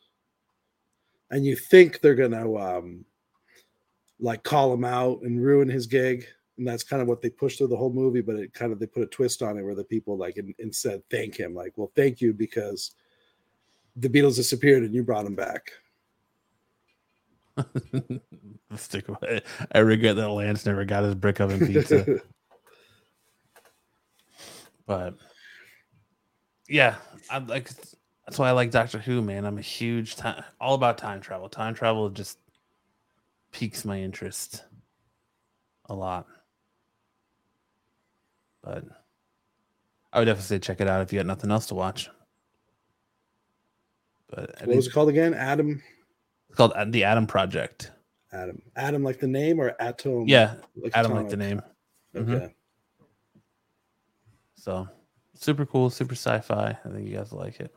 and 1.32 1.46
you 1.46 1.56
think 1.56 2.02
they're 2.02 2.16
gonna 2.16 2.54
um 2.56 3.06
like 4.20 4.44
call 4.44 4.74
him 4.74 4.86
out 4.86 5.22
and 5.22 5.44
ruin 5.44 5.70
his 5.70 5.88
gig. 5.88 6.26
And 6.58 6.68
that's 6.68 6.84
kind 6.84 7.02
of 7.02 7.08
what 7.08 7.22
they 7.22 7.32
push 7.32 7.58
through 7.58 7.70
the 7.70 7.78
whole 7.78 7.92
movie, 7.92 8.22
but 8.22 8.36
it 8.36 8.54
kind 8.54 8.72
of 8.72 8.80
they 8.80 8.86
put 8.86 9.02
a 9.02 9.08
twist 9.08 9.42
on 9.42 9.58
it 9.58 9.64
where 9.64 9.74
the 9.74 9.84
people 9.84 10.18
like 10.18 10.38
in, 10.38 10.54
instead 10.60 11.02
thank 11.10 11.36
him, 11.36 11.56
like, 11.56 11.74
well, 11.78 11.92
thank 11.96 12.22
you 12.22 12.32
because 12.32 12.92
the 13.96 14.08
Beatles 14.08 14.36
disappeared 14.36 14.84
and 14.84 14.94
you 14.94 15.04
brought 15.04 15.24
them 15.24 15.36
back. 15.36 15.72
stick 18.76 19.06
it. 19.22 19.46
I 19.72 19.80
regret 19.80 20.16
that 20.16 20.30
Lance 20.30 20.66
never 20.66 20.86
got 20.86 21.04
his 21.04 21.16
brick 21.16 21.40
oven 21.40 21.66
pizza. 21.66 22.22
but 24.86 25.16
yeah, 26.68 26.96
I 27.30 27.40
like 27.40 27.70
that's 28.26 28.40
why 28.40 28.50
I 28.50 28.52
like 28.52 28.72
Doctor 28.72 29.00
Who, 29.00 29.22
man. 29.22 29.46
I'm 29.46 29.58
a 29.58 29.62
huge 29.62 30.16
time 30.16 30.44
all 30.60 30.76
about 30.76 30.98
time 30.98 31.22
travel. 31.22 31.50
Time 31.50 31.74
travel 31.74 32.10
just 32.10 32.38
piques 33.52 33.86
my 33.86 34.00
interest 34.00 34.64
a 35.86 35.94
lot. 35.94 36.28
But 38.64 38.86
I 40.12 40.20
would 40.20 40.26
definitely 40.26 40.48
say 40.48 40.60
check 40.60 40.80
it 40.80 40.88
out 40.88 41.02
if 41.02 41.12
you 41.12 41.20
got 41.20 41.26
nothing 41.26 41.52
else 41.52 41.68
to 41.68 41.76
watch. 41.76 42.10
But 44.30 44.56
what 44.66 44.76
was 44.76 44.88
it 44.88 44.94
called 44.94 45.10
again? 45.10 45.34
Adam. 45.34 45.82
It's 46.54 46.58
called 46.58 46.74
The 46.94 47.04
Adam 47.04 47.26
Project. 47.26 47.92
Adam. 48.32 48.62
Adam 48.76 49.04
like 49.04 49.20
the 49.20 49.26
name 49.28 49.60
or 49.60 49.76
Atom? 49.80 50.28
Yeah, 50.28 50.54
like 50.76 50.92
Adam 50.96 51.14
like 51.14 51.30
the 51.30 51.38
name. 51.38 51.64
Okay. 52.16 52.32
Mhm. 52.32 52.54
So 54.56 54.88
super 55.34 55.66
cool, 55.66 55.90
super 55.90 56.14
sci-fi. 56.14 56.78
I 56.86 56.90
think 56.90 57.08
you 57.08 57.18
guys 57.18 57.32
will 57.32 57.40
like 57.40 57.60
it. 57.60 57.74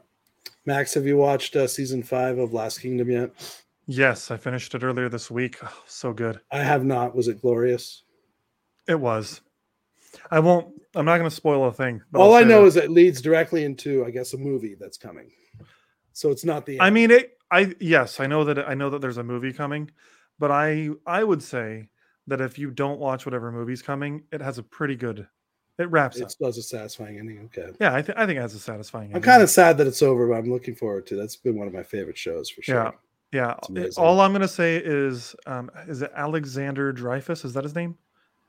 Max, 0.66 0.92
have 0.94 1.06
you 1.06 1.16
watched 1.16 1.56
uh, 1.56 1.66
season 1.66 2.02
five 2.02 2.36
of 2.38 2.52
Last 2.52 2.80
Kingdom 2.80 3.10
yet? 3.10 3.30
Yes, 3.86 4.30
I 4.30 4.36
finished 4.36 4.74
it 4.74 4.82
earlier 4.82 5.08
this 5.08 5.30
week. 5.30 5.56
Oh, 5.62 5.82
so 5.86 6.12
good. 6.12 6.40
I 6.50 6.58
have 6.58 6.84
not. 6.84 7.14
Was 7.16 7.28
it 7.28 7.40
glorious? 7.40 8.02
It 8.86 9.00
was. 9.00 9.40
I 10.30 10.38
won't. 10.40 10.68
I'm 10.94 11.04
not 11.06 11.18
going 11.18 11.28
to 11.30 11.34
spoil 11.34 11.64
a 11.66 11.72
thing. 11.72 12.02
but 12.12 12.20
All 12.20 12.32
I'll 12.32 12.34
I 12.38 12.42
say 12.42 12.48
know 12.48 12.60
that- 12.62 12.66
is 12.68 12.76
it 12.76 12.90
leads 12.90 13.22
directly 13.22 13.64
into, 13.64 14.04
I 14.04 14.10
guess, 14.10 14.34
a 14.34 14.38
movie 14.38 14.76
that's 14.78 14.96
coming. 14.98 15.30
So 16.12 16.30
it's 16.30 16.44
not 16.44 16.66
the. 16.66 16.80
I 16.80 16.90
mean, 16.90 17.10
it. 17.10 17.35
I 17.50 17.74
yes, 17.80 18.20
I 18.20 18.26
know 18.26 18.44
that. 18.44 18.68
I 18.68 18.74
know 18.74 18.90
that 18.90 19.00
there's 19.00 19.18
a 19.18 19.22
movie 19.24 19.52
coming, 19.52 19.90
but 20.38 20.50
I 20.50 20.90
I 21.06 21.22
would 21.24 21.42
say 21.42 21.88
that 22.26 22.40
if 22.40 22.58
you 22.58 22.70
don't 22.70 22.98
watch 22.98 23.24
whatever 23.24 23.52
movie's 23.52 23.82
coming, 23.82 24.24
it 24.32 24.40
has 24.40 24.58
a 24.58 24.62
pretty 24.62 24.96
good. 24.96 25.26
It 25.78 25.90
wraps 25.90 26.20
up. 26.20 26.28
it 26.30 26.36
does 26.40 26.56
a 26.58 26.62
satisfying 26.62 27.18
ending. 27.18 27.38
Okay. 27.54 27.70
Yeah, 27.78 27.94
I, 27.94 28.00
th- 28.02 28.16
I 28.16 28.24
think 28.26 28.38
it 28.38 28.40
has 28.40 28.54
a 28.54 28.58
satisfying. 28.58 29.04
Ending. 29.06 29.16
I'm 29.16 29.22
kind 29.22 29.42
of 29.42 29.50
sad 29.50 29.76
that 29.78 29.86
it's 29.86 30.00
over, 30.02 30.26
but 30.26 30.34
I'm 30.34 30.50
looking 30.50 30.74
forward 30.74 31.06
to. 31.08 31.16
That's 31.16 31.36
been 31.36 31.56
one 31.58 31.66
of 31.68 31.74
my 31.74 31.82
favorite 31.82 32.16
shows 32.16 32.48
for 32.48 32.62
sure. 32.62 32.74
Yeah. 32.74 32.90
Yeah. 33.32 33.54
It's 33.58 33.68
it- 33.68 33.72
amazing. 33.78 34.04
all 34.04 34.20
I'm 34.20 34.32
gonna 34.32 34.48
say 34.48 34.76
is, 34.78 35.36
um, 35.46 35.70
is 35.86 36.00
it 36.02 36.10
Alexander 36.16 36.92
Dreyfus? 36.92 37.44
Is 37.44 37.52
that 37.54 37.62
his 37.64 37.74
name? 37.74 37.96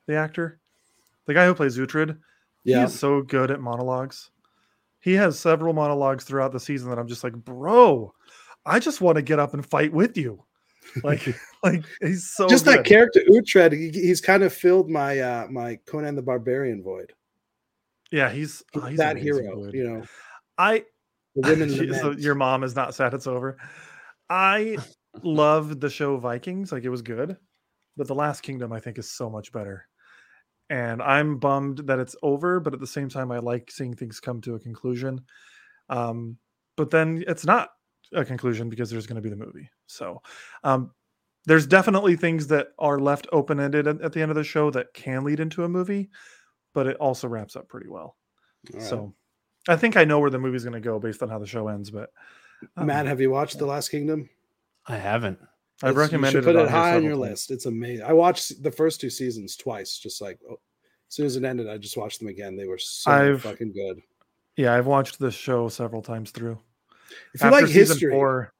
The 0.07 0.15
actor, 0.15 0.59
the 1.25 1.33
guy 1.33 1.45
who 1.45 1.53
plays 1.53 1.77
Uhtred. 1.77 2.17
Yeah. 2.63 2.85
is 2.85 2.97
so 2.97 3.21
good 3.21 3.51
at 3.51 3.59
monologues. 3.61 4.29
he 4.99 5.13
has 5.13 5.39
several 5.39 5.73
monologues 5.73 6.23
throughout 6.23 6.51
the 6.51 6.59
season 6.59 6.89
that 6.89 6.97
I'm 6.99 7.07
just 7.07 7.23
like, 7.23 7.33
bro, 7.33 8.13
I 8.67 8.79
just 8.79 9.01
want 9.01 9.15
to 9.15 9.21
get 9.21 9.39
up 9.39 9.53
and 9.53 9.65
fight 9.65 9.91
with 9.93 10.17
you. 10.17 10.43
Like, 11.03 11.21
like 11.63 11.83
he's 12.01 12.31
so 12.33 12.47
Just 12.47 12.63
good. 12.63 12.77
that 12.79 12.85
character 12.85 13.19
Uhtred, 13.29 13.73
he, 13.73 13.89
he's 13.91 14.21
kind 14.21 14.41
of 14.41 14.53
filled 14.53 14.89
my 14.89 15.19
uh 15.19 15.47
my 15.49 15.77
Conan 15.85 16.15
the 16.15 16.21
Barbarian 16.21 16.81
void. 16.81 17.11
Yeah, 18.09 18.29
he's, 18.31 18.63
oh, 18.73 18.81
he's 18.81 18.97
that 18.97 19.17
hero, 19.17 19.65
dude. 19.65 19.73
you 19.73 19.83
know, 19.83 20.03
I 20.57 20.85
the 21.35 21.49
women 21.49 21.69
She- 21.75 21.93
so 21.93 22.11
your 22.11 22.35
mom 22.35 22.63
is 22.63 22.73
not 22.73 22.95
sad 22.95 23.13
it's 23.13 23.27
over. 23.27 23.57
I 24.29 24.77
loved 25.23 25.81
the 25.81 25.89
show 25.89 26.17
Vikings, 26.17 26.71
like 26.71 26.85
it 26.85 26.89
was 26.89 27.01
good, 27.01 27.35
but 27.97 28.07
The 28.07 28.15
Last 28.15 28.41
Kingdom 28.41 28.71
I 28.71 28.79
think 28.79 28.97
is 28.97 29.11
so 29.11 29.29
much 29.29 29.51
better. 29.51 29.87
And 30.69 31.01
I'm 31.01 31.37
bummed 31.37 31.79
that 31.87 31.99
it's 31.99 32.15
over, 32.23 32.61
but 32.61 32.73
at 32.73 32.79
the 32.79 32.87
same 32.87 33.09
time 33.09 33.31
I 33.31 33.39
like 33.39 33.69
seeing 33.71 33.93
things 33.93 34.21
come 34.21 34.39
to 34.41 34.55
a 34.55 34.59
conclusion. 34.59 35.19
Um, 35.89 36.37
but 36.77 36.91
then 36.91 37.23
it's 37.27 37.45
not 37.45 37.69
a 38.13 38.23
conclusion 38.25 38.69
because 38.69 38.89
there's 38.89 39.07
going 39.07 39.15
to 39.15 39.21
be 39.21 39.29
the 39.29 39.35
movie. 39.35 39.69
So, 39.87 40.21
um, 40.63 40.91
there's 41.45 41.65
definitely 41.65 42.15
things 42.17 42.47
that 42.47 42.67
are 42.77 42.99
left 42.99 43.27
open 43.31 43.59
ended 43.59 43.87
at, 43.87 44.01
at 44.01 44.11
the 44.13 44.21
end 44.21 44.31
of 44.31 44.35
the 44.35 44.43
show 44.43 44.69
that 44.71 44.93
can 44.93 45.23
lead 45.23 45.39
into 45.39 45.63
a 45.63 45.69
movie, 45.69 46.09
but 46.73 46.87
it 46.87 46.97
also 46.97 47.27
wraps 47.27 47.55
up 47.55 47.69
pretty 47.69 47.87
well. 47.87 48.17
All 48.73 48.79
right. 48.79 48.83
So, 48.89 49.13
I 49.69 49.75
think 49.75 49.95
I 49.97 50.03
know 50.05 50.19
where 50.19 50.29
the 50.29 50.39
movie's 50.39 50.63
going 50.63 50.73
to 50.73 50.79
go 50.79 50.99
based 50.99 51.21
on 51.23 51.29
how 51.29 51.39
the 51.39 51.45
show 51.47 51.67
ends. 51.67 51.89
But 51.91 52.09
um, 52.75 52.87
Matt, 52.87 53.05
have 53.05 53.19
you 53.21 53.29
watched 53.31 53.59
The 53.59 53.65
Last 53.65 53.89
Kingdom? 53.89 54.29
I 54.87 54.95
haven't. 54.97 55.39
I've 55.83 55.91
It's- 55.97 56.11
you 56.11 56.25
should 56.31 56.43
put 56.43 56.55
it, 56.55 56.63
it, 56.63 56.69
high 56.69 56.95
on 56.95 57.03
your 57.03 57.11
times. 57.13 57.21
list. 57.21 57.51
It's 57.51 57.65
amazing. 57.65 58.05
I 58.05 58.13
watched 58.13 58.63
the 58.63 58.71
first 58.71 58.99
two 58.99 59.09
seasons 59.09 59.55
twice, 59.55 59.99
just 59.99 60.21
like 60.21 60.39
oh, 60.49 60.53
as 60.53 61.13
soon 61.15 61.25
as 61.25 61.35
it 61.35 61.43
ended, 61.43 61.69
I 61.69 61.77
just 61.77 61.97
watched 61.97 62.19
them 62.19 62.29
again. 62.29 62.55
They 62.57 62.65
were 62.67 62.77
so 62.77 63.11
I've- 63.11 63.37
fucking 63.39 63.73
good. 63.73 64.01
Yeah, 64.55 64.73
I've 64.73 64.87
watched 64.87 65.19
this 65.19 65.35
show 65.35 65.69
several 65.69 66.01
times 66.01 66.31
through. 66.31 66.57
If 67.33 67.41
you 67.41 67.47
After 67.47 67.61
like 67.61 67.69
history, 67.69 68.11
four, 68.11 68.53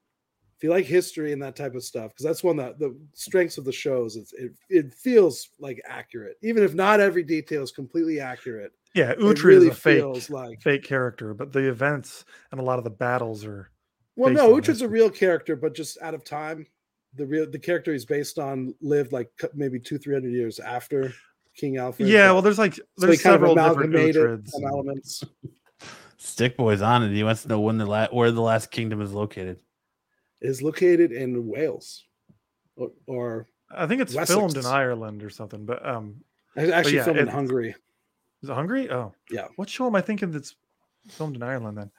if 0.58 0.64
you 0.64 0.72
like 0.72 0.86
history 0.86 1.34
and 1.34 1.42
that 1.44 1.56
type 1.56 1.76
of 1.76 1.84
stuff, 1.84 2.12
because 2.12 2.26
that's 2.26 2.44
one 2.44 2.58
that 2.58 2.80
the 2.80 2.98
strengths 3.14 3.58
of 3.58 3.66
the 3.66 3.72
shows. 3.72 4.16
It's, 4.16 4.34
it 4.34 4.54
it 4.70 4.94
feels 4.94 5.50
like 5.60 5.82
accurate, 5.88 6.38
even 6.42 6.64
if 6.64 6.74
not 6.74 7.00
every 7.00 7.24
detail 7.24 7.64
is 7.64 7.72
completely 7.72 8.20
accurate. 8.20 8.72
yeah, 8.96 9.12
it 9.12 9.20
Uhtred 9.20 9.44
really 9.44 9.68
is 9.68 9.74
a 9.74 9.80
fake, 9.80 10.00
feels 10.00 10.30
like 10.30 10.62
fake 10.62 10.84
character, 10.84 11.34
but 11.34 11.52
the 11.52 11.70
events 11.70 12.26
and 12.52 12.60
a 12.60 12.64
lot 12.64 12.80
of 12.80 12.84
the 12.84 12.90
battles 12.90 13.46
are. 13.46 13.70
Well, 14.16 14.34
no, 14.34 14.52
Uhtred's 14.56 14.82
a 14.82 14.90
real 14.90 15.12
character, 15.12 15.56
but 15.56 15.76
just 15.76 16.02
out 16.02 16.16
of 16.16 16.24
time. 16.24 16.66
The 17.14 17.26
real 17.26 17.50
the 17.50 17.60
character 17.60 17.94
he's 17.94 18.06
based 18.06 18.38
on 18.38 18.76
lived 18.82 19.12
like 19.12 19.30
maybe 19.54 19.80
two 19.80 19.98
three 19.98 20.14
hundred 20.14 20.34
years 20.34 20.60
after 20.60 21.14
King 21.56 21.78
Alfred. 21.78 22.08
Yeah, 22.08 22.32
well, 22.32 22.42
there's 22.42 22.60
like 22.60 22.76
so 22.76 22.84
he 22.98 23.06
there's 23.08 23.22
kind 23.22 23.36
of 23.36 23.58
several 23.58 23.88
different 23.90 24.50
some 24.50 24.66
elements. 24.66 25.24
Stick 26.18 26.58
Boy's 26.58 26.82
on 26.82 27.04
it. 27.04 27.14
He 27.14 27.24
wants 27.24 27.44
to 27.44 27.48
know 27.48 27.60
when 27.60 27.78
the 27.78 27.86
la- 27.86 28.08
where 28.08 28.32
the 28.32 28.42
last 28.42 28.72
kingdom 28.72 29.02
is 29.02 29.14
located. 29.14 29.60
Is 30.42 30.62
located 30.62 31.12
in 31.12 31.48
Wales, 31.48 32.04
or, 32.76 32.92
or 33.08 33.48
I 33.72 33.88
think 33.88 34.02
it's 34.02 34.14
Wessex. 34.14 34.36
filmed 34.38 34.58
in 34.58 34.66
Ireland 34.66 35.24
or 35.24 35.30
something, 35.30 35.66
but 35.66 35.84
um, 35.86 36.24
actually 36.56 36.96
yeah, 36.96 37.04
filmed 37.06 37.20
in 37.20 37.28
Hungary. 37.28 37.76
is 38.44 38.50
it 38.50 38.54
Hungary? 38.54 38.90
Oh, 38.92 39.14
Yeah. 39.32 39.48
What 39.56 39.70
show 39.70 39.88
am 39.88 39.96
I 39.96 40.02
thinking 40.02 40.32
that's 40.32 40.56
filmed 41.10 41.36
in 41.36 41.44
Ireland 41.44 41.78
then? 41.78 41.92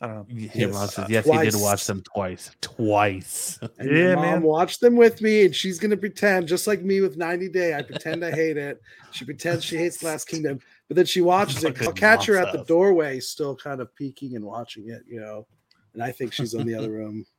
I 0.00 0.06
don't 0.06 0.16
know. 0.16 0.26
Your 0.28 0.50
Yes, 0.54 0.72
mom 0.74 0.88
says 0.88 0.98
uh, 0.98 1.06
yes. 1.10 1.24
He 1.24 1.38
did 1.50 1.54
watch 1.60 1.86
them 1.86 2.02
twice. 2.02 2.50
Twice. 2.60 3.58
And 3.78 3.88
Yeah, 3.90 3.96
your 3.96 4.16
mom 4.16 4.22
man. 4.24 4.42
watched 4.42 4.80
them 4.80 4.94
with 4.94 5.20
me, 5.22 5.46
and 5.46 5.54
she's 5.54 5.78
gonna 5.80 5.96
pretend 5.96 6.46
just 6.46 6.66
like 6.66 6.82
me 6.82 7.00
with 7.00 7.16
90 7.16 7.48
Day. 7.48 7.74
I 7.74 7.82
pretend 7.82 8.24
I 8.24 8.30
hate 8.30 8.56
it. 8.56 8.80
She 9.12 9.24
pretends 9.24 9.64
she 9.64 9.76
hates 9.78 10.02
Last 10.02 10.28
Kingdom, 10.28 10.60
but 10.94 11.00
then 11.00 11.06
she 11.06 11.22
watches 11.22 11.64
it. 11.64 11.82
I'll 11.82 11.92
catch 11.92 12.26
her 12.26 12.36
at 12.36 12.52
the 12.52 12.62
doorway, 12.62 13.18
still 13.18 13.56
kind 13.56 13.80
of 13.80 13.92
peeking 13.96 14.36
and 14.36 14.44
watching 14.44 14.90
it, 14.90 15.02
you 15.08 15.20
know. 15.20 15.44
And 15.92 16.00
I 16.00 16.12
think 16.12 16.32
she's 16.32 16.54
in 16.54 16.64
the 16.66 16.74
other 16.74 16.90
room. 16.90 17.26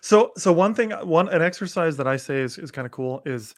So, 0.00 0.32
so 0.36 0.52
one 0.52 0.74
thing, 0.74 0.90
one 0.90 1.28
an 1.28 1.40
exercise 1.40 1.96
that 1.98 2.08
I 2.08 2.16
say 2.16 2.40
is 2.40 2.58
is 2.58 2.72
kind 2.72 2.84
of 2.84 2.90
cool 2.90 3.22
is 3.24 3.54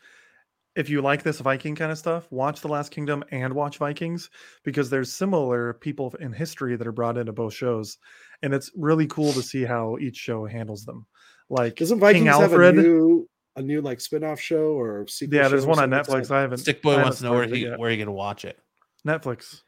if 0.76 0.90
you 0.90 1.00
like 1.00 1.22
this 1.22 1.40
Viking 1.40 1.74
kind 1.74 1.90
of 1.90 1.96
stuff, 1.96 2.30
watch 2.30 2.60
The 2.60 2.68
Last 2.68 2.90
Kingdom 2.90 3.24
and 3.30 3.54
watch 3.54 3.78
Vikings 3.78 4.28
because 4.62 4.90
there's 4.90 5.10
similar 5.10 5.72
people 5.72 6.14
in 6.20 6.30
history 6.34 6.76
that 6.76 6.86
are 6.86 6.92
brought 6.92 7.16
into 7.16 7.32
both 7.32 7.54
shows, 7.54 7.96
and 8.42 8.52
it's 8.52 8.70
really 8.76 9.06
cool 9.06 9.32
to 9.32 9.40
see 9.40 9.64
how 9.64 9.96
each 9.96 10.16
show 10.18 10.44
handles 10.44 10.84
them. 10.84 11.06
Like 11.48 11.76
Doesn't 11.76 12.00
Vikings 12.00 12.24
King 12.30 12.40
have 12.40 12.52
a 12.52 12.72
new 12.72 13.26
a 13.56 13.62
new 13.62 13.80
like 13.80 14.02
spin-off 14.02 14.38
show 14.38 14.78
or 14.78 15.06
sequel? 15.08 15.38
yeah, 15.38 15.48
there's 15.48 15.62
show 15.62 15.70
one 15.70 15.78
on 15.78 15.88
Netflix. 15.88 16.08
like 16.08 16.30
I 16.32 16.40
haven't. 16.42 16.58
Stick 16.58 16.82
Boy 16.82 16.96
I 16.96 17.02
wants 17.02 17.18
to 17.18 17.24
know 17.24 17.32
where 17.32 17.42
haven't 17.44 17.56
he 17.56 17.64
yet. 17.64 17.78
where 17.78 17.90
you 17.90 17.96
gonna 17.96 18.12
watch 18.12 18.44
it. 18.44 18.58
Netflix. 19.06 19.62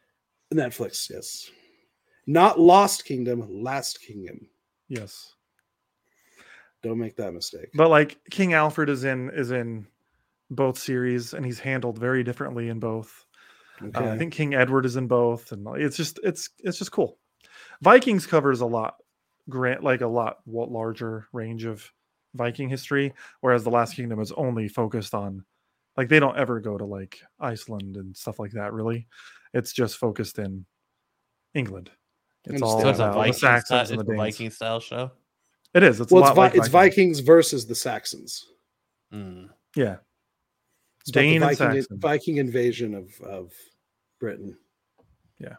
Netflix, 0.53 1.09
yes. 1.11 1.51
Not 2.27 2.61
Lost 2.61 3.05
Kingdom, 3.05 3.47
Last 3.63 4.01
Kingdom. 4.01 4.49
Yes, 4.89 5.35
Don't 6.83 6.99
make 6.99 7.17
that 7.17 7.33
mistake. 7.33 7.69
but 7.75 7.89
like 7.89 8.19
King 8.31 8.53
Alfred 8.53 8.89
is 8.91 9.05
in 9.05 9.31
is 9.31 9.51
in 9.51 9.87
both 10.51 10.79
series, 10.79 11.33
and 11.33 11.47
he's 11.47 11.59
handled 11.59 11.99
very 11.99 12.23
differently 12.23 12.69
in 12.69 12.79
both. 12.79 13.25
Uh, 13.95 14.05
I 14.05 14.19
think 14.19 14.33
King 14.35 14.55
Edward 14.55 14.85
is 14.85 14.97
in 14.97 15.07
both, 15.09 15.51
and 15.53 15.67
it's 15.77 15.97
just 15.97 16.21
it's 16.23 16.51
it's 16.59 16.79
just 16.79 16.93
cool. 16.93 17.19
Vikings 17.81 18.27
covers 18.27 18.61
a 18.61 18.67
lot, 18.67 18.97
grant 19.49 19.83
like 19.83 20.03
a 20.03 20.07
lot 20.07 20.39
what 20.45 20.71
larger 20.71 21.27
range 21.33 21.65
of 21.65 21.91
Viking 22.35 22.69
history, 22.69 23.15
whereas 23.41 23.65
the 23.65 23.71
Last 23.71 23.97
Kingdom 23.97 24.21
is 24.21 24.31
only 24.33 24.69
focused 24.69 25.15
on 25.15 25.45
like 25.97 26.09
they 26.09 26.21
don't 26.21 26.37
ever 26.37 26.61
go 26.61 26.79
to 26.79 26.85
like 26.85 27.21
Iceland 27.41 27.97
and 27.97 28.17
stuff 28.17 28.39
like 28.39 28.53
that. 28.53 28.73
Really, 28.73 29.07
it's 29.53 29.73
just 29.73 29.97
focused 29.97 30.39
in 30.39 30.65
England. 31.55 31.91
It's 32.45 32.63
all 32.63 32.81
Understand. 32.81 32.83
So 32.83 32.89
it's 32.91 32.99
a 32.99 33.03
about 33.03 33.13
the 33.13 33.19
Viking, 33.19 33.33
Saxons 33.35 33.67
style, 33.67 33.81
and 33.81 34.01
it's 34.01 34.09
the 34.09 34.15
a 34.15 34.17
Viking 34.17 34.51
style 34.51 34.81
show. 34.81 35.11
It 35.75 35.83
is. 35.83 36.01
It's 36.01 36.13
well, 36.13 36.25
a 36.25 36.29
it's, 36.29 36.37
Vi- 36.37 36.43
like 36.43 36.55
it's 36.55 36.69
Vikings 36.69 37.21
versus 37.21 37.67
the 37.67 37.75
Saxons. 37.75 38.47
Mm. 39.13 39.49
Yeah, 39.77 39.97
It's 41.01 41.11
about 41.11 41.21
the 41.21 41.27
Dane 41.29 41.43
and 41.43 41.57
Viking, 41.57 41.81
Saxon. 41.81 42.01
Viking 42.01 42.37
invasion 42.39 42.95
of, 42.95 43.21
of 43.21 43.53
Britain. 44.21 44.57
Yeah, 45.39 45.57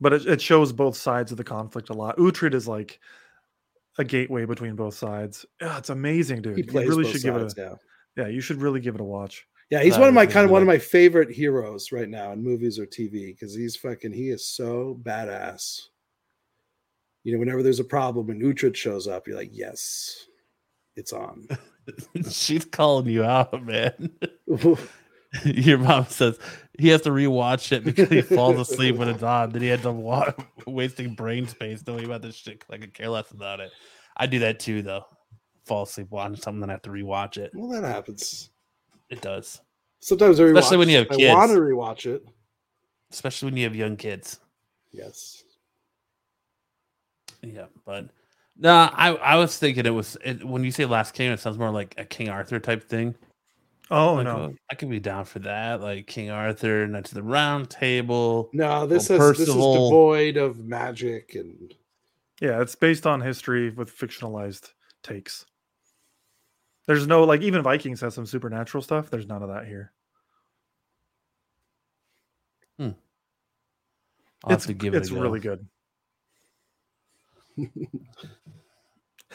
but 0.00 0.12
it, 0.12 0.26
it 0.26 0.40
shows 0.40 0.72
both 0.72 0.96
sides 0.96 1.30
of 1.30 1.38
the 1.38 1.44
conflict 1.44 1.90
a 1.90 1.94
lot. 1.94 2.16
Uhtred 2.16 2.54
is 2.54 2.66
like 2.68 3.00
a 3.98 4.04
gateway 4.04 4.44
between 4.44 4.76
both 4.76 4.94
sides. 4.94 5.46
Yeah, 5.60 5.78
it's 5.78 5.90
amazing, 5.90 6.42
dude. 6.42 6.56
He 6.56 6.64
You 6.64 6.72
really 6.72 7.04
both 7.04 7.12
should 7.12 7.20
sides, 7.22 7.54
give 7.54 7.62
it. 7.62 7.66
A, 7.66 7.70
yeah, 7.70 7.74
you 8.16 8.40
should 8.40 8.60
really 8.60 8.80
give 8.80 8.94
it 8.94 9.00
a 9.00 9.04
watch. 9.04 9.46
Yeah, 9.70 9.82
he's 9.82 9.94
That 9.94 10.00
one 10.00 10.08
of 10.08 10.14
my 10.14 10.26
kind 10.26 10.44
of 10.44 10.50
one 10.50 10.62
of 10.62 10.68
my 10.68 10.78
favorite 10.78 11.30
heroes 11.30 11.92
right 11.92 12.08
now 12.08 12.32
in 12.32 12.42
movies 12.42 12.78
or 12.78 12.86
TV 12.86 13.26
because 13.26 13.54
he's 13.54 13.76
fucking 13.76 14.12
he 14.12 14.30
is 14.30 14.46
so 14.46 14.98
badass. 15.02 15.82
You 17.22 17.32
know, 17.32 17.38
whenever 17.38 17.62
there's 17.62 17.80
a 17.80 17.84
problem 17.84 18.30
and 18.30 18.42
Uhtred 18.42 18.74
shows 18.74 19.06
up, 19.06 19.26
you're 19.26 19.36
like, 19.36 19.50
yes, 19.52 20.26
it's 20.96 21.12
on. 21.12 21.46
She's 22.30 22.64
calling 22.64 23.06
you 23.06 23.24
out, 23.24 23.64
man. 23.64 24.10
Your 25.44 25.78
mom 25.78 26.06
says 26.06 26.38
he 26.78 26.88
has 26.88 27.02
to 27.02 27.10
rewatch 27.10 27.70
it 27.72 27.84
because 27.84 28.08
he 28.08 28.20
falls 28.22 28.58
asleep 28.58 28.96
when 28.96 29.08
it's 29.08 29.22
on. 29.22 29.50
Then 29.50 29.62
he 29.62 29.70
ends 29.70 29.86
up 29.86 29.94
wa- 29.94 30.32
wasting 30.66 31.14
brain 31.14 31.46
space 31.46 31.84
knowing 31.86 32.04
about 32.04 32.22
this 32.22 32.34
shit 32.34 32.64
I 32.70 32.78
could 32.78 32.94
care 32.94 33.08
less 33.08 33.30
about 33.30 33.60
it. 33.60 33.70
I 34.16 34.26
do 34.26 34.40
that 34.40 34.58
too, 34.58 34.82
though. 34.82 35.04
Fall 35.70 35.84
asleep 35.84 36.08
watching 36.10 36.34
something, 36.34 36.60
then 36.60 36.68
I 36.70 36.72
have 36.72 36.82
to 36.82 36.90
rewatch 36.90 37.36
it. 37.36 37.52
well, 37.54 37.68
that 37.70 37.84
happens. 37.86 38.50
It 39.08 39.20
does, 39.20 39.60
Sometimes 40.00 40.40
I 40.40 40.42
rewatch, 40.42 40.58
Especially 40.58 40.76
when 40.78 40.88
you 40.88 40.96
have 40.98 41.06
I 41.12 41.14
kids. 41.16 41.32
want 41.34 41.50
to 41.52 41.58
rewatch 41.58 42.06
it. 42.06 42.24
especially 43.12 43.46
when 43.46 43.56
you 43.56 43.62
have 43.64 43.76
young 43.76 43.96
kids. 43.96 44.40
Yes. 44.90 45.44
Yeah, 47.42 47.66
but 47.86 48.08
no, 48.58 48.72
I 48.92 49.14
I 49.14 49.36
was 49.36 49.56
thinking 49.56 49.86
it 49.86 49.90
was 49.90 50.16
it, 50.24 50.44
when 50.44 50.64
you 50.64 50.72
say 50.72 50.84
Last 50.86 51.14
King, 51.14 51.30
it 51.30 51.38
sounds 51.40 51.56
more 51.58 51.70
like 51.70 51.94
a 51.98 52.04
King 52.04 52.28
Arthur 52.28 52.58
type 52.58 52.82
thing. 52.88 53.14
Oh 53.92 54.14
Like, 54.14 54.24
no, 54.24 54.36
uh, 54.36 54.50
I 54.70 54.74
could 54.74 54.90
be 54.90 55.00
down 55.00 55.24
for 55.24 55.38
that, 55.40 55.80
like 55.80 56.06
King 56.08 56.30
Arthur, 56.30 56.86
Knights 56.86 57.10
of 57.12 57.14
the 57.16 57.22
Round 57.22 57.70
Table. 57.70 58.50
No, 58.52 58.86
this 58.86 59.08
Well, 59.08 59.22
is 59.30 59.38
this 59.38 59.48
is 59.48 59.54
devoid 59.54 60.36
of 60.36 60.58
magic 60.64 61.34
and 61.36 61.72
yeah, 62.40 62.60
it's 62.60 62.74
based 62.74 63.06
on 63.06 63.20
history 63.20 63.70
with 63.70 63.96
fictionalized 63.96 64.72
takes. 65.02 65.46
There's 66.90 67.06
no 67.06 67.22
like 67.22 67.42
even 67.42 67.62
Vikings 67.62 68.00
has 68.00 68.14
some 68.14 68.26
supernatural 68.26 68.82
stuff. 68.82 69.10
There's 69.10 69.28
none 69.28 69.44
of 69.44 69.48
that 69.50 69.64
here. 69.64 69.92
Hmm. 72.80 72.90
I'll 74.42 74.54
it's 74.54 74.64
have 74.64 74.70
to 74.70 74.74
give 74.74 74.94
it 74.94 74.96
it's 74.96 75.10
a 75.12 75.14
really 75.14 75.38
good. 75.38 75.68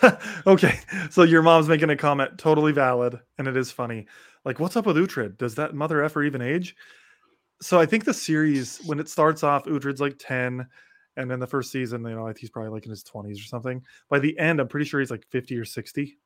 okay, 0.46 0.80
so 1.10 1.24
your 1.24 1.42
mom's 1.42 1.70
making 1.70 1.90
a 1.92 1.96
comment, 1.96 2.38
totally 2.38 2.74
valid, 2.74 3.22
and 3.38 3.48
it 3.48 3.56
is 3.56 3.72
funny. 3.72 4.06
Like, 4.44 4.60
what's 4.60 4.76
up 4.76 4.86
with 4.86 4.98
Uhtred? 4.98 5.38
Does 5.38 5.56
that 5.56 5.74
mother 5.74 6.04
effer 6.04 6.24
even 6.24 6.42
age? 6.42 6.76
So 7.62 7.80
I 7.80 7.86
think 7.86 8.04
the 8.04 8.14
series, 8.14 8.82
when 8.86 9.00
it 9.00 9.08
starts 9.08 9.44
off, 9.44 9.64
Uhtred's 9.64 10.02
like 10.02 10.18
10, 10.20 10.68
and 11.16 11.32
then 11.32 11.40
the 11.40 11.48
first 11.48 11.72
season, 11.72 12.04
you 12.04 12.16
know, 12.16 12.34
he's 12.38 12.50
probably 12.50 12.72
like 12.72 12.84
in 12.84 12.90
his 12.90 13.06
20s 13.06 13.40
or 13.40 13.46
something. 13.46 13.82
By 14.10 14.20
the 14.20 14.38
end, 14.38 14.60
I'm 14.60 14.68
pretty 14.68 14.88
sure 14.88 15.00
he's 15.00 15.10
like 15.10 15.26
50 15.30 15.58
or 15.58 15.64
60. 15.64 16.18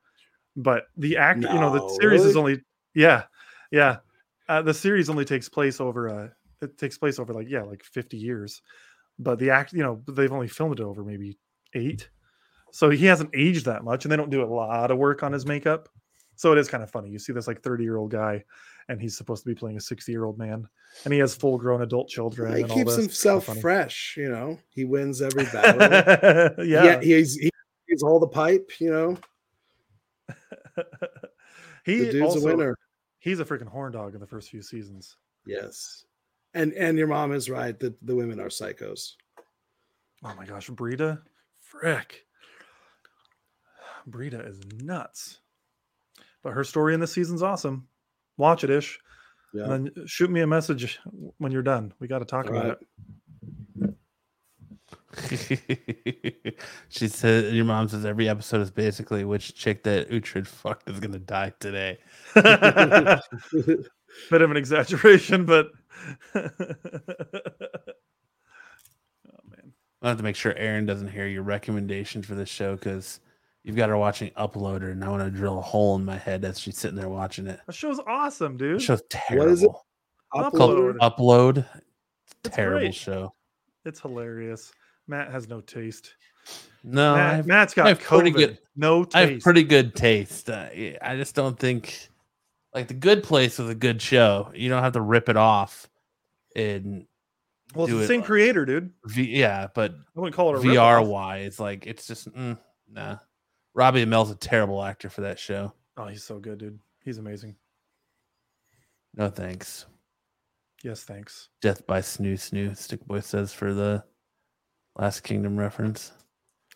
But 0.56 0.86
the 0.98 1.18
actor, 1.18 1.48
you 1.48 1.60
know, 1.60 1.72
the 1.72 1.80
No, 1.80 1.98
series 2.02 2.24
is 2.26 2.36
only, 2.36 2.62
yeah, 2.94 3.24
yeah. 3.72 3.98
Uh, 4.48 4.62
the 4.62 4.74
series 4.74 5.10
only 5.10 5.26
takes 5.26 5.48
place 5.48 5.80
over, 5.80 6.10
uh, 6.10 6.28
it 6.62 6.78
takes 6.78 6.98
place 6.98 7.20
over 7.20 7.34
like, 7.34 7.48
yeah, 7.50 7.62
like 7.64 7.84
50 7.84 8.18
years. 8.18 8.62
but 9.20 9.38
the 9.40 9.50
act, 9.52 9.74
you 9.74 9.84
know, 9.84 10.02
they've 10.08 10.32
only 10.34 10.48
filmed 10.48 10.80
it 10.80 10.84
over 10.84 11.04
maybe 11.04 11.38
eight, 11.76 12.10
so 12.72 12.90
he 12.90 13.06
hasn't 13.06 13.30
aged 13.34 13.66
that 13.66 13.84
much, 13.84 14.06
and 14.06 14.12
they 14.12 14.16
don't 14.18 14.30
do 14.30 14.44
a 14.44 14.46
lot 14.46 14.92
of 14.92 14.98
work 14.98 15.24
on 15.24 15.32
his 15.34 15.46
makeup. 15.46 15.88
So 16.36 16.52
it 16.54 16.58
is 16.58 16.68
kind 16.70 16.82
of 16.84 16.90
funny. 16.90 17.10
You 17.10 17.20
see 17.20 17.34
this 17.34 17.48
like 17.48 17.62
30 17.62 17.84
year 17.84 17.98
old 17.98 18.12
guy, 18.12 18.44
and 18.88 19.00
he's 19.02 19.18
supposed 19.18 19.44
to 19.44 19.50
be 19.50 19.56
playing 19.56 19.76
a 19.78 19.82
60 19.82 20.12
year 20.12 20.24
old 20.24 20.38
man, 20.38 20.68
and 21.04 21.14
he 21.14 21.20
has 21.20 21.36
full 21.36 21.58
grown 21.58 21.82
adult 21.82 22.08
children. 22.08 22.56
he 22.56 22.62
and 22.64 22.72
all 22.72 22.78
keeps 22.78 22.96
this. 22.96 23.06
It's 23.06 23.22
kinda 23.24 23.36
himself 23.36 23.62
fresh. 23.62 24.16
You 24.18 24.30
know, 24.30 24.58
he 24.70 24.86
wins 24.86 25.22
every 25.22 25.44
battle. 25.54 26.64
yeah. 26.66 26.84
yeah, 26.84 27.02
he's 27.02 27.36
he, 27.36 27.50
he's 27.88 28.04
all 28.04 28.20
the 28.20 28.28
pipe. 28.28 28.72
You 28.80 28.92
know, 28.92 29.18
he 31.86 32.00
the 32.00 32.12
dude's 32.12 32.36
also, 32.36 32.40
a 32.40 32.56
winner. 32.56 32.78
He's 33.20 33.40
a 33.40 33.46
freaking 33.46 33.68
horn 33.68 33.92
dog 33.92 34.14
in 34.14 34.20
the 34.20 34.28
first 34.28 34.50
few 34.50 34.62
seasons. 34.62 35.18
Yes, 35.46 36.06
and 36.54 36.74
and 36.74 36.98
your 36.98 37.08
mom 37.08 37.32
is 37.32 37.50
right 37.50 37.80
that 37.80 37.96
the 38.06 38.16
women 38.16 38.40
are 38.40 38.48
psychos. 38.48 39.14
Oh 40.24 40.34
my 40.36 40.46
gosh, 40.46 40.70
Brida, 40.70 41.22
frick, 41.60 42.26
Brida 44.06 44.42
is 44.42 44.60
nuts. 44.82 45.40
But 46.42 46.54
her 46.54 46.64
story 46.64 46.94
in 46.94 47.00
this 47.00 47.12
season's 47.12 47.44
awesome. 47.44 47.88
Watch 48.38 48.64
it, 48.64 48.70
ish, 48.70 49.00
Yeah, 49.54 49.64
and 49.64 49.92
then 49.96 50.08
shoot 50.08 50.30
me 50.30 50.42
a 50.42 50.48
message 50.48 51.00
when 51.38 51.52
you're 51.52 51.62
done. 51.62 51.94
We 52.00 52.08
got 52.08 52.20
to 52.20 52.26
talk 52.26 52.46
All 52.46 52.52
about 52.52 52.64
right. 52.64 52.72
it. 52.74 52.88
she 56.90 57.08
said 57.08 57.54
your 57.54 57.66
mom 57.66 57.88
says 57.88 58.06
every 58.06 58.30
episode 58.30 58.62
is 58.62 58.72
basically 58.72 59.24
which 59.26 59.56
chick 59.56 59.84
that 59.84 60.10
Uhtred 60.10 60.48
fucked 60.48 60.90
is 60.90 61.00
gonna 61.00 61.20
die 61.20 61.54
today. 61.60 61.98
Bit 62.36 64.42
of 64.42 64.52
an 64.52 64.58
exaggeration, 64.58 65.46
but 65.46 65.68
oh 66.36 66.50
man, 69.50 69.74
I 70.02 70.10
have 70.10 70.18
to 70.18 70.24
make 70.24 70.36
sure 70.36 70.54
Aaron 70.56 70.86
doesn't 70.86 71.10
hear 71.10 71.28
your 71.28 71.44
recommendation 71.44 72.22
for 72.22 72.36
this 72.36 72.50
show 72.50 72.76
because 72.76 73.20
you've 73.64 73.76
got 73.76 73.90
her 73.90 73.98
watching 73.98 74.30
Uploader, 74.32 74.92
and 74.92 75.04
I 75.04 75.10
want 75.10 75.24
to 75.24 75.30
drill 75.32 75.60
a 75.60 75.62
hole 75.62 75.96
in 75.96 76.06
my 76.06 76.18
head 76.18 76.46
as 76.46 76.60
she's 76.60 76.78
sitting 76.78 76.98
there 76.98 77.10
watching 77.10 77.48
it. 77.48 77.60
that 77.66 77.74
show's 77.74 78.00
awesome, 78.08 78.58
The 78.58 78.66
dude. 78.66 78.82
show's 78.82 79.02
terrible. 79.10 79.46
What 79.46 79.54
is 79.54 79.64
it? 79.64 79.72
Upload. 80.36 80.98
Upload. 80.98 81.18
Upload. 81.18 81.66
It's 82.46 82.56
Terrible 82.56 82.80
great. 82.82 82.96
show. 82.96 83.34
It's 83.86 84.00
hilarious. 84.00 84.72
Matt 85.10 85.32
has 85.32 85.48
no 85.50 85.60
taste. 85.62 86.14
No, 86.84 87.16
Matt, 87.16 87.46
Matt's 87.46 87.74
got 87.74 87.88
I 87.88 87.90
have 87.90 88.00
pretty 88.00 88.32
COVID. 88.32 88.36
good- 88.36 88.60
No 88.76 89.04
taste. 89.04 89.16
I 89.16 89.20
have 89.32 89.40
pretty 89.42 89.64
good 89.64 89.96
taste. 89.96 90.50
Uh, 90.50 90.70
I 91.02 91.16
just 91.18 91.36
don't 91.36 91.60
think 91.60 92.10
like 92.74 92.88
the 92.88 92.94
Good 92.94 93.24
Place 93.24 93.58
was 93.60 93.70
a 93.70 93.76
good 93.76 94.02
show. 94.02 94.52
You 94.56 94.70
don't 94.70 94.82
have 94.84 94.94
to 94.94 95.02
rip 95.02 95.28
it 95.28 95.36
off 95.38 95.90
and 96.56 97.06
well, 97.76 97.86
it's 97.86 97.94
the 97.96 98.02
it 98.04 98.08
same 98.08 98.20
like- 98.22 98.28
creator, 98.28 98.66
dude. 98.66 98.92
v- 99.06 99.38
yeah, 99.40 99.68
but 99.76 99.92
I 99.92 100.20
wouldn't 100.20 100.36
call 100.36 100.56
it 100.56 100.60
a 100.66 100.68
VR 100.68 101.06
wise, 101.06 101.60
like 101.60 101.86
it's 101.86 102.08
just 102.08 102.32
mm, 102.34 102.58
nah. 102.90 103.18
Robbie 103.74 104.04
Amell's 104.06 104.32
a 104.32 104.36
terrible 104.36 104.84
actor 104.84 105.10
for 105.10 105.22
that 105.22 105.38
show. 105.40 105.74
Oh, 105.98 106.08
he's 106.08 106.24
so 106.24 106.40
good, 106.40 106.58
dude. 106.60 106.80
He's 107.04 107.18
amazing. 107.18 107.56
No 109.16 109.30
thanks. 109.30 109.86
Yes, 110.84 111.04
thanks. 111.04 111.50
Death 111.62 111.86
by 111.86 112.00
Snu 112.00 112.34
Snu, 112.34 112.76
Stick 112.78 113.06
Boy 113.06 113.20
says 113.20 113.54
for 113.54 113.74
the 113.74 114.04
Last 114.98 115.22
Kingdom 115.22 115.58
reference. 115.58 116.12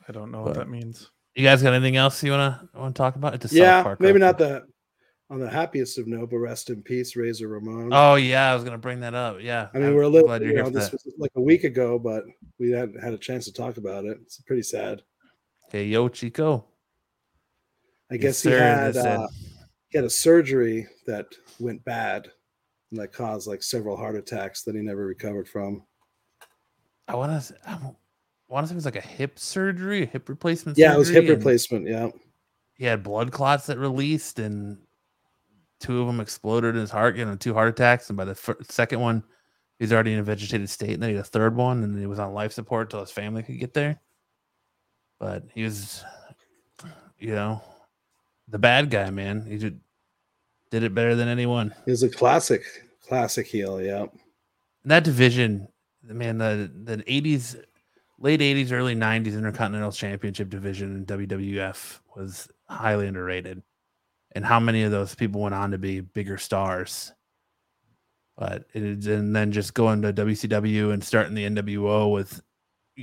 I 0.07 0.11
don't 0.11 0.31
know 0.31 0.39
But- 0.43 0.57
what 0.57 0.65
that 0.65 0.69
means. 0.69 1.09
You 1.35 1.43
guys 1.43 1.63
got 1.63 1.73
anything 1.73 1.95
else 1.97 2.21
you 2.23 2.29
wanna 2.31 2.69
want 2.75 2.95
to 2.95 2.97
talk 2.99 3.15
about? 3.15 3.33
It's 3.33 3.51
a 3.51 3.55
Yeah, 3.55 3.81
Park 3.81 3.99
maybe 3.99 4.19
not 4.19 4.39
reference. 4.39 4.67
the 4.67 5.33
on 5.33 5.39
the 5.39 5.49
happiest 5.49 5.97
of 5.97 6.05
note, 6.05 6.29
but 6.29 6.37
rest 6.37 6.69
in 6.69 6.83
peace, 6.83 7.15
Razor 7.15 7.47
Ramon. 7.47 7.89
Oh 7.91 8.15
yeah, 8.15 8.51
I 8.51 8.55
was 8.55 8.63
gonna 8.63 8.77
bring 8.77 8.99
that 8.99 9.15
up. 9.15 9.37
Yeah, 9.41 9.69
I 9.73 9.79
mean, 9.79 9.87
I'm 9.87 9.95
we're 9.95 10.03
a 10.03 10.07
little, 10.09 10.27
glad 10.27 10.41
you 10.43 10.49
you're 10.49 10.57
know, 10.57 10.63
here 10.65 10.73
this 10.73 10.89
that. 10.89 11.01
was 11.05 11.15
like 11.17 11.31
a 11.35 11.41
week 11.41 11.63
ago, 11.63 11.97
but 11.97 12.23
we 12.59 12.69
hadn't 12.69 13.01
had 13.01 13.13
a 13.13 13.17
chance 13.17 13.45
to 13.45 13.53
talk 13.53 13.77
about 13.77 14.05
it. 14.05 14.17
It's 14.21 14.39
pretty 14.41 14.61
sad. 14.61 15.01
Hey, 15.71 15.85
yo, 15.85 16.07
Chico. 16.07 16.65
I 18.11 18.15
Yes, 18.15 18.21
guess 18.21 18.43
he 18.43 18.49
sir, 18.49 18.59
had 18.59 18.97
uh, 18.97 19.27
he 19.89 19.97
had 19.97 20.05
a 20.05 20.09
surgery 20.11 20.87
that 21.07 21.25
went 21.59 21.83
bad 21.83 22.29
and 22.91 22.99
that 22.99 23.11
caused 23.11 23.47
like 23.47 23.63
several 23.63 23.97
heart 23.97 24.15
attacks 24.15 24.61
that 24.63 24.75
he 24.75 24.81
never 24.81 25.03
recovered 25.03 25.47
from. 25.49 25.83
I 27.07 27.15
want 27.15 27.41
to. 27.43 27.95
I 28.49 28.53
want 28.53 28.65
to 28.65 28.67
say 28.69 28.73
it 28.73 28.75
was 28.75 28.85
like 28.85 28.95
a 28.95 29.01
hip 29.01 29.39
surgery, 29.39 30.03
a 30.03 30.05
hip 30.05 30.29
replacement. 30.29 30.77
Yeah, 30.77 30.93
it 30.93 30.97
was 30.97 31.09
hip 31.09 31.27
replacement. 31.27 31.87
Yeah, 31.87 32.09
He 32.75 32.85
had 32.85 33.01
blood 33.03 33.31
clots 33.31 33.65
that 33.67 33.77
released, 33.79 34.37
and 34.39 34.77
two 35.79 36.01
of 36.01 36.07
them 36.07 36.19
exploded 36.19 36.75
in 36.75 36.81
his 36.81 36.91
heart. 36.91 37.15
You 37.15 37.25
know, 37.25 37.35
two 37.35 37.53
heart 37.53 37.69
attacks, 37.69 38.09
and 38.09 38.17
by 38.17 38.25
the 38.25 38.57
second 38.69 38.99
one, 38.99 39.23
he's 39.79 39.91
already 39.91 40.13
in 40.13 40.19
a 40.19 40.23
vegetated 40.23 40.69
state. 40.69 40.91
And 40.91 41.01
then 41.01 41.09
he 41.09 41.15
had 41.15 41.25
a 41.25 41.27
third 41.27 41.55
one, 41.55 41.83
and 41.83 41.97
he 41.97 42.05
was 42.05 42.19
on 42.19 42.33
life 42.33 42.51
support 42.53 42.87
until 42.87 42.99
his 42.99 43.11
family 43.11 43.41
could 43.43 43.59
get 43.59 43.73
there. 43.73 43.99
But 45.19 45.45
he 45.53 45.63
was, 45.63 46.03
you 47.17 47.33
know, 47.33 47.61
the 48.49 48.59
bad 48.59 48.89
guy, 48.91 49.09
man. 49.09 49.45
He 49.47 49.57
did, 49.57 49.79
did 50.69 50.83
it 50.83 50.93
better 50.93 51.15
than 51.15 51.27
anyone. 51.27 51.73
he 51.85 51.91
was 51.91 52.03
a 52.03 52.09
classic, 52.09 52.61
classic 53.01 53.47
heel. 53.47 53.81
Yeah, 53.81 54.07
that 54.85 55.03
division, 55.05 55.69
man, 56.03 56.37
the 56.39 56.69
the 56.83 57.03
eighties, 57.07 57.55
late 58.23 58.41
eighties, 58.41 58.71
early 58.71 58.95
nineties 58.95 59.35
Intercontinental 59.35 59.91
Championship 59.91 60.49
division 60.49 60.95
in 60.95 61.05
WWF 61.05 61.99
was 62.15 62.47
highly 62.67 63.05
underrated. 63.07 63.61
And 64.31 64.43
how 64.43 64.59
many 64.59 64.81
of 64.81 64.91
those 64.91 65.13
people 65.13 65.41
went 65.41 65.53
on 65.53 65.71
to 65.71 65.77
be 65.77 65.99
bigger 65.99 66.39
stars? 66.39 67.11
But 68.35 68.65
it, 68.73 69.05
and 69.05 69.35
then 69.35 69.51
just 69.51 69.75
going 69.75 70.01
to 70.01 70.11
WCW 70.13 70.91
and 70.91 71.03
starting 71.03 71.35
the 71.35 71.45
NWO 71.47 72.11
with 72.11 72.41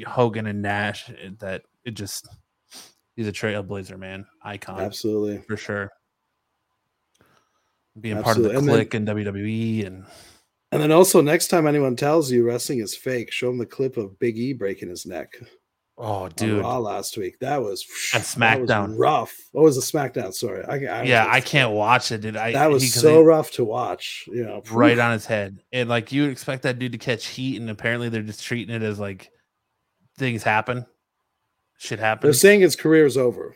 Hogan 0.05 0.47
and 0.47 0.61
Nash, 0.63 1.09
it- 1.09 1.39
that 1.39 1.63
it 1.85 1.93
just 1.93 2.27
he's 3.15 3.29
a 3.29 3.33
trailblazer, 3.33 3.97
man, 3.99 4.27
icon 4.43 4.81
absolutely. 4.81 5.39
for 5.47 5.57
sure. 5.57 5.91
Being 8.01 8.19
Absolutely. 8.19 8.55
part 8.55 8.57
of 8.57 8.65
the 8.65 8.73
then- 8.73 8.87
Kliq 8.87 8.95
in 8.95 9.05
WWE 9.29 9.87
and 9.87 10.07
And 10.73 10.81
then 10.81 10.93
also, 10.93 11.21
next 11.21 11.49
time 11.49 11.67
anyone 11.67 11.97
tells 11.97 12.31
you 12.31 12.45
wrestling 12.47 12.79
is 12.79 12.95
fake, 12.97 13.33
show 13.33 13.47
them 13.49 13.59
the 13.59 13.67
clip 13.67 13.97
of 13.97 14.19
Big 14.19 14.39
E 14.39 14.53
breaking 14.53 14.89
his 14.89 15.05
neck 15.05 15.35
oh, 16.01 16.29
dude, 16.29 16.61
Raw 16.63 16.79
last 16.79 17.17
week. 17.17 17.39
That 17.41 17.63
was 17.63 17.85
And 18.15 18.23
that 18.39 18.61
was 18.61 18.69
SmackDown. 18.71 18.95
rough. 18.99 19.35
Oh, 19.55 19.61
what 19.61 19.65
was 19.65 19.77
the 19.77 19.99
SmackDown? 19.99 20.33
Sorry, 20.33 20.65
I, 20.65 21.01
I 21.01 21.03
yeah, 21.03 21.27
I 21.29 21.41
can't 21.41 21.73
watch 21.73 22.11
it, 22.11 22.23
dude. 22.23 22.37
I 22.37 22.53
That 22.53 22.71
was 22.71 22.83
he- 22.83 22.89
so 22.89 23.17
they- 23.17 23.23
rough 23.23 23.51
to 23.53 23.65
watch. 23.65 24.25
You 24.33 24.45
know, 24.45 24.63
right 24.71 24.99
on 24.99 25.13
his 25.13 25.27
head, 25.27 25.59
and 25.73 25.89
like 25.89 26.13
you 26.13 26.23
would 26.23 26.31
expect 26.31 26.63
that 26.63 26.79
dude 26.79 26.93
to 26.93 26.99
catch 26.99 27.27
heat, 27.27 27.61
and 27.61 27.69
apparently 27.71 28.09
they're 28.09 28.23
just 28.23 28.43
treating 28.43 28.75
it 28.75 28.83
as 28.83 28.99
like 28.99 29.31
things 30.19 30.43
happen, 30.43 30.87
shit 31.79 31.99
happen. 31.99 32.27
They're 32.27 32.33
saying 32.33 32.61
his 32.61 32.77
career 32.77 33.07
is 33.07 33.17
over. 33.17 33.55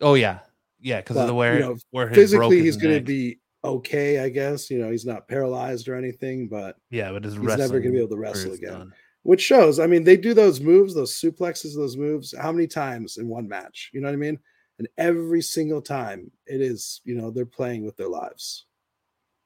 oh 0.00 0.14
yeah, 0.14 0.40
yeah, 0.80 1.00
because 1.00 1.16
of 1.16 1.26
the 1.26 1.34
you 1.34 1.60
know, 1.60 1.76
where 1.90 2.12
Physically, 2.12 2.60
he's 2.60 2.76
going 2.76 2.94
to 2.94 3.00
be 3.00 3.38
okay, 3.64 4.20
I 4.20 4.28
guess. 4.28 4.70
You 4.70 4.78
know, 4.78 4.90
he's 4.90 5.06
not 5.06 5.26
paralyzed 5.26 5.88
or 5.88 5.96
anything, 5.96 6.48
but 6.48 6.76
yeah, 6.90 7.10
but 7.10 7.24
he's 7.24 7.36
never 7.36 7.80
gonna 7.80 7.92
be 7.92 7.98
able 7.98 8.10
to 8.10 8.16
wrestle 8.16 8.52
again. 8.52 8.72
done. 8.72 8.94
which 9.22 9.42
shows. 9.42 9.80
I 9.80 9.86
mean, 9.86 10.04
they 10.04 10.16
do 10.16 10.34
those 10.34 10.60
moves, 10.60 10.94
those 10.94 11.14
suplexes, 11.14 11.74
those 11.74 11.96
moves, 11.96 12.34
how 12.38 12.52
many 12.52 12.66
times 12.66 13.16
in 13.16 13.26
one 13.26 13.48
match? 13.48 13.90
You 13.92 14.00
know 14.00 14.08
what 14.08 14.14
I 14.14 14.16
mean? 14.16 14.38
And 14.78 14.88
every 14.98 15.40
single 15.40 15.80
time, 15.80 16.30
it 16.46 16.60
is. 16.60 17.00
You 17.04 17.16
know, 17.16 17.30
they're 17.30 17.46
playing 17.46 17.84
with 17.84 17.96
their 17.96 18.08
lives. 18.08 18.66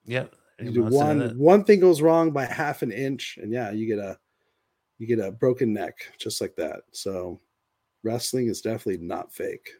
Yep. 0.04 0.34
You 0.60 0.72
do 0.72 0.82
one 0.84 1.38
one 1.38 1.64
thing 1.64 1.78
goes 1.80 2.02
wrong 2.02 2.32
by 2.32 2.44
half 2.44 2.82
an 2.82 2.90
inch, 2.90 3.38
and 3.40 3.52
yeah, 3.52 3.70
you 3.70 3.86
get 3.86 4.00
a 4.00 4.18
you 4.98 5.06
get 5.06 5.20
a 5.20 5.30
broken 5.30 5.72
neck 5.72 5.94
just 6.18 6.40
like 6.40 6.56
that. 6.56 6.80
So 6.92 7.40
wrestling 8.02 8.48
is 8.48 8.60
definitely 8.60 9.06
not 9.06 9.32
fake. 9.32 9.70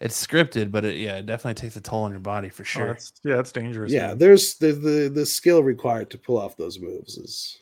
It's 0.00 0.26
scripted, 0.26 0.70
but 0.70 0.84
it, 0.86 0.96
yeah, 0.96 1.16
it 1.18 1.26
definitely 1.26 1.60
takes 1.60 1.76
a 1.76 1.80
toll 1.80 2.04
on 2.04 2.10
your 2.10 2.20
body 2.20 2.48
for 2.48 2.62
Oh, 2.62 2.64
sure. 2.64 2.86
that's, 2.88 3.12
yeah, 3.22 3.36
that's 3.36 3.52
dangerous. 3.52 3.92
Yeah, 3.92 4.08
man. 4.08 4.18
there's 4.18 4.56
the, 4.56 4.72
the 4.72 5.10
the 5.12 5.26
skill 5.26 5.62
required 5.62 6.10
to 6.10 6.18
pull 6.18 6.38
off 6.38 6.56
those 6.56 6.78
moves 6.78 7.18
is 7.18 7.58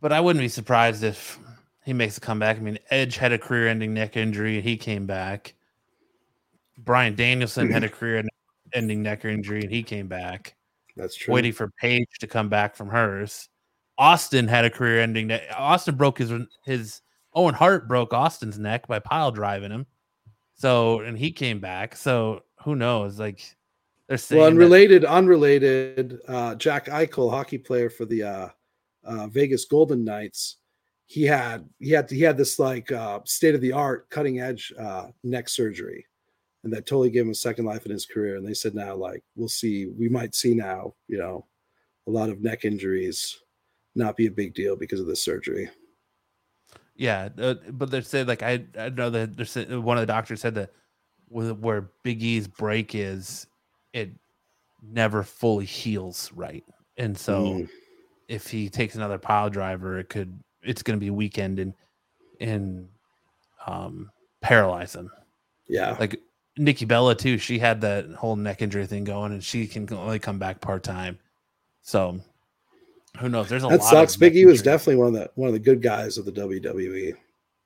but 0.00 0.12
I 0.12 0.20
wouldn't 0.20 0.42
be 0.42 0.48
surprised 0.48 1.02
if 1.02 1.38
he 1.84 1.92
makes 1.92 2.16
a 2.16 2.20
comeback. 2.20 2.56
I 2.56 2.60
mean, 2.60 2.78
Edge 2.90 3.16
had 3.16 3.32
a 3.32 3.38
career-ending 3.38 3.92
neck 3.92 4.16
injury 4.16 4.56
and 4.56 4.64
he 4.64 4.76
came 4.76 5.06
back. 5.06 5.54
Bryan 6.78 7.16
Danielson 7.16 7.70
had 7.70 7.82
a 7.82 7.88
career-ending 7.88 9.02
neck 9.02 9.24
injury 9.24 9.62
and 9.62 9.70
he 9.72 9.82
came 9.82 10.06
back. 10.06 10.54
that's 10.96 11.16
true. 11.16 11.34
Waiting 11.34 11.52
for 11.52 11.72
Paige 11.80 12.06
to 12.20 12.26
come 12.28 12.48
back 12.48 12.76
from 12.76 12.88
hers. 12.88 13.48
Austin 13.98 14.46
had 14.46 14.64
a 14.64 14.70
career-ending 14.70 15.26
neck. 15.26 15.42
Austin 15.56 15.96
broke 15.96 16.18
his 16.18 16.32
his 16.64 17.00
Owen 17.34 17.54
Hart 17.54 17.88
broke 17.88 18.14
Austin's 18.14 18.58
neck 18.58 18.86
by 18.86 19.00
pile 19.00 19.32
driving 19.32 19.72
him. 19.72 19.86
So 20.58 21.00
and 21.00 21.16
he 21.16 21.30
came 21.30 21.60
back. 21.60 21.96
So 21.96 22.42
who 22.64 22.76
knows? 22.76 23.18
Like 23.18 23.56
they're 24.08 24.18
saying 24.18 24.40
well, 24.40 24.50
that- 24.50 24.56
unrelated, 24.56 25.04
unrelated. 25.04 26.18
Uh, 26.26 26.54
Jack 26.56 26.86
Eichel, 26.86 27.30
hockey 27.30 27.58
player 27.58 27.88
for 27.88 28.04
the 28.04 28.22
uh, 28.22 28.48
uh, 29.04 29.26
Vegas 29.28 29.64
Golden 29.64 30.04
Knights, 30.04 30.56
he 31.06 31.22
had 31.22 31.68
he 31.78 31.90
had 31.90 32.10
he 32.10 32.20
had 32.20 32.36
this 32.36 32.58
like 32.58 32.90
uh, 32.90 33.20
state 33.24 33.54
of 33.54 33.60
the 33.60 33.72
art, 33.72 34.10
cutting 34.10 34.40
edge 34.40 34.72
uh, 34.78 35.08
neck 35.22 35.48
surgery, 35.48 36.04
and 36.64 36.72
that 36.72 36.86
totally 36.86 37.10
gave 37.10 37.22
him 37.22 37.30
a 37.30 37.34
second 37.34 37.64
life 37.64 37.86
in 37.86 37.92
his 37.92 38.06
career. 38.06 38.36
And 38.36 38.46
they 38.46 38.54
said 38.54 38.74
now, 38.74 38.94
like 38.94 39.22
we'll 39.36 39.48
see, 39.48 39.86
we 39.86 40.08
might 40.08 40.34
see 40.34 40.54
now, 40.54 40.94
you 41.06 41.18
know, 41.18 41.46
a 42.06 42.10
lot 42.10 42.30
of 42.30 42.42
neck 42.42 42.64
injuries 42.64 43.38
not 43.94 44.16
be 44.16 44.26
a 44.26 44.30
big 44.30 44.54
deal 44.54 44.76
because 44.76 45.00
of 45.00 45.06
the 45.06 45.16
surgery. 45.16 45.70
Yeah, 46.98 47.28
uh, 47.38 47.54
but 47.70 47.90
they 47.92 48.00
said 48.02 48.26
like 48.28 48.42
I 48.42 48.64
I 48.78 48.88
know 48.90 49.08
that 49.08 49.36
there's 49.36 49.54
one 49.56 49.96
of 49.96 50.02
the 50.02 50.06
doctors 50.12 50.40
said 50.40 50.56
that 50.56 50.72
where 51.28 51.90
Big 52.02 52.22
E's 52.22 52.48
break 52.48 52.94
is, 52.94 53.46
it 53.92 54.10
never 54.82 55.22
fully 55.22 55.64
heals 55.64 56.30
right, 56.34 56.64
and 56.96 57.16
so 57.16 57.42
Mm. 57.44 57.68
if 58.26 58.48
he 58.48 58.68
takes 58.68 58.96
another 58.96 59.16
pile 59.18 59.48
driver, 59.48 59.98
it 59.98 60.08
could 60.08 60.38
it's 60.62 60.82
going 60.82 60.98
to 60.98 61.04
be 61.04 61.10
weakened 61.10 61.60
and 61.60 61.72
and 62.40 62.88
um 63.66 64.10
paralyze 64.40 64.94
him. 64.96 65.08
Yeah. 65.68 65.96
Like 66.00 66.20
Nikki 66.56 66.84
Bella 66.84 67.14
too, 67.14 67.38
she 67.38 67.60
had 67.60 67.80
that 67.82 68.06
whole 68.10 68.34
neck 68.34 68.60
injury 68.60 68.86
thing 68.88 69.04
going, 69.04 69.30
and 69.32 69.44
she 69.44 69.68
can 69.68 69.88
only 69.94 70.18
come 70.18 70.40
back 70.40 70.60
part 70.60 70.82
time. 70.82 71.16
So 71.82 72.18
who 73.18 73.28
knows? 73.28 73.48
There's 73.48 73.64
a 73.64 73.68
That 73.68 73.80
lot. 73.80 73.90
sucks. 73.90 74.14
Of 74.14 74.20
Big 74.20 74.36
E 74.36 74.46
was 74.46 74.62
definitely 74.62 74.96
one 74.96 75.08
of 75.08 75.12
the 75.14 75.30
one 75.34 75.48
of 75.48 75.52
the 75.54 75.58
good 75.60 75.82
guys 75.82 76.18
of 76.18 76.24
the 76.24 76.32
WWE. 76.32 77.14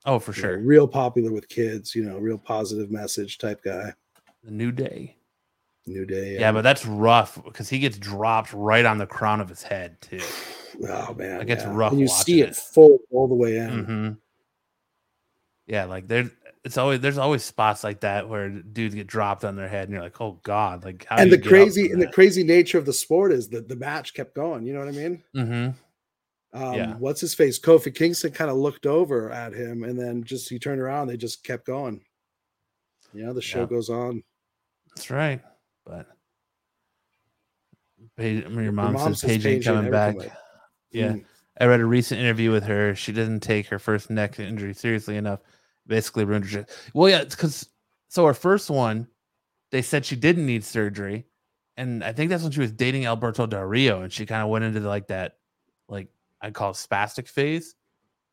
oh 0.06 0.18
for 0.18 0.32
You 0.32 0.42
know, 0.42 0.48
sure 0.48 0.58
real 0.58 0.88
popular 0.88 1.32
with 1.32 1.48
kids. 1.48 1.94
You 1.94 2.04
know, 2.04 2.18
real 2.18 2.38
positive 2.38 2.90
message 2.90 3.38
type 3.38 3.62
guy. 3.62 3.92
the 4.44 4.50
new 4.50 4.72
day. 4.72 5.16
New 5.86 6.06
Day. 6.06 6.38
Yeah, 6.38 6.52
but 6.52 6.62
that's 6.62 6.86
rough 6.86 7.42
because 7.44 7.68
he 7.68 7.80
gets 7.80 7.98
dropped 7.98 8.52
right 8.52 8.84
on 8.86 8.98
the 8.98 9.06
crown 9.06 9.40
of 9.40 9.48
his 9.48 9.64
head 9.64 10.00
too. 10.00 10.20
oh 10.88 11.12
man, 11.14 11.40
it 11.40 11.46
gets 11.46 11.64
yeah. 11.64 11.72
rough 11.74 11.90
And 11.90 12.00
you 12.00 12.06
see 12.06 12.40
it 12.40 12.50
it. 12.50 12.56
full 12.56 12.98
all 13.10 13.26
the 13.26 13.34
way 13.34 13.56
in. 13.56 13.84
hmm 13.84 14.10
Yeah, 15.66 15.84
like 15.86 16.06
there's 16.06 16.30
it's 16.64 16.78
always 16.78 17.00
there's 17.00 17.18
always 17.18 17.42
spots 17.42 17.82
like 17.82 18.00
that 18.00 18.28
where 18.28 18.48
dudes 18.48 18.94
get 18.94 19.06
dropped 19.06 19.44
on 19.44 19.56
their 19.56 19.68
head, 19.68 19.84
and 19.84 19.92
you're 19.92 20.02
like, 20.02 20.20
oh 20.20 20.38
god, 20.42 20.84
like 20.84 21.04
how 21.08 21.16
and 21.16 21.32
the 21.32 21.38
crazy 21.40 21.90
and 21.90 22.00
the 22.00 22.06
crazy 22.12 22.44
nature 22.44 22.78
of 22.78 22.86
the 22.86 22.92
sport 22.92 23.32
is 23.32 23.48
that 23.48 23.68
the 23.68 23.76
match 23.76 24.14
kept 24.14 24.34
going. 24.34 24.64
You 24.64 24.72
know 24.74 24.78
what 24.78 24.88
I 24.88 24.92
mean? 24.92 25.22
Mhm. 25.34 25.74
Um, 26.54 26.74
Yeah. 26.74 26.94
What's 26.98 27.20
his 27.20 27.34
face? 27.34 27.58
Kofi 27.58 27.94
Kingston 27.94 28.30
kind 28.32 28.50
of 28.50 28.56
looked 28.56 28.86
over 28.86 29.30
at 29.30 29.52
him, 29.54 29.82
and 29.84 29.98
then 29.98 30.22
just 30.22 30.48
he 30.48 30.58
turned 30.58 30.80
around. 30.80 31.08
They 31.08 31.16
just 31.16 31.42
kept 31.44 31.66
going. 31.66 32.00
You 33.14 33.24
know, 33.26 33.32
the 33.32 33.42
show 33.42 33.60
Yeah. 33.60 33.66
goes 33.66 33.88
on. 33.90 34.22
That's 34.94 35.10
right, 35.10 35.42
but. 35.84 36.06
Paige, 38.16 38.44
I 38.44 38.48
mean, 38.48 38.54
your 38.56 38.64
Your 38.64 38.72
mom, 38.72 38.92
mom 38.94 39.14
says 39.14 39.20
says 39.20 39.30
Paige 39.30 39.46
ain't 39.46 39.64
coming 39.64 39.90
back. 39.90 40.18
back. 40.18 40.36
Yeah, 40.90 41.12
Mm. 41.12 41.24
I 41.60 41.66
read 41.66 41.80
a 41.80 41.84
recent 41.86 42.20
interview 42.20 42.50
with 42.50 42.64
her. 42.64 42.94
She 42.94 43.12
didn't 43.12 43.40
take 43.40 43.66
her 43.68 43.78
first 43.78 44.10
neck 44.10 44.38
injury 44.38 44.74
seriously 44.74 45.16
enough. 45.16 45.40
Basically, 45.86 46.24
ruined 46.24 46.46
her. 46.50 46.66
Well, 46.94 47.08
yeah, 47.08 47.24
because 47.24 47.68
so 48.08 48.26
her 48.26 48.34
first 48.34 48.70
one, 48.70 49.08
they 49.70 49.82
said 49.82 50.04
she 50.04 50.16
didn't 50.16 50.46
need 50.46 50.64
surgery, 50.64 51.26
and 51.76 52.04
I 52.04 52.12
think 52.12 52.30
that's 52.30 52.42
when 52.42 52.52
she 52.52 52.60
was 52.60 52.72
dating 52.72 53.06
Alberto 53.06 53.46
Del 53.46 53.62
Rio, 53.62 54.02
and 54.02 54.12
she 54.12 54.26
kind 54.26 54.42
of 54.42 54.48
went 54.48 54.64
into 54.64 54.80
like 54.80 55.08
that, 55.08 55.38
like 55.88 56.08
I 56.40 56.50
call 56.50 56.70
it 56.70 56.74
spastic 56.74 57.28
phase, 57.28 57.74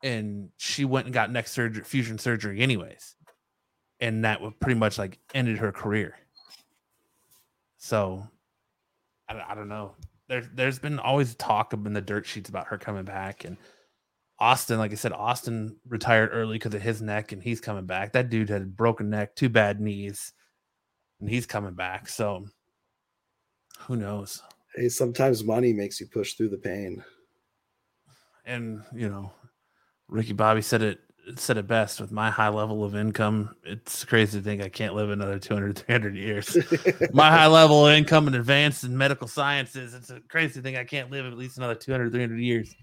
and 0.02 0.50
she 0.56 0.84
went 0.84 1.06
and 1.06 1.14
got 1.14 1.32
neck 1.32 1.48
surgery, 1.48 1.84
fusion 1.84 2.18
surgery, 2.18 2.60
anyways, 2.60 3.16
and 4.00 4.24
that 4.24 4.40
would 4.40 4.58
pretty 4.60 4.78
much 4.78 4.98
like 4.98 5.18
ended 5.34 5.58
her 5.58 5.72
career. 5.72 6.16
So, 7.78 8.26
I 9.28 9.32
don't, 9.32 9.42
I 9.42 9.54
don't 9.54 9.68
know 9.68 9.94
there, 10.30 10.48
there's 10.54 10.78
been 10.78 11.00
always 11.00 11.34
talk 11.34 11.72
in 11.72 11.92
the 11.92 12.00
dirt 12.00 12.24
sheets 12.24 12.48
about 12.48 12.68
her 12.68 12.78
coming 12.78 13.04
back 13.04 13.44
and 13.44 13.56
Austin, 14.40 14.78
like 14.78 14.92
I 14.92 14.94
said, 14.94 15.12
Austin 15.12 15.76
retired 15.86 16.30
early 16.32 16.54
because 16.54 16.74
of 16.74 16.80
his 16.80 17.02
neck 17.02 17.32
and 17.32 17.42
he's 17.42 17.60
coming 17.60 17.84
back. 17.84 18.12
That 18.12 18.30
dude 18.30 18.48
had 18.48 18.62
a 18.62 18.66
broken 18.66 19.10
neck, 19.10 19.36
two 19.36 19.50
bad 19.50 19.80
knees, 19.80 20.32
and 21.20 21.28
he's 21.28 21.46
coming 21.46 21.74
back. 21.74 22.08
So 22.08 22.46
who 23.80 23.96
knows? 23.96 24.42
Hey, 24.74 24.88
sometimes 24.88 25.44
money 25.44 25.72
makes 25.72 26.00
you 26.00 26.06
push 26.06 26.34
through 26.34 26.48
the 26.48 26.58
pain. 26.58 27.04
And 28.46 28.82
you 28.94 29.08
know, 29.08 29.30
Ricky 30.08 30.32
Bobby 30.32 30.62
said 30.62 30.82
it 30.82 31.00
said 31.36 31.58
it 31.58 31.66
best 31.66 32.00
with 32.00 32.10
my 32.10 32.30
high 32.30 32.48
level 32.48 32.82
of 32.82 32.96
income. 32.96 33.54
It's 33.62 34.04
crazy 34.04 34.38
to 34.38 34.44
think 34.44 34.62
I 34.62 34.68
can't 34.68 34.94
live 34.94 35.10
another 35.10 35.38
200, 35.38 35.78
300 35.78 36.16
years. 36.16 36.56
my 37.12 37.28
high 37.30 37.46
level 37.46 37.86
of 37.86 37.92
income 37.92 38.26
and 38.26 38.34
advanced 38.34 38.84
in 38.84 38.96
medical 38.96 39.28
sciences. 39.28 39.92
It's 39.94 40.10
a 40.10 40.20
crazy 40.20 40.60
thing 40.62 40.76
I 40.76 40.84
can't 40.84 41.10
live 41.10 41.26
at 41.26 41.36
least 41.36 41.58
another 41.58 41.74
200, 41.74 42.10
300 42.10 42.40
years. 42.40 42.74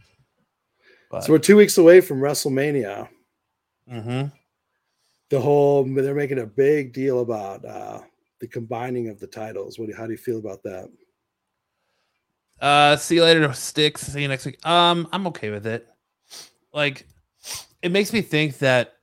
But, 1.09 1.23
so 1.23 1.31
we're 1.31 1.39
two 1.39 1.55
weeks 1.55 1.77
away 1.77 2.01
from 2.01 2.19
WrestleMania. 2.19 3.07
Mhm. 3.91 4.31
The 5.29 5.39
whole 5.39 5.83
they're 5.83 6.15
making 6.15 6.39
a 6.39 6.45
big 6.45 6.93
deal 6.93 7.21
about 7.21 7.63
uh, 7.65 8.01
the 8.39 8.47
combining 8.47 9.09
of 9.09 9.19
the 9.19 9.27
titles. 9.27 9.79
What 9.79 9.89
do, 9.89 9.95
how 9.95 10.05
do 10.05 10.11
you 10.11 10.17
feel 10.17 10.39
about 10.39 10.63
that? 10.63 10.89
Uh, 12.59 12.95
see 12.95 13.15
you 13.15 13.23
later, 13.23 13.51
sticks. 13.53 14.01
See 14.01 14.21
you 14.21 14.27
next 14.27 14.45
week. 14.45 14.65
Um, 14.65 15.07
I'm 15.11 15.27
okay 15.27 15.49
with 15.51 15.67
it. 15.67 15.87
Like, 16.73 17.07
it 17.81 17.91
makes 17.91 18.11
me 18.13 18.21
think 18.21 18.57
that 18.59 18.93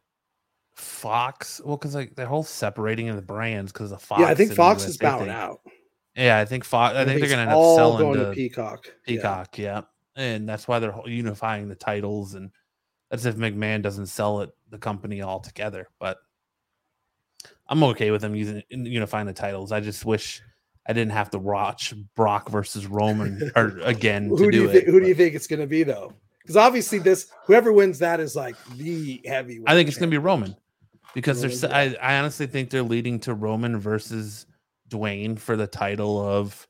Fox, 0.74 1.60
well, 1.64 1.76
because 1.76 1.94
like 1.94 2.16
the 2.16 2.26
whole 2.26 2.42
separating 2.42 3.08
of 3.08 3.16
the 3.16 3.22
brands 3.22 3.72
because 3.72 3.90
the 3.90 3.98
Fox. 3.98 4.20
yeah, 4.20 4.26
I 4.26 4.34
think 4.34 4.52
Fox 4.52 4.84
is 4.84 4.96
bowing 4.96 5.30
out. 5.30 5.60
Yeah, 6.16 6.38
I 6.38 6.44
think 6.44 6.64
Fox. 6.64 6.94
I 6.94 7.04
think 7.04 7.20
they're 7.20 7.28
gonna 7.28 7.42
end 7.42 7.50
up 7.50 7.76
selling 7.76 7.98
going 7.98 8.18
to 8.18 8.26
to 8.26 8.32
Peacock. 8.32 8.86
Yeah. 8.86 8.92
Peacock. 9.16 9.58
Yeah. 9.58 9.82
And 10.16 10.48
that's 10.48 10.68
why 10.68 10.78
they're 10.78 10.94
unifying 11.06 11.68
the 11.68 11.74
titles, 11.74 12.34
and 12.34 12.50
that's 13.10 13.24
if 13.24 13.36
McMahon 13.36 13.82
doesn't 13.82 14.06
sell 14.06 14.40
it 14.40 14.50
the 14.70 14.78
company 14.78 15.22
altogether. 15.22 15.88
But 15.98 16.18
I'm 17.68 17.82
okay 17.84 18.10
with 18.10 18.22
them 18.22 18.34
using 18.34 18.62
unifying 18.70 19.26
the 19.26 19.32
titles. 19.32 19.72
I 19.72 19.80
just 19.80 20.04
wish 20.04 20.42
I 20.86 20.92
didn't 20.92 21.12
have 21.12 21.30
to 21.30 21.38
watch 21.38 21.94
Brock 22.14 22.50
versus 22.50 22.86
Roman 22.86 23.50
or 23.56 23.78
again 23.82 24.28
to 24.30 24.36
Who 24.36 24.44
do 24.46 24.50
do 24.50 24.56
you 24.58 24.68
it. 24.68 24.72
think? 24.72 24.84
Who 24.86 25.00
do 25.00 25.06
you 25.06 25.14
think 25.14 25.34
it's 25.34 25.46
going 25.46 25.60
to 25.60 25.66
be 25.66 25.82
though? 25.82 26.12
Because 26.42 26.56
obviously, 26.56 26.98
this 26.98 27.30
whoever 27.46 27.72
wins 27.72 27.98
that 28.00 28.20
is 28.20 28.36
like 28.36 28.56
the 28.76 29.22
heavyweight. 29.24 29.68
I 29.68 29.74
think 29.74 29.88
it's 29.88 29.96
going 29.96 30.10
to 30.10 30.14
be. 30.14 30.18
Roman 30.18 30.54
because 31.14 31.38
Roman's 31.42 31.60
there's. 31.62 31.72
I, 31.72 31.96
I 32.02 32.18
honestly 32.18 32.46
think 32.46 32.70
they're 32.70 32.82
leading 32.82 33.18
to 33.20 33.34
Roman 33.34 33.78
versus 33.78 34.46
Dwayne 34.90 35.38
for 35.38 35.56
the 35.56 35.66
title 35.66 36.20
of 36.20 36.68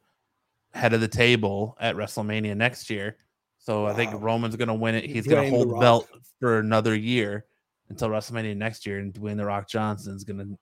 head 0.72 0.92
of 0.92 1.00
the 1.00 1.08
table 1.08 1.76
at 1.80 1.96
WrestleMania 1.96 2.56
next 2.56 2.90
year. 2.90 3.16
So 3.64 3.86
I 3.86 3.94
think 3.94 4.12
Roman's 4.20 4.56
going 4.56 4.68
to 4.68 4.74
win 4.74 4.94
it. 4.94 5.06
He's 5.06 5.26
going 5.26 5.42
to 5.42 5.50
hold 5.50 5.70
the 5.70 5.76
belt 5.76 6.06
for 6.38 6.58
another 6.58 6.94
year 6.94 7.46
until 7.88 8.10
WrestleMania 8.10 8.54
next 8.54 8.84
year, 8.84 8.98
and 8.98 9.12
Dwayne 9.12 9.38
the 9.38 9.46
Rock 9.46 9.68
Johnson's 9.70 10.22
going 10.22 10.38
to 10.38 10.58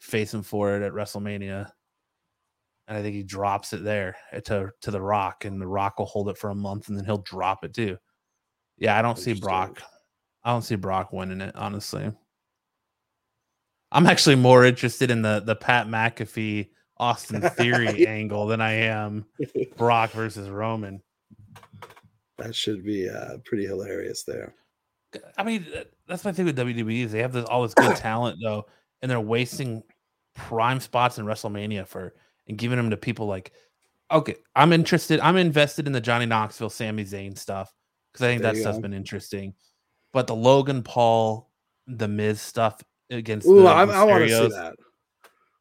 face 0.00 0.32
him 0.32 0.42
for 0.42 0.74
it 0.74 0.82
at 0.82 0.92
WrestleMania. 0.92 1.70
And 2.88 2.98
I 2.98 3.02
think 3.02 3.14
he 3.14 3.22
drops 3.22 3.74
it 3.74 3.84
there 3.84 4.16
uh, 4.32 4.40
to 4.40 4.70
to 4.80 4.90
the 4.90 5.00
Rock, 5.00 5.44
and 5.44 5.60
the 5.60 5.66
Rock 5.66 5.98
will 5.98 6.06
hold 6.06 6.30
it 6.30 6.38
for 6.38 6.48
a 6.48 6.54
month, 6.54 6.88
and 6.88 6.96
then 6.96 7.04
he'll 7.04 7.18
drop 7.18 7.64
it 7.64 7.74
too. 7.74 7.98
Yeah, 8.78 8.98
I 8.98 9.02
don't 9.02 9.18
see 9.18 9.34
Brock. 9.34 9.82
I 10.42 10.52
don't 10.52 10.62
see 10.62 10.76
Brock 10.76 11.12
winning 11.12 11.42
it, 11.42 11.54
honestly. 11.54 12.10
I'm 13.92 14.06
actually 14.06 14.36
more 14.36 14.64
interested 14.64 15.10
in 15.10 15.20
the 15.20 15.40
the 15.44 15.54
Pat 15.54 15.86
McAfee 15.86 16.70
Austin 16.96 17.42
Theory 17.42 18.06
angle 18.08 18.46
than 18.46 18.62
I 18.62 18.72
am 18.72 19.26
Brock 19.76 20.12
versus 20.12 20.48
Roman. 20.48 21.02
That 22.42 22.54
should 22.54 22.84
be 22.84 23.08
uh, 23.08 23.38
pretty 23.44 23.66
hilarious 23.66 24.24
there. 24.24 24.54
I 25.36 25.44
mean, 25.44 25.66
that's 26.08 26.24
my 26.24 26.32
thing 26.32 26.46
with 26.46 26.56
WWE 26.56 27.04
is 27.04 27.12
they 27.12 27.20
have 27.20 27.32
this, 27.32 27.44
all 27.46 27.62
this 27.62 27.74
good 27.74 27.96
talent 27.96 28.38
though, 28.42 28.66
and 29.00 29.10
they're 29.10 29.20
wasting 29.20 29.82
prime 30.34 30.80
spots 30.80 31.18
in 31.18 31.26
WrestleMania 31.26 31.86
for 31.86 32.14
and 32.48 32.58
giving 32.58 32.76
them 32.76 32.90
to 32.90 32.96
people 32.96 33.26
like, 33.26 33.52
okay, 34.10 34.36
I'm 34.56 34.72
interested, 34.72 35.20
I'm 35.20 35.36
invested 35.36 35.86
in 35.86 35.92
the 35.92 36.00
Johnny 36.00 36.26
Knoxville, 36.26 36.70
Sami 36.70 37.04
Zayn 37.04 37.36
stuff 37.36 37.72
because 38.12 38.24
I 38.24 38.28
think 38.28 38.42
There 38.42 38.52
that 38.52 38.60
stuff's 38.60 38.78
go. 38.78 38.82
been 38.82 38.94
interesting, 38.94 39.54
but 40.12 40.26
the 40.26 40.34
Logan 40.34 40.82
Paul, 40.82 41.50
the 41.86 42.08
Miz 42.08 42.40
stuff 42.40 42.82
against 43.10 43.46
Ooh, 43.46 43.62
the 43.62 43.68
I, 43.68 43.84
I 43.84 44.04
want 44.04 44.24
to 44.24 44.28
see 44.28 44.48
that. 44.48 44.74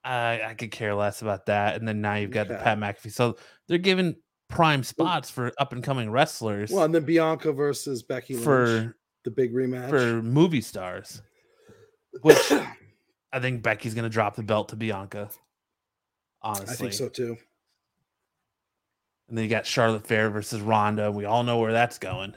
I, 0.03 0.41
I 0.41 0.53
could 0.55 0.71
care 0.71 0.95
less 0.95 1.21
about 1.21 1.45
that. 1.45 1.75
And 1.75 1.87
then 1.87 2.01
now 2.01 2.15
you've 2.15 2.31
got 2.31 2.47
the 2.47 2.55
Pat 2.55 2.79
McAfee, 2.79 3.11
so 3.11 3.37
they're 3.67 3.77
giving 3.77 4.15
prime 4.51 4.83
spots 4.83 5.29
for 5.29 5.51
up 5.57 5.73
and 5.73 5.83
coming 5.83 6.09
wrestlers 6.11 6.71
Well, 6.71 6.83
and 6.85 6.93
then 6.93 7.03
Bianca 7.05 7.51
versus 7.51 8.03
Becky 8.03 8.33
Lynch, 8.35 8.43
for 8.43 8.95
the 9.23 9.31
big 9.31 9.53
rematch. 9.53 9.89
for 9.89 10.21
movie 10.21 10.61
stars, 10.61 11.21
which 12.21 12.51
I 13.33 13.39
think 13.39 13.63
Becky's 13.63 13.93
going 13.93 14.03
to 14.03 14.09
drop 14.09 14.35
the 14.35 14.43
belt 14.43 14.69
to 14.69 14.75
Bianca. 14.75 15.29
Honestly, 16.41 16.73
I 16.73 16.75
think 16.75 16.93
so 16.93 17.07
too. 17.09 17.37
And 19.29 19.37
then 19.37 19.43
you 19.45 19.49
got 19.49 19.65
Charlotte 19.65 20.05
Flair 20.05 20.29
versus 20.29 20.59
Ronda. 20.59 21.11
We 21.11 21.25
all 21.25 21.43
know 21.43 21.57
where 21.59 21.71
that's 21.71 21.97
going. 21.97 22.33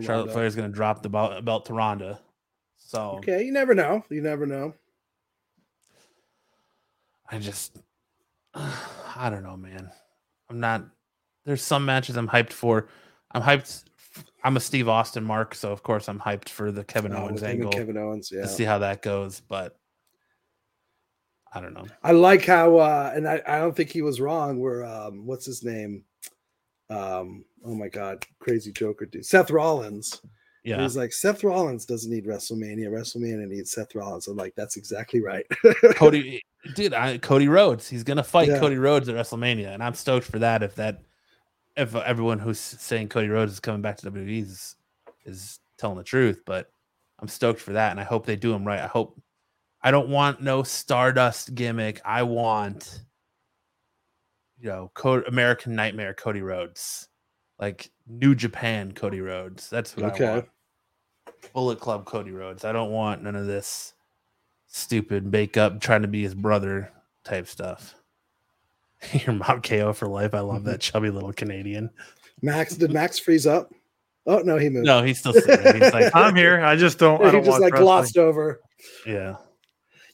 Charlotte 0.00 0.24
Toronto. 0.32 0.46
is 0.46 0.56
going 0.56 0.70
to 0.70 0.74
drop 0.74 1.02
the 1.02 1.08
bel- 1.08 1.42
belt 1.42 1.66
to 1.66 1.74
Ronda. 1.74 2.18
So 2.78 3.16
Okay, 3.18 3.44
you 3.44 3.52
never 3.52 3.74
know. 3.74 4.02
You 4.08 4.22
never 4.22 4.46
know. 4.46 4.74
I 7.30 7.38
just, 7.38 7.76
I 8.54 9.28
don't 9.30 9.42
know, 9.42 9.56
man. 9.56 9.90
I'm 10.54 10.60
not. 10.60 10.84
There's 11.44 11.62
some 11.62 11.84
matches 11.84 12.16
I'm 12.16 12.28
hyped 12.28 12.52
for. 12.52 12.88
I'm 13.32 13.42
hyped. 13.42 13.84
I'm 14.44 14.56
a 14.56 14.60
Steve 14.60 14.88
Austin 14.88 15.24
mark, 15.24 15.54
so 15.54 15.72
of 15.72 15.82
course 15.82 16.08
I'm 16.08 16.20
hyped 16.20 16.48
for 16.48 16.70
the 16.70 16.84
Kevin 16.84 17.12
Uh, 17.12 17.20
Owens 17.22 17.32
with 17.34 17.42
him 17.42 17.50
and 17.50 17.58
angle 17.60 17.72
Kevin 17.72 17.96
Owens, 17.96 18.30
yeah. 18.32 18.42
to 18.42 18.48
see 18.48 18.64
how 18.64 18.78
that 18.78 19.02
goes. 19.02 19.40
But 19.40 19.76
I 21.52 21.60
don't 21.60 21.74
know. 21.74 21.86
I 22.02 22.12
like 22.12 22.44
how, 22.44 22.78
uh, 22.78 23.12
and 23.14 23.28
I, 23.28 23.42
I 23.46 23.58
don't 23.58 23.74
think 23.74 23.90
he 23.90 24.02
was 24.02 24.20
wrong. 24.20 24.60
Where 24.60 24.84
um, 24.84 25.26
what's 25.26 25.44
his 25.44 25.64
name? 25.64 26.04
um, 26.90 27.44
oh 27.64 27.74
my 27.74 27.88
god, 27.88 28.24
crazy 28.38 28.72
Joker 28.72 29.06
dude, 29.06 29.26
Seth 29.26 29.50
Rollins. 29.50 30.20
Yeah. 30.64 30.80
He's 30.80 30.96
like, 30.96 31.12
Seth 31.12 31.44
Rollins 31.44 31.84
doesn't 31.84 32.10
need 32.10 32.24
WrestleMania. 32.26 32.88
WrestleMania 32.88 33.46
needs 33.48 33.72
Seth 33.72 33.94
Rollins. 33.94 34.28
I'm 34.28 34.36
like, 34.36 34.54
that's 34.56 34.76
exactly 34.76 35.20
right. 35.20 35.44
Cody, 35.94 36.42
dude, 36.74 36.94
I, 36.94 37.18
Cody 37.18 37.48
Rhodes. 37.48 37.88
He's 37.88 38.04
gonna 38.04 38.22
fight 38.22 38.48
Yeah. 38.48 38.58
Cody 38.58 38.76
Rhodes 38.76 39.08
at 39.08 39.14
WrestleMania, 39.14 39.68
and 39.74 39.82
I'm 39.82 39.94
stoked 39.94 40.26
for 40.26 40.38
that. 40.38 40.62
If 40.62 40.74
that, 40.76 41.02
if 41.76 41.94
everyone 41.94 42.38
who's 42.38 42.58
saying 42.60 43.08
Cody 43.08 43.28
Rhodes 43.28 43.52
is 43.52 43.60
coming 43.60 43.82
back 43.82 43.96
to 43.98 44.10
WWE 44.10 44.42
is, 44.42 44.76
is 45.24 45.58
telling 45.78 45.98
the 45.98 46.04
truth, 46.04 46.42
but 46.46 46.70
I'm 47.18 47.28
stoked 47.28 47.60
for 47.60 47.72
that, 47.72 47.90
and 47.90 48.00
I 48.00 48.04
hope 48.04 48.26
they 48.26 48.36
do 48.36 48.52
him 48.52 48.66
right. 48.66 48.80
I 48.80 48.86
hope. 48.86 49.20
I 49.82 49.90
don't 49.90 50.08
want 50.08 50.40
no 50.40 50.62
Stardust 50.62 51.54
gimmick. 51.54 52.00
I 52.06 52.22
want, 52.22 53.02
you 54.58 54.68
know, 54.68 54.90
American 55.26 55.74
Nightmare 55.74 56.14
Cody 56.14 56.40
Rhodes, 56.40 57.08
like 57.58 57.90
New 58.06 58.34
Japan 58.34 58.92
Cody 58.92 59.20
Rhodes. 59.20 59.68
That's 59.68 59.94
what 59.96 60.06
I 60.06 60.08
Okay. 60.14 60.30
want. 60.30 60.48
Bullet 61.52 61.80
Club 61.80 62.06
Cody 62.06 62.30
Rhodes. 62.30 62.64
I 62.64 62.72
don't 62.72 62.90
want 62.90 63.22
none 63.22 63.36
of 63.36 63.46
this 63.46 63.92
stupid 64.74 65.24
makeup 65.24 65.80
trying 65.80 66.02
to 66.02 66.08
be 66.08 66.22
his 66.22 66.34
brother 66.34 66.90
type 67.22 67.46
stuff. 67.46 67.94
Your 69.12 69.34
mom 69.34 69.62
KO 69.62 69.92
for 69.92 70.08
life. 70.08 70.34
I 70.34 70.40
love 70.40 70.64
that 70.64 70.80
chubby 70.80 71.10
little 71.10 71.32
Canadian. 71.32 71.90
Max, 72.42 72.74
did 72.74 72.92
Max 72.92 73.18
freeze 73.18 73.46
up? 73.46 73.72
Oh 74.26 74.38
no, 74.38 74.56
he 74.56 74.68
moved. 74.68 74.86
No, 74.86 75.02
he's 75.02 75.18
still 75.18 75.32
sitting. 75.32 75.80
He's 75.80 75.92
like, 75.92 76.14
I'm 76.14 76.34
here. 76.34 76.60
I 76.64 76.76
just 76.76 76.98
don't. 76.98 77.22
I 77.22 77.26
he 77.26 77.32
don't 77.32 77.44
just 77.44 77.60
like 77.60 77.74
wrestling. 77.74 77.84
glossed 77.84 78.18
over. 78.18 78.60
yeah. 79.06 79.36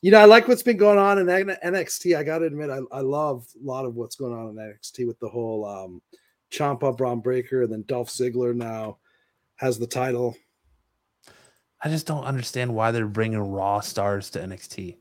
You 0.03 0.11
know, 0.11 0.19
I 0.19 0.25
like 0.25 0.49
what's 0.49 0.63
been 0.63 0.79
going 0.79 0.99
on 0.99 1.19
in 1.19 1.27
NXT. 1.27 2.17
I 2.17 2.23
got 2.23 2.39
to 2.39 2.47
admit, 2.47 2.71
I, 2.71 2.79
I 2.91 3.01
love 3.01 3.47
a 3.55 3.65
lot 3.65 3.85
of 3.85 3.97
what's 3.97 4.17
going 4.17 4.33
on 4.33 4.49
in 4.49 4.57
NXT 4.57 5.07
with 5.07 5.19
the 5.21 5.29
whole 5.29 5.67
um, 5.67 6.03
Ciampa 6.51 6.97
Bron 6.97 7.21
Breakker, 7.21 7.63
and 7.63 7.73
then 7.73 7.85
Dolph 7.87 8.09
Ziggler 8.09 8.55
now 8.55 8.97
has 9.57 9.79
the 9.79 9.87
title. 9.87 10.37
I 11.83 11.89
just 11.89 12.07
don't 12.07 12.25
understand 12.25 12.75
why 12.75 12.91
they're 12.91 13.07
bringing 13.07 13.39
Raw 13.39 13.81
stars 13.81 14.31
to 14.31 14.41
NXT. 14.41 14.97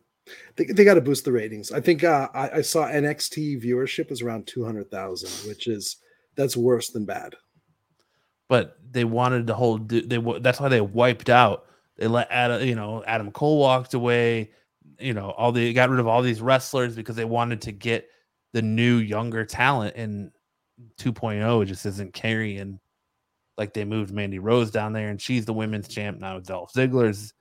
They, 0.56 0.66
they 0.66 0.84
got 0.84 0.94
to 0.94 1.02
boost 1.02 1.26
the 1.26 1.32
ratings. 1.32 1.72
I 1.72 1.82
think 1.82 2.04
uh, 2.04 2.30
I, 2.34 2.50
I 2.50 2.62
saw 2.62 2.88
NXT 2.88 3.64
viewership 3.64 4.12
is 4.12 4.22
around 4.22 4.48
two 4.48 4.64
hundred 4.64 4.92
thousand, 4.92 5.50
which 5.50 5.68
is 5.68 5.98
that's 6.36 6.56
worse 6.56 6.90
than 6.90 7.06
bad. 7.06 7.36
But 8.48 8.78
they 8.92 9.04
wanted 9.04 9.48
to 9.48 9.54
hold. 9.54 9.90
They 9.90 10.18
that's 10.40 10.60
why 10.60 10.70
they 10.70 10.82
wiped 10.82 11.30
out. 11.30 11.66
They 11.98 12.08
let 12.08 12.32
Adam, 12.32 12.66
you 12.68 12.76
know, 12.76 13.04
Adam 13.06 13.32
Cole 13.32 13.60
walked 13.60 13.94
away. 13.94 14.52
You 15.00 15.14
know, 15.14 15.32
all 15.32 15.52
they 15.52 15.74
got 15.74 15.90
rid 15.90 16.00
of 16.00 16.08
all 16.08 16.22
these 16.22 16.42
wrestlers 16.42 16.96
because 16.96 17.16
they 17.16 17.26
wanted 17.26 17.62
to 17.62 17.72
get 17.72 18.08
the 18.54 18.62
new 18.62 18.98
younger 18.98 19.46
talent. 19.46 19.96
And 19.96 20.32
2.0 20.98 21.68
just 21.68 21.86
isn't 21.86 22.14
carrying. 22.14 22.80
Like 23.60 23.74
they 23.74 23.84
moved 23.84 24.12
Mandy 24.14 24.40
Rose 24.40 24.72
down 24.72 24.94
there, 24.94 25.10
and 25.10 25.22
she's 25.22 25.46
the 25.46 25.54
women's 25.54 25.90
champ 25.90 26.18
now. 26.18 26.40
Dolph 26.40 26.72
Ziggler's 26.72 27.34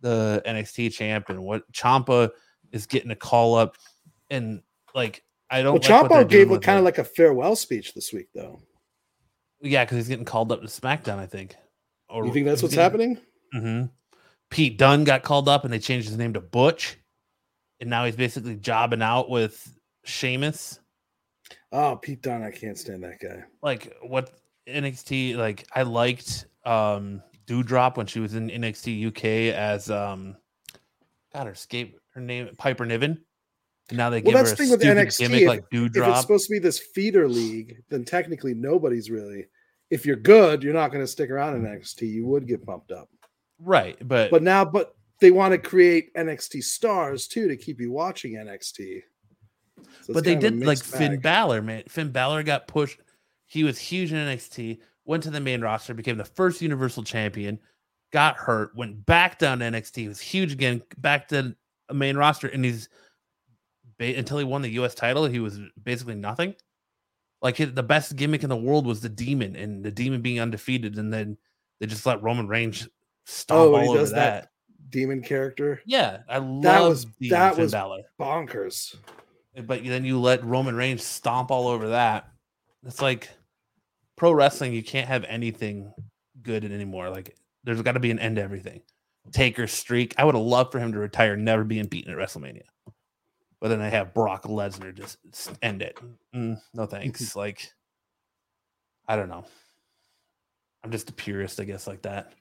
the 0.00 0.40
NXT 0.46 0.92
champ, 0.92 1.28
and 1.28 1.42
what 1.42 1.70
Ciampa 1.72 2.30
is 2.70 2.86
getting 2.86 3.10
a 3.10 3.16
call 3.16 3.56
up, 3.56 3.76
and 4.30 4.62
like 4.94 5.24
I 5.50 5.62
don't. 5.62 5.82
Well, 5.82 5.98
like 6.00 6.08
Ciampa 6.08 6.28
gave 6.28 6.48
kind 6.60 6.78
of 6.78 6.84
like 6.84 6.98
a 6.98 7.04
farewell 7.04 7.56
speech 7.56 7.94
this 7.94 8.12
week, 8.12 8.28
though. 8.32 8.62
Yeah, 9.60 9.84
because 9.84 9.96
he's 9.96 10.06
getting 10.06 10.24
called 10.24 10.52
up 10.52 10.60
to 10.60 10.68
SmackDown, 10.68 11.18
I 11.18 11.26
think. 11.26 11.56
Or 12.08 12.24
You 12.24 12.32
think 12.32 12.46
that's 12.46 12.62
what's 12.62 12.74
happening? 12.76 13.18
hmm 13.52 13.86
Pete 14.48 14.78
Dunne 14.78 15.02
got 15.02 15.24
called 15.24 15.48
up, 15.48 15.64
and 15.64 15.72
they 15.72 15.80
changed 15.80 16.06
his 16.06 16.16
name 16.16 16.34
to 16.34 16.40
Butch, 16.40 16.96
and 17.80 17.90
now 17.90 18.04
he's 18.04 18.14
basically 18.14 18.54
jobbing 18.54 19.02
out 19.02 19.28
with 19.28 19.76
Sheamus. 20.04 20.78
Oh, 21.72 21.96
Pete 21.96 22.22
Dunne, 22.22 22.44
I 22.44 22.52
can't 22.52 22.78
stand 22.78 23.02
that 23.02 23.18
guy. 23.20 23.42
Like 23.60 23.96
what 24.02 24.30
NXT? 24.68 25.36
Like 25.36 25.66
I 25.74 25.82
liked 25.82 26.46
um 26.64 27.22
Doudrop 27.46 27.96
when 27.96 28.06
she 28.06 28.20
was 28.20 28.34
in 28.34 28.48
NXT 28.50 29.06
UK 29.08 29.54
as 29.54 29.90
um, 29.90 30.36
God, 31.32 31.46
her 31.46 31.52
escape 31.52 31.98
her 32.14 32.20
name 32.20 32.48
Piper 32.58 32.84
Niven. 32.86 33.22
And 33.88 33.96
now 33.98 34.10
they 34.10 34.20
Well, 34.20 34.32
give 34.32 34.38
her 34.40 34.44
that's 34.46 34.50
a 34.52 34.56
the 34.56 34.78
thing 34.78 34.96
with 34.96 35.06
NXT, 35.06 35.18
gimmick 35.18 35.42
if- 35.42 35.48
like 35.48 35.64
If 35.70 35.96
it's 35.96 36.20
supposed 36.20 36.46
to 36.48 36.52
be 36.52 36.58
this 36.58 36.80
feeder 36.80 37.28
league, 37.28 37.76
then 37.88 38.04
technically 38.04 38.52
nobody's 38.54 39.10
really. 39.10 39.46
If 39.90 40.04
you're 40.04 40.16
good, 40.16 40.64
you're 40.64 40.74
not 40.74 40.90
going 40.90 41.04
to 41.04 41.06
stick 41.06 41.30
around 41.30 41.54
in 41.54 41.62
NXT. 41.62 42.02
You 42.10 42.26
would 42.26 42.48
get 42.48 42.66
bumped 42.66 42.90
up. 42.90 43.08
right, 43.60 43.96
but, 44.08 44.32
But 44.32 44.42
now, 44.42 44.64
but 44.64 44.96
they 45.20 45.30
want 45.30 45.52
to 45.52 45.58
create 45.58 46.12
NXT 46.14 46.64
stars 46.64 47.28
too 47.28 47.46
to 47.46 47.56
keep 47.56 47.80
you 47.80 47.92
watching 47.92 48.32
NXT. 48.32 49.02
So 50.02 50.12
but 50.14 50.24
they 50.24 50.34
a 50.34 50.40
did 50.40 50.54
like 50.56 50.66
mixed 50.66 50.84
Finn 50.86 51.12
bag. 51.12 51.22
Balor, 51.22 51.62
man. 51.62 51.84
Finn 51.88 52.10
Balor 52.10 52.42
got 52.42 52.66
pushed. 52.66 52.98
He 53.46 53.64
was 53.64 53.78
huge 53.78 54.12
in 54.12 54.18
NXT, 54.18 54.78
went 55.04 55.22
to 55.22 55.30
the 55.30 55.40
main 55.40 55.60
roster, 55.60 55.94
became 55.94 56.16
the 56.16 56.24
first 56.24 56.60
Universal 56.60 57.04
Champion, 57.04 57.58
got 58.12 58.36
hurt, 58.36 58.74
went 58.76 59.06
back 59.06 59.38
down 59.38 59.60
to 59.60 59.64
NXT, 59.64 60.08
was 60.08 60.20
huge 60.20 60.52
again, 60.52 60.82
back 60.98 61.28
to 61.28 61.54
a 61.88 61.94
main 61.94 62.16
roster, 62.16 62.48
and 62.48 62.64
he's 62.64 62.88
ba- 63.98 64.16
until 64.16 64.38
he 64.38 64.44
won 64.44 64.62
the 64.62 64.70
US 64.70 64.94
title, 64.94 65.26
he 65.26 65.38
was 65.38 65.60
basically 65.82 66.16
nothing. 66.16 66.54
Like 67.42 67.56
the 67.56 67.82
best 67.82 68.16
gimmick 68.16 68.42
in 68.42 68.48
the 68.48 68.56
world 68.56 68.86
was 68.86 69.00
the 69.00 69.08
demon, 69.08 69.54
and 69.56 69.84
the 69.84 69.90
demon 69.92 70.22
being 70.22 70.40
undefeated, 70.40 70.98
and 70.98 71.12
then 71.12 71.36
they 71.78 71.86
just 71.86 72.06
let 72.06 72.22
Roman 72.22 72.48
Reigns 72.48 72.88
stomp 73.26 73.58
Oh, 73.60 73.74
all 73.74 73.82
he 73.82 73.88
over 73.88 73.98
does 73.98 74.10
that. 74.12 74.42
that 74.44 74.50
demon 74.90 75.22
character. 75.22 75.80
Yeah, 75.84 76.20
I 76.28 76.38
love 76.38 76.62
That 76.62 76.80
was- 76.82 77.04
Demon 77.04 77.38
that 77.38 77.54
Finn 77.54 77.62
was- 77.64 77.72
Balor. 77.72 78.02
Bonkers. 78.18 78.96
but 79.66 79.84
then 79.84 80.04
you 80.04 80.18
let 80.20 80.44
Roman 80.44 80.74
Reigns 80.74 81.04
stomp 81.04 81.50
all 81.50 81.68
over 81.68 81.88
that. 81.90 82.28
It's 82.84 83.02
like 83.02 83.28
pro 84.16 84.32
wrestling, 84.32 84.72
you 84.72 84.82
can't 84.82 85.08
have 85.08 85.24
anything 85.24 85.92
good 86.42 86.64
anymore. 86.64 87.10
Like 87.10 87.36
there's 87.64 87.82
got 87.82 87.92
to 87.92 88.00
be 88.00 88.10
an 88.10 88.18
end 88.18 88.36
to 88.36 88.42
everything. 88.42 88.80
Taker 89.32 89.66
streak. 89.66 90.14
I 90.18 90.24
would 90.24 90.34
have 90.34 90.44
loved 90.44 90.72
for 90.72 90.78
him 90.78 90.92
to 90.92 90.98
retire, 90.98 91.36
never 91.36 91.64
being 91.64 91.86
beaten 91.86 92.12
at 92.12 92.18
WrestleMania. 92.18 92.62
But 93.60 93.68
then 93.68 93.80
I 93.80 93.88
have 93.88 94.14
Brock 94.14 94.44
Lesnar 94.44 94.94
just 94.94 95.18
end 95.62 95.82
it. 95.82 95.98
Mm, 96.34 96.60
no 96.74 96.86
thanks. 96.86 97.34
like 97.36 97.72
I 99.08 99.16
don't 99.16 99.28
know. 99.28 99.44
I'm 100.84 100.90
just 100.90 101.10
a 101.10 101.12
purist, 101.12 101.60
I 101.60 101.64
guess, 101.64 101.86
like 101.86 102.02
that. 102.02 102.32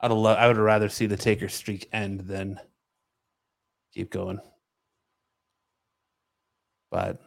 I'd 0.00 0.10
love. 0.10 0.38
I 0.38 0.46
would 0.46 0.56
rather 0.56 0.88
see 0.88 1.06
the 1.06 1.16
Taker 1.16 1.48
streak 1.48 1.88
end 1.92 2.20
than 2.20 2.60
keep 3.94 4.10
going. 4.10 4.40
But 6.90 7.20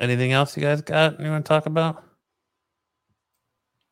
anything 0.00 0.32
else 0.32 0.56
you 0.56 0.62
guys 0.62 0.82
got 0.82 1.20
you 1.20 1.30
want 1.30 1.44
to 1.44 1.48
talk 1.48 1.66
about? 1.66 2.04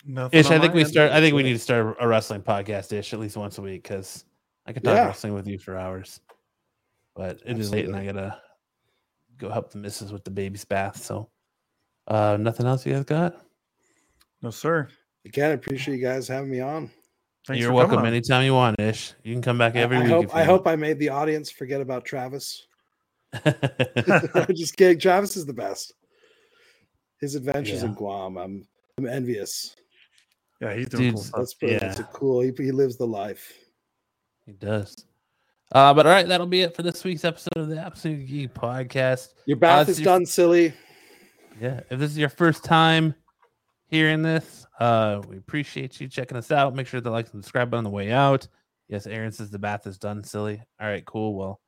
Nothing 0.04 0.40
Ish, 0.40 0.46
I 0.50 0.58
think 0.58 0.74
we 0.74 0.80
end. 0.80 0.90
start. 0.90 1.12
I 1.12 1.20
think 1.20 1.34
we 1.34 1.42
need 1.42 1.52
to 1.52 1.58
start 1.58 1.96
a 2.00 2.08
wrestling 2.08 2.42
podcast, 2.42 2.92
Ish, 2.92 3.12
at 3.12 3.20
least 3.20 3.36
once 3.36 3.58
a 3.58 3.62
week 3.62 3.82
because 3.82 4.24
I 4.66 4.72
could 4.72 4.82
talk 4.84 4.96
Yeah. 4.96 5.06
wrestling 5.06 5.34
with 5.34 5.46
you 5.46 5.58
for 5.58 5.76
hours. 5.76 6.20
But 7.14 7.40
it 7.44 7.58
is 7.58 7.70
late, 7.70 7.86
and 7.86 7.94
I 7.96 8.06
gotta 8.06 8.40
go 9.36 9.50
help 9.50 9.70
the 9.70 9.78
missus 9.78 10.12
with 10.12 10.24
the 10.24 10.30
baby's 10.30 10.64
bath. 10.64 11.02
So, 11.02 11.28
uh, 12.06 12.38
nothing 12.40 12.66
else 12.66 12.86
you 12.86 12.94
guys 12.94 13.04
got? 13.04 13.44
No, 14.42 14.50
sir. 14.50 14.88
Again, 15.26 15.50
I 15.50 15.54
appreciate 15.54 15.96
you 15.96 16.02
guys 16.02 16.28
having 16.28 16.50
me 16.50 16.60
on. 16.60 16.90
Thanks 17.46 17.60
You're 17.60 17.72
welcome 17.72 18.04
anytime 18.04 18.44
you 18.44 18.54
want, 18.54 18.78
Ish. 18.80 19.14
You 19.22 19.34
can 19.34 19.42
come 19.42 19.58
back 19.58 19.74
every 19.76 19.96
I, 19.98 20.00
week. 20.02 20.10
hope 20.10 20.34
I 20.34 20.40
you 20.40 20.46
hope 20.46 20.66
I 20.66 20.76
made 20.76 20.98
the 20.98 21.08
audience 21.10 21.50
forget 21.50 21.80
about 21.80 22.04
Travis. 22.04 22.66
I'm 23.32 23.54
just 24.54 24.76
kidding. 24.76 24.98
Travis 24.98 25.36
is 25.36 25.46
the 25.46 25.52
best. 25.52 25.92
His 27.20 27.34
adventures 27.34 27.82
in 27.82 27.92
Guam. 27.94 28.36
I'm 28.38 28.66
I'm 28.98 29.06
envious. 29.06 29.76
Yeah, 30.60 30.74
he's 30.74 30.88
doing 30.88 31.12
cool 31.14 31.22
Dude's- 31.22 31.26
stuff. 31.28 31.40
That's 31.40 31.54
pretty, 31.54 31.78
that's 31.78 31.98
a 32.00 32.04
cool. 32.04 32.40
He, 32.42 32.52
he 32.56 32.70
lives 32.72 32.96
the 32.96 33.06
life. 33.06 33.52
he 34.46 34.52
does. 34.52 35.04
Uh, 35.72 35.94
but 35.94 36.04
all 36.06 36.12
right, 36.12 36.26
that'll 36.26 36.46
be 36.48 36.62
it 36.62 36.74
for 36.74 36.82
this 36.82 37.04
week's 37.04 37.24
episode 37.24 37.56
of 37.56 37.68
the 37.68 37.80
Absolute 37.80 38.26
Geek 38.26 38.52
Podcast. 38.54 39.28
Your 39.46 39.56
bath 39.56 39.88
it's 39.88 39.98
is 39.98 40.04
your- 40.04 40.12
done, 40.14 40.26
silly. 40.26 40.72
yeah 41.60 41.80
if 41.90 41.98
this 41.98 42.10
is 42.10 42.18
your 42.18 42.28
first 42.28 42.64
time 42.64 43.14
hearing 43.88 44.22
this 44.22 44.64
uh 44.78 45.20
we 45.28 45.36
appreciate 45.36 46.00
you 46.00 46.06
checking 46.08 46.36
us 46.36 46.52
out 46.52 46.74
make 46.76 46.86
sure 46.86 47.00
to 47.00 47.10
like 47.10 47.26
and 47.32 47.42
subscribe 47.42 47.74
on 47.74 47.82
the 47.82 47.90
way 47.90 48.12
out 48.12 48.46
yes 48.88 49.04
aaron 49.08 49.32
says 49.32 49.50
the 49.50 49.58
bath 49.58 49.84
is 49.86 49.98
done 49.98 50.22
silly 50.22 50.62
all 50.80 50.86
right 50.86 51.04
cool 51.06 51.34
well 51.34 51.60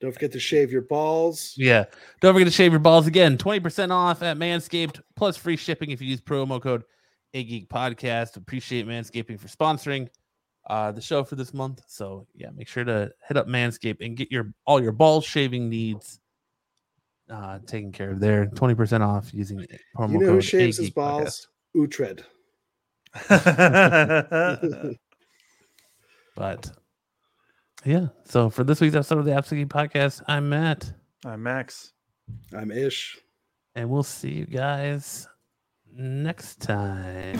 Don't 0.00 0.12
forget 0.12 0.30
to 0.32 0.38
shave 0.40 0.70
your 0.70 0.82
balls. 0.82 1.52
yeah 1.56 1.84
don't 2.20 2.32
forget 2.32 2.46
to 2.46 2.52
shave 2.52 2.70
your 2.70 2.78
balls 2.78 3.08
again 3.08 3.36
20% 3.36 3.90
off 3.90 4.22
at 4.22 4.36
manscaped 4.38 5.00
plus 5.16 5.36
free 5.36 5.56
shipping 5.56 5.90
if 5.90 6.00
you 6.00 6.06
use 6.08 6.20
promo 6.20 6.62
code 6.62 6.84
a 7.34 7.42
geek 7.44 7.68
podcast 7.68 8.36
appreciate 8.36 8.86
manscaping 8.86 9.38
for 9.38 9.48
sponsoring 9.48 10.08
uh 10.68 10.90
the 10.92 11.00
show 11.00 11.22
for 11.24 11.34
this 11.34 11.52
month 11.52 11.82
so 11.88 12.26
yeah 12.34 12.48
make 12.54 12.68
sure 12.68 12.84
to 12.84 13.10
hit 13.28 13.36
up 13.36 13.46
manscaped 13.48 14.04
and 14.04 14.16
get 14.16 14.30
your 14.32 14.52
all 14.66 14.80
your 14.82 14.92
ball 14.92 15.20
shaving 15.20 15.68
needs 15.68 16.20
uh 17.30 17.58
taken 17.66 17.90
care 17.92 18.10
of 18.12 18.20
there 18.20 18.46
20% 18.46 19.00
off 19.06 19.32
using 19.34 19.58
promo 19.96 20.12
You 20.12 20.18
know 20.20 20.26
code 20.26 20.34
who 20.36 20.40
shaves 20.40 20.76
his 20.78 20.90
AGeekPodcast. 20.90 20.94
balls? 20.94 21.48
Utred. 21.76 22.20
But 26.36 26.70
yeah, 27.84 28.08
so 28.24 28.50
for 28.50 28.64
this 28.64 28.80
week's 28.80 28.96
episode 28.96 29.18
of 29.18 29.24
the 29.24 29.32
Absolute 29.34 29.62
Geek 29.62 29.68
Podcast, 29.68 30.20
I'm 30.26 30.48
Matt, 30.48 30.92
I'm 31.24 31.42
Max. 31.44 31.92
I'm 32.56 32.72
Ish. 32.72 33.18
and 33.76 33.88
we'll 33.88 34.02
see 34.02 34.30
you 34.32 34.46
guys 34.46 35.28
next 35.96 36.60
time. 36.60 37.38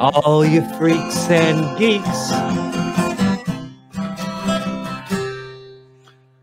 All 0.00 0.44
you 0.44 0.62
freaks 0.76 1.30
and 1.30 1.78
geeks. 1.78 2.30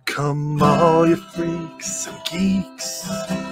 Come, 0.06 0.61
all 0.61 1.08
you 1.08 1.16
freaks 1.17 2.08
and 2.08 2.25
geeks. 2.25 3.43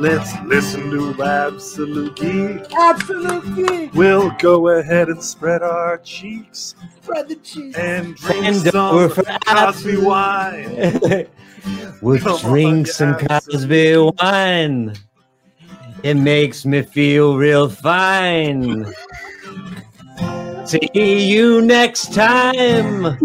Let's 0.00 0.32
listen 0.46 0.90
to 0.92 1.22
Absolute 1.22 2.16
Geek. 2.16 2.72
Absolute 2.74 3.54
geek. 3.54 3.92
We'll 3.94 4.30
go 4.38 4.68
ahead 4.68 5.08
and 5.10 5.22
spread 5.22 5.62
our 5.62 5.98
cheeks 5.98 6.74
Spread 7.02 7.28
the 7.28 7.34
cheese. 7.36 7.74
and 7.76 8.16
drink 8.16 8.44
And 8.46 8.56
some 8.56 8.94
over 8.94 9.08
for 9.10 9.22
Cosby 9.24 9.36
Absolute- 9.46 10.04
wine. 10.04 11.26
we'll 12.00 12.18
Come 12.18 12.32
on, 12.32 12.40
drink 12.40 12.86
you 12.86 12.92
some 12.94 13.14
Cosby 13.18 13.96
wine. 14.22 14.94
It 16.02 16.14
makes 16.14 16.64
me 16.64 16.80
feel 16.80 17.36
real 17.36 17.68
fine. 17.68 18.86
See 20.64 20.88
you 20.94 21.60
next 21.60 22.14
time. 22.14 23.18